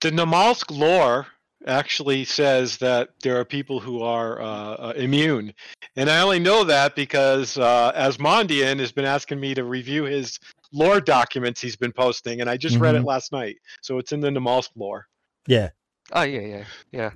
The 0.00 0.10
Namalsk 0.10 0.70
lore 0.70 1.26
actually 1.66 2.24
says 2.24 2.76
that 2.78 3.10
there 3.22 3.38
are 3.38 3.44
people 3.44 3.80
who 3.80 4.02
are 4.02 4.40
uh, 4.40 4.46
uh, 4.46 4.92
immune, 4.96 5.52
and 5.96 6.10
I 6.10 6.20
only 6.20 6.38
know 6.38 6.64
that 6.64 6.94
because 6.96 7.56
uh, 7.58 7.92
Asmondian 7.92 8.78
has 8.78 8.92
been 8.92 9.04
asking 9.04 9.40
me 9.40 9.54
to 9.54 9.64
review 9.64 10.04
his 10.04 10.38
lore 10.72 11.00
documents 11.00 11.60
he's 11.60 11.76
been 11.76 11.92
posting, 11.92 12.40
and 12.40 12.48
I 12.48 12.56
just 12.56 12.78
read 12.78 12.94
it 12.94 13.02
Mhm. 13.02 13.06
last 13.06 13.32
night. 13.32 13.56
So 13.82 13.98
it's 13.98 14.12
in 14.12 14.20
the 14.20 14.30
Namalsk 14.30 14.70
lore. 14.76 15.06
yeah, 15.46 15.70
Oh 16.12 16.22
yeah, 16.22 16.40
yeah, 16.40 16.64
yeah. 16.92 17.10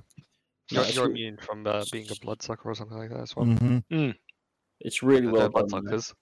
You're, 0.69 0.85
you're 0.85 1.05
immune 1.05 1.37
from 1.37 1.65
uh, 1.65 1.85
being 1.91 2.09
a 2.11 2.15
bloodsucker 2.15 2.69
or 2.69 2.75
something 2.75 2.97
like 2.97 3.09
that 3.09 3.21
as 3.21 3.35
well. 3.35 3.45
hmm 3.89 4.11
It's 4.81 5.01
really 5.01 5.27
well 5.27 5.49
done. 5.49 5.67
bloodsuckers. 5.69 6.13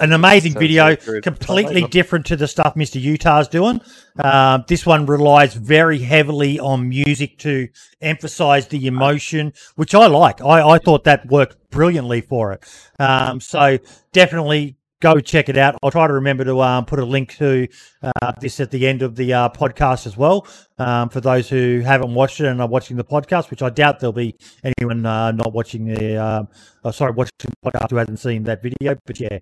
An 0.00 0.12
amazing 0.12 0.52
So- 0.52 0.60
video, 0.60 0.96
completely 1.22 1.82
different 1.82 2.26
to 2.26 2.36
the 2.36 2.48
stuff 2.48 2.74
Mr. 2.74 3.00
Utah's 3.00 3.48
doing. 3.48 3.80
Um, 4.22 4.64
this 4.68 4.84
one 4.86 5.06
relies 5.06 5.54
very 5.54 5.98
heavily 5.98 6.58
on 6.58 6.88
music 6.88 7.38
to 7.38 7.68
emphasize 8.00 8.68
the 8.68 8.86
emotion, 8.86 9.52
which 9.76 9.94
I 9.94 10.06
like. 10.06 10.40
I, 10.40 10.68
I 10.70 10.78
thought 10.78 11.04
that 11.04 11.26
worked 11.26 11.70
brilliantly 11.70 12.20
for 12.20 12.52
it. 12.52 12.64
Um, 12.98 13.40
so 13.40 13.78
definitely 14.12 14.76
go 15.00 15.20
check 15.20 15.48
it 15.48 15.56
out. 15.56 15.76
I'll 15.82 15.90
try 15.90 16.06
to 16.06 16.12
remember 16.12 16.44
to 16.44 16.60
um, 16.60 16.84
put 16.84 16.98
a 16.98 17.04
link 17.04 17.36
to 17.36 17.68
uh, 18.02 18.32
this 18.40 18.58
at 18.60 18.70
the 18.70 18.86
end 18.86 19.02
of 19.02 19.14
the 19.16 19.32
uh, 19.32 19.48
podcast 19.50 20.06
as 20.06 20.16
well 20.16 20.46
um, 20.78 21.08
for 21.08 21.20
those 21.20 21.48
who 21.48 21.80
haven't 21.80 22.14
watched 22.14 22.40
it 22.40 22.46
and 22.46 22.60
are 22.60 22.68
watching 22.68 22.96
the 22.96 23.04
podcast, 23.04 23.50
which 23.50 23.62
I 23.62 23.70
doubt 23.70 24.00
there'll 24.00 24.12
be 24.12 24.34
anyone 24.64 25.06
uh, 25.06 25.30
not 25.32 25.52
watching 25.52 25.84
the, 25.86 26.16
um, 26.16 26.48
oh, 26.84 26.90
sorry, 26.90 27.12
watching 27.12 27.32
the 27.40 27.70
podcast 27.70 27.90
who 27.90 27.96
hasn't 27.96 28.18
seen 28.18 28.42
that 28.44 28.62
video. 28.62 28.96
But 29.06 29.20
yeah, 29.20 29.38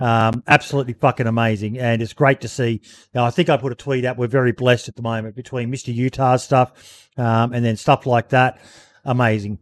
um, 0.00 0.42
absolutely 0.46 0.94
fucking 0.94 1.26
amazing, 1.26 1.78
and 1.78 2.02
it's 2.02 2.12
great 2.12 2.40
to 2.40 2.48
see. 2.48 2.80
Now, 3.14 3.24
I 3.24 3.30
think 3.30 3.48
I 3.48 3.56
put 3.56 3.72
a 3.72 3.74
tweet 3.76 4.04
out. 4.04 4.16
We're 4.18 4.26
very 4.26 4.52
blessed 4.52 4.88
at 4.88 4.96
the 4.96 5.02
moment 5.02 5.36
between 5.36 5.70
Mister 5.70 5.92
Utah's 5.92 6.42
stuff 6.42 7.08
um, 7.16 7.52
and 7.52 7.64
then 7.64 7.76
stuff 7.76 8.06
like 8.06 8.30
that. 8.30 8.60
Amazing, 9.04 9.58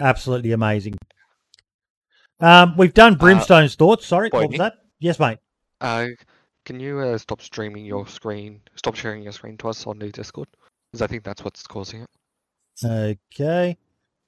absolutely 0.00 0.52
amazing. 0.52 0.96
Um, 2.40 2.76
we've 2.76 2.94
done 2.94 3.16
Brimstone's 3.16 3.74
thoughts. 3.74 4.06
Sorry, 4.06 4.28
what 4.30 4.48
was 4.48 4.58
that? 4.58 4.74
Yes, 5.00 5.18
mate. 5.18 5.38
Uh, 5.80 6.08
can 6.64 6.80
you 6.80 6.98
uh, 6.98 7.18
stop 7.18 7.40
streaming 7.40 7.84
your 7.84 8.06
screen? 8.06 8.60
Stop 8.76 8.94
sharing 8.94 9.22
your 9.22 9.32
screen 9.32 9.56
to 9.58 9.68
us 9.68 9.86
on 9.86 9.98
the 9.98 10.10
Discord, 10.10 10.48
because 10.92 11.02
I 11.02 11.06
think 11.06 11.24
that's 11.24 11.42
what's 11.44 11.66
causing 11.66 12.02
it. 12.02 12.08
Okay. 12.84 13.76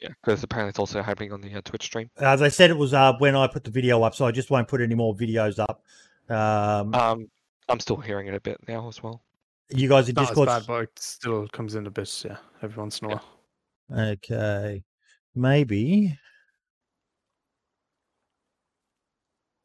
Yeah, 0.01 0.09
because 0.23 0.43
apparently 0.43 0.71
it's 0.71 0.79
also 0.79 1.03
happening 1.03 1.33
on 1.33 1.41
the 1.43 1.55
uh, 1.55 1.61
Twitch 1.63 1.83
stream. 1.85 2.11
Uh, 2.17 2.35
they 2.37 2.49
said 2.49 2.71
it 2.71 2.77
was 2.79 2.95
uh, 2.95 3.13
when 3.19 3.37
I 3.37 3.47
put 3.47 3.65
the 3.65 3.71
video 3.71 4.03
up, 4.03 4.15
so 4.15 4.25
I 4.25 4.31
just 4.31 4.51
won't 4.51 4.67
put 4.67 4.81
any 4.81 4.95
more 4.95 5.15
videos 5.15 5.59
up. 5.59 5.83
Um, 6.29 6.95
Um, 6.95 7.31
I'm 7.69 7.81
still 7.81 7.97
hearing 7.99 8.27
it 8.27 8.35
a 8.35 8.41
bit 8.41 8.57
now 8.67 8.89
as 8.89 9.03
well. 9.03 9.23
you 9.69 9.89
guys 9.89 10.09
in 10.09 10.15
Not 10.15 10.29
Discord? 10.29 10.47
bad, 10.49 10.65
but 10.67 10.83
it 10.85 10.99
still 10.99 11.47
comes 11.49 11.75
in 11.75 11.87
a 11.87 11.91
bit, 11.91 12.25
yeah, 12.25 12.37
every 12.63 12.81
once 12.81 13.01
in 13.01 13.11
a 13.11 13.17
while. 13.17 13.25
Okay, 14.13 14.83
maybe. 15.35 16.19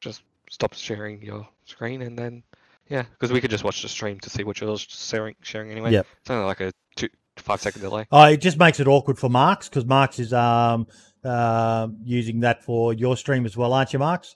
Just 0.01 0.23
stop 0.49 0.73
sharing 0.73 1.21
your 1.21 1.47
screen, 1.65 2.01
and 2.01 2.17
then 2.19 2.43
yeah, 2.89 3.03
because 3.03 3.31
we 3.31 3.39
could 3.41 3.49
just 3.51 3.63
watch 3.63 3.81
the 3.81 3.89
stream 3.89 4.19
to 4.19 4.29
see 4.29 4.43
what 4.43 4.59
you're 4.59 4.77
sharing. 4.77 5.35
Sharing 5.41 5.71
anyway. 5.71 5.91
Yeah, 5.91 6.01
It's 6.21 6.29
only 6.29 6.45
like 6.45 6.59
a 6.59 6.65
two 6.71 6.73
five 7.37 7.61
second 7.61 7.81
delay. 7.81 8.05
Oh, 8.11 8.23
it 8.23 8.37
just 8.37 8.57
makes 8.57 8.79
it 8.79 8.87
awkward 8.87 9.17
for 9.17 9.29
Marks 9.29 9.69
because 9.69 9.85
Marks 9.85 10.19
is 10.19 10.33
um 10.33 10.87
um 11.23 11.97
using 12.03 12.41
that 12.41 12.63
for 12.63 12.93
your 12.93 13.17
stream 13.17 13.45
as 13.45 13.57
well, 13.57 13.73
aren't 13.73 13.93
you, 13.93 13.99
Marks? 13.99 14.35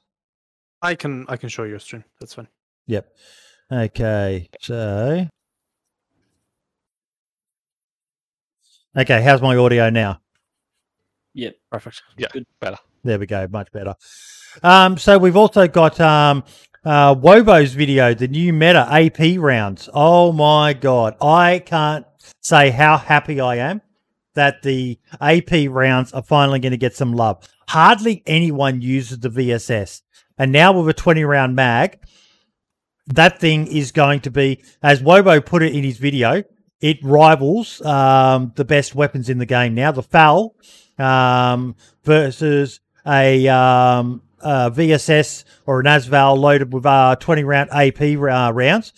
I 0.82 0.96
can 0.96 1.26
I 1.28 1.38
can 1.38 1.50
show 1.50 1.64
your 1.64 1.80
stream. 1.80 2.04
That's 2.20 2.34
fine. 2.34 2.48
Yep. 2.88 3.14
Okay, 3.72 4.50
so 4.62 5.28
okay, 8.98 9.22
how's 9.22 9.42
my 9.42 9.56
audio 9.56 9.90
now? 9.90 10.22
Yep. 11.34 11.56
Perfect. 11.72 12.02
Yeah, 12.18 12.28
Good. 12.32 12.46
better. 12.60 12.78
There 13.04 13.20
we 13.20 13.28
go, 13.28 13.48
much 13.50 13.72
better. 13.72 13.96
Um, 14.64 14.98
so 14.98 15.18
we've 15.18 15.38
also 15.38 15.68
got 15.68 16.00
um, 16.02 16.44
uh, 16.84 17.14
Wobo's 17.16 17.74
video, 17.74 18.14
the 18.14 18.28
new 18.28 18.52
meta 18.52 18.88
AP 18.90 19.38
rounds. 19.38 19.88
Oh 19.94 20.32
my 20.32 20.74
god, 20.74 21.16
I 21.22 21.60
can't 21.60 22.06
say 22.42 22.70
how 22.70 22.98
happy 22.98 23.40
I 23.40 23.56
am 23.56 23.82
that 24.36 24.62
the 24.62 25.00
AP 25.20 25.70
rounds 25.70 26.14
are 26.14 26.24
finally 26.24 26.60
going 26.60 26.72
to 26.72 26.78
get 26.78 26.96
some 26.96 27.14
love. 27.14 27.48
Hardly 27.68 28.24
anyone 28.26 28.82
uses 28.82 29.20
the 29.20 29.30
VSS, 29.30 30.02
and 30.38 30.52
now 30.52 30.72
with 30.72 30.90
a 30.90 30.94
twenty 30.94 31.24
round 31.24 31.56
mag, 31.56 32.00
that 33.08 33.40
thing 33.40 33.68
is 33.68 33.92
going 33.92 34.22
to 34.22 34.32
be, 34.32 34.64
as 34.82 35.02
Wobo 35.02 35.44
put 35.46 35.64
it 35.64 35.76
in 35.76 35.84
his 35.84 35.98
video, 35.98 36.44
it 36.82 36.98
rivals 37.04 37.82
um, 37.82 38.54
the 38.56 38.66
best 38.66 38.96
weapons 38.96 39.30
in 39.30 39.38
the 39.38 39.46
game 39.46 39.74
now. 39.74 39.92
The 39.92 40.04
FAL 40.04 40.56
um, 40.98 41.76
versus 42.04 42.80
a, 43.06 43.48
um, 43.48 44.22
VSS 44.42 45.44
or 45.66 45.80
an 45.80 45.86
ASVAL 45.86 46.38
loaded 46.38 46.74
with 46.74 46.86
uh, 46.86 47.16
20 47.20 47.44
round 47.44 47.70
AP 47.72 48.02
uh, 48.02 48.54
rounds, 48.54 48.94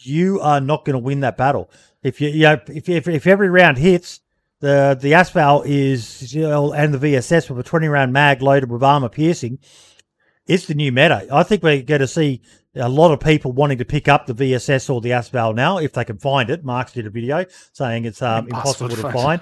you 0.00 0.40
are 0.40 0.60
not 0.60 0.84
going 0.84 0.94
to 0.94 0.98
win 0.98 1.20
that 1.20 1.36
battle. 1.36 1.70
If 2.06 2.20
you, 2.20 2.28
you 2.28 2.42
know, 2.42 2.60
if, 2.68 2.88
if, 2.88 3.08
if 3.08 3.26
every 3.26 3.50
round 3.50 3.78
hits, 3.78 4.20
the 4.60 4.96
the 5.00 5.12
ASVAL 5.12 5.64
is 5.66 6.34
you 6.34 6.42
know, 6.42 6.72
and 6.72 6.94
the 6.94 6.98
VSS 6.98 7.50
with 7.50 7.58
a 7.58 7.62
20 7.62 7.88
round 7.88 8.12
mag 8.12 8.42
loaded 8.42 8.70
with 8.70 8.82
armor 8.82 9.08
piercing, 9.08 9.58
it's 10.46 10.66
the 10.66 10.74
new 10.74 10.92
meta. 10.92 11.26
I 11.32 11.42
think 11.42 11.62
we're 11.62 11.82
going 11.82 12.00
to 12.00 12.06
see 12.06 12.42
a 12.74 12.88
lot 12.88 13.12
of 13.12 13.20
people 13.20 13.52
wanting 13.52 13.78
to 13.78 13.84
pick 13.84 14.06
up 14.08 14.26
the 14.26 14.34
VSS 14.34 14.88
or 14.88 15.00
the 15.00 15.10
ASVAL 15.10 15.54
now 15.54 15.78
if 15.78 15.92
they 15.92 16.04
can 16.04 16.18
find 16.18 16.50
it. 16.50 16.64
Mark's 16.64 16.92
did 16.92 17.06
a 17.06 17.10
video 17.10 17.44
saying 17.72 18.04
it's 18.04 18.22
um, 18.22 18.46
Impossible 18.46 18.86
impossible 18.86 18.88
to 18.90 18.96
to 18.96 19.02
find. 19.02 19.14
find. 19.14 19.40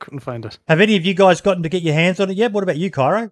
Couldn't 0.00 0.20
find 0.20 0.44
it. 0.44 0.58
Have 0.68 0.80
any 0.80 0.96
of 0.96 1.04
you 1.04 1.14
guys 1.14 1.40
gotten 1.40 1.62
to 1.62 1.68
get 1.68 1.82
your 1.82 1.94
hands 1.94 2.20
on 2.20 2.30
it 2.30 2.36
yet? 2.36 2.52
What 2.52 2.62
about 2.62 2.76
you, 2.76 2.90
Cairo? 2.90 3.30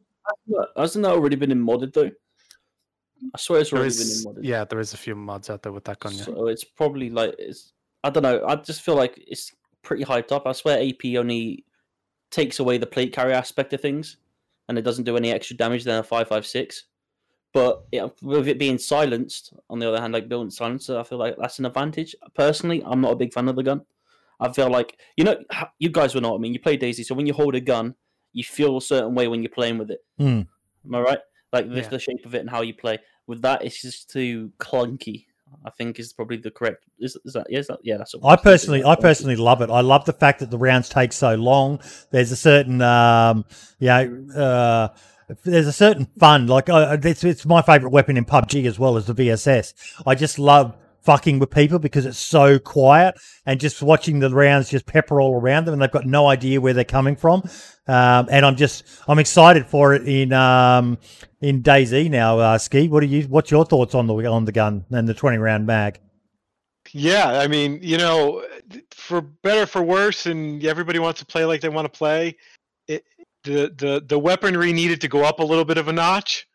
Hasn't 0.76 1.02
that 1.04 1.12
already 1.12 1.36
been 1.36 1.50
in 1.50 1.64
modded 1.64 1.92
though? 1.92 2.10
I 3.34 3.38
swear 3.38 3.60
it's 3.60 3.72
already 3.72 3.88
is, 3.88 4.24
been 4.24 4.34
in 4.34 4.42
modded. 4.42 4.46
yeah, 4.46 4.64
there 4.64 4.80
is 4.80 4.94
a 4.94 4.96
few 4.96 5.14
mods 5.14 5.50
out 5.50 5.62
there 5.62 5.72
with 5.72 5.84
that 5.84 6.00
gun. 6.00 6.14
Yeah. 6.14 6.24
So 6.24 6.48
it's 6.48 6.64
probably 6.64 7.10
like 7.10 7.34
it's. 7.38 7.72
I 8.04 8.10
don't 8.10 8.22
know. 8.22 8.44
I 8.46 8.56
just 8.56 8.82
feel 8.82 8.96
like 8.96 9.22
it's 9.26 9.52
pretty 9.82 10.04
hyped 10.04 10.32
up. 10.32 10.46
I 10.46 10.52
swear 10.52 10.80
AP 10.82 11.16
only 11.16 11.64
takes 12.30 12.58
away 12.58 12.78
the 12.78 12.86
plate 12.86 13.12
carry 13.12 13.32
aspect 13.32 13.72
of 13.72 13.80
things, 13.80 14.16
and 14.68 14.78
it 14.78 14.82
doesn't 14.82 15.04
do 15.04 15.16
any 15.16 15.30
extra 15.30 15.56
damage 15.56 15.84
than 15.84 15.98
a 15.98 16.02
five 16.02 16.28
five 16.28 16.46
six. 16.46 16.84
But 17.52 17.84
yeah, 17.92 18.08
with 18.22 18.48
it 18.48 18.58
being 18.58 18.78
silenced, 18.78 19.52
on 19.68 19.78
the 19.78 19.86
other 19.88 20.00
hand, 20.00 20.14
like 20.14 20.28
building 20.28 20.50
silencer, 20.50 20.98
I 20.98 21.02
feel 21.02 21.18
like 21.18 21.36
that's 21.38 21.58
an 21.58 21.66
advantage. 21.66 22.14
Personally, 22.34 22.82
I'm 22.84 23.00
not 23.02 23.12
a 23.12 23.16
big 23.16 23.32
fan 23.34 23.48
of 23.48 23.56
the 23.56 23.62
gun. 23.62 23.82
I 24.40 24.50
feel 24.52 24.70
like 24.70 24.98
you 25.16 25.24
know, 25.24 25.36
you 25.78 25.90
guys 25.90 26.14
will 26.14 26.22
know 26.22 26.30
what 26.30 26.38
I 26.38 26.40
mean. 26.40 26.54
You 26.54 26.60
play 26.60 26.78
DayZ, 26.78 27.04
so 27.04 27.14
when 27.14 27.26
you 27.26 27.34
hold 27.34 27.54
a 27.54 27.60
gun, 27.60 27.94
you 28.32 28.42
feel 28.42 28.78
a 28.78 28.82
certain 28.82 29.14
way 29.14 29.28
when 29.28 29.42
you're 29.42 29.50
playing 29.50 29.78
with 29.78 29.90
it. 29.90 30.00
Hmm. 30.18 30.42
Am 30.84 30.94
I 30.94 31.00
right? 31.00 31.18
Like 31.52 31.68
the, 31.68 31.76
Yeah. 31.76 31.88
the 31.88 31.98
shape 31.98 32.24
of 32.24 32.34
it 32.34 32.40
and 32.40 32.50
how 32.50 32.62
you 32.62 32.74
play. 32.74 32.98
With 33.26 33.42
that, 33.42 33.62
it's 33.64 33.82
just 33.82 34.10
too 34.10 34.50
clunky. 34.58 35.26
I 35.64 35.70
think 35.70 35.98
is 35.98 36.12
probably 36.12 36.36
the 36.36 36.50
correct. 36.50 36.84
Is, 36.98 37.16
is 37.24 37.32
that? 37.34 37.46
Yeah, 37.48 37.62
that, 37.68 37.78
yeah. 37.82 37.96
That's. 37.98 38.14
what 38.14 38.38
I 38.38 38.42
personally, 38.42 38.84
I 38.84 38.96
personally 38.96 39.36
love 39.36 39.62
it. 39.62 39.70
I 39.70 39.80
love 39.80 40.04
the 40.04 40.12
fact 40.12 40.40
that 40.40 40.50
the 40.50 40.58
rounds 40.58 40.88
take 40.88 41.12
so 41.12 41.34
long. 41.34 41.80
There's 42.10 42.32
a 42.32 42.36
certain, 42.36 42.80
um, 42.82 43.44
you 43.78 43.88
know, 43.88 44.26
uh, 44.34 44.88
there's 45.44 45.66
a 45.66 45.72
certain 45.72 46.06
fun. 46.18 46.46
Like 46.46 46.68
uh, 46.68 46.96
it's 47.02 47.24
it's 47.24 47.46
my 47.46 47.62
favorite 47.62 47.90
weapon 47.90 48.16
in 48.16 48.24
PUBG 48.24 48.66
as 48.66 48.78
well 48.78 48.96
as 48.96 49.06
the 49.06 49.14
VSS. 49.14 49.74
I 50.06 50.14
just 50.14 50.38
love 50.38 50.76
fucking 51.02 51.38
with 51.38 51.50
people 51.50 51.78
because 51.78 52.06
it's 52.06 52.18
so 52.18 52.58
quiet 52.58 53.16
and 53.44 53.60
just 53.60 53.82
watching 53.82 54.20
the 54.20 54.30
rounds 54.30 54.70
just 54.70 54.86
pepper 54.86 55.20
all 55.20 55.34
around 55.34 55.64
them 55.64 55.74
and 55.74 55.82
they've 55.82 55.90
got 55.90 56.06
no 56.06 56.28
idea 56.28 56.60
where 56.60 56.72
they're 56.72 56.84
coming 56.84 57.16
from. 57.16 57.42
Um, 57.86 58.28
and 58.30 58.46
I'm 58.46 58.56
just 58.56 58.84
I'm 59.08 59.18
excited 59.18 59.66
for 59.66 59.94
it 59.94 60.06
in 60.08 60.32
um, 60.32 60.98
in 61.40 61.62
DayZ 61.62 62.10
now. 62.10 62.38
Uh, 62.38 62.58
Ski, 62.58 62.88
what 62.88 63.02
are 63.02 63.06
you? 63.06 63.22
What's 63.24 63.50
your 63.50 63.64
thoughts 63.64 63.94
on 63.94 64.06
the 64.06 64.14
on 64.26 64.44
the 64.44 64.52
gun 64.52 64.84
and 64.90 65.08
the 65.08 65.14
20 65.14 65.38
round 65.38 65.66
mag? 65.66 66.00
Yeah, 66.92 67.38
I 67.38 67.46
mean, 67.46 67.78
you 67.82 67.96
know, 67.96 68.44
for 68.90 69.20
better 69.20 69.66
for 69.66 69.82
worse, 69.82 70.26
and 70.26 70.64
everybody 70.64 70.98
wants 70.98 71.20
to 71.20 71.26
play 71.26 71.44
like 71.44 71.60
they 71.60 71.68
want 71.68 71.92
to 71.92 71.96
play. 71.96 72.36
It, 72.88 73.04
the 73.44 73.72
the 73.76 74.04
the 74.06 74.18
weaponry 74.18 74.72
needed 74.72 75.00
to 75.00 75.08
go 75.08 75.24
up 75.24 75.40
a 75.40 75.44
little 75.44 75.64
bit 75.64 75.78
of 75.78 75.88
a 75.88 75.92
notch. 75.92 76.46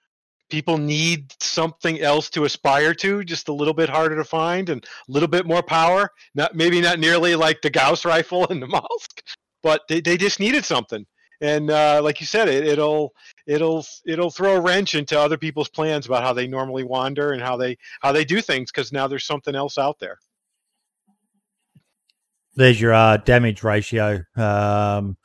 People 0.50 0.78
need 0.78 1.34
something 1.42 2.00
else 2.00 2.30
to 2.32 2.46
aspire 2.46 2.94
to, 2.96 3.24
just 3.24 3.50
a 3.50 3.54
little 3.54 3.74
bit 3.74 3.90
harder 3.90 4.16
to 4.16 4.24
find 4.24 4.70
and 4.70 4.84
a 4.84 5.12
little 5.12 5.28
bit 5.28 5.46
more 5.46 5.62
power. 5.62 6.12
Not 6.36 6.56
maybe 6.56 6.80
not 6.82 7.00
nearly 7.00 7.36
like 7.36 7.62
the 7.62 7.70
Gauss 7.70 8.06
rifle 8.06 8.48
and 8.50 8.62
the 8.62 8.68
Malsk, 8.68 9.22
but 9.64 9.82
they, 9.90 10.02
they 10.02 10.18
just 10.18 10.40
needed 10.40 10.66
something. 10.66 11.06
And 11.42 11.70
uh, 11.70 12.02
like 12.04 12.20
you 12.20 12.26
said, 12.26 12.48
it, 12.48 12.66
it'll 12.66 13.14
it'll 13.46 13.86
it'll 14.06 14.32
throw 14.32 14.56
a 14.56 14.60
wrench 14.62 14.96
into 14.96 15.20
other 15.20 15.38
people's 15.38 15.70
plans 15.70 16.06
about 16.06 16.24
how 16.24 16.34
they 16.34 16.48
normally 16.48 16.84
wander 16.84 17.32
and 17.32 17.42
how 17.42 17.58
they 17.58 17.78
how 18.02 18.12
they 18.12 18.26
do 18.26 18.42
things 18.42 18.72
because 18.72 18.92
now 18.92 19.08
there's 19.08 19.26
something 19.26 19.56
else 19.56 19.78
out 19.78 20.00
there. 20.00 20.18
There's 22.56 22.82
your 22.82 22.94
uh, 22.94 23.18
damage 23.18 23.62
ratio, 23.64 24.24
um, 24.36 25.18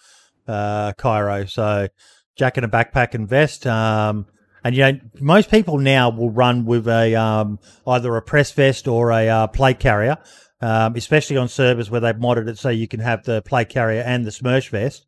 uh, 0.46 0.92
Cairo. 0.98 1.46
So 1.46 1.88
jacket 2.36 2.64
and 2.64 2.72
backpack 2.72 3.14
and 3.14 3.26
vest. 3.26 3.66
Um, 3.66 4.26
and 4.64 4.76
you 4.76 4.82
know, 4.82 5.00
most 5.20 5.50
people 5.50 5.78
now 5.78 6.10
will 6.10 6.30
run 6.30 6.64
with 6.64 6.86
a 6.88 7.14
um, 7.14 7.58
either 7.86 8.14
a 8.16 8.22
press 8.22 8.52
vest 8.52 8.86
or 8.86 9.10
a 9.10 9.28
uh, 9.28 9.46
plate 9.48 9.80
carrier, 9.80 10.18
um, 10.60 10.94
especially 10.96 11.36
on 11.36 11.48
servers 11.48 11.90
where 11.90 12.00
they've 12.00 12.14
modded 12.14 12.48
it 12.48 12.58
so 12.58 12.68
you 12.68 12.88
can 12.88 13.00
have 13.00 13.24
the 13.24 13.42
plate 13.42 13.68
carrier 13.68 14.02
and 14.02 14.24
the 14.24 14.30
Smersh 14.30 14.70
vest. 14.70 15.06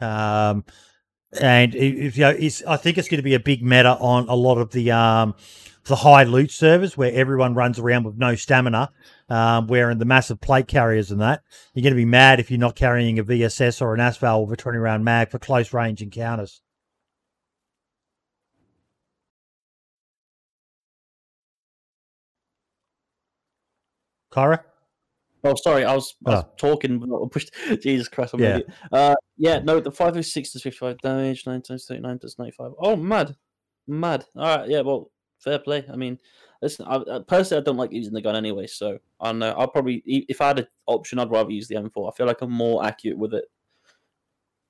Um, 0.00 0.64
and 1.40 1.74
you 1.74 2.12
know, 2.16 2.30
I 2.30 2.76
think 2.76 2.98
it's 2.98 3.08
going 3.08 3.18
to 3.18 3.22
be 3.22 3.34
a 3.34 3.40
big 3.40 3.62
meta 3.62 3.96
on 3.98 4.28
a 4.28 4.34
lot 4.34 4.58
of 4.58 4.70
the 4.72 4.90
um, 4.90 5.34
the 5.84 5.96
high 5.96 6.24
loot 6.24 6.50
servers 6.50 6.96
where 6.96 7.12
everyone 7.12 7.54
runs 7.54 7.78
around 7.78 8.04
with 8.04 8.16
no 8.16 8.34
stamina, 8.34 8.90
um, 9.28 9.66
wearing 9.68 9.98
the 9.98 10.04
massive 10.04 10.40
plate 10.40 10.66
carriers 10.66 11.10
and 11.10 11.20
that. 11.20 11.42
You're 11.74 11.82
going 11.82 11.92
to 11.92 11.96
be 11.96 12.04
mad 12.04 12.40
if 12.40 12.50
you're 12.50 12.58
not 12.58 12.74
carrying 12.74 13.18
a 13.18 13.24
VSS 13.24 13.80
or 13.80 13.94
an 13.94 14.00
ASVAL 14.00 14.46
with 14.46 14.58
a 14.58 14.62
20 14.62 14.78
round 14.78 15.04
mag 15.04 15.30
for 15.30 15.38
close 15.38 15.72
range 15.72 16.02
encounters. 16.02 16.60
Kyra? 24.36 24.60
Oh, 25.44 25.54
sorry, 25.54 25.84
I 25.84 25.94
was, 25.94 26.14
I 26.26 26.30
was 26.30 26.44
Oh. 26.44 26.50
talking, 26.56 27.02
I 27.02 27.28
pushed. 27.28 27.52
Jesus 27.82 28.08
Christ, 28.08 28.34
I'm 28.34 28.40
Yeah. 28.40 28.60
Uh, 28.92 29.14
yeah, 29.36 29.60
no, 29.60 29.80
the 29.80 29.92
506 29.92 30.52
does 30.52 30.62
55 30.62 30.98
damage, 30.98 31.46
9 31.46 31.62
times 31.62 31.86
39 31.86 32.18
does 32.18 32.38
95. 32.38 32.72
Oh, 32.78 32.96
mad. 32.96 33.36
Mad. 33.86 34.24
All 34.34 34.58
right, 34.58 34.68
yeah, 34.68 34.80
well, 34.80 35.10
fair 35.38 35.58
play. 35.58 35.84
I 35.90 35.96
mean, 35.96 36.18
listen, 36.60 36.84
I, 36.86 37.20
personally, 37.28 37.60
I 37.60 37.64
don't 37.64 37.76
like 37.76 37.92
using 37.92 38.12
the 38.12 38.20
gun 38.22 38.34
anyway, 38.34 38.66
so 38.66 38.98
I 39.20 39.26
don't 39.26 39.38
know. 39.38 39.52
I'll 39.52 39.68
probably, 39.68 40.02
if 40.06 40.40
I 40.40 40.48
had 40.48 40.58
an 40.60 40.66
option, 40.86 41.18
I'd 41.18 41.30
rather 41.30 41.50
use 41.50 41.68
the 41.68 41.76
M4. 41.76 42.12
I 42.12 42.16
feel 42.16 42.26
like 42.26 42.42
I'm 42.42 42.50
more 42.52 42.84
accurate 42.84 43.18
with 43.18 43.34
it. 43.34 43.44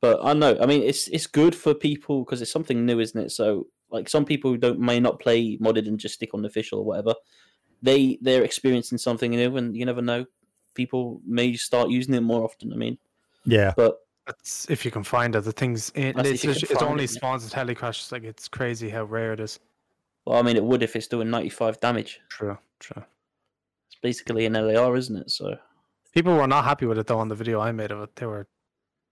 But 0.02 0.20
I 0.22 0.34
know, 0.34 0.58
I 0.60 0.66
mean, 0.66 0.82
it's 0.82 1.08
it's 1.08 1.26
good 1.26 1.54
for 1.54 1.72
people 1.72 2.22
because 2.24 2.42
it's 2.42 2.52
something 2.52 2.84
new, 2.84 3.00
isn't 3.00 3.18
it? 3.18 3.30
So, 3.30 3.68
like, 3.90 4.10
some 4.10 4.26
people 4.26 4.50
who 4.50 4.58
don't 4.58 4.78
may 4.78 5.00
not 5.00 5.20
play 5.20 5.56
modded 5.56 5.88
and 5.88 5.98
just 5.98 6.16
stick 6.16 6.34
on 6.34 6.44
official 6.44 6.80
or 6.80 6.84
whatever, 6.84 7.14
they 7.86 8.18
they're 8.20 8.42
experiencing 8.44 8.98
something 8.98 9.30
new, 9.30 9.56
and 9.56 9.76
you 9.76 9.84
never 9.86 10.02
know 10.02 10.26
people 10.74 11.20
may 11.26 11.54
start 11.54 11.88
using 11.90 12.14
it 12.14 12.20
more 12.20 12.44
often. 12.44 12.72
I 12.72 12.76
mean, 12.76 12.98
Yeah. 13.46 13.72
but 13.76 13.98
That's 14.26 14.68
if 14.68 14.84
you 14.84 14.90
can 14.90 15.04
find 15.04 15.34
it. 15.36 15.40
The 15.42 15.52
things 15.52 15.90
it, 15.94 16.16
That's 16.16 16.28
if 16.28 16.44
it's, 16.44 16.62
you 16.62 16.68
it 16.70 16.78
find 16.78 16.90
only 16.90 17.04
it, 17.04 17.10
yeah. 17.12 17.16
spawns 17.18 17.46
at 17.46 17.52
helicrashes. 17.52 18.12
Like 18.12 18.24
it's 18.24 18.48
crazy 18.48 18.90
how 18.90 19.04
rare 19.04 19.32
it 19.32 19.40
is. 19.40 19.58
well, 20.26 20.38
I 20.38 20.42
mean, 20.42 20.56
it 20.56 20.64
would 20.64 20.82
if 20.82 20.96
it's 20.96 21.06
doing 21.06 21.30
95 21.30 21.80
damage. 21.80 22.20
True, 22.28 22.58
true. 22.80 23.02
It's 23.88 23.98
basically 24.02 24.44
an 24.46 24.54
LAR, 24.54 24.96
isn't 24.96 25.16
it? 25.16 25.30
So 25.30 25.56
People 26.12 26.34
were 26.34 26.46
not 26.48 26.64
happy 26.64 26.86
with 26.86 26.98
it 26.98 27.06
though 27.06 27.18
on 27.18 27.28
the 27.28 27.34
video 27.34 27.60
I 27.60 27.72
made 27.72 27.90
of 27.92 28.00
it. 28.02 28.16
They 28.16 28.26
were 28.26 28.46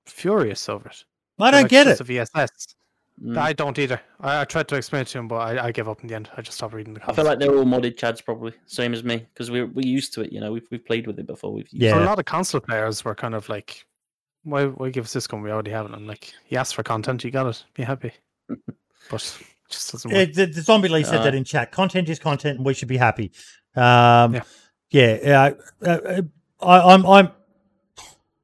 furious 0.07 0.69
over 0.69 0.89
it. 0.89 1.05
I 1.39 1.51
don't 1.51 1.63
like, 1.63 1.71
get 1.71 1.87
it. 1.87 1.99
just 1.99 2.01
A 2.03 2.05
VSS. 2.05 2.75
Mm. 3.23 3.37
I 3.39 3.53
don't 3.53 3.79
either. 3.79 4.01
I, 4.21 4.41
I 4.41 4.45
tried 4.45 4.69
to 4.69 4.77
explain 4.77 5.03
it 5.03 5.09
to 5.09 5.19
him, 5.19 5.29
but 5.29 5.37
I, 5.37 5.67
I 5.67 5.73
gave 5.73 5.89
up 5.89 6.01
in 6.03 6.09
the 6.09 6.15
end. 6.15 6.31
I 6.37 6.43
just 6.43 6.57
stopped 6.59 6.75
reading 6.75 6.95
the 6.95 7.01
I 7.03 7.07
comments. 7.07 7.17
feel 7.17 7.25
like 7.27 7.39
they're 7.39 7.57
all 7.57 7.65
modded 7.65 7.97
chads, 7.97 8.25
probably 8.25 8.53
same 8.67 8.93
as 8.95 9.05
me, 9.05 9.27
because 9.33 9.51
we're 9.51 9.67
we're 9.67 9.87
used 9.87 10.13
to 10.15 10.23
it. 10.23 10.33
You 10.33 10.41
know, 10.41 10.53
we've 10.53 10.67
we've 10.71 10.85
played 10.85 11.07
with 11.07 11.19
it 11.19 11.27
before. 11.27 11.53
We've 11.53 11.69
used 11.71 11.83
Yeah. 11.83 11.93
So 11.93 12.03
a 12.03 12.05
lot 12.05 12.19
of 12.19 12.25
console 12.25 12.61
players 12.61 13.05
were 13.05 13.15
kind 13.15 13.35
of 13.35 13.49
like, 13.49 13.87
"Why, 14.43 14.67
why 14.67 14.91
give 14.91 15.05
us 15.05 15.13
this 15.13 15.27
gun? 15.27 15.43
We 15.43 15.51
already 15.51 15.71
have 15.73 15.87
it." 15.87 15.93
I'm 15.93 16.07
like, 16.07 16.33
"You 16.49 16.59
asked 16.59 16.75
for 16.75 16.83
content, 16.83 17.23
you 17.25 17.31
got 17.31 17.47
it. 17.47 17.65
Be 17.75 17.83
happy." 17.83 18.13
But 19.11 19.23
it 19.39 19.47
just 19.71 19.93
doesn't 19.93 20.11
work. 20.11 20.29
It, 20.31 20.35
the, 20.35 20.47
the 20.47 20.63
zombie 20.63 20.89
Lee 20.89 21.05
said 21.05 21.21
Uh, 21.21 21.25
that 21.25 21.35
in 21.35 21.45
chat. 21.45 21.71
Content 21.73 22.09
is 22.09 22.19
content, 22.19 22.57
and 22.57 22.65
we 22.67 22.73
should 22.73 22.89
be 22.89 22.97
happy. 22.97 23.33
Um, 23.77 24.35
Yeah. 24.35 24.43
yeah, 24.91 25.51
uh, 25.83 25.87
uh, 25.87 26.23
I, 26.63 26.95
I'm, 26.95 27.05
I'm, 27.05 27.29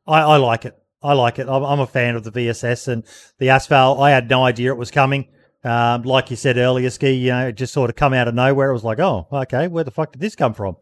I, 0.06 0.20
I 0.20 0.36
like 0.36 0.66
it. 0.66 0.76
I 1.02 1.14
like 1.14 1.38
it. 1.38 1.48
I'm, 1.48 1.62
I'm 1.62 1.80
a 1.80 1.86
fan 1.86 2.16
of 2.16 2.24
the 2.24 2.32
VSS 2.32 2.88
and 2.88 3.04
the 3.38 3.46
ASVAL. 3.46 4.00
I 4.00 4.10
had 4.10 4.28
no 4.28 4.44
idea 4.44 4.72
it 4.72 4.78
was 4.78 4.90
coming. 4.90 5.28
Um, 5.64 6.02
like 6.02 6.30
you 6.30 6.36
said 6.36 6.56
earlier, 6.56 6.90
ski. 6.90 7.12
You 7.12 7.30
know, 7.30 7.48
it 7.48 7.52
just 7.52 7.72
sort 7.72 7.90
of 7.90 7.96
come 7.96 8.12
out 8.12 8.28
of 8.28 8.34
nowhere. 8.34 8.70
It 8.70 8.74
was 8.74 8.84
like, 8.84 8.98
oh, 8.98 9.26
okay, 9.32 9.68
where 9.68 9.84
the 9.84 9.90
fuck 9.90 10.12
did 10.12 10.20
this 10.20 10.36
come 10.36 10.54
from? 10.54 10.76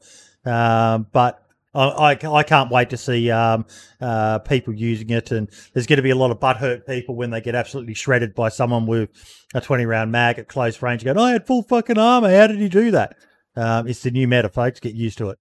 Um, 0.44 1.06
but 1.12 1.42
I, 1.74 1.88
I, 1.88 2.32
I 2.32 2.42
can't 2.42 2.70
wait 2.70 2.90
to 2.90 2.96
see 2.96 3.30
um, 3.30 3.66
uh, 4.00 4.38
people 4.40 4.74
using 4.74 5.10
it, 5.10 5.30
and 5.30 5.50
there's 5.72 5.86
going 5.86 5.98
to 5.98 6.02
be 6.02 6.10
a 6.10 6.16
lot 6.16 6.30
of 6.30 6.38
butthurt 6.38 6.86
people 6.86 7.16
when 7.16 7.30
they 7.30 7.40
get 7.40 7.54
absolutely 7.54 7.94
shredded 7.94 8.34
by 8.34 8.48
someone 8.48 8.86
with 8.86 9.10
a 9.54 9.60
20 9.60 9.84
round 9.84 10.12
mag 10.12 10.38
at 10.38 10.48
close 10.48 10.80
range. 10.80 11.04
Going, 11.04 11.18
I 11.18 11.32
had 11.32 11.46
full 11.46 11.62
fucking 11.62 11.98
armor. 11.98 12.30
How 12.30 12.46
did 12.46 12.58
he 12.58 12.68
do 12.68 12.90
that? 12.92 13.16
Um, 13.56 13.88
it's 13.88 14.02
the 14.02 14.10
new 14.10 14.28
meta, 14.28 14.48
folks. 14.48 14.80
Get 14.80 14.94
used 14.94 15.18
to 15.18 15.30
it. 15.30 15.38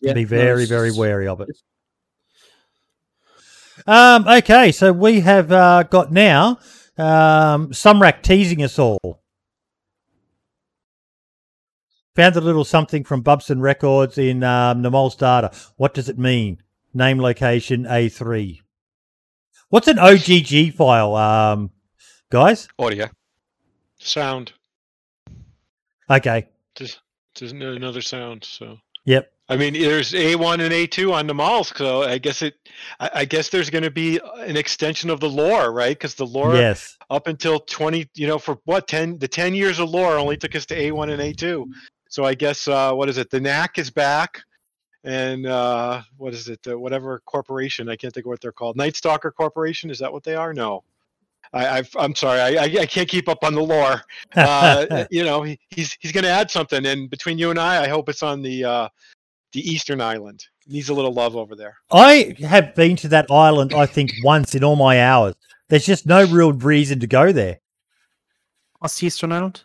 Yeah, 0.00 0.14
be 0.14 0.24
very, 0.24 0.62
it's 0.62 0.70
very 0.70 0.90
wary 0.92 1.28
of 1.28 1.40
it. 1.40 1.48
Um, 3.86 4.28
okay, 4.28 4.70
so 4.72 4.92
we 4.92 5.20
have 5.20 5.50
uh, 5.50 5.82
got 5.84 6.12
now 6.12 6.58
um, 6.96 7.70
Sumrak 7.70 8.22
teasing 8.22 8.62
us 8.62 8.78
all. 8.78 9.22
Found 12.14 12.36
a 12.36 12.40
little 12.40 12.64
something 12.64 13.04
from 13.04 13.24
Bubson 13.24 13.60
Records 13.60 14.18
in 14.18 14.44
um, 14.44 14.82
Namalsk 14.82 15.18
data. 15.18 15.50
What 15.76 15.94
does 15.94 16.08
it 16.08 16.18
mean? 16.18 16.62
Name, 16.92 17.18
location, 17.18 17.84
A3. 17.84 18.60
What's 19.70 19.88
an 19.88 19.98
OGG 19.98 20.74
file, 20.74 21.14
um, 21.16 21.70
guys? 22.30 22.68
Audio. 22.78 23.08
Sound. 23.98 24.52
Okay. 26.10 26.48
Just, 26.74 27.00
just 27.34 27.54
another 27.54 28.02
sound. 28.02 28.44
So. 28.44 28.76
Yep. 29.06 29.32
I 29.52 29.56
mean, 29.56 29.74
there's 29.74 30.12
A1 30.12 30.64
and 30.64 30.72
A2 30.72 31.12
on 31.12 31.26
the 31.26 31.34
malls, 31.34 31.74
so 31.76 32.04
I 32.04 32.16
guess 32.16 32.40
it. 32.40 32.54
I, 33.00 33.10
I 33.16 33.24
guess 33.26 33.50
there's 33.50 33.68
going 33.68 33.84
to 33.84 33.90
be 33.90 34.18
an 34.38 34.56
extension 34.56 35.10
of 35.10 35.20
the 35.20 35.28
lore, 35.28 35.72
right? 35.72 35.90
Because 35.90 36.14
the 36.14 36.24
lore 36.24 36.56
Yes. 36.56 36.96
up 37.10 37.26
until 37.26 37.60
20, 37.60 38.08
you 38.14 38.26
know, 38.26 38.38
for 38.38 38.58
what 38.64 38.88
10? 38.88 39.18
The 39.18 39.28
10 39.28 39.54
years 39.54 39.78
of 39.78 39.90
lore 39.90 40.16
only 40.16 40.38
took 40.38 40.56
us 40.56 40.64
to 40.66 40.74
A1 40.74 41.12
and 41.12 41.20
A2. 41.20 41.66
So 42.08 42.24
I 42.24 42.32
guess 42.32 42.66
uh, 42.66 42.94
what 42.94 43.10
is 43.10 43.18
it? 43.18 43.28
The 43.28 43.42
knack 43.42 43.76
is 43.76 43.90
back, 43.90 44.40
and 45.04 45.44
uh, 45.44 46.00
what 46.16 46.32
is 46.32 46.48
it? 46.48 46.60
Uh, 46.66 46.78
whatever 46.78 47.20
corporation 47.26 47.90
I 47.90 47.96
can't 47.96 48.14
think 48.14 48.24
of 48.24 48.30
what 48.30 48.40
they're 48.40 48.52
called. 48.52 48.76
Night 48.76 48.96
Stalker 48.96 49.30
Corporation 49.30 49.90
is 49.90 49.98
that 49.98 50.10
what 50.10 50.24
they 50.24 50.34
are? 50.34 50.54
No. 50.54 50.82
I, 51.52 51.68
I've, 51.68 51.90
I'm 51.98 52.14
sorry, 52.14 52.40
I, 52.40 52.64
I, 52.64 52.80
I 52.80 52.86
can't 52.86 53.08
keep 53.08 53.28
up 53.28 53.44
on 53.44 53.54
the 53.54 53.62
lore. 53.62 54.02
Uh, 54.34 55.04
you 55.10 55.24
know, 55.24 55.42
he, 55.42 55.58
he's 55.68 55.94
he's 56.00 56.10
going 56.10 56.24
to 56.24 56.30
add 56.30 56.50
something, 56.50 56.86
and 56.86 57.10
between 57.10 57.36
you 57.36 57.50
and 57.50 57.58
I, 57.58 57.84
I 57.84 57.88
hope 57.88 58.08
it's 58.08 58.22
on 58.22 58.40
the 58.40 58.64
uh, 58.64 58.88
the 59.52 59.60
Eastern 59.60 60.00
Island. 60.00 60.46
Needs 60.66 60.88
a 60.88 60.94
little 60.94 61.12
love 61.12 61.36
over 61.36 61.54
there. 61.56 61.76
I 61.90 62.36
have 62.40 62.74
been 62.74 62.96
to 62.96 63.08
that 63.08 63.30
island, 63.30 63.74
I 63.74 63.86
think, 63.86 64.12
once 64.24 64.54
in 64.54 64.64
all 64.64 64.76
my 64.76 65.02
hours. 65.02 65.34
There's 65.68 65.86
just 65.86 66.06
no 66.06 66.24
real 66.26 66.52
reason 66.52 67.00
to 67.00 67.06
go 67.06 67.32
there. 67.32 67.60
What's 68.78 68.98
the 68.98 69.06
Eastern 69.06 69.32
Island? 69.32 69.64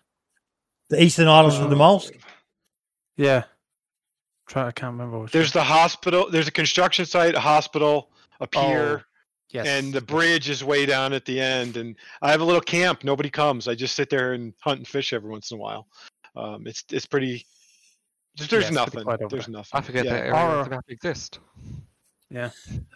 The 0.90 1.02
Eastern 1.02 1.28
Islands 1.28 1.58
from 1.58 1.70
the 1.70 1.76
Uh, 1.84 2.00
Yeah. 3.18 3.44
Try. 4.48 4.68
I 4.68 4.72
can't 4.72 4.94
remember. 4.94 5.20
Which 5.20 5.32
There's 5.32 5.52
the 5.52 5.64
hospital. 5.64 6.30
There's 6.30 6.48
a 6.48 6.52
construction 6.52 7.06
site, 7.06 7.36
a 7.36 7.40
hospital, 7.40 8.12
a 8.40 8.48
pier, 8.48 9.04
yes. 9.50 9.68
and 9.68 9.94
the 9.94 10.02
bridge 10.02 10.50
is 10.50 10.64
way 10.64 10.86
down 10.86 11.12
at 11.14 11.26
the 11.26 11.40
end. 11.42 11.76
And 11.76 11.96
I 12.22 12.32
have 12.32 12.40
a 12.42 12.46
little 12.46 12.62
camp. 12.62 13.04
Nobody 13.04 13.30
comes. 13.30 13.68
I 13.68 13.76
just 13.76 13.96
sit 13.96 14.10
there 14.10 14.34
and 14.34 14.54
hunt 14.62 14.80
and 14.80 14.88
fish 14.88 15.12
every 15.12 15.30
once 15.30 15.52
in 15.52 15.58
a 15.58 15.62
while. 15.62 15.88
Um, 16.36 16.66
it's 16.66 16.86
it's 16.92 17.06
pretty. 17.06 17.46
There's, 18.38 18.50
there's 18.50 18.66
it's 18.66 18.74
nothing. 18.74 19.04
There's 19.30 19.46
there. 19.46 19.54
nothing. 19.54 19.70
I 19.74 19.82
forget 19.82 20.06
Yeah. 20.06 20.14
that 20.14 20.20
area 20.28 20.34
Or- 20.36 20.60
of 20.60 20.66
the 20.66 20.70
map 20.76 20.86
exists. 20.90 21.40
Yeah. 22.30 22.50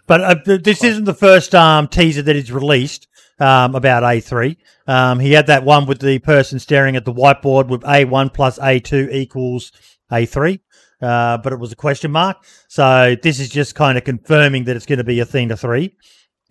But 0.07 0.21
uh, 0.21 0.57
this 0.61 0.83
isn't 0.83 1.05
the 1.05 1.13
first 1.13 1.55
um, 1.55 1.87
teaser 1.87 2.21
that 2.21 2.35
is 2.35 2.51
released. 2.51 3.07
um, 3.39 3.73
about 3.73 4.03
A3. 4.03 4.55
Um, 4.85 5.19
he 5.19 5.31
had 5.31 5.47
that 5.47 5.63
one 5.63 5.87
with 5.87 5.99
the 5.99 6.19
person 6.19 6.59
staring 6.59 6.95
at 6.95 7.05
the 7.05 7.13
whiteboard 7.13 7.69
with 7.69 7.81
A1 7.81 8.31
plus 8.35 8.59
A2 8.59 9.11
equals 9.11 9.71
A3. 10.11 10.59
Uh, 11.01 11.39
but 11.39 11.51
it 11.51 11.57
was 11.57 11.71
a 11.71 11.75
question 11.75 12.11
mark. 12.11 12.37
So 12.67 13.15
this 13.23 13.39
is 13.39 13.49
just 13.49 13.73
kind 13.73 13.97
of 13.97 14.03
confirming 14.03 14.65
that 14.65 14.75
it's 14.75 14.85
going 14.85 14.99
to 14.99 15.03
be 15.03 15.19
Athena 15.21 15.57
3. 15.57 15.91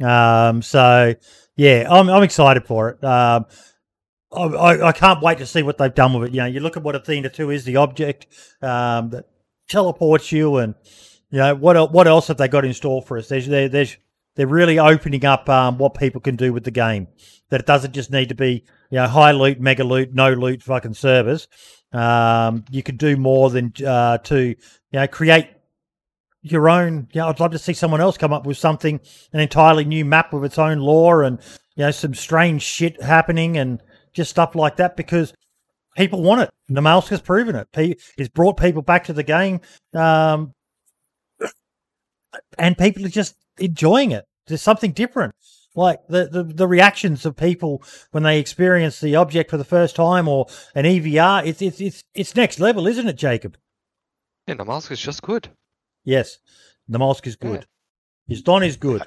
Um, 0.03 0.63
so, 0.63 1.15
yeah, 1.57 1.87
I'm, 1.89 2.11
I'm 2.11 2.25
excited 2.25 2.65
for 2.67 2.89
it. 2.89 3.05
I, 4.33 4.89
I, 4.89 4.93
can't 4.93 5.21
wait 5.23 5.39
to 5.39 5.47
see 5.47 5.63
what 5.63 5.79
they've 5.79 5.95
done 5.95 6.13
with 6.15 6.29
it. 6.29 6.35
You 6.35 6.43
know, 6.43 6.47
you 6.47 6.61
look 6.61 6.77
at 6.77 6.85
what 6.85 6.95
Athena 6.95 7.31
2 7.31 7.51
is, 7.51 7.65
the 7.65 7.77
object 7.77 8.27
um, 8.63 9.11
that 9.11 9.27
teleports 9.69 10.31
you, 10.31 10.59
and, 10.59 10.75
you 11.31 11.39
know, 11.39 11.55
what, 11.57 11.93
what 11.93 12.07
else 12.07 12.29
have 12.29 12.37
they 12.37 12.47
got 12.47 12.65
in 12.65 12.73
store 12.73 13.03
for 13.03 13.19
us? 13.19 13.29
There's, 13.29 13.49
there, 13.49 13.69
there's, 13.69 13.97
they're 14.37 14.47
really 14.47 14.79
opening 14.79 15.25
up 15.25 15.49
um, 15.49 15.79
what 15.79 15.95
people 15.95 16.21
can 16.21 16.37
do 16.37 16.53
with 16.53 16.63
the 16.63 16.71
game. 16.71 17.09
That 17.49 17.61
it 17.61 17.67
doesn't 17.67 17.93
just 17.93 18.13
need 18.13 18.29
to 18.29 18.37
be, 18.37 18.65
you 18.91 18.99
know, 18.99 19.09
high 19.09 19.33
loot, 19.33 19.61
mega 19.61 19.83
loot, 19.83 20.15
no 20.15 20.33
loot 20.33 20.63
fucking 20.63 20.95
servers. 20.95 21.49
Um, 21.93 22.65
you 22.71 22.85
can 22.85 22.97
do 22.97 23.17
more 23.17 23.51
than 23.51 23.73
uh, 23.85 24.19
to, 24.19 24.39
you 24.41 24.57
know, 24.93 25.09
create 25.09 25.49
your 26.43 26.69
own. 26.69 27.09
You 27.13 27.23
know, 27.23 27.29
I'd 27.29 27.41
love 27.41 27.51
to 27.51 27.59
see 27.59 27.73
someone 27.73 28.01
else 28.01 28.17
come 28.17 28.33
up 28.33 28.47
with 28.47 28.57
something, 28.57 29.01
an 29.33 29.41
entirely 29.41 29.85
new 29.85 30.05
map 30.05 30.33
with 30.33 30.45
its 30.45 30.59
own 30.59 30.79
lore 30.79 31.25
and, 31.25 31.41
you 31.75 31.85
know, 31.85 31.91
some 31.91 32.15
strange 32.15 32.63
shit 32.63 33.03
happening 33.03 33.57
and 33.57 33.83
just 34.13 34.31
stuff 34.31 34.55
like 34.55 34.77
that 34.77 34.97
because 34.97 35.33
people 35.97 36.23
want 36.23 36.43
it. 36.43 36.51
Namalsk's 36.71 37.21
proven 37.21 37.57
it. 37.57 37.69
He, 37.75 37.97
he's 38.17 38.29
brought 38.29 38.57
people 38.57 38.83
back 38.83 39.05
to 39.05 39.13
the 39.13 39.23
game. 39.23 39.61
Um, 39.95 40.55
and 42.59 42.79
people 42.79 43.05
are 43.05 43.11
just 43.11 43.35
enjoying 43.59 44.13
it. 44.13 44.25
There's 44.47 44.63
something 44.63 44.93
different. 44.93 45.35
Like 45.75 46.01
the, 46.09 46.27
the, 46.27 46.43
the 46.43 46.67
reactions 46.67 47.25
of 47.25 47.37
people 47.37 47.83
when 48.11 48.25
they 48.25 48.41
experience 48.41 49.01
the 49.01 49.17
object 49.17 49.51
for 49.51 49.57
the 49.57 49.65
first 49.65 49.95
time 49.95 50.27
or 50.27 50.47
an 50.75 50.85
EVR, 50.85 51.47
it's 51.47 51.63
it's 51.63 51.81
it's 51.81 52.03
it's 52.13 52.35
next 52.35 52.59
level, 52.59 52.89
isn't 52.89 53.07
it, 53.07 53.17
Jacob? 53.17 53.57
Yeah, 54.49 54.55
Namalsk 54.55 54.91
is 54.91 55.01
just 55.01 55.23
good. 55.23 55.49
Yes. 56.05 56.39
The 56.89 56.99
Namalsk 56.99 57.27
is 57.29 57.37
good. 57.37 57.67
His 58.27 58.43
Don 58.43 58.65
is 58.65 58.77
good. 58.77 59.03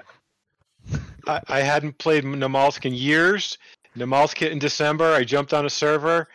I, 1.27 1.41
I 1.47 1.59
hadn't 1.61 1.97
played 1.97 2.23
Namalsk 2.23 2.85
in 2.85 2.93
years. 2.93 3.57
Namalsk 3.95 4.37
hit 4.37 4.51
in 4.51 4.59
December. 4.59 5.13
I 5.13 5.23
jumped 5.23 5.53
on 5.53 5.65
a 5.65 5.69
server 5.69 6.27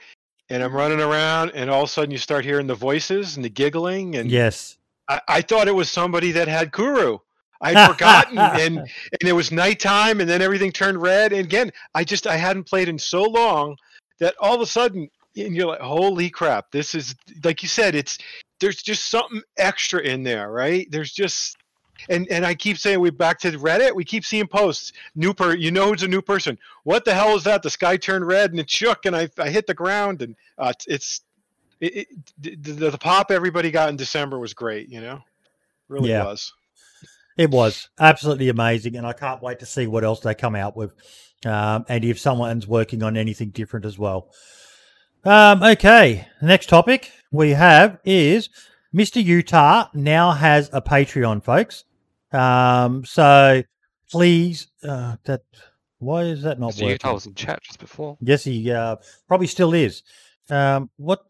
and 0.50 0.62
I'm 0.62 0.74
running 0.74 1.00
around, 1.00 1.50
and 1.50 1.68
all 1.68 1.82
of 1.82 1.88
a 1.88 1.92
sudden 1.92 2.10
you 2.10 2.18
start 2.18 2.44
hearing 2.44 2.66
the 2.66 2.74
voices 2.74 3.36
and 3.36 3.44
the 3.44 3.50
giggling. 3.50 4.16
And 4.16 4.30
Yes. 4.30 4.78
I, 5.08 5.20
I 5.28 5.40
thought 5.42 5.68
it 5.68 5.74
was 5.74 5.90
somebody 5.90 6.32
that 6.32 6.48
had 6.48 6.72
Kuru. 6.72 7.18
I'd 7.60 7.90
forgotten, 7.92 8.38
and 8.38 8.78
and 8.78 9.28
it 9.28 9.32
was 9.32 9.50
nighttime, 9.50 10.20
and 10.20 10.30
then 10.30 10.42
everything 10.42 10.72
turned 10.72 11.00
red. 11.02 11.32
And 11.32 11.44
again, 11.44 11.72
I 11.94 12.04
just 12.04 12.26
I 12.26 12.36
hadn't 12.36 12.64
played 12.64 12.88
in 12.88 12.98
so 12.98 13.22
long 13.22 13.76
that 14.20 14.34
all 14.40 14.54
of 14.54 14.60
a 14.60 14.66
sudden, 14.66 15.08
and 15.36 15.54
you're 15.54 15.66
like, 15.66 15.80
holy 15.80 16.30
crap! 16.30 16.70
This 16.70 16.94
is 16.94 17.14
like 17.44 17.62
you 17.62 17.68
said, 17.68 17.94
it's 17.94 18.18
there's 18.60 18.82
just 18.82 19.10
something 19.10 19.42
extra 19.56 20.00
in 20.00 20.22
there, 20.22 20.50
right? 20.52 20.86
There's 20.90 21.12
just 21.12 21.56
and 22.08 22.26
and 22.28 22.44
I 22.44 22.54
keep 22.54 22.78
saying 22.78 23.00
we 23.00 23.10
back 23.10 23.38
to 23.40 23.52
Reddit. 23.52 23.94
We 23.94 24.04
keep 24.04 24.24
seeing 24.24 24.46
posts. 24.46 24.92
New 25.14 25.34
per, 25.34 25.54
you 25.54 25.70
know 25.70 25.88
who's 25.88 26.02
a 26.02 26.08
new 26.08 26.22
person? 26.22 26.58
What 26.84 27.04
the 27.04 27.14
hell 27.14 27.36
is 27.36 27.44
that? 27.44 27.62
The 27.62 27.70
sky 27.70 27.96
turned 27.96 28.26
red 28.26 28.50
and 28.50 28.60
it 28.60 28.70
shook, 28.70 29.06
and 29.06 29.16
I 29.16 29.28
I 29.38 29.50
hit 29.50 29.66
the 29.66 29.74
ground, 29.74 30.22
and 30.22 30.36
uh, 30.58 30.72
it's 30.86 31.22
it, 31.80 32.08
it, 32.42 32.62
the, 32.62 32.90
the 32.90 32.98
pop 32.98 33.30
everybody 33.30 33.70
got 33.70 33.88
in 33.88 33.96
December 33.96 34.38
was 34.38 34.54
great. 34.54 34.88
You 34.88 35.00
know, 35.00 35.20
really 35.88 36.10
Yeah. 36.10 36.24
was. 36.24 36.52
It 37.36 37.50
was 37.52 37.88
absolutely 38.00 38.48
amazing, 38.48 38.96
and 38.96 39.06
I 39.06 39.12
can't 39.12 39.40
wait 39.40 39.60
to 39.60 39.66
see 39.66 39.86
what 39.86 40.02
else 40.02 40.18
they 40.18 40.34
come 40.34 40.56
out 40.56 40.76
with, 40.76 40.92
um, 41.46 41.84
and 41.88 42.04
if 42.04 42.18
someone's 42.18 42.66
working 42.66 43.02
on 43.04 43.16
anything 43.16 43.50
different 43.50 43.86
as 43.86 43.96
well. 43.96 44.32
Um, 45.24 45.62
okay, 45.62 46.26
the 46.40 46.46
next 46.48 46.68
topic 46.68 47.12
we 47.30 47.50
have 47.50 47.98
is 48.04 48.48
Mr. 48.94 49.22
Utah 49.22 49.86
now 49.94 50.32
has 50.32 50.68
a 50.72 50.80
Patreon, 50.82 51.44
folks. 51.44 51.84
Um, 52.32 53.04
so 53.04 53.62
please, 54.10 54.68
uh, 54.82 55.16
that 55.24 55.42
why 55.98 56.22
is 56.22 56.42
that 56.42 56.60
not 56.60 56.72
Mr. 56.72 56.82
working? 56.82 56.88
Utah 56.90 57.14
was 57.14 57.26
in 57.26 57.34
chat 57.34 57.62
just 57.62 57.78
before. 57.78 58.16
Yes, 58.20 58.44
he 58.44 58.70
uh, 58.70 58.96
probably 59.26 59.46
still 59.46 59.74
is. 59.74 60.02
Um, 60.50 60.90
what 60.96 61.20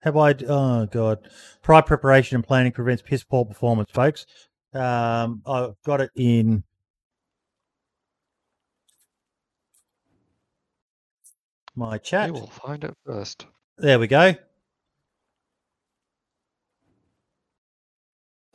have 0.00 0.16
I? 0.16 0.34
Oh 0.48 0.86
God! 0.86 1.28
Prior 1.62 1.82
preparation 1.82 2.36
and 2.36 2.46
planning 2.46 2.72
prevents 2.72 3.02
piss 3.02 3.24
poor 3.24 3.44
performance, 3.44 3.90
folks. 3.90 4.26
Um, 4.72 5.42
I've 5.46 5.74
got 5.84 6.00
it 6.00 6.10
in. 6.14 6.64
My 11.74 11.98
chat. 11.98 12.28
You 12.28 12.34
will 12.34 12.46
find 12.48 12.84
it 12.84 12.94
first. 13.06 13.46
There 13.78 13.98
we 13.98 14.06
go. 14.06 14.34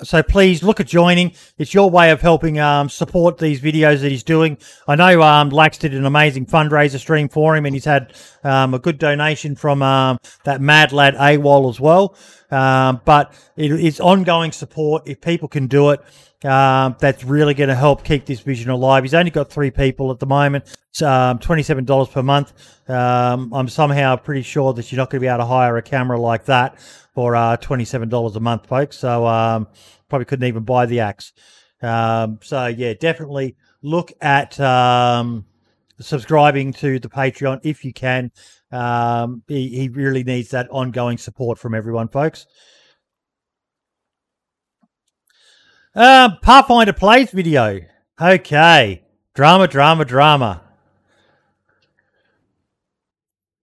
So 0.04 0.22
please 0.22 0.62
look 0.62 0.82
at 0.82 0.88
joining. 0.88 1.32
It's 1.58 1.74
your 1.74 1.90
way 1.90 2.12
of 2.12 2.20
helping 2.20 2.60
um, 2.60 2.90
support 2.90 3.38
these 3.38 3.62
videos 3.62 4.02
that 4.02 4.12
he's 4.12 4.24
doing. 4.24 4.58
I 4.90 4.96
know 4.96 5.22
um, 5.22 5.50
Lax 5.52 5.78
did 5.78 5.94
an 5.94 6.06
amazing 6.06 6.48
fundraiser 6.48 7.00
stream 7.00 7.30
for 7.30 7.56
him, 7.56 7.66
and 7.66 7.74
he's 7.74 7.86
had 7.86 8.14
um, 8.44 8.74
a 8.74 8.80
good 8.80 8.98
donation 8.98 9.56
from 9.56 9.82
um, 9.82 10.18
that 10.44 10.60
mad 10.60 10.92
lad 10.92 11.16
AWOL 11.16 11.70
as 11.70 11.80
well. 11.80 12.14
Um, 12.52 13.02
but 13.06 13.34
it, 13.58 13.72
it's 13.72 14.00
ongoing 14.00 14.52
support. 14.52 15.04
If 15.08 15.20
people 15.22 15.48
can 15.48 15.68
do 15.68 15.90
it, 15.90 16.02
um, 16.46 16.96
that's 17.00 17.24
really 17.24 17.54
going 17.54 17.70
to 17.70 17.76
help 17.76 18.04
keep 18.04 18.26
this 18.26 18.40
vision 18.42 18.70
alive. 18.70 19.04
He's 19.04 19.16
only 19.16 19.32
got 19.32 19.50
three 19.50 19.72
people 19.72 20.12
at 20.12 20.20
the 20.20 20.28
moment. 20.28 20.66
It's 20.92 21.02
um, 21.02 21.40
twenty-seven 21.40 21.86
dollars 21.86 22.10
per 22.10 22.22
month. 22.22 22.54
Um, 22.88 23.52
I'm 23.54 23.68
somehow 23.68 24.16
pretty 24.16 24.44
sure 24.44 24.74
that 24.74 24.92
you're 24.92 24.98
not 24.98 25.10
going 25.10 25.20
to 25.20 25.24
be 25.24 25.28
able 25.28 25.40
to 25.40 25.46
hire 25.46 25.76
a 25.78 25.82
camera 25.82 26.20
like 26.20 26.46
that 26.46 26.80
for 27.14 27.36
uh, 27.36 27.58
twenty-seven 27.58 28.10
dollars 28.10 28.36
a 28.36 28.40
month, 28.40 28.68
folks. 28.68 28.98
So 28.98 29.26
um, 29.26 29.68
probably 30.08 30.26
couldn't 30.26 30.48
even 30.48 30.64
buy 30.64 30.86
the 30.86 31.00
axe. 31.00 31.34
Um, 31.82 32.40
so 32.44 32.68
yeah, 32.68 32.94
definitely 32.94 33.56
look 33.82 34.14
at 34.22 34.54
subscribing 36.00 36.74
to 36.74 37.00
the 37.00 37.10
Patreon 37.10 37.62
if 37.64 37.84
you 37.86 37.94
can. 37.94 38.32
Um, 38.72 39.44
he, 39.48 39.70
he 39.70 39.90
really 39.90 40.24
needs 40.24 40.50
that 40.50 40.70
ongoing 40.70 41.18
support 41.18 41.60
from 41.60 41.76
everyone, 41.76 42.08
folks. 42.08 42.48
Um, 45.94 46.38
Pathfinder 46.42 46.94
plays 46.94 47.32
video. 47.32 47.82
Okay, 48.20 49.04
drama, 49.34 49.68
drama, 49.68 50.06
drama. 50.06 50.62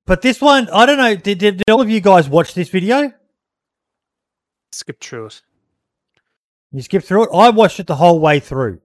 But 0.05 0.21
this 0.21 0.41
one, 0.43 0.69
I 0.69 0.85
don't 0.85 0.99
know. 0.99 1.15
Did, 1.15 1.39
did, 1.39 1.57
did 1.59 1.71
all 1.71 1.81
of 1.81 1.89
you 1.89 2.01
guys 2.01 2.29
watch 2.29 2.53
this 2.53 2.69
video? 2.69 3.13
Skip 4.73 5.01
through 5.01 5.27
it. 5.27 5.43
You 6.71 6.83
skip 6.83 7.03
through 7.03 7.25
it. 7.25 7.31
I 7.35 7.49
watched 7.49 7.81
it 7.81 7.87
the 7.87 7.97
whole 7.97 8.21
way 8.21 8.39
through. 8.39 8.82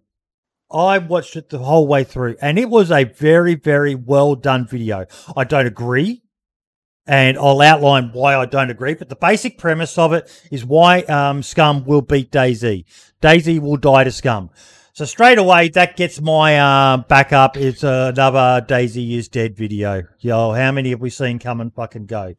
I 0.72 0.98
watched 0.98 1.36
it 1.36 1.50
the 1.50 1.60
whole 1.60 1.88
way 1.88 2.04
through, 2.04 2.36
and 2.42 2.60
it 2.60 2.70
was 2.70 2.92
a 2.92 3.06
very, 3.06 3.56
very 3.56 3.96
well 3.96 4.36
done 4.36 4.68
video. 4.68 5.06
I 5.36 5.46
don't 5.46 5.66
agree, 5.68 6.24
and 7.06 7.38
I'll 7.38 7.62
outline 7.62 8.12
why 8.12 8.36
I 8.36 8.46
don't 8.46 8.70
agree. 8.70 8.94
But 8.94 9.10
the 9.10 9.16
basic 9.16 9.58
premise 9.58 9.98
of 9.98 10.14
it 10.14 10.30
is 10.52 10.66
why 10.66 11.02
um, 11.04 11.42
Scum 11.42 11.86
will 11.86 12.02
beat 12.02 12.32
DayZ. 12.32 12.84
DayZ 13.22 13.60
will 13.60 13.78
die 13.78 14.04
to 14.04 14.12
Scum. 14.12 14.50
So 14.98 15.06
straight 15.06 15.38
away, 15.38 15.70
that 15.70 15.96
gets 15.96 16.20
my 16.20 16.58
uh, 16.58 16.98
back 16.98 17.32
up. 17.32 17.56
It's 17.56 17.84
another 17.84 18.66
DayZ 18.68 19.12
is 19.12 19.30
dead 19.30 19.56
video. 19.56 20.04
Yo, 20.20 20.54
how 20.54 20.72
many 20.72 20.90
have 20.90 21.02
we 21.02 21.12
seen 21.12 21.40
come 21.40 21.62
and 21.62 21.72
fucking 21.74 22.08
go? 22.08 22.34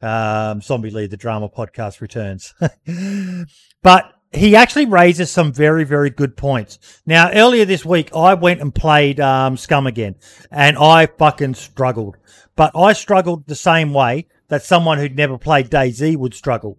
Um, 0.00 0.62
Zombie 0.62 0.90
Lead, 0.90 1.10
the 1.10 1.16
drama 1.16 1.48
podcast 1.48 2.00
returns. 2.00 2.54
but 3.82 4.14
he 4.32 4.56
actually 4.56 4.86
raises 4.86 5.30
some 5.30 5.52
very, 5.52 5.84
very 5.84 6.10
good 6.10 6.36
points. 6.36 6.78
Now, 7.06 7.30
earlier 7.32 7.64
this 7.64 7.84
week, 7.84 8.14
I 8.14 8.34
went 8.34 8.60
and 8.60 8.74
played 8.74 9.20
um, 9.20 9.56
Scum 9.56 9.86
again, 9.86 10.16
and 10.50 10.76
I 10.76 11.06
fucking 11.06 11.54
struggled. 11.54 12.16
But 12.54 12.72
I 12.76 12.92
struggled 12.92 13.46
the 13.46 13.54
same 13.54 13.94
way 13.94 14.26
that 14.48 14.62
someone 14.62 14.98
who'd 14.98 15.16
never 15.16 15.38
played 15.38 15.70
DayZ 15.70 16.16
would 16.16 16.34
struggle. 16.34 16.78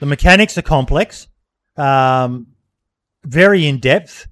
The 0.00 0.06
mechanics 0.06 0.56
are 0.56 0.62
complex, 0.62 1.28
um, 1.76 2.46
very 3.24 3.66
in 3.66 3.80
depth, 3.80 4.26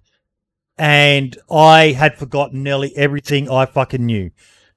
and 0.78 1.36
I 1.51 1.93
had 1.93 2.17
forgotten 2.17 2.62
nearly 2.62 2.97
everything 2.97 3.51
I 3.51 3.67
fucking 3.67 4.05
knew. 4.05 4.31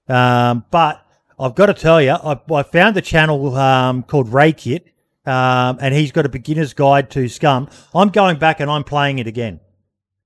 Um, 0.09 0.65
but 0.71 1.05
I've 1.39 1.55
got 1.55 1.67
to 1.67 1.73
tell 1.73 2.01
you, 2.01 2.11
I, 2.11 2.39
I 2.53 2.63
found 2.63 2.97
a 2.97 3.01
channel 3.01 3.55
um, 3.55 4.03
called 4.03 4.29
Raykit, 4.29 4.90
um, 5.25 5.77
and 5.81 5.93
he's 5.93 6.11
got 6.11 6.25
a 6.25 6.29
beginner's 6.29 6.73
guide 6.73 7.09
to 7.11 7.27
Scum. 7.27 7.69
I'm 7.93 8.09
going 8.09 8.37
back 8.37 8.59
and 8.59 8.69
I'm 8.69 8.83
playing 8.83 9.19
it 9.19 9.27
again. 9.27 9.59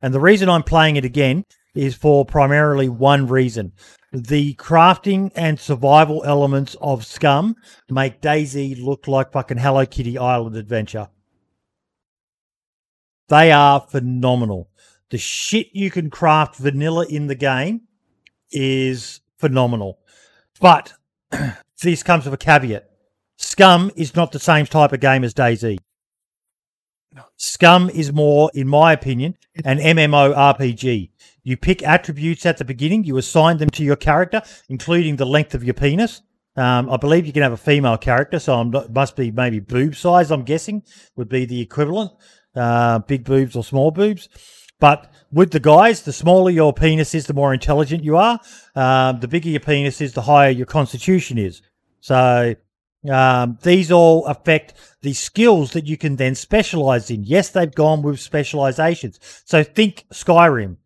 And 0.02 0.14
the 0.14 0.20
reason 0.20 0.50
I'm 0.50 0.64
playing 0.64 0.96
it 0.96 1.06
again 1.06 1.44
is 1.74 1.96
for 1.96 2.26
primarily 2.26 2.90
one 2.90 3.28
reason. 3.28 3.74
The 4.14 4.54
crafting 4.56 5.32
and 5.36 5.60
survival 5.60 6.24
elements 6.24 6.76
of 6.80 7.06
Scum 7.06 7.56
make 7.90 8.22
DayZ 8.22 8.82
look 8.82 9.08
like 9.08 9.34
fucking 9.34 9.58
Hello 9.58 9.86
Kitty 9.86 10.18
Island 10.18 10.56
Adventure. 10.56 11.10
They 13.28 13.52
are 13.52 13.82
phenomenal. 13.82 14.70
The 15.10 15.18
shit 15.18 15.68
you 15.74 15.92
can 15.92 16.10
craft 16.10 16.56
vanilla 16.58 17.06
in 17.08 17.28
the 17.28 17.36
game 17.36 17.82
is 18.52 19.20
phenomenal. 19.38 20.00
But 20.62 20.94
this 21.82 22.04
comes 22.04 22.26
with 22.26 22.34
a 22.34 22.38
caveat. 22.38 22.90
Scum 23.38 23.92
is 23.96 24.16
not 24.16 24.32
the 24.32 24.40
same 24.40 24.66
type 24.66 24.94
of 24.94 25.00
game 25.00 25.24
as 25.24 25.34
DayZ. 25.34 25.78
Scum 27.38 27.90
is 27.90 28.12
more, 28.12 28.52
in 28.54 28.68
my 28.68 28.92
opinion, 28.94 29.36
an 29.64 29.80
MMO 29.80 30.36
RPG. 30.36 31.12
You 31.44 31.58
pick 31.58 31.84
attributes 31.84 32.46
at 32.46 32.58
the 32.58 32.66
beginning, 32.66 33.04
you 33.04 33.18
assign 33.18 33.58
them 33.58 33.70
to 33.72 33.84
your 33.84 33.96
character, 33.96 34.42
including 34.70 35.16
the 35.16 35.26
length 35.26 35.54
of 35.54 35.64
your 35.64 35.74
penis. 35.74 36.22
Um, 36.58 36.90
I 36.90 36.98
believe 36.98 37.26
you 37.26 37.34
can 37.34 37.44
have 37.44 37.52
a 37.52 37.58
female 37.58 37.98
character, 37.98 38.40
so 38.40 38.56
I'm 38.56 38.72
not, 38.72 38.94
must 38.94 39.16
be 39.16 39.32
maybe 39.32 39.60
boob 39.60 39.96
size. 39.96 40.32
I'm 40.32 40.44
guessing 40.44 40.84
would 41.16 41.30
be 41.30 41.46
the 41.46 41.62
equivalent, 41.62 42.12
uh, 42.56 43.00
big 43.00 43.26
boobs 43.26 43.56
or 43.56 43.64
small 43.64 43.92
boobs. 43.92 44.30
But 44.80 45.12
with 45.32 45.52
the 45.52 45.60
guys, 45.60 46.02
the 46.02 46.14
smaller 46.14 46.52
your 46.52 46.74
penis 46.74 47.14
is, 47.16 47.28
the 47.28 47.34
more 47.34 47.54
intelligent 47.54 48.04
you 48.04 48.18
are. 48.18 48.40
Um, 48.76 49.20
the 49.20 49.28
bigger 49.28 49.50
your 49.50 49.60
penis 49.60 50.02
is, 50.02 50.14
the 50.14 50.22
higher 50.22 50.50
your 50.50 50.66
constitution 50.66 51.38
is. 51.38 51.62
So 52.02 52.56
um, 53.10 53.58
these 53.62 53.92
all 53.92 54.26
affect 54.26 54.74
the 55.02 55.14
skills 55.14 55.72
that 55.72 55.86
you 55.86 55.98
can 55.98 56.16
then 56.16 56.36
specialize 56.36 57.10
in. 57.12 57.24
Yes, 57.24 57.50
they've 57.50 57.74
gone 57.74 58.02
with 58.02 58.20
specializations. 58.20 59.20
So 59.46 59.64
think 59.64 60.06
Skyrim. 60.12 60.78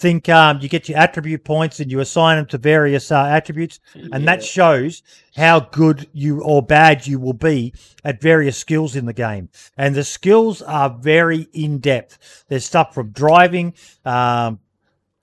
Think 0.00 0.28
um, 0.28 0.60
you 0.60 0.68
get 0.68 0.88
your 0.88 0.96
attribute 0.96 1.44
points 1.44 1.80
and 1.80 1.90
you 1.90 1.98
assign 1.98 2.36
them 2.36 2.46
to 2.46 2.58
various 2.58 3.10
uh, 3.10 3.24
attributes, 3.24 3.80
and 4.12 4.28
that 4.28 4.44
shows 4.44 5.02
how 5.34 5.58
good 5.58 6.08
you 6.12 6.40
or 6.40 6.62
bad 6.62 7.04
you 7.08 7.18
will 7.18 7.32
be 7.32 7.74
at 8.04 8.22
various 8.22 8.56
skills 8.56 8.94
in 8.94 9.06
the 9.06 9.12
game. 9.12 9.48
And 9.76 9.96
the 9.96 10.04
skills 10.04 10.62
are 10.62 10.88
very 10.88 11.48
in 11.52 11.78
depth. 11.80 12.44
There's 12.46 12.64
stuff 12.64 12.94
from 12.94 13.10
driving, 13.10 13.74
um, 14.04 14.60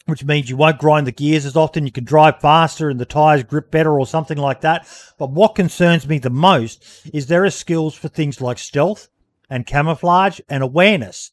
which 0.06 0.24
means 0.24 0.50
you 0.50 0.58
won't 0.58 0.80
grind 0.80 1.08
the 1.08 1.12
gears 1.12 1.46
as 1.46 1.56
often. 1.56 1.86
You 1.86 1.92
can 1.92 2.04
drive 2.04 2.40
faster 2.40 2.90
and 2.90 3.00
the 3.00 3.06
tires 3.06 3.44
grip 3.44 3.72
better 3.72 4.00
or 4.00 4.06
something 4.06 4.38
like 4.38 4.62
that. 4.62 4.88
But 5.18 5.32
what 5.32 5.56
concerns 5.56 6.08
me 6.08 6.20
the 6.20 6.30
most 6.30 6.84
is 7.14 7.28
there 7.28 7.46
are 7.46 7.50
skills 7.50 7.96
for 7.96 8.08
things 8.08 8.42
like 8.42 8.58
stealth 8.58 9.10
and 9.50 9.66
camouflage 9.66 10.40
and 10.50 10.64
awareness. 10.64 11.32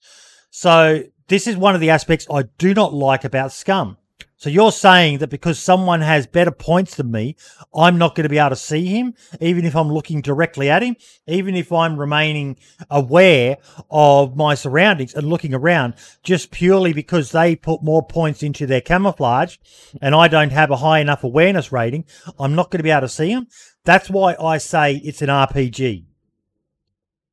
So 0.51 1.05
this 1.28 1.47
is 1.47 1.57
one 1.57 1.75
of 1.75 1.81
the 1.81 1.91
aspects 1.91 2.26
I 2.31 2.44
do 2.59 2.75
not 2.75 2.92
like 2.92 3.25
about 3.25 3.52
Scum. 3.52 3.99
So 4.43 4.51
you're 4.51 4.73
saying 4.73 5.19
that 5.19 5.31
because 5.31 5.57
someone 5.57 6.01
has 6.01 6.27
better 6.27 6.51
points 6.51 6.97
than 6.97 7.12
me, 7.12 7.37
I'm 7.73 7.97
not 7.97 8.17
going 8.17 8.25
to 8.25 8.29
be 8.29 8.39
able 8.39 8.51
to 8.51 8.57
see 8.57 8.87
him, 8.87 9.15
even 9.41 9.65
if 9.65 9.77
I'm 9.77 9.93
looking 9.93 10.21
directly 10.21 10.69
at 10.69 10.83
him, 10.83 10.97
even 11.29 11.55
if 11.55 11.71
I'm 11.71 11.97
remaining 11.97 12.59
aware 12.91 13.59
of 13.89 14.35
my 14.35 14.57
surroundings 14.57 15.15
and 15.15 15.29
looking 15.29 15.55
around, 15.55 15.95
just 16.25 16.51
purely 16.51 16.93
because 16.93 17.31
they 17.31 17.55
put 17.55 17.85
more 17.85 18.05
points 18.05 18.43
into 18.43 18.67
their 18.67 18.81
camouflage 18.81 19.59
and 20.01 20.12
I 20.12 20.27
don't 20.27 20.51
have 20.51 20.73
a 20.73 20.77
high 20.79 20.99
enough 20.99 21.23
awareness 21.23 21.71
rating, 21.71 22.05
I'm 22.37 22.57
not 22.57 22.73
going 22.73 22.81
to 22.81 22.83
be 22.83 22.91
able 22.91 23.03
to 23.03 23.09
see 23.09 23.31
him. 23.31 23.47
That's 23.85 24.11
why 24.11 24.35
I 24.35 24.59
say 24.59 24.97
it's 24.97 25.23
an 25.23 25.29
RPG. 25.29 26.05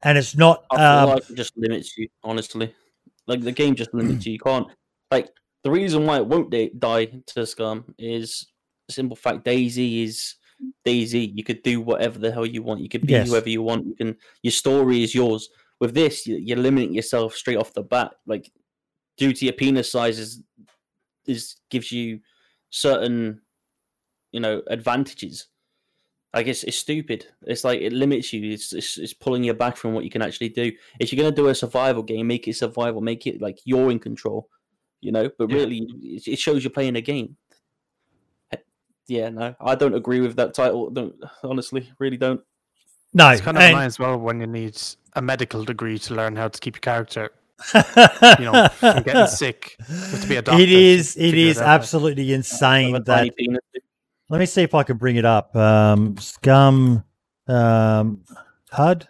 And 0.04 0.16
it's 0.16 0.38
not. 0.38 0.64
I 0.70 0.76
feel 0.76 0.86
Um, 0.86 1.10
like 1.10 1.30
it 1.32 1.36
just 1.36 1.58
limits 1.58 1.98
you, 1.98 2.08
honestly. 2.24 2.72
Like 3.26 3.42
the 3.42 3.52
game 3.52 3.74
just 3.74 3.96
limits 3.96 4.28
you. 4.28 4.34
You 4.34 4.40
can't 4.40 4.68
like 5.10 5.32
the 5.64 5.72
reason 5.72 6.06
why 6.06 6.18
it 6.18 6.26
won't 6.28 6.50
da- 6.50 6.72
die 6.78 7.06
to 7.28 7.46
Scum 7.46 7.94
is 7.98 8.48
simple 8.90 9.16
fact 9.16 9.46
DayZ 9.46 10.04
is 10.04 10.36
DayZ. 10.86 11.32
You 11.36 11.44
could 11.44 11.64
do 11.64 11.82
whatever 11.82 12.18
the 12.20 12.32
hell 12.32 12.46
you 12.46 12.64
want. 12.64 12.82
You 12.82 12.90
could 12.90 13.06
be 13.06 13.14
Yes. 13.14 13.30
whoever 13.30 13.50
you 13.50 13.62
want. 13.62 13.86
You 13.88 13.96
can. 13.96 14.18
Your 14.44 14.52
story 14.52 15.04
is 15.04 15.14
yours. 15.16 15.50
With 15.80 15.94
this, 15.94 16.26
you- 16.28 16.38
you're 16.38 16.58
limiting 16.58 16.94
yourself 16.94 17.36
straight 17.36 17.58
off 17.58 17.74
the 17.74 17.84
bat. 17.84 18.12
Like 18.26 18.52
due 19.18 19.34
to 19.34 19.46
your 19.46 19.54
penis 19.54 19.92
size 19.92 20.18
is 20.20 20.42
is 21.28 21.56
gives 21.70 21.92
you 21.92 22.20
certain 22.70 23.42
you 24.32 24.40
know 24.40 24.62
advantages. 24.68 25.48
I 26.34 26.44
guess 26.44 26.64
it's 26.64 26.78
stupid. 26.78 27.26
It's 27.48 27.64
like 27.64 27.82
it 27.82 27.92
limits 27.92 28.32
you. 28.34 28.52
It's, 28.54 28.72
it's 28.74 28.98
it's 28.98 29.14
pulling 29.14 29.44
you 29.44 29.54
back 29.54 29.78
from 29.78 29.94
what 29.94 30.04
you 30.04 30.10
can 30.12 30.22
actually 30.22 30.50
do. 30.50 30.72
If 31.00 31.12
you're 31.12 31.22
gonna 31.24 31.36
do 31.36 31.48
a 31.50 31.56
survival 31.56 32.04
game, 32.04 32.28
make 32.28 32.48
it 32.48 32.56
survival. 32.56 33.02
Make 33.02 33.26
it 33.28 33.42
like 33.42 33.60
you're 33.66 33.90
in 33.92 33.98
control, 34.00 34.48
you 35.02 35.12
know. 35.12 35.30
But 35.38 35.50
Yeah. 35.50 35.56
really, 35.58 35.88
it 36.02 36.28
it 36.28 36.40
shows 36.40 36.64
you're 36.64 36.72
playing 36.72 36.96
a 36.96 37.02
game. 37.02 37.36
Yeah, 39.08 39.30
no, 39.30 39.56
I 39.60 39.74
don't 39.74 39.96
agree 39.96 40.20
with 40.20 40.36
that 40.36 40.54
title. 40.54 40.90
Don't 40.92 41.16
honestly, 41.44 41.92
really 41.98 42.18
don't. 42.18 42.42
no, 43.14 43.30
It's 43.30 43.42
kind 43.42 43.58
of 43.58 43.64
and- 43.64 43.72
annoying 43.74 43.88
as 43.88 43.98
well 43.98 44.18
when 44.20 44.40
you 44.40 44.46
need 44.48 44.80
a 45.14 45.22
medical 45.22 45.64
degree 45.66 45.98
to 45.98 46.14
learn 46.14 46.36
how 46.36 46.48
to 46.48 46.60
keep 46.60 46.76
your 46.76 46.82
character 46.82 47.32
you 47.74 48.46
know, 48.46 48.68
from 48.74 49.02
getting 49.04 49.26
sick. 49.28 49.76
To 50.22 50.28
be 50.28 50.36
a 50.38 50.42
doctor 50.44 50.62
It 50.62 50.70
is. 50.72 50.72
It 50.72 50.80
is. 50.80 51.18
It 51.18 51.32
figure 51.32 51.50
is 51.50 51.58
absolutely 51.60 52.32
insane 52.34 52.94
that. 53.04 53.32
Let 54.30 54.40
me 54.40 54.46
see 54.46 54.62
if 54.62 54.76
I 54.76 54.84
can 54.84 54.98
bring 54.98 55.16
it 55.16 55.26
up. 55.26 55.56
Um, 55.56 56.16
scum, 56.18 57.04
um, 57.48 58.24
HUD. 58.72 59.08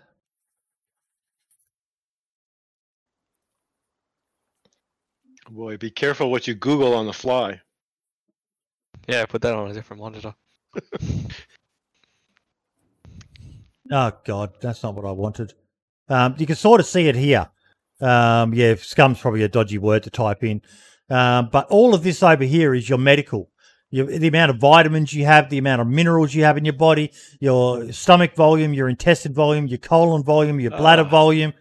Boy, 5.50 5.78
be 5.78 5.90
careful 5.90 6.30
what 6.32 6.48
you 6.48 6.54
Google 6.54 6.94
on 6.94 7.06
the 7.06 7.14
fly. 7.14 7.60
Yeah, 9.08 9.26
put 9.26 9.42
that 9.42 9.56
on 9.56 9.72
a 9.72 9.74
different 9.74 10.02
monitor. 10.02 10.34
Oh 13.92 14.12
God, 14.24 14.54
that's 14.62 14.84
not 14.84 14.94
what 14.94 15.04
I 15.06 15.12
wanted. 15.12 15.54
Um, 16.10 16.36
you 16.38 16.46
can 16.46 16.56
sort 16.56 16.80
of 16.80 16.86
see 16.86 17.08
it 17.08 17.16
here. 17.16 17.50
Um, 18.00 18.54
yeah, 18.54 18.76
scum's 18.76 19.20
probably 19.20 19.42
a 19.42 19.48
dodgy 19.48 19.80
word 19.80 20.04
to 20.04 20.12
type 20.12 20.44
in. 20.44 20.62
Um, 21.10 21.50
but 21.52 21.66
all 21.70 21.96
of 21.96 22.04
this 22.04 22.22
over 22.22 22.44
here 22.44 22.76
is 22.76 22.88
your 22.88 23.00
medical. 23.00 23.50
Your, 23.90 24.06
the 24.06 24.28
amount 24.28 24.52
of 24.52 24.58
vitamins 24.58 25.12
you 25.12 25.26
have, 25.26 25.50
the 25.50 25.58
amount 25.58 25.82
of 25.82 25.88
minerals 25.88 26.36
you 26.36 26.44
have 26.44 26.56
in 26.56 26.66
your 26.66 26.76
body, 26.76 27.12
your 27.40 27.92
stomach 27.92 28.36
volume, 28.36 28.76
your 28.76 28.90
intestine 28.90 29.34
volume, 29.34 29.66
your 29.66 29.80
colon 29.80 30.22
volume, 30.24 30.60
your 30.60 30.70
bladder 30.70 31.02
Ah. 31.08 31.10
volume, 31.10 31.54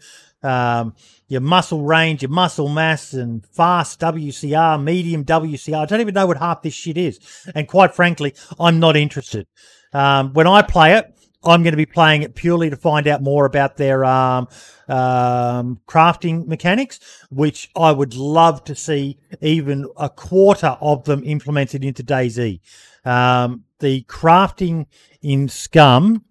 um, 0.43 0.95
your 1.29 1.41
muscle 1.41 1.83
range, 1.83 2.23
your 2.23 2.31
muscle 2.31 2.69
mass, 2.69 3.13
and 3.13 3.45
fast 3.47 4.01
WCR, 4.01 4.83
medium 4.83 5.25
WCR. 5.25 5.83
I 5.83 5.85
don't 5.87 6.01
even 6.01 6.15
know 6.15 6.27
what 6.27 6.39
half 6.39 6.63
this 6.63 6.75
shit 6.75 6.97
is. 6.97 7.19
And 7.55 7.67
quite 7.69 7.95
frankly, 7.95 8.35
I'm 8.59 8.79
not 8.79 8.97
interested. 8.97 9.47
Um, 9.93 10.33
when 10.33 10.47
I 10.47 10.63
play 10.63 10.95
it, 10.95 11.15
I'm 11.45 11.63
going 11.63 11.73
to 11.73 11.79
be 11.79 11.87
playing 11.87 12.23
it 12.23 12.35
purely 12.35 12.69
to 12.69 12.77
find 12.77 13.07
out 13.07 13.23
more 13.23 13.47
about 13.47 13.77
their 13.77 14.05
um, 14.05 14.49
um, 14.89 15.81
crafting 15.87 16.47
mechanics, 16.47 16.99
which 17.31 17.71
I 17.77 17.93
would 17.93 18.15
love 18.15 18.65
to 18.65 18.75
see 18.75 19.19
even 19.41 19.87
a 19.97 20.11
quarter 20.11 20.77
of 20.81 21.05
them 21.05 21.23
implemented 21.25 21.85
into 21.85 22.03
DayZ. 22.03 22.61
Um, 23.05 23.65
the 23.79 24.03
crafting 24.03 24.87
in 25.23 25.49
Scum 25.49 26.25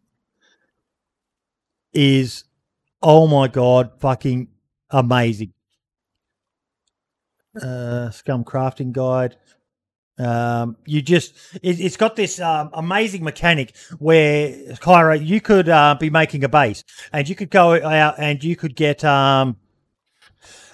is, 1.94 2.44
oh 3.02 3.28
my 3.28 3.48
god, 3.48 3.92
fucking 4.00 4.48
amazing. 4.90 5.54
Uh, 7.62 8.12
Scum 8.12 8.44
crafting 8.44 8.92
guide. 8.92 9.38
Um, 10.20 10.78
you 10.86 11.02
just 11.04 11.34
it, 11.62 11.80
it's 11.80 11.98
got 11.98 12.16
this 12.16 12.40
um, 12.40 12.72
amazing 12.74 13.24
mechanic 13.24 13.76
where 14.00 14.50
Kyra, 14.76 15.24
you 15.24 15.40
could 15.40 15.70
uh, 15.70 15.96
be 16.00 16.10
making 16.10 16.44
a 16.44 16.50
base 16.50 16.84
and 17.14 17.30
you 17.30 17.36
could 17.36 17.52
go 17.52 17.74
out 17.84 18.16
and 18.18 18.44
you 18.44 18.56
could 18.56 18.76
get 18.76 19.04
um, 19.04 19.58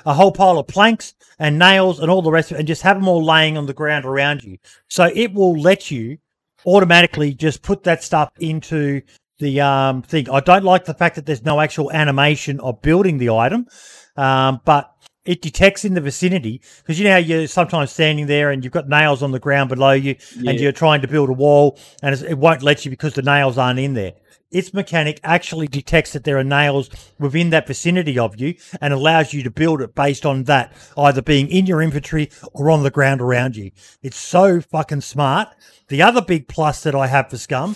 a 0.06 0.14
whole 0.14 0.32
pile 0.32 0.60
of 0.60 0.68
planks 0.68 1.14
and 1.40 1.60
nails 1.60 2.00
and 2.00 2.10
all 2.10 2.22
the 2.22 2.32
rest 2.32 2.52
of 2.52 2.56
it 2.56 2.60
and 2.60 2.68
just 2.68 2.84
have 2.84 2.98
them 2.98 3.08
all 3.08 3.24
laying 3.24 3.58
on 3.58 3.66
the 3.66 3.74
ground 3.74 4.06
around 4.06 4.44
you. 4.44 4.58
So 4.88 5.12
it 5.14 5.34
will 5.34 5.60
let 5.60 5.92
you 5.92 6.20
automatically 6.66 7.34
just 7.34 7.62
put 7.62 7.84
that 7.84 8.02
stuff 8.02 8.32
into 8.40 9.02
the 9.40 9.62
um, 9.62 10.02
thing. 10.02 10.30
I 10.30 10.40
don't 10.40 10.64
like 10.64 10.86
the 10.86 10.94
fact 10.94 11.16
that 11.16 11.26
there's 11.26 11.44
no 11.44 11.60
actual 11.60 11.92
animation 11.92 12.60
of 12.60 12.82
building 12.82 13.18
the 13.18 13.30
item, 13.30 13.68
um, 14.16 14.62
but 14.66 14.94
it 15.26 15.42
detects 15.42 15.86
in 15.86 15.94
the 15.94 16.02
vicinity 16.02 16.62
because 16.78 17.00
you 17.00 17.06
know 17.06 17.18
you're 17.18 17.48
sometimes 17.48 17.92
standing 17.92 18.28
there 18.28 18.52
and 18.52 18.64
you've 18.64 18.74
got 18.74 18.90
nails 18.90 19.24
on 19.24 19.32
the 19.32 19.40
ground 19.40 19.70
below 19.70 19.92
you 19.92 20.16
and 20.46 20.60
you're 20.60 20.74
trying 20.74 21.02
to 21.02 21.08
build 21.08 21.30
a 21.30 21.34
wall 21.34 21.80
and 22.02 22.14
it 22.22 22.38
won't 22.38 22.62
let 22.62 22.84
you 22.84 22.92
because 22.92 23.14
the 23.14 23.22
nails 23.22 23.58
aren't 23.58 23.80
in 23.80 23.94
there. 23.94 24.14
Its 24.52 24.72
mechanic 24.72 25.20
actually 25.24 25.68
detects 25.68 26.14
that 26.14 26.26
there 26.26 26.38
are 26.38 26.44
nails 26.44 26.90
within 27.18 27.50
that 27.50 27.66
vicinity 27.66 28.20
of 28.20 28.40
you 28.40 28.54
and 28.82 28.94
allows 28.94 29.34
you 29.34 29.42
to 29.42 29.50
build 29.50 29.82
it 29.82 29.96
based 29.96 30.28
on 30.28 30.44
that, 30.44 30.72
either 30.96 31.24
being 31.24 31.48
in 31.48 31.66
your 31.66 31.82
inventory 31.82 32.30
or 32.54 32.70
on 32.70 32.84
the 32.84 32.92
ground 32.92 33.20
around 33.20 33.56
you. 33.56 33.72
It's 34.04 34.18
so 34.18 34.62
fucking 34.62 35.02
smart. 35.02 35.48
The 35.88 36.04
other 36.04 36.22
big 36.22 36.48
plus 36.48 36.84
that 36.84 36.94
I 36.94 37.08
have 37.08 37.32
for 37.32 37.38
Scum 37.38 37.76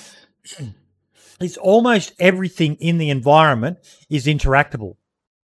is 1.40 1.57
almost 1.57 2.14
everything 2.19 2.75
in 2.75 2.98
the 2.98 3.09
environment 3.09 3.77
is 4.09 4.25
interactable. 4.25 4.95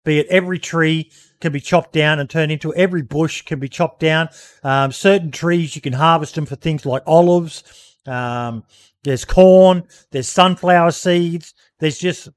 Be 0.04 0.20
it 0.20 0.28
every 0.30 0.58
tree 0.58 1.12
can 1.40 1.52
be 1.52 1.60
chopped 1.60 1.94
down 1.94 2.20
and 2.20 2.30
turned 2.30 2.52
into 2.52 2.74
every 2.74 3.02
bush 3.02 3.44
can 3.44 3.60
be 3.60 3.70
chopped 3.70 4.00
down. 4.00 4.30
Um, 4.64 4.92
certain 4.92 5.32
trees 5.32 5.76
you 5.76 5.82
can 5.82 5.94
harvest 5.94 6.36
them 6.36 6.46
for 6.46 6.56
things 6.56 6.86
like 6.86 7.04
olives. 7.06 7.64
Um, 8.06 8.64
there's 9.04 9.26
corn. 9.26 9.84
There's 10.12 10.30
sunflower 10.30 10.92
seeds. 10.92 11.54
There's 11.80 12.00
just 12.00 12.30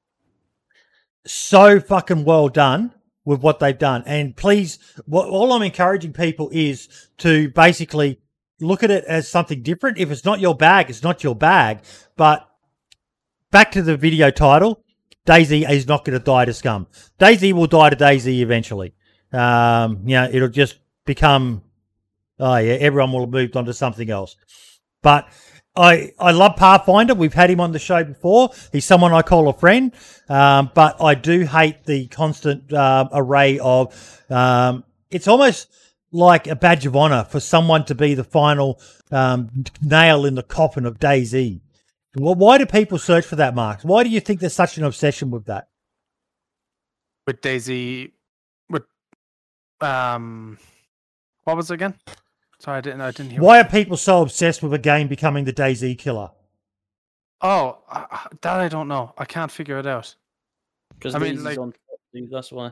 so 1.27 1.81
fucking 1.81 2.25
well 2.25 2.49
done 2.49 2.93
with 3.25 3.41
what 3.41 3.59
they've 3.61 3.79
done. 3.79 4.03
And 4.07 4.37
please, 4.37 4.79
what, 5.07 5.29
all 5.29 5.53
I'm 5.53 5.63
encouraging 5.63 6.13
people 6.13 6.51
is 6.53 7.09
to 7.19 7.49
basically 7.51 8.21
look 8.61 8.83
at 8.83 8.91
it 8.91 9.05
as 9.05 9.29
something 9.29 9.63
different. 9.63 9.99
If 9.99 10.11
it's 10.11 10.25
not 10.25 10.41
your 10.41 10.55
bag, 10.55 10.91
it's 10.91 11.03
not 11.03 11.25
your 11.25 11.35
bag. 11.35 11.81
But 12.17 12.47
back 13.55 13.71
to 13.71 13.83
the 13.83 13.97
video 13.97 14.33
title, 14.33 14.83
DayZ 15.27 15.71
is 15.71 15.87
not 15.87 16.05
going 16.05 16.19
to 16.19 16.25
die 16.25 16.45
to 16.45 16.53
Scum. 16.53 16.89
DayZ 17.21 17.53
will 17.53 17.69
die 17.69 17.89
to 17.89 17.95
DayZ 17.95 18.27
eventually. 18.27 18.95
Um, 19.33 20.01
you 20.05 20.17
know, 20.17 20.29
it'll 20.29 20.49
just 20.49 20.81
become, 21.05 21.63
oh 22.41 22.57
yeah, 22.57 22.73
everyone 22.73 23.13
will 23.13 23.21
have 23.21 23.31
moved 23.31 23.57
on 23.57 23.65
to 23.67 23.73
something 23.73 24.11
else. 24.11 24.35
But 25.03 25.29
I, 25.77 26.15
I 26.19 26.33
love 26.33 26.57
Pathfinder. 26.57 27.15
We've 27.15 27.33
had 27.33 27.49
him 27.49 27.61
on 27.61 27.71
the 27.71 27.79
show 27.79 28.03
before. 28.03 28.51
He's 28.73 28.85
someone 28.85 29.13
I 29.13 29.23
call 29.23 29.49
a 29.49 29.53
friend. 29.53 29.93
Um, 30.29 30.73
but 30.75 31.01
I 31.01 31.15
do 31.15 31.43
hate 31.43 31.85
the 31.85 32.09
constant 32.09 32.73
uh, 32.73 33.09
array 33.13 33.61
of. 33.61 34.21
Um, 34.31 34.83
it's 35.13 35.29
almost 35.29 35.69
like 36.11 36.49
a 36.49 36.57
badge 36.57 36.87
of 36.87 36.97
honor 36.97 37.23
for 37.23 37.39
someone 37.39 37.85
to 37.85 37.95
be 37.95 38.15
the 38.15 38.25
final 38.25 38.81
um, 39.13 39.65
nail 39.81 40.27
in 40.27 40.35
the 40.35 40.43
coffin 40.43 40.87
of 40.87 40.99
DayZ. 40.99 41.61
Well, 42.17 42.35
why 42.35 42.59
do 42.59 42.67
people 42.67 42.99
search 42.99 43.27
for 43.27 43.37
that, 43.37 43.55
Mark? 43.55 43.81
Why 43.83 44.05
do 44.05 44.11
you 44.11 44.21
think 44.21 44.41
there's 44.41 44.55
such 44.55 44.79
an 44.79 44.85
obsession 44.85 45.31
with 45.31 45.47
that? 45.47 45.69
With 47.27 47.41
DayZ, 47.41 48.13
with 48.71 48.85
um, 49.81 50.59
what 51.45 51.57
was 51.57 51.71
it 51.71 51.75
again? 51.75 51.95
Sorry, 52.59 52.79
I 52.79 52.81
didn't. 52.81 53.01
I 53.01 53.11
didn't 53.11 53.33
hear. 53.33 53.41
Why 53.41 53.61
are 53.61 53.65
people 53.65 53.97
so 53.97 54.23
obsessed 54.23 54.63
with 54.63 54.73
a 54.75 54.79
game 54.79 55.09
becoming 55.09 55.45
the 55.45 55.53
DayZ 55.53 55.99
killer? 55.99 56.31
Oh, 57.41 57.79
uh, 57.91 58.07
that 58.43 58.61
I 58.61 58.69
don't 58.69 58.89
know. 58.89 59.13
I 59.19 59.25
can't 59.25 59.51
figure 59.51 59.79
it 59.79 59.87
out. 59.87 60.15
Because 60.95 61.15
I 61.15 61.19
mean, 61.19 61.37
DayZ's 61.37 61.45
like- 61.45 61.59
on 61.59 61.73
top, 61.73 62.31
that's 62.31 62.53
why. 62.53 62.71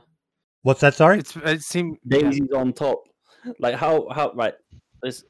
What's 0.62 0.80
that? 0.80 0.94
Sorry. 0.94 1.18
It's 1.18 1.36
it 1.36 1.62
seemed 1.62 1.98
yeah. 2.04 2.18
Daisy's 2.18 2.52
on 2.54 2.72
top. 2.72 3.02
Like 3.58 3.74
how 3.74 4.08
how 4.10 4.32
right? 4.34 4.54
There's 5.02 5.24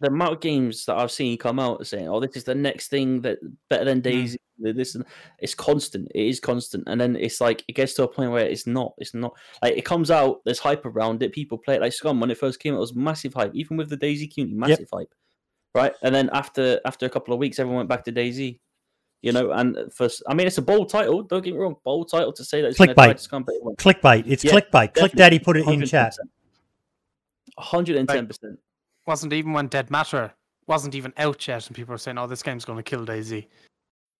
the 0.00 0.08
amount 0.08 0.34
of 0.34 0.40
games 0.40 0.84
that 0.86 0.96
I've 0.96 1.10
seen 1.10 1.36
come 1.38 1.58
out 1.58 1.86
saying, 1.86 2.08
"Oh, 2.08 2.20
this 2.20 2.36
is 2.36 2.44
the 2.44 2.54
next 2.54 2.88
thing 2.88 3.20
that 3.22 3.38
better 3.68 3.84
than 3.84 4.02
mm. 4.02 4.04
DayZ." 4.04 4.36
This 4.60 4.94
and 4.94 5.04
it's 5.38 5.54
constant. 5.54 6.10
It 6.14 6.26
is 6.26 6.40
constant, 6.40 6.84
and 6.88 7.00
then 7.00 7.16
it's 7.16 7.40
like 7.40 7.64
it 7.68 7.74
gets 7.74 7.94
to 7.94 8.04
a 8.04 8.08
point 8.08 8.32
where 8.32 8.46
it's 8.46 8.66
not. 8.66 8.94
It's 8.98 9.14
not 9.14 9.32
like 9.62 9.76
it 9.76 9.84
comes 9.84 10.10
out. 10.10 10.40
There's 10.44 10.58
hype 10.58 10.84
around 10.84 11.22
it. 11.22 11.32
People 11.32 11.58
play 11.58 11.76
it 11.76 11.80
like 11.80 11.92
Scum 11.92 12.20
when 12.20 12.30
it 12.30 12.38
first 12.38 12.58
came. 12.58 12.74
It 12.74 12.78
was 12.78 12.94
massive 12.94 13.34
hype, 13.34 13.54
even 13.54 13.76
with 13.76 13.88
the 13.88 13.96
DayZ 13.96 14.34
community, 14.34 14.56
massive 14.58 14.88
hype, 14.92 15.14
right? 15.74 15.92
And 16.02 16.14
then 16.14 16.28
after 16.32 16.80
after 16.84 17.06
a 17.06 17.10
couple 17.10 17.34
of 17.34 17.40
weeks, 17.40 17.58
everyone 17.58 17.78
went 17.78 17.88
back 17.88 18.04
to 18.04 18.12
DayZ. 18.12 18.58
You 19.20 19.32
know, 19.32 19.50
and 19.50 19.76
first, 19.92 20.22
I 20.28 20.34
mean, 20.34 20.46
it's 20.46 20.58
a 20.58 20.62
bold 20.62 20.90
title. 20.90 21.22
Don't 21.22 21.42
get 21.42 21.52
me 21.52 21.58
wrong, 21.58 21.74
bold 21.84 22.08
title 22.08 22.32
to 22.32 22.44
say 22.44 22.62
that 22.62 22.68
it's 22.68 22.78
Clickbait. 22.78 23.18
Scum, 23.18 23.42
but 23.42 23.54
it. 23.56 23.76
Clickbait. 23.76 24.24
It's 24.26 24.44
Yeah, 24.44 24.52
clickbait. 24.52 24.94
Click. 24.94 25.12
Daddy 25.12 25.40
put 25.40 25.56
it 25.56 25.66
in 25.66 25.84
chat. 25.84 26.16
110 27.56 28.26
percent. 28.28 28.58
Wasn't 29.08 29.32
even 29.32 29.54
when 29.54 29.68
Dead 29.68 29.90
Matter 29.90 30.34
wasn't 30.66 30.94
even 30.94 31.14
out 31.16 31.48
yet, 31.48 31.66
and 31.66 31.74
people 31.74 31.92
were 31.92 31.98
saying, 31.98 32.18
"Oh, 32.18 32.26
this 32.26 32.42
game's 32.42 32.66
going 32.66 32.76
to 32.76 32.82
kill 32.82 33.06
DayZ." 33.06 33.46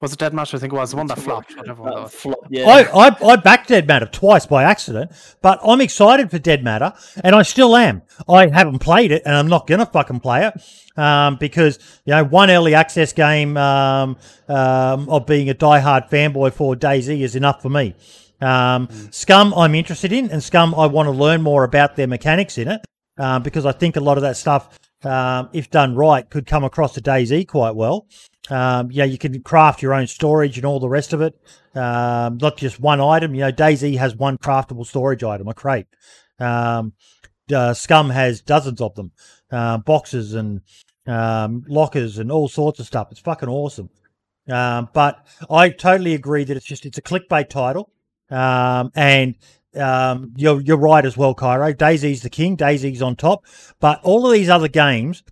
Was 0.01 0.15
it 0.15 0.19
Dead 0.19 0.33
Matter? 0.33 0.57
I 0.57 0.61
think 0.61 0.73
it 0.73 0.77
was 0.77 0.93
the 0.93 0.97
one 0.97 1.09
that 1.09 1.19
flopped. 1.19 1.55
Whatever 1.59 1.83
one 1.83 1.93
was. 1.93 2.15
Flop, 2.15 2.39
yeah. 2.49 2.67
I, 2.67 3.09
I, 3.09 3.33
I 3.33 3.37
backed 3.37 3.69
Dead 3.69 3.87
Matter 3.87 4.07
twice 4.07 4.47
by 4.47 4.65
accident, 4.65 5.13
but 5.43 5.61
I'm 5.63 5.83
excited 5.83 6.31
for 6.31 6.39
Dead 6.39 6.65
Matter, 6.65 6.95
and 7.23 7.35
I 7.35 7.43
still 7.43 7.77
am. 7.77 8.01
I 8.27 8.49
haven't 8.49 8.79
played 8.79 9.13
it, 9.13 9.25
and 9.27 9.35
I'm 9.37 9.49
not 9.49 9.67
gonna 9.67 9.85
fucking 9.85 10.21
play 10.21 10.47
it 10.47 10.99
um, 10.99 11.37
because 11.37 11.79
you 12.07 12.15
know 12.15 12.25
one 12.25 12.51
early 12.51 12.75
access 12.75 13.13
game 13.13 13.59
um, 13.59 14.17
um, 14.49 15.07
of 15.11 15.27
being 15.27 15.51
a 15.51 15.55
diehard 15.55 16.09
fanboy 16.09 16.55
for 16.55 16.75
DayZ 16.75 17.21
is 17.21 17.37
enough 17.37 17.61
for 17.61 17.69
me. 17.69 17.95
Um, 18.41 18.89
Scum, 19.11 19.53
I'm 19.53 19.75
interested 19.75 20.15
in, 20.15 20.31
and 20.31 20.43
Scum, 20.43 20.75
I 20.75 20.87
want 20.87 21.09
to 21.09 21.11
learn 21.11 21.43
more 21.43 21.65
about 21.65 21.97
their 21.97 22.07
mechanics 22.07 22.57
in 22.57 22.69
it 22.69 22.81
um, 23.19 23.43
because 23.43 23.67
I 23.67 23.73
think 23.73 23.97
a 23.97 24.01
lot 24.01 24.17
of 24.17 24.23
that 24.23 24.37
stuff, 24.37 24.79
um, 25.05 25.51
if 25.53 25.71
done 25.71 25.95
right, 25.95 26.29
could 26.29 26.47
come 26.47 26.65
across 26.65 26.95
to 26.95 27.01
DayZ 27.01 27.47
quite 27.49 27.75
well. 27.75 28.07
Um, 28.51 28.91
yeah, 28.91 29.05
you 29.05 29.19
can 29.19 29.43
craft 29.43 29.83
your 29.83 29.93
own 29.93 30.07
storage 30.07 30.57
and 30.57 30.65
all 30.65 30.81
the 30.81 30.89
rest 30.89 31.13
of 31.13 31.21
it. 31.21 31.39
Um, 31.75 32.39
not 32.39 32.57
just 32.57 32.81
one 32.81 33.01
item. 33.01 33.35
You 33.35 33.43
know, 33.43 33.53
DayZ 33.53 33.99
has 33.99 34.17
one 34.17 34.39
craftable 34.39 34.87
storage 34.87 35.23
item, 35.23 35.49
a 35.49 35.55
crate. 35.55 35.87
Um, 36.39 36.95
uh, 37.55 37.75
Scum 37.75 38.11
has 38.11 38.41
dozens 38.41 38.81
of 38.81 38.95
them, 38.95 39.13
uh, 39.51 39.79
boxes 39.79 40.35
and 40.35 40.63
um, 41.07 41.65
lockers 41.69 42.19
and 42.19 42.33
all 42.33 42.49
sorts 42.49 42.81
of 42.81 42.87
stuff. 42.87 43.09
It's 43.11 43.21
fucking 43.21 43.49
awesome. 43.49 43.91
But 44.47 45.27
I 45.51 45.71
totally 45.71 46.15
agree 46.15 46.45
that 46.45 46.57
it's 46.57 46.67
just 46.67 46.87
it's 46.87 46.99
a 46.99 47.03
clickbait 47.03 47.49
title, 47.51 47.91
and 48.31 49.35
um, 49.79 50.33
you're 50.37 50.61
you're 50.61 50.77
right 50.77 51.05
as 51.05 51.17
well, 51.17 51.35
Cairo. 51.35 51.73
DayZ's 51.73 52.23
the 52.23 52.31
king. 52.31 52.57
DayZ's 52.57 53.03
on 53.03 53.17
top. 53.17 53.45
But 53.81 54.01
all 54.03 54.27
of 54.27 54.33
these 54.33 54.49
other 54.49 54.69
games, 54.69 55.23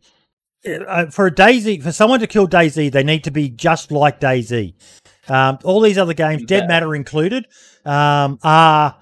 uh, 0.67 1.07
for 1.07 1.27
a 1.27 1.31
DayZ, 1.31 1.83
for 1.83 1.93
someone 1.93 2.21
to 2.21 2.27
kill 2.27 2.49
DayZ, 2.49 2.93
they 2.93 3.03
need 3.03 3.25
to 3.25 3.31
be 3.31 3.49
just 3.49 3.91
like 3.91 4.21
DayZ. 4.21 4.75
Um, 5.29 5.59
all 5.65 5.81
these 5.81 5.99
other 5.99 6.15
games, 6.15 6.45
Dead 6.45 6.69
Matter 6.69 6.95
included, 6.95 7.47
um, 7.85 8.39
are 8.43 8.97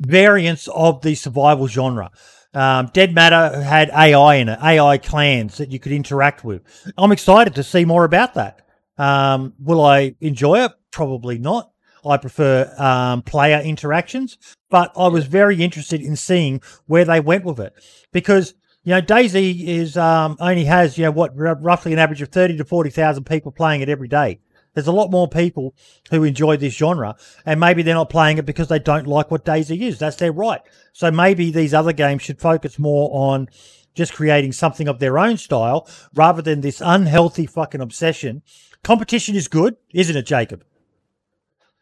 variants 0.00 0.68
of 0.68 1.02
the 1.02 1.14
survival 1.14 1.66
genre. 1.66 2.10
Um, 2.54 2.90
Dead 2.92 3.14
Matter 3.14 3.62
had 3.62 3.90
AI 3.90 4.36
in 4.36 4.48
it, 4.48 4.58
AI 4.62 4.98
clans 4.98 5.56
that 5.56 5.70
you 5.70 5.78
could 5.78 5.92
interact 5.92 6.44
with. 6.44 6.62
I'm 6.98 7.12
excited 7.12 7.54
to 7.54 7.62
see 7.62 7.84
more 7.84 8.04
about 8.04 8.34
that. 8.34 8.60
Um, 8.98 9.54
will 9.58 9.84
I 9.84 10.14
enjoy 10.20 10.64
it? 10.64 10.72
Probably 10.90 11.38
not. 11.38 11.71
I 12.04 12.16
prefer 12.16 12.72
um, 12.78 13.22
player 13.22 13.60
interactions, 13.60 14.38
but 14.70 14.92
I 14.96 15.08
was 15.08 15.26
very 15.26 15.62
interested 15.62 16.00
in 16.00 16.16
seeing 16.16 16.60
where 16.86 17.04
they 17.04 17.20
went 17.20 17.44
with 17.44 17.60
it 17.60 17.74
because 18.12 18.54
you 18.84 18.90
know 18.90 19.00
DayZ 19.02 19.64
is 19.64 19.96
um, 19.96 20.36
only 20.40 20.64
has 20.64 20.98
you 20.98 21.04
know 21.04 21.10
what 21.10 21.32
r- 21.38 21.58
roughly 21.60 21.92
an 21.92 21.98
average 21.98 22.22
of 22.22 22.30
thirty 22.30 22.56
to 22.56 22.64
forty 22.64 22.90
thousand 22.90 23.24
people 23.24 23.52
playing 23.52 23.80
it 23.80 23.88
every 23.88 24.08
day. 24.08 24.40
There's 24.74 24.86
a 24.86 24.92
lot 24.92 25.10
more 25.10 25.28
people 25.28 25.74
who 26.10 26.24
enjoy 26.24 26.56
this 26.56 26.74
genre, 26.74 27.14
and 27.44 27.60
maybe 27.60 27.82
they're 27.82 27.94
not 27.94 28.08
playing 28.08 28.38
it 28.38 28.46
because 28.46 28.68
they 28.68 28.78
don't 28.78 29.06
like 29.06 29.30
what 29.30 29.44
DayZ 29.44 29.78
is. 29.80 29.98
That's 29.98 30.16
their 30.16 30.32
right. 30.32 30.62
So 30.92 31.10
maybe 31.10 31.50
these 31.50 31.74
other 31.74 31.92
games 31.92 32.22
should 32.22 32.40
focus 32.40 32.78
more 32.78 33.10
on 33.12 33.48
just 33.94 34.14
creating 34.14 34.52
something 34.52 34.88
of 34.88 34.98
their 34.98 35.18
own 35.18 35.36
style 35.36 35.86
rather 36.14 36.40
than 36.40 36.62
this 36.62 36.80
unhealthy 36.82 37.46
fucking 37.46 37.82
obsession. 37.82 38.42
Competition 38.82 39.36
is 39.36 39.48
good, 39.48 39.76
isn't 39.92 40.16
it, 40.16 40.26
Jacob? 40.26 40.64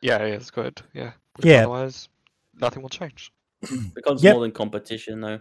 Yeah, 0.03 0.19
yeah, 0.25 0.35
it's 0.35 0.51
good. 0.51 0.81
Yeah. 0.95 1.13
Yeah. 1.43 1.61
Otherwise, 1.61 2.09
nothing 2.61 2.83
will 2.83 2.89
change. 2.89 3.33
becomes 3.95 4.23
Yep. 4.23 4.35
more 4.35 4.43
than 4.43 4.53
competition 4.53 5.21
though. 5.21 5.41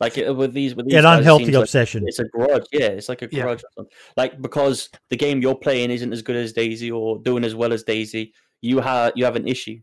Like 0.00 0.18
it, 0.18 0.30
with 0.32 0.52
these, 0.52 0.74
with 0.74 0.86
these 0.86 0.96
An 0.96 1.02
guys, 1.04 1.16
it 1.16 1.18
unhealthy 1.20 1.44
like 1.52 1.62
obsession. 1.62 2.02
it's 2.06 2.18
a 2.18 2.24
grudge. 2.24 2.64
Yeah, 2.72 2.86
it's 2.88 3.08
like 3.08 3.22
a 3.22 3.28
Yeah. 3.30 3.42
grudge. 3.44 3.62
or. 3.76 3.84
Like 4.16 4.42
because 4.42 4.90
the 5.10 5.16
game 5.16 5.40
you're 5.40 5.54
playing 5.54 5.90
isn't 5.92 6.12
as 6.12 6.20
good 6.22 6.34
as 6.36 6.52
DayZ 6.52 6.92
or 6.92 7.18
doing 7.22 7.44
as 7.44 7.54
well 7.54 7.72
as 7.72 7.84
DayZ, 7.84 8.32
you 8.60 8.80
have 8.80 9.12
you 9.14 9.24
have 9.24 9.36
an 9.36 9.46
issue. 9.46 9.78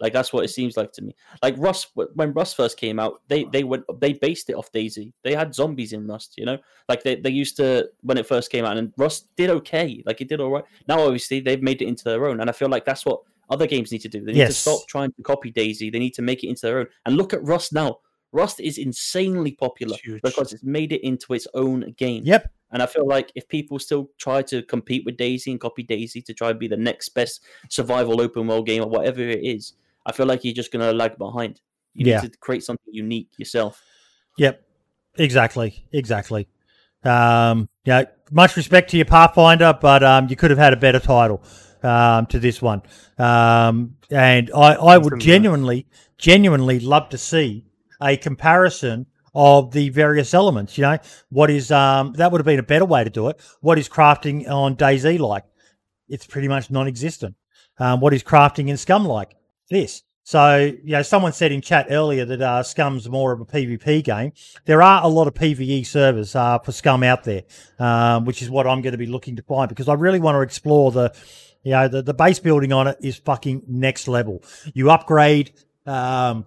Like 0.00 0.12
that's 0.12 0.32
what 0.32 0.44
it 0.44 0.48
seems 0.48 0.76
like 0.76 0.92
to 0.92 1.02
me. 1.02 1.14
Like 1.42 1.54
Rust, 1.58 1.88
when 2.14 2.32
Rust 2.32 2.56
first 2.56 2.76
came 2.76 2.98
out, 2.98 3.20
they 3.28 3.44
they 3.44 3.64
went 3.64 3.84
they 4.00 4.12
based 4.12 4.48
it 4.50 4.54
off 4.54 4.70
DayZ. 4.72 5.12
They 5.24 5.34
had 5.34 5.54
zombies 5.54 5.92
in 5.92 6.06
Rust, 6.06 6.34
you 6.36 6.46
know. 6.46 6.58
Like 6.88 7.02
they, 7.02 7.16
they 7.16 7.30
used 7.30 7.56
to 7.56 7.88
when 8.02 8.18
it 8.18 8.26
first 8.26 8.50
came 8.50 8.64
out, 8.64 8.76
and 8.76 8.92
Rust 8.96 9.34
did 9.36 9.50
okay. 9.50 10.02
Like 10.06 10.20
it 10.20 10.28
did 10.28 10.40
all 10.40 10.50
right. 10.50 10.64
Now 10.86 11.00
obviously 11.00 11.40
they've 11.40 11.62
made 11.62 11.82
it 11.82 11.88
into 11.88 12.04
their 12.04 12.26
own, 12.26 12.40
and 12.40 12.48
I 12.48 12.52
feel 12.52 12.68
like 12.68 12.84
that's 12.84 13.04
what 13.04 13.20
other 13.50 13.66
games 13.66 13.90
need 13.90 14.02
to 14.02 14.08
do. 14.08 14.24
They 14.24 14.32
need 14.32 14.46
to 14.46 14.52
stop 14.52 14.80
trying 14.88 15.12
to 15.12 15.22
copy 15.22 15.50
DayZ. 15.50 15.92
They 15.92 15.98
need 15.98 16.14
to 16.14 16.22
make 16.22 16.44
it 16.44 16.48
into 16.48 16.66
their 16.66 16.78
own. 16.80 16.86
And 17.06 17.16
look 17.16 17.32
at 17.32 17.42
Rust 17.42 17.72
now. 17.72 17.98
Rust 18.30 18.60
is 18.60 18.76
insanely 18.76 19.52
popular 19.52 19.96
It's 20.04 20.20
because 20.22 20.52
it's 20.52 20.62
made 20.62 20.92
it 20.92 21.02
into 21.02 21.32
its 21.32 21.46
own 21.54 21.94
game. 21.96 22.24
Yep. 22.26 22.50
And 22.70 22.82
I 22.82 22.86
feel 22.86 23.06
like 23.06 23.32
if 23.34 23.48
people 23.48 23.78
still 23.78 24.10
try 24.18 24.42
to 24.42 24.62
compete 24.62 25.04
with 25.06 25.16
DayZ 25.16 25.46
and 25.46 25.60
copy 25.60 25.82
DayZ 25.82 26.24
to 26.26 26.34
try 26.34 26.50
and 26.50 26.58
be 26.58 26.68
the 26.68 26.76
next 26.76 27.10
best 27.10 27.40
survival 27.70 28.20
open 28.20 28.46
world 28.46 28.66
game 28.66 28.82
or 28.82 28.88
whatever 28.88 29.22
it 29.22 29.42
is, 29.42 29.72
I 30.06 30.12
feel 30.12 30.26
like 30.26 30.44
you're 30.44 30.54
just 30.54 30.72
going 30.72 30.84
to 30.84 30.92
lag 30.92 31.18
behind. 31.18 31.60
You 31.94 32.06
Yeah. 32.06 32.20
need 32.20 32.32
to 32.32 32.38
create 32.38 32.64
something 32.64 32.92
unique 32.92 33.28
yourself. 33.38 33.82
Yep, 34.38 34.62
exactly, 35.16 35.86
exactly. 35.92 36.48
Um, 37.04 37.68
yeah, 37.84 38.04
much 38.30 38.56
respect 38.56 38.90
to 38.90 38.96
your 38.96 39.06
Pathfinder, 39.06 39.76
but 39.80 40.02
um, 40.02 40.28
you 40.28 40.36
could 40.36 40.50
have 40.50 40.58
had 40.58 40.72
a 40.72 40.76
better 40.76 41.00
title 41.00 41.42
um, 41.82 42.26
to 42.26 42.38
this 42.38 42.60
one. 42.60 42.82
Um, 43.18 43.96
and 44.10 44.50
I, 44.54 44.74
I 44.74 44.98
would 44.98 45.20
genuinely, 45.20 45.86
genuinely 46.18 46.80
love 46.80 47.08
to 47.10 47.18
see 47.18 47.64
a 48.02 48.16
comparison 48.16 49.06
of 49.34 49.70
the 49.72 49.88
various 49.90 50.34
elements. 50.34 50.78
You 50.78 50.82
know, 50.82 50.98
what 51.30 51.50
is 51.50 51.70
um, 51.70 52.12
that 52.14 52.32
would 52.32 52.40
have 52.40 52.46
been 52.46 52.58
a 52.58 52.64
better 52.64 52.84
way 52.84 53.04
to 53.04 53.10
do 53.10 53.28
it. 53.28 53.40
What 53.60 53.78
is 53.78 53.88
crafting 53.88 54.48
on 54.48 54.76
DayZ 54.76 55.18
like? 55.18 55.44
It's 56.08 56.26
pretty 56.26 56.48
much 56.48 56.70
non-existent. 56.70 57.34
Um, 57.78 58.00
what 58.00 58.12
is 58.14 58.22
crafting 58.22 58.68
in 58.68 58.76
Scum 58.76 59.04
like? 59.06 59.34
This. 59.70 60.02
So, 60.28 60.56
you 60.58 60.92
know, 60.92 61.00
someone 61.00 61.32
said 61.32 61.52
in 61.52 61.62
chat 61.62 61.86
earlier 61.88 62.26
that 62.26 62.42
uh, 62.42 62.62
Scum's 62.62 63.08
more 63.08 63.32
of 63.32 63.40
a 63.40 63.46
PvP 63.46 64.04
game. 64.04 64.32
There 64.66 64.82
are 64.82 65.02
a 65.02 65.08
lot 65.08 65.26
of 65.26 65.32
PvE 65.32 65.86
servers 65.86 66.36
uh, 66.36 66.58
for 66.58 66.70
Scum 66.70 67.02
out 67.02 67.24
there, 67.24 67.44
um, 67.78 68.26
which 68.26 68.42
is 68.42 68.50
what 68.50 68.66
I'm 68.66 68.82
going 68.82 68.92
to 68.92 68.98
be 68.98 69.06
looking 69.06 69.36
to 69.36 69.42
find 69.42 69.70
because 69.70 69.88
I 69.88 69.94
really 69.94 70.20
want 70.20 70.36
to 70.36 70.42
explore 70.42 70.92
the, 70.92 71.14
you 71.62 71.70
know, 71.70 71.88
the, 71.88 72.02
the 72.02 72.12
base 72.12 72.40
building 72.40 72.74
on 72.74 72.88
it 72.88 72.98
is 73.00 73.16
fucking 73.16 73.62
next 73.68 74.06
level. 74.06 74.42
You 74.74 74.90
upgrade 74.90 75.52
um, 75.86 76.44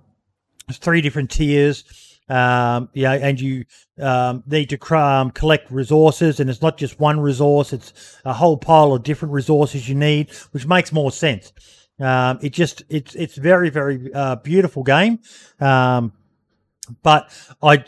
three 0.72 1.02
different 1.02 1.32
tiers. 1.32 1.84
Um, 2.30 2.90
yeah, 2.94 3.14
and 3.14 3.42
you 3.42 3.66
um, 4.00 4.44
need 4.46 4.70
to 4.70 4.78
cr- 4.78 4.96
um, 4.96 5.32
collect 5.32 5.70
resources, 5.70 6.40
and 6.40 6.50
it's 6.50 6.62
not 6.62 6.78
just 6.78 6.98
one 6.98 7.20
resource; 7.20 7.74
it's 7.74 8.20
a 8.24 8.32
whole 8.32 8.56
pile 8.56 8.94
of 8.94 9.04
different 9.04 9.34
resources 9.34 9.90
you 9.90 9.96
need, 9.96 10.32
which 10.52 10.66
makes 10.66 10.94
more 10.94 11.12
sense. 11.12 11.52
Um, 12.02 12.40
it 12.42 12.50
just 12.50 12.84
it's 12.90 13.14
it's 13.16 13.36
very 13.36 13.70
very 13.70 14.12
uh, 14.14 14.36
beautiful 14.38 14.84
game, 14.84 15.20
um, 15.60 16.14
but 17.04 17.32
I. 17.62 17.86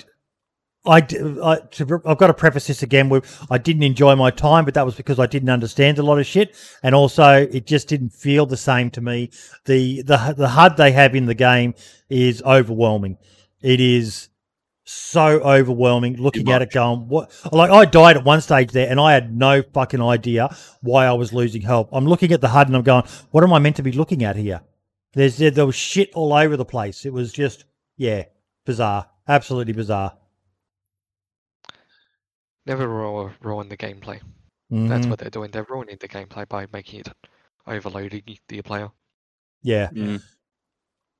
I, 0.85 0.97
I 0.97 1.59
to, 1.71 2.01
I've 2.05 2.17
got 2.17 2.27
to 2.27 2.33
preface 2.33 2.67
this 2.67 2.83
again 2.83 3.07
with 3.07 3.41
I 3.49 3.57
didn't 3.57 3.83
enjoy 3.83 4.17
my 4.17 4.31
time, 4.31 4.65
but 4.65 4.73
that 4.73 4.85
was 4.85 4.95
because 4.95 5.17
I 5.17 5.27
didn't 5.27 5.47
understand 5.47 5.97
a 5.97 6.03
lot 6.03 6.19
of 6.19 6.25
shit, 6.25 6.57
and 6.83 6.93
also 6.93 7.47
it 7.49 7.65
just 7.65 7.87
didn't 7.87 8.09
feel 8.09 8.45
the 8.45 8.57
same 8.57 8.89
to 8.91 8.99
me. 8.99 9.29
the 9.63 10.01
the 10.01 10.33
The 10.35 10.49
HUD 10.49 10.75
they 10.75 10.91
have 10.91 11.15
in 11.15 11.25
the 11.25 11.35
game 11.35 11.73
is 12.09 12.41
overwhelming. 12.41 13.17
It 13.61 13.79
is 13.79 14.27
so 14.85 15.39
overwhelming 15.41 16.17
looking 16.17 16.51
at 16.51 16.61
it 16.61 16.71
going 16.71 17.07
what 17.07 17.31
like 17.53 17.71
i 17.71 17.85
died 17.85 18.17
at 18.17 18.23
one 18.25 18.41
stage 18.41 18.71
there 18.71 18.89
and 18.89 18.99
i 18.99 19.13
had 19.13 19.33
no 19.35 19.61
fucking 19.73 20.01
idea 20.01 20.53
why 20.81 21.05
i 21.05 21.13
was 21.13 21.31
losing 21.31 21.61
help 21.61 21.87
i'm 21.93 22.05
looking 22.05 22.31
at 22.33 22.41
the 22.41 22.49
hud 22.49 22.67
and 22.67 22.75
i'm 22.75 22.83
going 22.83 23.03
what 23.31 23.43
am 23.45 23.53
i 23.53 23.59
meant 23.59 23.75
to 23.77 23.83
be 23.83 23.93
looking 23.93 24.23
at 24.25 24.35
here 24.35 24.61
there's 25.13 25.37
there, 25.37 25.51
there 25.51 25.65
was 25.65 25.75
shit 25.75 26.11
all 26.15 26.33
over 26.33 26.57
the 26.57 26.65
place 26.65 27.05
it 27.05 27.13
was 27.13 27.31
just 27.31 27.63
yeah 27.95 28.23
bizarre 28.65 29.07
absolutely 29.27 29.71
bizarre 29.73 30.17
Never 32.65 32.87
ru- 32.87 33.33
ruin 33.41 33.67
the 33.67 33.75
gameplay. 33.75 34.21
That's 34.69 35.05
Mhm. 35.05 35.09
what 35.09 35.19
they're 35.19 35.29
doing. 35.29 35.51
They're 35.51 35.65
ruining 35.69 35.97
the 35.99 36.07
gameplay 36.07 36.47
by 36.47 36.65
making 36.71 37.01
it 37.01 37.09
overloading 37.67 38.23
the 38.47 38.61
player. 38.61 38.89
yeah 39.61 39.89
Can't 39.89 40.21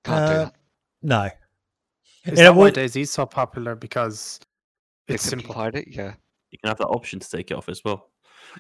do 0.06 0.12
Uh, 0.12 0.46
that. 0.46 0.56
no 1.02 1.30
Is 2.24 2.30
And 2.30 2.38
that 2.38 2.46
it 2.46 2.56
why 2.56 2.64
would- 2.66 2.76
DayZ's 2.76 3.12
so 3.12 3.26
popular? 3.26 3.76
Because 3.76 4.40
They 5.08 5.16
it's 5.16 5.24
simple. 5.24 5.54
simplified 5.54 5.76
it, 5.76 5.88
yeah. 5.90 6.14
You 6.52 6.58
can 6.60 6.70
have 6.70 6.78
that 6.78 6.88
option 6.88 7.20
to 7.20 7.30
take 7.30 7.52
it 7.52 7.58
off 7.58 7.68
as 7.68 7.84
well. 7.84 8.10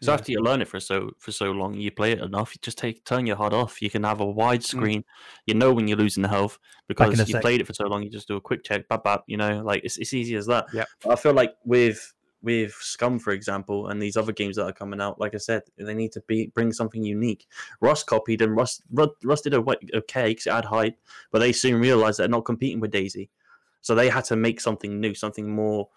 So 0.01 0.11
Yeah. 0.11 0.16
after 0.16 0.32
you 0.32 0.40
learn 0.40 0.61
it 0.61 0.67
for 0.67 0.80
so 0.80 1.11
for 1.19 1.32
so 1.32 1.51
long, 1.51 1.74
you 1.75 1.92
play 1.92 2.14
it 2.14 2.19
enough, 2.19 2.56
you 2.56 2.59
just 2.61 2.77
take 2.77 3.03
turn 3.06 3.25
your 3.25 3.35
HUD 3.35 3.53
off. 3.53 3.82
You 3.82 3.90
can 3.90 4.03
have 4.03 4.22
a 4.22 4.25
wide 4.25 4.61
mm. 4.61 4.66
screen. 4.66 5.03
You 5.45 5.53
know 5.53 5.74
when 5.74 5.88
you're 5.88 5.98
losing 5.98 6.24
the 6.24 6.30
health 6.30 6.58
because 6.88 7.19
you 7.19 7.25
sec. 7.25 7.42
played 7.42 7.61
it 7.61 7.67
for 7.67 7.74
so 7.74 7.85
long. 7.85 8.01
You 8.01 8.09
just 8.09 8.27
do 8.27 8.35
a 8.35 8.42
quick 8.42 8.64
check, 8.64 8.88
bap 8.88 9.03
bap. 9.03 9.24
You 9.27 9.38
know, 9.38 9.61
like 9.64 9.83
it's 9.83 9.98
it's 9.98 10.14
easy 10.14 10.35
as 10.35 10.48
that. 10.48 10.66
Yeah. 10.74 10.85
I 11.08 11.16
feel 11.16 11.33
like 11.33 11.56
with 11.66 12.14
with 12.42 12.74
Scum, 12.74 13.19
for 13.19 13.32
example, 13.32 13.88
and 13.88 14.01
these 14.01 14.17
other 14.17 14.33
games 14.33 14.56
that 14.58 14.66
are 14.66 14.74
coming 14.74 15.00
out, 15.00 15.19
like 15.19 15.33
I 15.35 15.38
said, 15.38 15.64
they 15.77 15.93
need 15.93 16.11
to 16.14 16.22
be 16.27 16.48
bring 16.48 16.74
something 16.74 17.03
unique. 17.03 17.48
Rust 17.80 18.08
copied 18.08 18.42
and 18.42 18.56
Rust 18.56 18.83
Rust, 18.92 19.11
Rust 19.24 19.43
did 19.45 19.53
a 19.53 19.64
okay 19.95 20.30
because 20.32 20.48
it 20.48 20.53
had 20.53 20.66
hype, 20.66 20.98
but 21.32 21.40
they 21.40 21.51
soon 21.51 21.80
realized 21.80 22.19
they're 22.19 22.27
not 22.27 22.45
competing 22.45 22.80
with 22.80 22.92
DayZ, 22.92 23.30
so 23.84 23.94
they 23.94 24.10
had 24.10 24.24
to 24.26 24.36
make 24.36 24.62
something 24.62 25.00
new, 25.00 25.14
something 25.14 25.53
more 25.53 25.90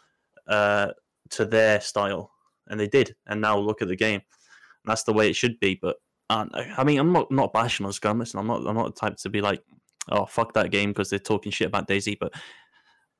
uh, 0.48 0.88
to 1.30 1.44
their 1.44 1.80
style, 1.80 2.32
and 2.66 2.78
they 2.78 2.88
did. 2.88 3.14
And 3.26 3.40
now 3.40 3.56
look 3.56 3.80
at 3.80 3.88
the 3.88 3.96
game. 3.96 4.20
And 4.20 4.90
that's 4.90 5.04
the 5.04 5.12
way 5.12 5.30
it 5.30 5.36
should 5.36 5.58
be. 5.60 5.78
But 5.80 5.96
uh, 6.28 6.46
I 6.76 6.84
mean, 6.84 6.98
I'm 6.98 7.12
not 7.12 7.30
not 7.30 7.52
bashing 7.52 7.86
on 7.86 7.92
Scum. 7.92 8.18
Listen, 8.18 8.40
I'm 8.40 8.48
not 8.48 8.66
I'm 8.66 8.74
not 8.74 8.94
the 8.94 9.00
type 9.00 9.16
to 9.18 9.30
be 9.30 9.40
like, 9.40 9.62
oh 10.10 10.26
fuck 10.26 10.52
that 10.54 10.72
game 10.72 10.90
because 10.90 11.08
they're 11.08 11.18
talking 11.20 11.52
shit 11.52 11.68
about 11.68 11.88
DayZ. 11.88 12.18
But 12.18 12.34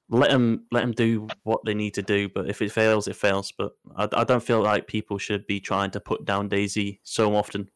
let 0.09 0.31
them 0.31 0.67
let 0.73 0.81
them 0.81 0.93
do 0.93 1.28
what 1.45 1.65
they 1.65 1.75
need 1.75 1.95
to 1.95 2.03
do. 2.03 2.28
But 2.28 2.51
if 2.51 2.61
it 2.61 2.73
fails, 2.73 3.07
it 3.07 3.15
fails. 3.15 3.53
But 3.57 3.70
I, 3.97 4.09
I 4.12 4.25
don't 4.25 4.43
feel 4.43 4.62
like 4.62 4.89
people 4.89 5.17
should 5.17 5.47
be 5.47 5.61
trying 5.61 5.93
to 5.93 6.01
put 6.01 6.25
down 6.25 6.51
DayZ 6.51 6.99
so 7.05 7.36
often. 7.36 7.70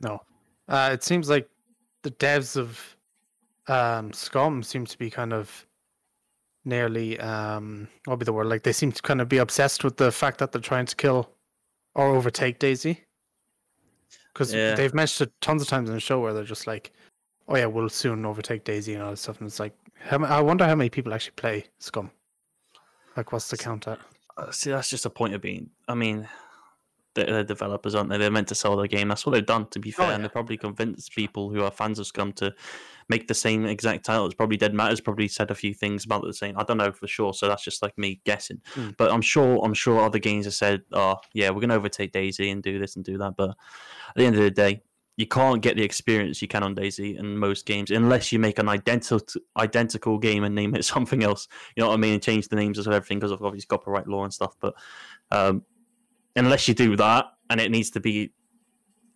No. 0.00 0.18
Uh, 0.68 0.90
it 0.92 1.04
seems 1.04 1.30
like 1.30 1.48
the 2.02 2.10
devs 2.10 2.56
of 2.56 2.96
um, 3.68 4.12
Scum 4.12 4.64
seem 4.64 4.84
to 4.84 4.98
be 4.98 5.10
kind 5.10 5.32
of 5.32 5.64
nearly 6.64 7.18
um, 7.20 7.88
what 8.04 8.14
would 8.14 8.18
be 8.20 8.24
the 8.24 8.32
word? 8.32 8.46
Like 8.46 8.62
they 8.62 8.72
seem 8.72 8.92
to 8.92 9.02
kind 9.02 9.20
of 9.20 9.28
be 9.28 9.38
obsessed 9.38 9.84
with 9.84 9.96
the 9.96 10.10
fact 10.12 10.38
that 10.38 10.52
they're 10.52 10.60
trying 10.60 10.86
to 10.86 10.96
kill 10.96 11.30
or 11.94 12.08
overtake 12.14 12.58
DayZ. 12.58 12.98
Because 14.32 14.52
Yeah. 14.52 14.74
they've 14.74 14.94
mentioned 14.94 15.28
it 15.28 15.34
tons 15.40 15.62
of 15.62 15.68
times 15.68 15.88
in 15.88 15.94
the 15.94 16.00
show 16.00 16.20
where 16.20 16.32
they're 16.34 16.44
just 16.44 16.66
like, 16.66 16.92
"Oh 17.48 17.56
yeah, 17.56 17.66
we'll 17.66 17.88
soon 17.88 18.24
overtake 18.26 18.64
DayZ 18.64 18.94
and 18.94 19.02
all 19.02 19.10
this 19.10 19.20
stuff." 19.20 19.38
And 19.40 19.46
it's 19.46 19.60
like, 19.60 19.76
how, 20.00 20.22
I 20.24 20.40
wonder 20.40 20.64
how 20.66 20.74
many 20.74 20.90
people 20.90 21.14
actually 21.14 21.32
play 21.36 21.64
Scum. 21.78 22.10
Like, 23.16 23.32
what's 23.32 23.48
the 23.48 23.56
count 23.56 23.86
at? 23.86 24.00
Uh, 24.36 24.50
See, 24.50 24.70
that's 24.70 24.90
just 24.90 25.06
a 25.06 25.10
point 25.10 25.34
of 25.34 25.40
being. 25.40 25.70
I 25.86 25.94
mean, 25.94 26.28
they're, 27.14 27.26
they're 27.26 27.44
developers, 27.44 27.94
aren't 27.94 28.10
they? 28.10 28.18
They're 28.18 28.30
meant 28.30 28.48
to 28.48 28.56
sell 28.56 28.76
their 28.76 28.88
game. 28.88 29.06
That's 29.06 29.24
what 29.24 29.32
they've 29.32 29.46
done, 29.46 29.68
to 29.68 29.78
be 29.78 29.92
fair. 29.92 30.10
And 30.10 30.24
they 30.24 30.28
probably 30.28 30.56
convinced 30.56 31.12
people 31.14 31.48
who 31.50 31.62
are 31.62 31.70
fans 31.70 32.00
of 32.00 32.08
Scum 32.08 32.32
to 32.34 32.52
make 33.08 33.28
the 33.28 33.34
same 33.34 33.66
exact 33.66 34.04
title. 34.04 34.26
It's 34.26 34.34
probably 34.34 34.56
Dead 34.56 34.74
Matters 34.74 35.00
probably 35.00 35.28
said 35.28 35.50
a 35.50 35.54
few 35.54 35.74
things 35.74 36.04
about 36.04 36.24
the 36.24 36.34
same. 36.34 36.58
I 36.58 36.64
don't 36.64 36.78
know 36.78 36.92
for 36.92 37.06
sure, 37.06 37.34
so 37.34 37.48
that's 37.48 37.64
just 37.64 37.82
like 37.82 37.96
me 37.98 38.20
guessing. 38.24 38.60
Mm. 38.74 38.96
But 38.96 39.12
I'm 39.12 39.22
sure, 39.22 39.64
I'm 39.64 39.74
sure 39.74 40.00
other 40.00 40.18
games 40.18 40.44
have 40.46 40.54
said, 40.54 40.82
"Oh, 40.92 41.16
yeah, 41.32 41.50
we're 41.50 41.60
gonna 41.60 41.74
overtake 41.74 42.12
DayZ 42.12 42.50
and 42.50 42.62
do 42.62 42.78
this 42.78 42.96
and 42.96 43.04
do 43.04 43.18
that." 43.18 43.36
But 43.36 43.50
at 43.50 44.16
the 44.16 44.24
end 44.24 44.36
of 44.36 44.42
the 44.42 44.50
day, 44.50 44.82
you 45.16 45.26
can't 45.26 45.62
get 45.62 45.76
the 45.76 45.82
experience 45.82 46.42
you 46.42 46.48
can 46.48 46.62
on 46.62 46.74
DayZ 46.74 47.18
in 47.18 47.38
most 47.38 47.66
games 47.66 47.90
unless 47.90 48.32
you 48.32 48.38
make 48.38 48.58
an 48.58 48.68
identical 48.68 49.20
identical 49.56 50.18
game 50.18 50.42
and 50.42 50.54
name 50.54 50.74
it 50.74 50.84
something 50.94 51.22
else. 51.22 51.48
You 51.76 51.82
know 51.82 51.88
what 51.88 51.94
I 51.94 51.98
mean? 51.98 52.14
And 52.14 52.22
change 52.22 52.48
the 52.48 52.56
names 52.56 52.78
of 52.78 52.88
everything 52.88 53.18
because 53.18 53.30
of 53.30 53.42
obviously 53.42 53.66
copyright 53.66 54.08
law 54.08 54.24
and 54.24 54.34
stuff. 54.34 54.56
But 54.60 54.74
um, 55.30 55.62
unless 56.36 56.66
you 56.68 56.74
do 56.74 56.96
that, 56.96 57.26
and 57.50 57.60
it 57.60 57.70
needs 57.70 57.90
to 57.90 58.00
be 58.00 58.32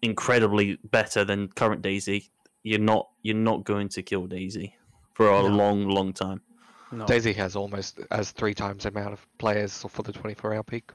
incredibly 0.02 0.78
better 0.84 1.25
than 1.25 1.49
current 1.49 1.83
DayZ, 1.83 2.28
you're 2.62 2.78
not 2.81 3.09
you're 3.23 3.37
not 3.37 3.65
going 3.65 3.89
to 3.91 4.03
kill 4.03 4.27
DayZ 4.27 4.73
for 5.15 5.28
a 5.31 5.43
No. 5.43 5.49
long, 5.49 5.89
long 5.89 6.12
time. 6.12 6.41
No, 6.93 7.05
DayZ 7.05 7.35
has 7.37 7.55
almost 7.57 8.01
as 8.11 8.31
three 8.31 8.55
times 8.55 8.85
the 8.85 8.89
amount 8.89 9.12
of 9.12 9.27
players 9.39 9.85
for 9.91 10.03
the 10.03 10.12
24 10.12 10.55
hour 10.55 10.62
peak. 10.62 10.91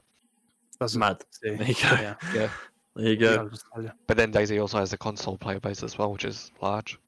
doesn't 0.80 0.98
Mad. 0.98 1.22
There 1.42 1.54
you 1.62 1.74
go. 1.74 1.80
Yeah, 1.82 2.14
Yeah. 2.34 2.48
There 2.96 3.06
you 3.08 3.16
go. 3.16 3.34
I'll 3.36 3.48
just 3.48 3.64
tell 3.72 3.82
you. 3.82 3.90
But 4.06 4.16
then 4.16 4.32
DayZ 4.32 4.60
also 4.60 4.78
has 4.78 4.92
a 4.92 4.98
console 4.98 5.36
player 5.38 5.60
base 5.60 5.82
as 5.82 5.98
well, 5.98 6.12
which 6.12 6.24
is 6.24 6.50
large. 6.60 6.98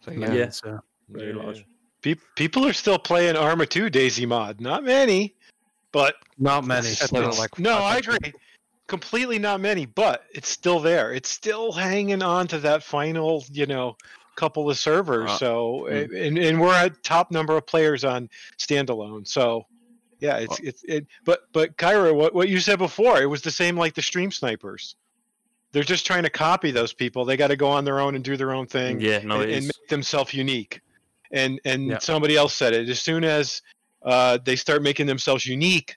So 0.00 0.10
yeah. 0.10 0.32
Yeah. 0.32 0.44
it's, 0.44 0.62
uh, 0.64 0.78
Very 1.08 1.32
large. 1.32 1.64
Pe- 2.02 2.16
people 2.36 2.66
are 2.66 2.72
still 2.74 2.98
playing 2.98 3.36
Arma 3.36 3.64
2 3.66 3.86
DayZ 3.90 4.26
mod. 4.28 4.60
Not 4.60 4.84
many, 4.84 5.34
but 5.92 6.14
not 6.38 6.64
many. 6.66 6.88
It's 6.88 7.02
It's- 7.02 7.08
still 7.08 7.40
like 7.42 7.58
no, 7.58 7.78
I 7.78 7.96
agree. 7.98 8.18
Completely 8.86 9.38
not 9.38 9.60
many, 9.60 9.86
but 9.86 10.24
it's 10.32 10.48
still 10.48 10.78
there. 10.80 11.12
It's 11.12 11.30
still 11.30 11.72
hanging 11.72 12.22
on 12.22 12.46
to 12.48 12.58
that 12.60 12.82
final, 12.82 13.44
you 13.50 13.66
know, 13.66 13.96
couple 14.36 14.68
of 14.68 14.78
servers. 14.78 15.30
Uh, 15.30 15.38
so, 15.38 15.86
mm. 15.88 16.12
uh, 16.12 16.16
and, 16.16 16.38
and 16.38 16.60
we're 16.60 16.74
at 16.74 17.02
top 17.02 17.30
number 17.30 17.56
of 17.56 17.66
players 17.66 18.04
on 18.04 18.28
standalone. 18.58 19.26
So, 19.26 19.66
yeah, 20.20 20.36
it's 20.36 20.58
it's 20.60 20.84
it. 20.84 21.06
But 21.24 21.40
but 21.52 21.76
Kyra, 21.76 22.14
what 22.14 22.34
what 22.34 22.48
you 22.48 22.60
said 22.60 22.78
before, 22.78 23.20
it 23.20 23.26
was 23.26 23.42
the 23.42 23.50
same 23.50 23.76
like 23.76 23.94
the 23.94 24.02
stream 24.02 24.30
snipers. 24.30 24.96
They're 25.72 25.82
just 25.82 26.06
trying 26.06 26.22
to 26.22 26.30
copy 26.30 26.70
those 26.70 26.92
people. 26.92 27.24
They 27.24 27.36
got 27.36 27.48
to 27.48 27.56
go 27.56 27.68
on 27.68 27.84
their 27.84 27.98
own 28.00 28.14
and 28.14 28.22
do 28.22 28.36
their 28.36 28.52
own 28.52 28.66
thing 28.66 29.00
Yeah, 29.00 29.18
no, 29.24 29.40
and, 29.40 29.50
and 29.50 29.66
make 29.66 29.88
themselves 29.88 30.32
unique. 30.32 30.80
And 31.32 31.60
and 31.64 31.88
Yeah. 31.88 31.98
somebody 31.98 32.36
else 32.36 32.54
said 32.54 32.74
it. 32.74 32.88
As 32.88 33.00
soon 33.00 33.24
as 33.24 33.60
uh, 34.02 34.38
they 34.44 34.56
start 34.56 34.82
making 34.82 35.06
themselves 35.06 35.46
unique, 35.46 35.96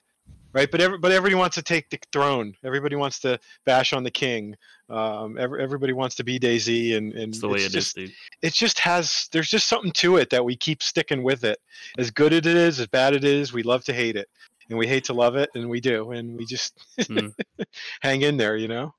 right? 0.58 0.70
But 0.70 0.80
every, 0.80 0.98
but 0.98 1.12
everybody 1.12 1.34
wants 1.36 1.54
to 1.56 1.62
take 1.62 1.88
the 1.90 1.98
throne. 2.12 2.54
Everybody 2.64 2.96
wants 2.96 3.20
to 3.20 3.38
bash 3.64 3.92
on 3.92 4.02
the 4.02 4.10
king. 4.10 4.56
Um, 4.90 5.38
every, 5.38 5.62
everybody 5.62 5.92
wants 5.92 6.16
to 6.16 6.24
be 6.24 6.38
DayZ, 6.38 6.96
and 6.96 7.12
and 7.12 7.28
It's 7.32 7.40
the 7.40 7.48
way 7.48 7.58
it's 7.58 7.66
it 7.74 7.78
is, 7.78 7.84
just 7.84 7.96
dude. 7.96 8.12
it 8.42 8.52
just 8.54 8.78
has 8.80 9.28
there's 9.32 9.48
just 9.50 9.68
something 9.68 9.92
to 9.92 10.16
it 10.16 10.30
that 10.30 10.44
we 10.44 10.56
keep 10.56 10.82
sticking 10.82 11.22
with 11.22 11.44
it. 11.44 11.58
As 11.98 12.10
good 12.10 12.32
as 12.32 12.38
it 12.38 12.46
is, 12.46 12.80
as 12.80 12.86
bad 12.88 13.14
it 13.14 13.24
is, 13.24 13.52
we 13.52 13.62
love 13.62 13.84
to 13.84 13.92
hate 13.92 14.16
it, 14.16 14.28
and 14.68 14.78
we 14.78 14.86
hate 14.86 15.04
to 15.04 15.12
love 15.12 15.36
it, 15.36 15.48
and 15.54 15.68
we 15.68 15.80
do, 15.80 16.10
and 16.12 16.36
we 16.36 16.44
just 16.44 16.74
Mm. 16.98 17.32
hang 18.02 18.22
in 18.22 18.36
there, 18.36 18.56
you 18.56 18.68
know. 18.68 18.92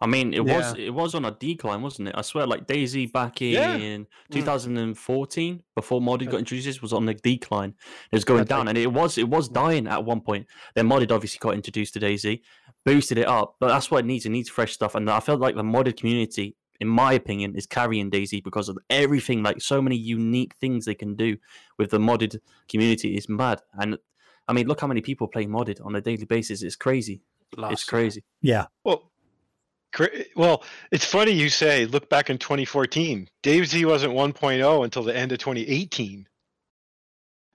I 0.00 0.06
mean, 0.06 0.32
it 0.32 0.44
was 0.44 0.74
it 0.78 0.90
was 0.94 1.14
on 1.14 1.24
a 1.24 1.30
decline, 1.32 1.82
wasn't 1.82 2.08
it? 2.08 2.14
I 2.16 2.22
swear, 2.22 2.46
like 2.46 2.66
DayZ 2.66 3.12
back 3.12 3.40
Yeah. 3.40 3.74
in 3.76 4.04
Mm. 4.04 4.08
2014, 4.30 5.62
before 5.74 6.00
modded 6.00 6.30
got 6.30 6.38
introduced, 6.38 6.82
was 6.82 6.92
on 6.92 7.06
the 7.06 7.14
decline. 7.14 7.74
It 8.10 8.16
was 8.16 8.24
going 8.24 8.44
down, 8.44 8.68
and 8.68 8.78
it 8.78 8.92
was 8.92 9.18
it 9.18 9.28
was 9.28 9.48
dying 9.48 9.86
at 9.86 10.04
one 10.04 10.20
point. 10.20 10.46
Then 10.74 10.88
modded 10.88 11.10
obviously 11.10 11.38
got 11.40 11.54
introduced 11.54 11.94
to 11.94 12.00
DayZ, 12.00 12.40
boosted 12.84 13.18
it 13.18 13.26
up, 13.26 13.56
but 13.60 13.68
that's 13.68 13.90
what 13.90 13.98
it 14.04 14.06
needs. 14.06 14.26
It 14.26 14.30
needs 14.30 14.48
fresh 14.48 14.72
stuff, 14.72 14.94
and 14.94 15.08
I 15.10 15.20
felt 15.20 15.40
like 15.40 15.56
the 15.56 15.62
modded 15.62 15.96
community, 15.96 16.56
in 16.80 16.88
my 16.88 17.12
opinion, 17.14 17.54
is 17.56 17.66
carrying 17.66 18.10
DayZ 18.10 18.42
because 18.44 18.68
of 18.68 18.78
everything. 18.90 19.42
Like 19.42 19.60
so 19.60 19.82
many 19.82 19.96
unique 19.96 20.54
things 20.60 20.84
they 20.84 20.94
can 20.94 21.14
do 21.16 21.36
with 21.78 21.90
the 21.90 21.98
modded 21.98 22.38
community 22.68 23.16
is 23.16 23.28
mad. 23.28 23.60
And 23.74 23.98
I 24.48 24.52
mean, 24.52 24.66
look 24.66 24.80
how 24.80 24.86
many 24.86 25.00
people 25.00 25.28
play 25.28 25.46
modded 25.46 25.84
on 25.84 25.94
a 25.96 26.00
daily 26.00 26.24
basis. 26.24 26.62
It's 26.62 26.76
crazy. 26.76 27.22
It's 27.52 27.58
Lots. 27.60 27.84
crazy. 27.84 28.24
Yeah. 28.40 28.66
Well, 28.82 28.96
cra- 28.96 29.11
well, 30.36 30.64
it's 30.90 31.04
funny 31.04 31.32
you 31.32 31.48
say 31.48 31.86
look 31.86 32.08
back 32.08 32.30
in 32.30 32.38
2014. 32.38 33.28
DayZ 33.42 33.84
wasn't 33.84 34.14
1.0 34.14 34.84
until 34.84 35.02
the 35.02 35.16
end 35.16 35.32
of 35.32 35.38
2018. 35.38 36.26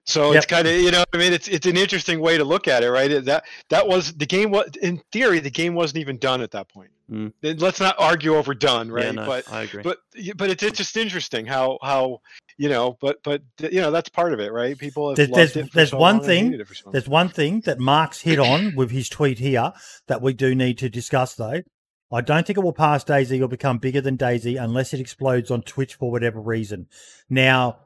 So 0.04 0.32
it's 0.32 0.46
kind 0.46 0.66
of 0.66 0.74
you 0.74 0.90
know 0.90 1.04
I 1.12 1.18
mean 1.18 1.34
it's 1.34 1.48
it's 1.48 1.66
an 1.66 1.76
interesting 1.76 2.20
way 2.20 2.38
to 2.38 2.44
look 2.44 2.66
at 2.66 2.82
it, 2.82 2.90
right? 2.90 3.22
That 3.24 3.44
that 3.68 3.86
was 3.86 4.14
the 4.14 4.24
game 4.24 4.50
was 4.50 4.70
in 4.80 5.02
theory 5.12 5.38
the 5.38 5.50
game 5.50 5.74
wasn't 5.74 5.98
even 5.98 6.16
done 6.16 6.40
at 6.40 6.50
that 6.52 6.68
point. 6.70 6.90
Mm. 7.10 7.32
let's 7.60 7.80
not 7.80 7.94
argue 7.98 8.36
over 8.36 8.54
done, 8.54 8.90
right? 8.90 9.06
Yeah, 9.06 9.10
no, 9.12 9.26
but 9.26 9.50
I 9.50 9.62
agree. 9.62 9.82
but 9.82 9.98
but 10.36 10.50
it's, 10.50 10.62
it's 10.62 10.78
just 10.78 10.96
interesting 10.96 11.44
how 11.44 11.78
how 11.82 12.20
you 12.58 12.68
know, 12.68 12.96
but 13.00 13.18
but 13.22 13.42
you 13.58 13.80
know 13.80 13.90
that's 13.90 14.08
part 14.08 14.32
of 14.32 14.40
it, 14.40 14.50
right? 14.52 14.76
People 14.76 15.08
have 15.08 15.16
There's, 15.16 15.30
there's, 15.30 15.56
it 15.56 15.70
for 15.70 15.76
there's 15.76 15.90
so 15.90 15.98
one 15.98 16.20
thing. 16.20 16.58
so. 16.72 16.90
There's 16.90 17.08
one 17.08 17.28
thing 17.28 17.60
that 17.60 17.78
Mark's 17.78 18.22
hit 18.22 18.38
on 18.38 18.74
with 18.74 18.90
his 18.90 19.08
tweet 19.08 19.38
here 19.38 19.72
that 20.06 20.20
we 20.20 20.32
do 20.32 20.54
need 20.54 20.78
to 20.78 20.88
discuss, 20.88 21.34
though. 21.34 21.62
I 22.10 22.20
don't 22.22 22.46
think 22.46 22.56
it 22.56 22.62
will 22.62 22.72
pass 22.72 23.04
DayZ 23.04 23.42
or 23.42 23.48
become 23.48 23.78
bigger 23.78 24.00
than 24.00 24.16
DayZ 24.16 24.62
unless 24.62 24.94
it 24.94 25.00
explodes 25.00 25.50
on 25.50 25.62
Twitch 25.62 25.94
for 25.94 26.10
whatever 26.10 26.40
reason. 26.40 26.86
Now, 27.28 27.80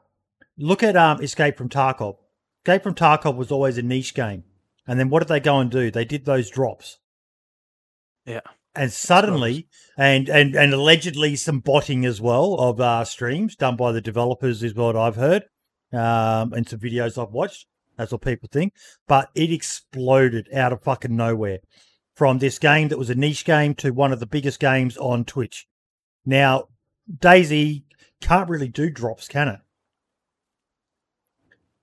look 0.57 0.81
at 0.81 0.95
um, 0.95 1.21
Escape 1.21 1.57
from 1.57 1.69
Tarkov. 1.69 2.15
Escape 2.65 2.83
from 2.83 2.95
Tarkov 2.95 3.35
was 3.35 3.51
always 3.51 3.77
a 3.77 3.81
niche 3.81 4.13
game, 4.13 4.43
and 4.87 4.97
then 4.99 5.09
what 5.09 5.19
did 5.19 5.27
they 5.27 5.41
go 5.41 5.59
and 5.59 5.69
do? 5.69 5.91
They 5.91 6.05
did 6.05 6.23
those 6.25 6.49
drops. 6.49 6.99
Yeah. 8.25 8.39
and 8.73 8.91
suddenly 8.93 9.67
and 9.97 10.29
and 10.29 10.55
and 10.55 10.73
allegedly 10.73 11.35
some 11.35 11.59
botting 11.59 12.05
as 12.05 12.21
well 12.21 12.55
of 12.55 12.79
uh 12.79 13.03
streams 13.03 13.55
done 13.57 13.75
by 13.75 13.91
the 13.91 13.99
developers 14.01 14.63
is 14.63 14.73
what 14.73 14.95
i've 14.95 15.17
heard 15.17 15.43
um 15.91 16.53
and 16.53 16.67
some 16.67 16.79
videos 16.79 17.21
i've 17.21 17.33
watched 17.33 17.67
that's 17.97 18.13
what 18.13 18.21
people 18.21 18.47
think 18.51 18.73
but 19.07 19.29
it 19.35 19.51
exploded 19.51 20.47
out 20.55 20.71
of 20.71 20.81
fucking 20.81 21.15
nowhere 21.15 21.59
from 22.15 22.39
this 22.39 22.59
game 22.59 22.87
that 22.89 22.97
was 22.97 23.09
a 23.09 23.15
niche 23.15 23.45
game 23.45 23.73
to 23.75 23.91
one 23.91 24.11
of 24.11 24.19
the 24.19 24.25
biggest 24.25 24.59
games 24.59 24.97
on 24.97 25.25
twitch 25.25 25.67
now 26.25 26.67
DayZ 27.19 27.83
can't 28.21 28.49
really 28.49 28.69
do 28.69 28.89
drops 28.89 29.27
can 29.27 29.47
it 29.47 29.59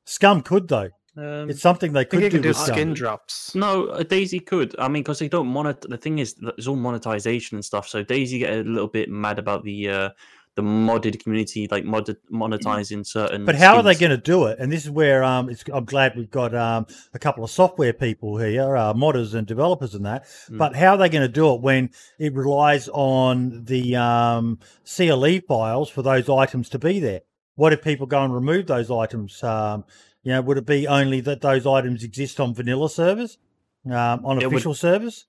scum 0.05 0.43
could 0.43 0.69
though 0.69 0.91
Um, 1.17 1.51
it's 1.51 1.61
something 1.61 1.93
they 1.93 2.01
I 2.01 2.05
think 2.05 2.11
could 2.11 2.23
you 2.23 2.39
do 2.39 2.43
do 2.43 2.49
with 2.49 2.57
skin 2.57 2.95
drops. 2.95 3.55
No, 3.55 3.89
uh, 3.89 4.05
DayZ 4.05 4.47
could. 4.47 4.77
I 4.79 4.87
mean, 4.87 5.03
because 5.03 5.19
they 5.19 5.29
don't 5.29 5.49
monitor. 5.49 5.89
The 5.89 5.99
thing 5.99 6.21
is, 6.21 6.37
it's 6.57 6.69
all 6.69 6.77
monetization 6.77 7.57
and 7.57 7.65
stuff. 7.65 7.89
So 7.89 8.05
DayZ 8.05 8.39
get 8.39 8.53
a 8.53 8.63
little 8.63 8.89
bit 8.89 9.09
mad 9.09 9.41
about 9.41 9.65
the 9.65 9.89
uh, 9.89 10.11
the 10.57 10.63
modded 10.63 11.23
community, 11.23 11.69
like 11.71 11.85
modded 11.85 12.17
monetizing 12.31 13.07
certain. 13.07 13.45
But 13.45 13.55
how 13.55 13.77
are 13.77 13.83
they 13.83 13.95
going 13.95 14.11
to 14.11 14.17
do 14.17 14.47
it? 14.47 14.59
And 14.59 14.71
this 14.71 14.85
is 14.85 14.91
where 14.91 15.23
um, 15.23 15.49
it's, 15.49 15.65
I'm 15.73 15.85
glad 15.85 16.17
we've 16.17 16.31
got 16.31 16.55
um, 16.55 16.87
a 17.15 17.19
couple 17.19 17.45
of 17.45 17.51
software 17.51 17.93
people 17.93 18.37
here, 18.37 18.77
uh, 18.77 18.93
modders 18.93 19.35
and 19.35 19.47
developers 19.47 19.95
and 19.95 20.05
that. 20.07 20.25
Mm. 20.25 20.59
But 20.59 20.75
how 20.75 20.93
are 20.93 20.99
they 20.99 21.09
going 21.09 21.23
to 21.23 21.29
do 21.29 21.55
it 21.55 21.61
when 21.61 21.91
it 22.19 22.35
relies 22.35 22.89
on 22.89 23.65
the 23.65 23.97
um, 23.97 24.59
CLE 24.85 25.41
files 25.47 25.89
for 25.89 26.03
those 26.03 26.29
items 26.29 26.69
to 26.71 26.79
be 26.79 26.99
there? 26.99 27.21
What 27.55 27.73
if 27.73 27.83
people 27.83 28.07
go 28.07 28.25
and 28.25 28.35
remove 28.35 28.67
those 28.67 28.91
items? 28.91 29.43
Um, 29.43 29.85
you 30.23 30.33
know, 30.33 30.43
would 30.43 30.59
it 30.59 30.67
be 30.67 30.87
only 30.89 31.21
that 31.23 31.41
those 31.41 31.67
items 31.67 32.03
exist 32.03 32.41
on 32.41 32.55
vanilla 32.55 32.91
servers, 32.91 33.39
um, 33.87 34.25
on 34.27 34.41
It 34.41 34.47
would- 34.47 34.55
official 34.55 34.75
servers? 34.75 35.27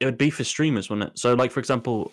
It 0.00 0.06
would 0.06 0.18
be 0.18 0.30
for 0.30 0.44
streamers, 0.44 0.90
wouldn't 0.90 1.12
it? 1.12 1.18
So, 1.18 1.34
like 1.34 1.50
for 1.50 1.60
example, 1.60 2.12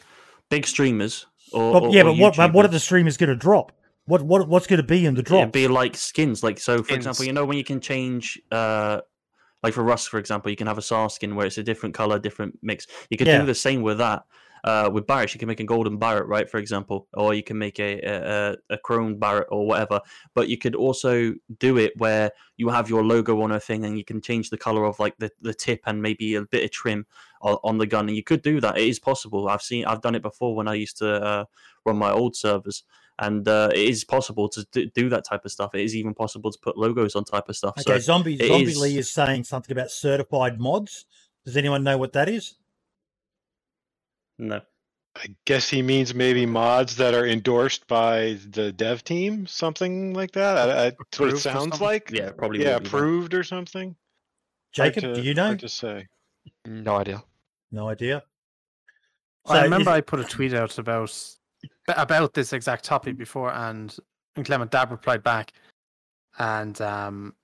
big 0.50 0.66
streamers. 0.66 1.26
Or, 1.52 1.74
But, 1.74 1.84
or- 1.84 1.90
yeah, 1.94 2.02
or 2.02 2.06
but 2.06 2.18
what, 2.18 2.38
but 2.38 2.54
what 2.54 2.66
are 2.66 2.70
YouTubers. 2.70 2.72
the 2.72 2.80
streamers 2.80 3.18
going 3.18 3.30
to 3.30 3.36
drop? 3.36 3.72
What 4.06 4.24
what 4.24 4.48
what's 4.48 4.68
going 4.68 4.82
to 4.82 4.88
be 4.88 5.06
in 5.06 5.14
the 5.14 5.22
drop? 5.22 5.42
It'd 5.42 5.52
be 5.52 5.68
like 5.68 5.96
skins. 5.96 6.44
Like 6.44 6.60
so, 6.60 6.82
for 6.84 6.94
example, 6.96 7.24
you 7.26 7.34
know 7.34 7.46
when 7.46 7.58
you 7.58 7.64
can 7.64 7.80
change, 7.80 8.40
uh, 8.52 9.02
like 9.64 9.74
for 9.76 9.84
Rust, 9.84 10.10
for 10.10 10.18
example, 10.18 10.50
you 10.50 10.58
can 10.58 10.66
have 10.68 10.80
a 10.80 10.82
SAR 10.82 11.10
skin 11.10 11.36
where 11.36 11.46
it's 11.46 11.60
a 11.60 11.64
different 11.64 11.94
color, 11.94 12.18
different 12.18 12.58
mix. 12.64 12.88
You 13.12 13.18
could 13.18 13.28
Yeah. 13.28 13.40
do 13.40 13.46
the 13.46 13.54
same 13.56 13.82
with 13.84 14.00
that. 14.00 14.24
Uh, 14.64 14.88
with 14.94 15.08
Barrett, 15.08 15.34
you 15.34 15.40
can 15.40 15.48
make 15.48 15.60
a 15.60 15.64
golden 15.64 15.98
Barrett, 15.98 16.28
right? 16.28 16.48
For 16.50 16.58
example, 16.60 17.08
or 17.14 17.34
you 17.34 17.42
can 17.44 17.58
make 17.58 17.80
a 17.80 18.00
a, 18.02 18.52
a 18.52 18.56
a 18.76 18.78
chrome 18.80 19.18
Barrett 19.18 19.48
or 19.52 19.66
whatever. 19.68 20.02
But 20.34 20.50
you 20.50 20.58
could 20.58 20.76
also 20.76 21.34
do 21.60 21.78
it 21.78 21.94
where 21.98 22.32
you 22.58 22.70
have 22.70 22.90
your 22.90 23.04
logo 23.04 23.42
on 23.42 23.52
a 23.52 23.60
thing, 23.60 23.86
and 23.86 23.98
you 23.98 24.04
can 24.04 24.20
change 24.22 24.50
the 24.50 24.58
color 24.58 24.86
of 24.86 25.00
like 25.00 25.16
the, 25.20 25.32
the 25.42 25.54
tip 25.54 25.82
and 25.86 26.02
maybe 26.02 26.36
a 26.36 26.44
bit 26.44 26.64
of 26.64 26.72
trim 26.72 27.06
on, 27.42 27.58
on 27.64 27.78
the 27.78 27.88
gun. 27.88 28.08
And 28.08 28.16
you 28.16 28.24
could 28.24 28.42
do 28.42 28.60
that. 28.62 28.78
It 28.78 28.88
is 28.88 29.00
possible. 29.00 29.48
I've 29.50 29.62
seen. 29.62 29.86
I've 29.86 30.02
done 30.02 30.16
it 30.16 30.22
before 30.22 30.56
when 30.56 30.68
I 30.68 30.74
used 30.76 30.98
to 30.98 31.10
uh, 31.24 31.46
run 31.86 31.98
my 31.98 32.12
old 32.12 32.36
servers 32.36 32.84
and 33.20 33.48
uh, 33.48 33.70
it 33.72 33.80
is 33.80 34.04
possible 34.04 34.50
to 34.50 34.66
do, 34.72 34.88
do 34.88 35.10
that 35.10 35.24
type 35.24 35.46
of 35.46 35.52
stuff. 35.52 35.76
It 35.76 35.82
is 35.82 35.96
even 35.96 36.14
possible 36.14 36.52
to 36.52 36.58
put 36.60 36.78
logos 36.78 37.16
on 37.16 37.24
type 37.24 37.50
of 37.50 37.56
stuff. 37.56 37.76
Okay, 37.80 37.94
so 37.94 38.00
Zombie 38.00 38.38
Zombie 38.38 38.72
is- 38.72 38.80
Lee 38.82 38.98
is 38.98 39.12
saying 39.12 39.44
something 39.44 39.72
about 39.72 39.92
certified 39.92 40.60
mods. 40.60 41.06
Does 41.46 41.56
anyone 41.56 41.84
know 41.84 41.98
what 41.98 42.14
that 42.14 42.28
is? 42.28 42.56
no, 44.38 44.62
I 45.16 45.36
guess 45.46 45.70
he 45.70 45.84
means 45.84 46.16
maybe 46.16 46.48
mods 46.48 46.96
that 46.96 47.14
are 47.14 47.28
endorsed 47.28 47.88
by 47.88 48.40
the 48.50 48.72
dev 48.72 49.04
team, 49.04 49.46
something 49.46 50.14
like 50.16 50.32
that. 50.32 50.58
I, 50.58 50.88
I, 50.88 50.90
that's 50.90 51.20
what 51.20 51.30
it 51.30 51.38
sounds 51.38 51.80
like. 51.80 52.10
yeah, 52.12 52.32
probably 52.32 52.64
yeah, 52.64 52.74
will 52.74 52.80
be 52.80 52.84
that. 52.86 52.88
approved 52.88 53.34
or 53.36 53.44
something. 53.44 53.96
Jacob, 54.74 55.04
to- 55.04 55.16
do 55.16 55.22
you 55.22 55.36
know? 55.36 55.48
Hard 55.48 55.60
to 55.60 55.70
say. 55.70 56.08
No 56.66 56.96
idea. 56.96 57.24
No 57.72 57.90
idea. 57.90 58.24
I 59.46 59.64
remember 59.64 59.90
I 59.90 60.02
put 60.02 60.20
a 60.20 60.24
tweet 60.24 60.54
out 60.54 60.78
about 60.78 61.14
about 61.96 62.34
this 62.34 62.54
exact 62.54 62.84
topic 62.84 63.18
before, 63.18 63.52
and, 63.52 63.96
and 64.36 64.46
Clement 64.46 64.72
Dab 64.72 64.92
replied 64.92 65.24
back, 65.24 65.54
and 66.38 66.80
um, 66.82 67.36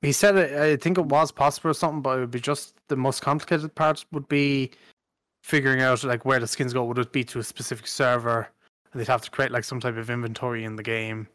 he 0.00 0.12
said 0.12 0.36
it, 0.36 0.52
I 0.52 0.76
think 0.76 0.98
it 0.98 1.06
was 1.06 1.32
possible 1.32 1.70
or 1.70 1.74
something, 1.74 2.02
but 2.02 2.18
it 2.18 2.20
would 2.20 2.30
be 2.30 2.40
just 2.40 2.74
the 2.88 2.96
most 2.96 3.22
complicated 3.22 3.74
part 3.74 4.04
would 4.12 4.28
be 4.28 4.70
figuring 5.42 5.82
out 5.82 6.04
like 6.04 6.24
where 6.24 6.40
the 6.40 6.46
skins 6.46 6.72
go. 6.72 6.84
Would 6.84 6.98
it 6.98 7.12
be 7.12 7.24
to 7.24 7.38
a 7.38 7.44
specific 7.44 7.86
server? 7.86 8.48
And 8.92 9.00
they'd 9.00 9.08
have 9.08 9.22
to 9.22 9.30
create 9.30 9.50
like 9.50 9.64
some 9.64 9.80
type 9.80 9.96
of 9.96 10.10
inventory 10.10 10.64
in 10.64 10.76
the 10.76 10.82
game, 10.82 11.26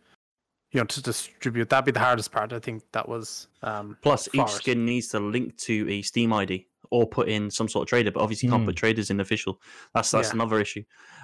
you 0.72 0.80
know, 0.80 0.86
to 0.86 1.02
distribute. 1.02 1.70
That'd 1.70 1.86
be 1.86 1.92
the 1.92 2.00
hardest 2.00 2.32
part. 2.32 2.54
I 2.54 2.60
think 2.60 2.84
that 2.94 3.08
was 3.08 3.48
um, 3.64 3.98
Plus, 4.02 4.28
each 4.30 4.36
Forest. 4.36 4.56
skin 4.58 4.86
needs 4.86 5.10
to 5.10 5.20
link 5.20 5.58
to 5.58 5.90
a 5.90 6.02
Steam 6.02 6.32
ID 6.32 6.66
or 6.92 7.08
put 7.08 7.28
in 7.30 7.52
some 7.52 7.68
sort 7.68 7.84
of 7.84 7.88
trader, 7.90 8.12
but 8.12 8.22
obviously 8.22 8.48
you 8.48 8.52
can't 8.52 8.64
Hmm. 8.64 8.68
put 8.70 8.76
traders 8.76 9.10
in 9.10 9.20
official. 9.20 9.62
That's 9.94 10.12
that's 10.12 10.30
Yeah. 10.30 10.34
another 10.36 10.60
issue. 10.60 10.84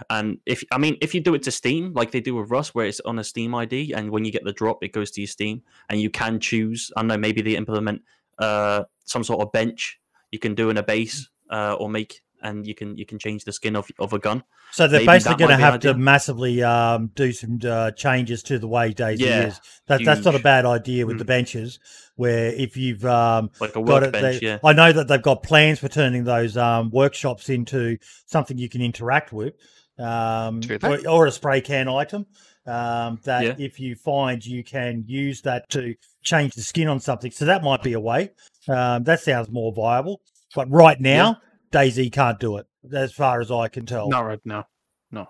And 0.09 0.37
if 0.45 0.63
I 0.71 0.77
mean, 0.77 0.97
if 1.01 1.13
you 1.15 1.21
do 1.21 1.33
it 1.33 1.43
to 1.43 1.51
Steam, 1.51 1.93
like 1.93 2.11
they 2.11 2.21
do 2.21 2.35
with 2.35 2.49
Rust, 2.51 2.75
where 2.75 2.85
it's 2.85 2.99
on 3.01 3.17
a 3.19 3.23
Steam 3.23 3.55
ID, 3.55 3.93
and 3.93 4.11
when 4.11 4.25
you 4.25 4.31
get 4.31 4.43
the 4.43 4.53
drop, 4.53 4.83
it 4.83 4.91
goes 4.93 5.11
to 5.11 5.21
your 5.21 5.27
Steam, 5.27 5.63
and 5.89 5.99
you 5.99 6.09
can 6.09 6.39
choose. 6.39 6.91
I 6.95 7.01
don't 7.01 7.07
know 7.07 7.17
maybe 7.17 7.41
they 7.41 7.55
implement 7.55 8.01
uh, 8.37 8.83
some 9.05 9.23
sort 9.23 9.41
of 9.41 9.51
bench 9.51 9.99
you 10.31 10.39
can 10.39 10.55
do 10.55 10.69
in 10.69 10.77
a 10.77 10.83
base 10.83 11.29
uh, 11.49 11.73
or 11.79 11.89
make, 11.89 12.21
and 12.41 12.65
you 12.67 12.75
can 12.75 12.97
you 12.97 13.05
can 13.05 13.19
change 13.19 13.43
the 13.43 13.53
skin 13.53 13.75
of 13.75 13.89
of 13.99 14.13
a 14.13 14.19
gun. 14.19 14.43
So 14.71 14.87
they're 14.87 14.99
Maybe 14.99 15.07
basically 15.07 15.35
going 15.37 15.49
to 15.49 15.55
might 15.55 15.57
be 15.57 15.63
an 15.63 15.71
have 15.71 15.79
to 15.81 15.93
massively 15.93 16.63
um, 16.63 17.11
do 17.15 17.31
some 17.31 17.59
uh, 17.65 17.91
changes 17.91 18.43
to 18.43 18.59
the 18.59 18.67
way 18.67 18.93
DayZ 18.93 19.19
Yeah, 19.19 19.47
is. 19.47 19.61
That, 19.87 20.03
that's 20.03 20.25
not 20.25 20.35
a 20.35 20.39
bad 20.39 20.65
idea 20.65 21.05
with 21.05 21.17
the 21.17 21.23
Mm. 21.23 21.27
benches, 21.27 21.79
where 22.15 22.47
if 22.47 22.75
you've 22.75 23.05
um, 23.05 23.51
Like 23.61 23.75
a 23.75 23.81
got 23.81 24.03
it, 24.03 24.07
workbench, 24.07 24.41
they, 24.41 24.47
yeah. 24.47 24.59
I 24.63 24.73
know 24.73 24.91
that 24.91 25.07
they've 25.07 25.21
got 25.21 25.43
plans 25.43 25.79
for 25.79 25.87
turning 25.87 26.25
those 26.25 26.57
um, 26.57 26.89
workshops 26.91 27.47
into 27.49 27.97
something 28.25 28.57
you 28.57 28.67
can 28.67 28.81
interact 28.81 29.31
with, 29.31 29.53
um, 29.97 30.59
or, 30.83 30.99
or 31.07 31.25
a 31.27 31.31
spray 31.31 31.61
can 31.61 31.87
item. 31.87 32.25
Um, 32.67 33.19
that 33.25 33.43
Yeah. 33.43 33.55
if 33.59 33.79
you 33.79 33.95
find 33.95 34.43
you 34.43 34.63
can 34.63 35.03
use 35.07 35.41
that 35.43 35.69
to 35.69 35.93
change 36.23 36.55
the 36.55 36.63
skin 36.63 36.87
on 36.87 36.99
something, 36.99 37.31
so 37.31 37.45
that 37.45 37.63
might 37.63 37.83
be 37.83 37.93
a 37.93 37.99
way. 37.99 38.31
Um, 38.67 39.03
that 39.03 39.21
sounds 39.21 39.49
more 39.49 39.71
viable. 39.71 40.19
But 40.55 40.69
right 40.71 40.99
now, 40.99 41.37
DayZ 41.75 42.11
can't 42.11 42.39
do 42.39 42.57
it, 42.57 42.65
as 42.93 43.11
far 43.13 43.41
as 43.41 43.51
I 43.51 43.67
can 43.67 43.85
tell. 43.85 44.07
not 44.09 44.21
right 44.25 44.39
now. 44.45 44.65
No, 45.11 45.27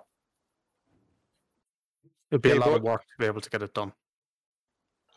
it'd 2.32 2.42
be 2.42 2.50
Hey, 2.50 2.58
a 2.58 2.60
lot 2.60 2.76
of 2.76 2.82
work 2.84 3.02
to 3.02 3.08
be 3.20 3.26
able 3.26 3.42
to 3.42 3.50
get 3.50 3.62
it 3.62 3.74
done. 3.74 3.94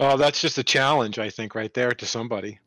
Oh, 0.00 0.16
that's 0.16 0.40
just 0.40 0.58
a 0.58 0.62
challenge, 0.64 1.18
I 1.18 1.28
think, 1.30 1.54
right 1.54 1.72
there 1.74 1.92
to 1.92 2.06
somebody. 2.06 2.58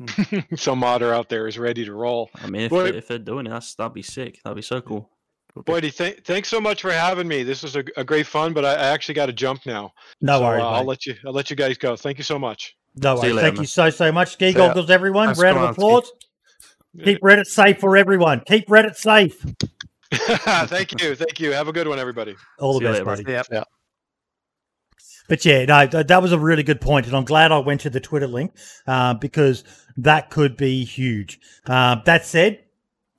Hmm. 0.00 0.38
Some 0.56 0.78
modder 0.78 1.12
out 1.12 1.28
there 1.28 1.46
is 1.48 1.58
ready 1.58 1.84
to 1.84 1.92
roll. 1.92 2.30
I 2.36 2.48
mean, 2.48 2.62
if, 2.62 2.70
Boy- 2.70 2.92
they, 2.92 2.98
if 2.98 3.08
they're 3.08 3.18
doing 3.18 3.46
it, 3.46 3.50
that's 3.50 3.74
that'd 3.74 3.92
be 3.92 4.02
sick. 4.02 4.40
That'd 4.44 4.56
be 4.56 4.62
so 4.62 4.80
cool. 4.80 5.10
Boydie, 5.56 5.94
th- 5.94 6.20
thanks 6.24 6.48
so 6.48 6.60
much 6.60 6.82
for 6.82 6.92
having 6.92 7.26
me. 7.26 7.42
This 7.42 7.64
was 7.64 7.74
a, 7.74 7.82
a 7.96 8.04
great 8.04 8.26
fun, 8.28 8.52
but 8.52 8.64
I, 8.64 8.74
I 8.74 8.86
actually 8.90 9.14
got 9.16 9.26
to 9.26 9.32
jump 9.32 9.66
now. 9.66 9.92
No 10.20 10.38
so, 10.38 10.44
worries. 10.44 10.62
uh, 10.62 10.68
I'll 10.70 10.84
let 10.84 11.04
you. 11.04 11.14
I'll 11.26 11.32
let 11.32 11.50
you 11.50 11.56
guys 11.56 11.76
go. 11.78 11.96
Thank 11.96 12.18
you 12.18 12.24
so 12.24 12.38
much. 12.38 12.76
No 12.96 13.16
See 13.16 13.26
you 13.28 13.34
worries. 13.34 13.34
later, 13.36 13.48
Thank 13.48 13.60
you 13.60 13.66
so, 13.66 13.90
so 13.90 14.12
much. 14.12 14.32
Ski 14.32 14.52
goggles, 14.52 14.88
everyone. 14.88 15.26
Thanks, 15.28 15.40
Round 15.40 15.58
of 15.58 15.64
come 15.64 15.74
Ski. 15.74 15.82
applause. 15.82 16.12
Keep 17.04 17.20
Reddit 17.20 17.46
safe 17.46 17.78
for 17.78 17.96
everyone. 17.96 18.42
Keep 18.46 18.68
Reddit 18.68 18.96
safe. 18.96 19.44
thank 20.12 21.00
you. 21.02 21.14
Thank 21.14 21.40
you. 21.40 21.52
Have 21.52 21.68
a 21.68 21.72
good 21.72 21.86
one, 21.88 21.98
everybody. 21.98 22.34
All 22.58 22.74
the 22.74 22.78
See 22.78 22.84
best, 22.92 23.04
buddy. 23.04 23.24
bud. 23.24 23.46
Yeah. 23.50 23.64
But 25.28 25.44
yeah, 25.44 25.66
no, 25.66 25.86
th- 25.86 26.06
that 26.06 26.22
was 26.22 26.32
a 26.32 26.38
really 26.38 26.62
good 26.62 26.80
point, 26.80 27.06
and 27.06 27.14
I'm 27.14 27.24
glad 27.24 27.52
I 27.52 27.58
went 27.58 27.82
to 27.82 27.90
the 27.90 28.00
Twitter 28.00 28.26
link 28.26 28.52
uh, 28.86 29.12
because 29.14 29.62
that 29.98 30.30
could 30.30 30.56
be 30.56 30.84
huge. 30.84 31.38
Uh, 31.66 31.96
that 32.06 32.24
said, 32.24 32.64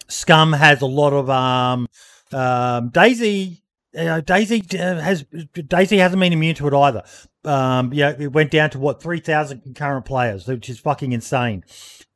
Scum 0.08 0.54
has 0.54 0.82
a 0.82 0.88
lot 0.88 1.14
of 1.14 1.30
um, 1.30 1.88
um, 2.34 2.90
DayZ. 2.90 3.62
Uh, 3.96 4.22
DayZ 4.22 4.74
uh, 4.80 5.00
has 5.00 5.24
DayZ 5.24 5.98
hasn't 6.00 6.20
been 6.20 6.34
immune 6.34 6.56
to 6.56 6.68
it 6.68 6.74
either. 6.74 7.04
Um, 7.46 7.94
yeah, 7.94 8.16
it 8.20 8.34
went 8.34 8.50
down 8.52 8.72
to 8.72 8.80
what 8.80 9.02
three 9.02 9.20
thousand 9.20 9.62
concurrent 9.62 10.06
players, 10.06 10.48
which 10.48 10.68
is 10.70 10.80
fucking 10.80 11.12
insane. 11.12 11.64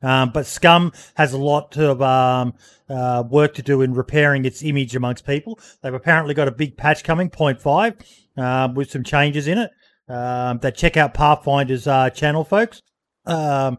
Um, 0.04 0.30
but 0.30 0.46
Scum 0.46 0.92
has 1.14 1.32
a 1.32 1.38
lot 1.38 1.78
of 1.78 2.02
um, 2.02 2.54
uh, 2.90 3.24
work 3.28 3.54
to 3.54 3.62
do 3.62 3.80
in 3.80 3.94
repairing 3.94 4.44
its 4.44 4.62
image 4.62 4.94
amongst 4.94 5.26
people. 5.26 5.58
They've 5.82 5.94
apparently 5.94 6.34
got 6.34 6.46
a 6.46 6.52
big 6.52 6.76
patch 6.76 7.02
coming, 7.04 7.30
0.5, 7.30 8.42
um, 8.42 8.74
with 8.74 8.90
some 8.90 9.02
changes 9.02 9.48
in 9.48 9.58
it. 9.58 9.70
Um, 10.06 10.58
that 10.58 10.76
check 10.76 10.98
out 10.98 11.14
Pathfinder's 11.14 11.86
uh, 11.86 12.10
channel, 12.10 12.44
folks. 12.44 12.82
Um, 13.24 13.78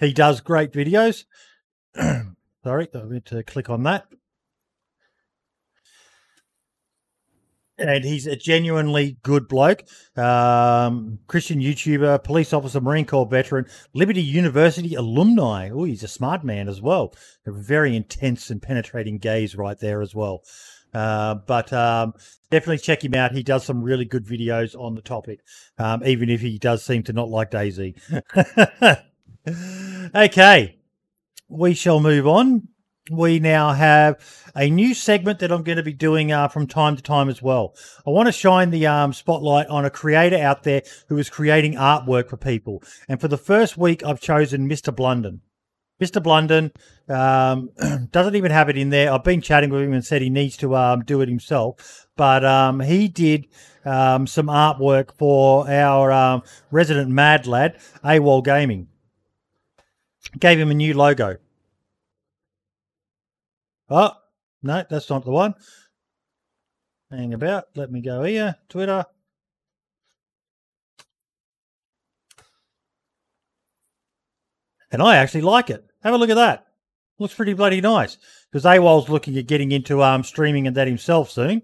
he 0.00 0.12
does 0.12 0.40
great 0.40 0.72
videos. 0.72 1.24
Sorry, 2.64 2.88
I 2.92 2.98
meant 3.04 3.26
to 3.26 3.44
click 3.44 3.70
on 3.70 3.84
that. 3.84 4.06
And 7.80 8.04
he's 8.04 8.26
a 8.26 8.36
genuinely 8.36 9.16
good 9.22 9.48
bloke. 9.48 9.84
Um, 10.16 11.18
Christian 11.26 11.60
YouTuber, 11.60 12.22
police 12.22 12.52
officer, 12.52 12.80
Marine 12.80 13.06
Corps 13.06 13.26
veteran, 13.26 13.66
Liberty 13.94 14.22
University 14.22 14.94
alumni. 14.94 15.70
Oh, 15.70 15.84
he's 15.84 16.02
a 16.02 16.08
smart 16.08 16.44
man 16.44 16.68
as 16.68 16.80
well. 16.80 17.14
A 17.46 17.52
very 17.52 17.96
intense 17.96 18.50
and 18.50 18.60
penetrating 18.60 19.18
gaze 19.18 19.56
right 19.56 19.78
there 19.78 20.02
as 20.02 20.14
well. 20.14 20.42
Uh, 20.92 21.36
but 21.46 21.72
um, 21.72 22.14
definitely 22.50 22.78
check 22.78 23.04
him 23.04 23.14
out. 23.14 23.32
He 23.32 23.42
does 23.42 23.64
some 23.64 23.82
really 23.82 24.04
good 24.04 24.26
videos 24.26 24.78
on 24.78 24.94
the 24.94 25.02
topic, 25.02 25.40
um, 25.78 26.04
even 26.04 26.28
if 26.28 26.40
he 26.40 26.58
does 26.58 26.84
seem 26.84 27.02
to 27.04 27.12
not 27.12 27.28
like 27.28 27.50
DayZ. 27.50 27.94
okay, 30.14 30.78
we 31.48 31.74
shall 31.74 32.00
move 32.00 32.26
on. 32.26 32.68
We 33.10 33.40
now 33.40 33.72
have 33.72 34.24
a 34.54 34.70
new 34.70 34.94
segment 34.94 35.40
that 35.40 35.50
I'm 35.50 35.64
going 35.64 35.78
to 35.78 35.82
be 35.82 35.92
doing 35.92 36.30
uh, 36.30 36.46
from 36.46 36.68
time 36.68 36.94
to 36.94 37.02
time 37.02 37.28
as 37.28 37.42
well. 37.42 37.74
I 38.06 38.10
want 38.10 38.28
to 38.28 38.32
shine 38.32 38.70
the 38.70 38.86
um, 38.86 39.12
spotlight 39.12 39.66
on 39.66 39.84
a 39.84 39.90
creator 39.90 40.36
out 40.36 40.62
there 40.62 40.82
who 41.08 41.18
is 41.18 41.28
creating 41.28 41.74
artwork 41.74 42.28
for 42.28 42.36
people. 42.36 42.84
And 43.08 43.20
for 43.20 43.26
the 43.26 43.36
first 43.36 43.76
week, 43.76 44.04
I've 44.04 44.20
chosen 44.20 44.68
Mr. 44.68 44.94
Blunden. 44.94 45.40
Mr. 46.00 46.22
Blunden 46.22 46.70
um, 47.08 47.70
doesn't 48.12 48.36
even 48.36 48.52
have 48.52 48.68
it 48.68 48.78
in 48.78 48.90
there. 48.90 49.12
I've 49.12 49.24
been 49.24 49.42
chatting 49.42 49.70
with 49.70 49.82
him 49.82 49.92
and 49.92 50.04
said 50.04 50.22
he 50.22 50.30
needs 50.30 50.56
to 50.58 50.76
um, 50.76 51.02
do 51.02 51.20
it 51.20 51.28
himself. 51.28 52.06
But 52.16 52.44
um, 52.44 52.78
he 52.78 53.08
did 53.08 53.48
um, 53.84 54.28
some 54.28 54.46
artwork 54.46 55.16
for 55.16 55.68
our 55.68 56.12
um, 56.12 56.42
resident 56.70 57.10
mad 57.10 57.48
lad, 57.48 57.76
AWOL 58.04 58.44
Gaming. 58.44 58.86
Gave 60.38 60.60
him 60.60 60.70
a 60.70 60.74
new 60.74 60.94
logo. 60.94 61.38
Oh, 63.90 64.12
no, 64.62 64.84
that's 64.88 65.10
not 65.10 65.24
the 65.24 65.30
one. 65.30 65.54
Hang 67.10 67.34
about. 67.34 67.64
Let 67.74 67.90
me 67.90 68.00
go 68.00 68.22
here. 68.22 68.56
Twitter. 68.68 69.04
And 74.92 75.02
I 75.02 75.16
actually 75.16 75.42
like 75.42 75.70
it. 75.70 75.84
Have 76.02 76.14
a 76.14 76.18
look 76.18 76.30
at 76.30 76.36
that. 76.36 76.66
Looks 77.18 77.34
pretty 77.34 77.52
bloody 77.52 77.80
nice. 77.80 78.16
Because 78.50 78.64
AWOL's 78.64 79.08
looking 79.08 79.36
at 79.38 79.46
getting 79.46 79.72
into 79.72 80.02
um, 80.02 80.24
streaming 80.24 80.66
and 80.66 80.76
that 80.76 80.88
himself 80.88 81.30
soon. 81.30 81.62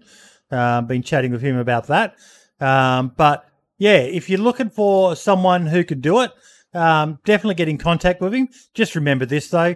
Um, 0.51 0.87
been 0.87 1.03
chatting 1.03 1.31
with 1.31 1.41
him 1.41 1.57
about 1.57 1.87
that. 1.87 2.15
Um, 2.59 3.13
but 3.15 3.45
yeah, 3.77 3.97
if 3.97 4.29
you're 4.29 4.39
looking 4.39 4.69
for 4.69 5.15
someone 5.15 5.65
who 5.65 5.83
can 5.83 5.99
do 6.01 6.21
it, 6.21 6.31
um, 6.73 7.19
definitely 7.25 7.55
get 7.55 7.69
in 7.69 7.77
contact 7.77 8.21
with 8.21 8.33
him. 8.33 8.49
Just 8.73 8.95
remember 8.95 9.25
this 9.25 9.49
though 9.49 9.75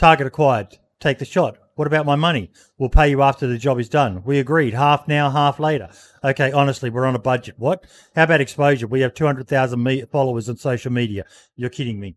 target 0.00 0.26
acquired. 0.26 0.78
Take 0.98 1.18
the 1.18 1.24
shot. 1.26 1.58
What 1.80 1.86
about 1.86 2.04
my 2.04 2.16
money? 2.16 2.50
We'll 2.76 2.90
pay 2.90 3.08
you 3.08 3.22
after 3.22 3.46
the 3.46 3.56
job 3.56 3.80
is 3.80 3.88
done. 3.88 4.22
We 4.22 4.38
agreed. 4.38 4.74
Half 4.74 5.08
now, 5.08 5.30
half 5.30 5.58
later. 5.58 5.88
Okay, 6.22 6.52
honestly, 6.52 6.90
we're 6.90 7.06
on 7.06 7.16
a 7.16 7.18
budget. 7.18 7.54
What? 7.56 7.86
How 8.14 8.24
about 8.24 8.42
exposure? 8.42 8.86
We 8.86 9.00
have 9.00 9.14
200,000 9.14 9.82
me- 9.82 10.04
followers 10.12 10.50
on 10.50 10.58
social 10.58 10.92
media. 10.92 11.24
You're 11.56 11.70
kidding 11.70 11.98
me 11.98 12.16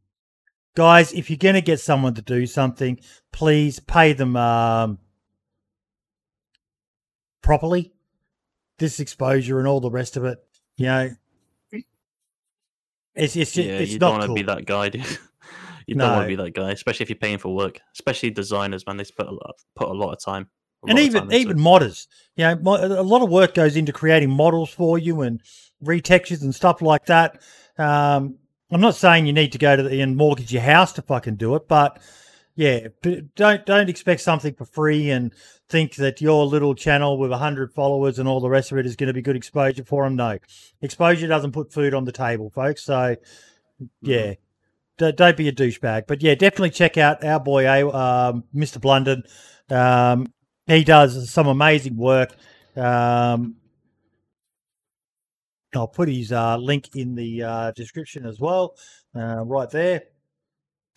guys, 0.76 1.14
if 1.14 1.30
you're 1.30 1.38
going 1.38 1.56
to 1.56 1.62
get 1.62 1.80
someone 1.80 2.14
to 2.16 2.22
do 2.22 2.46
something, 2.46 3.00
please 3.32 3.80
pay 3.80 4.12
them 4.12 4.36
um, 4.36 5.00
properly. 7.42 7.94
This 8.80 9.00
exposure 9.00 9.60
and 9.60 9.68
all 9.68 9.80
the 9.80 9.92
rest 9.92 10.18
of 10.18 10.26
it, 10.26 10.40
you 10.76 10.88
know, 10.88 11.12
it's 11.72 13.36
it's 13.36 13.54
just, 13.54 13.56
yeah, 13.56 13.76
it's 13.76 13.92
you 13.92 14.00
not 14.00 14.08
don't 14.08 14.12
want 14.14 14.22
to 14.24 14.28
cool. 14.28 14.36
be 14.36 14.44
that 14.44 14.66
guy. 14.66 14.90
dude. 14.90 15.06
you 15.88 15.96
don't 15.96 16.12
want 16.12 16.30
to 16.30 16.36
be 16.36 16.42
that 16.44 16.54
guy, 16.54 16.72
especially 16.72 17.04
if 17.04 17.10
you're 17.10 17.18
paying 17.18 17.38
for 17.38 17.54
work. 17.54 17.80
Especially 17.94 18.30
designers, 18.30 18.86
man. 18.86 18.98
They 18.98 19.06
put 19.06 19.28
a 19.28 19.32
lot, 19.32 19.56
put 19.76 19.90
a 19.90 19.94
lot 19.94 20.12
of 20.12 20.24
time. 20.24 20.50
and 20.88 21.00
even 21.00 21.30
time 21.30 21.34
even 21.34 21.58
modders, 21.58 22.08
you 22.36 22.46
know, 22.46 22.54
a 22.54 23.04
lot 23.04 23.22
of 23.22 23.30
work 23.30 23.54
goes 23.54 23.76
into 23.76 23.94
creating 23.94 24.30
models 24.30 24.70
for 24.70 24.98
you 24.98 25.22
and 25.22 25.42
retextures 25.84 26.42
and 26.42 26.54
stuff 26.54 26.82
like 26.82 27.06
that. 27.06 27.42
Um, 27.78 28.38
I'm 28.72 28.82
not 28.82 28.96
saying 28.96 29.26
you 29.26 29.34
need 29.34 29.52
to 29.52 29.58
go 29.58 29.76
to 29.76 29.84
the 29.84 30.02
and 30.02 30.18
mortgage 30.18 30.52
your 30.52 30.64
house 30.64 30.94
to 30.94 31.02
fucking 31.02 31.36
do 31.36 31.56
it, 31.56 31.68
but 31.68 32.02
yeah, 32.56 32.88
don't 33.36 33.66
don't 33.66 33.90
expect 33.90 34.22
something 34.22 34.54
for 34.54 34.66
free 34.66 35.10
and 35.10 35.34
think 35.70 35.96
that 35.96 36.22
your 36.22 36.46
little 36.46 36.76
channel 36.76 37.18
with 37.18 37.32
hundred 37.32 37.74
followers 37.74 38.20
and 38.20 38.28
all 38.28 38.40
the 38.40 38.50
rest 38.50 38.72
of 38.72 38.78
it 38.78 38.86
is 38.86 38.96
going 38.96 39.08
to 39.08 39.14
be 39.14 39.22
good 39.22 39.36
exposure 39.36 39.84
for 39.84 40.04
them. 40.04 40.16
No, 40.16 40.38
exposure 40.82 41.28
doesn't 41.28 41.52
put 41.52 41.74
food 41.74 41.94
on 41.94 42.06
the 42.06 42.12
table, 42.12 42.50
folks. 42.50 42.84
So 42.84 43.16
yeah. 44.02 44.34
D- 44.98 45.12
don't 45.12 45.38
be 45.38 45.48
a 45.48 45.52
douchebag, 45.52 46.04
but 46.08 46.22
yeah, 46.22 46.36
definitely 46.36 46.70
check 46.70 46.98
out 46.98 47.24
our 47.24 47.40
boy, 47.40 47.66
A- 47.66 47.90
um, 47.96 48.44
Mr. 48.56 48.80
Blunden. 48.80 49.24
Um, 49.70 50.28
he 50.68 50.84
does 50.84 51.30
some 51.30 51.48
amazing 51.48 51.98
work. 51.98 52.36
Um, 52.76 53.56
I'll 55.76 55.88
put 55.88 56.10
his 56.10 56.32
uh, 56.32 56.58
link 56.58 56.96
in 56.96 57.16
the 57.16 57.44
uh, 57.44 57.72
description 57.72 58.26
as 58.26 58.40
well, 58.40 58.76
uh, 59.16 59.44
right 59.44 59.70
there. 59.70 60.04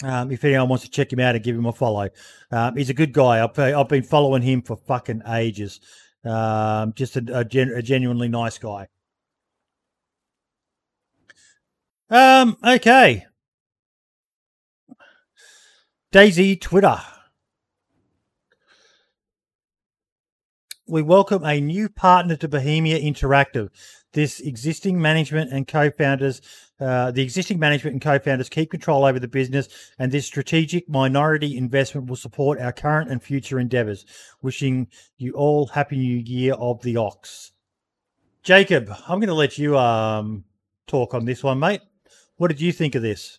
Um, 0.05 0.31
if 0.31 0.45
anyone 0.45 0.69
wants 0.69 0.85
to 0.85 0.91
check 0.91 1.11
him 1.11 1.21
out 1.21 1.35
and 1.35 1.43
give 1.43 1.57
him 1.57 1.65
a 1.65 1.73
follow, 1.73 2.11
um, 2.51 2.77
he's 2.77 2.91
a 2.91 2.95
good 2.95 3.15
guy. 3.15 3.43
I've, 3.43 3.59
I've 3.59 3.89
been 3.89 4.03
following 4.03 4.43
him 4.43 4.61
for 4.61 4.77
fucking 4.77 5.23
ages. 5.27 5.81
Um, 6.23 6.93
just 6.95 7.17
a, 7.17 7.25
a, 7.33 7.45
gen- 7.45 7.71
a 7.73 7.81
genuinely 7.81 8.29
nice 8.29 8.59
guy. 8.59 8.89
Um, 12.11 12.57
okay. 12.63 13.25
DayZ 16.17 16.59
Twitter. 16.63 16.99
We 20.87 21.03
welcome 21.03 21.45
a 21.45 21.61
new 21.61 21.91
partner 21.91 22.37
to 22.37 22.49
Bohemia 22.49 22.99
Interactive. 22.99 23.69
This 24.15 24.41
existing 24.41 24.99
management 24.99 25.53
and 25.53 25.69
co-founders, 25.69 26.41
uh, 26.81 27.11
the 27.11 27.23
existing 27.23 27.59
management 27.59 27.93
and 27.93 28.01
co-founders 28.01 28.49
keep 28.49 28.71
control 28.71 29.05
over 29.05 29.19
the 29.19 29.29
business, 29.29 29.69
and 29.99 30.11
this 30.11 30.25
strategic 30.25 30.89
minority 30.89 31.55
investment 31.55 32.09
will 32.09 32.17
support 32.17 32.59
our 32.63 32.73
current 32.73 33.11
and 33.11 33.23
future 33.23 33.61
endeavors. 33.61 34.07
Wishing 34.41 34.89
you 35.19 35.33
all 35.33 35.67
happy 35.67 35.99
new 35.99 36.17
year 36.17 36.55
of 36.55 36.81
the 36.81 36.97
ox. 36.97 37.53
Jacob, 38.43 38.91
I'm 39.07 39.21
going 39.21 39.29
to 39.29 39.35
let 39.35 39.59
you 39.59 39.77
um 39.77 40.45
talk 40.87 41.13
on 41.13 41.27
this 41.27 41.45
one, 41.45 41.59
mate. 41.59 41.83
What 42.39 42.49
did 42.49 42.63
you 42.63 42.73
think 42.73 42.95
of 42.95 43.03
this? 43.03 43.39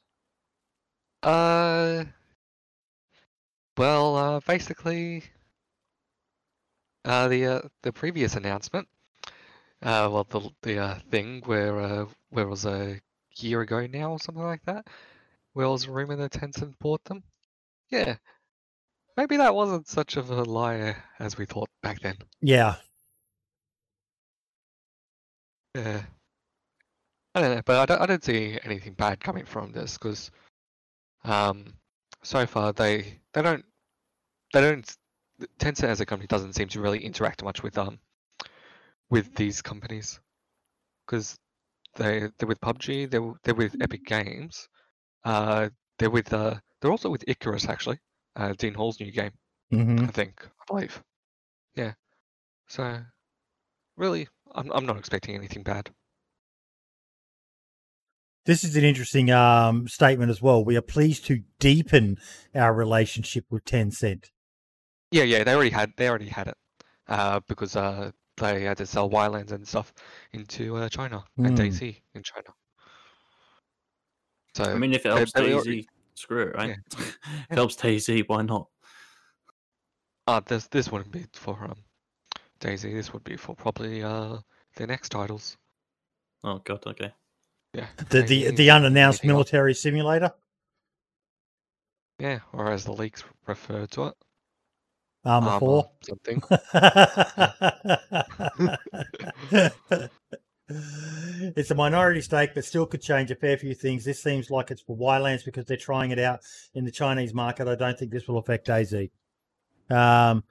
Uh, 1.24 2.04
well, 3.78 4.16
uh, 4.16 4.40
basically, 4.42 5.24
uh, 7.06 7.28
the 7.28 7.46
uh, 7.46 7.62
the 7.84 7.94
previous 7.94 8.36
announcement, 8.36 8.88
uh, 9.82 10.10
well, 10.12 10.26
the 10.30 10.50
the 10.62 10.80
uh, 10.80 11.00
thing 11.12 11.42
where 11.46 11.80
uh, 11.80 12.06
where 12.30 12.46
it 12.46 12.50
was 12.50 12.66
a 12.66 13.00
year 13.38 13.62
ago 13.62 13.86
now 13.88 14.12
or 14.12 14.20
something 14.20 14.44
like 14.44 14.64
that, 14.66 14.88
where 15.54 15.66
it 15.66 15.70
was 15.70 15.88
rumored 15.88 16.20
that 16.20 16.32
Tencent 16.32 16.78
bought 16.80 17.04
them. 17.06 17.24
Yeah, 17.90 18.18
maybe 19.16 19.38
that 19.38 19.56
wasn't 19.56 19.88
such 19.88 20.18
of 20.18 20.30
a 20.32 20.44
lie 20.44 20.96
as 21.20 21.38
we 21.38 21.46
thought 21.46 21.70
back 21.82 22.00
then. 22.02 22.18
Yeah, 22.42 22.76
Yeah. 25.78 26.02
I 27.36 27.42
don't 27.42 27.56
know, 27.56 27.62
but 27.64 27.78
I 27.78 27.86
don't, 27.86 28.02
I 28.02 28.06
don't 28.08 28.24
see 28.24 28.58
anything 28.64 28.94
bad 28.94 29.20
coming 29.20 29.46
from 29.46 29.72
this 29.72 29.94
because, 29.96 30.32
um, 31.24 31.74
so 32.24 32.48
far 32.48 32.74
they 32.74 33.20
they 33.38 33.44
don't 33.44 33.64
they 34.52 34.62
don't 34.62 34.98
Tencent 35.60 35.90
as 35.90 36.02
a 36.02 36.06
company 36.08 36.26
doesn't 36.26 36.54
seem 36.54 36.68
to 36.70 36.82
really 36.82 37.06
interact 37.06 37.44
much 37.44 37.62
with 37.62 37.78
um 37.78 38.00
with 39.12 39.36
these 39.36 39.62
companies 39.62 40.20
because 41.06 41.38
they 41.96 42.30
they're 42.40 42.48
with 42.48 42.60
PUBG 42.62 43.12
they're 43.12 43.34
they're 43.44 43.54
with 43.54 43.76
Epic 43.80 44.06
Games, 44.06 44.68
uh 45.24 45.70
they're 46.00 46.10
with 46.10 46.34
uh 46.34 46.56
they're 46.82 46.90
also 46.92 47.12
with 47.12 47.24
Icarus 47.28 47.70
actually, 47.70 48.00
uh 48.36 48.54
Dean 48.58 48.74
Hall's 48.74 49.00
new 49.00 49.12
game 49.12 49.34
hmm 49.72 50.00
I 50.00 50.08
think 50.08 50.44
I 50.44 50.64
believe, 50.68 51.04
yeah. 51.76 51.94
So 52.68 53.04
really, 53.98 54.28
I'm 54.56 54.72
I'm 54.72 54.88
not 54.88 54.98
expecting 54.98 55.36
anything 55.36 55.62
bad. 55.62 55.92
This 58.48 58.64
is 58.64 58.78
an 58.78 58.86
interesting 58.86 59.30
um, 59.30 59.90
statement 59.90 60.32
as 60.32 60.42
well. 60.42 60.64
We 60.64 60.78
are 60.78 60.82
pleased 60.82 61.26
to 61.26 61.44
deepen 61.60 62.18
our 62.56 62.74
relationship 62.74 63.44
with 63.50 63.66
Tencent. 63.66 64.32
Yeah, 65.12 65.24
yeah, 65.24 65.44
they 65.44 65.54
already 65.54 65.70
had 65.70 65.92
they 65.98 66.08
already 66.08 66.30
had 66.30 66.48
it, 66.48 66.56
uh, 67.10 67.42
because 67.50 67.76
uh 67.76 68.12
they 68.38 68.62
had 68.64 68.78
to 68.78 68.86
sell 68.86 69.10
Ylands 69.10 69.52
and 69.52 69.68
stuff 69.68 69.94
into 70.32 70.78
uh, 70.78 70.88
China 70.88 71.26
and 71.38 71.58
Mm. 71.58 71.58
DayZ 71.58 72.02
in 72.16 72.24
China. 72.24 72.48
So 74.56 74.64
I 74.64 74.76
mean, 74.76 74.94
if 74.94 75.06
it 75.06 75.10
helps 75.12 75.34
they 75.34 75.42
DayZ, 75.42 75.54
already- 75.54 75.88
screw 76.14 76.44
it, 76.44 76.56
right? 76.56 76.78
if 76.98 77.18
it 77.52 77.56
helps 77.56 77.76
DayZ, 77.76 78.24
why 78.28 78.44
not? 78.44 78.68
uh, 80.28 80.40
this 80.46 80.68
this 80.70 80.90
wouldn't 80.90 81.12
be 81.12 81.26
for 81.34 81.62
um 81.66 81.84
DayZ. 82.62 82.84
This 82.94 83.12
would 83.12 83.26
be 83.26 83.36
for 83.36 83.56
probably 83.56 84.04
uh 84.04 84.38
their 84.76 84.88
next 84.88 85.10
titles. 85.10 85.58
Oh 86.46 86.60
god, 86.60 86.86
okay. 86.88 87.12
Yeah. 87.78 87.86
The 88.10 88.22
the, 88.24 88.52
the 88.52 88.70
unannounced 88.72 89.24
military 89.24 89.76
simulator. 89.76 90.32
Yeah, 92.18 92.40
or 92.52 92.72
as 92.72 92.86
the 92.86 92.94
leaks 92.94 93.24
refer 93.46 93.86
to 93.86 94.06
it, 94.06 94.16
Arma 95.24 95.48
Arma 95.48 95.60
four. 95.60 95.92
something. 96.02 96.42
it's 101.56 101.70
a 101.70 101.76
minority 101.76 102.22
stake, 102.22 102.56
but 102.56 102.66
still 102.66 102.88
could 102.88 103.04
change 103.04 103.30
a 103.30 103.36
fair 103.36 103.58
few 103.58 103.76
things. 103.76 104.04
This 104.04 104.24
seems 104.24 104.50
like 104.50 104.72
it's 104.72 104.82
for 104.82 104.98
Ylands 104.98 105.46
because 105.46 105.66
they're 105.66 105.78
trying 105.78 106.10
it 106.10 106.18
out 106.18 106.40
in 106.74 106.84
the 106.84 106.92
Chinese 106.92 107.36
market. 107.36 107.68
I 107.68 107.76
don't 107.76 108.00
think 108.00 108.12
this 108.12 108.28
will 108.28 108.40
affect 108.40 108.68
DayZ. 108.68 109.12
Um, 109.92 110.44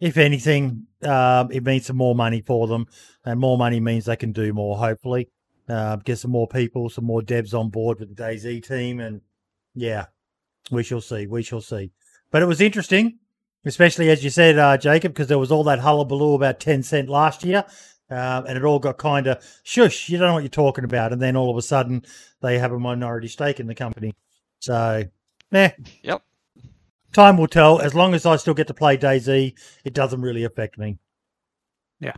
if 0.00 0.16
anything, 0.16 0.86
um, 1.02 1.52
it 1.52 1.62
means 1.62 1.84
some 1.84 1.98
more 1.98 2.14
money 2.14 2.40
for 2.40 2.66
them, 2.66 2.86
and 3.26 3.38
more 3.38 3.58
money 3.58 3.80
means 3.80 4.06
they 4.06 4.16
can 4.16 4.32
do 4.32 4.54
more. 4.54 4.78
Hopefully, 4.78 5.28
uh, 5.70 5.96
get 5.96 6.18
some 6.18 6.30
more 6.30 6.48
people, 6.48 6.88
some 6.88 7.04
more 7.04 7.22
devs 7.22 7.58
on 7.58 7.70
board 7.70 8.00
with 8.00 8.14
the 8.14 8.22
DayZ 8.22 8.66
team, 8.66 8.98
and 9.00 9.20
yeah, 9.74 10.06
we 10.70 10.82
shall 10.82 11.00
see. 11.00 11.26
We 11.26 11.42
shall 11.42 11.60
see. 11.60 11.92
But 12.30 12.42
it 12.42 12.46
was 12.46 12.60
interesting, 12.60 13.18
especially 13.64 14.10
as 14.10 14.24
you 14.24 14.30
said, 14.30 14.58
uh, 14.58 14.76
Jacob, 14.76 15.12
because 15.12 15.28
there 15.28 15.38
was 15.38 15.52
all 15.52 15.64
that 15.64 15.78
hullabaloo 15.78 16.34
about 16.34 16.58
Tencent 16.58 17.08
last 17.08 17.44
year, 17.44 17.64
um, 18.10 18.46
and 18.46 18.58
it 18.58 18.64
all 18.64 18.80
got 18.80 18.98
kind 18.98 19.28
of 19.28 19.44
shush. 19.62 20.08
You 20.08 20.18
don't 20.18 20.28
know 20.28 20.34
what 20.34 20.42
you're 20.42 20.48
talking 20.48 20.84
about, 20.84 21.12
and 21.12 21.22
then 21.22 21.36
all 21.36 21.50
of 21.50 21.56
a 21.56 21.62
sudden 21.62 22.04
they 22.40 22.58
have 22.58 22.72
a 22.72 22.78
minority 22.78 23.28
stake 23.28 23.60
in 23.60 23.68
the 23.68 23.74
company. 23.74 24.14
So, 24.58 25.04
eh. 25.52 25.70
Yep. 26.02 26.22
Time 27.12 27.36
will 27.36 27.48
tell. 27.48 27.80
As 27.80 27.94
long 27.94 28.14
as 28.14 28.26
I 28.26 28.36
still 28.36 28.54
get 28.54 28.66
to 28.68 28.74
play 28.74 28.96
DayZ, 28.96 29.54
it 29.84 29.94
doesn't 29.94 30.20
really 30.20 30.44
affect 30.44 30.78
me. 30.78 30.98
Yeah. 32.00 32.14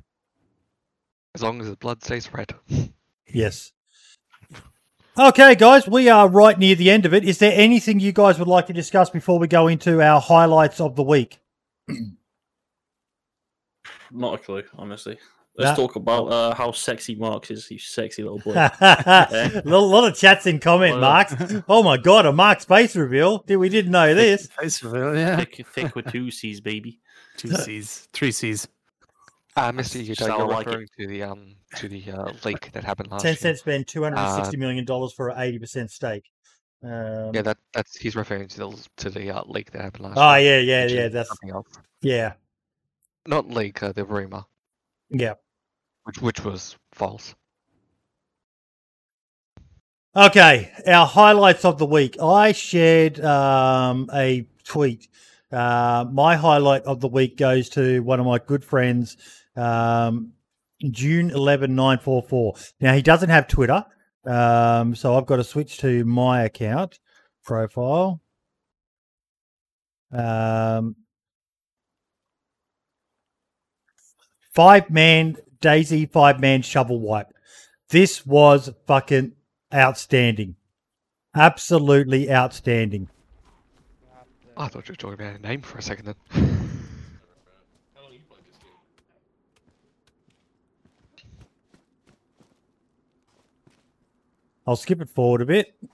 As 1.35 1.43
long 1.43 1.61
as 1.61 1.69
the 1.69 1.77
blood 1.77 2.03
stays 2.03 2.33
red. 2.33 2.55
Yes. 3.33 3.73
Okay, 5.19 5.55
guys, 5.55 5.87
we 5.87 6.09
are 6.09 6.27
right 6.29 6.59
near 6.59 6.75
the 6.75 6.91
end 6.91 7.05
of 7.05 7.13
it. 7.13 7.25
Is 7.25 7.37
there 7.39 7.53
anything 7.55 8.01
you 8.01 8.13
guys 8.13 8.39
would 8.39 8.49
like 8.49 8.67
to 8.69 8.73
discuss 8.73 9.11
before 9.11 9.39
we 9.39 9.47
go 9.47 9.69
into 9.69 10.01
our 10.01 10.21
highlights 10.21 10.81
of 10.81 10.97
the 10.97 11.03
week? 11.03 11.39
Not 14.11 14.35
a 14.35 14.39
clue, 14.39 14.63
honestly. 14.77 15.19
Let's 15.57 15.73
That- 15.73 15.77
talk 15.77 15.97
about 15.97 16.33
uh, 16.33 16.55
how 16.55 16.73
sexy 16.73 17.15
Marks 17.15 17.51
is. 17.51 17.71
You 17.71 17.79
sexy 17.79 18.23
little 18.23 18.39
boy. 18.39 18.53
a 18.81 19.63
lot 19.65 20.09
of 20.09 20.17
chats 20.17 20.47
in 20.47 20.59
comment, 20.61 20.99
Marks. 20.99 21.35
Oh 21.69 21.83
my 21.83 21.99
god, 21.99 22.25
a 22.25 22.33
Mark 22.33 22.63
space 22.63 22.97
reveal. 22.97 23.39
Did 23.47 23.57
we 23.57 23.69
didn't 23.69 23.93
know 23.93 24.15
this? 24.15 24.47
Face 24.47 24.83
reveal, 24.83 25.15
yeah. 25.15 25.37
thick, 25.37 25.67
thick 25.75 25.95
with 25.95 26.11
two 26.11 26.31
C's, 26.31 26.63
baby. 26.63 27.01
Two 27.37 27.55
C's, 27.55 28.09
three 28.15 28.33
C's. 28.33 28.67
Uh, 29.55 29.71
Mr. 29.73 30.03
Yuto, 30.05 30.27
you're 30.39 30.47
like 30.49 30.67
it. 30.67 30.71
referring 30.71 30.89
to 30.99 31.07
the 31.07 31.23
um 31.23 31.55
to 31.77 31.89
the 31.89 32.11
uh, 32.11 32.33
leak 32.45 32.73
that 32.73 32.85
happened 32.85 33.11
last 33.11 33.25
Tencent 33.25 33.45
year. 33.45 33.57
spent 33.57 33.87
two 33.87 34.03
hundred 34.03 34.17
and 34.17 34.27
Uh, 34.29 34.37
sixty 34.37 34.57
million 34.57 34.85
dollars 34.85 35.13
for 35.13 35.29
an 35.29 35.41
eighty 35.41 35.59
percent 35.59 35.91
stake. 35.91 36.31
Um, 36.83 37.33
Yeah, 37.35 37.43
that 37.43 37.59
that's 37.75 37.97
he's 37.97 38.17
referring 38.17 38.49
to 38.49 38.57
the 38.57 38.89
to 38.97 39.11
the 39.11 39.31
uh, 39.31 39.43
leak 39.47 39.71
that 39.73 39.83
happened 39.83 40.05
last 40.05 40.17
year. 40.17 40.25
oh 40.25 40.35
year. 40.37 40.61
yeah, 40.61 40.85
yeah, 40.87 41.01
yeah. 41.03 41.09
That's 41.09 41.29
something 41.29 41.51
else. 41.51 41.69
yeah, 42.01 42.33
Not 43.27 43.49
leak, 43.51 43.83
uh, 43.83 43.93
the 43.93 44.05
rumor, 44.07 44.45
yeah. 45.11 45.35
which 46.05 46.21
which 46.23 46.43
was 46.45 46.77
false. 46.93 47.35
Okay, 50.15 50.71
our 50.87 51.07
highlights 51.07 51.65
of 51.65 51.79
the 51.79 51.87
week. 51.87 52.17
I 52.21 52.53
shared 52.53 53.19
um, 53.25 54.11
a 54.13 54.47
tweet. 54.65 55.09
Uh, 55.51 56.05
my 56.11 56.37
highlight 56.37 56.83
of 56.85 57.01
the 57.01 57.09
week 57.09 57.37
goes 57.39 57.69
to 57.71 58.01
one 58.03 58.21
of 58.21 58.27
my 58.27 58.39
good 58.39 58.63
friends, 58.65 59.17
um, 59.57 60.33
June 60.91 61.31
eleven 61.31 61.75
nine 61.75 61.99
four 61.99 62.23
four. 62.23 62.55
Now 62.81 62.95
he 62.95 63.03
doesn't 63.03 63.31
have 63.31 63.49
Twitter, 63.49 63.85
um, 64.25 64.95
so 64.95 65.17
I've 65.17 65.27
got 65.27 65.37
to 65.37 65.45
switch 65.45 65.79
to 65.79 66.05
my 66.05 66.43
account 66.43 66.99
profile. 67.45 68.21
Um, 70.13 70.97
five 74.53 74.91
man 74.91 75.37
DayZ, 75.61 76.11
five 76.13 76.41
man 76.41 76.63
shovel 76.63 77.01
wipe. 77.01 77.29
This 77.89 78.27
was 78.27 78.71
fucking 78.87 79.33
outstanding. 79.73 80.57
Absolutely 81.35 82.31
outstanding. 82.31 83.09
I 84.57 84.69
thought 84.69 84.89
you 84.89 84.93
were 84.93 84.97
talking 84.97 85.15
about 85.15 85.37
a 85.37 85.39
name 85.39 85.63
for 85.63 85.79
a 85.79 85.83
second 85.83 86.15
then. 86.31 86.49
I'll 94.67 94.77
skip 94.77 95.01
it 95.01 95.09
forward 95.09 95.43
a 95.43 95.47
bit. 95.47 95.75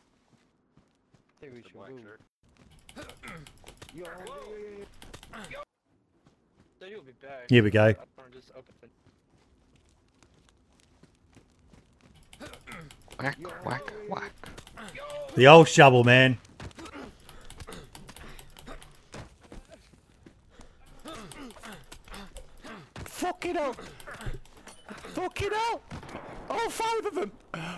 Here 7.48 7.62
we 7.62 7.70
go. 7.70 7.94
whack, 13.18 13.38
whack, 13.64 13.92
whack. 14.08 14.32
The 15.34 15.46
old 15.46 15.68
shovel, 15.68 16.04
man. 16.04 16.38
Fucking 23.04 23.56
Fuck 25.14 25.42
it 25.42 25.52
hell! 25.52 25.82
Oh, 26.50 26.68
five 26.70 27.06
of 27.06 27.14
them! 27.14 27.32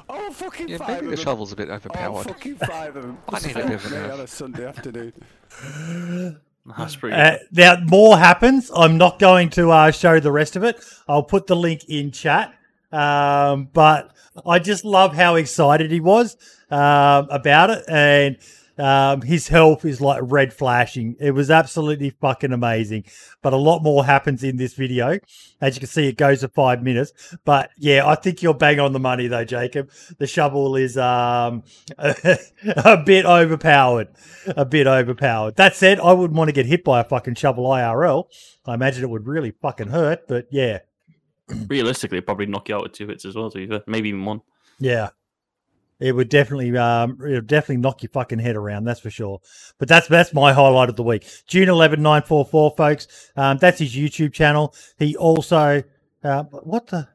Oh, 0.09 0.31
fucking 0.33 0.69
Yeah, 0.69 0.79
five 0.79 0.89
maybe 0.89 0.99
of 1.07 1.11
the 1.11 1.17
them! 1.17 1.25
shovel's 1.25 1.53
a 1.53 1.57
bit 1.57 1.69
overpowered. 1.71 2.07
Oh, 2.07 2.11
overpowered. 2.19 2.35
fucking 2.35 2.57
five 2.57 2.97
of 2.97 3.03
them! 3.03 3.19
I 3.29 3.39
need 3.41 3.57
a 3.57 3.67
bit 3.67 3.73
of 3.73 3.87
a 3.87 3.91
Me 3.91 4.11
on 4.11 4.21
a 4.21 4.27
Sunday 4.27 4.65
afternoon. 4.67 5.13
That's 6.79 6.95
pretty. 6.97 7.17
Uh, 7.17 7.39
now, 7.53 7.77
more 7.87 8.19
happens. 8.19 8.71
I'm 8.75 8.97
not 8.99 9.19
going 9.19 9.51
to 9.51 9.71
uh, 9.71 9.91
show 9.91 10.21
the 10.21 10.31
rest 10.31 10.57
of 10.57 10.63
it. 10.63 10.81
I'll 11.09 11.23
put 11.23 11.47
the 11.47 11.57
link 11.57 11.85
in 11.89 12.11
chat. 12.13 12.55
Um, 12.93 13.69
but 13.73 14.13
I 14.47 14.59
just 14.59 14.85
love 14.85 15.15
how 15.15 15.37
excited 15.37 15.91
he 15.91 16.01
was 16.01 16.37
um, 16.71 17.29
about 17.31 17.71
it. 17.71 17.85
And 17.89 18.37
um, 18.81 19.23
his 19.23 19.49
health 19.49 19.85
is 19.85 20.01
like 20.01 20.21
red 20.23 20.53
flashing. 20.53 21.17
It 21.21 21.33
was 21.33 21.51
absolutely 21.51 22.11
fucking 22.11 22.53
amazing. 22.53 23.05
But 23.43 23.53
a 23.53 23.57
lot 23.57 23.83
more 23.83 24.05
happens 24.05 24.43
in 24.43 24.57
this 24.57 24.75
video. 24.75 25.19
As 25.61 25.77
you 25.77 25.81
can 25.81 25.89
see, 25.89 26.09
it 26.09 26.17
goes 26.17 26.41
for 26.41 26.49
five 26.49 26.83
minutes. 26.83 27.13
But 27.45 27.71
yeah, 27.79 28.07
I 28.07 28.15
think 28.15 28.43
you're 28.43 28.55
bang 28.55 28.81
on 28.81 28.93
the 28.93 28.99
money 29.01 29.27
though, 29.29 29.45
Jacob. 29.45 29.91
The 30.19 30.27
shovel 30.27 30.77
is 30.77 30.97
um, 30.97 31.63
a 31.99 33.03
bit 33.05 33.27
overpowered. 33.27 34.09
A 34.49 34.65
bit 34.65 34.87
overpowered. 34.87 35.57
That 35.57 35.77
said, 35.77 36.01
I 36.01 36.13
wouldn't 36.13 36.37
want 36.37 36.49
to 36.49 36.53
get 36.53 36.67
hit 36.67 36.83
by 36.85 37.01
a 37.01 37.05
fucking 37.05 37.35
shovel 37.35 37.65
IRL. 37.65 38.25
I 38.67 38.75
imagine 38.75 39.05
it 39.05 39.11
would 39.11 39.27
really 39.27 39.53
fucking 39.63 39.89
hurt. 39.89 40.27
But 40.29 40.47
yeah, 40.51 40.81
Realistically, 41.67 42.19
it'd 42.19 42.27
probably 42.27 42.47
knock 42.47 42.69
you 42.69 42.77
out 42.77 42.83
with 42.85 42.93
two 42.93 43.09
hits 43.09 43.25
as 43.25 43.35
well. 43.35 43.51
To 43.51 43.59
be 43.59 43.67
fair. 43.67 43.83
maybe 43.87 44.09
even 44.11 44.25
one. 44.25 44.41
yeah. 44.79 45.11
It 46.01 46.13
would 46.13 46.29
definitely, 46.29 46.77
um, 46.77 47.19
it 47.21 47.33
would 47.33 47.47
definitely 47.47 47.77
knock 47.77 48.03
your 48.03 48.11
fucking 48.11 48.39
head 48.39 48.57
around. 48.57 48.85
That's 48.85 49.01
for 49.01 49.11
sure. 49.11 49.41
But 49.79 49.89
that's 49.89 50.09
that's 50.09 50.33
my 50.33 50.53
highlight 50.53 50.89
of 50.89 50.97
the 50.97 51.03
week. 51.03 51.27
June 51.47 51.69
eleven 51.69 52.03
nine 52.03 52.23
four 52.23 52.45
four, 52.45 52.73
folks. 52.77 53.31
Um, 53.37 53.59
that's 53.59 53.79
his 53.79 53.95
YouTube 53.95 54.33
channel. 54.33 54.75
He 54.99 55.17
also, 55.17 55.83
uh, 56.25 56.45
what 56.45 56.87
the? 56.87 57.09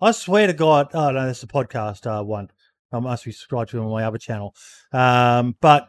I 0.00 0.10
swear 0.10 0.46
to 0.46 0.52
God, 0.52 0.88
oh 0.92 1.10
no, 1.10 1.26
that's 1.26 1.40
the 1.40 1.46
podcast 1.46 2.06
uh, 2.06 2.22
one. 2.22 2.50
I 2.92 2.98
must 2.98 3.24
be 3.24 3.32
subscribed 3.32 3.70
to 3.70 3.78
him 3.78 3.84
on 3.84 3.92
my 3.92 4.04
other 4.04 4.18
channel. 4.18 4.54
Um, 4.92 5.56
but 5.60 5.88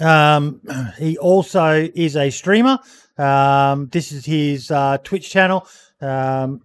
um, 0.00 0.60
he 0.98 1.18
also 1.18 1.88
is 1.94 2.16
a 2.16 2.30
streamer. 2.30 2.78
Um, 3.18 3.88
this 3.88 4.12
is 4.12 4.24
his 4.24 4.70
uh, 4.70 4.98
Twitch 4.98 5.30
channel. 5.30 5.66
Um, 6.00 6.62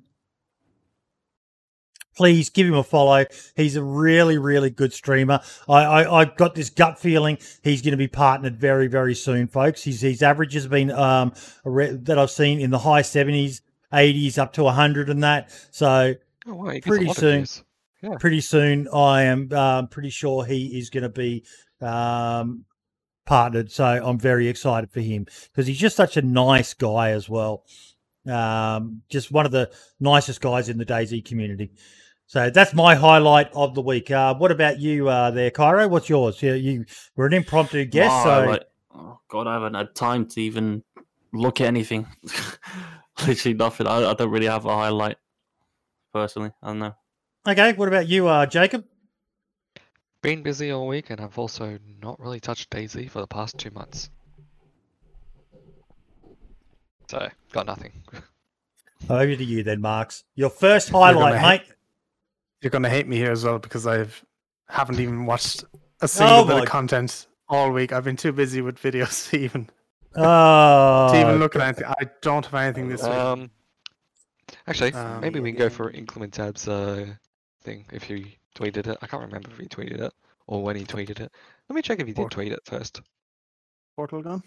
please 2.19 2.49
give 2.49 2.67
him 2.67 2.73
a 2.73 2.83
follow. 2.83 3.23
He's 3.55 3.77
a 3.77 3.83
really, 3.83 4.37
really 4.37 4.69
good 4.69 4.91
streamer. 4.91 5.39
I, 5.69 5.83
I, 5.83 6.21
I 6.21 6.25
got 6.25 6.53
this 6.53 6.69
gut 6.69 6.99
feeling 6.99 7.37
he's 7.63 7.81
going 7.81 7.93
to 7.93 7.97
be 7.97 8.09
partnered 8.09 8.57
very, 8.57 8.87
very 8.87 9.15
soon, 9.15 9.47
folks. 9.47 9.83
His 9.83 10.01
his 10.01 10.21
average 10.21 10.53
has 10.53 10.67
been 10.67 10.91
um 10.91 11.31
that 11.63 12.17
I've 12.19 12.29
seen 12.29 12.59
in 12.59 12.71
the 12.71 12.79
high 12.79 13.03
seventies, 13.03 13.61
eighties, 13.93 14.37
up 14.37 14.51
to 14.53 14.69
hundred 14.69 15.09
and 15.09 15.23
that. 15.23 15.49
So 15.71 16.15
Oh, 16.45 16.55
wow, 16.55 16.71
he 16.71 16.81
gets 16.81 16.87
a 16.87 16.89
pretty 16.89 17.13
soon. 17.13 17.45
Yeah. 18.01 18.17
pretty 18.19 18.41
soon, 18.41 18.89
I 18.93 19.23
am 19.23 19.51
um, 19.53 19.87
pretty 19.87 20.09
sure 20.09 20.43
he 20.43 20.77
is 20.77 20.89
going 20.89 21.03
to 21.03 21.09
be 21.09 21.45
um, 21.79 22.65
partnered. 23.25 23.71
So 23.71 23.85
I'm 23.85 24.19
very 24.19 24.49
excited 24.49 24.91
for 24.91 24.99
him 24.99 25.25
because 25.51 25.67
he's 25.67 25.79
just 25.79 25.95
such 25.95 26.17
a 26.17 26.21
nice 26.21 26.73
guy 26.73 27.11
as 27.11 27.29
well. 27.29 27.63
Um, 28.27 29.03
just 29.09 29.31
one 29.31 29.45
of 29.45 29.53
the 29.53 29.71
nicest 30.01 30.41
guys 30.41 30.67
in 30.67 30.77
the 30.77 30.85
DayZ 30.85 31.23
community. 31.23 31.71
So 32.29 32.51
that's 32.51 32.75
my 32.75 32.93
highlight 32.93 33.51
of 33.53 33.73
the 33.73 33.81
week. 33.81 34.11
Uh, 34.11 34.35
what 34.35 34.51
about 34.51 34.79
you 34.79 35.09
uh, 35.09 35.31
there, 35.31 35.49
Cairo? 35.49 35.87
What's 35.87 36.09
yours? 36.09 36.39
You, 36.43 36.53
you 36.53 36.85
were 37.15 37.25
an 37.25 37.33
impromptu 37.33 37.85
guest, 37.85 38.11
Wow, 38.11 38.23
so 38.23 38.51
like, 38.51 38.63
oh 38.93 39.19
god, 39.29 39.47
I 39.47 39.53
haven't 39.53 39.73
had 39.73 39.95
time 39.95 40.27
to 40.27 40.41
even 40.41 40.83
look 41.33 41.59
at 41.59 41.65
anything. 41.65 42.05
Literally 43.27 43.57
nothing. 43.57 43.87
I, 43.87 44.11
I 44.11 44.13
don't 44.13 44.29
really 44.29 44.45
have 44.45 44.65
a 44.65 44.75
highlight 44.75 45.17
personally. 46.13 46.51
I 46.61 46.67
don't 46.67 46.77
know. 46.77 46.95
okay. 47.47 47.73
What 47.73 47.87
about 47.87 48.07
you, 48.07 48.27
uh, 48.27 48.45
Jacob? 48.45 48.85
Been 50.21 50.43
busy 50.43 50.69
all 50.69 50.87
week, 50.87 51.09
and 51.09 51.19
I've 51.19 51.39
also 51.39 51.79
not 51.99 52.19
really 52.19 52.39
touched 52.39 52.69
DayZ 52.69 53.09
for 53.09 53.21
the 53.21 53.27
past 53.27 53.57
two 53.57 53.71
months. 53.71 54.11
So, 57.09 57.27
got 57.53 57.65
nothing. 57.65 58.03
Over 59.09 59.35
to 59.35 59.43
you 59.43 59.63
then, 59.63 59.81
Marks. 59.81 60.25
Your 60.35 60.51
first 60.51 60.89
highlight, 60.89 61.41
mate. 61.41 61.73
You're 62.61 62.71
gonna 62.71 62.89
hate 62.89 63.07
me 63.07 63.15
here 63.17 63.31
as 63.31 63.43
well 63.45 63.59
because 63.59 63.87
I've 63.87 64.23
haven't 64.67 64.99
even 64.99 65.25
watched 65.25 65.63
a 66.01 66.07
single 66.17 66.43
bit 66.45 66.53
Oh 66.53 66.57
my- 66.57 66.63
of 66.63 66.69
content 66.69 67.27
all 67.47 67.71
week. 67.71 67.91
I've 67.93 68.03
been 68.03 68.17
too 68.17 68.31
busy 68.31 68.61
with 68.61 68.77
videos 68.81 69.29
to 69.31 69.37
even 69.39 69.69
Oh, 70.15 71.09
to 71.13 71.19
even 71.21 71.39
look 71.39 71.55
at 71.55 71.61
anything. 71.61 71.85
I 71.85 72.05
don't 72.21 72.45
have 72.45 72.53
anything 72.55 72.89
this 72.89 73.03
week. 73.03 73.11
Um, 73.11 73.51
actually, 74.67 74.93
Um, 74.93 75.21
maybe 75.21 75.39
we 75.39 75.51
can 75.51 75.59
go 75.59 75.69
for 75.69 75.91
InclementDab's 75.91 76.67
uh, 76.67 77.05
thing 77.61 77.85
if 77.93 78.03
he 78.03 78.37
tweeted 78.55 78.87
it. 78.87 78.97
I 79.01 79.07
can't 79.07 79.21
remember 79.21 79.49
if 79.51 79.57
he 79.59 79.67
tweeted 79.67 80.01
it 80.01 80.11
or 80.47 80.63
when 80.63 80.75
he 80.75 80.83
tweeted 80.83 81.19
it. 81.19 81.31
Let 81.69 81.75
me 81.75 81.83
check 81.83 81.99
if 81.99 82.07
he 82.07 82.13
did 82.13 82.31
tweet 82.31 82.51
it 82.51 82.59
first. 82.65 83.01
Portal 83.95 84.23
gun. 84.23 84.41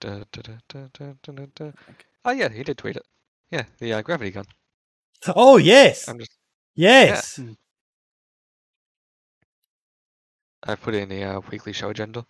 Da, 0.00 0.18
da, 0.32 0.42
da, 0.42 0.52
da, 0.68 0.80
da, 0.92 1.12
da, 1.22 1.32
da, 1.32 1.46
da. 1.54 1.70
Oh 2.24 2.30
yeah, 2.32 2.48
he 2.50 2.62
did 2.62 2.76
tweet 2.78 2.96
it. 2.96 3.06
Yeah, 3.50 3.64
the 3.78 3.94
uh, 3.94 4.02
gravity 4.02 4.30
gun. 4.30 4.44
Oh 5.28 5.56
yes, 5.58 6.08
I'm 6.08 6.18
just 6.18 6.32
yes. 6.74 7.38
I 10.62 10.74
put 10.74 10.94
in 10.94 11.08
the 11.08 11.24
uh, 11.24 11.40
weekly 11.50 11.72
show 11.72 11.90
agenda. 11.90 12.26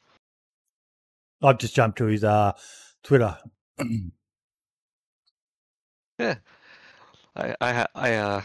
I've 1.43 1.59
just 1.59 1.75
jumped 1.75 1.99
to 1.99 2.07
his 2.07 2.25
uh, 2.25 2.53
Twitter. 3.03 3.37
Yeah, 6.19 6.35
I 7.35 7.55
I 7.63 7.87
I 7.95 8.15
uh 8.17 8.43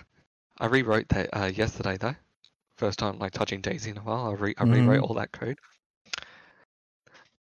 I 0.60 0.66
rewrote 0.68 1.10
that 1.10 1.30
uh, 1.34 1.52
yesterday 1.54 1.98
though. 1.98 2.16
First 2.78 3.00
time 3.00 3.20
like 3.20 3.34
touching 3.34 3.62
DayZ 3.62 3.88
in 3.88 3.98
a 3.98 4.02
while. 4.02 4.28
I 4.30 4.32
re 4.34 4.54
I 4.58 4.64
rewrote 4.64 5.02
Mhm. 5.02 5.10
all 5.10 5.16
that 5.16 5.34
code. 5.34 5.60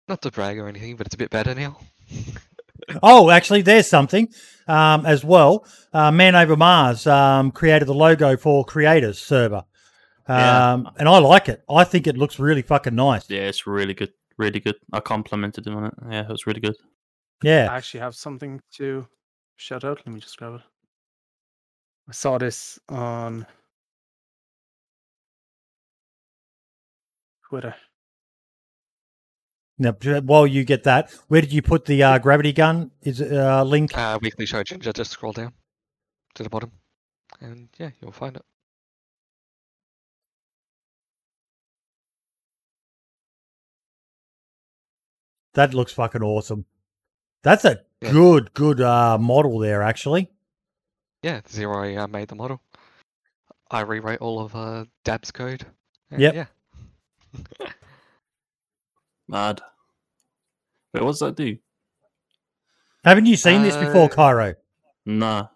Not 0.08 0.22
to 0.22 0.30
brag 0.30 0.58
or 0.58 0.66
anything, 0.66 0.96
but 0.96 1.06
it's 1.06 1.14
a 1.14 1.18
bit 1.18 1.28
better 1.28 1.54
now. 1.54 1.76
Oh, 3.02 3.30
actually, 3.30 3.62
there's 3.62 3.88
something 3.88 4.28
um, 4.68 5.06
as 5.06 5.24
well. 5.24 5.66
Uh, 5.92 6.10
Man 6.10 6.34
Over 6.34 6.56
Mars 6.56 7.06
um, 7.06 7.50
created 7.50 7.86
the 7.86 7.94
logo 7.94 8.36
for 8.36 8.64
Creators 8.64 9.18
server, 9.18 9.64
Yeah. 10.28 10.72
um, 10.72 10.90
and 10.98 11.08
I 11.08 11.18
like 11.18 11.48
it. 11.48 11.62
I 11.68 11.84
think 11.84 12.06
it 12.06 12.16
looks 12.16 12.38
really 12.38 12.62
fucking 12.62 12.94
nice. 12.94 13.28
Yeah, 13.30 13.42
it's 13.42 13.66
really 13.66 13.94
good. 13.94 14.12
Really 14.36 14.60
good. 14.60 14.74
I 14.92 15.00
complimented 15.00 15.66
him 15.66 15.76
on 15.76 15.84
it. 15.86 15.94
Yeah, 16.10 16.22
it 16.22 16.28
was 16.28 16.46
really 16.46 16.60
good. 16.60 16.76
Yeah, 17.42 17.68
I 17.70 17.76
actually 17.76 18.00
have 18.00 18.14
something 18.14 18.60
to 18.76 19.06
shout 19.56 19.84
out. 19.84 20.00
Let 20.04 20.14
me 20.14 20.20
just 20.20 20.36
grab 20.36 20.54
it. 20.54 20.60
I 22.08 22.12
saw 22.12 22.38
this 22.38 22.78
on 22.88 23.46
Twitter. 27.48 27.74
Now, 29.78 29.92
while 30.20 30.46
you 30.46 30.64
get 30.64 30.84
that, 30.84 31.10
where 31.28 31.40
did 31.40 31.52
you 31.52 31.60
put 31.60 31.84
the 31.84 32.02
uh, 32.02 32.18
gravity 32.18 32.52
gun? 32.52 32.92
Is 33.02 33.20
it 33.20 33.32
uh, 33.32 33.64
link? 33.64 33.96
Uh, 33.96 34.18
weekly 34.22 34.46
show 34.46 34.60
agenda. 34.60 34.92
Just 34.92 35.10
scroll 35.10 35.32
down 35.32 35.52
to 36.34 36.42
the 36.44 36.48
bottom, 36.48 36.70
and 37.40 37.68
yeah, 37.76 37.90
you'll 38.00 38.12
find 38.12 38.36
it. 38.36 38.42
That 45.54 45.74
looks 45.74 45.92
fucking 45.92 46.22
awesome. 46.22 46.66
That's 47.42 47.64
a 47.64 47.84
Yeah. 48.00 48.12
good, 48.12 48.52
good 48.54 48.80
uh, 48.80 49.18
model 49.18 49.58
there, 49.58 49.82
actually. 49.82 50.30
Yeah, 51.22 51.40
Zero 51.48 51.96
uh, 51.96 52.06
made 52.06 52.28
the 52.28 52.34
model. 52.34 52.60
I 53.70 53.80
rewrote 53.80 54.20
all 54.20 54.40
of 54.40 54.54
uh, 54.54 54.84
Dab's 55.04 55.30
code. 55.30 55.66
Yep. 56.10 56.34
Yeah. 56.34 56.46
Mad. 59.34 59.60
Wait, 60.92 61.02
what 61.02 61.10
does 61.10 61.18
that 61.18 61.34
do? 61.34 61.56
Haven't 63.04 63.26
you 63.26 63.34
seen 63.34 63.62
this 63.62 63.76
before, 63.76 64.04
Uh, 64.04 64.08
Cairo? 64.08 64.54
Nah. 65.04 65.48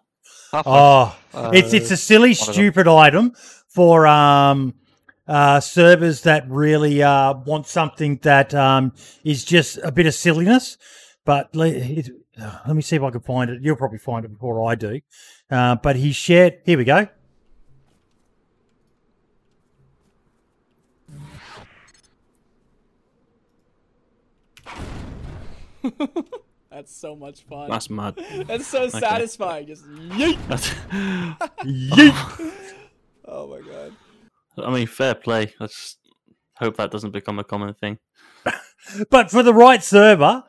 Oh, 0.51 1.17
it's 1.53 1.71
it's 1.73 1.89
a 1.89 1.95
silly, 1.95 2.31
of 2.31 2.39
them. 2.39 2.53
stupid 2.53 2.89
item 2.89 3.31
for 3.69 4.05
um, 4.05 4.73
uh, 5.29 5.61
servers 5.61 6.23
that 6.23 6.43
really 6.49 7.01
uh, 7.01 7.35
want 7.45 7.67
something 7.67 8.17
that 8.23 8.53
um, 8.53 8.91
is 9.23 9.45
just 9.45 9.77
a 9.81 9.93
bit 9.93 10.05
of 10.07 10.13
silliness. 10.13 10.77
But 11.23 11.55
le- 11.55 11.67
it, 11.69 12.09
uh, 12.41 12.59
let 12.67 12.75
me 12.75 12.81
see 12.81 12.97
if 12.97 13.01
I 13.03 13.11
can 13.11 13.21
find 13.21 13.49
it. 13.49 13.61
You'll 13.61 13.77
probably 13.77 13.99
find 13.99 14.25
it 14.25 14.33
before 14.33 14.69
I 14.69 14.75
do. 14.75 14.99
Uh, 15.49 15.75
but 15.75 15.95
he 15.95 16.11
shared. 16.11 16.57
Here 16.65 16.77
we 16.77 16.83
go. 16.83 17.07
That's 26.71 26.95
so 26.95 27.15
much 27.15 27.41
fun. 27.41 27.69
That's 27.69 27.89
mad. 27.89 28.15
That's 28.47 28.67
so 28.67 28.83
Okay. 28.83 28.99
satisfying. 28.99 29.67
Just 29.67 29.85
yeet. 29.89 30.37
Yeet. 31.63 32.13
Oh. 32.13 32.51
oh 33.25 33.47
my 33.47 33.61
god. 33.67 33.93
I 34.57 34.71
mean, 34.71 34.87
fair 34.87 35.15
play. 35.15 35.53
I 35.59 35.65
just 35.67 35.97
hope 36.57 36.77
that 36.77 36.91
doesn't 36.91 37.11
become 37.11 37.39
a 37.39 37.43
common 37.43 37.73
thing. 37.73 37.97
But 39.09 39.29
for 39.29 39.43
the 39.43 39.53
right 39.53 39.83
server, 39.83 40.43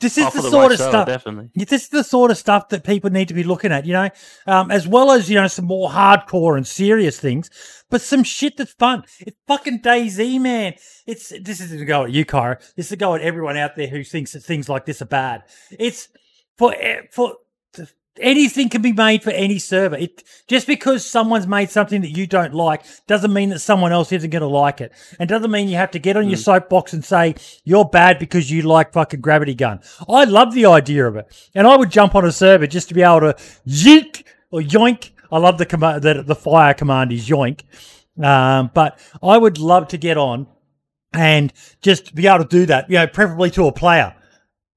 this 0.00 0.16
is 0.18 0.24
Oh, 0.26 0.30
the 0.30 0.42
the 0.42 0.50
sort 0.50 0.62
right 0.62 0.72
of 0.72 0.78
server, 0.78 0.90
stuff. 0.90 1.06
definitely. 1.08 1.50
This 1.66 1.82
is 1.84 1.88
the 1.88 2.04
sort 2.04 2.30
of 2.30 2.36
stuff 2.38 2.68
that 2.68 2.84
people 2.84 3.10
need 3.10 3.28
to 3.28 3.34
be 3.34 3.42
looking 3.44 3.72
at, 3.72 3.84
you 3.84 3.92
know, 3.92 4.10
um, 4.46 4.70
as 4.70 4.86
well 4.86 5.10
as 5.10 5.28
you 5.28 5.34
know 5.34 5.46
some 5.48 5.64
more 5.64 5.90
hardcore 5.90 6.56
and 6.56 6.66
serious 6.66 7.18
things, 7.18 7.50
but 7.90 8.00
some 8.00 8.22
shit 8.22 8.56
that's 8.56 8.72
fun. 8.74 9.02
It's 9.20 9.36
fucking 9.46 9.80
DayZ, 9.82 10.40
man. 10.40 10.74
It's 11.06 11.30
this 11.42 11.60
is 11.60 11.70
to 11.70 11.84
go 11.84 12.04
at 12.04 12.12
you, 12.12 12.24
Kyra. 12.24 12.58
This 12.76 12.86
is 12.86 12.90
to 12.90 12.96
go 12.96 13.14
at 13.14 13.22
everyone 13.22 13.56
out 13.56 13.76
there 13.76 13.88
who 13.88 14.04
thinks 14.04 14.32
that 14.32 14.40
things 14.44 14.68
like 14.68 14.84
this 14.86 15.02
are 15.02 15.06
bad. 15.06 15.42
It's 15.78 16.08
for 16.56 16.74
e- 16.74 17.08
for 17.12 17.34
anything 18.20 18.68
can 18.68 18.82
be 18.82 18.92
made 18.92 19.22
for 19.22 19.30
any 19.30 19.58
server. 19.58 19.96
It 19.96 20.24
just 20.46 20.66
because 20.66 21.04
someone's 21.04 21.46
made 21.46 21.70
something 21.70 22.00
that 22.02 22.16
you 22.16 22.26
don't 22.26 22.54
like 22.54 22.82
doesn't 23.06 23.32
mean 23.32 23.50
that 23.50 23.60
someone 23.60 23.92
else 23.92 24.12
isn't 24.12 24.30
going 24.30 24.42
to 24.42 24.48
like 24.48 24.80
it, 24.80 24.92
and 25.18 25.28
doesn't 25.28 25.50
mean 25.50 25.68
you 25.68 25.76
have 25.76 25.90
to 25.92 25.98
get 25.98 26.16
on 26.16 26.28
your 26.28 26.36
soapbox 26.38 26.92
and 26.92 27.04
say 27.04 27.34
you're 27.64 27.84
bad 27.84 28.18
because 28.18 28.50
you 28.50 28.62
like 28.62 28.92
fucking 28.92 29.20
Gravity 29.20 29.54
Gun. 29.54 29.80
I 30.08 30.24
love 30.24 30.54
the 30.54 30.66
idea 30.66 31.06
of 31.06 31.16
it, 31.16 31.26
and 31.54 31.66
I 31.66 31.76
would 31.76 31.90
jump 31.90 32.14
on 32.14 32.24
a 32.24 32.32
server 32.32 32.66
just 32.66 32.88
to 32.88 32.94
be 32.94 33.02
able 33.02 33.20
to 33.20 33.36
yeet 33.66 34.24
or 34.50 34.60
yoink. 34.60 35.10
I 35.30 35.38
love 35.38 35.58
the 35.58 35.66
command 35.66 36.02
that 36.02 36.26
the 36.26 36.34
fire 36.34 36.74
command 36.74 37.12
is 37.12 37.28
yoink, 37.28 37.62
um, 38.22 38.70
but 38.74 38.98
I 39.22 39.36
would 39.36 39.58
love 39.58 39.88
to 39.88 39.98
get 39.98 40.16
on 40.16 40.46
and 41.12 41.52
just 41.82 42.14
be 42.14 42.26
able 42.26 42.44
to 42.44 42.48
do 42.48 42.66
that. 42.66 42.88
You 42.88 42.96
know, 42.96 43.06
preferably 43.06 43.50
to 43.52 43.66
a 43.66 43.72
player. 43.72 44.14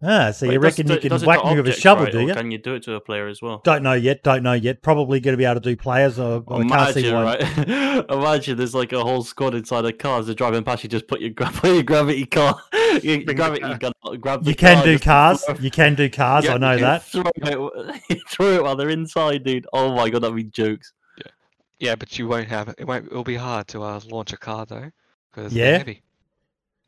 Ah, 0.03 0.31
so 0.31 0.47
Wait, 0.47 0.53
you 0.53 0.59
does- 0.59 0.63
reckon 0.80 0.91
you 0.91 0.97
can 0.99 1.11
whack 1.27 1.41
got 1.43 1.51
me 1.55 1.61
with 1.61 1.67
a 1.67 1.80
shovel, 1.80 2.05
right, 2.05 2.11
do 2.11 2.19
or 2.19 2.21
you? 2.23 2.33
Can 2.33 2.49
you 2.49 2.57
do 2.57 2.73
it 2.73 2.81
to 2.83 2.95
a 2.95 2.99
player 2.99 3.27
as 3.27 3.39
well? 3.39 3.61
Don't 3.63 3.83
know 3.83 3.93
yet. 3.93 4.23
Don't 4.23 4.41
know 4.41 4.53
yet. 4.53 4.81
Probably 4.81 5.19
going 5.19 5.33
to 5.33 5.38
be 5.38 5.45
able 5.45 5.55
to 5.55 5.59
do 5.61 5.75
players. 5.77 6.17
Or, 6.17 6.43
I 6.49 6.63
can't 6.67 6.93
see 6.95 7.07
Imagine, 7.07 7.23
right? 7.67 8.05
Imagine 8.11 8.57
there's 8.57 8.73
like 8.73 8.93
a 8.93 9.03
whole 9.03 9.23
squad 9.23 9.53
inside 9.53 9.85
a 9.85 9.93
car 9.93 10.19
as 10.19 10.25
they're 10.25 10.33
driving 10.33 10.63
past. 10.63 10.83
You 10.83 10.89
just 10.89 11.07
put 11.07 11.21
your, 11.21 11.31
put 11.35 11.71
your 11.73 11.83
gravity 11.83 12.25
car, 12.25 12.59
your 13.03 13.23
the 13.23 13.33
gravity 13.35 13.61
car. 13.61 13.77
gun, 13.77 13.93
grab 14.19 14.43
the 14.43 14.49
You 14.49 14.55
can 14.55 14.77
car, 14.77 14.85
do 14.85 14.97
cars. 14.99 15.43
throw- 15.45 15.55
You 15.59 15.69
can 15.69 15.93
do 15.93 16.09
cars. 16.09 16.45
Yeah, 16.45 16.55
I 16.55 16.57
know 16.57 16.71
you 16.73 16.80
that. 16.80 17.03
Throw 17.03 17.23
it, 17.35 18.19
throw 18.27 18.47
it 18.53 18.63
while 18.63 18.75
they're 18.75 18.89
inside, 18.89 19.43
dude. 19.43 19.67
Oh 19.71 19.93
my 19.95 20.09
god, 20.09 20.23
that'd 20.23 20.35
be 20.35 20.45
jokes. 20.45 20.93
Yeah, 21.17 21.31
yeah, 21.80 21.95
but 21.95 22.17
you 22.17 22.27
won't 22.27 22.47
have 22.47 22.69
it. 22.69 22.75
It 22.80 22.88
won't. 22.88 23.05
It'll 23.05 23.23
be 23.23 23.35
hard 23.35 23.67
to 23.67 23.83
uh, 23.83 23.99
launch 24.09 24.33
a 24.33 24.38
car 24.38 24.65
though, 24.65 24.89
because 25.31 25.53
Yeah? 25.53 25.65
they're 25.65 25.77
heavy. 25.77 26.01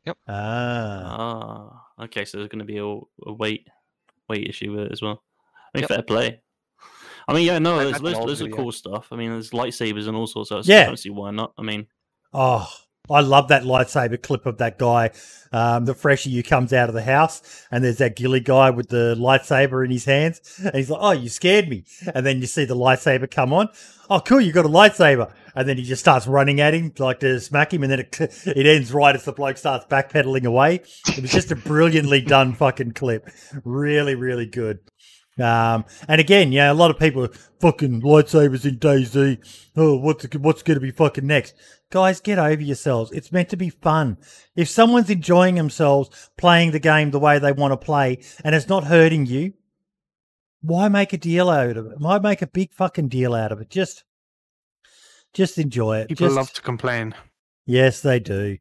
Ah, 0.06 0.14
Ah, 0.28 1.83
okay. 2.02 2.24
So 2.24 2.38
there's 2.38 2.48
going 2.48 2.58
to 2.60 2.64
be 2.64 2.78
a, 2.78 2.84
a 2.84 3.32
weight 3.32 3.68
weight 4.28 4.46
issue 4.48 4.72
with 4.72 4.86
it 4.86 4.92
as 4.92 5.02
well. 5.02 5.22
I 5.74 5.78
mean, 5.78 5.82
Yep. 5.82 5.88
fair 5.88 6.02
play. 6.02 6.40
I 7.26 7.32
mean, 7.32 7.46
yeah, 7.46 7.58
no, 7.58 7.74
I- 7.74 7.84
there's 7.84 7.92
that's 7.92 8.02
loads, 8.02 8.18
loads 8.18 8.40
of 8.40 8.50
cool 8.52 8.72
stuff. 8.72 9.08
I 9.10 9.16
mean, 9.16 9.30
there's 9.30 9.50
lightsabers 9.50 10.06
and 10.08 10.16
all 10.16 10.26
sorts 10.26 10.50
of. 10.50 10.66
Yeah. 10.66 10.82
I 10.82 10.86
don't 10.86 10.98
see 10.98 11.10
why 11.10 11.30
not. 11.30 11.52
I 11.58 11.62
mean, 11.62 11.86
oh, 12.32 12.70
I 13.10 13.20
love 13.20 13.48
that 13.48 13.64
lightsaber 13.64 14.22
clip 14.22 14.46
of 14.46 14.58
that 14.58 14.78
guy. 14.78 15.10
Um, 15.52 15.84
the 15.84 15.94
freshie 15.94 16.34
who 16.34 16.42
comes 16.42 16.72
out 16.72 16.88
of 16.88 16.94
the 16.94 17.02
house, 17.02 17.66
and 17.70 17.84
there's 17.84 17.98
that 17.98 18.16
gilly 18.16 18.40
guy 18.40 18.70
with 18.70 18.88
the 18.88 19.14
lightsaber 19.18 19.84
in 19.84 19.90
his 19.90 20.04
hands, 20.06 20.40
and 20.64 20.74
he's 20.74 20.90
like, 20.90 21.00
"Oh, 21.02 21.12
you 21.12 21.28
scared 21.28 21.68
me!" 21.68 21.84
And 22.14 22.24
then 22.26 22.40
you 22.40 22.46
see 22.46 22.64
the 22.64 22.76
lightsaber 22.76 23.30
come 23.30 23.52
on. 23.52 23.68
Oh, 24.10 24.20
cool, 24.20 24.40
you 24.40 24.52
got 24.52 24.64
a 24.66 24.70
lightsaber, 24.70 25.32
and 25.54 25.68
then 25.68 25.76
he 25.76 25.82
just 25.82 26.00
starts 26.00 26.26
running 26.26 26.60
at 26.60 26.74
him 26.74 26.92
like 26.98 27.20
to 27.20 27.40
smack 27.40 27.72
him, 27.72 27.82
and 27.82 27.92
then 27.92 28.00
it 28.00 28.20
it 28.46 28.66
ends 28.66 28.92
right 28.92 29.14
as 29.14 29.24
the 29.24 29.32
bloke 29.32 29.58
starts 29.58 29.86
backpedaling 29.86 30.44
away. 30.44 30.82
It 31.08 31.20
was 31.20 31.32
just 31.32 31.52
a 31.52 31.56
brilliantly 31.56 32.20
done 32.20 32.54
fucking 32.54 32.92
clip. 32.92 33.28
Really, 33.64 34.14
really 34.14 34.46
good. 34.46 34.78
Um, 35.38 35.84
and 36.06 36.20
again, 36.20 36.52
yeah, 36.52 36.70
a 36.70 36.74
lot 36.74 36.92
of 36.92 36.98
people 36.98 37.26
fucking 37.60 38.02
lightsabers 38.02 38.64
in 38.64 38.78
DayZ. 38.78 39.70
Oh, 39.76 39.96
what's 39.96 40.24
what's 40.36 40.62
going 40.62 40.76
to 40.76 40.80
be 40.80 40.92
fucking 40.92 41.26
next? 41.26 41.54
Guys, 41.90 42.20
get 42.20 42.38
over 42.38 42.62
yourselves. 42.62 43.12
It's 43.12 43.32
meant 43.32 43.48
to 43.50 43.56
be 43.56 43.70
fun. 43.70 44.18
If 44.56 44.68
someone's 44.68 45.10
enjoying 45.10 45.56
themselves 45.56 46.30
playing 46.36 46.70
the 46.70 46.78
game 46.78 47.10
the 47.10 47.20
way 47.20 47.38
they 47.38 47.52
want 47.52 47.72
to 47.72 47.76
play 47.76 48.22
and 48.44 48.54
it's 48.54 48.68
not 48.68 48.84
hurting 48.84 49.26
you, 49.26 49.54
why 50.60 50.88
make 50.88 51.12
a 51.12 51.18
deal 51.18 51.50
out 51.50 51.76
of 51.76 51.86
it? 51.86 51.98
Why 51.98 52.18
make 52.18 52.42
a 52.42 52.46
big 52.46 52.72
fucking 52.72 53.08
deal 53.08 53.34
out 53.34 53.52
of 53.52 53.60
it? 53.60 53.70
Just, 53.70 54.04
just 55.34 55.58
enjoy 55.58 55.98
it. 55.98 56.08
People 56.08 56.26
Just- 56.28 56.36
love 56.36 56.52
to 56.52 56.62
complain. 56.62 57.14
Yes, 57.66 58.00
they 58.00 58.18
do. 58.20 58.58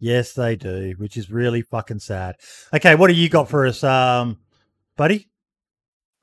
Yes, 0.00 0.32
they 0.32 0.54
do, 0.56 0.94
which 0.98 1.16
is 1.16 1.30
really 1.30 1.62
fucking 1.62 1.98
sad. 1.98 2.36
Okay, 2.72 2.94
what 2.94 3.08
do 3.08 3.14
you 3.14 3.28
got 3.28 3.48
for 3.48 3.66
us, 3.66 3.82
um, 3.82 4.38
buddy? 4.96 5.28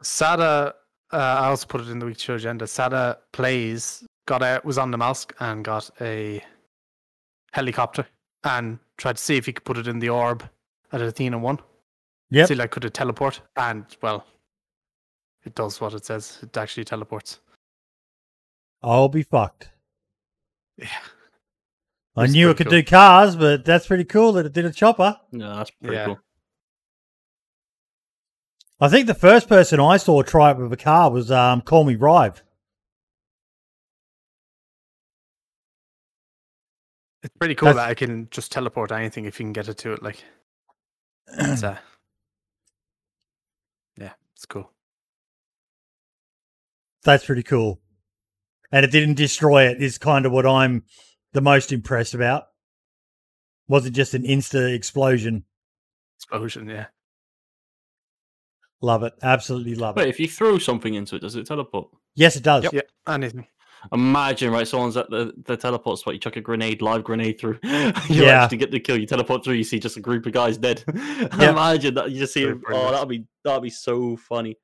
Sada, 0.01 0.73
uh, 1.11 1.17
I 1.17 1.47
also 1.47 1.65
put 1.67 1.81
it 1.81 1.89
in 1.89 1.99
the 1.99 2.05
week 2.05 2.19
show 2.19 2.35
agenda. 2.35 2.67
Sada 2.67 3.19
plays, 3.33 4.05
got 4.27 4.41
out, 4.43 4.63
was 4.63 4.77
on 4.77 4.91
Namalsk 4.91 5.33
and 5.39 5.63
got 5.65 5.89
a 5.99 6.41
helicopter 7.51 8.05
and 8.43 8.79
tried 8.97 9.17
to 9.17 9.23
see 9.23 9.35
if 9.37 9.45
he 9.45 9.53
could 9.53 9.65
put 9.65 9.77
it 9.77 9.87
in 9.87 9.99
the 9.99 10.09
orb 10.09 10.47
at 10.93 11.01
Athena 11.01 11.37
1. 11.37 11.59
Yeah, 12.29 12.45
See, 12.45 12.55
like, 12.55 12.71
could 12.71 12.85
it 12.85 12.93
teleport? 12.93 13.41
And, 13.57 13.85
well, 14.01 14.25
it 15.43 15.53
does 15.53 15.79
what 15.81 15.93
it 15.93 16.05
says. 16.05 16.39
It 16.41 16.55
actually 16.57 16.85
teleports. 16.85 17.39
I'll 18.81 19.09
be 19.09 19.23
fucked. 19.23 19.69
Yeah. 20.77 20.87
I 22.17 22.23
It's 22.25 22.33
knew 22.33 22.49
it 22.49 22.55
pretty 22.55 22.69
could 22.69 22.85
do 22.85 22.89
cars, 22.89 23.35
but 23.35 23.65
that's 23.65 23.87
pretty 23.87 24.05
cool 24.05 24.33
that 24.33 24.45
it 24.45 24.53
did 24.53 24.65
a 24.65 24.71
chopper. 24.71 25.19
Yeah, 25.31 25.55
that's 25.57 25.71
pretty 25.71 25.95
Yeah. 25.95 26.05
cool. 26.05 26.19
I 28.79 28.89
think 28.89 29.07
the 29.07 29.13
first 29.13 29.47
person 29.47 29.79
I 29.79 29.97
saw 29.97 30.21
try 30.21 30.51
it 30.51 30.57
with 30.57 30.71
a 30.73 30.77
car 30.77 31.09
was 31.11 31.31
um, 31.31 31.61
Call 31.61 31.83
Me 31.85 31.95
Rive. 31.95 32.41
It's 37.23 37.35
pretty 37.37 37.55
cool 37.55 37.67
That's- 37.67 37.83
that 37.85 37.89
I 37.89 37.95
can 37.95 38.27
just 38.29 38.51
teleport 38.51 38.91
anything 38.91 39.25
if 39.25 39.39
you 39.39 39.45
can 39.45 39.53
get 39.53 39.67
it 39.67 39.77
to 39.79 39.93
it. 39.93 40.03
Like, 40.03 40.23
it's, 41.27 41.63
uh, 41.63 41.77
yeah, 43.97 44.13
it's 44.35 44.45
cool. 44.45 44.71
That's 47.03 47.25
pretty 47.25 47.43
cool. 47.43 47.79
And 48.71 48.83
it 48.85 48.91
didn't 48.91 49.15
destroy 49.15 49.67
it 49.67 49.81
is 49.81 49.97
kind 49.97 50.25
of 50.25 50.31
what 50.31 50.45
I'm 50.45 50.83
the 51.33 51.41
most 51.41 51.71
impressed 51.71 52.13
about. 52.13 52.45
Wasn't 53.67 53.95
just 53.95 54.13
an 54.13 54.23
insta 54.23 54.73
explosion. 54.73 55.45
Explosion, 56.17 56.69
yeah. 56.69 56.85
Love 58.81 59.03
it. 59.03 59.13
Absolutely 59.23 59.75
love 59.75 59.95
Wait, 59.95 60.07
it. 60.07 60.09
if 60.09 60.19
you 60.19 60.27
throw 60.27 60.57
something 60.57 60.93
into 60.93 61.15
it, 61.15 61.19
does 61.21 61.35
it 61.35 61.47
teleport? 61.47 61.89
Yes, 62.15 62.35
it 62.35 62.43
does. 62.43 62.67
Yeah, 62.71 62.81
anything. 63.07 63.47
Imagine, 63.93 64.51
right? 64.51 64.67
Someone's 64.67 64.97
at 64.97 65.09
the, 65.09 65.33
the 65.45 65.55
teleport 65.55 65.99
spot. 65.99 66.13
You 66.15 66.19
chuck 66.19 66.35
a 66.37 66.41
grenade, 66.41 66.81
live 66.81 67.03
grenade 67.03 67.39
through. 67.39 67.59
you 67.63 67.91
Yeah. 68.09 68.43
actually 68.43 68.57
get 68.57 68.71
the 68.71 68.79
kill. 68.79 68.99
You 68.99 69.05
teleport 69.05 69.43
through. 69.43 69.53
You 69.55 69.63
see 69.63 69.79
just 69.79 69.97
a 69.97 70.01
group 70.01 70.25
of 70.25 70.33
guys 70.33 70.57
dead. 70.57 70.83
Imagine 70.87 71.93
that. 71.95 72.11
You 72.11 72.19
just 72.19 72.33
see. 72.33 72.43
Very 72.45 72.59
Oh, 72.71 72.91
that'd 72.91 73.07
be 73.09 73.25
that'd 73.43 73.61
be 73.63 73.69
so 73.69 74.17
funny. 74.17 74.57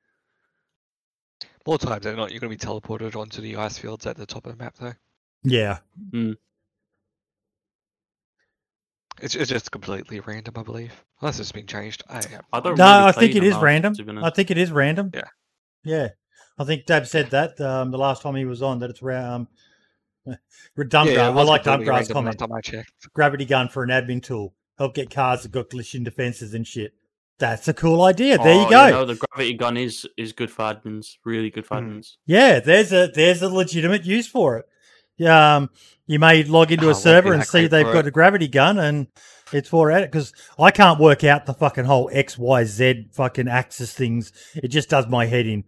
More 1.66 1.78
times 1.78 2.04
than 2.04 2.16
not, 2.16 2.32
you're 2.32 2.40
going 2.40 2.56
to 2.56 2.66
be 2.66 2.70
teleported 2.70 3.14
onto 3.16 3.40
the 3.40 3.56
ice 3.56 3.78
fields 3.78 4.06
at 4.06 4.16
the 4.16 4.26
top 4.26 4.46
of 4.46 4.56
the 4.56 4.62
map, 4.62 4.74
though. 4.80 4.94
Yeah. 5.44 5.78
It's, 9.20 9.34
it's 9.34 9.50
just 9.50 9.70
completely 9.70 10.20
random, 10.20 10.54
I 10.56 10.62
believe. 10.62 10.92
Unless 11.20 11.38
it's 11.38 11.52
been 11.52 11.66
changed. 11.66 12.02
I 12.08 12.22
I 12.52 12.60
don't. 12.60 12.76
No, 12.76 12.84
really 12.84 13.08
I 13.08 13.12
think 13.12 13.36
it 13.36 13.44
is 13.44 13.54
them 13.54 13.62
random. 13.62 14.24
I 14.24 14.30
think 14.30 14.50
it 14.50 14.58
is 14.58 14.72
random. 14.72 15.12
Yeah. 15.14 15.28
Yeah. 15.84 16.08
I 16.58 16.64
think 16.64 16.86
Dab 16.86 17.06
said 17.06 17.30
that 17.30 17.60
um, 17.60 17.92
the 17.92 17.98
last 17.98 18.22
time 18.22 18.34
he 18.34 18.44
was 18.44 18.60
on 18.60 18.80
that 18.80 18.90
it's 18.90 19.02
um, 19.02 19.46
redundant. 20.76 21.16
Yeah, 21.16 21.28
it 21.28 21.36
I 21.36 21.42
like 21.42 21.62
completely 21.62 21.86
Dumpgrass 21.86 21.96
random 21.96 22.12
comment. 22.12 22.40
Last 22.40 22.48
time 22.48 22.56
I 22.56 22.60
checked. 22.60 23.12
Gravity 23.14 23.44
gun 23.44 23.68
for 23.68 23.84
an 23.84 23.90
admin 23.90 24.22
tool. 24.22 24.54
Help 24.78 24.94
get 24.94 25.10
cars 25.10 25.44
that 25.44 25.52
got 25.52 25.70
glitching 25.70 26.04
defenses 26.04 26.54
and 26.54 26.66
shit. 26.66 26.92
That's 27.42 27.66
a 27.66 27.74
cool 27.74 28.02
idea. 28.02 28.38
There 28.38 28.54
Oh, 28.54 28.62
you 28.62 28.70
go. 28.70 28.90
know, 28.90 29.04
the 29.04 29.16
gravity 29.16 29.54
gun 29.54 29.76
is 29.76 30.06
is 30.16 30.32
good 30.32 30.48
for 30.48 30.62
admins. 30.62 31.16
Really 31.24 31.50
good 31.50 31.66
for 31.66 31.76
Hmm. 31.80 31.88
admins. 31.98 32.12
Yeah, 32.24 32.60
there's 32.60 32.92
a 32.92 33.08
there's 33.12 33.42
a 33.42 33.48
legitimate 33.48 34.04
use 34.04 34.28
for 34.28 34.58
it. 34.58 34.66
Yeah, 35.18 35.56
um, 35.56 35.70
you 36.06 36.20
may 36.20 36.44
log 36.44 36.70
into 36.70 36.86
Oh, 36.86 36.90
a 36.90 36.92
it 36.92 36.94
server 36.94 37.32
and 37.32 37.44
see 37.44 37.66
they've 37.66 37.84
got 37.84 38.04
it. 38.04 38.06
a 38.06 38.10
gravity 38.12 38.46
gun 38.46 38.78
and 38.78 39.08
it's 39.52 39.68
for 39.68 39.90
it 39.90 40.02
because 40.02 40.32
I 40.56 40.70
can't 40.70 41.00
work 41.00 41.24
out 41.24 41.46
the 41.46 41.52
fucking 41.54 41.84
whole 41.86 42.08
X 42.12 42.38
Y 42.38 42.62
Z 42.62 43.08
fucking 43.12 43.48
axis 43.48 43.92
things. 43.92 44.32
It 44.54 44.68
just 44.68 44.88
does 44.88 45.08
my 45.08 45.26
head 45.26 45.46
in. 45.46 45.64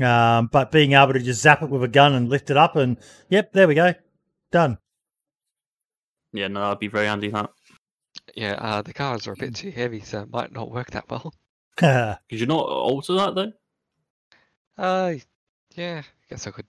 Um, 0.00 0.48
but 0.52 0.70
being 0.70 0.92
able 0.92 1.14
to 1.14 1.18
just 1.18 1.42
zap 1.42 1.62
it 1.62 1.68
with 1.68 1.82
a 1.82 1.88
gun 1.88 2.14
and 2.14 2.28
lift 2.28 2.48
it 2.48 2.56
up 2.56 2.76
and 2.76 2.96
yep, 3.28 3.52
there 3.52 3.66
we 3.66 3.74
go, 3.74 3.92
done. 4.52 4.78
Yeah, 6.32 6.46
no, 6.46 6.60
that'd 6.60 6.78
be 6.78 6.86
very 6.86 7.06
handy. 7.06 7.28
That 7.30 7.50
Yeah, 8.38 8.52
uh, 8.52 8.82
the 8.82 8.94
cars 8.94 9.26
are 9.26 9.32
a 9.32 9.36
bit 9.36 9.56
too 9.56 9.72
heavy, 9.72 9.98
so 9.98 10.20
it 10.20 10.30
might 10.30 10.52
not 10.52 10.70
work 10.70 10.92
that 10.92 11.10
well. 11.10 11.34
could 11.76 12.18
you 12.30 12.46
not 12.46 12.64
alter 12.68 13.14
that 13.14 13.34
though? 13.34 13.52
Uh, 14.76 15.14
yeah, 15.74 16.02
I 16.04 16.24
guess 16.30 16.46
I 16.46 16.52
could 16.52 16.66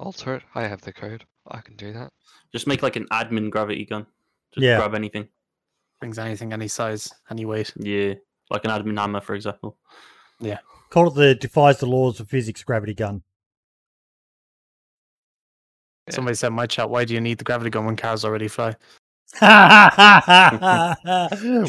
alter 0.00 0.34
it. 0.34 0.42
I 0.56 0.66
have 0.66 0.80
the 0.80 0.92
code. 0.92 1.24
I 1.46 1.60
can 1.60 1.76
do 1.76 1.92
that. 1.92 2.10
Just 2.50 2.66
make 2.66 2.82
like 2.82 2.96
an 2.96 3.06
admin 3.12 3.48
gravity 3.48 3.84
gun. 3.84 4.06
Just 4.52 4.64
Yeah. 4.64 4.76
grab 4.78 4.96
anything. 4.96 5.28
Brings 6.00 6.18
anything, 6.18 6.52
any 6.52 6.66
size, 6.66 7.12
any 7.30 7.44
weight. 7.44 7.72
Yeah, 7.76 8.14
like 8.50 8.64
an 8.64 8.72
admin 8.72 8.98
hammer, 8.98 9.20
for 9.20 9.36
example. 9.36 9.78
Yeah. 10.40 10.58
Call 10.90 11.06
it 11.06 11.14
the 11.14 11.36
defies 11.36 11.78
the 11.78 11.86
laws 11.86 12.18
of 12.18 12.28
physics 12.28 12.64
gravity 12.64 12.94
gun. 12.94 13.22
Yeah. 16.08 16.14
Somebody 16.14 16.34
said 16.34 16.48
in 16.48 16.54
my 16.54 16.66
chat, 16.66 16.90
why 16.90 17.04
do 17.04 17.14
you 17.14 17.20
need 17.20 17.38
the 17.38 17.44
gravity 17.44 17.70
gun 17.70 17.86
when 17.86 17.94
cars 17.94 18.24
already 18.24 18.48
fly? 18.48 18.74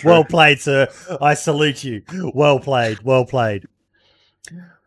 well 0.04 0.26
played, 0.26 0.60
sir. 0.62 0.88
I 1.22 1.34
salute 1.34 1.84
you. 1.84 2.04
Well 2.34 2.60
played. 2.60 3.02
Well 3.04 3.26
played. 3.26 3.66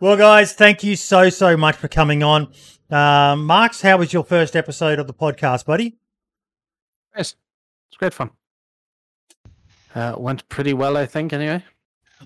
Well, 0.00 0.16
guys, 0.16 0.52
thank 0.52 0.84
you 0.84 0.94
so, 0.94 1.28
so 1.28 1.56
much 1.56 1.74
for 1.74 1.88
coming 1.88 2.22
on. 2.22 2.52
Um, 2.90 3.44
Marks, 3.44 3.82
how 3.82 3.98
was 3.98 4.12
your 4.12 4.22
first 4.22 4.54
episode 4.54 5.00
of 5.00 5.08
the 5.08 5.14
podcast, 5.14 5.66
buddy? 5.66 5.98
Yes, 7.16 7.34
it's 7.88 7.96
great 7.96 8.14
fun. 8.14 8.30
Uh, 9.94 10.14
went 10.16 10.48
pretty 10.48 10.72
well, 10.72 10.96
I 10.96 11.06
think, 11.06 11.32
anyway. 11.32 11.64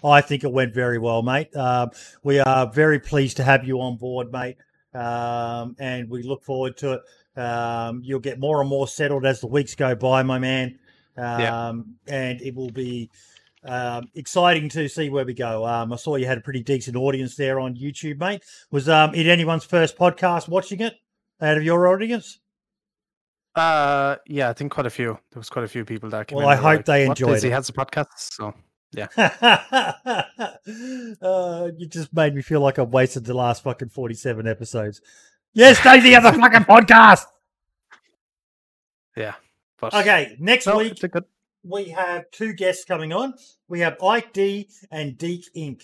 I 0.04 0.20
think 0.20 0.44
it 0.44 0.52
went 0.52 0.74
very 0.74 0.98
well, 0.98 1.22
mate. 1.22 1.54
Um, 1.56 1.90
we 2.22 2.40
are 2.40 2.70
very 2.70 2.98
pleased 2.98 3.38
to 3.38 3.44
have 3.44 3.64
you 3.64 3.80
on 3.80 3.96
board, 3.96 4.30
mate. 4.30 4.56
Um, 4.94 5.76
and 5.78 6.10
we 6.10 6.22
look 6.22 6.44
forward 6.44 6.76
to 6.78 6.92
it. 6.94 7.02
Um, 7.36 8.02
you'll 8.04 8.20
get 8.20 8.38
more 8.38 8.60
and 8.60 8.68
more 8.68 8.86
settled 8.86 9.24
as 9.24 9.40
the 9.40 9.46
weeks 9.46 9.74
go 9.74 9.94
by, 9.94 10.22
my 10.22 10.38
man. 10.38 10.78
Um, 11.16 11.40
Yeah. 11.40 11.72
And 12.08 12.42
it 12.42 12.54
will 12.54 12.70
be 12.70 13.10
um, 13.64 14.08
exciting 14.14 14.68
to 14.70 14.88
see 14.88 15.08
where 15.08 15.24
we 15.24 15.34
go. 15.34 15.66
Um, 15.66 15.92
I 15.92 15.96
saw 15.96 16.16
you 16.16 16.26
had 16.26 16.38
a 16.38 16.42
pretty 16.42 16.62
decent 16.62 16.96
audience 16.96 17.36
there 17.36 17.60
on 17.60 17.76
YouTube, 17.76 18.18
mate. 18.18 18.42
Was 18.70 18.88
um, 18.88 19.14
it 19.14 19.26
anyone's 19.26 19.64
first 19.64 19.96
podcast 19.96 20.48
watching 20.48 20.80
it 20.80 20.94
out 21.40 21.56
of 21.56 21.62
your 21.62 21.86
audience? 21.88 22.38
Uh, 23.54 24.16
yeah, 24.26 24.48
I 24.48 24.52
think 24.54 24.72
quite 24.72 24.86
a 24.86 24.90
few. 24.90 25.18
There 25.30 25.40
was 25.40 25.50
quite 25.50 25.64
a 25.64 25.68
few 25.68 25.84
people 25.84 26.08
that 26.10 26.26
came 26.28 26.38
Well, 26.38 26.48
I 26.48 26.56
hope 26.56 26.64
like, 26.64 26.84
they 26.86 27.04
enjoyed 27.06 27.38
DayZ 27.38 27.42
He 27.42 27.50
has 27.50 27.68
a 27.68 27.72
podcast, 27.72 28.06
so 28.16 28.54
uh, 31.22 31.70
you 31.76 31.86
just 31.86 32.12
made 32.12 32.34
me 32.34 32.42
feel 32.42 32.60
like 32.60 32.78
I've 32.78 32.92
wasted 32.92 33.24
the 33.24 33.34
last 33.34 33.62
fucking 33.62 33.88
47 33.88 34.46
episodes. 34.46 35.00
Yes, 35.54 35.78
DayZ 35.80 36.12
has 36.14 36.24
a 36.24 36.32
fucking 36.32 36.60
podcast. 36.64 37.26
yeah. 39.16 39.34
But 39.80 39.94
Okay, 39.94 40.36
next 40.38 40.66
no, 40.66 40.78
week 40.78 40.98
good. 41.00 41.24
we 41.64 41.88
have 41.88 42.30
two 42.30 42.52
guests 42.52 42.84
coming 42.84 43.12
on. 43.12 43.34
We 43.68 43.80
have 43.80 44.00
Ike 44.02 44.32
D 44.32 44.68
and 44.90 45.18
Deek 45.18 45.44
Inc. 45.56 45.82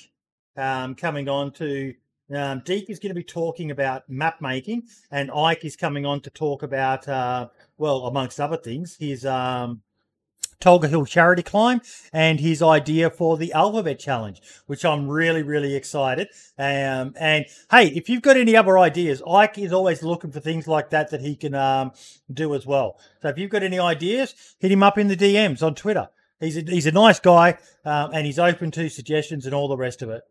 Um, 0.56 0.94
coming 0.94 1.28
on 1.28 1.52
to. 1.52 1.94
Um, 2.34 2.60
Deek 2.66 2.90
is 2.90 2.98
going 2.98 3.08
to 3.08 3.14
be 3.14 3.24
talking 3.24 3.70
about 3.70 4.02
map 4.08 4.42
making, 4.42 4.82
and 5.10 5.30
Ike 5.30 5.64
is 5.64 5.76
coming 5.76 6.04
on 6.04 6.20
to 6.20 6.30
talk 6.30 6.62
about, 6.62 7.08
uh, 7.08 7.48
well, 7.78 8.04
amongst 8.06 8.38
other 8.38 8.58
things, 8.58 8.96
his 9.00 9.24
um, 9.24 9.80
Tolga 10.60 10.88
Hill 10.88 11.04
charity 11.06 11.42
climb 11.42 11.80
and 12.12 12.40
his 12.40 12.62
idea 12.62 13.10
for 13.10 13.36
the 13.36 13.52
Alphabet 13.52 13.98
Challenge, 13.98 14.40
which 14.66 14.84
I'm 14.84 15.08
really, 15.08 15.42
really 15.42 15.76
excited. 15.76 16.28
Um, 16.58 17.14
and 17.18 17.46
hey, 17.70 17.88
if 17.88 18.08
you've 18.08 18.22
got 18.22 18.36
any 18.36 18.56
other 18.56 18.78
ideas, 18.78 19.22
Ike 19.28 19.58
is 19.58 19.72
always 19.72 20.02
looking 20.02 20.32
for 20.32 20.40
things 20.40 20.66
like 20.66 20.90
that 20.90 21.10
that 21.10 21.20
he 21.20 21.36
can 21.36 21.54
um, 21.54 21.92
do 22.32 22.54
as 22.54 22.66
well. 22.66 22.98
So 23.22 23.28
if 23.28 23.38
you've 23.38 23.50
got 23.50 23.62
any 23.62 23.78
ideas, 23.78 24.34
hit 24.58 24.72
him 24.72 24.82
up 24.82 24.98
in 24.98 25.08
the 25.08 25.16
DMs 25.16 25.62
on 25.62 25.74
Twitter. 25.74 26.08
He's 26.40 26.56
a, 26.56 26.60
he's 26.60 26.86
a 26.86 26.92
nice 26.92 27.18
guy 27.20 27.58
um, 27.84 28.10
and 28.12 28.26
he's 28.26 28.38
open 28.38 28.70
to 28.72 28.88
suggestions 28.88 29.46
and 29.46 29.54
all 29.54 29.68
the 29.68 29.76
rest 29.76 30.02
of 30.02 30.10
it. 30.10 30.22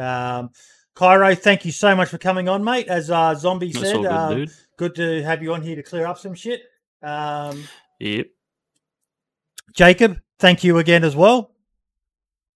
Um, 0.00 0.50
Cairo, 0.94 1.34
thank 1.34 1.64
you 1.64 1.72
so 1.72 1.94
much 1.96 2.08
for 2.08 2.18
coming 2.18 2.48
on, 2.48 2.62
mate. 2.62 2.88
As 2.88 3.10
uh, 3.10 3.34
Zombie 3.34 3.72
That's 3.72 3.86
said, 3.86 3.96
good, 3.96 4.06
um, 4.06 4.46
good 4.76 4.94
to 4.96 5.22
have 5.22 5.42
you 5.42 5.54
on 5.54 5.62
here 5.62 5.76
to 5.76 5.82
clear 5.82 6.06
up 6.06 6.18
some 6.18 6.34
shit. 6.34 6.62
Um, 7.02 7.64
Yep. 8.00 8.26
Jacob, 9.72 10.18
thank 10.38 10.64
you 10.64 10.78
again 10.78 11.04
as 11.04 11.16
well. 11.16 11.50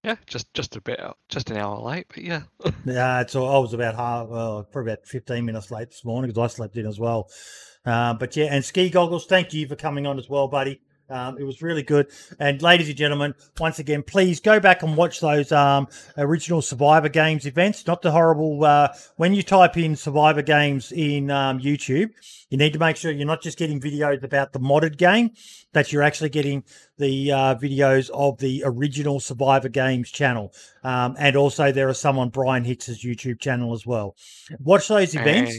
Yeah, 0.04 0.16
just 0.26 0.52
just 0.54 0.76
a 0.76 0.80
bit, 0.80 1.00
just 1.28 1.50
an 1.50 1.56
hour 1.56 1.80
late, 1.80 2.06
but 2.08 2.22
yeah. 2.22 2.42
Yeah, 2.84 3.20
it's 3.20 3.34
all, 3.34 3.54
I 3.54 3.58
was 3.58 3.72
about 3.72 3.96
half, 3.96 4.28
well, 4.28 4.62
probably 4.62 4.92
about 4.92 5.06
15 5.06 5.44
minutes 5.44 5.70
late 5.72 5.90
this 5.90 6.04
morning 6.04 6.30
because 6.30 6.52
I 6.52 6.54
slept 6.54 6.76
in 6.76 6.86
as 6.86 7.00
well. 7.00 7.28
Uh, 7.84 8.14
but 8.14 8.36
yeah, 8.36 8.46
and 8.46 8.64
Ski 8.64 8.88
Goggles, 8.88 9.26
thank 9.26 9.52
you 9.52 9.66
for 9.66 9.74
coming 9.74 10.06
on 10.06 10.18
as 10.18 10.28
well, 10.28 10.46
buddy. 10.46 10.80
Um, 11.08 11.38
it 11.38 11.44
was 11.44 11.62
really 11.62 11.82
good. 11.82 12.08
And 12.38 12.60
ladies 12.62 12.88
and 12.88 12.96
gentlemen, 12.96 13.34
once 13.58 13.78
again, 13.78 14.02
please 14.02 14.40
go 14.40 14.60
back 14.60 14.82
and 14.82 14.96
watch 14.96 15.20
those 15.20 15.52
um, 15.52 15.88
original 16.16 16.62
Survivor 16.62 17.08
Games 17.08 17.46
events. 17.46 17.86
Not 17.86 18.02
the 18.02 18.10
horrible. 18.10 18.64
Uh, 18.64 18.88
when 19.16 19.34
you 19.34 19.42
type 19.42 19.76
in 19.76 19.96
Survivor 19.96 20.42
Games 20.42 20.92
in 20.92 21.30
um, 21.30 21.60
YouTube, 21.60 22.10
you 22.50 22.58
need 22.58 22.72
to 22.72 22.78
make 22.78 22.96
sure 22.96 23.10
you're 23.10 23.26
not 23.26 23.42
just 23.42 23.58
getting 23.58 23.80
videos 23.80 24.22
about 24.22 24.52
the 24.52 24.60
modded 24.60 24.96
game, 24.96 25.30
that 25.72 25.92
you're 25.92 26.02
actually 26.02 26.30
getting 26.30 26.64
the 26.98 27.32
uh, 27.32 27.54
videos 27.54 28.10
of 28.10 28.38
the 28.38 28.62
original 28.64 29.20
Survivor 29.20 29.68
Games 29.68 30.10
channel. 30.10 30.52
Um, 30.84 31.16
and 31.18 31.36
also, 31.36 31.72
there 31.72 31.88
are 31.88 31.94
some 31.94 32.18
on 32.18 32.30
Brian 32.30 32.64
Hicks's 32.64 33.02
YouTube 33.02 33.40
channel 33.40 33.72
as 33.72 33.86
well. 33.86 34.16
Watch 34.60 34.88
those 34.88 35.14
events. 35.14 35.56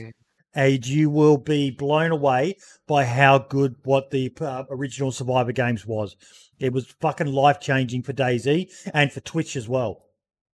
And 0.56 0.85
you 0.88 1.09
will 1.09 1.38
be 1.38 1.69
blown 1.72 2.11
away 2.11 2.58
by 2.88 3.06
how 3.06 3.38
good 3.38 3.76
what 3.84 4.09
the 4.09 4.34
uh, 4.42 4.64
original 4.72 5.11
Survivor 5.11 5.51
Games 5.51 5.85
was. 5.85 6.16
It 6.59 6.74
was 6.74 6.88
fucking 7.00 7.27
life 7.27 7.59
changing 7.59 8.03
for 8.03 8.14
DayZ 8.14 8.72
and 8.93 9.11
for 9.11 9.19
Twitch 9.19 9.56
as 9.56 9.69
well. 9.69 10.08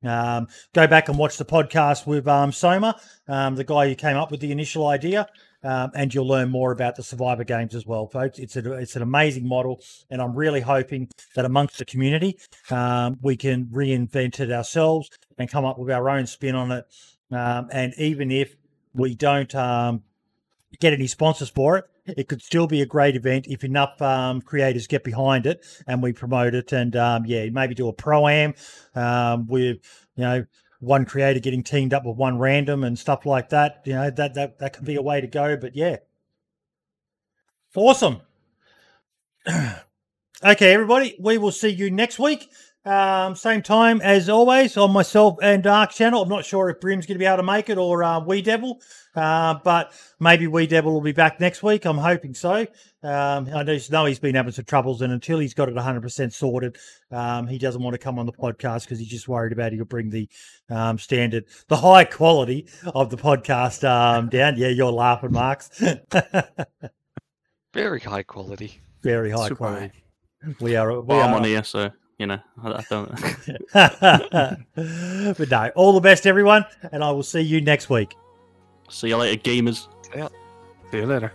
Um, 0.03 0.47
go 0.73 0.85
back 0.85 1.07
and 1.07 1.17
watch 1.17 1.37
the 1.37 1.45
podcast 1.45 2.05
with 2.05 2.27
um, 2.27 2.51
Soma, 2.51 2.99
um, 3.27 3.55
the 3.55 3.63
guy 3.63 3.87
who 3.87 3.95
came 3.95 4.17
up 4.17 4.31
with 4.31 4.41
the 4.41 4.51
initial 4.51 4.87
idea, 4.87 5.27
um, 5.63 5.91
and 5.95 6.13
you'll 6.13 6.27
learn 6.27 6.49
more 6.49 6.73
about 6.73 6.95
the 6.95 7.03
Survivor 7.03 7.45
Games 7.45 7.73
as 7.73 7.85
well, 7.85 8.07
folks. 8.07 8.37
It's 8.37 8.57
a, 8.57 8.73
it's 8.73 8.97
an 8.97 9.01
amazing 9.01 9.47
model, 9.47 9.81
and 10.09 10.21
I'm 10.21 10.35
really 10.35 10.59
hoping 10.59 11.07
that 11.35 11.45
amongst 11.45 11.77
the 11.77 11.85
community, 11.85 12.37
um, 12.69 13.17
we 13.21 13.37
can 13.37 13.67
reinvent 13.67 14.41
it 14.41 14.51
ourselves 14.51 15.09
and 15.37 15.49
come 15.49 15.63
up 15.63 15.79
with 15.79 15.89
our 15.89 16.09
own 16.09 16.27
spin 16.27 16.55
on 16.55 16.71
it. 16.71 16.85
Um, 17.31 17.69
and 17.71 17.93
even 17.97 18.29
if 18.29 18.55
we 18.93 19.15
don't 19.15 19.53
um, 19.55 20.03
get 20.79 20.93
any 20.93 21.07
sponsors 21.07 21.49
for 21.49 21.77
it, 21.77 21.85
it 22.05 22.27
could 22.27 22.41
still 22.41 22.67
be 22.67 22.81
a 22.81 22.85
great 22.85 23.15
event 23.15 23.47
if 23.47 23.63
enough 23.63 24.01
um, 24.01 24.41
creators 24.41 24.87
get 24.87 25.03
behind 25.03 25.45
it 25.45 25.65
and 25.87 26.03
we 26.03 26.11
promote 26.11 26.53
it. 26.53 26.71
And 26.71 26.95
um, 26.95 27.25
yeah, 27.25 27.49
maybe 27.49 27.75
do 27.75 27.87
a 27.87 27.93
pro 27.93 28.27
am 28.27 28.53
um, 28.95 29.47
with 29.47 29.77
you 30.15 30.23
know 30.23 30.45
one 30.79 31.05
creator 31.05 31.39
getting 31.39 31.63
teamed 31.63 31.93
up 31.93 32.05
with 32.05 32.17
one 32.17 32.37
random 32.39 32.83
and 32.83 32.99
stuff 32.99 33.25
like 33.25 33.49
that. 33.49 33.81
You 33.85 33.93
know 33.93 34.09
that 34.09 34.33
that 34.33 34.59
that 34.59 34.73
could 34.73 34.85
be 34.85 34.95
a 34.95 35.01
way 35.01 35.21
to 35.21 35.27
go. 35.27 35.55
But 35.55 35.75
yeah, 35.75 35.97
awesome. 37.75 38.21
okay, 39.47 40.73
everybody, 40.73 41.15
we 41.19 41.37
will 41.37 41.51
see 41.51 41.69
you 41.69 41.89
next 41.89 42.19
week. 42.19 42.49
Um, 42.85 43.33
same 43.35 43.61
time 43.61 44.01
as 44.01 44.27
always 44.27 44.75
on 44.75 44.91
myself 44.91 45.37
and 45.41 45.63
Dark 45.63 45.91
channel. 45.91 46.21
I'm 46.21 46.27
not 46.29 46.43
sure 46.43 46.69
if 46.69 46.81
Brim's 46.81 47.05
going 47.05 47.15
to 47.15 47.19
be 47.19 47.25
able 47.25 47.37
to 47.37 47.43
make 47.43 47.69
it 47.69 47.77
or 47.77 48.03
uh, 48.03 48.19
Wee 48.19 48.41
Devil, 48.41 48.81
uh, 49.15 49.55
but 49.63 49.93
maybe 50.19 50.47
Wee 50.47 50.67
Devil 50.67 50.91
will 50.91 50.99
be 50.99 51.13
back 51.13 51.39
next 51.39 51.63
week. 51.63 51.85
I'm 51.85 51.97
hoping 51.97 52.33
so. 52.33 52.67
Um, 53.01 53.49
I 53.53 53.63
just 53.63 53.89
know 53.89 54.03
he's 54.03 54.19
been 54.19 54.35
having 54.35 54.51
some 54.51 54.65
troubles, 54.65 55.01
and 55.01 55.13
until 55.13 55.39
he's 55.39 55.53
got 55.53 55.69
it 55.69 55.75
100% 55.75 56.33
sorted, 56.33 56.77
um, 57.09 57.47
he 57.47 57.57
doesn't 57.57 57.81
want 57.81 57.93
to 57.93 57.97
come 57.97 58.19
on 58.19 58.25
the 58.25 58.33
podcast 58.33 58.83
because 58.83 58.99
he's 58.99 59.07
just 59.07 59.29
worried 59.29 59.53
about 59.53 59.71
he'll 59.71 59.85
bring 59.85 60.09
the 60.09 60.27
um, 60.69 60.97
standard, 60.97 61.45
the 61.69 61.77
high 61.77 62.03
quality 62.03 62.67
of 62.93 63.09
the 63.09 63.17
podcast 63.17 63.87
um, 63.87 64.27
down. 64.27 64.57
Yeah, 64.57 64.67
you're 64.69 64.91
laughing, 64.91 65.31
Marks. 65.31 65.81
Very 67.73 68.01
high 68.01 68.23
quality. 68.23 68.81
Very 69.01 69.31
high 69.31 69.47
Super 69.47 69.55
quality. 69.55 69.91
We 70.59 70.75
are. 70.75 70.99
We 71.01 71.07
Well, 71.07 71.21
I'm 71.21 71.33
are 71.33 71.37
on 71.37 71.43
here, 71.45 71.63
so 71.63 71.91
you 72.17 72.27
know 72.27 72.39
I, 72.63 72.71
I 72.71 72.83
don't. 72.89 73.09
but 75.37 75.49
no, 75.49 75.71
all 75.75 75.93
the 75.93 76.01
best, 76.01 76.25
everyone, 76.27 76.65
and 76.91 77.03
I 77.03 77.11
will 77.11 77.23
see 77.23 77.41
you 77.41 77.61
next 77.61 77.89
week. 77.89 78.15
See 78.89 79.09
you 79.09 79.17
later, 79.17 79.41
gamers. 79.41 79.87
Yeah. 80.15 80.29
See 80.91 80.97
you 80.97 81.05
later. 81.05 81.33